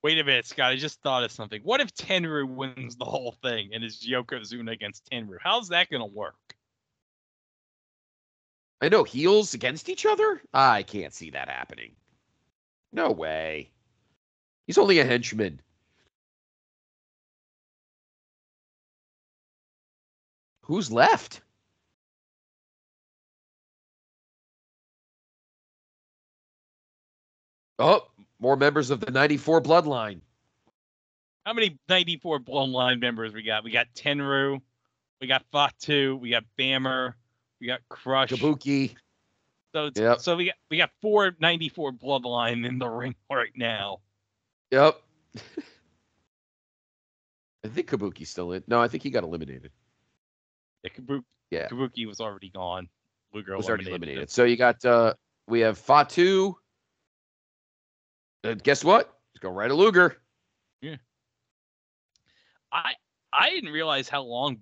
Wait 0.02 0.18
a 0.18 0.24
minute, 0.24 0.46
Scott. 0.46 0.72
I 0.72 0.76
just 0.76 1.00
thought 1.02 1.24
of 1.24 1.30
something. 1.30 1.60
What 1.62 1.80
if 1.80 1.92
Tenryu 1.94 2.48
wins 2.48 2.96
the 2.96 3.04
whole 3.04 3.36
thing 3.42 3.70
and 3.72 3.84
is 3.84 4.06
Yokozuna 4.08 4.72
against 4.72 5.08
Tenryu? 5.10 5.36
How's 5.42 5.68
that 5.68 5.90
going 5.90 6.00
to 6.00 6.14
work? 6.14 6.34
I 8.80 8.88
know 8.88 9.04
heels 9.04 9.52
against 9.52 9.90
each 9.90 10.06
other. 10.06 10.40
I 10.54 10.82
can't 10.84 11.12
see 11.12 11.30
that 11.30 11.50
happening. 11.50 11.92
No 12.92 13.10
way. 13.10 13.70
He's 14.66 14.78
only 14.78 15.00
a 15.00 15.04
henchman. 15.04 15.60
Who's 20.62 20.90
left? 20.90 21.42
Oh, 27.80 28.06
more 28.38 28.56
members 28.56 28.90
of 28.90 29.00
the 29.00 29.10
94 29.10 29.62
bloodline. 29.62 30.20
How 31.46 31.54
many 31.54 31.78
94 31.88 32.40
bloodline 32.40 33.00
members 33.00 33.32
we 33.32 33.42
got? 33.42 33.64
We 33.64 33.70
got 33.70 33.86
Tenryu, 33.94 34.60
we 35.20 35.26
got 35.26 35.42
Fatu, 35.50 36.16
we 36.16 36.30
got 36.30 36.44
Bammer, 36.58 37.14
we 37.60 37.66
got 37.66 37.80
Crush. 37.88 38.28
Kabuki. 38.30 38.94
So, 39.74 39.86
it's- 39.86 40.00
Yep. 40.02 40.20
so 40.20 40.36
we 40.36 40.46
got 40.46 40.54
we 40.70 40.76
got 40.76 40.90
four 41.00 41.34
94 41.40 41.92
bloodline 41.92 42.66
in 42.68 42.78
the 42.78 42.88
ring 42.88 43.14
right 43.30 43.52
now. 43.56 44.00
Yep. 44.70 45.00
I 47.64 47.68
think 47.68 47.88
Kabuki's 47.88 48.28
still 48.30 48.52
in. 48.52 48.62
No, 48.68 48.80
I 48.80 48.88
think 48.88 49.02
he 49.02 49.10
got 49.10 49.22
eliminated. 49.24 49.70
Yeah, 50.82 50.90
Kabuki, 50.90 51.24
Yeah. 51.50 51.68
Kabuki 51.68 52.06
was 52.06 52.20
already 52.20 52.50
gone. 52.50 52.88
Luger 53.32 53.56
was 53.56 53.68
already 53.68 53.84
eliminated. 53.84 54.08
eliminated. 54.08 54.30
So 54.30 54.44
you 54.44 54.56
got 54.56 54.84
uh 54.84 55.14
we 55.46 55.60
have 55.60 55.78
Fatu. 55.78 56.56
And 58.44 58.62
guess 58.62 58.84
what? 58.84 59.06
Let's 59.34 59.42
go 59.42 59.50
right 59.50 59.68
to 59.68 59.74
Luger. 59.74 60.16
Yeah. 60.80 60.96
I 62.72 62.94
I 63.32 63.50
didn't 63.50 63.72
realize 63.72 64.08
how 64.08 64.22
long 64.22 64.58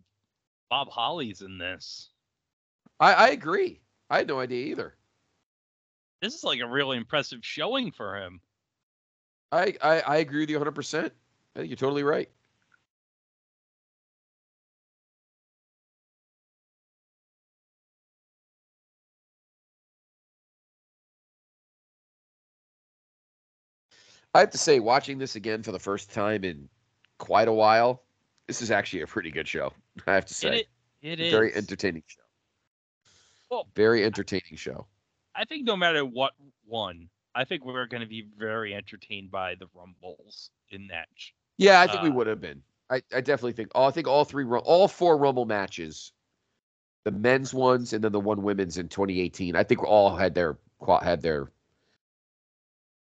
Bob 0.71 0.89
Holly's 0.91 1.43
in 1.43 1.59
this. 1.59 2.11
I, 3.01 3.13
I 3.15 3.29
agree. 3.29 3.81
I 4.11 4.19
had 4.19 4.29
no 4.29 4.41
idea 4.41 4.67
either. 4.67 4.95
This 6.21 6.35
is 6.35 6.45
like 6.45 6.61
a 6.61 6.67
really 6.67 6.97
impressive 6.97 7.41
showing 7.43 7.93
for 7.93 8.17
him. 8.17 8.41
I, 9.53 9.75
I, 9.81 10.01
I 10.01 10.17
agree 10.17 10.41
with 10.41 10.51
you 10.51 10.59
100%. 10.59 11.05
I 11.05 11.59
think 11.59 11.71
you're 11.71 11.77
totally 11.77 12.03
right. 12.03 12.29
I 24.39 24.43
have 24.43 24.51
to 24.51 24.59
say, 24.59 24.79
watching 24.79 25.19
this 25.19 25.35
again 25.35 25.65
for 25.65 25.73
the 25.73 25.81
first 25.81 26.13
time 26.13 26.45
in 26.45 26.69
quite 27.19 27.49
a 27.49 27.53
while, 27.53 28.05
this 28.47 28.63
is 28.63 28.71
actually 28.71 29.03
a 29.03 29.07
pretty 29.09 29.33
good 29.33 29.49
show. 29.49 29.73
I 30.07 30.15
have 30.15 30.27
to 30.27 30.35
say, 30.35 30.61
It, 30.61 30.69
it 31.03 31.21
is 31.21 31.33
very 31.33 31.53
entertaining 31.55 32.05
show. 32.07 32.23
Well, 33.51 33.67
Very 33.75 34.05
entertaining 34.05 34.55
show. 34.55 34.87
I 35.35 35.45
think 35.45 35.65
no 35.65 35.77
matter 35.77 36.05
what 36.05 36.35
one, 36.65 37.09
I 37.35 37.45
think 37.45 37.65
we're 37.65 37.87
going 37.87 38.03
to 38.03 38.07
be 38.09 38.29
very 38.39 38.77
entertained 38.77 39.33
by 39.33 39.57
the 39.57 39.67
Rumbles 39.75 40.51
in 40.71 40.87
that. 40.87 41.09
Yeah, 41.57 41.81
I 41.81 41.89
think 41.89 42.03
we 42.03 42.11
Uh, 42.11 42.13
would 42.13 42.27
have 42.29 42.41
been. 42.41 42.63
I, 42.91 43.03
I 43.13 43.21
definitely 43.21 43.55
think. 43.55 43.73
Oh, 43.75 43.85
I 43.87 43.91
think 43.91 44.07
all 44.07 44.25
three, 44.25 44.45
all 44.47 44.87
four 44.87 45.19
Rumble 45.19 45.47
matches, 45.47 46.13
the 47.03 47.11
men's 47.11 47.53
ones 47.53 47.93
and 47.93 48.05
then 48.05 48.13
the 48.13 48.21
one 48.21 48.45
women's 48.45 48.79
in 48.79 48.89
2018. 48.89 49.57
I 49.57 49.65
think 49.65 49.83
all 49.83 50.15
had 50.15 50.35
their 50.35 50.59
had 51.03 51.23
their 51.23 51.51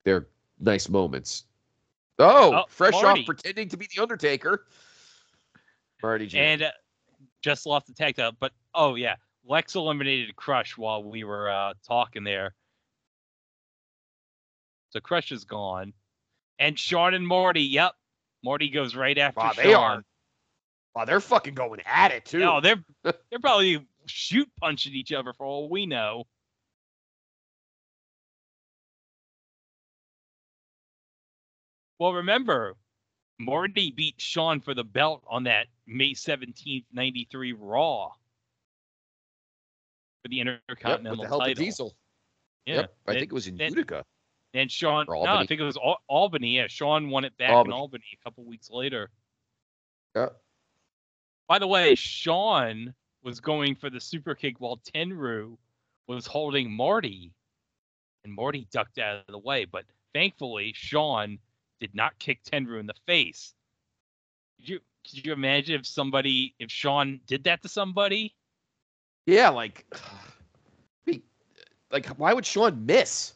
their 0.05 0.29
nice 0.59 0.89
moments. 0.89 1.44
Oh, 2.18 2.55
Oh, 2.55 2.65
fresh 2.68 2.93
Marty. 2.93 3.20
off 3.20 3.26
pretending 3.26 3.68
to 3.68 3.76
be 3.76 3.89
the 3.94 4.02
Undertaker. 4.02 4.67
Marty 6.02 6.26
J. 6.26 6.39
And 6.39 6.62
uh, 6.62 6.70
just 7.43 7.67
lost 7.67 7.86
the 7.86 7.93
tag 7.94 8.17
title, 8.17 8.33
but 8.39 8.52
oh 8.75 8.94
yeah, 8.94 9.17
Lex 9.47 9.75
eliminated 9.75 10.35
Crush 10.36 10.76
while 10.78 11.02
we 11.02 11.25
were 11.25 11.51
uh, 11.51 11.75
talking 11.86 12.25
there. 12.25 12.55
So 14.91 15.01
Crush 15.01 15.33
is 15.33 15.44
gone, 15.44 15.93
and 16.59 16.78
Shawn 16.78 17.15
and 17.15 17.26
Marty. 17.26 17.62
Yep, 17.62 17.93
Marty 18.44 18.70
goes 18.70 18.94
right 18.94 19.17
after 19.18 19.41
Wow, 19.41 19.52
Shawn. 19.52 19.65
they 19.65 19.75
are 19.75 20.02
wow, 20.94 21.05
they're 21.05 21.20
fucking 21.20 21.55
going 21.55 21.81
at 21.85 22.12
it 22.12 22.25
too. 22.25 22.39
No, 22.39 22.60
they're 22.60 22.83
they're 23.02 23.41
probably 23.41 23.86
shoot 24.07 24.49
punching 24.60 24.94
each 24.94 25.12
other 25.12 25.33
for 25.33 25.44
all 25.44 25.68
we 25.68 25.86
know. 25.86 26.25
Well, 31.99 32.12
remember, 32.12 32.76
Marty 33.39 33.91
beat 33.91 34.20
Shawn 34.20 34.60
for 34.60 34.75
the 34.75 34.84
belt 34.84 35.23
on 35.28 35.44
that 35.44 35.66
May 35.86 36.12
17th, 36.12 36.84
93 36.92 37.52
Raw 37.52 38.08
for 40.23 40.28
the 40.28 40.36
Yep, 40.36 40.47
Intercontinental 40.68 41.12
with 41.12 41.20
the 41.20 41.28
help 41.28 41.41
title. 41.42 41.52
of 41.52 41.58
Diesel. 41.58 41.97
Yeah. 42.66 42.75
Yep, 42.76 42.97
I 43.07 43.10
And- 43.12 43.20
think 43.20 43.33
it 43.33 43.34
was 43.34 43.47
in 43.47 43.57
then- 43.57 43.70
Utica. 43.70 44.05
And 44.55 44.73
Shawn, 44.73 45.05
no, 45.08 45.23
I 45.23 45.44
think 45.47 45.60
it 45.60 45.65
was 45.65 45.76
Al- 45.76 46.02
Albany. 46.08 46.57
Yeah, 46.57 46.66
Shawn 46.66 47.10
won 47.10 47.25
it 47.26 47.36
back 47.36 47.50
Albany. 47.50 47.75
in 47.75 47.78
Albany 47.78 48.05
a 48.15 48.16
couple 48.25 48.42
weeks 48.44 48.70
later. 48.70 49.10
Yep. 50.15 50.42
By 51.47 51.58
the 51.58 51.66
way, 51.66 51.94
Shawn 51.94 52.94
was 53.23 53.39
going 53.41 53.75
for 53.75 53.91
the 53.91 54.00
super 54.00 54.34
kick 54.34 54.58
while 54.58 54.78
Tenryu 54.78 55.58
was 56.07 56.26
holding 56.26 56.70
Marty, 56.73 57.34
and 58.25 58.33
Marty 58.33 58.65
ducked 58.70 58.99
out 58.99 59.16
of 59.18 59.26
the 59.26 59.39
way. 59.39 59.66
But 59.66 59.84
thankfully, 60.15 60.73
Shawn 60.73 61.39
did 61.81 61.95
not 61.95 62.19
kick 62.19 62.43
Tenryu 62.45 62.81
in 62.81 62.87
the 62.87 62.95
face. 63.07 63.55
Could 64.59 64.69
you 64.69 64.81
could 65.09 65.27
you 65.27 65.33
imagine 65.33 65.81
if 65.81 65.87
somebody 65.87 66.55
if 66.59 66.71
Shawn 66.71 67.21
did 67.27 67.45
that 67.45 67.63
to 67.63 67.69
somebody? 67.69 68.35
Yeah, 69.27 69.49
like, 69.49 69.85
like 71.91 72.07
why 72.17 72.33
would 72.33 72.47
Shawn 72.47 72.87
miss? 72.87 73.33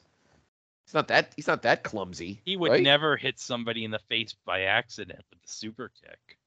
He's 0.87 0.95
not 0.95 1.09
that. 1.09 1.33
He's 1.37 1.47
not 1.47 1.63
that 1.63 1.85
clumsy. 1.85 2.41
He 2.45 2.57
would 2.57 2.73
right? 2.73 2.83
never 2.83 3.17
hit 3.17 3.39
somebody 3.39 3.85
in 3.85 3.91
the 3.91 4.01
face 4.09 4.35
by 4.45 4.63
accident 4.63 5.25
with 5.31 5.43
the 5.43 5.49
super 5.49 5.93
kick. 6.03 6.39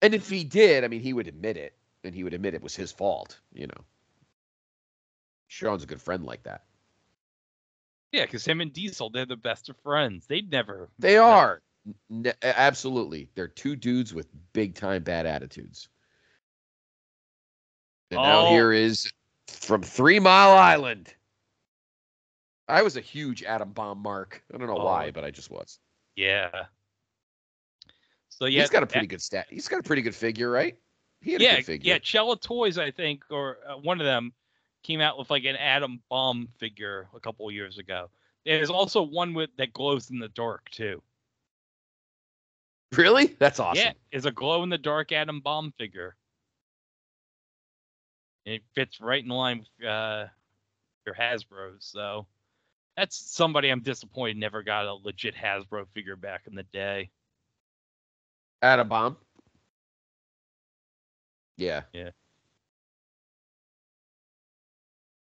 And 0.00 0.14
if 0.14 0.28
he 0.28 0.42
did, 0.42 0.82
I 0.82 0.88
mean, 0.88 1.00
he 1.00 1.12
would 1.12 1.28
admit 1.28 1.56
it, 1.56 1.76
and 2.02 2.12
he 2.12 2.24
would 2.24 2.34
admit 2.34 2.54
it 2.54 2.62
was 2.62 2.74
his 2.74 2.90
fault. 2.90 3.38
You 3.52 3.68
know, 3.68 3.84
Shawn's 5.46 5.84
a 5.84 5.86
good 5.86 6.00
friend 6.00 6.24
like 6.24 6.42
that. 6.44 6.64
Yeah, 8.12 8.26
because 8.26 8.44
him 8.46 8.60
and 8.60 8.72
Diesel, 8.72 9.10
they're 9.10 9.24
the 9.26 9.36
best 9.36 9.68
of 9.70 9.76
friends. 9.82 10.26
They'd 10.26 10.50
never. 10.50 10.90
They 10.98 11.16
are 11.16 11.62
N- 12.10 12.32
absolutely. 12.42 13.28
They're 13.34 13.48
two 13.48 13.74
dudes 13.74 14.14
with 14.14 14.28
big 14.52 14.74
time 14.76 15.02
bad 15.02 15.26
attitudes. 15.26 15.88
And 18.10 18.20
now 18.20 18.46
Oh. 18.46 18.50
here 18.50 18.72
is 18.72 19.10
from 19.48 19.82
Three 19.82 20.20
Mile 20.20 20.52
Island. 20.52 21.12
I 22.68 22.82
was 22.82 22.96
a 22.96 23.00
huge 23.00 23.42
Adam 23.42 23.72
Bomb 23.72 23.98
mark. 23.98 24.44
I 24.54 24.58
don't 24.58 24.68
know 24.68 24.78
Oh. 24.78 24.84
why, 24.84 25.10
but 25.10 25.24
I 25.24 25.30
just 25.30 25.50
was. 25.50 25.80
Yeah. 26.14 26.66
So 28.28 28.44
yeah, 28.46 28.60
he's 28.60 28.70
got 28.70 28.82
a 28.82 28.86
that- 28.86 28.92
pretty 28.92 29.06
good 29.08 29.22
stat. 29.22 29.46
He's 29.50 29.66
got 29.68 29.80
a 29.80 29.82
pretty 29.82 30.02
good 30.02 30.14
figure, 30.14 30.50
right? 30.50 30.76
He 31.20 31.32
had 31.32 31.40
a 31.40 31.44
yeah, 31.44 31.56
good 31.56 31.66
figure. 31.66 31.88
yeah. 31.94 31.98
Chella 31.98 32.36
Toys, 32.38 32.78
I 32.78 32.90
think, 32.90 33.24
or 33.30 33.58
uh, 33.68 33.76
one 33.78 34.00
of 34.00 34.04
them 34.04 34.32
came 34.82 35.00
out 35.00 35.18
with 35.18 35.30
like 35.30 35.44
an 35.44 35.56
Adam 35.56 36.00
Bomb 36.08 36.48
figure 36.58 37.08
a 37.14 37.20
couple 37.20 37.48
of 37.48 37.54
years 37.54 37.78
ago. 37.78 38.10
There's 38.44 38.70
also 38.70 39.02
one 39.02 39.34
with 39.34 39.50
that 39.58 39.72
glows 39.72 40.10
in 40.10 40.18
the 40.18 40.28
dark 40.28 40.68
too. 40.70 41.02
Really? 42.94 43.36
That's 43.38 43.60
awesome. 43.60 43.84
Yeah, 43.84 43.92
is 44.10 44.26
a 44.26 44.32
glow 44.32 44.62
in 44.62 44.68
the 44.68 44.78
dark 44.78 45.12
Adam 45.12 45.40
Bomb 45.40 45.72
figure. 45.78 46.16
It 48.44 48.62
fits 48.74 49.00
right 49.00 49.22
in 49.22 49.30
line 49.30 49.60
with 49.60 49.88
uh, 49.88 50.26
your 51.06 51.14
Hasbro's. 51.14 51.86
So 51.86 52.26
that's 52.96 53.16
somebody 53.16 53.70
I'm 53.70 53.80
disappointed 53.82 54.36
never 54.36 54.62
got 54.62 54.86
a 54.86 54.94
legit 54.94 55.34
Hasbro 55.34 55.86
figure 55.94 56.16
back 56.16 56.42
in 56.46 56.54
the 56.54 56.64
day. 56.64 57.10
Adam 58.60 58.88
Bomb. 58.88 59.16
Yeah. 61.56 61.82
Yeah, 61.92 62.10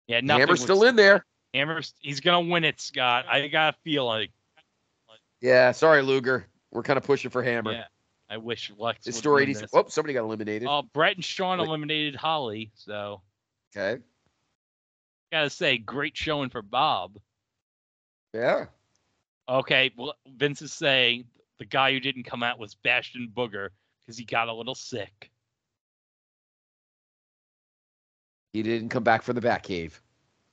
nothing 0.08 0.28
Hammer's 0.28 0.48
was- 0.50 0.62
still 0.62 0.84
in 0.84 0.97
there. 0.97 1.24
Hammer's 1.55 1.94
he's 2.00 2.20
gonna 2.20 2.40
win 2.48 2.64
it, 2.64 2.81
Scott. 2.81 3.26
I 3.28 3.47
got 3.48 3.74
a 3.74 3.78
feel 3.84 4.06
like 4.06 4.31
Yeah. 5.40 5.72
Sorry, 5.72 6.02
Luger. 6.02 6.47
We're 6.70 6.82
kind 6.82 6.97
of 6.97 7.05
pushing 7.05 7.31
for 7.31 7.42
Hammer. 7.42 7.72
yeah. 7.72 7.84
I 8.31 8.39
wish 8.39 8.72
Lex. 8.78 9.06
It's 9.06 9.08
would 9.08 9.14
story 9.16 9.42
win 9.42 9.50
80. 9.50 9.60
this. 9.60 9.70
Oh, 9.74 9.84
somebody 9.89 10.14
got 10.14 10.22
eliminated. 10.24 10.66
Oh, 10.66 10.81
Bret 10.82 11.16
and 11.16 11.24
Shawn 11.24 11.58
Wait. 11.58 11.66
eliminated 11.68 12.14
Holly, 12.16 12.72
so 12.74 13.20
Okay. 13.76 14.02
gotta 15.31 15.50
say, 15.50 15.76
great 15.76 16.16
showing 16.16 16.48
for 16.48 16.62
Bob. 16.62 17.18
Yeah. 18.32 18.66
Okay, 19.48 19.90
well, 19.98 20.14
Vince 20.26 20.62
is 20.62 20.72
saying 20.72 21.26
the 21.58 21.66
guy 21.66 21.92
who 21.92 22.00
didn't 22.00 22.22
come 22.24 22.42
out 22.42 22.58
was 22.58 22.74
Bastion 22.76 23.31
Booger 23.34 23.68
because 24.00 24.16
he 24.16 24.24
got 24.24 24.48
a 24.48 24.52
little 24.55 24.74
sick. 24.74 25.31
He 28.52 28.62
didn't 28.62 28.90
come 28.90 29.02
back 29.02 29.22
for 29.22 29.32
the 29.32 29.40
Batcave. 29.40 29.62
cave. 29.62 30.02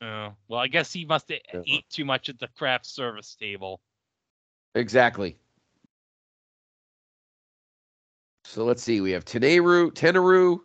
Uh, 0.02 0.32
well, 0.48 0.60
I 0.62 0.68
guess 0.68 0.94
he 0.94 1.04
must 1.06 1.30
have 1.30 1.40
Yeah. 1.54 1.62
eat 1.66 1.90
too 1.90 2.06
much 2.06 2.30
at 2.30 2.40
the 2.40 2.48
craft 2.48 2.86
service 2.86 3.36
table. 3.36 3.82
Exactly. 4.76 5.38
So 8.46 8.64
let's 8.64 8.82
see. 8.82 9.02
We 9.02 9.12
have 9.12 9.26
Tenryu, 9.26 9.92
Tenryu, 9.92 10.62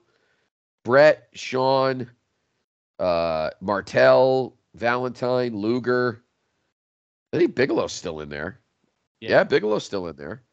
Bret, 0.85 1.29
Shawn, 1.35 2.09
uh, 2.99 3.51
Martel, 3.61 4.57
Valentine, 4.75 5.57
Luger. 5.57 6.23
I 7.33 7.39
think 7.39 7.57
Bigelow's 7.57 7.93
still 7.93 8.21
in 8.21 8.29
there. 8.29 8.61
Yeah. 9.21 9.31
Yeah, 9.31 9.45
Bigelow's 9.45 9.85
still 9.85 10.07
in 10.07 10.17
there. 10.17 10.45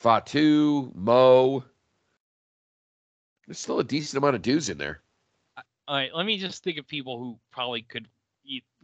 Fatu, 0.00 0.90
Mo. 0.94 1.62
There's 3.46 3.58
still 3.58 3.78
a 3.80 3.84
decent 3.84 4.18
amount 4.18 4.36
of 4.36 4.42
dudes 4.42 4.68
in 4.70 4.78
there. 4.78 5.02
All 5.88 5.96
right, 5.96 6.14
let 6.14 6.26
me 6.26 6.38
just 6.38 6.64
think 6.64 6.78
of 6.78 6.86
people 6.86 7.18
who 7.18 7.38
probably 7.52 7.82
could 7.82 8.08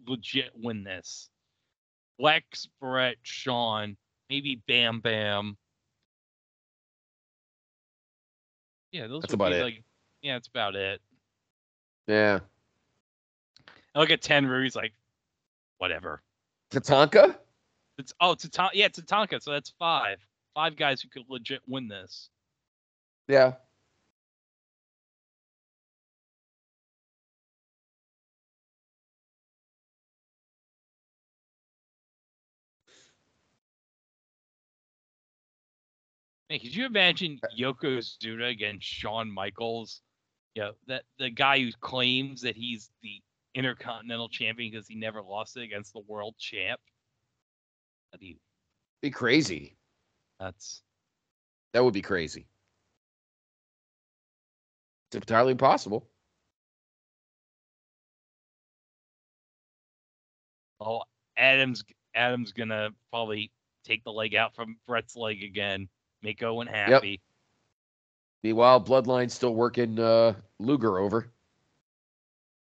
legit 0.07 0.51
win 0.55 0.85
this. 0.85 1.29
Lex, 2.19 2.69
Bret, 2.81 3.17
Shawn, 3.23 3.97
maybe 4.31 4.63
Bam 4.69 5.01
Bam. 5.01 5.57
Yeah, 8.93 9.07
those 9.07 9.23
That's 9.23 9.35
about 9.35 9.53
be 9.53 9.59
it. 9.59 9.63
like 9.63 9.83
yeah, 10.21 10.35
that's 10.35 10.49
about 10.49 10.77
it. 10.77 11.01
Yeah. 12.07 12.41
I 13.95 13.99
look 13.99 14.11
at 14.11 14.21
Tenryu, 14.21 14.63
he's 14.63 14.77
like, 14.77 14.93
whatever. 15.79 16.23
Tatanka? 16.71 17.37
It's 17.99 18.13
oh 18.21 18.35
Tatanka, 18.35 18.71
yeah, 18.75 18.89
Tatanka, 18.89 19.43
so 19.43 19.51
that's 19.51 19.71
five. 19.79 20.19
Five 20.55 20.77
guys 20.77 21.01
who 21.01 21.09
could 21.09 21.25
legit 21.29 21.63
win 21.67 21.89
this. 21.89 22.29
Yeah. 23.27 23.55
Hey, 36.53 36.59
could 36.59 36.77
you 36.77 36.85
imagine 36.85 37.41
Yokozuna 37.59 38.51
against 38.51 38.87
Shawn 38.87 39.31
Michaels? 39.33 40.03
Yeah, 40.55 40.73
that 40.87 41.05
the 41.19 41.31
guy 41.31 41.59
who 41.61 41.71
claims 41.81 42.43
that 42.43 42.57
he's 42.57 42.91
the 43.03 43.23
Intercontinental 43.55 44.29
Champion 44.29 44.71
because 44.71 44.87
he 44.87 44.95
never 44.95 45.23
lost 45.23 45.57
it 45.57 45.63
against 45.63 45.95
the 45.95 46.03
World 46.07 46.35
Champ. 46.39 46.79
That'd 48.11 48.21
be 48.21 48.39
Be 49.01 49.11
crazy. 49.11 49.79
that's 50.39 50.83
That 51.73 51.83
would 51.83 51.95
be 51.95 52.03
crazy. 52.03 52.47
It's 55.09 55.17
entirely 55.17 55.55
possible. 55.55 56.07
oh 60.83 61.05
Adams 61.35 61.83
Adams 62.15 62.53
gonna 62.53 62.91
probably 63.09 63.51
take 63.85 64.05
the 64.05 64.13
leg 64.13 64.35
out 64.35 64.55
from 64.55 64.77
Bret's 64.87 65.17
leg 65.17 65.43
again, 65.43 65.89
make 66.23 66.43
Owen 66.43 66.67
happy. 66.67 67.21
Meanwhile, 68.43 68.81
Bloodline's 68.81 69.35
still 69.35 69.55
working 69.55 69.99
uh, 69.99 70.35
Luger 70.59 70.99
over. 70.99 71.31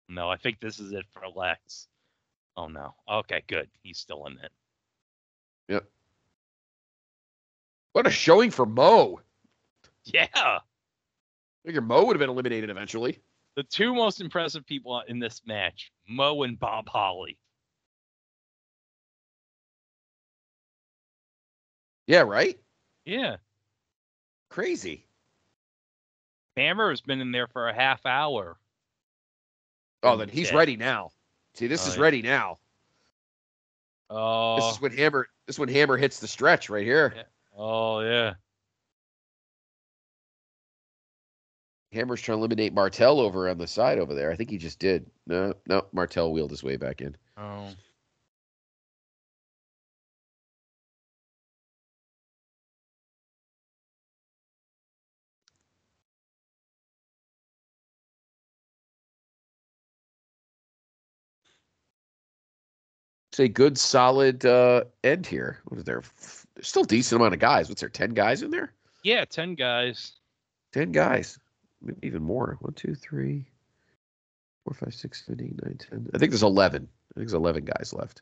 No, 0.07 0.29
I 0.29 0.37
think 0.37 0.59
this 0.59 0.79
is 0.79 0.91
it 0.93 1.05
for 1.11 1.23
Lex. 1.35 1.87
Oh 2.57 2.67
no. 2.67 2.93
Okay, 3.09 3.43
good. 3.47 3.67
He's 3.81 3.97
still 3.97 4.25
in 4.27 4.33
it. 4.33 4.51
Yep. 5.67 5.85
What 7.93 8.07
a 8.07 8.11
showing 8.11 8.51
for 8.51 8.65
Mo. 8.65 9.19
Yeah. 10.03 10.27
I 10.35 10.59
figure 11.65 11.81
Mo 11.81 12.05
would 12.05 12.15
have 12.15 12.19
been 12.19 12.29
eliminated 12.29 12.69
eventually. 12.69 13.19
The 13.55 13.63
two 13.63 13.95
most 13.95 14.21
impressive 14.21 14.65
people 14.65 15.01
in 15.07 15.19
this 15.19 15.41
match, 15.45 15.91
Mo 16.07 16.43
and 16.43 16.59
Bob 16.59 16.87
Holly. 16.87 17.37
Yeah, 22.05 22.21
right? 22.21 22.59
Yeah. 23.05 23.37
Crazy. 24.55 25.03
Hammer 26.55 26.89
has 26.89 27.01
been 27.01 27.19
in 27.19 27.33
there 27.33 27.47
for 27.47 27.67
a 27.67 27.73
half 27.73 28.05
hour. 28.05 28.57
Oh, 30.01 30.15
then 30.15 30.29
he's 30.29 30.49
Yeah. 30.49 30.55
ready 30.57 30.77
now. 30.77 31.11
See, 31.55 31.67
this 31.67 31.85
Oh, 31.85 31.89
is 31.89 31.97
yeah. 31.97 32.01
ready 32.01 32.21
now. 32.21 32.57
Oh, 34.09 34.55
This 34.55 34.71
is 34.71 34.77
oh. 34.77 34.81
when 34.83 34.93
Hammer. 34.97 35.27
This 35.45 35.55
is 35.55 35.59
when 35.59 35.67
Hammer 35.67 35.97
hits 35.97 36.21
the 36.21 36.27
stretch 36.29 36.69
right 36.69 36.85
here. 36.85 37.11
Yeah. 37.17 37.23
oh 37.53 37.99
yeah. 37.99 38.35
Hammer's 41.91 42.21
trying 42.21 42.37
to 42.37 42.39
eliminate 42.39 42.73
Martel 42.73 43.19
over 43.19 43.49
on 43.49 43.57
the 43.57 43.67
side 43.67 43.99
over 43.99 44.15
there. 44.15 44.31
I 44.31 44.37
think 44.37 44.49
he 44.49 44.57
just 44.57 44.79
did. 44.79 45.11
No, 45.27 45.53
no, 45.67 45.85
Martel 45.91 46.31
wheeled 46.31 46.51
his 46.51 46.63
way 46.63 46.77
back 46.77 47.01
in. 47.01 47.17
Oh. 47.35 47.75
It's 63.35 63.39
a 63.41 63.49
good 63.49 63.77
solid 63.77 64.45
uh, 64.45 64.85
end 65.03 65.25
here. 65.25 65.59
What 65.65 65.77
is 65.77 65.83
there? 65.83 66.03
There's 66.55 66.67
still 66.69 66.83
a 66.83 66.87
decent 66.87 67.19
amount 67.19 67.33
of 67.33 67.41
guys. 67.41 67.67
What's 67.67 67.81
there? 67.81 67.89
Ten 67.89 68.13
guys 68.13 68.41
in 68.41 68.49
there? 68.49 68.71
Yeah, 69.03 69.25
ten 69.25 69.55
guys. 69.55 70.13
Ten 70.71 70.93
guys, 70.93 71.37
maybe 71.81 72.07
even 72.07 72.23
more. 72.23 72.55
One, 72.61 72.71
two, 72.71 72.95
three, 72.95 73.43
four, 74.63 74.73
five, 74.73 74.93
six, 74.93 75.25
seven, 75.25 75.43
eight, 75.43 75.61
nine, 75.61 75.77
ten. 75.77 76.09
I 76.13 76.17
think 76.17 76.31
there's 76.31 76.43
eleven. 76.43 76.83
I 76.83 77.19
think 77.19 77.27
there's 77.27 77.33
eleven 77.33 77.65
guys 77.65 77.93
left. 77.93 78.21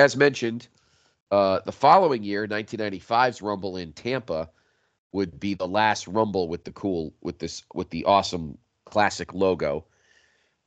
As 0.00 0.16
mentioned, 0.16 0.66
uh, 1.30 1.60
the 1.66 1.72
following 1.72 2.22
year, 2.22 2.48
1995's 2.48 3.42
Rumble 3.42 3.76
in 3.76 3.92
Tampa 3.92 4.48
would 5.12 5.38
be 5.38 5.52
the 5.52 5.68
last 5.68 6.08
Rumble 6.08 6.48
with 6.48 6.64
the 6.64 6.72
cool, 6.72 7.12
with 7.20 7.38
this, 7.38 7.62
with 7.74 7.90
the 7.90 8.06
awesome 8.06 8.56
classic 8.86 9.34
logo. 9.34 9.84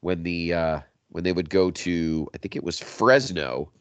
When 0.02 0.22
the 0.22 0.54
uh, 0.54 0.80
when 1.10 1.24
they 1.24 1.32
would 1.32 1.50
go 1.50 1.72
to, 1.72 2.28
I 2.36 2.38
think 2.38 2.56
it 2.56 2.64
was 2.64 2.80
Fresno. 2.80 3.72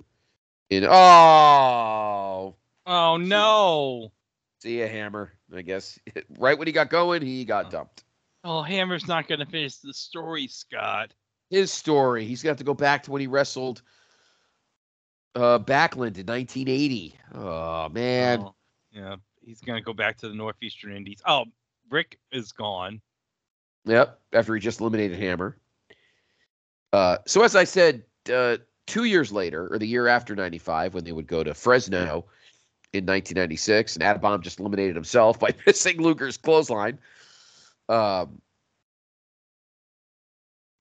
In 0.70 0.86
oh, 0.88 2.56
Oh 2.86 3.16
no! 3.18 4.10
see 4.62 4.80
ya, 4.80 4.86
Hammer. 4.86 5.34
I 5.54 5.60
guess 5.60 5.98
right 6.38 6.56
when 6.56 6.66
he 6.66 6.72
got 6.72 6.88
going, 6.88 7.20
he 7.20 7.44
got 7.44 7.70
dumped. 7.70 8.04
Oh, 8.42 8.62
Hammer's 8.62 9.06
not 9.06 9.28
gonna 9.28 9.44
finish 9.44 9.76
the 9.76 9.92
story, 9.92 10.46
Scott. 10.46 11.12
His 11.50 11.70
story. 11.70 12.24
He's 12.24 12.42
got 12.42 12.56
to 12.56 12.64
go 12.64 12.72
back 12.72 13.02
to 13.02 13.10
when 13.10 13.20
he 13.20 13.26
wrestled 13.26 13.82
uh, 15.34 15.58
Backlund 15.58 16.18
in 16.18 16.26
1980. 16.26 17.14
Oh 17.34 17.88
man. 17.88 18.40
Oh, 18.40 18.54
yeah, 18.92 19.16
he's 19.40 19.60
gonna 19.60 19.80
go 19.80 19.92
back 19.92 20.18
to 20.18 20.28
the 20.28 20.34
Northeastern 20.34 20.96
Indies. 20.96 21.20
Oh, 21.26 21.44
Rick 21.90 22.18
is 22.30 22.52
gone. 22.52 23.00
Yep, 23.84 24.20
after 24.32 24.54
he 24.54 24.60
just 24.60 24.80
eliminated 24.80 25.18
Hammer. 25.18 25.56
Uh, 26.92 27.18
so 27.26 27.42
as 27.42 27.56
I 27.56 27.64
said, 27.64 28.02
uh, 28.32 28.58
two 28.86 29.04
years 29.04 29.32
later, 29.32 29.72
or 29.72 29.78
the 29.78 29.86
year 29.86 30.06
after 30.06 30.36
'95, 30.36 30.94
when 30.94 31.04
they 31.04 31.12
would 31.12 31.26
go 31.26 31.42
to 31.42 31.54
Fresno 31.54 32.26
in 32.92 33.06
1996, 33.06 33.96
and 33.96 34.02
Adam 34.02 34.20
Bomb 34.20 34.42
just 34.42 34.60
eliminated 34.60 34.94
himself 34.94 35.40
by 35.40 35.54
missing 35.66 36.00
Luger's 36.00 36.36
clothesline. 36.36 36.98
Um, 37.88 38.40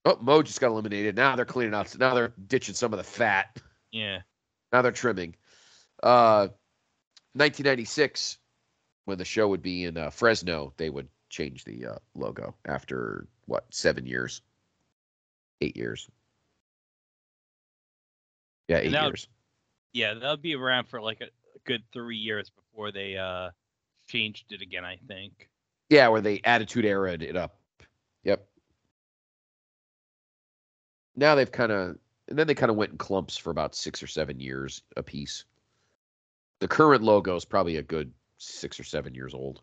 oh, 0.04 0.18
Mo 0.20 0.42
just 0.42 0.60
got 0.60 0.68
eliminated. 0.68 1.16
Now 1.16 1.34
they're 1.34 1.44
cleaning 1.44 1.74
out. 1.74 1.96
Now 1.98 2.14
they're 2.14 2.34
ditching 2.46 2.74
some 2.74 2.92
of 2.92 2.98
the 2.98 3.04
fat. 3.04 3.56
Yeah. 3.90 4.20
Now 4.72 4.82
they're 4.82 4.92
trimming. 4.92 5.34
Uh, 6.02 6.48
1996, 7.34 8.38
when 9.04 9.18
the 9.18 9.24
show 9.24 9.48
would 9.48 9.62
be 9.62 9.84
in 9.84 9.96
uh, 9.96 10.10
Fresno, 10.10 10.72
they 10.76 10.90
would 10.90 11.08
change 11.28 11.64
the 11.64 11.86
uh, 11.86 11.96
logo 12.14 12.54
after 12.66 13.26
what 13.46 13.64
seven 13.70 14.06
years, 14.06 14.42
eight 15.60 15.76
years. 15.76 16.08
Yeah, 18.68 18.78
eight 18.78 18.92
now- 18.92 19.06
years. 19.06 19.28
Yeah, 19.94 20.14
that'll 20.14 20.38
be 20.38 20.54
around 20.54 20.88
for 20.88 21.02
like 21.02 21.20
a, 21.20 21.24
a 21.24 21.58
good 21.66 21.82
three 21.92 22.16
years 22.16 22.48
before 22.48 22.92
they 22.92 23.14
uh 23.18 23.50
changed 24.06 24.50
it 24.50 24.62
again. 24.62 24.86
I 24.86 24.98
think. 25.06 25.50
Yeah, 25.90 26.08
where 26.08 26.22
they 26.22 26.40
attitude 26.44 26.86
era 26.86 27.12
it 27.12 27.36
up. 27.36 27.58
Yep. 28.24 28.46
Now 31.14 31.34
they've 31.34 31.52
kind 31.52 31.70
of, 31.72 31.98
and 32.32 32.38
then 32.38 32.46
they 32.46 32.54
kind 32.54 32.70
of 32.70 32.76
went 32.76 32.92
in 32.92 32.96
clumps 32.96 33.36
for 33.36 33.50
about 33.50 33.74
six 33.74 34.02
or 34.02 34.06
seven 34.06 34.40
years 34.40 34.80
apiece. 34.96 35.44
The 36.60 36.66
current 36.66 37.02
logo 37.02 37.36
is 37.36 37.44
probably 37.44 37.76
a 37.76 37.82
good 37.82 38.10
six 38.38 38.80
or 38.80 38.84
seven 38.84 39.14
years 39.14 39.34
old. 39.34 39.60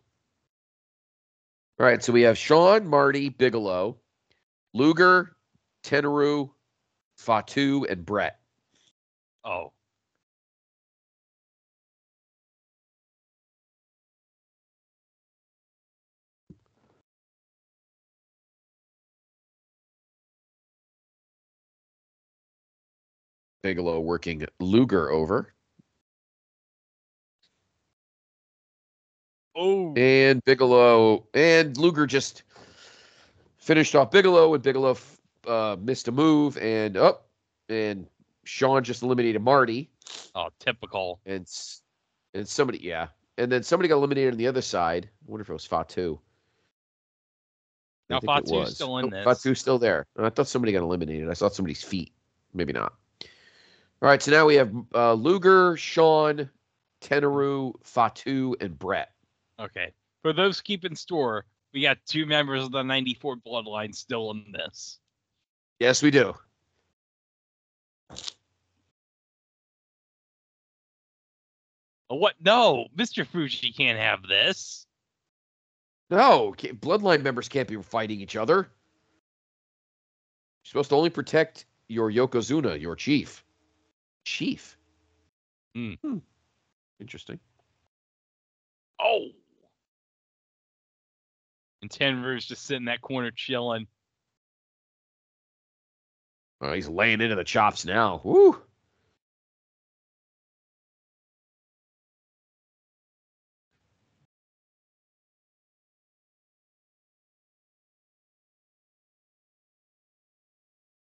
All 1.80 1.86
right, 1.86 2.00
so 2.00 2.12
we 2.12 2.22
have 2.22 2.38
Shawn, 2.38 2.86
Marty, 2.86 3.28
Bigelow, 3.28 3.96
Luger, 4.72 5.34
Tenryu, 5.82 6.50
Fatu, 7.16 7.86
and 7.90 8.06
Bret. 8.06 8.38
Oh. 9.44 9.72
Bigelow 23.62 24.00
working 24.00 24.44
Luger 24.58 25.10
over. 25.10 25.52
Oh. 29.56 29.94
And 29.96 30.42
Bigelow 30.44 31.26
and 31.34 31.76
Luger 31.76 32.06
just 32.06 32.44
finished 33.58 33.94
off 33.94 34.10
Bigelow, 34.10 34.54
and 34.54 34.62
Bigelow 34.62 34.96
uh, 35.46 35.76
missed 35.80 36.08
a 36.08 36.12
move, 36.12 36.56
and 36.58 36.96
up, 36.96 37.28
and 37.68 38.06
Shawn 38.44 38.84
just 38.84 39.02
eliminated 39.02 39.42
Marty, 39.42 39.90
Oh, 40.34 40.48
typical. 40.60 41.20
and 41.26 41.46
and 42.34 42.48
somebody, 42.48 42.78
yeah, 42.80 43.08
and 43.38 43.50
then 43.50 43.62
somebody 43.62 43.88
got 43.88 43.96
eliminated 43.96 44.32
on 44.32 44.38
the 44.38 44.46
other 44.46 44.62
side. 44.62 45.10
I 45.26 45.30
wonder 45.30 45.42
if 45.42 45.50
it 45.50 45.52
was 45.52 45.66
Fatu. 45.66 46.18
Now 48.08 48.20
Fatu's 48.20 48.74
still 48.74 48.98
in 48.98 49.06
Oh, 49.06 49.10
this. 49.10 49.24
Fatu's 49.24 49.60
still 49.60 49.78
there. 49.78 50.06
I 50.18 50.30
thought 50.30 50.48
somebody 50.48 50.72
got 50.72 50.82
eliminated. 50.82 51.28
I 51.28 51.34
saw 51.34 51.48
somebody's 51.48 51.82
feet. 51.82 52.12
Maybe 52.54 52.72
not. 52.72 52.94
All 54.02 54.08
right, 54.08 54.22
so 54.22 54.30
now 54.30 54.46
we 54.46 54.54
have 54.54 54.74
uh, 54.94 55.12
Luger, 55.12 55.76
Shawn, 55.76 56.48
Tenryu, 57.02 57.74
Fatu, 57.84 58.56
and 58.60 58.78
Bret. 58.78 59.10
Okay. 59.58 59.92
For 60.22 60.32
those 60.32 60.62
keeping 60.62 60.96
store, 60.96 61.44
we 61.74 61.82
got 61.82 61.98
two 62.06 62.24
members 62.24 62.64
of 62.64 62.72
the 62.72 62.82
94 62.82 63.36
bloodline 63.36 63.94
still 63.94 64.30
in 64.30 64.52
this. 64.52 64.98
Yes, 65.78 66.02
we 66.02 66.10
do. 66.10 66.34
What? 72.08 72.34
No, 72.42 72.86
Mr. 72.96 73.26
Fuji 73.26 73.72
can't 73.72 73.98
have 73.98 74.22
this. 74.26 74.86
No, 76.10 76.54
bloodline 76.58 77.22
members 77.22 77.48
can't 77.48 77.68
be 77.68 77.76
fighting 77.76 78.20
each 78.20 78.34
other. 78.34 78.56
You're 78.56 78.68
supposed 80.64 80.88
to 80.88 80.96
only 80.96 81.10
protect 81.10 81.66
your 81.86 82.10
Yokozuna, 82.10 82.80
your 82.80 82.96
chief. 82.96 83.44
Chief. 84.24 84.76
Mm. 85.76 85.98
Hmm. 86.02 86.18
Interesting. 87.00 87.40
Oh. 89.00 89.28
And 91.82 91.90
Tenryu's 91.90 92.44
just 92.44 92.66
sitting 92.66 92.82
in 92.82 92.86
that 92.86 93.00
corner 93.00 93.30
chilling. 93.30 93.86
Oh, 96.60 96.72
he's 96.72 96.88
laying 96.88 97.20
into 97.20 97.36
the 97.36 97.44
chops 97.44 97.86
now. 97.86 98.20
Woo. 98.22 98.60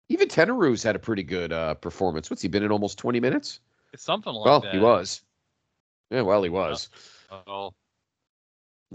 Even 0.09 0.27
Tenryu's 0.27 0.81
had 0.81 0.95
a 0.95 0.99
pretty 0.99 1.23
good 1.23 1.53
uh, 1.53 1.75
performance. 1.75 2.29
What's 2.29 2.41
he 2.41 2.47
been 2.47 2.63
in 2.63 2.71
almost 2.71 2.97
20 2.97 3.19
minutes? 3.19 3.59
It's 3.93 4.03
something 4.03 4.33
like 4.33 4.45
well, 4.45 4.59
that. 4.61 4.73
Well, 4.73 4.73
he 4.73 4.79
was. 4.79 5.21
Yeah, 6.09 6.21
well, 6.21 6.41
he 6.41 6.49
was. 6.49 6.89
Oh, 7.31 7.71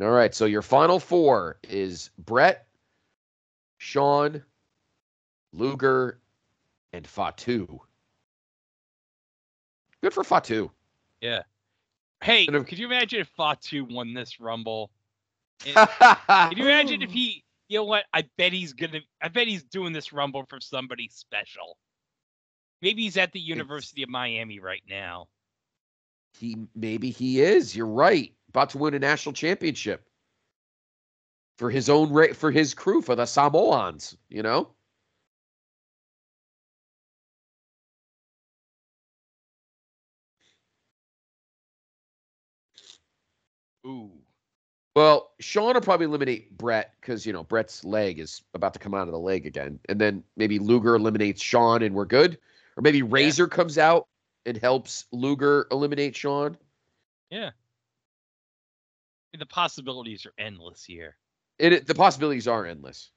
All 0.00 0.10
right. 0.10 0.34
So 0.34 0.44
your 0.44 0.62
final 0.62 0.98
four 0.98 1.58
is 1.62 2.10
Bret, 2.18 2.66
Shawn, 3.78 4.42
Luger, 5.52 6.18
and 6.92 7.06
Fatu. 7.06 7.80
Good 10.02 10.12
for 10.12 10.24
Fatu. 10.24 10.70
yeah. 11.20 11.42
Hey, 12.22 12.44
if- 12.44 12.66
could 12.66 12.78
you 12.78 12.86
imagine 12.86 13.20
if 13.20 13.28
Fatu 13.28 13.84
won 13.84 14.14
this 14.14 14.40
Rumble? 14.40 14.90
Could 15.64 16.58
you 16.58 16.64
imagine 16.64 17.00
if 17.00 17.10
he, 17.10 17.44
you 17.74 17.80
know 17.80 17.86
what? 17.86 18.04
I 18.12 18.22
bet 18.38 18.52
he's 18.52 18.72
gonna. 18.72 19.00
I 19.20 19.26
bet 19.26 19.48
he's 19.48 19.64
doing 19.64 19.92
this 19.92 20.12
Rumble 20.12 20.44
for 20.48 20.60
somebody 20.60 21.08
special. 21.12 21.76
Maybe 22.80 23.02
he's 23.02 23.16
at 23.16 23.32
the 23.32 23.40
University 23.40 24.04
of 24.04 24.08
Miami 24.08 24.60
right 24.60 24.84
now. 24.88 25.26
he 26.38 26.56
maybe 26.76 27.10
he 27.10 27.40
is. 27.40 27.74
You're 27.74 27.88
right. 27.88 28.32
About 28.50 28.70
to 28.70 28.78
win 28.78 28.94
a 28.94 29.00
national 29.00 29.32
championship 29.32 30.06
for 31.58 31.68
his 31.68 31.90
own 31.90 32.32
for 32.34 32.52
his 32.52 32.74
crew 32.74 33.02
for 33.02 33.16
the 33.16 33.26
Samoans. 33.26 34.16
You 34.28 34.44
know. 34.44 34.73
Well, 44.94 45.32
Shawn 45.40 45.74
will 45.74 45.80
probably 45.80 46.06
eliminate 46.06 46.56
Bret 46.56 46.94
because 47.00 47.26
you 47.26 47.32
know 47.32 47.42
Bret's 47.42 47.84
leg 47.84 48.20
is 48.20 48.42
about 48.54 48.74
to 48.74 48.78
come 48.78 48.94
out 48.94 49.08
of 49.08 49.12
the 49.12 49.18
leg 49.18 49.44
again, 49.44 49.80
and 49.88 50.00
then 50.00 50.22
maybe 50.36 50.58
Luger 50.58 50.94
eliminates 50.94 51.42
Shawn 51.42 51.82
and 51.82 51.94
we're 51.94 52.04
good, 52.04 52.38
or 52.76 52.82
maybe 52.82 53.02
Razor 53.02 53.48
comes 53.48 53.76
out 53.76 54.06
and 54.46 54.56
helps 54.56 55.06
Luger 55.10 55.66
eliminate 55.72 56.14
Shawn. 56.14 56.56
Yeah. 57.30 57.50
The 59.36 59.46
possibilities 59.46 60.26
are 60.26 60.32
endless 60.38 60.84
here. 60.84 61.16
It, 61.58 61.72
it 61.72 61.86
the 61.88 61.94
possibilities 61.94 62.46
are 62.46 62.64
endless. 62.64 63.10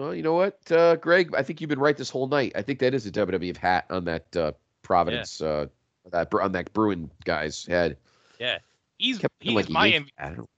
Well, 0.00 0.12
you 0.12 0.24
know 0.24 0.34
what, 0.34 0.58
uh, 0.72 0.96
Greg? 0.96 1.32
I 1.36 1.44
think 1.44 1.60
you've 1.60 1.70
been 1.70 1.78
right 1.78 1.96
this 1.96 2.10
whole 2.10 2.26
night. 2.26 2.52
I 2.56 2.62
think 2.62 2.80
that 2.80 2.94
is 2.94 3.06
a 3.06 3.12
WWF 3.12 3.56
hat 3.56 3.86
on 3.90 4.04
that 4.06 4.36
uh, 4.36 4.52
Providence, 4.82 5.40
uh, 5.40 5.66
that 6.12 6.32
on 6.34 6.52
that 6.52 6.72
Bruin 6.72 7.10
guy's 7.24 7.64
head. 7.66 7.96
Yeah. 8.38 8.58
He's 8.98 9.18
Kept 9.18 9.34
he's 9.40 9.54
like 9.54 9.68
my 9.70 9.86
Yankee 9.86 10.12
M- 10.18 10.32
I 10.32 10.34
don't- 10.36 10.50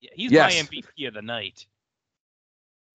yeah, 0.00 0.10
he's 0.14 0.32
Yes. 0.32 0.54
my 0.54 0.60
MVP 0.78 1.06
of 1.08 1.14
the 1.14 1.22
night. 1.22 1.66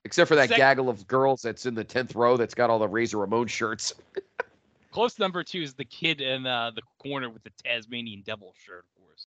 Except 0.06 0.28
for 0.28 0.36
that 0.36 0.50
Sec- 0.50 0.58
gaggle 0.58 0.90
of 0.90 1.06
girls 1.08 1.42
that's 1.42 1.66
in 1.66 1.74
the 1.74 1.84
tenth 1.84 2.16
row 2.16 2.38
that's 2.38 2.54
got 2.54 2.70
all 2.70 2.80
the 2.80 2.88
Razor 2.88 3.18
Ramon 3.18 3.48
shirts. 3.48 3.94
Close 4.92 5.20
number 5.20 5.44
two 5.44 5.62
is 5.62 5.74
the 5.74 5.86
kid 5.86 6.22
in 6.22 6.46
uh, 6.48 6.72
the 6.72 6.82
corner 7.00 7.30
with 7.30 7.44
the 7.44 7.52
Tasmanian 7.64 8.22
Devil 8.26 8.54
shirt, 8.58 8.86
of 8.86 9.04
course. 9.06 9.28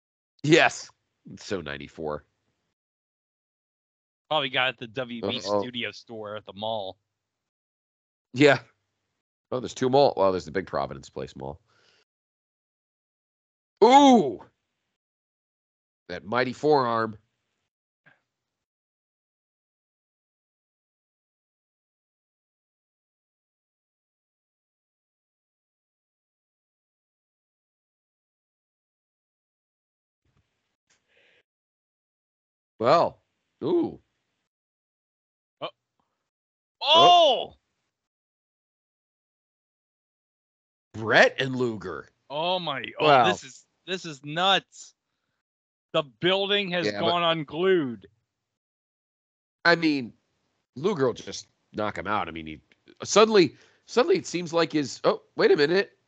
Yes, 0.43 0.89
it's 1.33 1.45
so 1.45 1.61
ninety 1.61 1.87
four. 1.87 2.25
Probably 4.29 4.49
got 4.49 4.69
at 4.69 4.79
the 4.79 4.87
WB 4.87 5.25
Uh-oh. 5.45 5.61
studio 5.61 5.91
store 5.91 6.37
at 6.37 6.47
the 6.47 6.53
mall. 6.53 6.97
Yeah. 8.33 8.61
Oh, 9.51 9.59
there's 9.59 9.75
two 9.75 9.91
mall. 9.91 10.15
Well, 10.17 10.31
there's 10.31 10.45
the 10.45 10.53
big 10.53 10.67
Providence 10.69 11.11
Place 11.11 11.35
mall. 11.35 11.61
Ooh, 13.83 14.41
that 16.09 16.25
mighty 16.25 16.53
forearm. 16.53 17.17
Well, 32.79 33.21
ooh, 33.63 34.01
Oh! 35.61 35.69
oh. 36.83 37.55
oh! 37.55 37.55
Bret 40.95 41.37
and 41.41 41.55
Luger. 41.57 42.09
Oh 42.31 42.59
my! 42.59 42.85
Oh, 42.99 43.07
Wow. 43.07 43.25
this 43.25 43.45
is 43.45 43.67
this 43.87 44.05
is 44.05 44.25
nuts. 44.25 44.95
The 45.93 46.03
building 46.21 46.71
has 46.71 46.87
Yeah, 46.87 47.01
but- 47.01 47.09
gone 47.09 47.23
unglued. 47.23 48.07
I 49.65 49.75
mean, 49.75 50.13
Luger 50.77 51.07
will 51.07 51.13
just 51.15 51.47
knock 51.73 51.99
him 51.99 52.07
out. 52.07 52.29
I 52.29 52.31
mean, 52.31 52.47
he 52.47 52.61
suddenly, 53.05 53.57
suddenly 53.87 54.17
it 54.17 54.27
seems 54.27 54.53
like 54.53 54.73
his. 54.73 55.01
Oh, 55.05 55.23
wait 55.37 55.51
a 55.51 55.57
minute. 55.57 55.99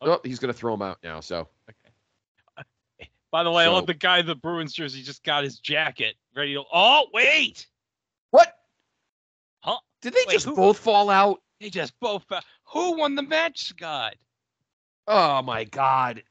Oh. 0.00 0.12
Oh, 0.12 0.20
he's 0.24 0.38
gonna 0.38 0.52
throw 0.52 0.72
him 0.74 0.82
out 0.82 0.98
now. 1.02 1.20
So 1.20 1.48
By 3.30 3.42
the 3.42 3.50
way, 3.50 3.64
I 3.64 3.68
love 3.68 3.86
the 3.86 3.94
guy 3.94 4.18
in 4.18 4.26
the 4.26 4.34
Bruins 4.34 4.72
jersey 4.72 5.02
just 5.02 5.22
got 5.24 5.44
his 5.44 5.58
jacket 5.58 6.16
ready 6.34 6.54
to. 6.54 6.62
Oh 6.72 7.06
wait! 7.12 7.66
what? 8.30 8.56
Huh? 9.60 9.78
Did 10.00 10.14
they 10.14 10.24
Wait, 10.26 10.32
just 10.32 10.46
who- 10.46 10.56
both 10.56 10.78
fall 10.78 11.10
out? 11.10 11.42
They 11.60 11.70
just 11.70 11.98
both. 12.00 12.24
fa- 12.28 12.42
Who 12.72 12.96
won 12.96 13.14
the 13.14 13.22
match, 13.22 13.64
Scott? 13.64 14.14
Oh 15.06 15.42
my 15.42 15.64
God! 15.64 16.22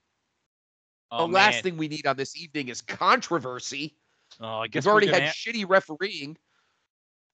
Oh, 1.12 1.28
the 1.28 1.34
last 1.34 1.56
man. 1.56 1.64
thing 1.64 1.78
we 1.78 1.88
need 1.88 2.08
on 2.08 2.16
this 2.16 2.38
evening 2.38 2.70
is 2.70 2.82
controversy. 2.82 3.96
Oh, 4.40 4.60
I 4.60 4.68
guess 4.68 4.86
We've 4.86 4.92
already 4.92 5.08
had 5.08 5.20
gonna 5.20 5.32
shitty 5.32 5.68
refereeing. 5.68 6.38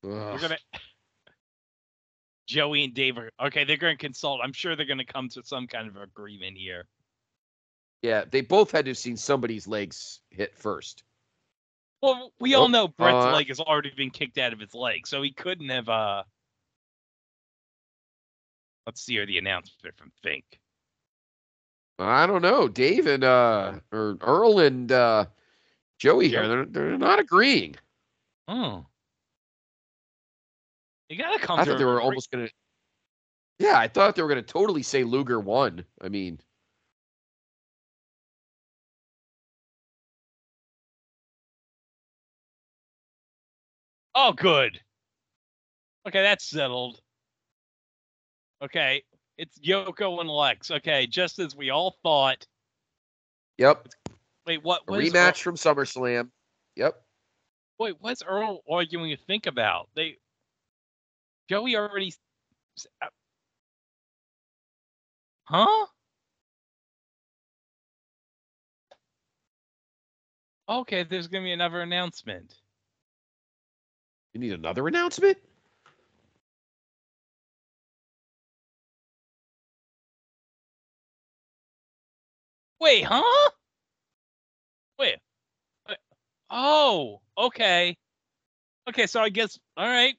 ha- 0.04 0.32
we're 0.34 0.40
gonna. 0.40 0.58
Joey 2.48 2.86
and 2.86 2.94
Dave 2.94 3.18
are 3.18 3.30
okay. 3.48 3.66
They're 3.66 3.76
going 3.78 3.98
to 3.98 4.02
consult. 4.02 4.40
I'm 4.42 4.54
sure 4.54 4.76
they're 4.78 4.86
going 4.86 5.00
to 5.00 5.06
come 5.06 5.28
to 5.30 5.44
some 5.44 5.68
kind 5.68 5.88
of 5.88 5.98
agreement 5.98 6.58
here. 6.58 6.86
Yeah, 8.02 8.24
they 8.30 8.40
both 8.42 8.72
had 8.72 8.86
to 8.86 8.92
have 8.92 8.98
seen 8.98 9.18
somebody's 9.18 9.68
legs 9.68 10.22
hit 10.30 10.56
first. 10.56 11.04
Well, 12.02 12.32
we 12.40 12.56
all 12.56 12.66
Oh, 12.66 12.68
know 12.68 12.88
Bret's 12.88 13.16
uh, 13.26 13.34
leg 13.34 13.50
has 13.50 13.60
already 13.60 13.92
been 13.98 14.12
kicked 14.12 14.38
out 14.38 14.54
of 14.54 14.60
his 14.60 14.74
leg, 14.74 15.06
so 15.08 15.22
he 15.22 15.32
couldn't 15.32 15.70
have. 15.70 15.90
uh 15.90 16.24
Let's 18.86 19.02
see 19.02 19.14
here 19.14 19.26
the 19.26 19.38
announcement 19.40 19.98
from 19.98 20.12
Fink. 20.24 20.46
I 22.00 22.28
don't 22.28 22.42
know, 22.42 22.68
Dave 22.68 23.08
and 23.08 23.24
uh, 23.24 23.74
or 23.92 24.18
Earl 24.22 24.60
and 24.60 24.92
uh, 24.92 25.26
Joey 25.98 26.30
here. 26.30 26.48
They're 26.48 26.66
they're 26.66 26.98
not 26.98 27.20
agreeing. 27.20 27.76
Oh, 28.48 28.86
you 31.10 31.18
gotta 31.18 31.40
come. 31.40 31.60
I 31.60 31.66
thought 31.66 31.78
they 31.78 31.86
were 31.86 32.02
almost 32.02 32.32
gonna. 32.32 32.50
Yeah, 33.60 33.80
I 33.80 33.88
thought 33.88 34.16
they 34.16 34.22
were 34.22 34.30
gonna 34.30 34.44
totally 34.44 34.84
say 34.84 35.04
Luger 35.04 35.40
won. 35.40 35.84
I 36.02 36.10
mean, 36.10 36.40
Oh, 44.20 44.34
good. 44.34 44.82
Okay, 46.08 46.24
that's 46.24 46.50
settled. 46.50 47.00
Okay, 48.64 49.04
it's 49.38 49.60
Yoko 49.60 50.20
and 50.20 50.30
Lex. 50.30 50.72
Okay, 50.72 51.08
just 51.08 51.40
as 51.40 51.56
we 51.56 51.70
all 51.70 51.96
thought. 52.04 52.46
yep, 53.58 53.88
Wait, 54.46 54.64
what? 54.64 54.82
what 54.88 55.00
rematch 55.00 55.42
from 55.42 55.56
SummerSlam. 55.56 56.30
Yep. 56.76 56.94
Earl, 56.94 57.02
wait, 57.80 57.96
what's 58.00 58.24
Earl 58.24 58.62
arguing 58.70 59.16
to 59.16 59.24
think 59.26 59.46
about? 59.46 59.90
They 59.96 60.18
Joey 61.50 61.76
already. 61.76 62.14
uh, 63.02 63.08
Huh? 65.46 65.86
Okay, 70.70 71.04
there's 71.04 71.28
gonna 71.28 71.46
be 71.46 71.54
another 71.54 71.82
announcement. 71.82 72.54
You 74.34 74.42
need 74.42 74.52
another 74.54 74.88
announcement? 74.88 75.38
Wait, 82.80 83.04
huh? 83.04 83.50
Wait. 85.00 85.18
Wait. 85.88 85.98
Oh, 86.50 87.22
okay. 87.38 87.98
Okay, 88.88 89.08
so 89.08 89.22
I 89.22 89.30
guess 89.30 89.60
all 89.76 89.88
right. 89.88 90.16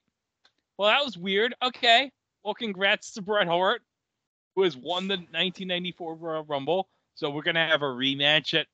Well, 0.77 0.89
that 0.89 1.05
was 1.05 1.17
weird. 1.17 1.55
Okay. 1.63 2.11
Well, 2.45 2.55
congrats 2.55 3.13
to 3.13 3.23
Bret 3.23 3.47
Hart, 3.47 3.83
who 4.55 4.63
has 4.63 4.77
won 4.77 5.09
the 5.09 5.17
1994 5.17 6.15
Royal 6.15 6.45
Rumble. 6.45 6.89
So 7.15 7.31
we're 7.31 7.43
gonna 7.43 7.67
have 7.67 7.83
a 7.83 7.87
rematch 7.87 8.59
at 8.59 8.67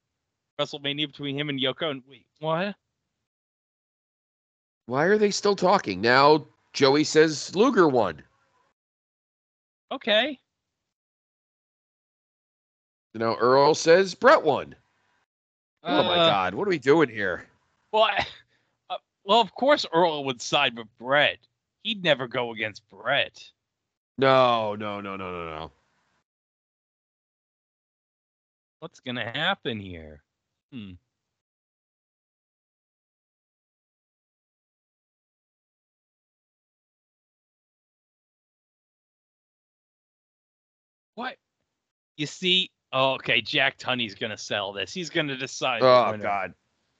WrestleMania 0.60 1.06
between 1.06 1.38
him 1.38 1.48
and 1.48 1.60
Yoko. 1.60 1.90
And 1.90 2.02
wait, 2.08 2.26
what? 2.40 2.74
Why 4.86 5.04
are 5.04 5.18
they 5.18 5.30
still 5.30 5.56
talking? 5.56 6.00
Now 6.00 6.46
Joey 6.72 7.04
says 7.04 7.54
Luger 7.54 7.88
won. 7.88 8.22
Okay. 9.92 10.38
Now 13.14 13.36
Earl 13.36 13.74
says 13.74 14.14
Bret 14.14 14.42
won. 14.42 14.74
Oh 15.84 16.02
my 16.02 16.16
Uh, 16.16 16.28
God, 16.28 16.54
what 16.54 16.66
are 16.66 16.70
we 16.70 16.78
doing 16.78 17.08
here? 17.08 17.46
Well, 17.92 18.04
I, 18.04 18.26
uh, 18.90 18.96
well, 19.24 19.40
of 19.40 19.54
course 19.54 19.86
Earl 19.92 20.24
would 20.24 20.42
side 20.42 20.76
with 20.76 20.88
Bret. 20.98 21.38
He'd 21.84 22.02
never 22.02 22.26
go 22.26 22.52
against 22.52 22.88
Bret. 22.88 23.50
No, 24.18 24.74
no, 24.74 25.00
no, 25.00 25.16
no, 25.16 25.30
no, 25.30 25.44
no. 25.58 25.70
What's 28.80 29.00
gonna 29.00 29.30
happen 29.30 29.78
here? 29.78 30.22
Hmm. 30.72 30.92
What? 41.14 41.36
You 42.16 42.26
see? 42.26 42.70
Oh, 42.94 43.14
okay. 43.14 43.40
Jack 43.40 43.76
Tunney's 43.76 44.14
gonna 44.14 44.38
sell 44.38 44.72
this. 44.72 44.94
He's 44.94 45.10
gonna 45.10 45.36
decide. 45.36 45.82
Oh. 45.82 46.16
God, 46.16 46.54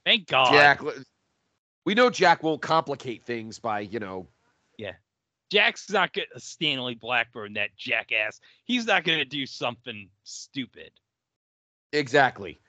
Thank 0.05 0.27
God. 0.27 0.51
Jack. 0.51 0.81
We 1.85 1.95
know 1.95 2.09
Jack 2.09 2.43
won't 2.43 2.61
complicate 2.61 3.23
things 3.23 3.59
by 3.59 3.79
you 3.79 3.99
know. 3.99 4.27
Yeah. 4.77 4.93
Jack's 5.51 5.89
not 5.89 6.11
gonna 6.11 6.27
Stanley 6.37 6.95
Blackburn, 6.95 7.53
that 7.53 7.75
jackass. 7.77 8.41
He's 8.65 8.85
not 8.85 9.05
gonna 9.05 9.23
do 9.23 9.45
something 9.45 10.09
stupid. 10.23 10.91
Exactly. 11.93 12.59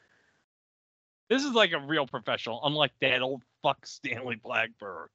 This 1.28 1.42
is 1.42 1.52
like 1.52 1.72
a 1.72 1.80
real 1.80 2.06
professional, 2.06 2.60
unlike 2.62 2.92
that 3.00 3.22
old 3.22 3.42
fuck 3.60 3.84
Stanley 3.86 4.36
Blackburn. 4.36 5.08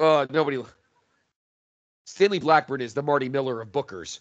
Uh, 0.00 0.26
nobody. 0.30 0.60
Stanley 2.06 2.40
Blackburn 2.40 2.80
is 2.80 2.92
the 2.92 3.02
Marty 3.02 3.28
Miller 3.28 3.60
of 3.60 3.68
bookers. 3.70 4.18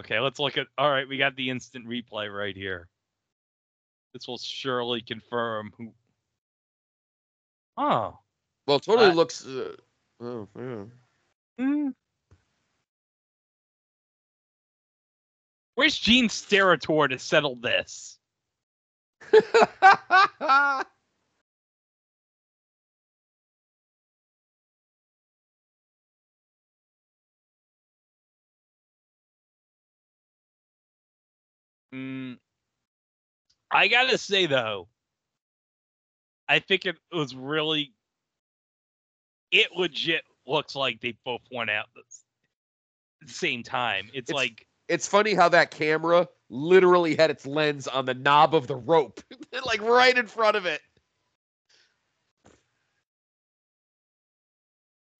Okay, 0.00 0.18
let's 0.20 0.38
look 0.38 0.56
at. 0.58 0.66
All 0.76 0.90
right, 0.90 1.08
we 1.08 1.16
got 1.18 1.36
the 1.36 1.50
instant 1.50 1.86
replay 1.86 2.32
right 2.34 2.56
here. 2.56 2.88
This 4.12 4.26
will 4.28 4.38
surely 4.38 5.00
confirm 5.00 5.72
who. 5.76 5.92
Oh. 7.76 8.18
Well, 8.66 8.78
it 8.78 8.82
totally 8.82 9.10
Uh, 9.10 9.14
looks. 9.14 9.46
Uh, 9.46 9.76
oh, 10.20 10.48
yeah. 10.58 10.84
Hmm. 11.58 11.88
Where's 15.74 15.98
Gene 15.98 16.28
Steratore 16.28 17.10
to 17.10 17.18
settle 17.18 17.56
this? 17.56 18.18
Mm, 31.96 32.36
I 33.70 33.88
gotta 33.88 34.18
say 34.18 34.46
though, 34.46 34.88
I 36.48 36.58
think 36.58 36.84
it 36.86 36.96
was 37.12 37.34
really. 37.34 37.94
It 39.50 39.72
legit 39.72 40.22
looks 40.46 40.74
like 40.74 41.00
they 41.00 41.16
both 41.24 41.40
went 41.50 41.70
out 41.70 41.86
at 41.96 42.02
the 43.26 43.32
same 43.32 43.62
time. 43.62 44.06
It's, 44.12 44.30
It's- 44.30 44.34
like 44.34 44.66
it's 44.88 45.08
funny 45.08 45.34
how 45.34 45.48
that 45.48 45.70
camera 45.70 46.28
literally 46.50 47.16
had 47.16 47.30
its 47.30 47.46
lens 47.46 47.88
on 47.88 48.04
the 48.04 48.14
knob 48.14 48.54
of 48.54 48.66
the 48.66 48.76
rope, 48.76 49.20
like 49.64 49.80
right 49.82 50.16
in 50.16 50.26
front 50.26 50.56
of 50.56 50.66
it. 50.66 50.80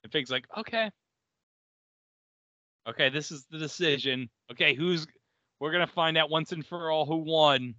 And 0.05 0.13
Fink's 0.13 0.31
like, 0.31 0.47
okay. 0.57 0.91
Okay, 2.89 3.09
this 3.09 3.33
is 3.33 3.45
the 3.51 3.59
decision. 3.59 4.29
Okay, 4.53 4.75
who's 4.75 5.07
we're 5.61 5.73
gonna 5.73 5.87
find 5.87 6.17
out 6.19 6.31
once 6.31 6.53
and 6.53 6.65
for 6.67 6.91
all 6.91 7.07
who 7.07 7.17
won. 7.19 7.75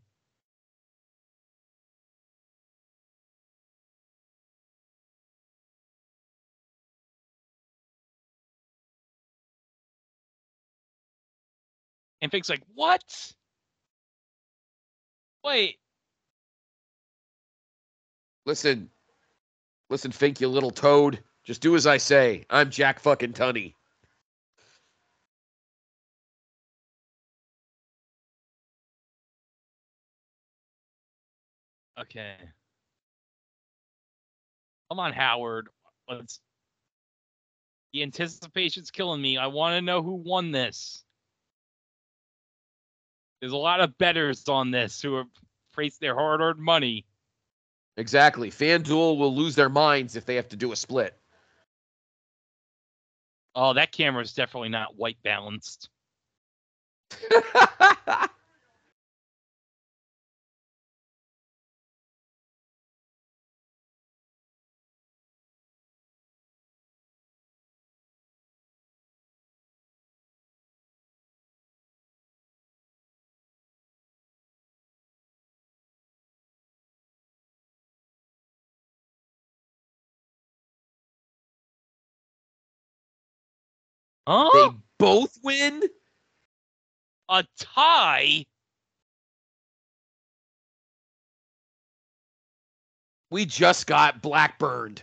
And 12.22 12.32
Fink's 12.32 12.50
like, 12.50 12.64
what? 12.74 13.04
Wait, 15.44 15.78
Listen, 18.48 18.90
listen, 19.90 20.14
Fink, 20.14 20.40
you 20.40 20.48
little 20.48 20.72
toad. 20.72 21.20
Just 21.44 21.60
do 21.60 21.76
as 21.76 21.86
I 21.86 21.98
say. 21.98 22.46
I'm 22.50 22.72
Jack 22.72 22.98
fucking 23.02 23.34
Tunney. 23.34 23.74
Okay. 32.00 32.36
Come 34.90 35.00
on, 35.00 35.14
Howard. 35.14 35.70
Let's. 36.10 36.40
The 37.94 38.04
anticipation's 38.04 38.92
killing 38.92 39.22
me. 39.22 39.38
I 39.38 39.48
want 39.48 39.76
to 39.76 39.82
know 39.82 40.04
who 40.04 40.14
won 40.14 40.52
this. 40.52 41.04
There's 43.40 43.54
a 43.54 43.58
lot 43.58 43.82
of 43.82 43.98
betters 43.98 44.48
on 44.48 44.72
this 44.72 45.02
who 45.02 45.16
have 45.16 45.28
placed 45.74 46.00
their 46.00 46.16
hard-earned 46.16 46.60
money. 46.60 47.06
Exactly. 47.98 48.52
FanDuel 48.52 49.18
will 49.18 49.36
lose 49.36 49.56
their 49.56 49.70
minds 49.70 50.16
if 50.16 50.26
they 50.26 50.36
have 50.36 50.50
to 50.50 50.56
do 50.56 50.72
a 50.72 50.76
split. 50.76 51.18
Oh, 53.56 53.74
that 53.74 53.92
camera's 53.92 54.34
definitely 54.34 54.70
not 54.70 54.96
white 54.98 55.18
balanced. 55.24 55.90
Huh? 84.28 84.50
they 84.54 84.60
oh. 84.60 84.76
both 85.00 85.40
win? 85.42 85.84
A 87.30 87.46
tie? 87.58 88.46
We 93.32 93.46
just 93.46 93.88
got 93.88 94.22
blackburned. 94.22 95.00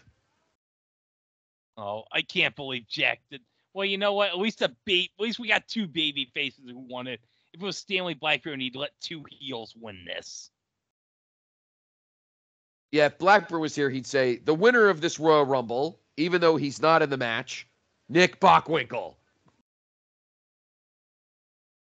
Oh, 1.78 2.04
I 2.12 2.20
can't 2.20 2.54
believe 2.54 2.86
Jack 2.86 3.20
did. 3.30 3.40
Well, 3.72 3.86
you 3.86 3.96
know 3.96 4.12
what? 4.12 4.28
At 4.28 4.38
least 4.38 4.60
a 4.60 4.70
bait. 4.84 5.10
At 5.18 5.22
least 5.22 5.38
we 5.38 5.48
got 5.48 5.66
two 5.68 5.86
baby 5.86 6.30
faces 6.34 6.64
who 6.68 6.78
won 6.78 7.06
it. 7.06 7.20
If 7.54 7.62
it 7.62 7.64
was 7.64 7.78
Stanley 7.78 8.14
Blackburn, 8.14 8.60
he'd 8.60 8.76
let 8.76 8.90
two 9.00 9.24
heels 9.30 9.74
win 9.74 10.04
this. 10.06 10.50
Yeah, 12.92 13.06
if 13.06 13.18
Blackburn 13.18 13.60
was 13.60 13.74
here, 13.74 13.88
he'd 13.88 14.06
say 14.06 14.36
the 14.36 14.54
winner 14.54 14.88
of 14.88 15.00
this 15.00 15.18
Royal 15.18 15.46
Rumble, 15.46 15.98
even 16.18 16.42
though 16.42 16.56
he's 16.56 16.82
not 16.82 17.00
in 17.00 17.10
the 17.10 17.16
match, 17.16 17.66
Nick 18.08 18.40
Bockwinkel. 18.40 19.14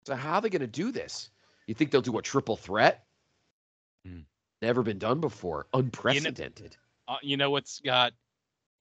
So 0.07 0.15
how 0.15 0.35
are 0.35 0.41
they 0.41 0.51
going 0.51 0.61
to 0.61 0.67
do 0.67 0.91
this? 0.91 1.31
You 1.67 1.75
think 1.75 1.91
they'll 1.91 2.03
do 2.03 2.19
a 2.19 2.23
triple 2.23 2.57
threat? 2.57 3.05
Hmm. 4.05 4.21
Never 4.61 4.83
been 4.83 4.99
done 4.99 5.21
before. 5.21 5.67
Unprecedented. 5.73 6.77
Uh, 7.07 7.17
you 7.23 7.37
know 7.37 7.51
what, 7.51 7.69
Scott? 7.69 8.13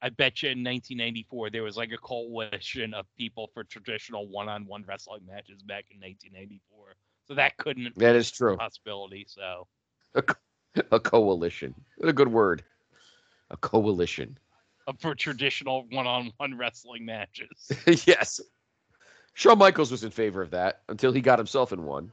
I 0.01 0.09
bet 0.09 0.41
you 0.41 0.49
in 0.49 0.63
1994 0.63 1.51
there 1.51 1.61
was 1.61 1.77
like 1.77 1.91
a 1.91 1.97
coalition 1.97 2.93
of 2.95 3.05
people 3.17 3.51
for 3.53 3.63
traditional 3.63 4.27
one-on-one 4.27 4.83
wrestling 4.87 5.21
matches 5.27 5.61
back 5.61 5.85
in 5.91 5.99
1994. 5.99 6.95
So 7.27 7.35
that 7.35 7.55
couldn't 7.57 7.95
be 7.95 8.05
that 8.05 8.15
is 8.15 8.31
true. 8.31 8.55
a 8.55 8.57
possibility. 8.57 9.25
So 9.27 9.67
A 10.91 10.99
coalition. 10.99 11.75
What 11.97 12.09
a 12.09 12.13
good 12.13 12.29
word. 12.29 12.63
A 13.49 13.57
coalition. 13.57 14.37
For 14.99 15.15
traditional 15.15 15.85
one-on-one 15.91 16.57
wrestling 16.57 17.05
matches. 17.05 17.71
yes. 18.05 18.39
Shawn 19.33 19.57
Michaels 19.57 19.91
was 19.91 20.03
in 20.03 20.11
favor 20.11 20.41
of 20.41 20.51
that 20.51 20.81
until 20.89 21.11
he 21.11 21.21
got 21.21 21.39
himself 21.39 21.71
in 21.71 21.83
one. 21.85 22.11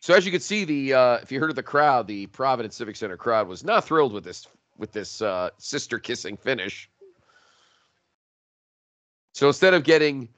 So 0.00 0.14
as 0.14 0.24
you 0.24 0.32
can 0.32 0.40
see, 0.40 0.64
the 0.64 0.94
uh, 0.94 1.14
if 1.16 1.30
you 1.30 1.40
heard 1.40 1.50
of 1.50 1.56
the 1.56 1.62
crowd, 1.62 2.06
the 2.06 2.26
Providence 2.28 2.74
Civic 2.76 2.96
Center 2.96 3.16
crowd 3.16 3.48
was 3.48 3.62
not 3.64 3.84
thrilled 3.84 4.12
with 4.12 4.24
this 4.24 4.46
with 4.78 4.92
this 4.92 5.20
uh, 5.20 5.50
sister 5.58 5.98
kissing 5.98 6.36
finish. 6.36 6.88
So 9.34 9.48
instead 9.48 9.74
of 9.74 9.84
getting 9.84 10.28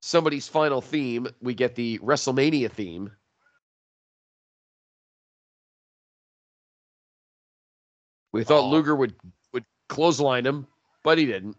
somebody's 0.00 0.48
final 0.48 0.80
theme, 0.80 1.28
we 1.40 1.54
get 1.54 1.76
the 1.76 1.98
WrestleMania 2.00 2.70
theme. 2.70 3.12
We 8.32 8.44
thought 8.44 8.64
Aw. 8.64 8.70
Luger 8.70 8.94
would 8.94 9.14
would 9.90 9.94
clothesline 9.94 10.46
him, 10.46 10.66
but 11.02 11.18
he 11.18 11.26
didn't. 11.26 11.56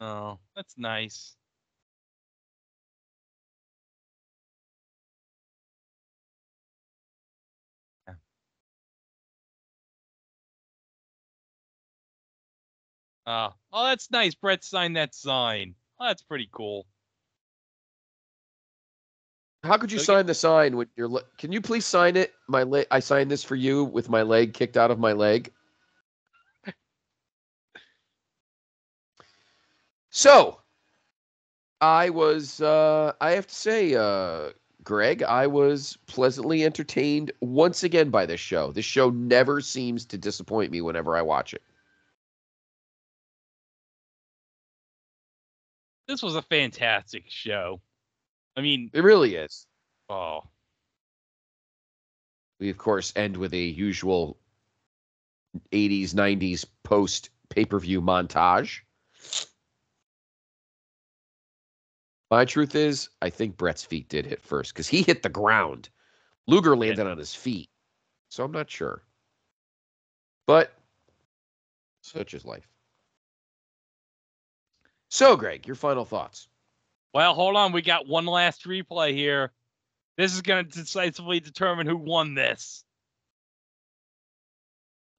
Oh, 0.00 0.38
that's 0.56 0.76
nice. 0.78 1.36
Yeah. 8.08 8.14
Oh, 13.26 13.54
oh, 13.72 13.84
that's 13.86 14.10
nice. 14.10 14.34
Bret 14.34 14.64
signed 14.64 14.96
that 14.96 15.14
sign. 15.14 15.74
Oh, 15.98 16.06
that's 16.06 16.22
pretty 16.22 16.48
cool. 16.52 16.86
How 19.62 19.76
could 19.76 19.92
you 19.92 19.98
Okay. 19.98 20.04
sign 20.06 20.24
the 20.26 20.34
sign 20.34 20.76
with 20.76 20.88
your? 20.96 21.08
Le- 21.08 21.22
Can 21.36 21.52
you 21.52 21.60
please 21.60 21.84
sign 21.84 22.16
it? 22.16 22.34
My 22.48 22.62
leg. 22.62 22.86
I 22.90 23.00
signed 23.00 23.30
this 23.30 23.44
for 23.44 23.56
you 23.56 23.84
with 23.84 24.08
my 24.08 24.22
leg 24.22 24.54
kicked 24.54 24.78
out 24.78 24.90
of 24.90 24.98
my 24.98 25.12
leg. 25.12 25.52
So, 30.10 30.60
I 31.80 32.10
was. 32.10 32.60
Uh, 32.60 33.12
I 33.20 33.30
have 33.32 33.46
to 33.46 33.54
say, 33.54 33.94
uh, 33.94 34.50
Greg, 34.82 35.22
I 35.22 35.46
was 35.46 35.96
pleasantly 36.06 36.64
entertained 36.64 37.32
once 37.40 37.84
again 37.84 38.10
by 38.10 38.26
this 38.26 38.40
show. 38.40 38.72
This 38.72 38.84
show 38.84 39.10
never 39.10 39.60
seems 39.60 40.04
to 40.06 40.18
disappoint 40.18 40.72
me 40.72 40.80
whenever 40.80 41.16
I 41.16 41.22
watch 41.22 41.54
it. 41.54 41.62
This 46.08 46.22
was 46.22 46.34
a 46.34 46.42
fantastic 46.42 47.24
show. 47.28 47.80
I 48.56 48.62
mean, 48.62 48.90
It 48.92 49.04
really 49.04 49.36
is. 49.36 49.66
oh, 50.08 50.42
We 52.58 52.68
of 52.68 52.78
course 52.78 53.12
end 53.14 53.36
with 53.36 53.54
a 53.54 53.58
usual 53.58 54.36
80s 55.72 56.14
90s 56.14 56.66
post 56.82 57.30
pay-per-view 57.48 58.02
montage. 58.02 58.80
My 62.30 62.44
truth 62.44 62.76
is, 62.76 63.08
I 63.20 63.30
think 63.30 63.56
Bret's 63.56 63.84
feet 63.84 64.08
did 64.08 64.24
hit 64.24 64.40
first 64.40 64.72
because 64.72 64.86
he 64.86 65.02
hit 65.02 65.22
the 65.22 65.28
ground. 65.28 65.88
Luger 66.46 66.76
landed 66.76 67.06
on 67.06 67.18
his 67.18 67.34
feet. 67.34 67.68
So 68.28 68.44
I'm 68.44 68.52
not 68.52 68.70
sure. 68.70 69.02
But 70.46 70.72
such 72.02 72.34
is 72.34 72.44
life. 72.44 72.68
So, 75.08 75.36
Greg, 75.36 75.66
your 75.66 75.74
final 75.74 76.04
thoughts. 76.04 76.48
Well, 77.12 77.34
hold 77.34 77.56
on. 77.56 77.72
We 77.72 77.82
got 77.82 78.06
one 78.06 78.26
last 78.26 78.64
replay 78.64 79.12
here. 79.12 79.50
This 80.16 80.32
is 80.34 80.42
going 80.42 80.64
to 80.64 80.70
decisively 80.70 81.40
determine 81.40 81.86
who 81.86 81.96
won 81.96 82.34
this. 82.34 82.84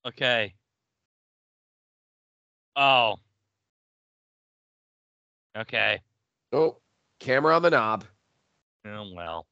Okay. 0.06 0.53
Oh. 2.75 3.15
Okay. 5.57 5.99
Oh, 6.53 6.77
camera 7.22 7.56
on 7.56 7.61
the 7.61 7.69
knob. 7.69 8.03
Oh, 8.85 9.11
well. 9.16 9.48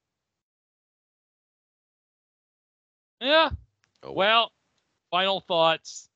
Yeah. 3.22 3.51
Oh, 4.03 4.11
Well, 4.11 4.51
final 5.11 5.39
thoughts. 5.41 6.09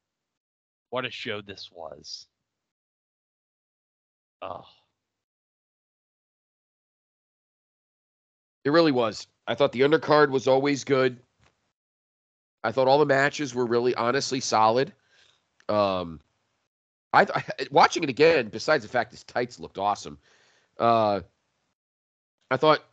What 0.89 1.05
a 1.05 1.11
show 1.11 1.41
this 1.41 1.69
was. 1.71 2.27
Oh. 4.41 4.65
It 8.63 8.71
really 8.71 8.91
was. 8.91 9.27
I 9.47 9.55
thought 9.55 9.71
the 9.71 9.81
undercard 9.81 10.29
was 10.29 10.47
always 10.47 10.83
good. 10.83 11.19
I 12.63 12.71
thought 12.71 12.87
all 12.87 12.99
the 12.99 13.05
matches 13.05 13.53
were 13.53 13.65
really 13.65 13.93
honestly 13.93 14.39
solid. 14.39 14.93
Um, 15.67 16.21
I, 17.11 17.23
I 17.33 17.43
watching 17.71 18.03
it 18.03 18.09
again. 18.09 18.47
Besides 18.47 18.83
the 18.83 18.89
fact 18.89 19.11
his 19.11 19.23
tights 19.23 19.59
looked 19.59 19.77
awesome, 19.77 20.17
uh, 20.79 21.21
I 22.53 22.57
thought 22.57 22.83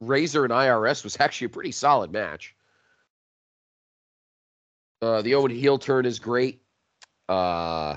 Razor 0.00 0.44
and 0.44 0.52
IRS 0.52 1.04
was 1.04 1.16
actually 1.20 1.46
a 1.46 1.50
pretty 1.50 1.72
solid 1.72 2.12
match. 2.12 2.54
Uh, 5.00 5.22
the 5.22 5.34
Owen 5.36 5.50
heel 5.50 5.78
turn 5.78 6.04
is 6.04 6.18
great. 6.18 6.60
Uh, 7.26 7.96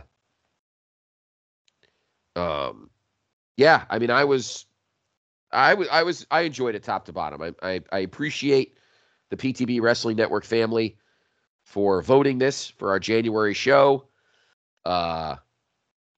um, 2.37 2.89
yeah, 3.57 3.83
I 3.89 3.99
mean, 3.99 4.11
I 4.11 4.23
was 4.23 4.65
I 5.51 5.73
was 5.73 5.89
I 5.89 6.03
was 6.03 6.25
I 6.31 6.41
enjoyed 6.41 6.75
it 6.75 6.83
top 6.83 7.05
to 7.05 7.13
bottom. 7.13 7.41
I, 7.41 7.53
I 7.61 7.81
I 7.91 7.99
appreciate 7.99 8.77
the 9.29 9.35
PTB 9.35 9.81
Wrestling 9.81 10.15
Network 10.15 10.45
family 10.45 10.97
for 11.65 12.01
voting 12.01 12.37
this 12.37 12.69
for 12.69 12.91
our 12.91 12.99
January 12.99 13.53
show. 13.53 14.07
Uh 14.85 15.35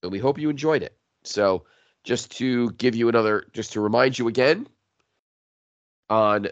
and 0.04 0.12
we 0.12 0.20
hope 0.20 0.38
you 0.38 0.52
enjoyed 0.52 0.84
it. 0.84 0.96
So 1.24 1.66
just 2.04 2.38
to 2.38 2.70
give 2.74 2.96
you 2.96 3.10
another 3.10 3.48
just 3.52 3.74
to 3.74 3.82
remind 3.82 4.20
you 4.20 4.28
again 4.28 4.68
on 6.10 6.48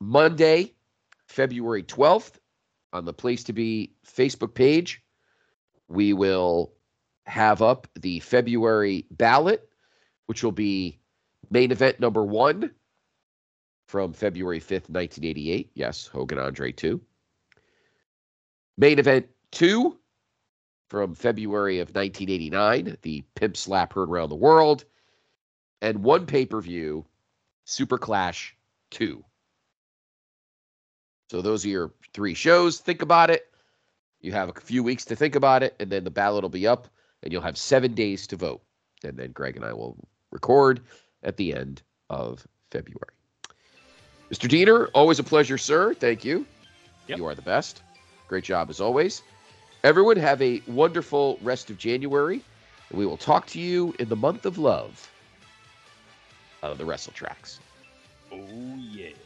Monday, 0.00 0.74
February 1.28 1.82
12th 1.82 2.34
on 2.92 3.04
the 3.04 3.12
place 3.12 3.44
to 3.44 3.52
be 3.52 3.92
Facebook 4.06 4.54
page, 4.54 5.02
we 5.88 6.12
will 6.12 6.72
have 7.26 7.62
up 7.62 7.88
the 8.00 8.20
February 8.20 9.06
ballot 9.10 9.68
which 10.26 10.42
will 10.42 10.52
be 10.52 10.98
Main 11.50 11.70
event 11.70 12.00
number 12.00 12.24
one 12.24 12.72
from 13.86 14.12
February 14.12 14.58
5th, 14.58 14.90
1988. 14.90 15.70
Yes, 15.74 16.06
Hogan 16.06 16.38
Andre 16.38 16.72
2. 16.72 17.00
Main 18.76 18.98
event 18.98 19.26
two 19.52 19.96
from 20.90 21.14
February 21.14 21.78
of 21.78 21.88
1989, 21.94 22.96
the 23.02 23.22
Pimp 23.36 23.56
Slap 23.56 23.92
heard 23.92 24.10
around 24.10 24.28
the 24.28 24.34
world. 24.34 24.84
And 25.80 26.02
one 26.02 26.26
pay 26.26 26.46
per 26.46 26.60
view, 26.60 27.06
Super 27.64 27.98
Clash 27.98 28.56
2. 28.90 29.24
So 31.30 31.42
those 31.42 31.64
are 31.64 31.68
your 31.68 31.92
three 32.14 32.34
shows. 32.34 32.78
Think 32.78 33.02
about 33.02 33.30
it. 33.30 33.46
You 34.20 34.32
have 34.32 34.48
a 34.48 34.60
few 34.60 34.82
weeks 34.82 35.04
to 35.06 35.16
think 35.16 35.34
about 35.34 35.62
it, 35.62 35.74
and 35.78 35.90
then 35.90 36.04
the 36.04 36.10
ballot 36.10 36.42
will 36.42 36.48
be 36.48 36.66
up, 36.66 36.88
and 37.22 37.32
you'll 37.32 37.42
have 37.42 37.58
seven 37.58 37.94
days 37.94 38.26
to 38.28 38.36
vote. 38.36 38.62
And 39.04 39.16
then 39.16 39.32
Greg 39.32 39.56
and 39.56 39.64
I 39.64 39.72
will 39.72 39.96
record 40.30 40.80
at 41.22 41.36
the 41.36 41.54
end 41.54 41.82
of 42.08 42.46
February. 42.70 43.14
Mr. 44.30 44.48
Diener, 44.48 44.86
always 44.94 45.18
a 45.18 45.24
pleasure, 45.24 45.58
sir. 45.58 45.94
Thank 45.94 46.24
you. 46.24 46.46
Yep. 47.06 47.18
You 47.18 47.26
are 47.26 47.34
the 47.34 47.42
best. 47.42 47.82
Great 48.26 48.44
job 48.44 48.70
as 48.70 48.80
always. 48.80 49.22
Everyone, 49.84 50.16
have 50.16 50.42
a 50.42 50.60
wonderful 50.66 51.38
rest 51.42 51.70
of 51.70 51.78
January. 51.78 52.42
And 52.90 52.98
we 52.98 53.06
will 53.06 53.16
talk 53.16 53.46
to 53.48 53.60
you 53.60 53.94
in 53.98 54.08
the 54.08 54.16
month 54.16 54.46
of 54.46 54.58
love 54.58 55.08
of 56.62 56.78
the 56.78 56.84
Wrestletraxx. 56.84 57.58
Oh, 58.36 58.76
yeah. 58.78 59.25